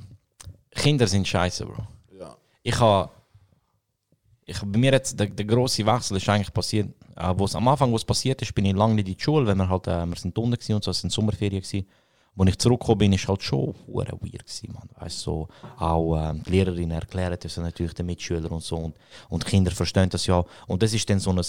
Kinder 0.72 1.06
sind 1.06 1.26
scheiße, 1.28 1.64
Bro. 1.64 1.86
Ja. 2.18 2.36
Ich 2.64 2.78
habe. 2.80 3.10
ich, 4.46 4.58
bei 4.60 4.78
mir 4.78 4.92
jetzt 4.92 5.18
der, 5.18 5.26
der 5.28 5.44
grosse 5.44 5.86
Wechsel 5.86 6.16
ist 6.16 6.28
eigentlich 6.28 6.52
passiert, 6.52 6.88
äh, 7.16 7.20
am 7.20 7.68
Anfang, 7.68 7.92
wo 7.92 7.96
es 7.96 8.04
passiert 8.04 8.42
ist, 8.42 8.52
bin 8.54 8.64
ich 8.64 8.74
lange 8.74 8.94
nicht 8.94 9.08
in 9.08 9.16
die 9.16 9.22
Schule, 9.22 9.46
weil 9.46 9.54
wir 9.54 9.68
halt, 9.68 9.86
äh, 9.86 10.04
wir 10.06 10.16
sind 10.16 10.36
unten 10.38 10.72
und 10.74 10.82
so, 10.84 10.90
es 10.90 11.00
sind 11.00 11.12
Sommerferien 11.12 11.62
gewesen. 11.62 11.86
Als 12.38 12.50
ich 12.50 12.58
zurückgekommen 12.58 12.98
bin, 12.98 13.12
ist 13.12 13.26
halt 13.26 13.42
schon 13.42 13.74
hure 13.86 14.12
weird 14.20 14.46
gewesen, 14.46 14.72
man. 14.72 14.88
Weißt 14.96 15.20
so, 15.20 15.48
auch 15.76 16.30
ähm, 16.30 16.42
die 16.44 16.50
Lehrerin 16.50 16.90
erklärt 16.90 17.44
das 17.44 17.56
natürlich 17.56 17.94
den 17.94 18.06
Mitschülern 18.06 18.52
und 18.52 18.62
so 18.62 18.76
und, 18.76 18.96
und 19.28 19.44
Kinder 19.44 19.70
verstehen 19.72 20.08
das 20.08 20.26
ja. 20.26 20.44
Und 20.66 20.82
das 20.82 20.94
ist 20.94 21.08
dann 21.10 21.18
so 21.18 21.32
ein 21.32 21.40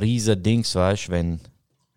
riesen 0.00 0.42
Dings, 0.42 0.74
weißt 0.74 1.08
wenn 1.08 1.40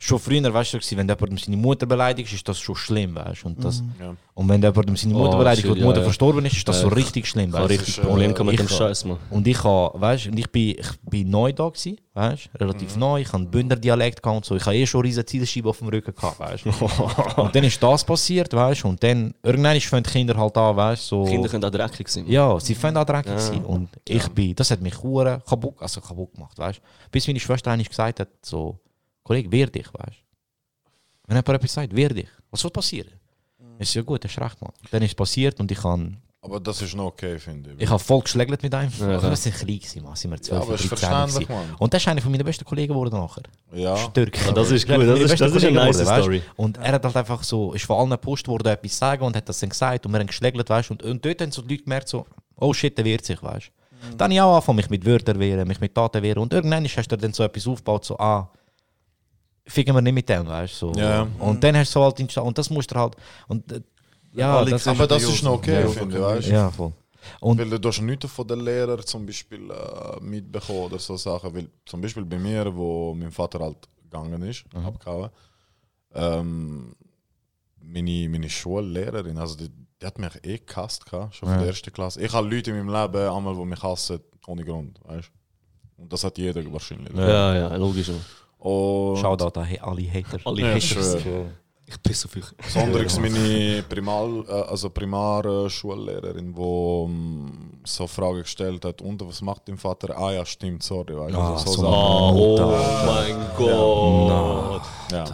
schon 0.05 0.19
früher, 0.19 0.53
weißt 0.53 0.73
du, 0.73 0.77
wenn 0.97 1.07
jemand 1.07 1.39
seine 1.39 1.57
Mutter 1.57 1.85
beleidigt, 1.85 2.31
ist 2.33 2.47
das 2.47 2.59
schon 2.59 2.75
schlimm, 2.75 3.15
weißt 3.15 3.43
du. 3.43 3.47
Und, 3.47 3.63
das, 3.63 3.81
Ja. 3.99 4.15
und 4.33 4.49
wenn 4.49 4.61
jemand 4.61 4.97
seine 4.99 5.13
Mutter 5.13 5.35
Oh, 5.35 5.37
beleidigt 5.37 5.67
und 5.67 5.75
die 5.75 5.81
Mutter 5.83 5.99
ja. 5.99 6.03
verstorben 6.03 6.45
ist, 6.45 6.57
ist 6.57 6.67
das 6.67 6.81
so 6.81 6.87
Ja, 6.89 6.93
richtig 6.93 7.27
schlimm, 7.27 7.53
weißt 7.53 7.69
richtig 7.69 7.97
äh, 7.97 8.01
Probleme 8.01 8.33
gehabt 8.33 8.45
mit 8.51 8.53
ich 8.59 8.59
dem 8.61 8.67
kann- 8.67 8.77
Scheiß, 8.77 9.05
und 9.29 9.47
ich 9.47 9.63
habe, 9.63 10.01
weißt 10.01 10.27
und 10.27 10.37
ich 10.37 10.49
bin, 10.51 10.69
ich 10.79 10.87
bin 11.09 11.29
neu 11.29 11.53
da 11.53 11.69
gewesen, 11.69 11.97
weißt 12.13 12.49
relativ 12.59 12.95
neu. 12.97 13.21
Ich 13.21 13.31
habe 13.31 13.45
Bündner 13.45 13.75
Dialekt 13.75 14.21
gehabt 14.21 14.37
und 14.37 14.45
so. 14.45 14.55
Ich 14.55 14.65
habe 14.65 14.75
eh 14.75 14.85
schon 14.85 15.01
riesen 15.01 15.25
Zielscheibe 15.25 15.69
auf 15.69 15.77
dem 15.79 15.87
Rücken 15.87 16.13
gehabt, 16.13 16.39
weißt 16.39 16.65
Und 17.37 17.55
dann 17.55 17.63
ist 17.63 17.81
das 17.81 18.03
passiert, 18.03 18.53
weißt 18.53 18.85
Und 18.85 19.01
dann, 19.03 19.33
irgendwann 19.41 19.79
fangen 19.81 20.03
die 20.03 20.09
Kinder 20.11 20.35
halt 20.37 20.57
an, 20.57 20.75
weißt 20.75 21.07
so. 21.07 21.23
Kinder 21.25 21.47
können 21.49 21.63
auch 21.65 21.69
dreckig 21.71 22.07
sein. 22.09 22.25
Ja, 22.27 22.59
sie 22.59 22.75
fangen 22.75 22.97
an 22.97 23.05
dreckig 23.05 23.31
Ja. 23.31 23.39
sein. 23.39 23.63
Und 23.65 23.89
ich 24.07 24.27
bin, 24.29 24.53
das 24.55 24.69
hat 24.71 24.81
mich 24.81 25.01
hure 25.01 25.41
kaputt, 25.47 25.75
also 25.79 26.01
kaputt 26.01 26.33
gemacht, 26.33 26.57
weißt 26.57 26.81
Bis 27.11 27.25
meine 27.27 27.39
Schwester 27.39 27.71
eigentlich 27.71 27.89
gesagt 27.89 28.19
hat, 28.19 28.27
so, 28.41 28.77
Kollege, 29.23 29.51
wehr 29.51 29.67
dich, 29.67 29.87
weißt 29.93 30.17
Wenn 31.27 31.37
jemand 31.37 31.49
etwas 31.49 31.73
sagt, 31.73 31.95
wehr 31.95 32.09
dich. 32.09 32.27
Was 32.51 32.59
soll 32.61 32.71
passieren? 32.71 33.11
Ist 33.79 33.93
ja 33.95 34.01
gut, 34.01 34.23
das 34.23 34.31
ist 34.31 34.39
recht, 34.39 34.61
man. 34.61 34.71
Dann 34.91 35.01
ist 35.01 35.09
es 35.11 35.15
passiert 35.15 35.59
und 35.59 35.71
ich 35.71 35.83
habe 35.83 36.11
Aber 36.41 36.59
das 36.59 36.81
ist 36.81 36.95
noch 36.95 37.05
okay, 37.05 37.39
finde 37.39 37.71
ich. 37.73 37.81
ich 37.81 37.89
habe 37.89 37.99
voll 37.99 38.21
geschlägelt 38.21 38.61
mit 38.61 38.73
einem. 38.75 38.91
Ja, 38.99 39.17
klar. 39.17 39.29
wir 39.31 39.35
sind 39.35 39.55
klein 39.55 39.79
gewesen, 39.79 40.03
man. 40.03 40.15
Sind 40.15 40.31
wir 40.31 40.41
12 40.41 40.49
Ja, 40.51 40.57
aber 40.57 40.65
oder 40.73 40.75
ist 40.75 40.91
13 40.91 40.97
verständlich, 40.99 41.47
gewesen. 41.47 41.67
Mann. 41.69 41.75
Und 41.79 41.93
das 41.93 42.01
ist 42.01 42.07
einer 42.07 42.21
von 42.21 42.31
meinen 42.31 42.45
besten 42.45 42.65
Kollegen 42.65 42.93
geworden 42.93 43.15
nachher. 43.15 43.43
Ja. 43.73 43.97
Stürk. 43.97 44.45
Ja, 44.45 44.51
das 44.51 44.71
ist 44.71 44.85
gut, 44.87 44.97
das 44.99 45.19
ist- 45.19 45.41
das 45.41 45.51
ist 45.55 45.63
eine 45.65 45.71
nice 45.73 45.97
geworden, 45.97 46.07
weißt? 46.07 46.21
Story. 46.23 46.41
Und 46.57 46.77
er 46.77 46.91
hat 46.93 47.03
halt 47.05 47.17
einfach 47.17 47.43
so, 47.43 47.73
ist 47.73 47.85
von 47.85 47.97
allen 47.97 48.09
gepusht 48.11 48.47
worden, 48.47 48.67
etwas 48.67 48.97
sagen 48.97 49.23
und 49.23 49.35
hat 49.35 49.47
das 49.49 49.59
dann 49.59 49.69
gesagt 49.69 50.05
und 50.05 50.11
wir 50.11 50.19
haben 50.19 50.27
geschlägelt, 50.27 50.69
weißt 50.69 50.89
du. 50.89 50.93
Und, 50.93 51.03
und 51.03 51.25
dort 51.25 51.41
haben 51.41 51.51
so 51.51 51.61
die 51.61 51.69
Leute 51.73 51.83
gemerkt, 51.83 52.09
so, 52.09 52.25
oh 52.57 52.73
shit, 52.73 52.95
der 52.97 53.05
wehrt 53.05 53.25
sich, 53.25 53.41
weißt 53.41 53.67
du. 54.11 54.17
Dann 54.17 54.25
habe 54.25 54.33
ich 54.33 54.41
auch 54.41 54.53
angefangen, 54.55 54.75
mich 54.75 54.89
mit 54.89 55.05
Wörtern 55.05 55.39
wehren, 55.39 55.65
mich 55.67 55.79
mit 55.79 55.95
Taten 55.95 56.21
wehren. 56.21 56.39
Und 56.43 56.53
irgendwann 56.53 56.83
hast 56.85 57.07
du 57.11 57.17
dann 57.17 57.33
so 57.33 57.43
etwas 57.43 57.65
aufgebaut, 57.65 58.03
so, 58.05 58.17
ah, 58.19 58.51
ficken 59.65 59.95
wir 59.95 60.01
nicht 60.01 60.13
mit 60.13 60.27
dem, 60.29 60.45
weißt 60.47 60.81
du. 60.81 60.93
So. 60.93 60.99
Ja. 60.99 61.27
Und 61.39 61.63
dann 61.63 61.75
hast 61.77 61.89
du 61.95 61.99
so 61.99 62.03
halt 62.03 62.19
installiert, 62.19 62.47
und 62.47 62.57
das 62.57 62.69
musst 62.69 62.91
du 62.91 62.95
halt, 62.95 63.15
und 63.47 63.71
äh, 63.71 63.81
ja, 64.33 64.57
Alle 64.57 64.71
das, 64.71 64.87
Aber 64.87 65.05
das 65.07 65.23
ist 65.23 65.43
noch 65.43 65.53
okay, 65.53 65.81
Ja, 65.81 65.87
finde 65.89 66.17
ich, 66.17 66.23
weißt 66.23 66.47
du? 66.47 66.51
ja, 66.51 66.71
voll. 66.71 66.91
Und 67.39 67.57
Weil 67.59 67.79
du 67.79 67.87
hast 67.87 68.01
nichts 68.01 68.29
von 68.31 68.47
den 68.47 68.59
Lehrern 68.61 69.05
zum 69.05 69.25
Beispiel 69.25 69.69
äh, 69.71 70.19
mitbekommen 70.21 70.79
oder 70.79 70.99
so 70.99 71.15
Sachen. 71.15 71.53
Weil 71.55 71.69
zum 71.85 72.01
Beispiel 72.01 72.25
bei 72.25 72.37
mir, 72.37 72.75
wo 72.75 73.13
mein 73.13 73.31
Vater 73.31 73.59
halt 73.59 73.77
gegangen 74.03 74.41
ist, 74.41 74.65
Mhm. 74.73 74.85
abgehauen, 74.85 75.29
ähm, 76.15 76.95
meine, 77.81 78.27
meine 78.29 78.49
Schullehrerin, 78.49 79.37
also 79.37 79.55
die, 79.55 79.69
die 80.01 80.05
hat 80.05 80.17
mich 80.19 80.31
eh 80.43 80.57
gehasst, 80.59 81.05
gehabt, 81.05 81.35
schon 81.35 81.47
von 81.47 81.57
Ja. 81.57 81.63
der 81.63 81.67
ersten 81.69 81.91
Klasse. 81.93 82.21
Ich 82.21 82.33
habe 82.33 82.47
Leute 82.53 82.71
in 82.71 82.77
meinem 82.85 82.93
Leben 83.01 83.29
einmal, 83.29 83.55
die 83.55 83.65
mich 83.65 83.83
hassen, 83.83 84.19
ohne 84.47 84.63
Grund, 84.65 84.99
weißt 85.05 85.29
du? 85.97 86.01
Und 86.03 86.11
das 86.11 86.23
hat 86.23 86.37
jeder 86.37 86.61
wahrscheinlich. 86.73 87.13
Ja, 87.15 87.55
ja, 87.55 87.75
logisch. 87.75 88.11
Und 88.63 89.17
Shoutout 89.17 89.59
an 89.59 89.67
alle 89.81 90.03
Hater. 90.13 90.39
Alle 90.45 90.61
Ja, 90.61 90.67
Haters. 90.69 91.21
schwör. 91.21 91.45
Ich 91.85 92.01
piss 92.01 92.25
auf 92.25 92.35
euch. 92.37 92.45
Besonders 92.57 93.19
meine 93.19 93.83
Primal, 93.89 94.45
äh, 94.47 94.51
also 94.71 94.89
Primarschullehrerin, 94.89 96.53
die 96.55 96.61
ähm, 96.61 97.79
so 97.83 98.07
Fragen 98.07 98.39
gestellt 98.41 98.85
hat, 98.85 99.01
und 99.01 99.21
was 99.27 99.41
macht 99.41 99.67
dein 99.67 99.77
Vater? 99.77 100.17
Ah 100.17 100.31
ja, 100.31 100.45
stimmt, 100.45 100.81
sorry. 100.81 101.15
Weißt, 101.15 101.35
Ah, 101.35 101.57
so 101.57 101.71
so 101.71 101.81
Sachen. 101.81 101.93
Oh, 101.93 102.57
oh 102.57 103.05
mein 103.05 103.35
Gott. 103.57 104.81
Ja. 105.11 105.25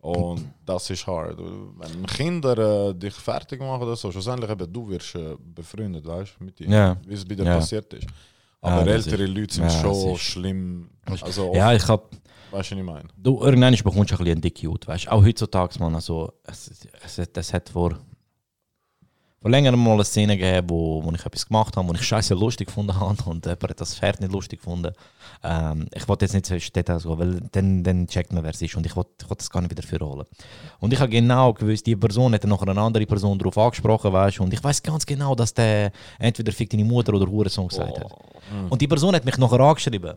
Und 0.00 0.52
das 0.64 0.88
ist 0.90 1.06
hart. 1.06 1.36
Wenn 1.38 2.06
Kinder 2.06 2.88
äh, 2.90 2.94
dich 2.94 3.14
fertig 3.14 3.60
machen 3.60 3.82
oder 3.82 3.96
so, 3.96 4.10
schlussendlich 4.10 4.50
eben 4.50 4.72
du 4.72 4.88
wirst 4.88 5.14
äh, 5.16 5.34
befreundet, 5.54 6.06
weißt 6.06 6.36
du, 6.38 6.44
mit 6.44 6.58
dir, 6.58 6.68
Ja. 6.68 6.96
wie 7.06 7.14
es 7.14 7.24
bei 7.26 7.34
dir 7.34 7.44
Ja. 7.44 7.56
passiert 7.56 7.92
ist. 7.92 8.06
Aber 8.72 8.84
das 8.84 9.06
ältere 9.06 9.24
ist- 9.24 9.36
Leute 9.36 9.54
sind 9.54 9.64
ja, 9.64 9.70
schon 9.70 9.90
das 9.90 10.04
ist- 10.04 10.20
schlimm. 10.20 10.90
Also, 11.22 11.52
Ja, 11.54 11.72
ich 11.72 11.86
hab, 11.88 12.10
weißt 12.50 12.70
du, 12.72 12.74
was 12.76 12.80
ich 12.80 12.82
meine? 12.82 13.08
du, 13.16 13.40
irgendwann 13.42 13.74
bekommst 13.74 13.96
du 13.96 14.14
ein 14.14 14.18
bisschen 14.18 14.32
einen 14.32 14.40
dicken 14.40 14.70
Hut, 14.70 14.86
weißt 14.88 15.06
du. 15.06 15.12
Auch 15.12 15.24
heutzutage, 15.24 15.78
man, 15.78 15.94
also, 15.94 16.32
es, 16.44 16.70
es, 17.04 17.18
es 17.32 17.52
hat 17.52 17.68
vor, 17.68 17.98
vor 19.40 19.50
längerem 19.50 19.82
mal 19.82 19.92
eine 19.92 20.04
Szene 20.04 20.36
gegeben, 20.36 20.70
wo, 20.70 21.04
wo 21.04 21.12
ich 21.12 21.24
etwas 21.24 21.46
gemacht 21.46 21.76
habe, 21.76 21.86
wo 21.88 21.92
ich 21.92 22.02
scheiße 22.02 22.34
lustig 22.34 22.66
gefunden 22.68 22.94
habe 23.00 23.14
und 23.30 23.44
jemand 23.46 23.62
hat 23.62 23.80
das 23.80 23.94
Pferd 23.94 24.20
nicht 24.20 24.32
lustig 24.32 24.60
gefunden. 24.60 24.92
Ähm, 25.44 25.86
ich 25.94 26.08
wollte 26.08 26.24
jetzt 26.24 26.32
nicht 26.32 26.46
so 26.46 26.54
ins 26.54 26.72
Detail 26.72 26.98
gehen, 26.98 27.18
weil 27.18 27.40
dann, 27.52 27.84
dann 27.84 28.06
checkt 28.08 28.32
man, 28.32 28.42
wer 28.42 28.50
es 28.50 28.62
ist 28.62 28.74
und 28.76 28.86
ich 28.86 28.96
wollte 28.96 29.10
ich 29.22 29.28
wollte 29.28 29.38
das 29.42 29.50
gar 29.50 29.60
nicht 29.60 29.70
wieder 29.70 29.82
vorholen. 29.86 30.26
Und 30.80 30.92
ich 30.92 30.98
habe 30.98 31.10
genau 31.10 31.52
gewusst, 31.52 31.86
die 31.86 31.94
Person 31.96 32.32
hat 32.34 32.42
dann 32.42 32.50
noch 32.50 32.62
eine 32.62 32.80
andere 32.80 33.06
Person 33.06 33.38
darauf 33.38 33.56
angesprochen, 33.58 34.12
weißt 34.12 34.40
und 34.40 34.52
ich 34.52 34.64
weiß 34.64 34.82
ganz 34.82 35.04
genau, 35.06 35.34
dass 35.34 35.52
der 35.54 35.92
entweder 36.18 36.50
fick 36.52 36.70
deine 36.70 36.84
Mutter 36.84 37.12
oder 37.14 37.26
Hurensohn 37.30 37.68
gesagt 37.68 37.98
hat. 38.00 38.12
Und 38.70 38.80
die 38.80 38.88
Person 38.88 39.14
hat 39.14 39.24
mich 39.24 39.36
nachher 39.38 39.60
angeschrieben. 39.60 40.14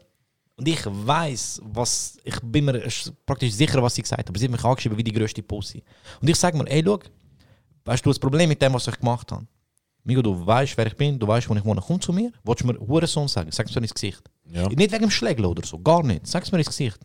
Und 0.56 0.68
ich 0.68 0.82
weiß, 0.86 1.62
was. 1.64 2.18
Ich 2.26 2.36
bin 2.44 2.66
mir 2.66 2.74
sch- 2.88 3.14
praktisch 3.26 3.54
sicher, 3.54 3.82
was 3.82 3.96
sie 3.96 4.02
gesagt 4.02 4.20
hat. 4.20 4.28
Aber 4.30 4.38
sie 4.38 4.44
hat 4.46 4.52
mich 4.52 4.64
angeschrieben 4.64 4.98
wie 4.98 5.04
die 5.06 5.14
größte 5.14 5.42
Pussy. 5.42 5.82
Und 6.22 6.30
ich 6.30 6.36
sage 6.36 6.58
mir, 6.58 6.68
ey, 6.70 6.84
schau, 6.86 7.00
weißt 7.90 8.06
du 8.06 8.12
das 8.12 8.20
Problem 8.20 8.50
mit 8.50 8.62
dem, 8.62 8.74
was 8.74 8.88
ich 8.88 9.00
gemacht 9.00 9.32
habe? 9.32 9.46
Migo, 10.04 10.22
du 10.22 10.46
weißt, 10.46 10.78
wer 10.78 10.88
ich 10.88 10.96
bin, 10.96 11.18
du 11.20 11.28
weißt, 11.28 11.50
wo 11.50 11.56
ich 11.56 11.66
wohne. 11.66 11.82
Komm 11.86 12.00
zu 12.00 12.14
mir, 12.14 12.32
willst 12.44 12.62
du 12.62 12.68
mir 12.68 12.80
Hurensohn 12.80 13.28
sagen? 13.28 13.52
Sag 13.52 13.68
es 13.68 13.76
mir 13.76 13.82
ins 13.82 13.94
Gesicht. 13.94 14.22
Ja. 14.46 14.68
Nicht 14.68 14.92
wegen 14.92 15.02
dem 15.02 15.10
Schlägeln 15.10 15.46
oder 15.46 15.66
so, 15.66 15.80
gar 15.80 16.04
nicht. 16.04 16.26
Sag 16.26 16.44
es 16.44 16.52
mir 16.52 16.60
ins 16.60 16.68
Gesicht. 16.68 17.00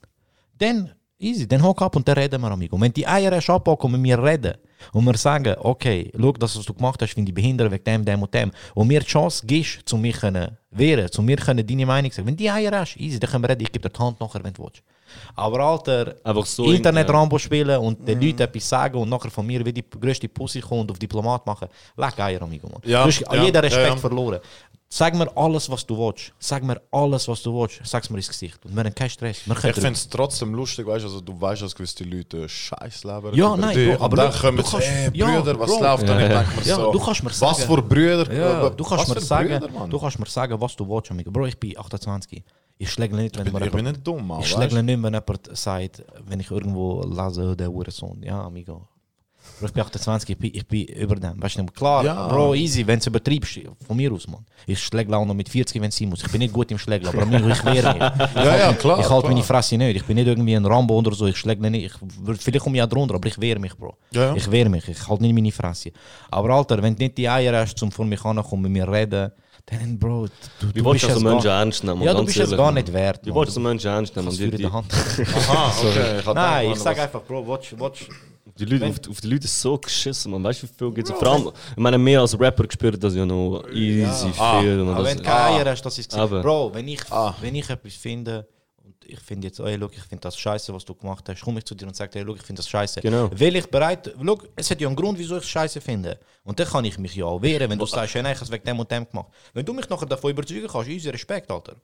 Dann, 0.58 0.90
easy, 1.18 1.48
dann 1.48 1.62
hock 1.62 1.80
ab 1.82 1.96
und 1.96 2.06
dann 2.06 2.16
reden 2.16 2.40
wir, 2.40 2.50
amigo. 2.50 2.78
Wenn 2.80 2.92
die 2.92 3.06
Eier 3.06 3.34
hast 3.34 3.50
abpacken 3.50 3.86
und 3.86 3.92
mit 3.92 4.02
mir 4.02 4.22
reden 4.22 4.54
und 4.92 5.04
mir 5.04 5.16
sagen, 5.16 5.56
okay, 5.58 6.12
schau, 6.18 6.32
das, 6.32 6.56
was 6.56 6.66
du 6.66 6.74
gemacht 6.74 7.00
hast, 7.00 7.14
finde 7.14 7.30
ich 7.30 7.34
behindert 7.34 7.72
wegen 7.72 7.84
dem, 7.84 8.04
dem 8.04 8.22
und 8.22 8.32
dem, 8.34 8.50
und 8.74 8.86
mir 8.86 9.00
die 9.00 9.06
Chance 9.06 9.46
gibst, 9.46 9.80
zu 9.88 9.96
mir 9.96 10.12
können 10.12 10.56
wehren, 10.70 11.10
zu 11.10 11.22
mir 11.22 11.36
deine 11.36 11.86
Meinung 11.86 12.12
sagen. 12.12 12.28
Wenn 12.28 12.36
die 12.36 12.50
Eier 12.50 12.78
hast, 12.78 12.96
easy, 12.96 13.18
dann 13.18 13.30
können 13.30 13.44
wir 13.44 13.50
reden, 13.50 13.62
ich 13.62 13.72
gebe 13.72 13.88
dir 13.88 13.92
die 13.92 13.98
Hand 13.98 14.20
nachher, 14.20 14.44
wenn 14.44 14.52
du 14.52 14.64
willst. 14.64 14.82
Aber 15.36 15.60
Alter, 15.60 16.14
Einfach 16.24 16.46
so. 16.46 16.64
Internet-Rambo 16.70 17.38
spielen 17.38 17.78
und 17.78 18.06
den 18.06 18.20
Leuten 18.20 18.42
etwas 18.42 18.68
sagen 18.68 18.98
und 18.98 19.08
nachher 19.08 19.30
von 19.30 19.46
mir 19.46 19.64
wie 19.64 19.72
die 19.72 19.84
größte 19.88 20.28
Pussy 20.28 20.60
kommt 20.60 20.80
und 20.82 20.90
auf 20.92 20.98
Diplomat 20.98 21.44
machen, 21.46 21.68
leck 21.96 22.18
Eier, 22.20 22.42
amigo. 22.42 22.68
Man. 22.68 22.80
Ja, 22.84 23.02
du 23.02 23.08
hast 23.08 23.20
ja, 23.20 23.42
jeder 23.42 23.62
Respekt 23.62 23.86
ja, 23.88 23.94
ja. 23.94 23.96
verloren. 23.96 24.40
Sag 24.86 25.12
mir 25.16 25.26
alles, 25.36 25.68
was 25.68 25.84
du 25.84 25.98
willst. 25.98 26.32
Sag 26.38 26.62
mir 26.62 26.80
alles, 26.92 27.26
was 27.26 27.42
du 27.42 27.52
willst. 27.52 27.80
Sag's 27.82 28.08
mir 28.10 28.16
ins 28.18 28.28
Gesicht. 28.28 28.64
Und 28.64 28.76
wir 28.76 28.84
haben 28.84 28.94
keinen 28.94 29.10
Stress. 29.10 29.40
Wir 29.44 29.56
Ich 29.56 29.60
finde 29.74 29.90
es 29.90 30.08
trotzdem 30.08 30.54
lustig, 30.54 30.86
weißt 30.86 31.02
du, 31.02 31.08
also 31.08 31.20
du 31.20 31.40
weißt, 31.40 31.62
dass 31.62 31.74
gewisse 31.74 32.04
Leute 32.04 32.48
Scheiß 32.48 33.02
leben. 33.02 33.34
Ja, 33.34 33.56
nein, 33.56 33.74
dich. 33.74 33.88
Bro, 33.88 33.96
und 33.96 34.02
aber 34.02 34.16
dann 34.18 34.30
du- 34.32 34.38
kommen 34.38 34.64
sie, 34.64 34.70
kannst- 34.70 34.86
ey, 34.86 35.10
ja, 35.14 35.40
Brüder, 35.40 35.58
was 35.58 35.70
Bro. 35.70 35.82
läuft? 35.82 36.02
Und 36.10 36.20
ich 36.20 36.28
denke 36.28 36.56
mir 36.60 36.62
Ja, 36.64 36.76
so, 36.76 36.92
du 36.92 36.98
kannst 37.00 37.22
mir 37.24 37.30
was 37.30 37.38
sagen- 37.40 37.56
für 37.74 37.82
Brüder? 37.82 38.32
Ja, 38.32 38.70
du 38.70 38.84
kannst 38.84 39.02
was 39.02 39.08
mir 39.08 39.14
für 39.16 39.20
sagen, 39.26 39.48
Brüder, 39.60 39.86
du 39.88 39.98
kannst 39.98 40.18
mir 40.20 40.26
sagen, 40.26 40.60
was 40.60 40.76
du 40.76 40.88
willst, 40.88 41.10
amigo. 41.10 41.30
Bro, 41.32 41.46
ich 41.46 41.58
bin 41.58 41.76
28. 41.76 42.44
Ich 42.78 42.90
schläge 42.90 43.14
nicht, 43.16 43.38
wenn 43.38 43.46
ich, 43.46 43.52
mir 43.52 43.58
bin, 43.60 43.66
ich 43.68 43.72
bin 43.72 43.78
jemand- 43.84 43.96
nicht 43.98 44.06
dumm, 44.06 44.26
Mann, 44.26 44.40
Ich 44.40 44.48
schläge 44.48 44.74
nicht, 44.74 45.00
wenn 45.02 45.14
jemand 45.14 45.56
sagt, 45.56 46.02
wenn 46.26 46.40
ich 46.40 46.50
irgendwo 46.50 47.02
lese, 47.02 47.56
der 47.56 47.70
Hurensohn. 47.70 48.22
Ja, 48.22 48.42
amigo. 48.42 48.88
Bro, 49.60 49.66
ich 49.66 49.72
bin 49.74 49.82
28, 49.82 50.30
ich 50.30 50.38
bin, 50.38 50.50
ich 50.54 50.66
bin 50.66 50.84
über 50.86 51.16
dem. 51.16 51.40
Weißt 51.40 51.58
du, 51.58 51.66
klar, 51.66 52.02
Ja. 52.02 52.28
Bro, 52.28 52.54
easy, 52.54 52.84
wenn 52.86 52.98
du 52.98 53.10
übertreibst, 53.10 53.60
von 53.86 53.94
mir 53.96 54.10
aus, 54.10 54.26
Mann. 54.26 54.44
Ich 54.66 54.80
schläge 54.82 55.14
auch 55.14 55.24
noch 55.26 55.34
mit 55.34 55.50
40, 55.50 55.80
wenn 55.82 55.90
es 55.90 55.96
sein 55.98 56.08
muss. 56.08 56.22
Ich 56.24 56.32
bin 56.32 56.38
nicht 56.38 56.52
gut 56.54 56.70
im 56.70 56.78
Schlägen, 56.78 57.06
aber 57.06 57.22
amigo, 57.22 57.46
ich 57.50 57.62
wehre 57.64 57.92
mich. 57.92 58.00
Ja, 58.36 58.56
ja, 58.56 58.72
klar. 58.72 58.98
Ich 59.00 59.08
halte 59.08 59.28
meine 59.28 59.42
Fresse 59.42 59.76
nicht. 59.76 59.96
Ich 59.96 60.04
bin 60.04 60.16
nicht 60.16 60.26
irgendwie 60.26 60.56
ein 60.56 60.64
Rambo 60.64 60.96
oder 60.96 61.12
so. 61.14 61.26
Ich 61.26 61.36
schläge 61.36 61.60
nicht. 61.70 61.84
Ich, 61.84 61.92
vielleicht 62.40 62.60
komme 62.64 62.78
ich 62.78 62.82
auch 62.82 62.88
drunter, 62.88 63.14
aber 63.16 63.28
ich 63.28 63.38
wehre 63.38 63.58
mich, 63.60 63.76
Bro. 63.76 63.94
Ja, 64.12 64.28
ja. 64.28 64.34
Ich 64.34 64.50
wehre 64.50 64.70
mich. 64.70 64.88
Ich 64.88 65.06
halte 65.08 65.22
nicht 65.22 65.34
meine 65.34 65.52
Fresse. 65.52 65.92
Aber 66.30 66.48
Alter, 66.50 66.82
wenn 66.82 66.96
du 66.96 67.02
nicht 67.02 67.18
die 67.18 67.28
Eier 67.28 67.54
hast, 67.60 67.80
um 67.82 67.92
vor 67.92 68.06
mich 68.06 68.24
anzukommen, 68.24 68.62
mit 68.62 68.72
mir 68.72 68.90
reden, 68.90 69.30
dann, 69.66 69.98
Bro, 69.98 70.26
du, 70.60 70.66
du 70.72 70.82
du 70.82 70.92
es 70.92 71.20
Menschen 71.20 71.48
ernst 71.50 71.84
nehmen? 71.84 72.02
Ja, 72.02 72.12
du 72.14 72.24
bist 72.24 72.36
es 72.38 72.50
gar 72.50 72.70
nicht 72.72 72.92
wert. 72.92 73.20
Wie 73.24 73.34
willst 73.34 73.56
du 73.56 73.60
Menschen 73.60 73.88
ernst 73.90 74.14
nehmen? 74.14 74.30
Die, 74.30 74.50
die, 74.50 74.66
Hand. 74.66 74.92
Aha, 74.92 75.72
okay. 75.80 76.18
Ich 76.20 76.26
Nein, 76.34 76.70
ich 76.72 76.78
sag 76.78 76.96
was- 76.96 77.04
einfach, 77.04 77.22
Bro, 77.22 77.46
watch, 77.46 77.74
watch. 77.78 78.08
die 78.58 78.64
Leute, 78.66 78.86
auf, 78.86 78.96
auf 79.10 79.20
die 79.22 79.28
Leute 79.28 79.44
ist 79.46 79.60
so 79.60 79.78
geschissen, 79.78 80.32
man. 80.32 80.44
Weißt 80.44 80.62
du, 80.62 80.66
wie 80.66 80.72
viel 80.76 80.90
gibt 80.92 81.08
es? 81.08 81.14
Vor 81.16 81.28
allem, 81.28 81.50
ich 81.70 81.76
meine, 81.82 81.96
mehr 81.98 82.20
als 82.20 82.38
Rapper 82.38 82.64
gespürt 82.66 83.02
das 83.02 83.14
ja 83.14 83.24
noch 83.24 83.64
easy 83.72 84.28
Ah, 84.38 84.60
viel. 84.60 84.80
und 84.80 84.88
Aber 84.90 85.04
wenn 85.04 85.16
du 85.16 85.22
keine 85.22 85.56
Eier 85.56 85.70
hast, 85.70 85.82
das 85.82 85.98
ist 85.98 86.14
Aber- 86.14 86.42
Bro, 86.42 86.70
wenn 86.74 86.86
ich, 86.88 87.00
Ah. 87.10 87.34
wenn 87.40 87.54
ich 87.54 87.68
etwas 87.70 87.94
finde 87.94 88.46
ich 89.06 89.20
finde 89.20 89.48
jetzt, 89.48 89.60
ey, 89.60 89.76
look, 89.76 89.92
ich 89.94 90.02
finde 90.02 90.22
das 90.22 90.36
scheiße, 90.36 90.72
was 90.74 90.84
du 90.84 90.94
gemacht 90.94 91.28
hast, 91.28 91.40
komme 91.40 91.58
ich 91.58 91.64
zu 91.64 91.74
dir 91.74 91.86
und 91.86 91.96
sage, 91.96 92.12
hey, 92.14 92.22
look, 92.22 92.36
ich 92.36 92.42
finde 92.42 92.60
das 92.60 92.68
scheiße. 92.68 93.00
Genau. 93.00 93.30
Will 93.32 93.56
ich 93.56 93.66
bereit, 93.70 94.14
look, 94.18 94.48
es 94.56 94.70
hat 94.70 94.80
ja 94.80 94.86
einen 94.86 94.96
Grund, 94.96 95.18
wieso 95.18 95.36
ich 95.36 95.44
es 95.44 95.48
scheiße 95.48 95.80
finde. 95.80 96.18
Und 96.42 96.58
dann 96.58 96.66
kann 96.66 96.84
ich 96.84 96.98
mich 96.98 97.14
ja 97.14 97.24
auch 97.26 97.40
wehren, 97.42 97.70
wenn 97.70 97.78
du 97.78 97.86
sagst, 97.86 98.14
hey, 98.14 98.22
nein, 98.22 98.32
ich 98.32 98.38
habe 98.38 98.46
es 98.46 98.52
wegen 98.52 98.64
dem 98.64 98.78
und 98.78 98.90
dem 98.90 99.08
gemacht. 99.08 99.28
Wenn 99.52 99.64
du 99.64 99.72
mich 99.72 99.88
nachher 99.88 100.06
davon 100.06 100.30
überzeugen 100.30 100.68
kannst, 100.68 100.88
easy 100.88 101.10
Respekt, 101.10 101.50
Alter. 101.50 101.76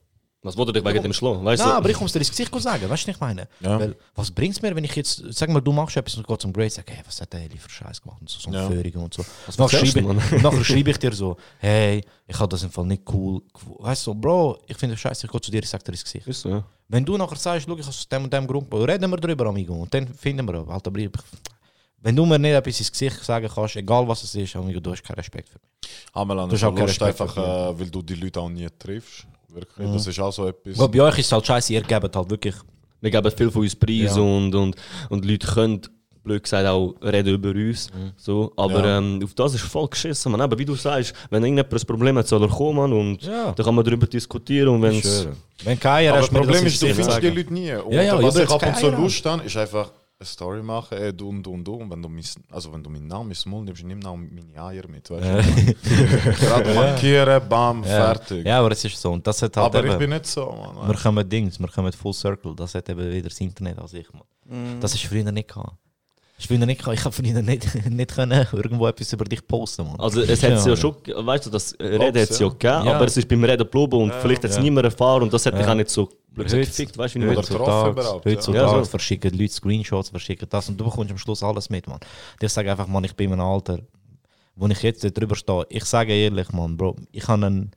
Was 0.43 0.57
wollte 0.57 0.73
dich 0.73 0.83
wegen 0.83 1.03
dem 1.03 1.13
schlagen? 1.13 1.45
Weißt 1.45 1.61
Nein, 1.63 1.71
du? 1.71 1.77
aber 1.77 1.89
ich 1.91 1.99
muss 1.99 2.11
dir 2.13 2.19
ins 2.19 2.31
Gesicht 2.31 2.51
sagen, 2.61 2.89
weißt 2.89 3.03
du, 3.03 3.07
was 3.09 3.15
ich 3.15 3.19
meine? 3.19 3.47
Ja. 3.59 3.79
Weil, 3.79 3.95
was 4.15 4.31
bringt 4.31 4.55
es 4.55 4.61
mir, 4.61 4.75
wenn 4.75 4.83
ich 4.83 4.95
jetzt, 4.95 5.23
sag 5.29 5.49
mal, 5.49 5.61
du 5.61 5.71
machst 5.71 5.95
etwas 5.97 6.15
und 6.15 6.25
gehst 6.25 6.41
zum 6.41 6.51
Grade 6.51 6.65
und 6.65 6.71
sagst, 6.73 6.89
hey, 6.89 7.03
was 7.05 7.21
hat 7.21 7.31
der 7.31 7.41
Heli 7.41 7.57
für 7.57 7.69
Scheiß 7.69 8.01
gemacht 8.01 8.19
und 8.21 8.27
so, 8.29 8.39
so 8.39 8.51
Ja. 8.51 8.67
Führungen 8.67 9.03
und 9.05 9.13
so. 9.13 9.23
Was 9.45 9.57
nachher 9.59 9.85
schreibe, 9.85 10.13
nachher 10.41 10.63
schreibe 10.63 10.89
ich 10.89 10.97
dir 10.97 11.13
so, 11.13 11.37
hey, 11.59 12.03
ich 12.25 12.39
habe 12.39 12.49
das 12.49 12.63
im 12.63 12.71
Fall 12.71 12.85
nicht 12.85 13.03
cool. 13.13 13.43
Weißt 13.79 14.07
du, 14.07 14.11
so, 14.11 14.15
Bro, 14.15 14.63
ich 14.67 14.77
finde 14.77 14.95
das 14.95 15.01
scheiße, 15.01 15.27
ich 15.27 15.31
gehe 15.31 15.41
zu 15.41 15.51
dir, 15.51 15.61
ich 15.61 15.69
sag 15.69 15.83
dir 15.85 15.91
ins 15.91 16.03
Gesicht. 16.03 16.25
Ist 16.25 16.41
so, 16.41 16.49
ja. 16.49 16.63
Wenn 16.87 17.05
du 17.05 17.17
nachher 17.17 17.35
sagst, 17.35 17.67
schau, 17.67 17.75
ich 17.75 17.81
habe 17.81 17.89
aus 17.89 18.09
dem 18.09 18.23
und 18.23 18.33
dem 18.33 18.47
Grund, 18.47 18.73
reden 18.73 19.11
wir 19.11 19.17
darüber, 19.17 19.45
amigo, 19.45 19.75
und 19.75 19.93
dann 19.93 20.07
finden 20.07 20.47
wir, 20.47 20.65
aber 20.67 20.99
ich, 20.99 21.09
wenn 22.01 22.15
du 22.15 22.25
mir 22.25 22.39
nicht 22.39 22.53
etwas 22.53 22.79
ins 22.79 22.91
Gesicht 22.91 23.23
sagen 23.23 23.47
kannst, 23.53 23.75
egal 23.75 24.07
was 24.07 24.23
es 24.23 24.33
ist, 24.33 24.55
amigo, 24.55 24.79
du 24.79 24.91
hast 24.91 25.03
keinen 25.03 25.17
Respekt 25.17 25.49
für 25.49 25.59
mich. 25.59 25.91
Aber 26.13 26.33
Du 26.47 26.53
hast 26.53 26.63
auch 26.63 26.73
keinen 26.73 26.87
Respekt 26.87 27.21
einfach, 27.21 27.37
äh, 27.37 27.79
weil 27.79 27.89
du 27.91 28.01
die 28.01 28.15
Leute 28.15 28.39
auch 28.39 28.49
nie 28.49 28.67
triffst. 28.79 29.27
Wirklich. 29.53 29.87
Mhm. 29.87 29.93
Das 29.93 30.07
ist 30.07 30.19
auch 30.19 30.31
so 30.31 30.47
etwas. 30.47 30.79
Aber 30.79 30.87
bei 30.89 31.01
euch 31.01 31.19
ist 31.19 31.25
es 31.27 31.31
halt 31.31 31.45
scheiße, 31.45 31.73
ihr 31.73 31.81
gebt 31.81 32.15
halt 32.15 32.29
wirklich 32.29 32.55
Wir 33.01 33.09
geben 33.11 33.31
viel 33.31 33.49
von 33.51 33.63
uns 33.63 33.75
Preis 33.75 34.15
Ja. 34.15 34.21
und, 34.21 34.53
und, 34.53 34.75
und 35.09 35.25
Leute 35.25 35.47
können, 35.47 35.81
blöd 36.23 36.43
gesagt, 36.43 36.67
auch 36.67 36.93
reden 37.01 37.33
über 37.33 37.49
uns. 37.49 37.89
So. 38.15 38.53
Aber 38.55 38.85
Ja. 38.85 38.99
ähm, 38.99 39.19
auf 39.23 39.33
das 39.33 39.55
ist 39.55 39.61
voll 39.61 39.87
geschissen. 39.87 40.31
Man. 40.31 40.39
Aber 40.41 40.57
wie 40.59 40.65
du 40.65 40.75
sagst, 40.75 41.13
wenn 41.31 41.43
irgendjemand 41.43 41.73
ein 41.73 41.87
Problem 41.87 42.17
hat, 42.19 42.27
soll 42.27 42.43
er 42.43 42.47
kommen 42.49 42.93
und 42.93 43.23
Ja. 43.23 43.51
dann 43.53 43.65
kann 43.65 43.73
man 43.73 43.83
darüber 43.83 44.05
diskutieren. 44.05 44.69
Und 44.69 44.83
wenn's. 44.83 45.27
Wenn 45.63 45.79
keiner 45.79 46.11
Aber 46.11 46.19
das 46.21 46.29
Problem 46.29 46.65
ist, 46.65 46.79
du 46.81 46.93
findest 46.93 47.21
die. 47.23 47.27
Leute 47.29 47.53
nie. 47.53 47.73
Und 47.73 47.91
Ja, 47.93 48.01
ja, 48.03 48.21
was 48.21 48.35
ich 48.35 48.41
jetzt 48.41 48.51
ab 48.51 48.65
und 48.67 48.75
zu 48.77 48.85
keiner. 48.91 48.97
Lust 48.99 49.25
habe, 49.25 49.43
ist 49.43 49.57
einfach 49.57 49.91
eine 50.21 50.25
Story 50.27 50.61
machen, 50.61 50.97
ey, 50.99 51.11
du 51.11 51.29
und 51.29 51.41
du 51.43 51.51
und 51.51 51.63
du. 51.65 51.73
Und 51.75 51.89
wenn 51.89 52.01
du, 52.01 52.07
mein, 52.07 52.23
also 52.51 52.71
wenn 52.71 52.83
du 52.83 52.89
meinen 52.91 53.07
Namen 53.07 53.29
ins 53.31 53.45
Mund 53.45 53.65
nimmst, 53.65 53.83
nimm 53.83 54.05
auch 54.05 54.15
meine 54.15 54.63
Eier 54.63 54.87
mit. 54.87 55.09
Weißt 55.09 55.23
du? 55.25 55.73
Gerade 56.45 56.73
markieren, 56.75 57.41
bam, 57.49 57.83
Ja. 57.83 57.89
fertig. 57.89 58.45
Ja, 58.45 58.59
aber 58.59 58.71
es 58.71 58.83
ist 58.85 59.01
so. 59.01 59.11
Und 59.11 59.25
das 59.25 59.41
hat 59.41 59.57
halt 59.57 59.65
Aber 59.75 59.83
ich 59.83 59.89
eben, 59.91 59.99
bin 59.99 60.09
nicht 60.11 60.27
so, 60.27 60.45
Mann. 60.75 60.87
wir 60.87 60.95
kommen 60.95 61.27
Dings, 61.27 61.59
wir 61.59 61.67
kommen 61.67 61.91
Full 61.91 62.13
Circle. 62.13 62.55
Das 62.55 62.75
hat 62.75 62.87
eben 62.89 63.11
wieder 63.11 63.29
das 63.29 63.39
Internet 63.41 63.79
als 63.79 63.93
ich. 63.93 64.07
Man. 64.13 64.79
Das 64.79 64.93
ist 64.93 65.03
früher 65.05 65.31
nicht 65.31 65.47
gehabt. 65.49 65.73
Ist 66.37 66.47
früher 66.47 66.57
nicht 66.65 66.79
gehabt. 66.79 66.97
Ich 66.99 67.03
habe 67.05 67.13
früher 67.15 67.41
nicht, 67.41 67.85
nicht 67.89 68.13
können 68.15 68.47
irgendwo 68.51 68.87
etwas 68.87 69.11
über 69.13 69.25
dich 69.25 69.45
posten. 69.47 69.85
Man. 69.87 69.99
Also 69.99 70.21
es 70.21 70.43
hat 70.43 70.63
ja 70.65 70.75
schon, 70.77 70.95
weißt 71.07 71.47
du, 71.47 71.49
das 71.49 71.75
Reden 71.79 72.05
hat 72.05 72.15
es 72.15 72.37
ja 72.39 72.45
ja. 72.47 72.51
gegeben, 72.51 72.85
Ja. 72.85 72.95
aber 72.95 73.05
es 73.05 73.17
ist 73.17 73.27
beim 73.27 73.43
Reden 73.43 73.57
geblieben 73.59 74.03
und 74.03 74.13
vielleicht 74.21 74.43
hat 74.43 74.51
es 74.51 74.57
Ja. 74.57 74.63
niemand 74.63 74.85
erfahren 74.85 75.23
und 75.23 75.33
das 75.33 75.45
hat 75.47 75.55
dich 75.55 75.61
Ja. 75.65 75.71
auch 75.71 75.75
nicht 75.75 75.89
so 75.89 76.09
gefickt, 76.35 76.97
weißt 76.97 77.15
du, 77.15 77.19
wie 77.19 77.25
Oder 77.25 77.35
meine? 77.35 77.47
getroffen 77.47 77.91
überhaupt, 77.91 78.25
heutzutage 78.25 78.57
Ja, 78.57 78.83
so. 78.83 78.85
verschicken 78.85 79.37
Leute 79.37 79.53
Screenshots, 79.53 80.09
verschicken 80.09 80.47
das 80.49 80.69
und 80.69 80.77
du 80.79 80.85
bekommst 80.85 81.11
am 81.11 81.17
Schluss 81.17 81.43
alles 81.43 81.69
mit, 81.69 81.87
man. 81.87 81.99
Ich 82.41 82.49
sage 82.49 82.71
einfach, 82.71 82.87
man, 82.87 83.03
ich 83.03 83.15
bin 83.15 83.27
in 83.27 83.33
einem 83.33 83.47
Alter, 83.47 83.79
wo 84.55 84.67
ich 84.67 84.81
jetzt 84.81 85.03
drüber 85.17 85.35
stehe. 85.35 85.65
Ich 85.69 85.85
sage 85.85 86.13
ehrlich, 86.13 86.51
man, 86.51 86.77
Bro, 86.77 86.95
ich 87.11 87.27
habe 87.27 87.45
eine 87.45 87.71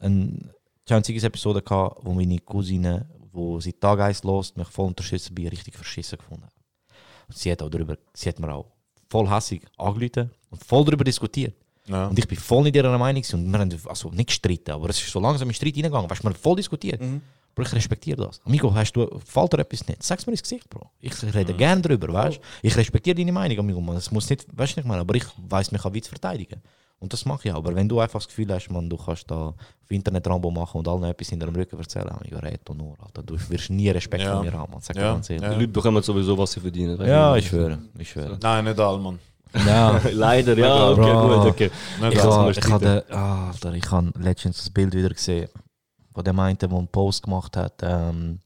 ein, 0.00 0.50
Episode 0.88 1.62
gehabt, 1.62 1.98
wo 2.02 2.12
meine 2.12 2.38
Cousine, 2.38 3.06
wo 3.32 3.60
sie 3.60 3.72
Tag 3.72 4.00
eins 4.00 4.22
lost, 4.22 4.56
mich 4.56 4.68
voll 4.68 4.86
unterstützt 4.86 5.34
bei 5.34 5.48
richtig 5.48 5.74
verschissen 5.74 6.18
gefunden 6.18 6.44
hat. 6.44 6.52
Und 7.28 7.36
sie 7.36 7.50
hat 7.50 7.62
auch 7.62 7.70
darüber, 7.70 7.96
sie 8.14 8.28
hat 8.28 8.38
mir 8.38 8.52
auch 8.52 8.66
voll 9.10 9.28
hassig 9.28 9.62
angerufen 9.76 10.30
und 10.50 10.64
voll 10.64 10.84
darüber 10.84 11.04
diskutiert. 11.04 11.54
Ja. 11.88 12.08
Und 12.08 12.18
ich 12.18 12.26
bin 12.26 12.38
voll 12.38 12.64
nicht 12.64 12.76
ihrer 12.76 12.96
Meinung 12.98 13.22
und 13.32 13.52
wir 13.52 13.58
haben 13.58 13.80
also 13.86 14.10
nicht 14.10 14.28
gestritten, 14.28 14.72
aber 14.72 14.90
es 14.90 14.98
ist 15.00 15.10
so 15.10 15.20
langsam 15.20 15.48
in 15.48 15.52
den 15.52 15.54
Streit 15.54 15.74
reingegangen. 15.76 16.10
Weißt 16.10 16.20
du, 16.20 16.24
wir 16.24 16.30
haben 16.30 16.40
voll 16.40 16.56
diskutiert. 16.56 17.00
Bro, 17.56 17.64
ich 17.64 17.72
respektiere 17.72 18.22
das. 18.26 18.40
Amigo, 18.44 18.72
hast 18.74 18.92
du, 18.92 19.08
fällt 19.24 19.52
dir 19.54 19.58
etwas 19.60 19.88
nicht? 19.88 20.02
Sag's 20.02 20.26
mir 20.26 20.32
ins 20.34 20.42
Gesicht, 20.42 20.68
Bro. 20.68 20.90
Ich 21.00 21.14
rede 21.34 21.54
gerne 21.54 21.80
drüber, 21.80 22.12
weißt 22.12 22.36
du? 22.36 22.40
Ich 22.62 22.76
respektiere 22.76 23.16
deine 23.16 23.32
Meinung, 23.32 23.58
Amigo. 23.58 23.80
Man, 23.80 23.96
es 23.96 24.10
muss 24.12 24.28
nicht, 24.28 24.46
weißt 24.56 24.76
du 24.76 24.80
nicht, 24.80 24.86
man, 24.86 25.00
aber 25.00 25.14
ich 25.14 25.24
weiß 25.48 25.72
mich 25.72 25.82
auch 25.84 25.92
wie 25.94 26.02
zu 26.02 26.10
verteidigen. 26.10 26.60
Und 26.98 27.12
das 27.12 27.24
mache 27.24 27.48
ich 27.48 27.52
auch. 27.54 27.58
Aber 27.58 27.74
wenn 27.74 27.88
du 27.88 27.98
einfach 27.98 28.18
das 28.20 28.28
Gefühl 28.28 28.52
hast, 28.52 28.68
man, 28.70 28.88
du 28.90 28.96
kannst 28.98 29.30
da 29.30 29.36
auf 29.48 29.56
Internet 29.90 30.26
Rambo 30.28 30.50
machen 30.50 30.78
und 30.78 30.88
allen 30.88 31.04
etwas 31.04 31.28
hinter 31.30 31.46
dem 31.46 31.54
Rücken 31.56 31.78
erzählen, 31.78 32.10
Amigo, 32.10 32.38
red 32.38 32.60
doch 32.64 32.74
nur, 32.74 32.94
Alter. 33.02 33.22
Du 33.22 33.36
wirst 33.48 33.70
nie 33.70 33.88
Respekt 33.90 34.22
Ja. 34.24 34.36
von 34.36 34.44
mir 34.44 34.52
haben, 34.52 34.72
man. 34.72 34.80
Sag 34.82 34.96
Ja. 34.96 35.12
ganz 35.14 35.28
ehrlich. 35.30 35.48
Die 35.48 35.54
Leute 35.56 35.68
bekommen 35.68 36.02
sowieso, 36.02 36.36
was 36.36 36.52
sie 36.52 36.60
verdienen. 36.60 37.00
Ja, 37.06 37.36
ich 37.36 37.46
schwöre, 37.48 37.78
ich 37.98 38.10
schwöre. 38.10 38.38
Nein, 38.42 38.64
nicht 38.64 38.78
all, 38.78 38.98
Mann. 38.98 39.18
Ja. 39.66 39.96
ich? 40.04 40.04
Leider, 40.12 40.56
ja, 40.58 40.90
okay, 40.90 41.00
Bro. 41.00 41.38
gut, 41.40 41.46
okay. 41.52 41.70
Nicht 42.02 42.14
Ich 42.14 42.22
all. 42.22 42.50
ich 42.50 42.68
habe 42.70 43.04
ah, 43.10 43.48
Alter, 43.50 43.72
ich 43.74 43.90
habe 43.90 44.12
letztens 44.18 44.56
das 44.58 44.68
Bild 44.70 44.94
wieder 44.94 45.08
gesehen, 45.10 45.48
wo 46.16 46.22
der 46.22 46.32
meinte, 46.32 46.70
wo 46.70 46.78
einen 46.78 46.88
Post 46.88 47.22
gemacht 47.22 47.56
hat, 47.56 47.74
ähm, 47.82 48.40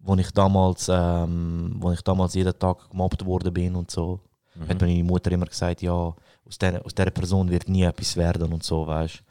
wo 0.00 0.14
ich 0.16 0.30
damals, 0.32 0.90
ähm, 0.92 1.76
wo 1.78 1.92
ich 1.92 2.02
damals 2.02 2.34
jeden 2.34 2.58
Tag 2.58 2.90
gemobbt 2.90 3.24
worden 3.24 3.54
bin 3.54 3.76
und 3.76 3.90
so, 3.90 4.20
hat 4.68 4.80
mir 4.80 4.88
meine 4.88 5.04
Mutter 5.04 5.30
immer 5.30 5.46
gesagt, 5.46 5.82
ja, 5.82 5.92
aus 5.92 6.58
der, 6.60 6.84
aus 6.84 6.94
dieser 6.94 7.10
Person 7.10 7.48
wird 7.48 7.68
nie 7.68 7.82
etwas 7.82 8.16
werden 8.16 8.52
und 8.52 8.64
so, 8.64 8.86
weißt. 8.86 9.22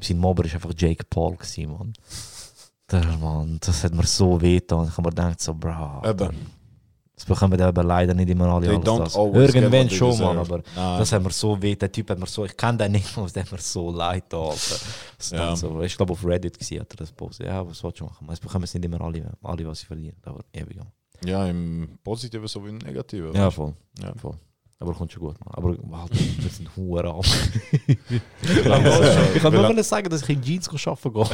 Sein 0.00 0.18
Mobber 0.18 0.44
ist 0.44 0.54
einfach 0.54 0.72
Jake 0.76 1.04
Paul 1.08 1.36
gewesen, 1.36 1.72
Mann. 1.72 1.92
Der 2.90 3.04
Mann, 3.16 3.58
das 3.60 3.82
hat 3.82 3.94
mir 3.94 4.06
so 4.06 4.40
weh 4.40 4.60
getan. 4.60 4.86
Ich 4.86 4.92
habe 4.92 5.02
mir 5.02 5.08
gedacht, 5.08 5.40
so, 5.40 5.54
bro, 5.54 6.02
Eben. 6.04 6.36
Das 7.16 7.24
bekommen 7.24 7.58
wir 7.58 7.66
aber 7.66 7.82
leider 7.82 8.12
nicht 8.12 8.28
immer 8.28 8.46
alle 8.46 8.66
They 8.66 8.76
alles 8.76 9.14
das. 9.14 9.16
Irgendwann 9.16 9.88
schon, 9.88 10.18
Mann, 10.18 10.36
aber 10.36 10.58
Nein. 10.76 10.98
das 10.98 11.12
hat 11.12 11.22
mir 11.22 11.30
so 11.30 11.60
weh. 11.62 11.74
Der 11.74 11.90
Typ 11.90 12.10
hat 12.10 12.18
mir 12.18 12.26
so, 12.26 12.44
ich 12.44 12.54
kenne 12.54 12.76
den 12.76 12.92
nicht, 12.92 13.16
aber 13.16 13.26
der 13.28 13.42
hat 13.42 13.52
mir 13.52 13.58
so 13.58 13.90
leid 13.90 14.24
da. 14.28 14.50
Das 14.50 15.30
Ja. 15.30 15.56
so, 15.56 15.80
ich 15.80 15.96
glaube 15.96 16.12
auf 16.12 16.22
Reddit 16.24 16.58
gewesen, 16.58 16.80
hat 16.80 16.92
er 16.92 16.96
das 16.98 17.12
postet. 17.12 17.46
Ja, 17.46 17.66
was 17.66 17.78
sollst 17.78 18.00
du 18.00 18.04
machen? 18.04 18.28
Es 18.30 18.38
bekommen 18.38 18.64
es 18.64 18.74
nicht 18.74 18.84
immer 18.84 19.00
alle, 19.00 19.32
alle 19.42 19.66
was 19.66 19.80
sie 19.80 19.86
verdienen, 19.86 20.16
aber 20.24 20.44
ewig. 20.52 20.78
Ja, 21.24 21.46
im 21.46 21.98
Positiven 22.04 22.46
sowie 22.46 22.68
im 22.68 22.78
Negativen. 22.78 23.34
Ja, 23.34 23.50
voll. 23.50 23.74
Ja. 23.98 24.12
voll. 24.14 24.34
Aber 24.78 24.92
kommt 24.92 25.10
schon 25.10 25.22
gut, 25.22 25.36
man. 25.42 25.54
Aber 25.54 25.68
halt, 25.98 26.12
wir 26.12 26.50
sind 26.50 26.76
Huren 26.76 27.06
ab. 27.06 27.24
Ja. 28.10 28.78
Ich 29.34 29.42
kann 29.42 29.52
nur 29.54 29.62
wollen 29.62 29.82
sagen, 29.82 30.10
dass 30.10 30.22
ich 30.22 30.28
in 30.28 30.42
Jeans 30.42 30.68
arbeiten 30.68 31.12
gehe. 31.14 31.24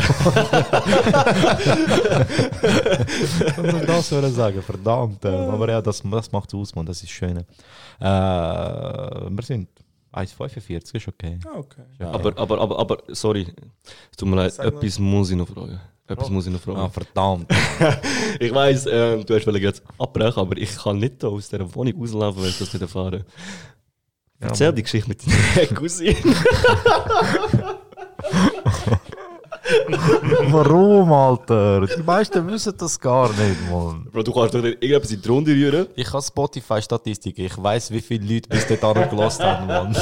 Ich 3.82 3.86
das 3.86 4.12
wollen 4.12 4.32
sagen? 4.32 4.62
Verdammt. 4.62 5.24
äh, 5.24 5.28
Aber 5.28 5.68
ja, 5.68 5.82
das, 5.82 6.02
das 6.08 6.30
macht 6.30 6.48
es 6.50 6.54
aus, 6.54 6.74
man. 6.74 6.86
Das 6.86 7.02
ist 7.02 7.10
schön. 7.10 7.38
Äh, 7.38 7.44
wir 8.04 9.42
sind 9.42 9.68
1,45, 10.12 10.94
ist 10.94 11.08
okay. 11.08 11.38
Ah, 11.44 11.58
okay. 11.58 11.82
Ist 11.98 12.00
okay. 12.00 12.04
Aber, 12.04 12.38
aber, 12.38 12.60
aber, 12.60 12.78
aber, 12.78 12.98
sorry, 13.08 13.46
es 14.10 14.16
tut 14.16 14.28
mir 14.28 14.36
leid, 14.36 14.56
mal. 14.58 14.68
etwas 14.68 14.98
muss 14.98 15.30
ich 15.30 15.36
noch 15.36 15.48
fragen. 15.48 15.80
Etwas 16.08 16.30
muss 16.30 16.46
ich 16.46 16.52
noch 16.52 16.60
fragen. 16.60 16.78
Ah, 16.80 16.88
verdammt. 16.88 17.46
Ich 18.40 18.52
weiss, 18.52 18.86
ähm, 18.90 19.24
du 19.24 19.34
hast 19.36 19.46
jetzt 19.46 19.82
abbrechen, 19.98 20.40
aber 20.40 20.56
ich 20.56 20.74
kann 20.76 20.98
nicht 20.98 21.22
da 21.22 21.28
aus 21.28 21.48
dieser 21.48 21.72
Wohnung 21.74 21.94
rauslaufen, 22.00 22.42
wenn 22.42 22.48
ich 22.50 22.58
das 22.58 22.72
nicht 22.72 22.82
erfahre. 22.82 23.24
Ja, 24.40 24.48
Erzähl 24.48 24.68
Mann. 24.68 24.76
die 24.76 24.82
Geschichte 24.82 25.08
mit 25.08 25.20
deiner 25.26 25.66
Cousine. 25.74 26.16
Warum, 30.50 31.12
Alter? 31.12 31.86
Die 31.86 32.02
meisten 32.02 32.46
wissen 32.48 32.74
das 32.76 32.98
gar 32.98 33.28
nicht, 33.28 33.70
Mann. 33.70 34.08
Bro, 34.10 34.22
du 34.22 34.32
kannst 34.32 34.54
doch 34.54 34.60
nicht 34.62 34.82
irgendetwas 34.82 35.10
in 35.12 35.22
die 35.22 35.28
Runde 35.28 35.50
rühren. 35.52 35.86
Ich 35.94 36.12
habe 36.12 36.22
Spotify-Statistiken. 36.22 37.44
Ich 37.44 37.62
weiß, 37.62 37.90
wie 37.92 38.00
viele 38.00 38.34
Leute 38.34 38.48
bis 38.48 38.66
dahin 38.66 39.08
gelassen 39.08 39.44
haben, 39.44 39.66
Mann. 39.66 39.96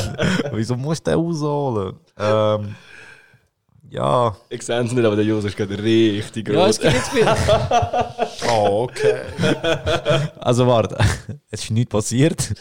Wieso 0.52 0.76
musst 0.76 1.06
du 1.06 1.10
den 1.10 1.20
ausholen? 1.20 1.96
Ähm, 2.18 2.74
ja. 3.90 4.36
Ich 4.48 4.62
sehe 4.62 4.80
es 4.82 4.92
nicht, 4.92 5.04
aber 5.04 5.16
der 5.16 5.24
Jose 5.24 5.48
ist 5.48 5.56
gerade 5.56 5.76
richtig 5.82 6.46
groß. 6.46 6.56
Ja, 6.56 6.66
es 6.68 6.80
gibt 6.80 6.92
jetzt 6.94 7.08
viel. 7.10 7.26
Oh, 8.52 8.84
okay. 8.88 9.20
Also 10.38 10.66
warte, 10.66 10.96
es 11.50 11.62
ist 11.64 11.70
nichts 11.70 11.90
passiert. 11.90 12.54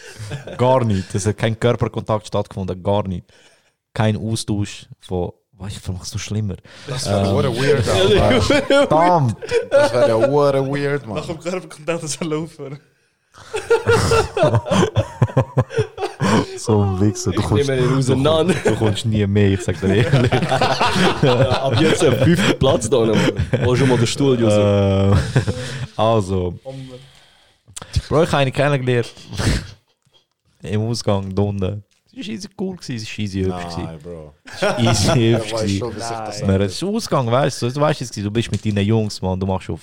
Gar 0.56 0.84
nicht. 0.84 1.14
Es 1.14 1.26
hat 1.26 1.38
kein 1.38 1.58
Körperkontakt 1.58 2.26
stattgefunden, 2.26 2.82
gar 2.82 3.06
nicht. 3.08 3.24
Kein 3.94 4.16
Austausch 4.16 4.86
von. 5.00 5.32
Weißt 5.52 5.86
du, 5.86 5.92
machst 5.92 6.14
du 6.14 6.18
schlimmer. 6.18 6.56
Das 6.86 7.06
wäre 7.06 7.46
ähm, 7.46 7.54
weird, 7.56 7.86
Alter. 7.86 8.40
Verdammt! 8.66 9.36
Das 9.70 9.92
wäre 9.92 10.08
ja 10.08 10.32
weird, 10.32 11.06
Nach 11.06 11.14
man. 11.14 11.26
dem 11.26 11.38
Körperkontakt 11.38 12.02
ist 12.04 12.20
er 12.20 12.26
laufen. 12.26 12.80
So 16.64 16.82
ein 16.82 17.00
Wichser. 17.00 17.32
Du 17.32 17.40
Ich 17.40 17.66
nehme 17.66 17.78
ihn 17.78 17.94
auseinander. 17.98 18.54
du 18.54 18.74
kommst 18.76 19.06
nie 19.06 19.26
mehr, 19.26 19.52
ich 19.52 19.62
sag 19.62 19.80
dir 19.80 19.94
ehrlich. 19.94 20.32
Ab 21.22 21.80
jetzt 21.80 22.04
ein 22.04 22.16
fünfter 22.16 22.54
Platz 22.54 22.90
da 22.90 23.06
noch. 23.06 23.16
Wo 23.64 23.74
schon 23.74 23.88
mal 23.88 23.96
der 23.96 24.06
Stuhl, 24.06 24.38
Jose. 24.38 25.16
Äh, 25.16 25.40
also. 25.96 26.54
Bro, 28.08 28.24
ich 28.24 28.28
habe 28.32 28.36
eine 28.38 28.52
kennengelernt. 28.52 29.12
Im 30.62 30.82
Ausgang 30.82 31.34
da 31.34 31.42
unten. 31.42 31.82
Es 32.12 32.16
war 32.16 32.34
easy 32.34 32.48
cool, 32.60 32.76
es 32.80 32.88
war 32.88 32.96
easy 32.96 33.44
hübsch. 33.44 33.76
Nein, 33.78 33.98
Bro. 34.02 34.34
Easy 34.78 35.32
hübsch. 35.32 35.52
Wie 35.62 35.68
sich 35.68 35.80
das 35.80 36.42
Aber 36.42 36.60
es 36.60 36.72
ist 36.74 36.84
Ausgang, 36.84 37.30
weißt 37.30 37.62
du, 37.62 37.70
du 37.70 37.80
weißt 37.80 38.16
du 38.16 38.30
bist 38.30 38.52
mit 38.52 38.64
deinen 38.66 38.84
Jungs, 38.84 39.22
man, 39.22 39.40
du 39.40 39.46
machst 39.46 39.70
auf 39.70 39.80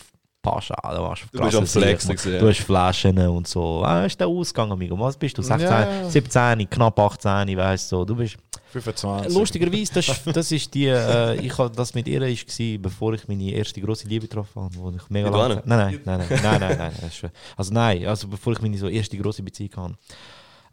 Pascha, 0.52 0.76
du 0.96 1.02
machst 1.02 1.24
auf 1.24 1.32
Du 1.32 1.40
bist 1.44 1.56
am 1.56 1.66
Flexen 1.66 2.34
ja. 2.34 2.40
Du 2.40 2.48
hast 2.48 2.60
Flaschen 2.60 3.18
und 3.28 3.48
so. 3.48 3.84
Ah, 3.84 4.06
ist 4.06 4.20
der 4.20 4.28
Ausgang, 4.28 4.72
amigo. 4.72 4.98
Was 5.00 5.18
bist 5.18 5.38
du? 5.38 5.42
16, 5.42 5.70
Ja, 5.70 6.02
ja. 6.02 6.10
17, 6.10 6.70
knapp 6.70 7.00
18, 7.00 7.58
weißt 7.58 7.92
du, 7.92 7.96
so. 7.98 8.06
du 8.06 8.16
bist... 8.16 8.38
25. 8.70 9.34
Lustigerweise, 9.34 9.94
das, 9.94 10.24
das 10.34 10.52
ist 10.52 10.74
die, 10.74 10.88
äh, 10.88 11.36
ich 11.40 11.58
hab 11.58 11.76
das 11.76 11.94
mit 11.94 12.08
ihr 12.08 12.20
gewesen, 12.20 12.82
bevor 12.82 13.14
ich 13.14 13.28
meine 13.28 13.52
erste 13.52 13.80
große 13.80 14.08
Liebe 14.08 14.28
getroffen 14.28 14.64
habe, 14.64 14.76
wo 14.76 14.90
ich 14.92 15.10
mega 15.10 15.30
lange 15.30 15.64
Nein, 15.66 15.78
nein, 15.78 16.02
nein, 16.06 16.28
nein, 16.28 16.42
nein, 16.44 16.60
nein, 16.60 16.78
nein, 16.78 17.10
ist, 17.10 17.24
also 17.56 17.74
nein, 17.74 18.06
also 18.06 18.28
bevor 18.28 18.54
ich 18.54 18.62
meine 18.62 18.78
so 18.78 18.88
erste 18.88 19.18
große 19.18 19.42
Beziehung 19.42 19.72
hatte. 19.78 19.96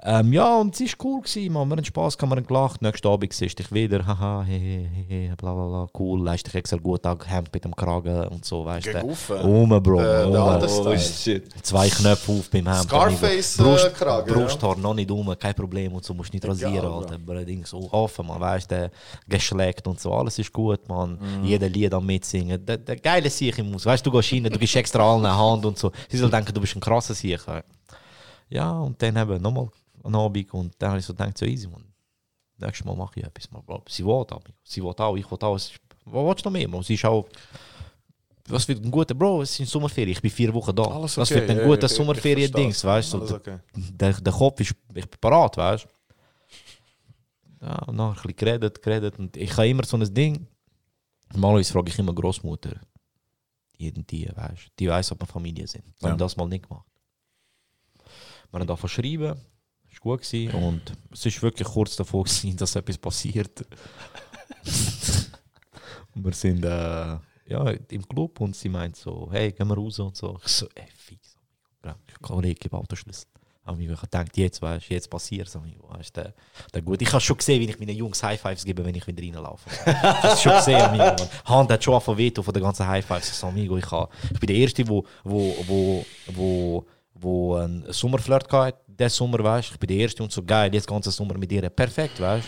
Ähm, 0.06 0.34
ja, 0.34 0.58
und 0.58 0.78
es 0.78 0.98
war 0.98 1.06
cool, 1.06 1.22
gewesen, 1.22 1.50
man. 1.50 1.66
wir 1.66 1.76
haben 1.76 1.84
Spass 1.84 2.18
gehabt, 2.18 2.30
wir 2.30 2.36
haben 2.36 2.46
gelacht. 2.46 2.82
Nächsten 2.82 3.08
Abend 3.08 3.32
siehst 3.32 3.58
du 3.58 3.62
dich 3.62 3.72
wieder, 3.72 4.06
haha, 4.06 4.44
he, 4.46 4.58
he, 4.58 5.04
he, 5.08 5.28
bla 5.34 5.54
bla 5.54 5.66
bla, 5.66 5.88
cool, 5.98 6.22
leist 6.22 6.46
dich 6.46 6.54
extra 6.54 6.76
gut 6.76 7.06
an, 7.06 7.18
Hemd 7.24 7.48
mit 7.54 7.64
dem 7.64 7.74
Kragen 7.74 8.28
und 8.28 8.44
so, 8.44 8.66
weißt 8.66 8.88
du. 8.88 9.34
Um, 9.42 9.70
Bro. 9.82 10.02
Der 10.02 10.28
um. 10.28 10.34
Oh 10.34 10.98
shit. 10.98 11.48
Zwei 11.62 11.88
Knöpfe 11.88 12.32
auf 12.32 12.50
beim 12.50 12.66
Hemd. 12.66 12.82
Scarface, 12.82 13.58
amigo. 13.58 13.76
Brust, 13.76 13.86
äh, 13.86 13.90
Kragen, 13.92 14.28
ja. 14.28 14.34
Brusthaar 14.34 14.76
noch 14.76 14.92
nicht 14.92 15.10
um, 15.10 15.38
kein 15.38 15.54
Problem 15.54 15.94
und 15.94 16.04
so, 16.04 16.12
musst 16.12 16.34
nicht 16.34 16.46
rasieren, 16.46 16.80
Bro. 16.80 16.98
Alter. 16.98 17.14
Aber 17.14 17.42
Ding 17.42 17.64
so 17.64 17.90
offen, 17.90 18.26
man, 18.26 18.38
weißt 18.38 18.70
du, 18.70 18.90
geschleckt 19.26 19.86
und 19.86 19.98
so, 19.98 20.12
alles 20.12 20.38
ist 20.38 20.52
gut, 20.52 20.86
man. 20.86 21.12
Mhm. 21.12 21.44
Jeder 21.44 21.70
Lied 21.70 21.94
am 21.94 22.04
mitsingen. 22.04 22.62
Der, 22.66 22.76
der 22.76 22.96
geile 22.96 23.30
Sieg 23.30 23.56
im 23.56 23.70
Muss, 23.70 23.86
weißt 23.86 24.04
du, 24.04 24.10
du 24.10 24.18
gehst 24.18 24.34
rein, 24.34 24.44
du 24.44 24.50
gibst 24.50 24.76
extra 24.76 25.02
allen 25.02 25.24
eine 25.24 25.34
Hand 25.34 25.64
und 25.64 25.78
so. 25.78 25.90
Sie 26.10 26.18
sollen 26.18 26.30
denken, 26.30 26.52
du 26.52 26.60
bist 26.60 26.76
ein 26.76 26.80
krasser 26.80 27.14
Sieg. 27.14 27.40
Ja, 28.50 28.70
und 28.70 29.00
dann 29.00 29.16
eben 29.16 29.40
nochmal 29.40 29.68
einen 30.04 30.14
Abend 30.16 30.52
und 30.54 30.74
dann 30.78 30.90
habe 30.90 31.00
ich 31.00 31.06
so 31.06 31.12
gedacht, 31.12 31.36
so 31.38 31.44
easy, 31.46 31.66
man. 31.68 31.84
Nächstes 32.58 32.84
Mal 32.84 32.94
mache 32.96 33.20
ich 33.20 33.26
etwas, 33.26 33.50
man. 33.50 33.62
Sie 33.88 34.04
will 34.04 34.12
auch, 34.12 34.40
sie 34.62 34.82
will 34.82 34.90
auch, 34.96 35.16
ich 35.16 35.30
will 35.30 35.38
auch. 35.40 35.54
Was 35.54 35.72
willst 36.06 36.44
du 36.44 36.48
noch 36.48 36.52
mehr, 36.52 36.68
man? 36.68 36.82
Sie 36.82 36.94
ist 36.94 37.04
auch... 37.04 37.26
Was 38.46 38.68
wird 38.68 38.84
ein 38.84 38.90
guter 38.90 39.14
Bro? 39.14 39.40
Es 39.42 39.58
ist 39.58 39.70
Sommerferien. 39.70 40.12
Ich 40.12 40.20
bin 40.20 40.30
vier 40.30 40.52
Wochen 40.52 40.76
da. 40.76 40.82
Alles 40.82 41.16
Was 41.16 41.30
okay, 41.30 41.40
wird 41.40 41.50
ein 41.50 41.56
ja, 41.58 41.64
guter 41.64 41.86
ich- 41.86 41.92
ich 41.92 41.96
Sommerferien-Dings, 41.96 42.84
weißt 42.84 43.14
du? 43.14 43.22
Okay. 43.36 43.58
Der, 43.74 44.12
der 44.12 44.32
Kopf 44.34 44.60
ist, 44.60 44.74
ich 44.94 45.08
bin 45.08 45.18
parat, 45.20 45.56
weißt 45.56 45.84
du? 45.86 45.88
Ja, 47.66 47.76
und 47.84 47.96
dann 47.96 48.08
ein 48.10 48.14
bisschen 48.14 48.36
geredet, 48.36 48.82
geredet. 48.82 49.18
Und 49.18 49.34
ich 49.38 49.50
habe 49.56 49.66
immer 49.68 49.84
so 49.86 49.96
ein 49.96 50.12
Ding. 50.14 50.46
Normalerweise 51.32 51.72
frage 51.72 51.88
ich 51.90 51.98
immer 51.98 52.12
Großmutter. 52.14 52.78
Jeden 53.78 54.06
die, 54.06 54.28
weißt 54.34 54.66
du? 54.66 54.70
Die 54.78 54.88
weiß, 54.88 55.12
ob 55.12 55.22
wir 55.22 55.26
Familie 55.26 55.66
sind. 55.66 55.82
Wir 55.98 56.08
Ja. 56.08 56.10
haben 56.10 56.18
das 56.18 56.36
mal 56.36 56.46
nicht 56.46 56.68
gemacht. 56.68 56.86
Wir 58.50 58.60
haben 58.60 58.66
davon 58.66 58.90
schreiben. 58.90 59.40
Es 60.04 60.10
war 60.10 60.16
gut. 60.16 60.22
Gewesen. 60.22 60.54
Und 60.54 60.92
es 61.12 61.26
ist 61.26 61.42
wirklich 61.42 61.68
kurz 61.68 61.96
davor, 61.96 62.24
gewesen, 62.24 62.56
dass 62.58 62.76
etwas 62.76 62.98
passiert. 62.98 63.64
und 66.14 66.24
wir 66.24 66.32
sind 66.32 66.64
äh, 66.64 67.18
ja, 67.46 67.70
im 67.88 68.08
Club 68.08 68.40
und 68.40 68.56
sie 68.56 68.68
meint 68.68 68.96
so, 68.96 69.28
hey, 69.30 69.52
gehen 69.52 69.68
wir 69.68 69.76
raus 69.76 69.98
und 69.98 70.16
so. 70.16 70.38
Ich 70.44 70.52
so, 70.52 70.66
ey, 70.74 70.88
fix. 70.94 71.36
Kollege, 72.22 72.58
gib 72.60 72.72
Autoschlüssel. 72.72 73.28
Amigo, 73.66 73.94
ich 73.94 73.98
habe 73.98 74.08
gedacht, 74.08 74.36
jetzt, 74.36 74.60
weißt, 74.60 74.90
jetzt 74.90 75.08
passiert 75.08 75.48
es. 75.48 75.56
Weißt, 75.56 76.14
der, 76.16 76.34
der 76.74 76.82
gut. 76.82 77.00
Ich 77.00 77.10
habe 77.10 77.20
schon 77.20 77.38
gesehen, 77.38 77.60
wie 77.60 77.70
ich 77.70 77.78
meinen 77.78 77.96
Jungs 77.96 78.22
High 78.22 78.38
Fives 78.38 78.62
gebe, 78.62 78.84
wenn 78.84 78.94
ich 78.94 79.06
wieder 79.06 79.22
reinlaufe. 79.22 79.70
Ich 79.86 80.02
habe 80.02 80.36
schon 80.36 80.52
gesehen, 80.52 80.82
Amigo. 80.82 81.16
Hand 81.46 81.70
hat 81.72 81.82
schon 81.82 81.94
angefangen 81.94 82.44
von 82.44 82.54
den 82.54 82.62
ganzen 82.62 82.86
High 82.86 83.04
Fives. 83.04 83.30
Ich 83.30 83.34
so, 83.34 83.46
Amigo, 83.46 83.78
ich, 83.78 83.90
habe, 83.90 84.10
ich 84.32 84.38
bin 84.38 84.48
der 84.48 84.56
Erste, 84.56 84.86
wo, 84.86 85.04
wo, 85.22 85.56
wo, 85.66 86.06
wo, 86.34 86.86
wo 87.14 87.54
einen 87.54 87.84
Sommerflirt 87.90 88.52
hatte. 88.52 88.78
Der 88.86 89.10
Sommer, 89.10 89.42
weißt 89.42 89.72
ich 89.72 89.78
bin 89.78 89.88
der 89.88 89.96
Erste 89.96 90.22
und 90.22 90.30
so 90.30 90.40
geil, 90.40 90.72
jetzt 90.72 90.86
ganze 90.86 91.10
Sommer 91.10 91.36
mit 91.36 91.50
ihr. 91.50 91.68
Perfekt, 91.68 92.20
weißt 92.20 92.46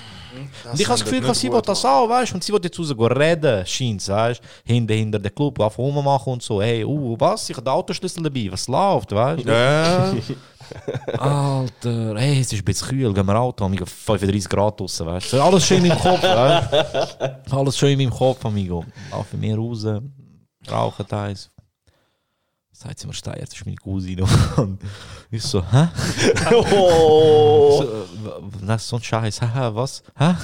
Und 0.70 0.78
ich 0.78 0.86
habe 0.86 0.97
das 0.97 1.05
Gefühl, 1.05 1.20
dass 1.20 1.40
sie 1.40 1.51
will 1.51 1.60
das 1.60 1.84
auch, 1.84 2.09
weißt 2.09 2.34
und 2.34 2.44
sie 2.44 2.52
will 2.52 2.60
jetzt 2.62 2.78
raus 2.78 2.97
gehen 2.97 3.06
reden, 3.06 3.66
scheint 3.66 4.06
weißt 4.06 4.40
hinter, 4.64 4.94
hinter 4.94 5.18
der 5.18 5.32
Club, 5.32 5.59
auf 5.59 5.76
rummachen 5.76 6.34
und 6.34 6.43
so. 6.43 6.62
Hey, 6.62 6.84
uh, 6.84 7.16
was? 7.18 7.51
Ich 7.51 7.56
habe 7.56 7.64
den 7.64 7.72
Autoschlüssel 7.72 8.22
dabei, 8.22 8.47
was 8.48 8.68
läuft, 8.68 9.12
weißt 9.12 9.44
Ja. 9.44 10.14
Alter, 11.18 12.14
hey, 12.16 12.40
es 12.40 12.52
ist 12.52 12.60
ein 12.60 12.64
bisschen 12.64 12.88
kühl, 12.88 13.12
gehen 13.12 13.26
wir 13.26 13.40
Auto, 13.40 13.64
amigo, 13.64 13.86
35 13.86 14.48
Grad 14.48 14.78
draussen, 14.78 15.06
weißt 15.06 15.32
du. 15.32 15.43
Alles 15.43 15.66
schön 15.66 15.84
in 15.84 15.88
meinem 15.88 15.98
Kopf, 15.98 16.22
weißt 16.22 17.18
du. 17.20 17.56
Alles 17.56 17.76
schön 17.76 17.98
in 17.98 18.09
meinem 18.09 18.16
Kopf, 18.16 18.44
amigo. 18.44 18.84
Laufen 19.10 19.43
wir 19.43 19.56
raus, 19.56 19.84
rauchen 20.70 21.10
eins. 21.10 21.51
Sagt 22.78 22.98
sie 22.98 23.07
mir, 23.07 23.15
Steier, 23.15 23.40
das 23.40 23.55
ist 23.55 23.65
meine 23.65 23.78
Cousine. 23.78 24.23
Und 24.57 24.78
ich 25.31 25.43
so, 25.43 25.62
hä? 25.62 25.89
Oh. 26.53 27.82
So, 27.82 28.47
das 28.66 28.82
ist 28.82 28.89
so 28.89 28.97
ein 28.97 29.03
Scheiß, 29.03 29.40
haha, 29.43 29.74
was? 29.74 30.03
Hä? 30.15 30.35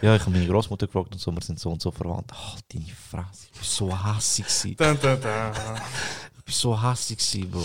Ja, 0.00 0.16
ich 0.16 0.22
habe 0.22 0.30
meine 0.30 0.46
Großmutter 0.46 0.86
gefragt 0.86 1.12
und 1.12 1.18
so, 1.20 1.30
wir 1.30 1.42
sind 1.42 1.60
so 1.60 1.70
und 1.70 1.82
so 1.82 1.90
verwandt. 1.90 2.32
Halt 2.32 2.64
deine 2.72 2.86
Fresse, 2.86 3.48
ich 3.52 3.60
bin 3.60 3.68
so 3.68 4.02
hassig. 4.02 4.76
Dun, 4.78 4.98
dun, 4.98 5.20
dun. 5.20 5.30
Ich 6.38 6.44
bin 6.44 6.54
so 6.54 6.80
hassig 6.80 7.50
Bro. 7.50 7.60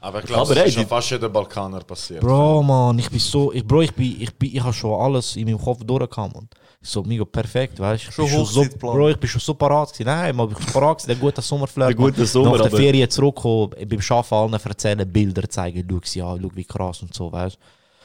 Aber 0.00 0.18
ich 0.20 0.26
glaube, 0.26 0.54
das 0.54 0.66
ist 0.66 0.74
schon 0.74 0.86
fast 0.86 1.10
jeder 1.10 1.30
Balkaner 1.30 1.80
passiert. 1.80 2.20
Bro, 2.20 2.62
man, 2.62 2.98
ich 2.98 3.08
bin 3.08 3.20
so, 3.20 3.52
ich, 3.52 3.66
Bro, 3.66 3.82
ich 3.82 3.94
bin, 3.94 4.20
ich 4.20 4.34
bin, 4.34 4.54
ich 4.54 4.62
habe 4.62 4.74
schon 4.74 5.00
alles 5.00 5.36
in 5.36 5.46
meinem 5.46 5.58
Kopf 5.58 5.82
durchgekommen. 5.82 6.46
So, 6.84 7.02
Migo, 7.04 7.24
perfekt, 7.24 7.78
weißt 7.78 8.08
du? 8.08 8.12
Schon 8.12 8.28
bin 8.28 8.44
schon. 8.44 8.68
Bro, 8.78 9.10
ich 9.10 9.16
bin 9.16 9.30
schon 9.30 9.40
so 9.40 9.54
parat 9.54 9.92
gewesen. 9.92 10.06
Nein, 10.06 10.34
man, 10.34 10.50
ich 10.50 10.56
bin 10.56 10.66
parat 10.66 10.98
gewesen, 10.98 11.06
der 11.08 11.16
gute 11.16 11.40
Sommerflirt. 11.40 11.88
Der 11.90 11.94
gute. 11.94 12.26
Sommer, 12.26 12.58
Nach 12.58 12.68
der 12.68 12.70
Ferien 12.72 13.08
zurückkommen, 13.08 13.70
beim 13.88 14.00
Arbeiten 14.00 14.34
allen 14.34 14.52
erzählen, 14.52 15.12
Bilder 15.12 15.48
zeigen, 15.48 15.86
schau 16.04 16.26
an, 16.26 16.42
schau 16.42 16.50
wie 16.54 16.64
krass 16.64 17.02
und 17.02 17.14
so, 17.14 17.30
weißt 17.30 17.56
du? 17.56 17.60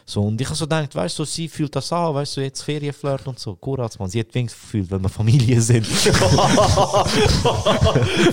So, 0.09 0.21
und 0.21 0.39
ich 0.39 0.47
habe 0.47 0.55
so 0.55 0.63
gedacht, 0.63 0.95
weißt 0.95 1.19
du, 1.19 1.25
so, 1.25 1.29
sie 1.29 1.49
fühlt 1.49 1.75
das 1.75 1.91
an, 1.91 2.15
weißt 2.15 2.37
du, 2.37 2.41
jetzt 2.41 2.61
Ferienflirt 2.61 3.27
und 3.27 3.37
so. 3.37 3.55
Kuratz, 3.55 3.99
man, 3.99 4.07
sie 4.07 4.21
hat 4.21 4.33
wenigstens 4.33 4.61
gefühlt, 4.61 4.89
wenn 4.89 5.01
wir 5.01 5.09
Familie 5.09 5.59
sind. 5.59 5.85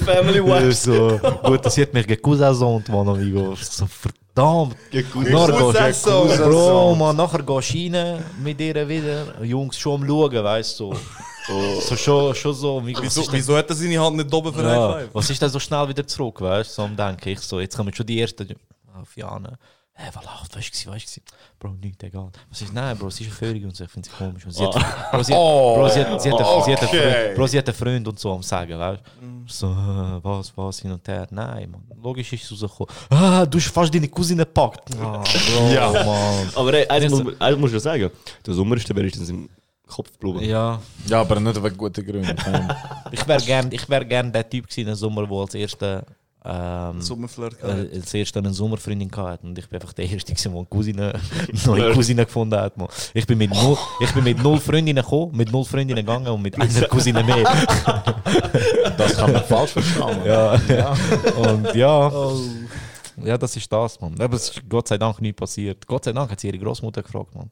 Family 0.04 0.40
Wife. 0.40 0.72
so, 0.72 1.18
gut, 1.42 1.68
sie 1.72 1.82
hat 1.82 1.92
mich 1.92 2.06
gekusasont, 2.06 2.88
man, 2.88 3.08
amigo. 3.08 3.56
So, 3.56 3.86
verdammt. 3.86 4.76
Cousin. 5.12 5.32
Nachher 5.32 6.48
Bro, 6.48 6.94
man, 6.94 7.16
nachher 7.16 7.42
gehst 7.42 7.74
du 7.74 7.78
rein 7.92 8.22
mit 8.40 8.60
ihr 8.60 8.88
wieder. 8.88 9.42
Jungs 9.42 9.76
schon 9.76 10.02
am 10.02 10.06
Schauen, 10.06 10.44
weißt 10.44 10.78
du. 10.78 10.94
So, 11.48 11.80
so 11.80 11.96
schon, 11.96 12.34
schon 12.36 12.54
so. 12.54 12.80
Wieso, 12.84 13.32
wieso 13.32 13.56
hat 13.56 13.68
er 13.68 13.74
seine 13.74 14.00
Hand 14.00 14.16
nicht 14.16 14.32
oben 14.32 14.54
für 14.54 14.62
ja, 14.62 15.00
was 15.12 15.28
ist 15.28 15.42
denn 15.42 15.50
so 15.50 15.58
schnell 15.58 15.88
wieder 15.88 16.06
zurück, 16.06 16.40
weißt 16.40 16.70
du? 16.70 16.74
So 16.74 16.82
am 16.82 16.96
Denken. 16.96 17.30
Ich 17.30 17.40
so, 17.40 17.58
jetzt 17.58 17.76
kommen 17.76 17.92
schon 17.92 18.06
die 18.06 18.20
ersten 18.20 18.54
auf 18.94 19.16
Hä, 19.96 20.10
was 20.12 20.24
läuft? 20.24 20.56
Weißt 20.56 20.86
du, 20.86 20.90
weißt 20.90 21.16
du? 21.16 21.20
Bro, 21.60 21.74
nichts, 21.80 22.02
egal. 22.02 22.30
Was 22.50 22.60
ist, 22.62 22.72
nein, 22.72 22.98
Bro, 22.98 23.10
sie 23.10 23.24
ist 23.24 23.30
eine 23.40 23.52
Vögel 23.52 23.64
und 23.66 23.76
so, 23.76 23.84
ich 23.84 23.90
finde 23.90 24.08
sie 24.08 24.16
komisch. 24.16 24.44
Und 24.44 24.50
sie 24.50 24.64
hat, 24.64 24.72
Bro, 25.12 25.22
sie 25.22 25.32
hat, 25.32 25.38
Bro, 25.38 25.88
sie 25.88 26.00
hat, 26.00 26.20
sie 26.22 26.32
hat, 26.32 26.38
sie 26.64 26.72
hat, 26.72 26.80
einen 26.82 26.88
okay. 26.88 27.12
Freund, 27.12 27.34
Bro, 27.36 27.46
sie 27.46 27.58
hat 27.58 27.68
einen 27.68 27.76
Freund 27.76 28.08
und 28.08 28.18
so 28.18 28.32
am 28.32 28.42
Sagen, 28.42 28.76
weißt 28.76 29.02
du? 29.20 29.26
So, 29.46 29.68
was, 29.68 30.52
was, 30.56 30.80
hin 30.80 30.90
und 30.90 31.06
her. 31.06 31.28
Nein, 31.30 31.70
man. 31.70 31.82
Logisch 32.02 32.32
ist 32.32 32.50
es 32.50 32.62
rausgekommen. 32.62 32.92
Ah, 33.08 33.46
du 33.46 33.56
hast 33.58 33.68
fast 33.68 33.94
deine 33.94 34.08
Cousine 34.08 34.44
gepackt. 34.44 34.90
Ah, 35.00 35.22
Bro, 35.22 35.68
Ja. 35.72 35.92
Mann. 35.92 36.50
Aber 36.56 36.74
ey, 36.74 36.88
eins 36.88 37.12
Nicht 37.12 37.24
muss, 37.24 37.40
eins 37.40 37.58
muss 37.58 37.70
ich 37.70 37.74
ja 37.74 37.80
sagen. 37.80 38.10
Der 38.44 38.54
Sommer 38.54 38.76
ist 38.76 38.96
wenigstens 38.96 39.28
im 39.28 39.48
Kopf 39.86 40.10
geblieben. 40.18 40.40
Ja, 40.40 40.80
Ja, 41.06 41.20
aber 41.20 41.38
nicht 41.38 41.62
wegen 41.62 41.76
guten 41.76 42.04
Gründen. 42.04 42.36
ich 43.12 43.28
wäre 43.28 43.42
gern, 43.42 43.70
ich 43.70 43.88
wär 43.88 44.04
gern 44.04 44.32
der 44.32 44.48
Typ 44.48 44.66
gewesen 44.68 44.88
im 44.88 44.94
Sommer, 44.96 45.24
der 45.24 45.36
als 45.38 45.54
erster 45.54 46.04
ähm, 46.44 47.00
Sommerflirt. 47.00 47.56
äh, 47.62 47.96
als 47.96 48.12
erster 48.12 48.40
eine 48.40 48.52
Sommerfreundin 48.52 49.10
hatte 49.16 49.46
und 49.46 49.58
ich 49.58 49.68
bin 49.68 49.80
einfach 49.80 49.94
der 49.94 50.08
Erste, 50.10 50.34
der 50.34 50.52
eine 50.52 50.66
Cousine, 50.66 51.18
neue 51.66 51.92
Cousine 51.94 52.24
gefunden 52.26 52.58
hat. 52.60 52.76
Man. 52.76 52.88
Ich, 53.14 53.26
bin 53.26 53.38
mit 53.38 53.50
null, 53.62 53.78
ich 54.00 54.12
bin 54.12 54.24
mit 54.24 54.42
null 54.42 54.58
Freundinnen 54.58 55.02
gekommen, 55.02 55.36
mit 55.36 55.50
null 55.50 55.64
Freundinnen 55.64 56.04
gegangen 56.04 56.26
und 56.28 56.42
mit 56.42 56.60
einer 56.60 56.88
Cousine 56.88 57.22
mehr. 57.24 57.44
Das 58.96 59.16
kann 59.16 59.32
man 59.32 59.42
falsch 59.42 59.72
verstehen. 59.72 60.24
ja, 60.24 60.52
und 61.36 61.74
ja, 61.74 62.12
ja, 63.22 63.38
das 63.38 63.56
ist 63.56 63.72
das, 63.72 64.00
man. 64.00 64.20
Aber 64.20 64.36
es 64.36 64.50
ist 64.50 64.68
Gott 64.68 64.88
sei 64.88 64.98
Dank 64.98 65.20
nicht 65.20 65.36
passiert. 65.36 65.86
Gott 65.86 66.04
sei 66.04 66.12
Dank 66.12 66.30
hat 66.30 66.40
sie 66.40 66.48
ihre 66.48 66.58
Großmutter 66.58 67.02
gefragt, 67.02 67.34
man. 67.34 67.50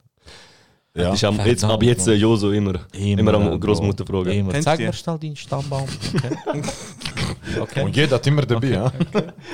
Ja. 0.95 1.15
Ist 1.15 1.25
am, 1.25 1.41
jetzt, 1.41 1.65
ab 1.65 1.83
jetzt 1.83 2.07
äh, 2.07 2.13
Joso 2.15 2.53
immer. 2.53 2.81
Immer, 2.93 3.35
am 3.35 3.59
Großmutter 3.59 4.05
fragen. 4.05 4.31
Immer. 4.31 4.61
Zeig 4.61 4.79
mir 4.79 4.93
schnell 4.93 5.19
deinen 5.19 5.37
Stammbaum. 5.37 5.89
Okay. 6.13 7.61
okay. 7.61 7.83
Und 7.83 7.97
jeder 7.97 8.17
hat 8.17 8.27
immer 8.27 8.43
dabei, 8.43 8.69
ja? 8.69 8.93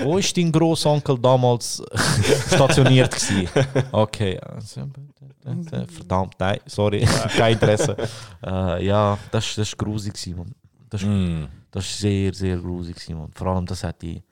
Wo 0.02 0.18
ist 0.18 0.36
dein 0.36 0.50
Großonkel 0.50 1.16
damals 1.18 1.82
stationiert 2.48 3.14
gewesen? 3.14 3.48
Okay. 3.92 4.38
also, 4.40 4.88
Verdammt, 5.88 6.34
nein, 6.38 6.58
sorry, 6.66 7.06
kein 7.36 7.54
Interesse. 7.54 7.96
Äh, 8.44 8.84
ja, 8.84 9.16
das, 9.30 9.56
ist 9.58 9.78
grusig 9.78 10.14
man. 10.36 10.52
Das, 10.90 11.02
Mm. 11.02 11.44
das 11.70 11.84
ist 11.86 11.98
sehr, 11.98 12.34
sehr 12.34 12.58
grusig 12.58 12.96
man. 13.10 13.30
Vor 13.32 13.46
allem, 13.46 13.64
das 13.64 13.84
hat 13.84 14.02
die... 14.02 14.22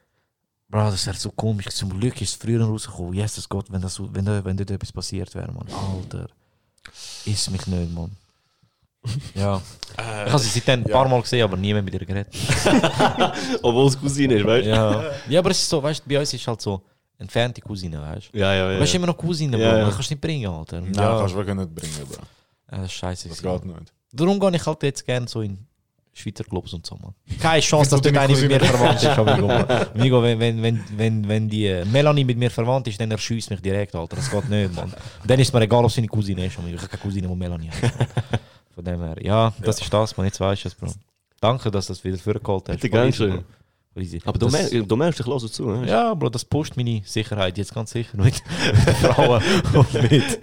Bro, 0.68 0.90
das 0.90 1.06
wäre 1.06 1.16
so 1.16 1.30
komisch. 1.30 1.66
Zum 1.68 1.98
Glück 1.98 2.20
ist 2.20 2.30
es 2.30 2.34
früher 2.34 2.64
rausgekommen. 2.64 3.14
Jesus 3.14 3.48
Gott, 3.48 3.66
wenn, 3.70 3.80
das, 3.80 4.00
wenn, 4.00 4.26
wenn 4.44 4.56
dort 4.56 4.70
etwas 4.72 4.92
passiert 4.92 5.32
wäre, 5.34 5.52
man. 5.52 5.66
Alter. 5.68 6.28
Ist 7.24 7.50
mich 7.50 7.66
nicht, 7.66 7.92
man. 7.92 8.10
Ja. 9.34 9.62
ich 9.96 10.32
habe 10.32 10.38
sie 10.40 10.48
seitdem 10.48 10.80
ein 10.80 10.90
paar 10.90 11.08
Mal 11.08 11.22
gesehen, 11.22 11.44
aber 11.44 11.56
nie 11.56 11.72
mehr 11.72 11.82
mit 11.82 11.94
ihr 11.94 12.04
geredet. 12.04 12.26
Obwohl 13.62 13.86
es 13.86 13.98
Cousine 14.00 14.34
ist, 14.34 14.44
weißt 14.44 14.66
du? 14.66 14.70
Ja. 14.70 15.04
ja, 15.28 15.38
aber 15.38 15.50
es 15.50 15.58
ist 15.58 15.68
so, 15.68 15.80
weißt 15.80 16.04
du, 16.04 16.08
bei 16.08 16.18
uns 16.18 16.32
ist 16.34 16.46
halt 16.46 16.60
so 16.60 16.82
entfernte 17.18 17.60
Cousine, 17.60 18.00
weißt 18.00 18.30
du? 18.32 18.38
Ja, 18.38 18.52
ja, 18.52 18.72
ja. 18.72 18.80
Weißt 18.80 18.92
du, 18.92 18.96
immer 18.96 19.06
noch 19.06 19.16
Cousine, 19.16 19.56
Bro. 19.56 19.64
Ja, 19.64 19.78
ja. 19.78 19.84
Man 19.84 19.92
kannst 19.92 20.10
du 20.10 20.14
nicht 20.14 20.20
bringen, 20.20 20.46
Alter. 20.50 20.80
Nein, 20.80 20.92
ja. 20.94 21.18
kannst 21.18 21.34
du 21.34 21.38
wirklich 21.38 21.56
nicht 21.56 21.74
bringen, 21.74 22.06
Bro. 22.08 22.22
Ja, 22.72 22.78
das 22.78 22.86
ist 22.86 22.92
scheiße. 22.92 23.28
Das 23.28 23.42
geht 23.42 23.64
nicht. 23.64 23.92
Darum 24.12 24.40
gehe 24.40 24.56
ich 24.56 24.66
halt 24.66 24.82
jetzt 24.82 25.04
gerne 25.04 25.28
so 25.28 25.40
in 25.40 25.58
Schweizer 26.16 26.44
Clubs 26.44 26.72
und 26.72 26.86
so, 26.86 26.96
man. 26.96 27.14
Keine 27.38 27.60
Chance, 27.60 27.90
dass 27.90 28.00
Wieso 28.00 28.10
dort 28.10 28.16
deine 28.16 28.34
eine 28.34 28.48
mit 28.48 28.62
mir 28.62 28.66
verwandt 28.66 29.02
ist, 29.02 29.18
Amigo. 29.18 29.46
man. 29.46 29.70
Amigo, 29.94 30.22
wenn, 30.22 30.40
wenn, 30.40 30.62
wenn, 30.62 30.84
wenn, 30.96 31.28
wenn 31.28 31.48
die 31.48 31.66
äh, 31.66 31.84
Melanie 31.84 32.24
mit 32.24 32.38
mir 32.38 32.50
verwandt 32.50 32.88
ist, 32.88 32.98
dann 32.98 33.10
erschießt 33.10 33.50
mich 33.50 33.60
direkt, 33.60 33.94
Alter. 33.94 34.16
Das 34.16 34.30
geht 34.30 34.48
nicht, 34.48 34.74
man. 34.74 34.92
Dann 35.26 35.38
ist 35.38 35.52
mir 35.52 35.60
egal, 35.60 35.84
ob 35.84 35.90
sie 35.90 36.00
eine 36.00 36.08
Cousine 36.08 36.46
ist, 36.46 36.58
Amigo. 36.58 36.76
Ich 36.76 36.82
habe 36.82 36.88
keine 36.88 37.02
Cousine, 37.02 37.28
die 37.28 37.34
Melanie 37.34 37.68
hat. 37.70 37.92
Von 38.74 38.84
dem 38.84 39.00
her, 39.00 39.16
ja, 39.20 39.52
das 39.60 39.80
ist 39.80 39.92
das, 39.92 40.16
man. 40.16 40.24
Jetzt 40.24 40.40
weißt 40.40 40.64
du 40.64 40.68
es, 40.68 40.74
Bro. 40.74 40.88
Danke, 41.38 41.70
dass 41.70 41.86
du 41.86 41.92
das 41.92 42.02
wieder 42.02 42.16
vorgeholt 42.16 42.68
hast. 42.70 42.76
Bitte, 42.76 42.88
gern 42.90 43.12
Voll 43.12 43.44
easy. 44.00 44.20
Aber 44.24 44.38
du, 44.38 44.46
Das- 44.48 44.70
mer 44.72 44.82
du 44.82 44.96
merkst, 44.96 45.20
ich 45.20 45.26
höre 45.26 45.38
zu. 45.40 45.70
ne? 45.70 45.88
Ja, 45.88 46.14
Bro, 46.14 46.28
das 46.30 46.44
pusht 46.44 46.76
meine 46.76 47.02
Sicherheit 47.04 47.56
jetzt 47.58 47.74
ganz 47.74 47.90
sicher 47.90 48.16
mit 48.16 48.34
Frauen 49.02 49.42
und 49.74 49.92
mit. 50.10 50.38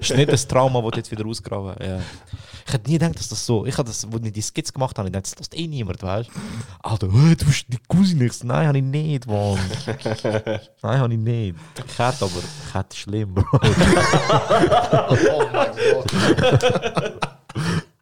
ist 0.00 0.16
nicht 0.16 0.32
das 0.32 0.46
Trauma, 0.46 0.80
das 0.82 0.96
jetzt 0.96 1.10
wieder 1.10 1.26
ausgraben. 1.26 1.74
Ja. 1.84 1.98
Ich 2.66 2.72
hätte 2.72 2.88
nie 2.90 2.98
gedacht, 2.98 3.18
dass 3.18 3.28
das 3.28 3.44
so. 3.44 3.66
Ich 3.66 3.76
habe 3.76 3.86
das, 3.88 4.06
als 4.10 4.24
ich 4.24 4.32
die 4.32 4.40
Skizze 4.40 4.72
gemacht 4.72 4.96
habe, 4.98 5.08
ich 5.08 5.12
dachte, 5.12 5.28
das 5.30 5.38
lässt 5.38 5.54
eh 5.56 5.66
niemand, 5.66 6.02
weißt 6.02 6.30
du? 6.30 6.32
Alter, 6.88 7.08
hey, 7.12 7.36
du 7.36 7.44
bist 7.44 7.66
die 7.68 7.76
Cousine. 7.86 8.30
So, 8.32 8.46
Nein, 8.46 8.66
habe 8.68 8.78
ich 8.78 8.84
nicht, 8.84 9.26
Mann. 9.26 9.58
Nein, 10.82 10.98
habe 10.98 11.12
ich 11.12 11.18
nicht. 11.20 11.56
Ich 11.86 11.98
hätte 11.98 12.24
aber, 12.24 12.30
ich 12.68 12.74
hätte 12.74 12.96
schlimm, 12.96 13.34
Bro. 13.34 13.44
Oh 15.10 15.42
mein 15.52 15.70
Gott. 15.92 16.12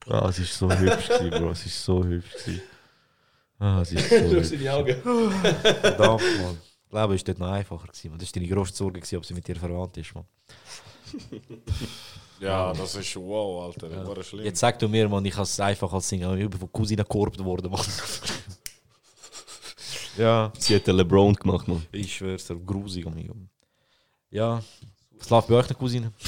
Ah, 0.08 0.26
es 0.28 0.38
ist 0.38 0.56
so 0.58 0.70
hübsch, 0.70 1.08
Bro. 1.30 1.50
Es 1.50 1.66
ist 1.66 1.84
so 1.84 2.04
hübsch. 2.04 2.32
Gewesen. 2.44 2.62
Ah, 3.62 3.80
es 3.82 3.92
ist 3.92 4.08
so 4.10 4.16
hübsch. 4.30 4.48
seine 4.48 4.72
Augen. 4.72 4.96
Verdammt, 5.02 6.22
Mann. 6.40 6.58
Ich 6.84 6.90
glaube, 6.90 7.14
es 7.14 7.20
war 7.20 7.24
dort 7.26 7.38
noch 7.38 7.52
einfacher. 7.52 7.86
Gewesen. 7.86 8.18
Das 8.18 8.28
war 8.28 8.32
deine 8.34 8.48
grösste 8.48 8.76
Sorge, 8.76 8.98
gewesen, 9.00 9.16
ob 9.18 9.24
sie 9.24 9.34
mit 9.34 9.46
dir 9.46 9.54
verwandt 9.54 9.96
ist, 9.98 10.12
Mann. 10.16 10.24
Ja, 12.40 12.72
das 12.72 12.96
ist 12.96 13.14
wow, 13.14 13.66
Alter. 13.66 13.88
Das 13.88 14.04
war 14.08 14.22
schlimm. 14.24 14.44
Jetzt 14.44 14.58
sag 14.58 14.78
du 14.80 14.88
mir, 14.88 15.08
Mann, 15.08 15.24
ich 15.24 15.34
habe 15.34 15.44
es 15.44 15.60
einfach 15.60 15.92
als 15.92 16.08
Singer. 16.08 16.34
Ich 16.36 16.50
bin 16.50 16.58
von 16.58 16.72
Cousine 16.72 17.02
gekorbt 17.04 17.38
worden, 17.44 17.70
Mann. 17.70 17.86
ja, 20.18 20.52
Sie 20.58 20.74
hat 20.74 20.86
den 20.88 20.96
LeBron 20.96 21.34
gemacht, 21.34 21.68
man. 21.68 21.86
ich 21.92 22.16
schwör's 22.16 22.46
dir, 22.48 22.56
grusig, 22.56 23.06
amigo. 23.06 23.36
Ja, 24.30 24.60
was 25.22 25.30
läuft 25.30 25.48
bei 25.48 25.54
euch 25.54 25.66
eine 25.66 25.74
Cousine? 25.74 26.12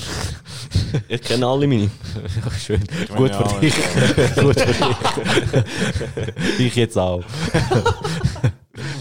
Ich 1.08 1.22
kenne 1.22 1.44
alle 1.46 1.66
meine. 1.66 1.90
Ja, 2.44 2.50
schön. 2.52 2.80
meine 3.08 3.16
Gut 3.16 3.34
für 3.34 3.44
auch, 3.46 3.58
dich. 3.60 3.74
Gut 4.36 4.60
für 4.60 5.62
dich. 5.62 6.60
ich 6.66 6.76
jetzt 6.76 6.96
auch. 6.96 7.24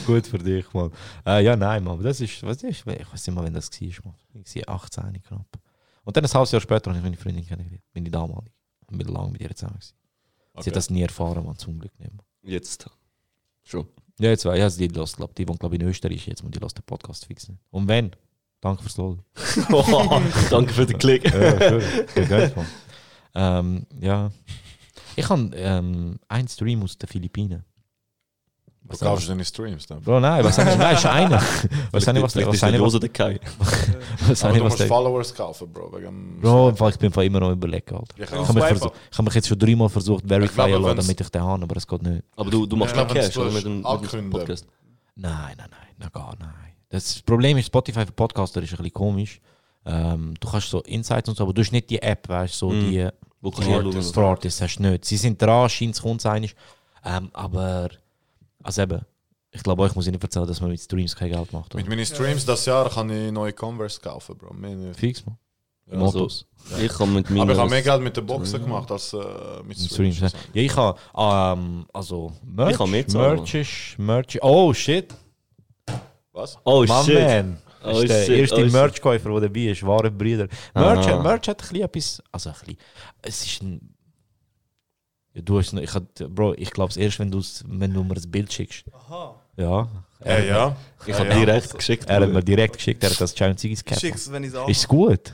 Gut 0.07 0.25
für 0.25 0.39
dich, 0.39 0.65
Mann. 0.73 0.91
Äh, 1.25 1.43
ja, 1.43 1.55
nein, 1.55 1.83
Mann. 1.83 2.01
Das 2.01 2.19
ist, 2.19 2.41
was 2.41 2.63
ist, 2.63 2.79
ich 2.79 2.85
weiß 2.87 3.27
nicht 3.27 3.31
mal, 3.35 3.43
wenn 3.45 3.53
das 3.53 3.69
war, 3.69 4.05
Mann. 4.05 4.43
Ich 4.43 4.55
war 4.67 4.75
18 4.75 5.21
knapp. 5.21 5.45
Und 6.03 6.17
dann 6.17 6.25
ein 6.25 6.33
halbes 6.33 6.51
Jahr 6.51 6.61
später 6.61 6.89
habe 6.89 6.97
ich 6.97 7.03
meine 7.03 7.15
Freundin 7.17 7.45
kennengelernt. 7.45 7.83
Meine 7.93 8.09
damalige. 8.09 8.51
Ich 8.89 8.97
bin 8.97 9.07
lange 9.07 9.31
mit 9.31 9.41
ihr 9.41 9.55
zusammen. 9.55 9.73
gewesen. 9.75 9.93
Sie 9.93 10.59
Okay. 10.59 10.69
hat 10.71 10.75
das 10.75 10.89
nie 10.89 11.01
erfahren, 11.03 11.45
man, 11.45 11.57
zum 11.57 11.79
Glück 11.79 11.97
nicht. 11.99 12.11
Mann. 12.11 12.25
Jetzt. 12.43 12.89
Schon. 13.63 13.87
Ja, 14.19 14.29
jetzt 14.29 14.45
weiß 14.45 14.77
ich, 14.79 14.87
die 14.87 14.99
lässt, 14.99 15.17
glaub, 15.17 15.33
die 15.35 15.47
wohnt, 15.47 15.59
glaube 15.59 15.75
ich, 15.75 15.81
in 15.81 15.87
Österreich 15.87 16.27
jetzt, 16.27 16.43
und 16.43 16.53
die 16.55 16.59
lässt 16.59 16.77
den 16.77 16.83
Podcast 16.83 17.25
fixen. 17.25 17.59
Und 17.71 17.87
wenn? 17.87 18.11
Danke 18.63 18.81
fürs. 18.81 18.97
Oh, 18.97 19.17
danke 20.49 20.73
für 20.73 20.85
den 20.85 20.97
Klick. 20.97 21.25
Ja, 21.25 21.59
schön. 21.69 22.51
Ähm, 23.35 23.85
ja. 23.99 24.31
Ich 25.17 25.27
habe 25.29 25.51
ähm, 25.55 26.17
einen 26.29 26.47
Stream 26.47 26.81
aus 26.81 26.97
den 26.97 27.09
Philippinen. 27.09 27.65
Du 28.85 28.97
kaufst 28.97 29.27
deine 29.27 29.43
Streams 29.43 29.85
dann. 29.85 30.01
Bro, 30.01 30.19
nein, 30.21 30.43
was 30.45 30.57
nicht? 30.57 30.77
Nein, 30.77 30.95
ist 30.95 31.05
einer. 31.05 31.41
Was 31.91 32.05
was 32.05 32.05
Vielleicht 32.05 32.21
was 32.23 32.35
ist 32.53 32.61
der 32.63 32.71
nicht, 32.71 32.79
Jose 32.79 32.95
was 32.95 32.99
der 33.01 33.09
Kai. 33.09 33.39
was 33.59 33.87
nicht, 34.29 34.43
du 34.43 34.49
was 34.49 34.59
musst 34.59 34.79
der- 34.79 34.87
Followers 34.87 35.33
kaufen, 35.33 35.71
Bro. 35.73 35.91
Wegen 35.93 36.39
Bro, 36.41 36.89
ich 36.89 36.97
bin 36.97 37.11
immer 37.11 37.39
noch 37.41 37.51
überlegen, 37.51 37.95
Alter. 37.95 38.15
Ich 38.17 38.31
habe 38.31 38.53
mich, 38.53 38.81
ich 39.11 39.17
hab 39.17 39.25
mich 39.25 39.33
jetzt 39.33 39.47
schon 39.47 39.59
dreimal 39.59 39.89
versucht, 39.89 40.25
Verify 40.27 40.69
lassen, 40.71 40.97
damit 40.97 41.19
ich 41.21 41.29
den 41.29 41.41
habe, 41.41 41.63
aber 41.63 41.77
es 41.77 41.87
geht 41.87 42.01
nicht. 42.03 42.23
Aber 42.35 42.49
du, 42.49 42.65
du 42.65 42.75
machst 42.77 42.95
Ja, 42.95 43.05
Cash, 43.05 43.37
oder? 43.37 43.51
Mit 43.51 43.63
dem, 43.65 43.77
mit 43.77 43.83
dem 43.83 43.91
ankündigen. 43.91 44.29
Podcast. 44.29 44.67
Nein, 45.15 45.55
nein, 45.57 45.67
nein, 45.69 45.87
na 45.97 46.09
gar 46.09 46.35
nein. 46.39 46.72
Das 46.93 47.23
Problem 47.23 47.57
ist, 47.57 47.65
Spotify 47.65 48.05
für 48.05 48.11
Podcaster 48.11 48.61
ist 48.61 48.69
ein 48.71 48.77
bisschen 48.77 48.93
komisch. 48.93 49.41
Ähm, 49.83 50.35
du 50.39 50.47
kannst 50.47 50.69
so 50.69 50.79
Insights 50.83 51.27
und 51.27 51.35
so, 51.35 51.43
aber 51.43 51.51
du 51.51 51.61
hast 51.63 51.71
nicht 51.71 51.89
die 51.89 51.99
App, 51.99 52.29
weißt 52.29 52.53
du, 52.53 52.57
so 52.57 52.69
Mm. 52.69 52.79
die 52.81 53.09
Wo 53.41 53.49
die? 53.49 53.73
Artists, 53.73 54.11
für 54.11 54.21
Artists 54.21 54.61
hast 54.61 54.75
du 54.77 54.83
nicht. 54.83 55.03
Sie 55.05 55.17
sind 55.17 55.41
dran, 55.41 55.67
scheint 55.69 55.95
es 55.95 56.01
kommt 56.03 56.23
einig. 56.27 56.55
Ähm, 57.03 57.31
aber, 57.33 57.89
also 58.61 58.83
eben, 58.83 59.01
ich 59.49 59.63
glaube, 59.63 59.81
euch 59.81 59.95
muss 59.95 60.05
ich 60.05 60.11
nicht 60.11 60.23
erzählen, 60.23 60.45
dass 60.45 60.61
man 60.61 60.69
mit 60.69 60.79
Streams 60.79 61.15
kein 61.15 61.31
Geld 61.31 61.51
macht. 61.51 61.73
Mit 61.73 61.85
Oder? 61.87 61.95
meinen 61.95 62.05
Streams 62.05 62.45
das 62.45 62.63
Jahr 62.67 62.87
kann 62.91 63.09
ich 63.09 63.31
neue 63.31 63.53
Converse 63.53 63.99
kaufen, 63.99 64.37
Bro. 64.37 64.53
Nicht. 64.53 64.99
Fix, 64.99 65.25
man. 65.25 65.35
Ja, 65.91 65.97
Motos. 65.97 66.45
Ich 66.79 66.97
habe 66.99 67.07
mit. 67.07 67.29
Aber 67.31 67.51
ich 67.53 67.57
habe 67.57 67.69
mehr 67.71 67.81
Geld 67.81 68.01
mit 68.03 68.15
den 68.15 68.25
Boxen 68.27 68.61
gemacht 68.61 68.89
als 68.91 69.11
äh, 69.13 69.17
mit 69.67 69.69
Mit 69.69 69.79
Streams. 69.79 70.19
Ja, 70.19 70.27
ja 70.53 70.61
ich 70.61 70.75
habe, 70.75 70.97
ähm, 71.17 71.87
also, 71.91 72.31
Merch, 72.45 72.73
Ich 72.73 72.79
habe. 72.79 72.91
Merch 72.91 73.55
ist, 73.55 73.97
Merch, 73.97 74.37
oh 74.43 74.71
shit, 74.75 75.13
Was? 76.33 76.57
Oh 76.63 76.81
my 76.81 77.03
shit. 77.03 77.15
man. 77.15 77.57
Oh, 77.83 77.99
ist 77.99 78.09
der 78.09 78.25
shit, 78.25 78.37
erste 78.37 78.55
oh, 78.55 78.63
shit. 78.63 78.71
Merch-Käufer, 78.71 79.29
der 79.29 79.41
dabei 79.41 79.59
ist, 79.61 79.85
wahre 79.85 80.09
Brüder. 80.09 80.47
Merch, 80.73 81.07
Aha. 81.07 81.21
Merch 81.21 81.47
hat 81.47 81.61
ein 81.61 81.67
bisschen 81.67 81.81
etwas, 81.83 82.23
also 82.31 82.49
ein 82.49 82.55
bisschen, 82.59 82.77
es 83.21 83.45
ist 83.45 83.61
ein, 83.61 83.95
ja, 85.33 85.41
du 85.41 85.59
hast, 85.59 85.73
noch- 85.73 85.81
ich 85.81 85.93
hat, 85.93 86.13
Bro, 86.33 86.53
ich 86.55 86.71
glaube 86.71 86.91
es 86.91 86.97
erst, 86.97 87.19
wenn, 87.19 87.31
wenn 87.31 87.93
du 87.93 88.03
mir 88.03 88.15
ein 88.15 88.31
Bild 88.31 88.51
schickst. 88.51 88.85
Aha. 88.93 89.35
Ja. 89.57 89.87
Ja, 90.25 90.39
ja. 90.39 90.75
Ich 91.05 91.13
habe 91.13 91.29
ja. 91.29 91.35
direkt 91.35 91.73
geschickt. 91.73 92.09
Er 92.09 92.21
hat 92.21 92.29
mir 92.29 92.43
direkt 92.43 92.77
geschickt, 92.77 93.03
er 93.03 93.09
hat 93.09 93.19
das 93.19 93.35
Giant 93.35 93.59
Ziggy's 93.59 93.83
Cap. 93.83 93.99
Schick's, 93.99 94.31
wenn 94.31 94.43
ich 94.43 94.53
es 94.53 94.69
Ist 94.69 94.77
es 94.77 94.87
gut? 94.87 95.33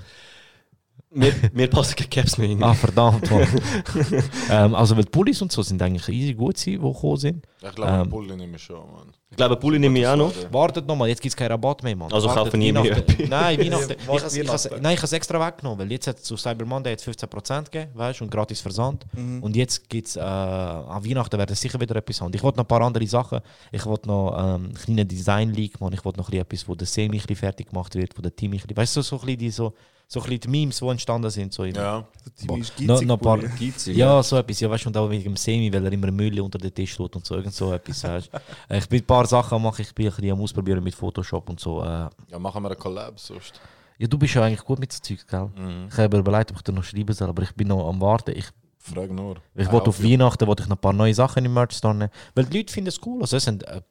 Mir, 1.12 1.34
mir 1.54 1.68
passen 1.68 1.96
keine 1.96 2.10
Caps 2.10 2.38
mehr 2.38 2.50
rein. 2.50 2.62
Ah, 2.62 2.74
verdammt, 2.76 3.30
Mann. 3.32 3.48
ähm, 4.52 4.76
also, 4.76 4.96
weil 4.96 5.06
die 5.06 5.10
Pullis 5.10 5.42
und 5.42 5.52
so 5.52 5.64
sind 5.64 5.82
eigentlich 5.82 6.08
easy 6.10 6.34
gut, 6.36 6.56
gewesen, 6.56 6.72
die 6.84 6.94
gekommen 6.94 7.18
sind. 7.18 7.46
Ich 7.62 7.76
glaube, 7.76 7.92
Ähm, 7.92 8.10
Pulli 8.12 8.36
nehme 8.36 8.56
ich 8.56 8.62
schon, 8.64 8.78
Mann. 8.92 9.12
Ich 9.32 9.36
glaube, 9.38 9.56
Pulli 9.58 9.80
nehme 9.80 9.98
ich 10.00 10.06
auch 10.08 10.16
noch. 10.16 10.32
Wartet 10.52 10.86
nochmal, 10.88 11.10
jetzt 11.10 11.20
gibt 11.22 11.32
es 11.32 11.36
keinen 11.36 11.50
Rabatt 11.52 11.82
mehr, 11.84 11.96
Mann. 11.96 12.12
Also 12.14 12.28
Wartet, 12.28 12.44
kaufen 12.46 12.60
nie 12.60 12.72
mehr. 12.72 12.84
Nein, 13.28 13.60
Weihnachten. 13.60 13.94
ich 14.00 14.08
Warte, 14.08 14.26
has- 14.26 14.36
ich 14.36 14.48
has- 14.48 14.66
Weihnachten. 14.66 14.84
Nein, 14.84 14.94
ich 14.94 15.00
habe 15.00 15.06
es 15.08 15.14
extra 15.14 15.48
weggenommen, 15.48 15.80
weil 15.80 15.92
jetzt 15.92 16.06
hat 16.06 16.18
es 16.18 16.24
zu 16.24 16.38
Cyber 16.38 16.66
Monday 16.66 16.92
jetzt 16.92 17.08
15% 17.08 17.64
gegeben, 17.72 17.92
weißt 17.96 18.20
du, 18.20 18.24
und 18.26 18.30
gratis 18.30 18.62
Versand. 18.62 19.06
Und 19.42 19.56
jetzt 19.56 19.90
gibt 19.90 20.08
es, 20.10 20.16
äh, 20.16 20.20
an 20.20 21.04
Weihnachten 21.04 21.38
werden 21.40 21.56
sicher 21.56 21.80
wieder 21.80 21.96
etwas 21.96 22.22
haben. 22.22 22.32
Ich 22.36 22.44
wollte 22.44 22.58
noch 22.60 22.66
ein 22.66 22.68
paar 22.68 22.82
andere 22.82 23.08
Sachen. 23.08 23.40
Ich 23.72 23.84
wollte 23.86 24.08
noch 24.08 24.36
ähm, 24.38 24.66
einen 24.66 24.74
kleinen 24.76 25.08
Design-Leak 25.08 25.82
machen. 25.82 25.94
Ich 25.94 26.06
wollte 26.06 26.20
noch 26.20 26.28
ein 26.30 26.46
bisschen 26.46 26.66
etwas, 26.66 26.68
wo 26.68 26.76
der 26.76 26.86
Semi 26.88 27.20
fertig 27.20 27.70
gemacht 27.70 27.96
wird, 27.96 28.16
wo 28.16 28.22
der 28.22 28.36
Team 28.36 28.52
ein 28.52 28.58
bisschen, 28.60 28.78
weißt 28.78 28.96
du, 28.96 29.02
so, 29.02 29.10
so 29.18 29.22
ein 29.22 29.26
bisschen 29.26 29.40
die, 29.40 29.50
so, 29.50 29.74
so 30.12 30.20
ein 30.20 30.24
bisschen 30.24 30.40
die 30.42 30.48
Memes, 30.48 30.80
die 30.80 30.88
entstanden 30.88 31.30
sind. 31.30 31.54
So 31.54 31.66
Ja. 31.66 32.04
Ist 32.36 32.80
noch, 32.82 33.00
ein 33.02 33.20
paar. 33.20 33.38
Gizig. 33.38 33.96
ja, 33.96 34.24
so 34.24 34.38
etwas. 34.38 34.60
Ja, 34.60 34.70
weißt 34.70 34.86
du, 34.86 34.90
und 34.90 34.98
auch 34.98 35.10
wegen 35.10 35.24
dem 35.24 35.36
Semi, 35.38 35.72
weil 35.72 35.86
er 35.86 35.92
immer 35.92 36.10
Müll 36.12 36.40
unter 36.42 36.58
den 36.58 36.74
Tisch 36.74 36.96
tut 36.96 37.16
und 37.16 37.26
so, 37.26 37.36
irgend 37.36 37.54
so 37.54 37.72
etwas. 37.74 38.04
Weißt. 38.04 38.32
du. 38.34 38.40
ich 38.76 38.90
bin 38.90 39.02
ein 39.02 39.06
paar 39.06 39.28
Sachen 39.28 39.62
mache, 39.62 39.84
ich 39.84 39.94
bin 39.94 40.08
ein 40.08 40.12
bisschen 40.16 40.32
am 40.32 40.42
Ausprobieren 40.42 40.84
mit 40.84 40.96
Photoshop 40.96 41.48
und 41.50 41.60
so. 41.60 41.84
Äh, 41.84 42.10
Ja, 42.30 42.40
machen 42.40 42.64
wir 42.64 42.70
eine 42.70 42.76
Collab 42.76 43.20
sonst. 43.20 43.62
ja, 44.00 44.08
du 44.08 44.18
bist 44.18 44.34
ja 44.34 44.42
eigentlich 44.44 44.64
gut 44.66 44.80
mit 44.80 44.92
so 44.92 45.00
Zeugs, 45.00 45.28
gell? 45.28 45.48
Ich 45.92 45.98
habe 45.98 46.18
überlegt, 46.18 46.50
ob 46.52 46.58
ich 46.58 46.64
dir 46.64 46.72
noch 46.72 46.84
schreiben 46.84 47.14
soll, 47.14 47.30
aber 47.30 47.44
ich 47.44 47.54
bin 47.54 47.68
noch 47.68 47.88
am 47.88 48.02
Warten. 48.02 48.32
Ich, 48.36 48.48
Frag 48.82 49.12
nur. 49.12 49.36
ich 49.56 49.70
wollte 49.72 49.90
auf 49.90 50.02
Weihnachten 50.02 50.48
wollte 50.48 50.64
ich 50.64 50.70
noch 50.70 50.78
ein 50.78 50.82
paar 50.82 50.94
neue 50.94 51.14
Sachen 51.14 51.44
im 51.44 51.54
Merch 51.54 51.84
nehmen, 51.84 52.10
weil 52.34 52.46
die 52.46 52.58
Leute 52.60 52.72
finden 52.74 52.88
es 52.88 53.00
cool. 53.06 53.22
Also 53.22 53.36
es, 53.38 53.44
sind, 53.44 53.64
äh, 53.68 53.82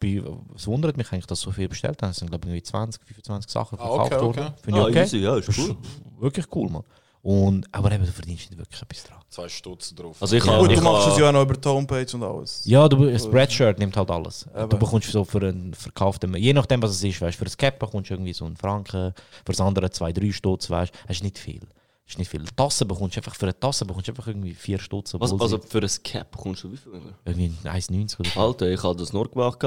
es 0.57 0.67
wundert 0.67 0.97
mich 0.97 1.13
eigentlich, 1.13 1.27
dass 1.27 1.41
so 1.41 1.51
viel 1.51 1.69
bestellt 1.69 2.03
haben. 2.03 2.11
Es 2.11 2.17
sind, 2.17 2.31
glaube 2.31 2.47
ich, 2.47 2.51
irgendwie 2.55 2.63
20, 2.63 3.03
25 3.05 3.51
Sachen 3.53 3.79
Ah, 3.79 3.83
verkauft 3.87 4.13
okay, 4.13 4.21
worden. 4.25 4.39
okay. 4.47 4.53
Finde 4.63 4.81
ich 4.81 4.85
Ah, 4.87 4.89
okay. 4.89 5.03
easy, 5.03 5.19
ja, 5.19 5.37
ist 5.37 5.59
cool. 5.59 5.77
Wirklich 6.21 6.47
cool, 6.55 6.71
Mann. 6.71 6.85
Und, 7.21 7.67
aber 7.73 7.93
eben, 7.93 8.07
du 8.07 8.13
verdienst 8.13 8.49
nicht 8.51 8.59
wirklich 8.59 8.81
etwas 8.81 9.05
dran. 9.05 9.19
Zwei 9.29 9.49
Stutz 9.49 9.95
drauf. 9.95 10.17
Also 10.21 10.37
ich 10.37 10.45
Ja. 10.45 10.53
habe... 10.53 10.63
Und 10.63 10.71
ich 10.71 10.79
du 10.79 10.85
machst 10.85 11.09
es 11.09 11.19
ja 11.19 11.29
auch 11.29 11.33
noch 11.33 11.43
über 11.43 11.55
die 11.55 11.69
Homepage 11.69 12.07
und 12.15 12.23
alles. 12.23 12.63
Ja, 12.65 12.89
du, 12.89 13.07
ein 13.07 13.19
Spreadshirt 13.19 13.79
nimmt 13.79 13.97
halt 13.97 14.11
alles. 14.11 14.47
Eben. 14.57 14.71
Du 14.71 14.79
bekommst 14.79 15.11
so 15.11 15.25
für 15.25 15.41
einen 15.47 15.75
verkauften, 15.75 16.35
je 16.37 16.53
nachdem 16.55 16.81
was 16.81 16.93
es 16.93 17.03
ist, 17.05 17.21
weißt, 17.21 17.37
für 17.37 17.45
ein 17.45 17.53
Cap 17.59 17.79
bekommst 17.81 18.09
du 18.09 18.15
irgendwie 18.15 18.33
so 18.33 18.47
einen 18.47 18.57
Franken, 18.57 19.13
für 19.45 19.53
das 19.53 19.61
andere 19.61 19.91
zwei, 19.91 20.13
drei 20.13 20.33
Stutz, 20.33 20.71
weißt, 20.71 20.95
das 21.09 21.17
ist 21.19 21.23
nicht 21.25 21.39
viel. 21.39 21.61
Ist 22.09 22.19
nicht 22.19 22.31
viel. 22.31 22.43
Tasse 22.57 22.87
bekommst 22.87 23.17
du 23.17 23.21
einfach, 23.21 23.35
für 23.35 23.45
eine 23.47 23.61
Tasse 23.61 23.85
bekommst 23.85 24.09
du 24.09 24.13
einfach 24.13 24.27
irgendwie 24.29 24.55
vier 24.55 24.79
Stutz. 24.79 25.13
Was, 25.15 25.31
obwohl 25.31 25.45
also 25.45 25.59
für 25.59 25.83
ein 25.83 26.03
Cap 26.03 26.35
kommst 26.37 26.65
du 26.65 26.73
wie 26.73 26.77
viel? 26.79 26.93
irgendwie 27.27 27.53
1,90 27.65 28.21
oder 28.21 28.31
so. 28.31 28.41
Alter, 28.41 28.71
ich 28.71 28.83
habe 28.83 28.97
das 28.97 29.13
nur 29.13 29.31
gemacht, 29.31 29.61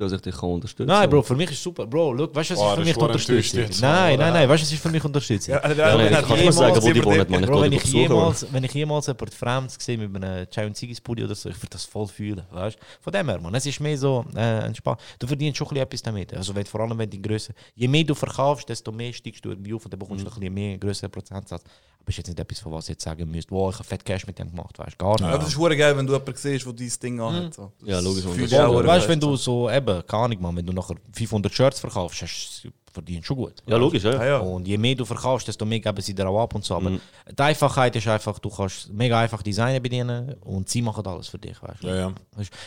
dass 0.00 0.12
ich 0.12 0.20
dich 0.20 0.36
kann 0.36 0.50
unterstützen 0.50 0.88
Nein, 0.88 1.08
Bro, 1.08 1.22
für 1.22 1.36
mich 1.36 1.50
ist 1.50 1.62
super. 1.62 1.86
Bro, 1.86 2.12
look, 2.14 2.34
weißt 2.34 2.50
du, 2.50 2.54
was 2.56 2.60
ist 2.60 2.74
für 2.74 2.84
mich 2.84 2.96
Unterstützung? 2.96 3.60
Nein, 3.80 4.18
nein, 4.18 4.32
nein, 4.32 4.48
weißt 4.48 4.62
du, 4.62 4.66
was 4.66 4.72
ist 4.72 4.82
für 4.82 4.88
mich 4.88 5.04
Unterstützung? 5.04 5.54
Ja, 5.54 5.72
Ja, 5.72 5.96
nein, 5.96 6.12
ich 6.12 6.28
kann 6.28 6.38
nicht 6.38 6.52
sagen, 6.52 6.82
wo 6.82 6.90
die 6.90 7.04
wohnen. 7.04 7.26
Ich 7.42 7.46
Bro, 7.46 7.62
wenn 7.62 7.72
ich, 7.72 7.84
jemals, 7.84 8.46
wenn 8.52 8.64
ich 8.64 8.72
jemals 8.72 9.06
jemand 9.06 9.34
Fremdes 9.34 9.78
gesehen 9.78 10.00
mit 10.12 10.24
einem 10.24 10.46
Giant 10.50 10.76
Ziggy's 10.76 11.00
Pulli 11.00 11.24
oder 11.24 11.34
so, 11.34 11.48
ich 11.48 11.56
würde 11.56 11.70
das 11.70 11.84
voll 11.84 12.06
fühlen, 12.06 12.42
weißt 12.50 12.76
du? 12.76 12.80
Von 13.00 13.12
dem 13.12 13.28
her, 13.28 13.40
man, 13.40 13.54
es 13.54 13.66
ist 13.66 13.80
mehr 13.80 13.96
so 13.98 14.24
äh, 14.34 14.66
entspannt. 14.66 15.00
Du 15.18 15.26
verdienst 15.26 15.58
schon 15.58 15.66
ein 15.66 15.70
bisschen 15.70 15.82
etwas 15.86 16.02
damit. 16.02 16.34
Also 16.34 16.54
wenn, 16.54 16.66
vor 16.66 16.80
allem 16.80 16.98
wenn 16.98 17.10
die 17.10 17.20
Größe, 17.20 17.52
je 17.74 17.88
mehr 17.88 18.04
du 18.04 18.14
verkaufst, 18.14 18.68
desto 18.68 18.92
mehr 18.92 19.12
steigst 19.12 19.44
du 19.44 19.50
irgendwie 19.50 19.74
auf 19.74 19.84
und 19.84 19.92
dann 19.92 19.98
bekommst 19.98 20.24
du 20.24 20.28
ein 20.30 20.34
bisschen 20.34 20.54
mehr, 20.54 20.78
größeren 20.78 21.10
Prozentsatz. 21.10 21.62
Aber 22.00 22.08
es 22.08 22.14
ist 22.14 22.18
jetzt 22.18 22.28
nicht 22.28 22.40
etwas, 22.40 22.58
von 22.60 22.72
was 22.72 22.84
ich 22.86 22.90
jetzt 22.90 23.04
sagen 23.04 23.30
müsste, 23.30 23.50
wow, 23.52 23.70
ich 23.72 23.78
habe 23.78 23.86
fett 23.88 24.04
Cash 24.04 24.26
mit 24.26 24.38
dem 24.38 24.50
gemacht, 24.50 24.78
weißt 24.78 24.92
du? 24.92 24.96
Gar 25.04 25.12
nicht. 25.12 25.20
Ja, 25.20 25.36
das 25.38 25.48
ist 25.48 25.58
hure 25.58 25.76
geil, 25.76 25.96
wenn 25.96 26.06
du 26.06 26.14
jemanden 26.14 26.34
siehst, 26.34 26.64
der 26.66 26.72
dein 26.72 26.92
Ding 27.02 27.20
anhat. 27.20 27.54
So. 27.54 27.72
Ja, 27.84 28.00
logisch. 28.00 28.24
Ist- 28.24 28.52
hure 28.58 28.86
weißt 28.86 29.04
du, 29.04 29.08
wenn 29.10 29.20
du 29.20 29.36
so, 29.36 29.70
eben, 29.70 30.06
keine 30.06 30.22
Ahnung, 30.24 30.40
man, 30.40 30.56
wenn 30.56 30.66
du 30.66 30.72
nachher 30.72 30.96
500 31.12 31.52
Shirts 31.52 31.78
verkaufst, 31.80 32.22
hast, 32.22 32.62
du- 32.64 32.70
verdienst 32.92 33.22
du 33.24 33.26
schon 33.28 33.36
gut. 33.36 33.62
Ja, 33.66 33.76
logisch, 33.76 34.02
ja. 34.02 34.14
Ja, 34.14 34.24
ja. 34.24 34.38
Und 34.38 34.66
je 34.66 34.76
mehr 34.76 34.96
du 34.96 35.04
verkaufst, 35.04 35.46
desto 35.46 35.64
mehr 35.64 35.78
geben 35.78 36.02
sie 36.02 36.12
dir 36.14 36.26
auch 36.28 36.42
ab 36.42 36.54
und 36.56 36.64
so. 36.64 36.74
Aber 36.74 36.90
Mhm. 36.90 37.00
die 37.38 37.42
Einfachheit 37.42 37.94
ist 37.94 38.08
einfach, 38.08 38.38
du 38.40 38.50
kannst 38.50 38.90
mega 38.92 39.20
einfach 39.20 39.42
Designen 39.42 39.80
bedienen 39.82 40.34
und 40.40 40.68
sie 40.68 40.82
machen 40.82 41.06
alles 41.06 41.28
für 41.28 41.38
dich. 41.38 41.62
Weißt 41.62 41.84
du? 41.84 41.86
Ja, 41.86 41.94
ja. 41.94 42.12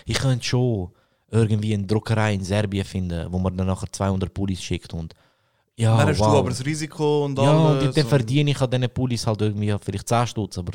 Ich 0.05 0.19
könnte 0.19 0.45
schon 0.45 0.91
irgendwie 1.31 1.73
eine 1.73 1.85
Druckerei 1.85 2.35
in 2.35 2.43
Serbien 2.43 2.85
finden, 2.85 3.25
wo 3.31 3.39
man 3.39 3.57
dann 3.57 3.67
nachher 3.67 3.91
200 3.91 4.33
Pullis 4.33 4.61
schickt 4.63 4.93
und 4.93 5.13
ja, 5.77 5.97
Dann 5.97 6.07
hast 6.09 6.19
wow. 6.19 6.31
du 6.31 6.37
aber 6.37 6.49
das 6.49 6.65
Risiko 6.65 7.25
und 7.25 7.37
ja, 7.37 7.51
und 7.51 7.77
alles. 7.77 7.95
dann 7.95 8.05
verdiene 8.07 8.51
ich 8.51 8.61
an 8.61 8.69
diesen 8.69 8.89
Pullis 8.89 9.25
halt 9.25 9.41
irgendwie 9.41 9.75
vielleicht 9.81 10.07
10 10.07 10.27
Stutz, 10.27 10.57
aber 10.57 10.73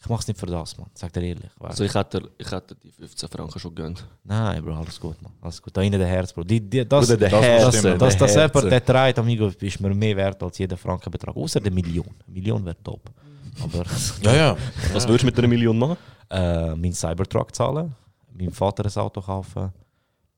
Ich 0.00 0.08
mach's 0.08 0.26
nicht 0.28 0.38
für 0.38 0.46
das, 0.46 0.78
man. 0.78 0.86
Sag 0.94 1.12
dir 1.12 1.22
ehrlich. 1.22 1.50
Also 1.60 1.84
ich 1.84 1.92
hätte, 1.94 2.30
ich 2.38 2.50
hätte 2.50 2.74
die 2.76 2.90
15 2.90 3.28
Franken 3.28 3.58
schon 3.58 3.74
gönnt. 3.74 4.06
Nein, 4.24 4.64
Bro, 4.64 4.74
alles 4.76 4.98
gut, 5.00 5.20
man. 5.20 5.32
Alles 5.42 5.60
gut. 5.60 5.76
Da 5.76 5.82
innen 5.82 5.98
der 5.98 6.08
Herz, 6.08 6.32
Bro. 6.32 6.44
Die, 6.44 6.60
die, 6.60 6.86
das, 6.88 7.06
Bruder, 7.06 7.16
der 7.18 7.30
das, 7.30 7.42
Herz, 7.42 7.62
das, 7.64 7.82
der 7.82 7.98
das, 7.98 8.16
das 8.16 8.36
Herz. 8.36 8.54
jemand, 8.54 8.72
der 8.72 8.84
trägt, 8.84 9.18
Amigo, 9.18 9.48
ist 9.48 9.80
mir 9.80 9.94
mehr 9.94 10.16
wert 10.16 10.42
als 10.42 10.56
jeder 10.58 10.76
Frankenbetrag. 10.76 11.36
Außer 11.36 11.60
der 11.60 11.72
Million. 11.72 12.06
Eine 12.26 12.32
Million 12.34 12.64
wäre 12.64 12.76
top. 12.82 13.02
Aber 13.62 13.84
Ja, 14.22 14.34
ja. 14.42 14.56
Was 14.92 15.06
würdest 15.06 15.22
du 15.24 15.26
mit 15.26 15.38
einer 15.38 15.48
Million 15.48 15.76
machen? 15.78 15.96
äh, 16.30 16.74
meinen 16.76 16.92
Cybertruck 16.92 17.54
zahlen, 17.54 17.94
meinem 18.32 18.52
Vater 18.52 18.84
ein 18.84 18.96
Auto 19.02 19.20
kaufen, 19.20 19.72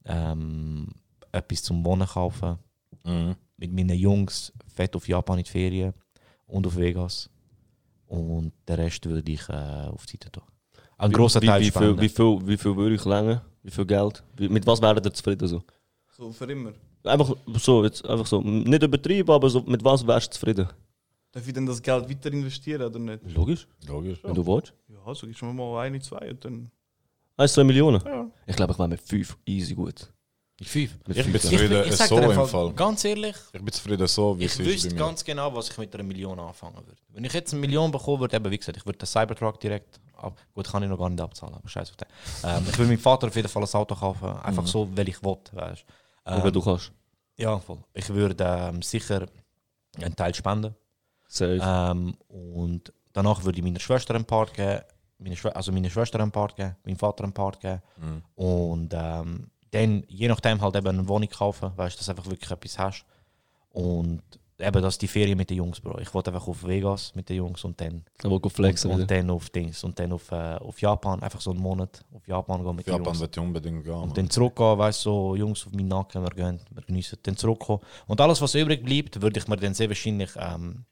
ähm, 0.06 0.88
etwas 1.32 1.62
zum 1.62 1.84
Wohnen 1.84 2.06
kaufen, 2.08 2.56
Mhm. 3.04 3.34
Mit 3.60 3.72
meinen 3.72 3.96
Jungs 3.96 4.52
fett 4.74 4.96
auf 4.96 5.06
Japan 5.06 5.38
in 5.38 5.44
die 5.44 5.50
Ferien 5.50 5.92
und 6.46 6.66
auf 6.66 6.76
Vegas. 6.76 7.28
Und 8.06 8.52
den 8.66 8.76
Rest 8.76 9.06
würde 9.06 9.30
ich 9.30 9.48
äh, 9.48 9.52
auf 9.52 10.06
die 10.06 10.16
Seite 10.16 10.32
tun. 10.32 10.42
Ein 10.96 11.12
grosser 11.12 11.40
wie, 11.40 11.46
Teil 11.46 11.60
wie, 11.60 11.70
viel, 11.70 12.00
wie, 12.00 12.08
viel, 12.08 12.48
wie 12.48 12.56
viel 12.56 12.76
würde 12.76 12.94
ich 12.94 13.04
länger? 13.04 13.44
Wie 13.62 13.70
viel 13.70 13.86
Geld? 13.86 14.24
Wie, 14.36 14.48
mit 14.48 14.66
was 14.66 14.82
wäre 14.82 15.00
ihr 15.02 15.12
zufrieden? 15.12 15.46
So? 15.46 15.62
So 16.08 16.32
für 16.32 16.50
immer. 16.50 16.72
Einfach 17.04 17.34
so, 17.54 17.84
jetzt, 17.84 18.04
einfach 18.04 18.26
so, 18.26 18.40
nicht 18.40 18.82
übertrieben, 18.82 19.30
aber 19.30 19.48
so, 19.48 19.60
mit 19.62 19.84
was 19.84 20.06
wärst 20.06 20.28
du 20.28 20.34
zufrieden? 20.34 20.68
Darf 21.32 21.46
ich 21.46 21.54
denn 21.54 21.66
das 21.66 21.80
Geld 21.80 22.08
weiter 22.10 22.32
investieren 22.32 22.82
oder 22.82 22.98
nicht? 22.98 23.30
Logisch, 23.32 23.68
Logisch. 23.86 24.18
wenn 24.24 24.34
du 24.34 24.44
willst. 24.46 24.74
Ja, 24.88 25.14
so 25.14 25.26
gibst 25.26 25.40
du 25.40 25.46
mir 25.46 25.54
mal 25.54 25.80
eine, 25.80 26.00
zwei 26.00 26.30
und 26.30 26.44
dann. 26.44 26.70
1, 27.36 27.52
2 27.54 27.64
Millionen? 27.64 28.02
Ja. 28.04 28.30
Ich 28.46 28.56
glaube, 28.56 28.72
ich 28.72 28.78
wäre 28.78 28.88
mit 28.88 29.00
5 29.00 29.38
easy 29.46 29.74
gut. 29.74 30.12
Fünf. 30.62 30.98
Mit 31.06 31.16
Ich 31.16 31.24
bin 31.24 31.32
fünf, 31.32 31.42
zufrieden 31.42 31.84
ich 31.86 31.96
sag 31.96 32.08
so 32.08 32.20
dir 32.20 32.32
im 32.32 32.46
Fall. 32.46 32.72
Ganz 32.74 33.04
ehrlich, 33.04 33.36
Ich 33.52 33.62
bin 33.62 33.72
zufrieden 33.72 34.06
so, 34.06 34.38
wie 34.38 34.44
ich 34.44 34.52
es 34.52 34.58
ist 34.60 34.66
wüsste 34.66 34.88
bei 34.88 34.94
mir. 34.94 35.00
ganz 35.00 35.24
genau, 35.24 35.54
was 35.54 35.70
ich 35.70 35.78
mit 35.78 35.94
einer 35.94 36.04
Million 36.04 36.38
anfangen 36.38 36.76
würde. 36.76 36.96
Wenn 37.08 37.24
ich 37.24 37.32
jetzt 37.32 37.52
eine 37.52 37.60
Million 37.60 37.90
bekommen 37.90 38.20
würde, 38.20 38.36
eben 38.36 38.50
wie 38.50 38.58
gesagt, 38.58 38.76
ich 38.76 38.84
würde 38.84 38.98
den 38.98 39.06
Cybertruck 39.06 39.58
direkt 39.58 39.98
ab. 40.18 40.38
Gut, 40.54 40.70
kann 40.70 40.82
ich 40.82 40.88
noch 40.90 40.98
gar 40.98 41.08
nicht 41.08 41.20
abzahlen, 41.20 41.54
aber 41.54 41.66
scheiß 41.66 41.90
auf 41.90 41.96
den. 41.96 42.08
Ähm, 42.44 42.66
ich 42.68 42.76
würde 42.78 42.88
meinem 42.90 42.98
Vater 42.98 43.28
auf 43.28 43.36
jeden 43.36 43.48
Fall 43.48 43.62
ein 43.62 43.68
Auto 43.72 43.94
kaufen, 43.94 44.28
einfach 44.42 44.66
so, 44.66 44.88
weil 44.94 45.08
ich 45.08 45.22
will, 45.22 45.36
weißt 45.52 45.84
ähm, 46.26 46.52
du 46.52 46.60
kannst. 46.60 46.92
Ja, 47.36 47.58
voll. 47.58 47.78
Ich 47.94 48.08
würde 48.10 48.44
ähm, 48.44 48.82
sicher 48.82 49.26
einen 49.96 50.14
Teil 50.14 50.34
spenden. 50.34 50.74
Safe. 51.26 51.58
Ähm, 51.62 52.14
und 52.28 52.92
danach 53.14 53.42
würde 53.44 53.58
ich 53.58 53.64
meiner 53.64 53.80
Schwester 53.80 54.14
einen 54.14 54.26
Part 54.26 54.52
geben, 54.52 54.82
meine 55.18 55.36
also 55.54 55.72
meiner 55.72 55.88
Schwester 55.88 56.20
einen 56.20 56.32
Part 56.32 56.56
geben, 56.56 56.76
meinem 56.84 56.96
Vater 56.98 57.24
einen 57.24 57.32
Part 57.32 57.60
geben. 57.60 57.80
Und 58.34 58.92
ähm, 58.92 59.50
dann 59.70 60.04
je 60.08 60.28
nachdem 60.28 60.60
halt 60.60 60.76
eben 60.76 60.88
eine 60.88 61.08
Wohnung 61.08 61.28
kaufen, 61.28 61.72
weißt 61.76 61.96
du, 61.96 61.98
dass 61.98 62.06
du 62.06 62.12
einfach 62.12 62.26
wirklich 62.26 62.50
etwas 62.50 62.78
hast. 62.78 63.04
Und 63.70 64.22
eben 64.60 64.82
das 64.82 64.98
die 64.98 65.08
Ferien 65.08 65.36
mit 65.36 65.50
den 65.50 65.58
Jungs, 65.58 65.80
Bro. 65.80 65.98
Ich 66.00 66.12
wollte 66.12 66.32
einfach 66.32 66.46
auf 66.46 66.66
Vegas 66.66 67.14
mit 67.14 67.28
den 67.28 67.36
Jungs 67.36 67.64
und 67.64 67.80
dann, 67.80 68.04
ich 68.22 68.52
flexen. 68.52 68.90
und, 68.90 69.00
und 69.02 69.10
dann 69.10 69.30
auf 69.30 69.50
Dings 69.50 69.82
und 69.84 69.98
dann 69.98 70.12
auf, 70.12 70.30
äh, 70.32 70.56
auf 70.56 70.80
Japan, 70.80 71.22
einfach 71.22 71.40
so 71.40 71.50
einen 71.50 71.60
Monat 71.60 72.04
auf 72.12 72.26
Japan 72.26 72.62
gehen 72.62 72.76
mit 72.76 72.86
den 72.86 72.92
Japan 72.92 73.06
Jungs. 73.06 73.20
wird 73.20 73.38
unbedingt 73.38 73.84
gehen. 73.84 73.94
Und 73.94 74.06
Mann. 74.06 74.14
dann 74.14 74.30
zurückgehen, 74.30 74.78
weißt 74.78 75.06
du, 75.06 75.10
so, 75.10 75.36
Jungs 75.36 75.66
auf 75.66 75.72
meinen 75.72 75.88
Nacken, 75.88 76.22
wir 76.22 76.30
gehen, 76.30 76.60
wir 76.70 76.82
geniessen, 76.82 77.18
dann 77.22 77.36
zurückkommen. 77.36 77.80
Und 78.06 78.20
alles, 78.20 78.40
was 78.40 78.54
übrig 78.54 78.84
bleibt, 78.84 79.20
würde 79.20 79.38
ich 79.38 79.48
mir 79.48 79.56
dann 79.56 79.74
sehr 79.74 79.88
wahrscheinlich 79.88 80.30
ähm, 80.36 80.84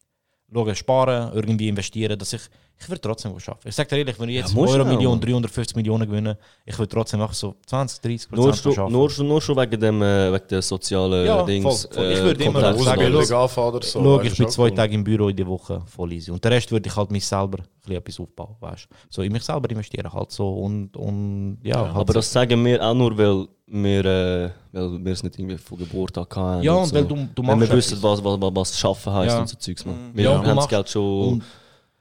schauen, 0.53 0.75
sparen, 0.75 1.33
irgendwie 1.35 1.69
investieren, 1.69 2.19
dass 2.19 2.33
ich, 2.33 2.43
ich 2.81 2.89
würde 2.89 3.01
trotzdem 3.01 3.35
was 3.35 3.43
schaffen. 3.43 3.67
Ich 3.69 3.75
sage 3.75 3.89
dir 3.89 3.99
ehrlich, 3.99 4.19
wenn 4.21 4.29
ich 4.29 4.37
jetzt 4.37 4.55
Ja, 4.55 4.61
Euro 4.61 4.85
Million, 4.85 5.13
Mann. 5.13 5.21
350 5.21 5.75
Millionen 5.77 6.07
gewinne, 6.09 6.39
ich 6.65 6.79
würde 6.79 6.89
trotzdem 6.95 7.21
auch 7.21 7.33
so 7.33 7.57
20, 7.67 8.01
30 8.01 8.31
Nur 8.31 8.45
Prozent 8.45 8.63
schon, 8.63 8.73
schaffen. 8.75 8.93
nur, 8.93 9.11
schon, 9.11 9.29
nur 9.29 9.41
schon 9.43 9.57
wegen 9.57 9.81
dem 9.81 10.01
äh, 10.03 10.33
wegen 10.33 10.49
der 10.49 10.63
sozialen 10.63 11.27
Ja, 11.27 11.43
Dings. 11.43 11.65
voll, 11.87 11.93
voll. 11.95 12.13
Ich 12.13 12.23
würde 12.23 12.45
immer 12.45 12.61
Komplex 12.63 12.85
sagen, 12.85 13.15
oder 13.15 13.83
so. 13.83 14.01
Schau, 14.01 14.19
weißt 14.19 14.27
ich 14.33 14.39
bin 14.39 14.49
zwei 14.49 14.63
cool. 14.65 14.75
Tage 14.75 14.95
im 14.95 15.03
Büro 15.05 15.29
in 15.29 15.37
der 15.37 15.47
Woche, 15.47 15.83
voll 15.87 16.13
easy. 16.13 16.31
Und 16.31 16.45
den 16.45 16.53
Rest 16.53 16.71
würde 16.71 16.89
ich 16.89 16.95
halt 16.97 17.11
mich 17.11 17.27
selber 17.27 17.59
ein 17.59 17.65
bisschen 17.83 17.97
etwas 17.97 18.21
aufbauen, 18.21 18.57
weißt. 18.61 18.87
So 19.11 19.23
in 19.23 19.33
mich 19.33 19.43
selber 19.43 19.69
investieren 19.71 20.13
halt 20.13 20.31
so 20.31 20.49
und, 20.61 20.97
und 20.97 21.59
ja. 21.65 21.77
halt 21.85 21.97
Aber 21.97 22.13
so. 22.13 22.19
das 22.21 22.33
sagen 22.33 22.65
wir 22.65 22.81
auch 22.85 22.95
nur, 22.95 23.17
weil 23.19 23.49
wir, 23.71 24.05
äh, 24.05 24.51
weil 24.73 25.05
wir 25.05 25.13
es 25.13 25.23
nicht 25.23 25.39
irgendwie 25.39 25.59
von 25.59 25.79
Geburt 25.79 26.17
an 26.17 26.27
hatten. 26.31 26.63
Ja, 26.63 26.73
und 26.75 26.79
und 26.83 26.87
so. 26.87 26.95
weil 26.95 27.05
du, 27.05 27.15
du 27.35 27.43
Wenn 27.43 27.59
machst 27.59 27.71
wir 27.73 27.77
wissen, 27.77 27.99
etwas. 27.99 28.25
was, 28.25 28.41
was, 28.41 28.55
was 28.55 28.79
Schaffen 28.79 29.13
heisst 29.13 29.35
Ja. 29.35 29.41
und 29.41 29.49
so 29.49 29.57
Zeugs. 29.57 29.85
Man. 29.85 30.11
Wir 30.15 30.25
Ja, 30.25 30.43
haben 30.45 30.57
das 30.57 30.69
Geld 30.69 30.89
schon. 30.89 31.29
Und 31.35 31.43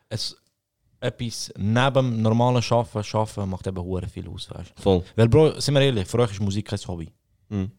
es, 0.10 0.36
etwas 1.00 1.52
neben 1.58 1.94
dem 1.94 2.22
normalen 2.22 2.62
Schaffen, 2.62 3.04
Schaffen 3.04 3.50
macht 3.50 3.68
eben 3.68 3.82
hure 3.84 4.08
viel 4.08 4.28
aus, 4.30 4.50
weißt 4.50 4.74
du. 4.78 4.82
Voll. 4.82 5.04
Weil, 5.16 5.30
Bro, 5.30 5.60
sind 5.60 5.74
wir 5.76 5.82
ehrlich, 5.82 6.08
für 6.08 6.20
euch 6.20 6.32
ist 6.32 6.40
Musik 6.42 6.68
kein 6.68 6.80
Hobby. 6.88 7.10
Mhm. 7.50 7.72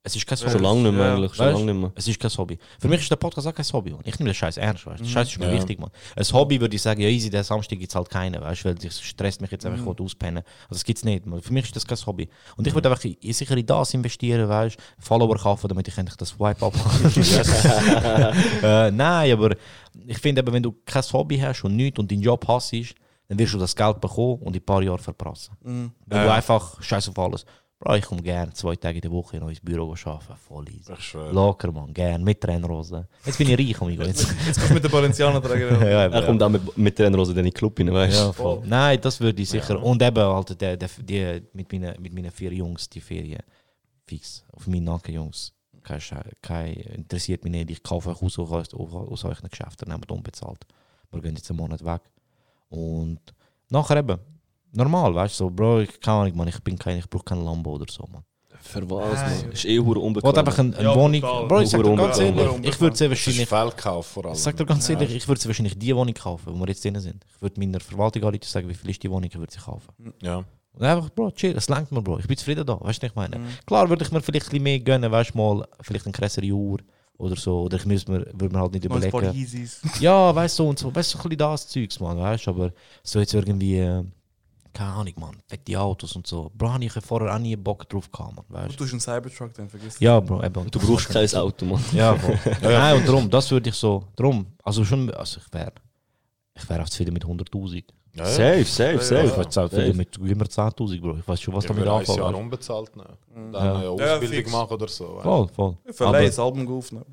Es 0.00 0.14
ist 0.16 0.26
kein 0.26 0.38
Hobby. 0.38 0.50
Schon 0.52 0.62
lange 0.62 0.80
nicht 0.82 0.92
mehr, 0.92 1.06
Ja. 1.06 1.14
eigentlich. 1.16 1.34
Schon 1.34 1.46
Weißt? 1.46 1.58
lange 1.58 1.72
nicht 1.72 1.80
mehr. 1.82 1.92
Es 1.94 2.08
ist 2.08 2.18
kein 2.20 2.30
Hobby. 2.30 2.58
Für 2.78 2.88
mich 2.88 3.00
ist 3.00 3.10
der 3.10 3.16
Podcast 3.16 3.46
auch 3.46 3.54
kein 3.54 3.66
Hobby. 3.66 3.92
Und 3.92 4.06
ich 4.06 4.18
nehme 4.18 4.30
den 4.30 4.34
Scheiß 4.34 4.56
ernst, 4.56 4.86
weißt 4.86 5.00
du. 5.00 5.04
Der 5.04 5.10
Scheiß 5.10 5.28
ist 5.28 5.38
mir 5.38 5.46
Ja. 5.46 5.52
wichtig, 5.52 5.78
man. 5.78 5.90
Ein 6.16 6.24
Hobby 6.32 6.58
würde 6.60 6.76
ich 6.76 6.80
sagen, 6.80 7.00
ja, 7.02 7.08
easy, 7.08 7.28
der 7.28 7.44
Samstag 7.44 7.78
gibt 7.78 7.90
es 7.90 7.94
halt 7.96 8.08
keinen, 8.08 8.40
weißt 8.40 8.64
du, 8.64 8.68
weil 8.68 8.74
das 8.76 9.00
stresst 9.02 9.40
mich 9.42 9.50
jetzt 9.50 9.66
einfach, 9.66 9.80
ich 9.80 9.84
will 9.98 10.04
auspennen. 10.06 10.44
Also, 10.62 10.74
das 10.78 10.84
gibt 10.84 10.98
es 10.98 11.04
nicht, 11.04 11.26
man. 11.26 11.42
Für 11.42 11.52
mich 11.52 11.64
ist 11.66 11.76
das 11.76 11.86
kein 11.86 11.98
Hobby. 12.06 12.28
Und 12.56 12.66
ich 12.66 12.74
würde 12.74 12.88
einfach 12.90 13.04
in- 13.04 13.32
sicher 13.34 13.56
in 13.56 13.66
das 13.66 13.92
investieren, 13.92 14.48
weißt 14.48 14.76
du, 14.76 14.82
Follower 14.98 15.36
kaufen, 15.36 15.68
damit 15.68 15.88
ich 15.88 15.98
endlich 15.98 16.16
das 16.16 16.28
Swipe 16.30 16.64
ab 16.64 16.72
äh, 18.62 18.90
Nein, 18.90 19.32
aber 19.32 19.56
ich 20.08 20.18
finde 20.18 20.40
eben, 20.40 20.52
wenn 20.52 20.62
du 20.62 20.72
kein 20.84 21.02
Hobby 21.12 21.38
hast 21.38 21.64
und 21.64 21.76
nichts 21.76 21.98
und 21.98 22.10
deinen 22.10 22.22
Job 22.22 22.46
hasst, 22.48 22.72
dann 22.72 23.38
wirst 23.38 23.54
du 23.54 23.58
das 23.58 23.76
Geld 23.76 24.00
bekommen 24.00 24.40
und 24.42 24.56
in 24.56 24.62
ein 24.62 24.64
paar 24.64 24.82
Jahren 24.82 24.98
verprassen. 24.98 25.54
Mhm. 25.62 25.92
Weil 26.06 26.24
du 26.24 26.32
einfach 26.32 26.82
scheiß 26.82 27.10
auf 27.10 27.18
alles. 27.18 27.44
Bro, 27.80 27.94
ich 27.94 28.04
komme 28.04 28.22
gerne 28.22 28.52
zwei 28.54 28.74
Tage 28.74 28.96
in 28.96 29.02
der 29.02 29.10
Woche 29.12 29.36
noch 29.36 29.50
ins 29.50 29.60
Büro 29.60 29.94
arbeiten. 30.04 30.34
Voll 30.48 30.68
easy. 30.70 30.92
Ich 30.92 31.04
schwöre. 31.04 31.32
Locker, 31.32 31.70
man, 31.70 31.94
gern, 31.94 32.24
mit 32.24 32.40
Tränenrosen. 32.40 33.06
Jetzt 33.24 33.38
bin 33.38 33.48
ich 33.50 33.56
reich, 33.56 33.80
amigo. 33.80 34.02
Jetzt. 34.02 34.34
Jetzt 34.46 34.56
kommst 34.56 34.70
du 34.70 34.74
mit 34.74 34.84
den 34.84 34.90
Balencianer-Trägern. 34.90 35.80
ja, 35.88 36.06
eben, 36.06 36.14
Er 36.14 36.22
kommt 36.26 36.42
auch 36.42 36.48
mit, 36.48 36.76
mit 36.76 36.96
Trainerrose 36.96 37.32
in 37.32 37.44
den 37.44 37.52
Club 37.52 37.78
rein, 37.78 37.92
weißt 37.92 38.18
du? 38.18 38.24
ja, 38.24 38.32
voll. 38.32 38.62
Nein, 38.66 38.98
das 39.00 39.20
würde 39.20 39.40
ich 39.40 39.48
sicher. 39.48 39.80
Und 39.80 40.02
eben, 40.02 40.18
Alter, 40.18 40.56
der, 40.56 40.76
der, 40.76 40.88
die, 40.98 41.42
mit, 41.52 41.70
meinen, 41.70 42.02
mit 42.02 42.12
meinen 42.12 42.32
vier 42.32 42.52
Jungs, 42.52 42.88
die 42.88 43.00
Ferien, 43.00 43.42
fix. 44.06 44.44
Auf 44.52 44.66
meinen 44.66 44.84
Nacken, 44.84 45.14
Jungs. 45.14 45.52
Kein, 45.82 46.00
kein, 46.42 46.72
interessiert 46.74 47.44
mich 47.44 47.52
nicht. 47.52 47.70
Ich 47.70 47.82
kaufe 47.82 48.10
euch 48.10 48.22
aus, 48.22 48.38
aus, 48.38 48.74
aus 48.74 49.24
euren 49.24 49.48
Geschäften, 49.48 49.88
nehmt 49.90 50.10
unbezahlt. 50.10 50.66
Wir 51.10 51.20
gehen 51.22 51.36
jetzt 51.36 51.50
einen 51.50 51.58
Monat 51.58 51.84
weg. 51.84 52.02
Und 52.68 53.20
nachher 53.70 53.96
eben, 53.98 54.18
normal, 54.72 55.14
weißt 55.14 55.34
du, 55.40 55.44
so, 55.44 55.50
Bro, 55.50 55.80
ich 55.80 56.00
keine 56.00 56.18
Ahnung, 56.22 56.36
man, 56.36 56.48
ich 56.48 56.60
bin 56.62 56.78
kein, 56.78 56.98
ich 56.98 57.08
brauche 57.08 57.24
kein 57.24 57.42
Lambo 57.44 57.74
oder 57.74 57.86
so, 57.90 58.06
man. 58.12 58.22
Für 58.60 58.90
was, 58.90 59.42
man? 59.42 59.52
Ist 59.52 59.64
eh 59.64 59.78
hure 59.78 59.98
Ich 60.00 60.04
unbequem. 60.04 60.26
wollte 60.26 60.40
einfach 60.40 60.58
eine, 60.58 60.76
eine 60.76 60.88
Ja, 60.88 60.94
Wohnung. 60.96 61.20
total. 61.20 61.46
Bro, 61.46 61.60
ich 61.60 61.70
sag 61.70 61.82
dir 61.82 61.94
ganz 61.96 62.18
ehrlich, 62.18 62.64
ich 62.68 62.80
würde 62.80 62.94
ist 62.94 63.00
wahrscheinlich. 63.08 63.48
Vor 63.48 64.24
allem. 64.24 64.32
Ich 64.34 64.40
sag 64.42 64.56
dir 64.56 64.66
ganz 64.66 64.88
ehrlich, 64.88 65.14
ich 65.14 65.28
würde 65.28 65.44
wahrscheinlich 65.46 65.78
die 65.78 65.94
Wohnung 65.96 66.12
kaufen, 66.14 66.52
wo 66.54 66.58
wir 66.60 66.66
jetzt 66.68 66.84
drin 66.84 66.98
sind. 67.00 67.24
Ich 67.36 67.40
würde 67.40 67.58
meiner 67.60 67.80
Verwaltung 67.80 68.22
anrufen 68.24 68.40
und 68.42 68.44
sagen, 68.44 68.68
wie 68.68 68.74
viel 68.74 68.90
ist 68.90 69.02
die 69.02 69.10
Wohnung, 69.10 69.30
ich 69.30 69.38
würde 69.38 69.52
sie 69.52 69.60
kaufen. 69.60 69.92
Ja. 70.22 70.44
Und 70.72 70.84
einfach, 70.84 71.10
Bro, 71.10 71.32
chill, 71.32 71.56
es 71.56 71.68
langt 71.68 71.90
mir, 71.90 72.02
Bro. 72.02 72.18
Ich 72.20 72.26
bin 72.28 72.36
zufrieden 72.36 72.64
da, 72.64 72.74
weißt 72.80 73.02
du, 73.02 73.06
was 73.06 73.10
ich 73.10 73.16
meine? 73.16 73.40
Klar 73.66 73.88
würde 73.88 74.04
ich 74.04 74.12
mir 74.12 74.20
vielleicht 74.20 74.46
ein 74.46 74.50
bisschen 74.50 74.62
mehr 74.62 74.80
gönnen, 74.80 75.10
weißt 75.10 75.34
du, 75.34 75.38
mal, 75.38 75.66
vielleicht 75.80 76.06
eine 76.06 76.12
krassere 76.12 76.46
Uhr 76.52 76.78
oder 77.16 77.34
so. 77.36 77.62
Oder 77.62 77.78
ich 77.78 77.86
müsste 77.86 78.12
mir, 78.12 78.26
würde 78.32 78.54
mir 78.54 78.60
halt 78.60 78.72
nicht 78.72 78.84
ein 78.84 78.88
paar 78.88 79.02
überlegen. 79.22 79.34
Yeezys. 79.36 79.80
Ja, 80.00 80.34
weißt 80.34 80.58
du, 80.58 80.62
so 80.62 80.68
und 80.68 80.78
so. 80.78 80.94
Weißt 80.94 81.14
du, 81.14 81.18
so 81.18 81.24
ein 81.24 81.28
bisschen 81.30 81.38
das 81.38 81.68
Zeugs, 81.68 82.00
man, 82.00 82.18
weißt 82.18 82.46
du, 82.46 82.50
aber 82.50 82.72
so 83.02 83.18
jetzt 83.18 83.34
irgendwie, 83.34 83.78
äh, 83.78 84.04
keine 84.72 84.92
Ahnung, 84.92 85.14
man, 85.16 85.36
fette 85.48 85.80
Autos 85.80 86.14
und 86.14 86.26
so. 86.28 86.52
Bro, 86.54 86.72
habe 86.74 86.84
ich 86.84 86.92
vorher 86.92 87.34
auch 87.34 87.38
nie 87.40 87.56
Bock 87.56 87.88
drauf 87.88 88.08
gehabt, 88.12 88.36
man, 88.36 88.44
weißt 88.48 88.78
Du 88.78 88.84
hast 88.84 88.92
einen 88.92 89.00
Cybertruck, 89.00 89.52
dann 89.54 89.68
vergiss 89.68 89.98
Ja, 89.98 90.20
Bro, 90.20 90.44
eben. 90.44 90.70
Du 90.70 90.78
brauchst 90.78 91.08
kein 91.08 91.28
Auto, 91.34 91.64
man. 91.64 91.82
Ja, 91.92 92.14
voll. 92.14 92.38
Nein, 92.62 92.98
und 92.98 93.08
darum, 93.08 93.28
das 93.28 93.50
würde 93.50 93.70
ich 93.70 93.74
so, 93.74 94.04
darum, 94.14 94.46
also 94.62 94.84
schon, 94.84 95.10
also 95.14 95.40
ich 95.44 95.52
wäre, 95.52 95.72
ich 96.54 96.68
wäre 96.68 96.82
auch 96.82 96.88
zufrieden 96.88 97.14
mit 97.14 97.24
100'000. 97.24 97.84
Ja, 98.18 98.24
ja. 98.24 98.30
Safe, 98.30 98.64
safe, 98.64 98.94
Ich 98.96 99.02
safe. 99.02 99.36
wäre 99.36 99.48
zufrieden 99.48 99.96
mit 99.96 100.16
immer 100.18 100.44
10'000, 100.44 101.00
Bro. 101.00 101.16
Ich 101.20 101.28
weiß 101.28 101.40
schon, 101.40 101.54
was 101.54 101.64
Ich 101.64 101.68
damit 101.68 101.84
würde 101.84 101.96
ein 101.98 102.04
Jahr 102.04 102.26
anfangen. 102.26 102.34
unbezahlt 102.44 102.96
nehmen. 102.96 103.52
Dann 103.52 103.64
Ja. 103.64 103.74
eine 103.76 103.84
Ja, 103.84 103.90
Ausbildung 104.14 104.52
machen 104.52 104.72
oder 104.74 104.88
so. 104.88 105.20
Voll, 105.22 105.48
voll. 105.48 105.76
Aber, 106.00 106.18
ein 106.18 106.38
Album 106.38 106.78
aufnehmen. 106.78 107.04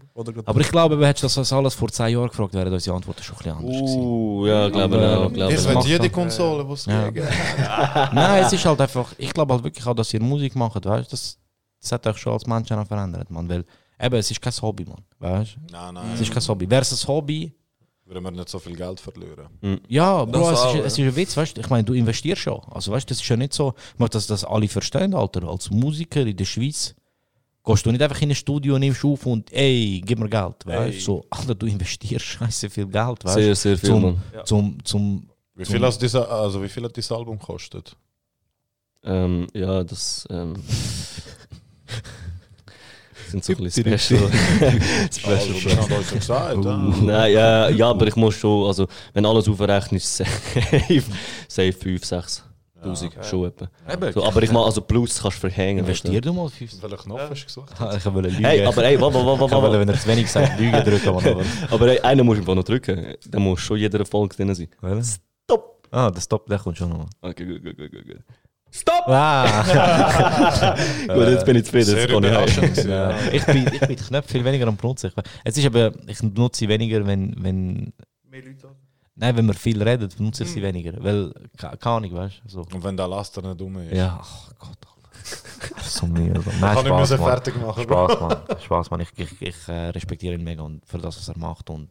Aber 0.45 0.59
ich 0.61 0.71
glaube, 0.71 1.07
hättest 1.07 1.35
du 1.35 1.39
das 1.41 1.53
alles 1.53 1.73
vor 1.75 1.89
10 1.89 2.09
Jahren 2.09 2.27
gefragt, 2.29 2.53
wäre 2.53 2.71
unsere 2.71 2.95
Antwort 2.95 3.19
schon 3.23 3.35
ein 3.35 3.37
bisschen 3.37 3.57
anders 3.57 3.75
gewesen. 3.77 3.99
Uh, 4.01 4.47
ja, 4.47 4.69
glaube 4.69 5.31
ich 5.33 5.37
Jetzt 5.37 5.65
ich 5.67 5.73
wird 5.73 5.85
jede 5.85 6.09
Konsole, 6.09 6.67
was 6.67 6.85
Ja. 6.85 7.09
geben. 7.09 7.27
Nein, 8.13 8.43
es 8.43 8.53
ist 8.53 8.65
halt 8.65 8.81
einfach, 8.81 9.13
ich 9.17 9.33
glaube 9.33 9.53
halt 9.53 9.63
wirklich 9.63 9.85
auch, 9.85 9.93
dass 9.93 10.13
ihr 10.13 10.21
Musik 10.21 10.55
macht, 10.55 10.83
weißt 10.85 11.07
du, 11.07 11.11
das, 11.11 11.37
das 11.81 11.91
hat 11.91 12.07
euch 12.07 12.17
schon 12.17 12.33
als 12.33 12.45
Menschen 12.47 12.83
verändert, 12.85 13.29
man, 13.29 13.47
weil 13.47 13.63
eben, 14.01 14.15
es 14.15 14.31
ist 14.31 14.41
kein 14.41 14.53
Hobby, 14.61 14.85
man, 14.85 14.97
weißt 15.19 15.55
du, 15.55 15.59
Nein, 15.71 15.95
es 15.97 16.03
nein. 16.03 16.21
ist 16.21 16.31
kein 16.33 16.47
Hobby. 16.47 16.69
Wäre 16.69 16.81
es 16.81 16.91
ein 17.03 17.07
Hobby, 17.07 17.53
Würden 18.05 18.23
wir 18.23 18.31
nicht 18.31 18.49
so 18.49 18.59
viel 18.59 18.75
Geld 18.75 18.99
verlieren. 18.99 19.47
Ja, 19.87 20.25
Bro, 20.25 20.51
es, 20.51 20.59
auch, 20.59 20.69
ist, 20.69 20.75
ja. 20.75 20.85
es 20.85 20.93
ist 20.93 20.99
ein 20.99 21.15
Witz, 21.15 21.35
weißt 21.35 21.57
du? 21.57 21.61
Ich 21.61 21.69
meine, 21.69 21.83
du 21.83 21.93
investierst 21.93 22.41
schon. 22.43 22.61
Also, 22.69 22.91
weißt 22.91 23.09
du, 23.09 23.13
das 23.13 23.21
ist 23.21 23.27
ja 23.27 23.35
nicht 23.35 23.53
so, 23.53 23.73
dass 23.97 24.27
das 24.27 24.43
alle 24.43 24.67
verstehen, 24.67 25.15
Alter. 25.15 25.43
Als 25.47 25.71
Musiker 25.71 26.21
in 26.21 26.37
der 26.37 26.45
Schweiz 26.45 26.93
gehst 27.65 27.83
du 27.83 27.91
nicht 27.91 28.03
einfach 28.03 28.21
in 28.21 28.29
ein 28.29 28.35
Studio, 28.35 28.77
nimmst 28.77 29.03
auf 29.03 29.25
und 29.25 29.51
ey, 29.51 30.03
gib 30.05 30.19
mir 30.19 30.29
Geld, 30.29 30.65
weißt 30.65 30.97
du? 30.97 31.01
So, 31.01 31.25
Alter, 31.31 31.55
du 31.55 31.65
investierst 31.65 32.25
scheiße 32.25 32.69
viel 32.69 32.85
Geld, 32.85 33.25
weißt 33.25 33.37
du? 33.37 33.41
Sehr, 33.41 33.55
sehr 33.55 33.77
viel, 33.77 33.89
Zum, 33.89 34.01
Mann. 34.03 34.21
zum, 34.45 34.85
zum, 34.85 35.29
Wie 35.55 35.65
viel, 35.65 35.83
hat 35.83 35.99
diese, 35.99 36.29
also 36.29 36.61
wie 36.61 36.69
viel 36.69 36.83
hat 36.83 36.95
dieses 36.95 37.11
Album 37.11 37.39
gekostet? 37.39 37.95
Ähm, 39.03 39.47
ja, 39.53 39.83
das. 39.83 40.27
Ähm, 40.29 40.53
sind 43.41 43.57
so 43.57 43.63
ein 43.63 43.69
bisschen 43.69 43.97
special. 43.99 44.29
special 45.11 45.35
Also, 45.35 45.53
das 45.53 45.77
hat 45.77 45.91
euch 45.91 46.11
ja 46.11 46.17
gesagt, 46.17 46.65
ja. 46.65 46.77
Nein, 47.01 47.33
ja, 47.33 47.69
ja, 47.69 47.89
aber 47.89 48.07
ich 48.07 48.15
muss 48.15 48.35
schon, 48.35 48.67
also 48.67 48.87
wenn 49.13 49.25
alles 49.25 49.47
aufrechnet, 49.47 50.01
ist 50.01 50.17
safe, 50.17 51.03
safe 51.47 51.73
5, 51.73 52.03
6 52.05 52.43
1000 52.81 53.13
schon 53.25 53.45
etwa. 53.45 53.67
Eben. 53.91 54.13
So, 54.13 54.23
aber 54.23 54.43
ich 54.43 54.51
mal, 54.51 54.63
also 54.63 54.79
Plus 54.81 55.19
kannst 55.19 55.37
du 55.37 55.41
verhängen. 55.49 55.79
Investier 55.79 56.21
du 56.21 56.31
mal 56.33 56.47
5 56.49 56.81
Welchen 56.83 56.97
Knopf 56.97 57.21
hast 57.31 57.41
du 57.41 57.45
gesucht? 57.45 57.73
Ich 57.97 58.05
wollte 58.13 58.29
lügen. 58.29 58.45
Hey, 58.45 58.63
aber 58.63 58.83
ey, 58.83 59.01
warte, 59.01 59.25
warte, 59.25 59.45
Ich 59.45 59.51
warte. 59.51 59.79
wenn 59.79 59.89
er 59.89 59.99
zu 59.99 60.07
wenig 60.07 60.29
sagt, 60.29 60.59
Lügen 60.59 60.83
drücken. 60.83 61.09
Aber- 61.09 61.43
Aber 61.71 61.87
ey, 61.87 61.99
einen 62.01 62.23
musst 62.25 62.37
du 62.37 62.41
einfach 62.43 62.53
noch 62.55 62.63
drücken. 62.63 63.15
Dann 63.27 63.41
muss 63.41 63.59
schon 63.61 63.77
jeder 63.77 63.97
Erfolg 63.99 64.35
drin 64.37 64.53
sein. 64.53 64.67
Stop! 65.45 65.87
Ah, 65.89 66.11
der 66.11 66.21
Stop, 66.21 66.45
der 66.47 66.59
kommt 66.59 66.77
schon 66.77 66.89
noch. 66.89 67.07
Okay, 67.21 67.45
gut, 67.45 67.63
gut, 67.63 67.75
gut, 67.77 67.91
gut. 67.91 68.17
Gut. 68.75 68.81
Stop! 68.81 69.07
Ah. 69.07 70.75
Gut, 71.07 71.27
jetzt 71.29 71.45
bin 71.45 71.55
ich 71.57 71.65
zufrieden, 71.65 71.85
Sehr 71.85 72.05
ich 72.05 72.11
überraschend. 72.11 72.77
Ja. 72.85 73.15
Ich 73.31 73.45
bin, 73.45 73.67
ich 73.73 73.79
bin 73.79 73.95
Knöpfe 73.95 74.29
viel 74.33 74.43
weniger 74.45 74.67
am 74.67 74.75
benutzen. 74.77 75.11
Ich, 75.15 75.23
es 75.43 75.57
ist 75.57 75.65
aber, 75.65 75.91
ich 76.07 76.19
benutze 76.19 76.59
sie 76.59 76.67
weniger, 76.69 77.05
wenn, 77.05 77.35
wenn, 77.43 77.93
Mehr 78.29 78.41
Leute 78.43 78.69
nein, 79.15 79.37
wenn 79.37 79.45
man 79.45 79.55
viel 79.55 79.81
redet, 79.81 80.17
benutze 80.17 80.43
ich 80.43 80.51
sie 80.51 80.61
weniger. 80.61 80.93
Weil, 81.03 81.31
ke- 81.57 81.77
keine 81.77 81.95
Ahnung, 81.95 82.13
weißt 82.13 82.41
du. 82.45 82.49
So. 82.49 82.59
Und 82.73 82.83
wenn 82.83 82.97
der 82.97 83.07
Laster 83.07 83.41
nicht 83.41 83.59
dumm 83.59 83.77
ist. 83.77 83.93
Ja, 83.95 84.19
ach 84.21 84.51
Gott. 84.59 84.77
So 85.81 86.05
mir. 86.07 86.33
Nein, 86.33 86.43
Kann 86.59 86.77
ich 86.77 86.85
Spaß, 86.87 87.09
Mann. 87.11 87.19
fertig 87.29 87.55
machen. 87.61 87.83
Spaß, 87.83 88.19
Mann. 88.19 88.37
Spaß, 88.63 88.91
Mann. 88.91 88.99
Ich, 89.01 89.09
ich, 89.15 89.41
ich 89.41 89.55
äh, 89.67 89.89
respektiere 89.89 90.35
ihn 90.35 90.43
mega 90.43 90.61
und 90.63 90.85
für 90.85 90.97
das, 90.97 91.17
was 91.17 91.27
er 91.29 91.37
macht. 91.37 91.69
Und 91.69 91.89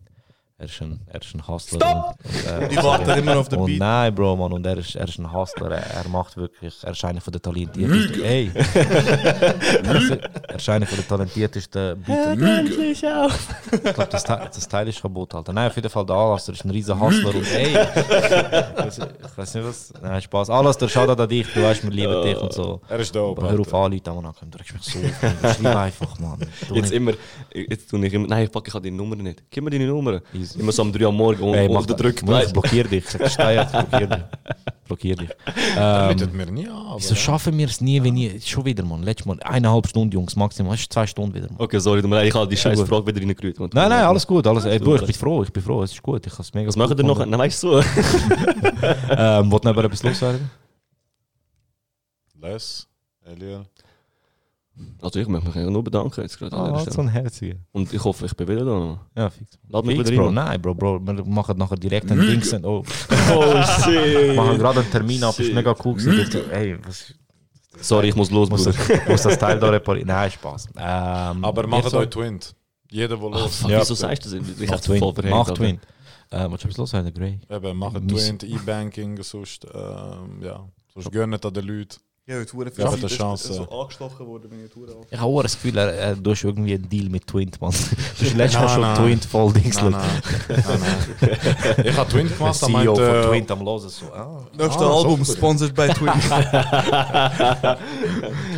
er 0.56 0.66
ist 0.66 0.80
ein, 0.82 1.00
er 1.08 1.20
ist 1.20 1.34
ein 1.34 1.46
Hustler. 1.48 1.78
Stop! 1.78 2.14
Und, 2.24 2.62
und, 2.62 2.72
Die 2.72 2.76
warten 2.76 3.10
immer 3.18 3.36
auf 3.38 3.48
den 3.48 3.58
und 3.58 3.66
Beat. 3.66 3.80
Nein, 3.80 4.14
Bro, 4.14 4.36
Mann. 4.36 4.52
Und 4.52 4.64
er 4.64 4.78
ist, 4.78 4.94
er 4.94 5.08
ist 5.08 5.18
ein 5.18 5.30
Hustler. 5.32 5.72
Er, 5.72 6.04
er 6.04 6.08
macht 6.08 6.36
wirklich, 6.36 6.74
er 6.82 6.92
ist 6.92 7.04
einer 7.04 7.20
von 7.20 7.32
den 7.32 7.42
talentiertesten. 7.42 8.22
Ey! 8.22 8.50
er 8.54 10.54
ist 10.56 10.68
einer 10.68 10.86
von 10.86 10.98
den 10.98 11.08
talentiertesten 11.08 12.00
Beatern. 12.02 12.40
Endlich 12.42 13.04
auch! 13.06 13.30
Ich 13.72 13.82
glaube, 13.82 14.06
das, 14.10 14.24
Teil- 14.24 14.48
das 14.54 14.68
Teil 14.68 14.88
ist 14.88 15.02
kaputt, 15.02 15.34
Alter. 15.34 15.52
Nein, 15.52 15.68
auf 15.70 15.76
jeden 15.76 15.90
Fall 15.90 16.06
der 16.06 16.14
Alastair 16.16 16.54
ist 16.54 16.64
ein 16.64 16.70
riesen 16.70 16.98
Hustler 17.00 17.34
und 17.34 17.52
ey! 17.52 17.70
ich 17.72 19.36
weiß 19.36 19.54
nicht 19.54 19.66
was. 19.66 19.92
Nein, 20.00 20.22
Spaß. 20.22 20.50
Alastair, 20.50 20.88
schade 20.88 21.20
an 21.20 21.28
dich, 21.28 21.52
du 21.52 21.62
weißt, 21.62 21.82
wir 21.82 21.90
lieben 21.90 22.22
dich 22.22 22.36
und 22.36 22.52
so. 22.52 22.80
Er 22.88 22.98
ist 23.00 23.14
dope. 23.14 23.40
Aber 23.42 23.50
hör 23.50 23.60
auf 23.60 23.74
Alter. 23.74 24.12
anrufen, 24.12 24.22
Mann. 24.22 24.50
Du 24.50 24.58
regst 24.58 24.72
mich 24.74 24.82
so 24.84 24.98
auf. 25.00 25.56
Schreib 25.56 25.76
einfach, 25.76 26.18
Mann. 26.20 26.38
Du 26.68 26.74
Jetzt 26.74 26.84
nicht- 26.84 26.92
immer, 26.92 27.12
jetzt 27.52 27.90
tue 27.90 28.06
ich 28.06 28.12
immer, 28.14 28.28
nein, 28.28 28.48
fuck, 28.52 28.68
ich 28.68 28.74
habe 28.74 28.84
deine 28.84 28.96
Nummer 28.96 29.16
nicht. 29.16 29.42
Gib 29.50 29.64
mir 29.64 29.70
deine 29.70 29.86
Nummer. 29.86 30.20
Easy. 30.44 30.60
Immer 30.60 30.72
so 30.72 30.82
um 30.82 30.92
3 30.92 31.02
Uhr 31.02 31.08
am 31.08 31.16
Morgen 31.16 31.42
und, 31.42 31.54
Ey, 31.54 31.66
und 31.66 31.72
mach 31.74 31.80
auf 31.80 31.86
den 31.86 31.96
das. 31.96 32.02
Drück 32.02 32.22
Ich 32.46 32.52
blockier 32.52 32.84
dich. 32.84 33.04
Steuer, 33.08 33.64
blockier 33.64 34.06
dich. 34.06 34.24
Blockier 34.86 35.16
dich. 35.16 35.30
Ähm, 35.76 36.08
Bietet 36.10 36.34
mir 36.34 36.46
nie 36.46 36.68
an. 36.68 36.94
wieso 36.96 37.14
schaffen 37.14 37.56
wir 37.56 37.66
es 37.66 37.80
nie, 37.80 38.02
wenn 38.02 38.16
ich. 38.16 38.46
Schon 38.48 38.64
wieder, 38.64 38.84
Mann. 38.84 39.02
Letztes 39.02 39.26
Mal 39.26 39.40
eineinhalb 39.42 39.88
Stunden, 39.88 40.12
Jungs, 40.12 40.36
maximal. 40.36 40.72
Das 40.72 40.80
ist 40.82 40.92
zwei 40.92 41.06
Stunden 41.06 41.34
wieder, 41.34 41.46
Mann. 41.48 41.56
Okay, 41.58 41.78
sorry, 41.78 42.00
ich 42.26 42.34
habe 42.34 42.48
die 42.48 42.56
scheiß. 42.56 42.80
Frage 42.82 43.06
wieder 43.06 43.20
reingerührt. 43.20 43.58
Nein, 43.58 43.88
nein, 43.88 44.04
alles 44.04 44.26
gut. 44.26 44.46
Alles, 44.46 44.64
ey, 44.66 44.78
du, 44.78 44.94
ich 44.96 45.02
bin 45.06 45.14
froh, 45.14 45.42
ich 45.42 45.52
bin 45.52 45.62
froh. 45.62 45.82
Es 45.82 45.92
ist 45.92 46.02
gut. 46.02 46.26
Ich 46.26 46.32
habe 46.32 46.44
mega 46.54 46.68
Was 46.68 46.76
machen 46.76 46.96
wir 46.96 47.04
noch? 47.04 47.18
Nein, 47.24 47.38
weißt 47.38 47.62
du? 47.62 47.82
Ähm, 49.16 49.50
wollt 49.50 49.64
ihr 49.64 49.72
noch 49.72 49.82
etwas 49.84 50.02
loswerden? 50.02 50.50
Les, 52.40 52.86
Eliel. 53.24 53.64
Also 55.00 55.20
ich 55.20 55.28
möchte 55.28 55.46
mich 55.46 55.56
eigentlich 55.56 55.70
nur 55.72 55.84
bedanken 55.84 56.20
jetzt 56.22 56.36
gerade 56.38 56.56
an 56.56 56.74
Ah, 56.74 56.84
so 56.90 57.00
ein 57.00 57.08
Herziger. 57.08 57.56
Und 57.72 57.92
ich 57.92 58.02
hoffe, 58.02 58.26
ich 58.26 58.34
bin 58.34 58.48
wieder 58.48 58.64
da 58.64 58.72
noch. 58.72 58.98
Ja, 59.16 59.30
fix. 59.30 59.56
Lad 59.68 59.84
mich 59.84 59.96
Fix, 59.98 60.10
wieder 60.10 60.20
Bro. 60.22 60.26
rein. 60.26 60.34
Nein, 60.34 60.62
Bro, 60.62 60.74
Bro. 60.74 61.00
Wir 61.06 61.24
machen 61.24 61.56
nachher 61.58 61.76
direkt 61.76 62.10
einen 62.10 62.20
Dings. 62.26 62.52
und- 62.52 62.64
Oh, 62.64 62.82
Oh 63.32 63.62
shit! 63.84 64.34
machen 64.34 64.58
gerade 64.58 64.80
einen 64.80 64.90
Termin 64.90 65.22
ab. 65.22 65.38
Ist 65.38 65.52
mega 65.54 65.74
cool 65.84 65.94
gewesen. 65.94 66.50
Ey, 66.50 66.76
was, 66.84 67.14
Sorry, 67.80 68.08
ich 68.08 68.16
muss 68.16 68.30
los, 68.30 68.48
muss, 68.50 68.64
muss 69.08 69.22
das 69.22 69.38
Teil 69.38 69.58
da 69.60 69.68
reparieren? 69.70 70.08
Nein, 70.08 70.30
Spaß. 70.30 70.68
Ähm, 70.76 71.44
Aber 71.44 71.66
macht 71.66 71.90
so- 71.90 71.98
euch 71.98 72.08
Twint. 72.08 72.54
Jeder, 72.90 73.16
der 73.16 73.26
Ah, 73.26 73.30
los 73.30 73.56
fuck, 73.56 73.70
Ja. 73.70 73.80
wieso 73.80 73.94
sagst 73.94 74.26
du 74.26 74.38
das? 74.38 74.48
Ich 74.60 74.68
Mach 74.68 74.76
hab's 74.76 74.86
voll. 74.86 75.14
Mach 75.28 75.38
Alter. 75.48 75.54
Twin. 75.54 75.80
Äh, 76.30 76.50
was 76.50 76.64
ist 76.64 76.78
los, 76.78 76.92
Herr 76.92 77.10
Grey? 77.12 77.40
Eben, 77.48 77.78
Mies. 77.78 78.24
Twint, 78.26 78.42
E-Banking, 78.44 79.22
sonst, 79.22 79.66
ähm, 79.72 80.40
ja. 80.42 80.66
Sonst 80.92 81.10
gönnt 81.12 81.44
an 81.44 81.52
den 81.54 81.64
Leuten. 81.66 81.96
Ja, 82.26 82.36
heute 82.36 82.52
hure 82.54 82.72
Ja, 82.78 82.86
hat 82.90 82.94
eine 82.98 83.06
Chance. 83.06 83.52
so 83.52 83.68
angestochen 83.68 84.26
worden, 84.26 84.48
bin 84.48 84.64
ich 84.64 84.72
auf. 84.74 85.06
Ich 85.10 85.18
habe 85.18 85.28
auch 85.30 85.42
das 85.42 85.52
Gefühl, 85.52 85.76
er, 85.76 85.92
er 85.92 86.16
du 86.16 86.30
hast 86.30 86.42
irgendwie 86.42 86.72
einen 86.72 86.88
Deal 86.88 87.10
mit 87.10 87.26
Twint, 87.26 87.60
Mann. 87.60 87.70
Du 87.70 88.24
hast 88.24 88.34
letztes 88.34 88.62
Mal 88.62 88.94
schon. 88.96 89.04
Twint 89.04 89.24
voll 89.26 89.52
Dings 89.52 89.76
Nein, 89.76 89.90
nein. 89.90 90.22
nein, 90.48 90.64
nein. 90.80 91.84
Ich 91.84 91.94
habe 91.94 92.10
Twint 92.10 92.30
Der 92.30 92.36
gemacht, 92.38 92.62
da 92.62 92.66
CEO 92.66 92.72
meinte... 92.94 93.22
von 93.22 93.30
Twint 93.30 93.50
am 93.50 93.60
Losen 93.62 93.90
so. 93.90 94.06
Ah. 94.14 94.46
Nächste 94.56 94.84
Ah, 94.86 94.96
Album 94.96 95.22
sponsored 95.22 95.74
by 95.74 95.88
Twin. 95.88 96.06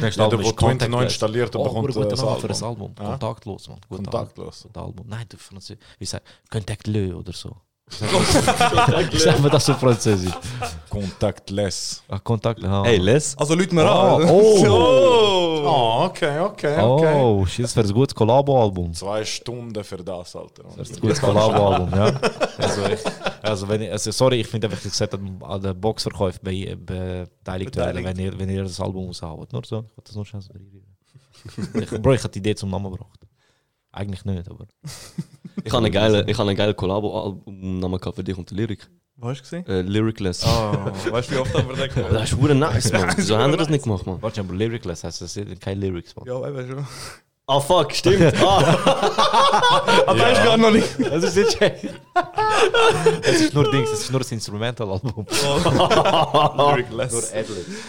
Nächstes 0.01 0.19
Album 0.21 0.41
der 0.43 0.49
ist 0.51 0.57
Twint 0.59 0.89
neu 0.89 1.03
installiert, 1.03 1.53
der 1.53 1.61
Oh, 1.61 1.65
bekommt 1.65 1.89
guter 1.93 2.07
das 2.09 2.23
Name 2.23 2.39
für 2.39 2.49
Album. 2.49 2.57
ein 2.57 2.63
Album. 2.69 2.95
Kontaktlos, 2.95 3.69
Mann. 3.69 3.81
Kontaktlos. 3.89 4.69
Album. 4.75 5.07
Nein, 5.09 5.27
du 5.29 5.37
Französisch. 5.39 5.79
Wie 5.99 6.05
sagt 6.05 6.25
Contactleux 6.51 7.15
oder 7.17 7.33
so. 7.33 7.57
Wie 7.89 9.19
sagt 9.19 9.41
man 9.41 9.51
das 9.51 9.65
so 9.65 9.75
französisch? 9.75 10.33
Contactless. 10.91 12.03
Ah, 12.09 12.19
Kontakt. 12.19 12.63
Ah. 12.65 12.83
Hey, 12.85 12.97
Les. 12.97 13.37
Also 13.39 13.55
Leute 13.55 13.75
mir 13.75 13.85
Oh, 13.85 14.17
an. 14.17 14.29
oh. 14.29 15.63
Oh, 15.69 16.05
okay, 16.07 16.39
okay, 16.41 16.79
okay. 16.81 17.15
Oh, 17.17 17.45
shit, 17.47 17.65
das 17.65 17.75
wäre 17.77 17.87
ein 17.87 17.93
gutes 17.95 18.15
Kollabo-Album. 18.15 18.93
Zwei 18.93 19.25
Stunden 19.25 19.83
für 19.85 19.97
das, 19.99 20.35
Alter. 20.37 20.65
Das 20.77 20.91
ist 20.91 20.97
ein 20.97 21.01
gutes 21.01 21.21
Kollabo-Album, 21.21 21.91
ja. 21.95 22.21
Also, 22.59 22.87
ich, 22.87 23.01
also, 23.43 23.69
wenn 23.69 23.83
ich, 23.83 23.91
also, 23.93 24.11
sorry, 24.11 24.41
ich 24.41 24.47
finde 24.47 24.69
einfach, 24.69 24.85
ich 24.85 24.93
sollte 24.93 25.19
an 25.43 25.61
den 25.63 25.81
Boxverkäufen 25.81 26.41
be, 26.43 26.77
beteiligt 26.77 27.77
werden, 27.77 28.05
wenn 28.05 28.19
ihr, 28.19 28.39
wenn 28.39 28.49
ihr 28.49 28.63
das 28.63 28.81
Album 28.81 29.07
raushaut. 29.07 29.53
Nur 29.53 29.63
so, 29.65 29.79
ich 29.79 29.97
wollte 29.97 30.03
das 30.05 30.15
nur 30.15 30.27
schnell 30.27 30.43
so 30.43 30.53
reinrühren. 30.53 30.97
ich, 31.95 32.03
Bro, 32.03 32.13
ich 32.15 32.23
hatte 32.25 32.33
die 32.33 32.39
Idee 32.39 32.55
zum 32.55 32.71
Namen 32.71 32.91
gebracht. 32.93 33.21
Eigentlich 33.93 34.25
nicht, 34.25 34.49
aber... 34.51 34.67
Ich 35.65 35.73
habe 35.73 35.85
einen 35.85 35.93
geilen, 35.93 36.29
ich 36.29 36.39
habe 36.39 36.49
einen 36.49 36.57
geilen 36.57 36.77
Kollabo-Album 36.77 38.01
für 38.15 38.25
dich 38.25 38.37
und 38.37 38.51
die 38.51 38.55
Lyrik. 38.55 38.89
Was 39.19 39.31
hast 39.31 39.39
du 39.39 39.43
gesehen? 39.63 39.67
Äh, 39.67 39.81
Lyricless. 39.81 40.45
Ah, 40.45 40.93
weißt 41.11 41.31
du, 41.31 41.35
wie 41.35 41.39
oft 41.39 41.55
haben 41.55 41.69
wir 41.71 41.77
das 41.77 41.95
gemacht? 41.95 42.13
Das 42.13 42.31
ist 42.31 42.39
hure 42.39 42.55
nice, 42.55 42.93
man. 42.93 43.15
Wieso 43.17 43.39
haben 43.39 43.51
wir 43.53 43.57
das 43.57 43.71
nicht 43.71 43.85
gemacht, 43.85 44.07
man? 44.07 44.21
Warte, 44.21 44.41
aber 44.41 44.55
Lyricless 44.55 45.05
heißt 45.05 45.23
das 45.23 45.33
sind 45.33 45.59
keine 45.59 45.81
Lyrics, 45.81 46.15
man. 46.17 46.27
Ja, 46.27 46.47
eben 46.47 46.69
schon. 46.69 46.87
Ah, 47.47 47.61
fuck, 47.61 47.95
stimmt. 47.95 48.35
Ah, 48.43 49.83
Aber 50.07 50.19
weißt 50.19 50.41
du 50.41 50.45
gar 50.45 50.57
noch 50.59 50.71
nicht. 50.71 50.89
Das 50.99 51.25
ist 51.25 51.37
nicht 51.61 51.89
Es 53.23 53.41
ist 53.41 53.55
nur 53.55 53.71
Dings, 53.71 53.91
es 53.91 54.01
ist 54.01 54.13
nur 54.13 54.21
ein 54.21 54.27
Instrumental-Album. 54.29 55.27
Lyricless. 56.59 57.33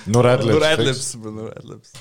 Nur 0.06 0.26
Adlibs. 0.26 0.54
Nur. 0.54 0.66
Adlibs, 0.66 1.18
Bro, 1.18 1.32
nur 1.32 1.58
Adlibs. 1.58 1.92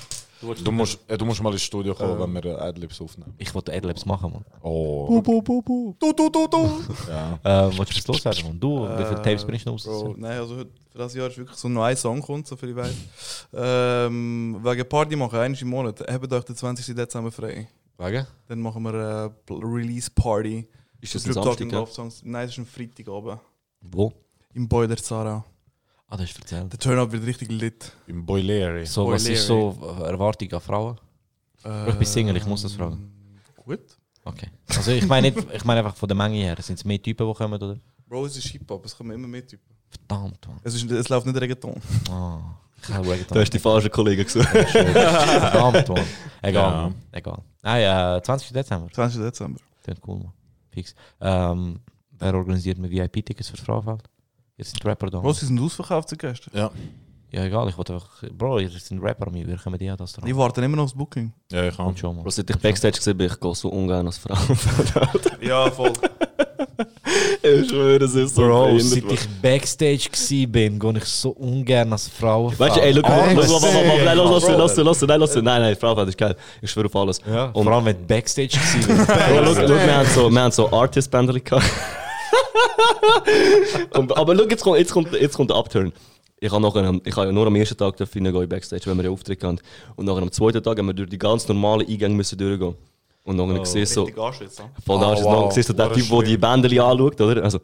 Du 0.63 0.71
musst, 0.71 0.99
äh, 1.07 1.17
du 1.17 1.25
musst 1.25 1.41
mal 1.41 1.51
ins 1.51 1.63
Studio 1.63 1.95
kommen, 1.95 2.19
wenn 2.19 2.43
wir 2.43 2.51
äh, 2.51 2.61
Adlibs 2.61 3.01
aufnehmen. 3.01 3.33
Ich 3.37 3.53
wollte 3.55 3.73
Adlibs 3.73 4.05
machen, 4.05 4.31
man. 4.33 4.45
Oh. 4.61 5.21
Du, 5.21 6.13
du, 6.13 6.29
du, 6.29 6.47
du. 6.47 6.69
Ja. 7.09 7.39
Ähm, 7.67 7.71
was 7.77 7.89
ist 7.89 8.07
los 8.07 8.23
werden, 8.23 8.43
man? 8.45 8.59
Du, 8.59 8.83
wie 8.83 9.03
viele 9.05 9.21
Tapes 9.21 9.43
bringst 9.45 9.65
du 9.65 9.71
raus? 9.71 9.87
nein, 10.15 10.37
also 10.39 10.57
für 10.57 10.97
das 10.97 11.13
Jahr 11.15 11.27
ist 11.27 11.37
wirklich 11.37 11.57
so 11.57 11.67
nur 11.69 11.83
ein 11.85 11.95
Song 11.97 12.21
kommt, 12.21 12.45
so 12.47 12.55
viel 12.55 12.69
ich 12.69 12.75
weiß. 12.75 12.93
Ähm, 13.53 14.59
wegen 14.63 14.87
Party 14.89 15.15
machen, 15.15 15.39
einmal 15.39 15.59
im 15.61 15.67
Monat. 15.69 15.99
Habt 16.07 16.31
euch 16.31 16.43
den 16.43 16.55
20. 16.55 16.95
Dezember 16.95 17.31
frei. 17.31 17.67
Wegen? 17.97 18.27
Dann 18.47 18.59
machen 18.61 18.83
wir 18.83 18.89
eine 18.93 19.31
Pl- 19.47 19.61
Release 19.63 20.09
Party. 20.13 20.67
Ist 21.01 21.15
das 21.15 21.23
Für 21.23 21.29
ein 21.29 21.33
Samstag, 21.33 21.71
ja? 21.71 21.85
Songs. 21.87 22.21
Nein, 22.23 22.45
es 22.45 22.51
ist 22.51 22.57
ein 22.59 22.65
Freitag 22.65 23.07
oben. 23.07 23.39
Wo? 23.81 24.11
Im 24.53 24.67
Boiler 24.67 24.97
Zara. 24.97 25.43
Ah, 26.09 26.15
das 26.17 26.29
ist 26.29 26.39
erzählt. 26.39 26.71
Der 26.71 26.79
Turn-Up 26.79 27.11
wird 27.11 27.25
richtig 27.25 27.49
lit. 27.51 27.91
Im 28.07 28.25
Boileri. 28.25 28.85
So, 28.85 29.07
was 29.09 29.27
ist 29.27 29.45
so 29.45 29.77
äh, 29.99 30.03
Erwartung 30.09 30.51
an 30.53 30.61
Frauen? 30.61 30.97
Ich 31.87 31.95
bin 31.95 32.05
Single, 32.07 32.37
ich 32.37 32.45
muss 32.45 32.61
das 32.61 32.73
fragen. 32.73 33.11
Gut. 33.65 33.79
Okay. 34.23 34.47
Also 34.69 34.91
ich 34.91 35.05
meine 35.05 35.31
nicht, 35.31 35.47
ich 35.53 35.65
meine 35.65 35.81
einfach 35.81 35.95
von 35.95 36.07
der 36.07 36.15
Menge 36.15 36.35
her. 36.37 36.55
Sind 36.61 36.75
es 36.79 36.85
mehr 36.85 37.01
Typen, 37.01 37.27
die 37.27 37.33
kommen, 37.33 37.53
oder? 37.61 37.77
Bro, 38.07 38.25
es 38.25 38.37
ist 38.37 38.47
Hip-Hop, 38.47 38.85
es 38.85 38.95
kommen 38.95 39.11
immer 39.11 39.27
mehr 39.27 39.45
Typen. 39.45 39.75
Verdammt, 39.89 40.47
man. 40.47 40.59
Es, 40.63 40.75
ist, 40.75 40.89
es 40.89 41.09
läuft 41.09 41.25
nicht 41.25 41.39
Reggaeton. 41.39 41.75
Ah, 42.09 42.39
ich 42.81 42.89
habe 42.93 43.09
Reggaeton. 43.09 43.35
Da 43.35 43.41
hast 43.41 43.51
die 43.53 43.59
falsche 43.59 43.89
Kollegen 43.89 44.23
gesucht. 44.23 44.47
Verdammt, 44.47 45.89
man. 45.89 46.03
Egal, 46.41 46.71
Ja. 46.71 46.91
Egal. 47.11 47.41
Nein, 47.63 48.17
äh, 48.17 48.21
20. 48.23 48.51
Dezember. 48.53 48.89
20. 48.91 49.21
Dezember. 49.21 49.59
Das 49.83 49.97
cool, 50.07 50.19
man. 50.19 50.33
Fix. 50.71 50.93
Ähm, 51.19 51.79
wer 52.19 52.33
organisiert 52.33 52.77
mir 52.77 52.89
VIP-Tickets 52.89 53.49
für 53.49 53.57
das 53.57 53.65
Frauenfeld? 53.65 54.03
Jetzt 54.57 54.71
sind 54.71 54.83
Rapper 54.85 55.07
da. 55.11 55.19
Bro, 55.19 55.33
sie 55.33 55.45
sind 55.45 55.59
ausverkauft 55.59 56.09
zu 56.09 56.17
Gästen. 56.17 56.49
Ja. 56.53 56.71
Ja, 57.29 57.43
egal, 57.43 57.67
ich 57.69 57.77
wollte 57.77 57.93
einfach. 57.93 58.23
Bro, 58.35 58.59
ihr 58.59 58.69
sind 58.69 59.01
Rapper 59.03 59.29
mir, 59.29 59.45
wir 59.45 59.57
kommen 59.57 59.77
die 59.77 59.87
an 59.89 59.97
das 59.97 60.13
dran. 60.13 60.25
Die 60.25 60.35
warten 60.35 60.63
immer 60.63 60.77
noch 60.77 60.85
aufs 60.85 60.93
Booking. 60.95 61.31
Ja, 61.51 61.67
ich 61.67 61.75
kann. 61.77 61.95
Schon 61.95 62.15
mal. 62.15 62.23
Bro, 62.23 62.29
seit 62.31 62.49
ich 62.49 62.55
Backstage 62.57 62.97
gesehen 62.97 63.17
bin, 63.17 63.27
ich 63.27 63.39
gehe 63.39 63.53
so 63.53 63.69
ungern 63.69 64.07
als 64.07 64.17
Frau. 64.17 64.33
Ja, 65.41 65.69
voll. 65.69 65.93
ich 67.43 67.69
schwöre, 67.69 67.99
das 67.99 68.15
ist 68.15 68.33
so 68.35 68.41
Bro, 68.41 68.79
seit 68.79 69.03
ich 69.11 69.29
Backstage 69.41 70.09
gsi 70.11 70.47
bin, 70.47 70.79
gehe 70.79 70.97
ich 70.97 71.03
so 71.05 71.29
ungern 71.31 71.91
als 71.91 72.07
Frau. 72.07 72.51
Weißt 72.57 72.77
du, 72.77 72.81
ey, 72.81 72.93
look, 72.93 73.07
nein, 73.07 73.35
lass, 73.35 73.49
lass, 73.51 73.61
Bro. 73.61 74.57
lass, 74.57 74.75
lass, 74.77 75.01
nein, 75.01 75.19
lass, 75.19 75.35
nein, 75.35 75.43
nein, 75.43 75.75
Frauenfeld 75.75 76.09
ist 76.09 76.17
geil. 76.17 76.35
Ich 76.61 76.71
schwöre 76.71 76.87
auf 76.87 76.95
alles. 76.95 77.19
Ja, 77.29 77.45
Und- 77.51 77.63
vor 77.65 77.73
allem 77.73 77.85
wenn 77.85 78.07
Backstage 78.07 78.57
gsi 78.57 78.77
bist. 78.77 78.87
Bro, 78.87 79.41
look, 79.41 79.57
look, 79.59 79.69
wir 79.69 79.95
haben 79.97 80.07
so, 80.09 80.49
so 80.49 80.71
Artist-Bänder 80.71 81.39
gehabt. 81.39 81.65
Und, 83.93 84.15
aber 84.15 84.35
look, 84.35 84.51
jetzt 84.51 84.63
kommt, 84.63 84.77
jetzt, 84.77 84.91
kommt, 84.91 85.11
jetzt 85.13 85.35
kommt 85.35 85.49
der 85.49 85.57
Upturn. 85.57 85.93
Ich 86.39 86.51
habe 86.51 86.61
nachher, 86.61 86.99
ich 87.03 87.15
habe 87.15 87.27
ja 87.27 87.31
nur 87.31 87.47
am 87.47 87.55
ersten 87.55 87.77
Tag 87.77 87.99
in 87.99 88.49
Backstage, 88.49 88.83
wenn 88.85 88.97
wir 88.97 89.05
ja 89.05 89.09
Auftritt 89.09 89.43
hatten. 89.43 89.59
Und 89.95 90.05
nachher 90.05 90.21
am 90.21 90.31
zweiten 90.31 90.61
Tag 90.61 90.77
haben 90.77 90.85
wir 90.87 90.93
durch 90.93 91.09
die 91.09 91.17
ganz 91.17 91.47
normalen 91.47 91.87
Eingänge 91.87 92.15
müssen 92.15 92.37
durchgehen. 92.37 92.75
Und 93.23 93.37
dann 93.37 93.51
oh, 93.51 93.59
gesehen 93.59 93.85
so, 93.85 94.07
Anschwitz, 94.07 94.59
ne? 94.59 94.69
voll 94.85 95.03
Ah, 95.03 95.13
oh, 95.13 95.23
wow. 95.23 95.43
wow. 95.43 95.51
siehst 95.51 95.69
du 95.69 95.73
der 95.73 95.87
War 95.89 95.93
Typ, 95.93 96.07
der 96.07 96.21
die. 96.21 96.37
Bändeli 96.37 96.79
anschaut, 96.79 97.19
oder? 97.19 97.43
Also, 97.43 97.59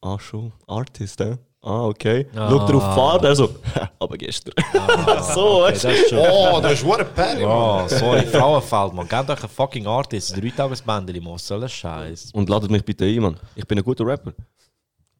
ah 0.00 0.18
schon, 0.18 0.52
Artist, 0.66 1.18
hä? 1.20 1.38
Ah, 1.64 1.86
okay. 1.86 2.26
Ah. 2.34 2.50
Schaut 2.50 2.68
er 2.70 2.74
auf 2.76 2.82
die 2.88 2.94
Fahrt, 3.00 3.24
er 3.24 3.36
so, 3.36 3.54
aber 4.00 4.18
gestern. 4.18 4.52
so, 5.34 5.62
Okay, 5.62 5.72
weißt 5.72 5.84
das 5.84 5.94
ist 5.94 6.10
schon. 6.10 6.18
Oh, 6.18 6.60
das 6.60 6.72
ist 6.72 6.84
what 6.84 7.14
Perry, 7.14 7.44
Oh, 7.44 7.86
sorry, 7.86 8.22
Frauenfeld, 8.26 8.92
man. 8.94 9.08
Gebt 9.08 9.30
euch 9.30 9.40
einen 9.40 9.48
fucking 9.48 9.86
Artist. 9.86 10.36
Drei 10.36 10.50
Tagesbändeli, 10.50 11.20
man. 11.20 11.34
Was 11.34 11.46
soll 11.46 11.60
das 11.60 11.72
Scheiß? 11.72 12.32
Und 12.32 12.48
ladet 12.48 12.68
mich 12.70 12.84
bitte 12.84 13.04
ein, 13.04 13.20
Mann. 13.20 13.36
Ich 13.54 13.64
bin 13.64 13.78
ein 13.78 13.84
guter 13.84 14.04
Rapper. 14.04 14.32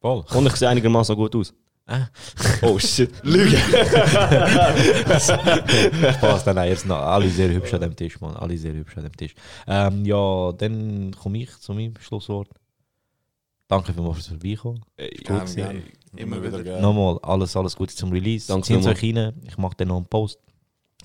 Voll. 0.01 0.25
Und 0.33 0.47
ich 0.47 0.55
sehe 0.57 0.67
einigermaßen 0.67 1.15
gut 1.15 1.33
aus. 1.33 1.53
Äh? 1.87 1.99
Oh 2.61 2.77
shit, 2.79 3.11
Lüge. 3.23 3.57
Spaß, 6.13 6.45
nein, 6.45 6.55
nein, 6.55 6.69
jetzt 6.69 6.85
noch 6.85 6.97
alle 6.97 7.29
sehr 7.29 7.49
hübsch 7.49 7.73
an 7.73 7.81
dem 7.81 7.95
Tisch, 7.95 8.19
man. 8.19 8.35
Alle 8.35 8.57
sehr 8.57 8.73
hübsch 8.73 8.97
an 8.97 9.03
dem 9.03 9.15
Tisch. 9.15 9.33
Ähm, 9.67 10.03
ja, 10.05 10.51
dann 10.53 11.15
komme 11.21 11.39
ich 11.39 11.57
zu 11.59 11.73
meinem 11.73 11.93
Schlusswort. 11.99 12.49
Danke 13.67 13.93
vielmals 13.93 14.17
fürs 14.17 14.27
Vorbeikommen. 14.27 14.83
Ey, 14.97 15.09
Gut 15.25 15.55
Gern, 15.55 15.83
Immer 16.15 16.41
wieder 16.41 16.63
gerne. 16.63 16.81
Nochmal 16.81 17.19
alles, 17.21 17.55
alles 17.55 17.75
Gute 17.75 17.95
zum 17.95 18.11
Release. 18.11 18.47
Danke 18.47 18.67
Zieht 18.67 18.85
euch 18.85 19.03
rein. 19.03 19.33
Ich 19.47 19.57
mache 19.57 19.75
dann 19.77 19.87
noch 19.89 19.97
einen 19.97 20.05
Post. 20.05 20.39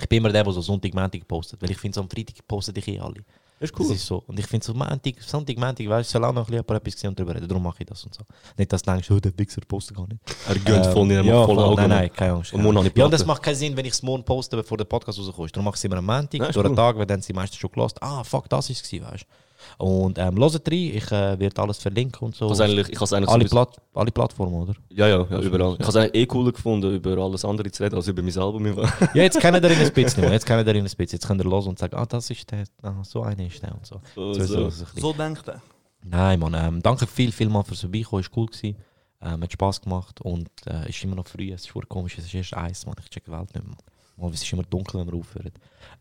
Ich 0.01 0.09
bin 0.09 0.19
immer 0.19 0.31
der, 0.31 0.45
der 0.45 0.53
so 0.53 0.61
Sonntag, 0.61 0.95
Montag 0.95 1.27
postet. 1.27 1.61
Weil 1.61 1.71
ich 1.71 1.79
finde, 1.79 1.97
so 1.97 2.01
am 2.03 2.09
Freitag 2.09 2.47
postet 2.47 2.79
ich 2.79 2.87
eh 2.89 3.01
alle. 3.01 3.25
ist 3.59 3.73
Das 3.77 3.91
ist 3.91 4.07
so. 4.07 4.23
Und 4.27 4.39
ich 4.39 4.47
finde 4.47 4.65
so 4.65 4.75
Montag, 4.75 5.21
Sonntag, 5.21 5.57
Montag, 5.57 5.89
weißt 5.89 6.09
du, 6.09 6.13
soll 6.13 6.25
auch 6.25 6.33
noch 6.33 6.49
ein 6.49 6.63
bisschen 6.63 6.77
etwas 6.77 6.95
gesehen 6.95 7.09
und 7.09 7.19
darüber 7.19 7.35
reden. 7.35 7.49
Darum 7.49 7.63
mache 7.63 7.77
ich 7.81 7.87
das 7.87 8.05
und 8.05 8.15
so. 8.15 8.23
Nicht, 8.57 8.73
dass 8.73 8.83
du 8.83 8.93
denkst, 8.93 9.11
oh, 9.11 9.19
der 9.19 9.37
Wichser 9.37 9.61
postet 9.67 9.97
gar 9.97 10.07
nicht. 10.07 10.21
Er 10.49 10.55
gönnt 10.57 10.87
voll 10.87 11.07
nicht, 11.07 11.17
er 11.17 11.25
macht 11.25 11.33
ja, 11.33 11.45
voll 11.45 11.59
Augen. 11.59 11.77
Nein, 11.77 11.89
nein, 11.89 12.13
keine 12.13 12.33
Angst. 12.35 12.53
Und 12.53 12.63
morgen 12.63 12.79
habe 12.79 12.89
ich 12.89 12.97
ja, 12.97 13.05
und 13.05 13.11
das 13.11 13.27
macht 13.27 13.43
keinen 13.43 13.57
Sinn, 13.57 13.77
wenn 13.77 13.87
ich 13.87 13.93
es 13.93 14.03
morgen 14.03 14.25
poste, 14.25 14.57
bevor 14.57 14.77
der 14.77 14.85
Podcast 14.85 15.19
rauskommt. 15.19 15.57
Darum 15.57 15.65
mache 15.65 15.75
ich 15.75 15.81
es 15.81 15.85
immer 15.85 15.97
am 15.97 16.07
Montag, 16.07 16.41
ist 16.41 16.55
durch 16.55 16.65
den 16.65 16.71
cool. 16.73 16.77
Tag, 16.77 16.97
weil 16.99 17.07
dann 17.07 17.21
sind 17.21 17.35
die 17.35 17.41
meisten 17.41 17.57
schon 17.57 17.73
gelost. 17.73 18.01
Ah, 18.03 18.23
fuck, 18.23 18.49
das 18.49 18.71
ist 18.71 18.85
es, 18.85 18.93
weißt 18.93 19.25
du. 19.25 19.48
Und 19.79 20.19
ähm, 20.19 20.37
hört 20.39 20.55
rein, 20.69 20.73
ich 20.73 21.13
äh, 21.13 21.39
werde 21.39 21.63
alles 21.63 21.79
verlinken 21.79 22.27
und 22.27 22.35
so. 22.35 22.51
Was 22.51 22.61
eigentlich, 22.61 22.89
ich 22.89 22.97
habe 22.97 23.05
es 23.05 23.13
eigentlich 23.13 23.31
alle, 23.31 23.45
Plat 23.45 23.77
alle 23.95 24.11
Plattformen, 24.11 24.55
oder? 24.55 24.75
Ja, 24.91 25.07
ja, 25.07 25.25
ja, 25.31 25.41
überall. 25.41 25.75
Ich 25.75 25.87
habe 25.87 25.91
es 25.91 25.97
eigentlich 25.97 26.23
eh 26.23 26.27
cooler 26.27 26.51
gefunden, 26.51 26.97
über 26.97 27.17
alles 27.19 27.45
andere 27.45 27.71
zu 27.71 27.85
reden, 27.85 27.95
als 27.95 28.09
über 28.09 28.21
mein 28.21 28.37
Album. 28.37 28.67
Ja, 29.15 29.23
jetzt 29.23 29.39
kennen 29.39 29.63
wir 29.63 29.71
ihn 29.71 29.79
ein 29.79 29.93
bisschen. 29.93 30.25
Mann. 30.25 30.33
Jetzt 30.33 30.47
kennen 30.47 30.67
wir 30.67 30.75
ihn 30.75 30.81
ein 30.81 30.85
bisschen. 30.85 31.07
Jetzt 31.13 31.29
könnt 31.29 31.41
ihr 31.41 31.49
hören 31.49 31.69
und 31.69 31.79
sagen, 31.79 31.95
ah, 31.95 32.07
das 32.07 32.29
ist 32.29 32.51
der, 32.51 32.65
ah, 32.83 33.05
so 33.05 33.23
einer 33.23 33.47
ist 33.47 33.63
der 33.63 33.73
und 33.73 33.87
so. 33.87 34.01
So, 34.17 34.33
So, 34.35 34.69
so. 34.69 34.85
so, 34.97 35.13
denkt 35.13 35.47
er. 35.47 35.63
Nein, 36.03 36.41
Mann, 36.41 36.55
ähm, 36.55 36.83
danke 36.83 37.07
viel, 37.07 37.31
viel 37.31 37.49
mal 37.49 37.63
fürs 37.63 37.81
Vorbeikommen, 37.81 38.23
ist 38.23 38.31
cool 38.37 38.47
gewesen. 38.47 38.77
Ähm, 39.21 39.43
hat 39.43 39.53
Spass 39.53 39.81
gemacht 39.81 40.21
und 40.21 40.49
äh, 40.67 40.89
ist 40.89 41.03
immer 41.05 41.17
noch 41.17 41.27
früh, 41.27 41.53
es 41.53 41.63
ist 41.63 41.71
voll 41.71 41.85
komisch, 41.87 42.19
es 42.19 42.25
ist 42.25 42.35
erst 42.35 42.55
eins, 42.55 42.87
Mann, 42.87 42.95
ich 43.01 43.11
check 43.11 43.25
die 43.25 43.33
Welt 43.33 43.53
nicht 43.55 43.67
mehr. 43.67 43.77
Mann, 44.17 44.33
es 44.33 44.43
ist 44.43 44.53
immer 44.53 44.63
dunkel, 44.65 45.01
wenn 45.01 45.07
wir 45.07 45.19
aufhören. 45.19 45.53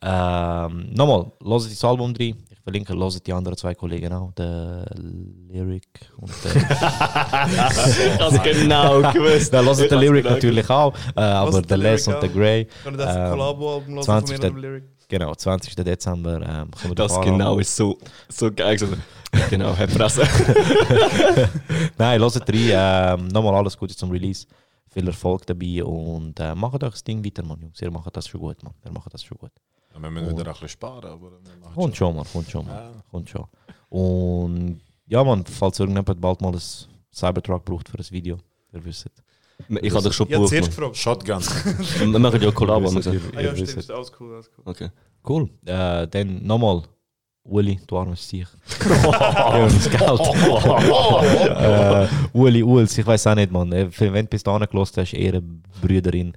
Ähm, 0.01 0.93
nochmal, 0.93 1.31
hört 1.43 1.65
das 1.65 1.83
Album 1.83 2.13
rein, 2.19 2.35
verlinke, 2.67 2.93
hört 2.93 3.25
die 3.25 3.31
anderen 3.31 3.57
zwei 3.57 3.73
Kollegen 3.75 4.11
auch, 4.11 4.33
der 4.33 4.85
Lyric 5.49 5.87
und 6.17 6.31
der... 6.43 6.55
Ich 6.57 8.19
habe 8.19 8.35
es 8.35 8.43
genau 8.43 8.99
gewusst. 9.13 9.53
Dann 9.53 9.65
hört 9.65 9.79
Ich 9.79 9.87
der 9.87 9.97
hab's 9.97 10.05
Lyric 10.05 10.23
genau 10.23 10.35
natürlich 10.35 10.69
auch, 10.69 10.93
äh, 11.15 11.21
aber 11.21 11.61
der 11.61 11.61
der 11.61 11.77
Les 11.77 12.07
und 12.09 12.21
der? 12.21 12.29
Grey. 12.29 12.65
Kann 12.83 12.93
ich 12.95 12.99
das 12.99 13.15
ähm, 13.15 13.29
Collabo-Album 13.31 13.93
hören 13.93 14.03
von 14.03 14.03
20. 14.03 14.29
mir 14.29 14.35
und 14.35 14.43
dem 14.55 14.61
Lyric? 14.61 14.83
Genau, 15.07 15.33
20. 15.33 15.75
Dezember 15.75 16.35
ähm, 16.35 16.71
kommen 16.71 16.91
wir 16.91 16.95
Das 16.95 17.13
da 17.13 17.21
genau 17.21 17.53
an. 17.53 17.59
ist 17.61 17.73
so, 17.73 17.97
so 18.27 18.51
geil. 18.51 18.77
Genau, 19.49 19.73
Herr 19.73 19.87
Presse. 19.87 20.23
Nein, 21.97 22.19
hört 22.19 22.35
rein. 22.35 23.19
Ähm, 23.21 23.27
nochmal 23.29 23.55
alles 23.55 23.77
Gute 23.77 23.95
zum 23.95 24.11
Release. 24.11 24.45
Viel 24.89 25.07
Erfolg 25.07 25.45
dabei 25.45 25.83
und 25.85 26.37
äh, 26.41 26.53
macht 26.53 26.83
euch 26.83 26.91
das 26.91 27.03
Ding 27.05 27.23
weiter, 27.23 27.43
Mann, 27.43 27.61
Jungs. 27.61 27.81
Ihr 27.81 27.91
macht 27.91 28.13
das 28.17 28.27
schon 28.27 28.41
gut, 28.41 28.61
Mann. 28.61 28.73
Ihr 28.83 28.91
macht 28.91 29.13
das 29.13 29.23
schon 29.23 29.37
gut. 29.37 29.51
Ja, 29.97 30.03
wir 30.03 30.11
müssen 30.11 30.31
wieder 30.37 30.45
ein 30.47 30.53
bisschen 30.53 30.69
sparen, 30.69 31.05
aber 31.05 31.31
Kommt 31.73 31.97
schon, 31.97 32.15
Mann. 32.15 32.25
Kommt 32.31 32.49
schon, 32.49 32.65
Mann. 32.65 32.75
Ja. 32.75 32.91
Kommt 33.11 33.29
schon. 33.29 33.45
Und 33.89 34.81
ja, 35.07 35.23
Mann, 35.23 35.43
falls 35.45 35.79
irgendjemand 35.79 36.21
bald 36.21 36.41
mal 36.41 36.53
ein 36.53 36.61
Cybertruck 37.13 37.65
braucht 37.65 37.89
für 37.89 37.97
ein 37.97 38.05
Video, 38.11 38.37
ihr 38.73 38.85
wisst. 38.85 39.07
Ich 39.69 39.91
habe 39.93 40.03
dich 40.03 40.13
schon 40.13 40.27
Ich 40.27 40.35
habe 40.35 40.45
gebucht. 40.45 40.51
Mann. 40.53 40.91
gefragt. 40.91 40.97
Shotgun. 40.97 41.41
Wir 42.11 42.19
machen 42.19 42.41
ja 42.41 42.51
Kollabo, 42.51 42.91
gesagt. 42.91 43.19
Ah 43.35 43.41
ja, 43.41 43.55
stimmt, 43.55 43.89
alles 43.89 44.11
cool, 44.19 44.33
alles 44.35 44.49
cool. 44.57 44.63
Okay. 44.65 44.89
Cool. 45.27 45.49
Äh, 45.65 46.07
dann 46.07 46.45
nochmal. 46.45 46.83
Uli, 47.43 47.79
du 47.87 47.97
armes. 47.97 48.27
Gib 48.29 48.45
uns 49.63 49.89
Geld. 49.89 50.19
äh, 51.49 52.07
Uli, 52.33 52.61
Uls, 52.61 52.97
ich 52.97 53.05
weiß 53.07 53.27
auch 53.27 53.35
nicht, 53.35 53.51
Mann. 53.51 53.71
Äh, 53.71 53.89
Wenn 53.99 54.25
du 54.25 54.29
bis 54.29 54.43
dahin 54.43 54.67
gelost 54.69 54.97
hast, 54.97 55.13
Ehre 55.13 55.41
Brüderin. 55.81 56.33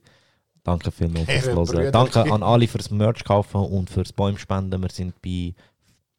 Danke 0.62 0.90
vielmals 0.90 1.26
fürs. 1.26 1.72
Hören. 1.72 1.92
Danke 1.92 2.32
an 2.32 2.42
alle 2.42 2.68
fürs 2.68 2.90
Merch 2.90 3.24
kaufen 3.24 3.60
und 3.60 3.90
fürs 3.90 4.12
Bäumspenden. 4.12 4.82
Wir 4.82 4.90
sind 4.90 5.20
bei 5.22 5.54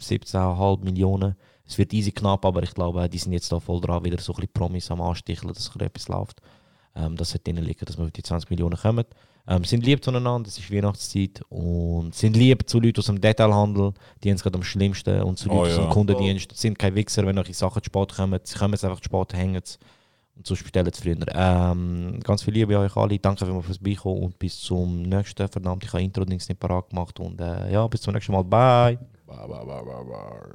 17,5 0.01 0.83
Millionen. 0.83 1.35
Es 1.65 1.77
wird 1.77 1.93
easy 1.93 2.11
knapp, 2.11 2.45
aber 2.45 2.63
ich 2.63 2.73
glaube, 2.73 3.07
die 3.07 3.17
sind 3.17 3.33
jetzt 3.33 3.51
da 3.51 3.59
voll 3.59 3.79
dran, 3.79 4.03
wieder 4.03 4.19
so 4.19 4.33
ein 4.33 4.35
bisschen 4.35 4.53
Promis 4.53 4.91
am 4.91 5.01
Ansticheln, 5.01 5.53
dass 5.53 5.73
etwas 5.75 6.07
läuft. 6.07 6.41
Ähm, 6.95 7.15
das 7.15 7.33
wird 7.33 7.47
ihnen 7.47 7.63
liegen, 7.63 7.85
dass 7.85 7.97
wir 7.97 8.05
auf 8.05 8.11
die 8.11 8.23
20 8.23 8.49
Millionen 8.49 8.77
kommen. 8.77 9.05
Ähm, 9.47 9.63
sind 9.63 9.85
lieb 9.85 10.03
zueinander, 10.03 10.47
es 10.47 10.57
ist 10.59 10.71
Weihnachtszeit 10.71 11.41
und 11.49 12.13
sind 12.13 12.35
lieb 12.35 12.69
zu 12.69 12.79
Leuten 12.79 12.99
aus 12.99 13.07
dem 13.07 13.19
Detailhandel, 13.19 13.93
die 14.23 14.29
haben 14.29 14.35
es 14.35 14.43
gerade 14.43 14.57
am 14.57 14.63
schlimmsten 14.63 15.21
und 15.23 15.39
zu 15.39 15.49
Oh 15.49 15.55
Leuten 15.55 15.71
aus 15.71 15.77
ja. 15.77 15.83
dem 15.85 15.89
Kundendienst, 15.89 16.55
sind 16.55 16.77
keine 16.77 16.95
Wichser, 16.95 17.25
wenn 17.25 17.39
euch 17.39 17.57
Sachen 17.57 17.81
zu 17.81 17.87
spät 17.87 18.15
kommen, 18.15 18.39
sie 18.43 18.57
kommen 18.57 18.73
jetzt 18.73 18.85
einfach 18.85 18.99
zu 18.99 19.05
spät, 19.05 19.33
hängen 19.33 19.61
es 19.63 19.79
und 20.41 20.47
sonst 20.47 20.63
bestellen 20.63 20.89
sie 20.91 21.01
früher. 21.01 21.15
Ähm, 21.35 22.19
ganz 22.23 22.41
viel 22.41 22.55
Liebe 22.55 22.75
an 22.75 22.83
euch 22.85 22.97
alle, 22.97 23.19
danke 23.19 23.45
fürs 23.61 23.77
Beikommen 23.77 24.23
und 24.23 24.39
bis 24.39 24.59
zum 24.59 25.03
nächsten, 25.03 25.47
verdammt, 25.47 25.83
ich 25.83 25.93
habe 25.93 26.01
Intro-Dings 26.01 26.49
nicht 26.49 26.59
parat 26.59 26.89
gemacht 26.89 27.19
und 27.19 27.39
äh, 27.39 27.71
ja, 27.71 27.85
bis 27.87 28.01
zum 28.01 28.13
nächsten 28.15 28.31
Mal, 28.31 28.43
bye! 28.43 28.97
Ba, 29.27 29.45
ba, 29.47 29.63
ba, 29.63 29.81
ba, 29.83 30.03
ba. 30.03 30.53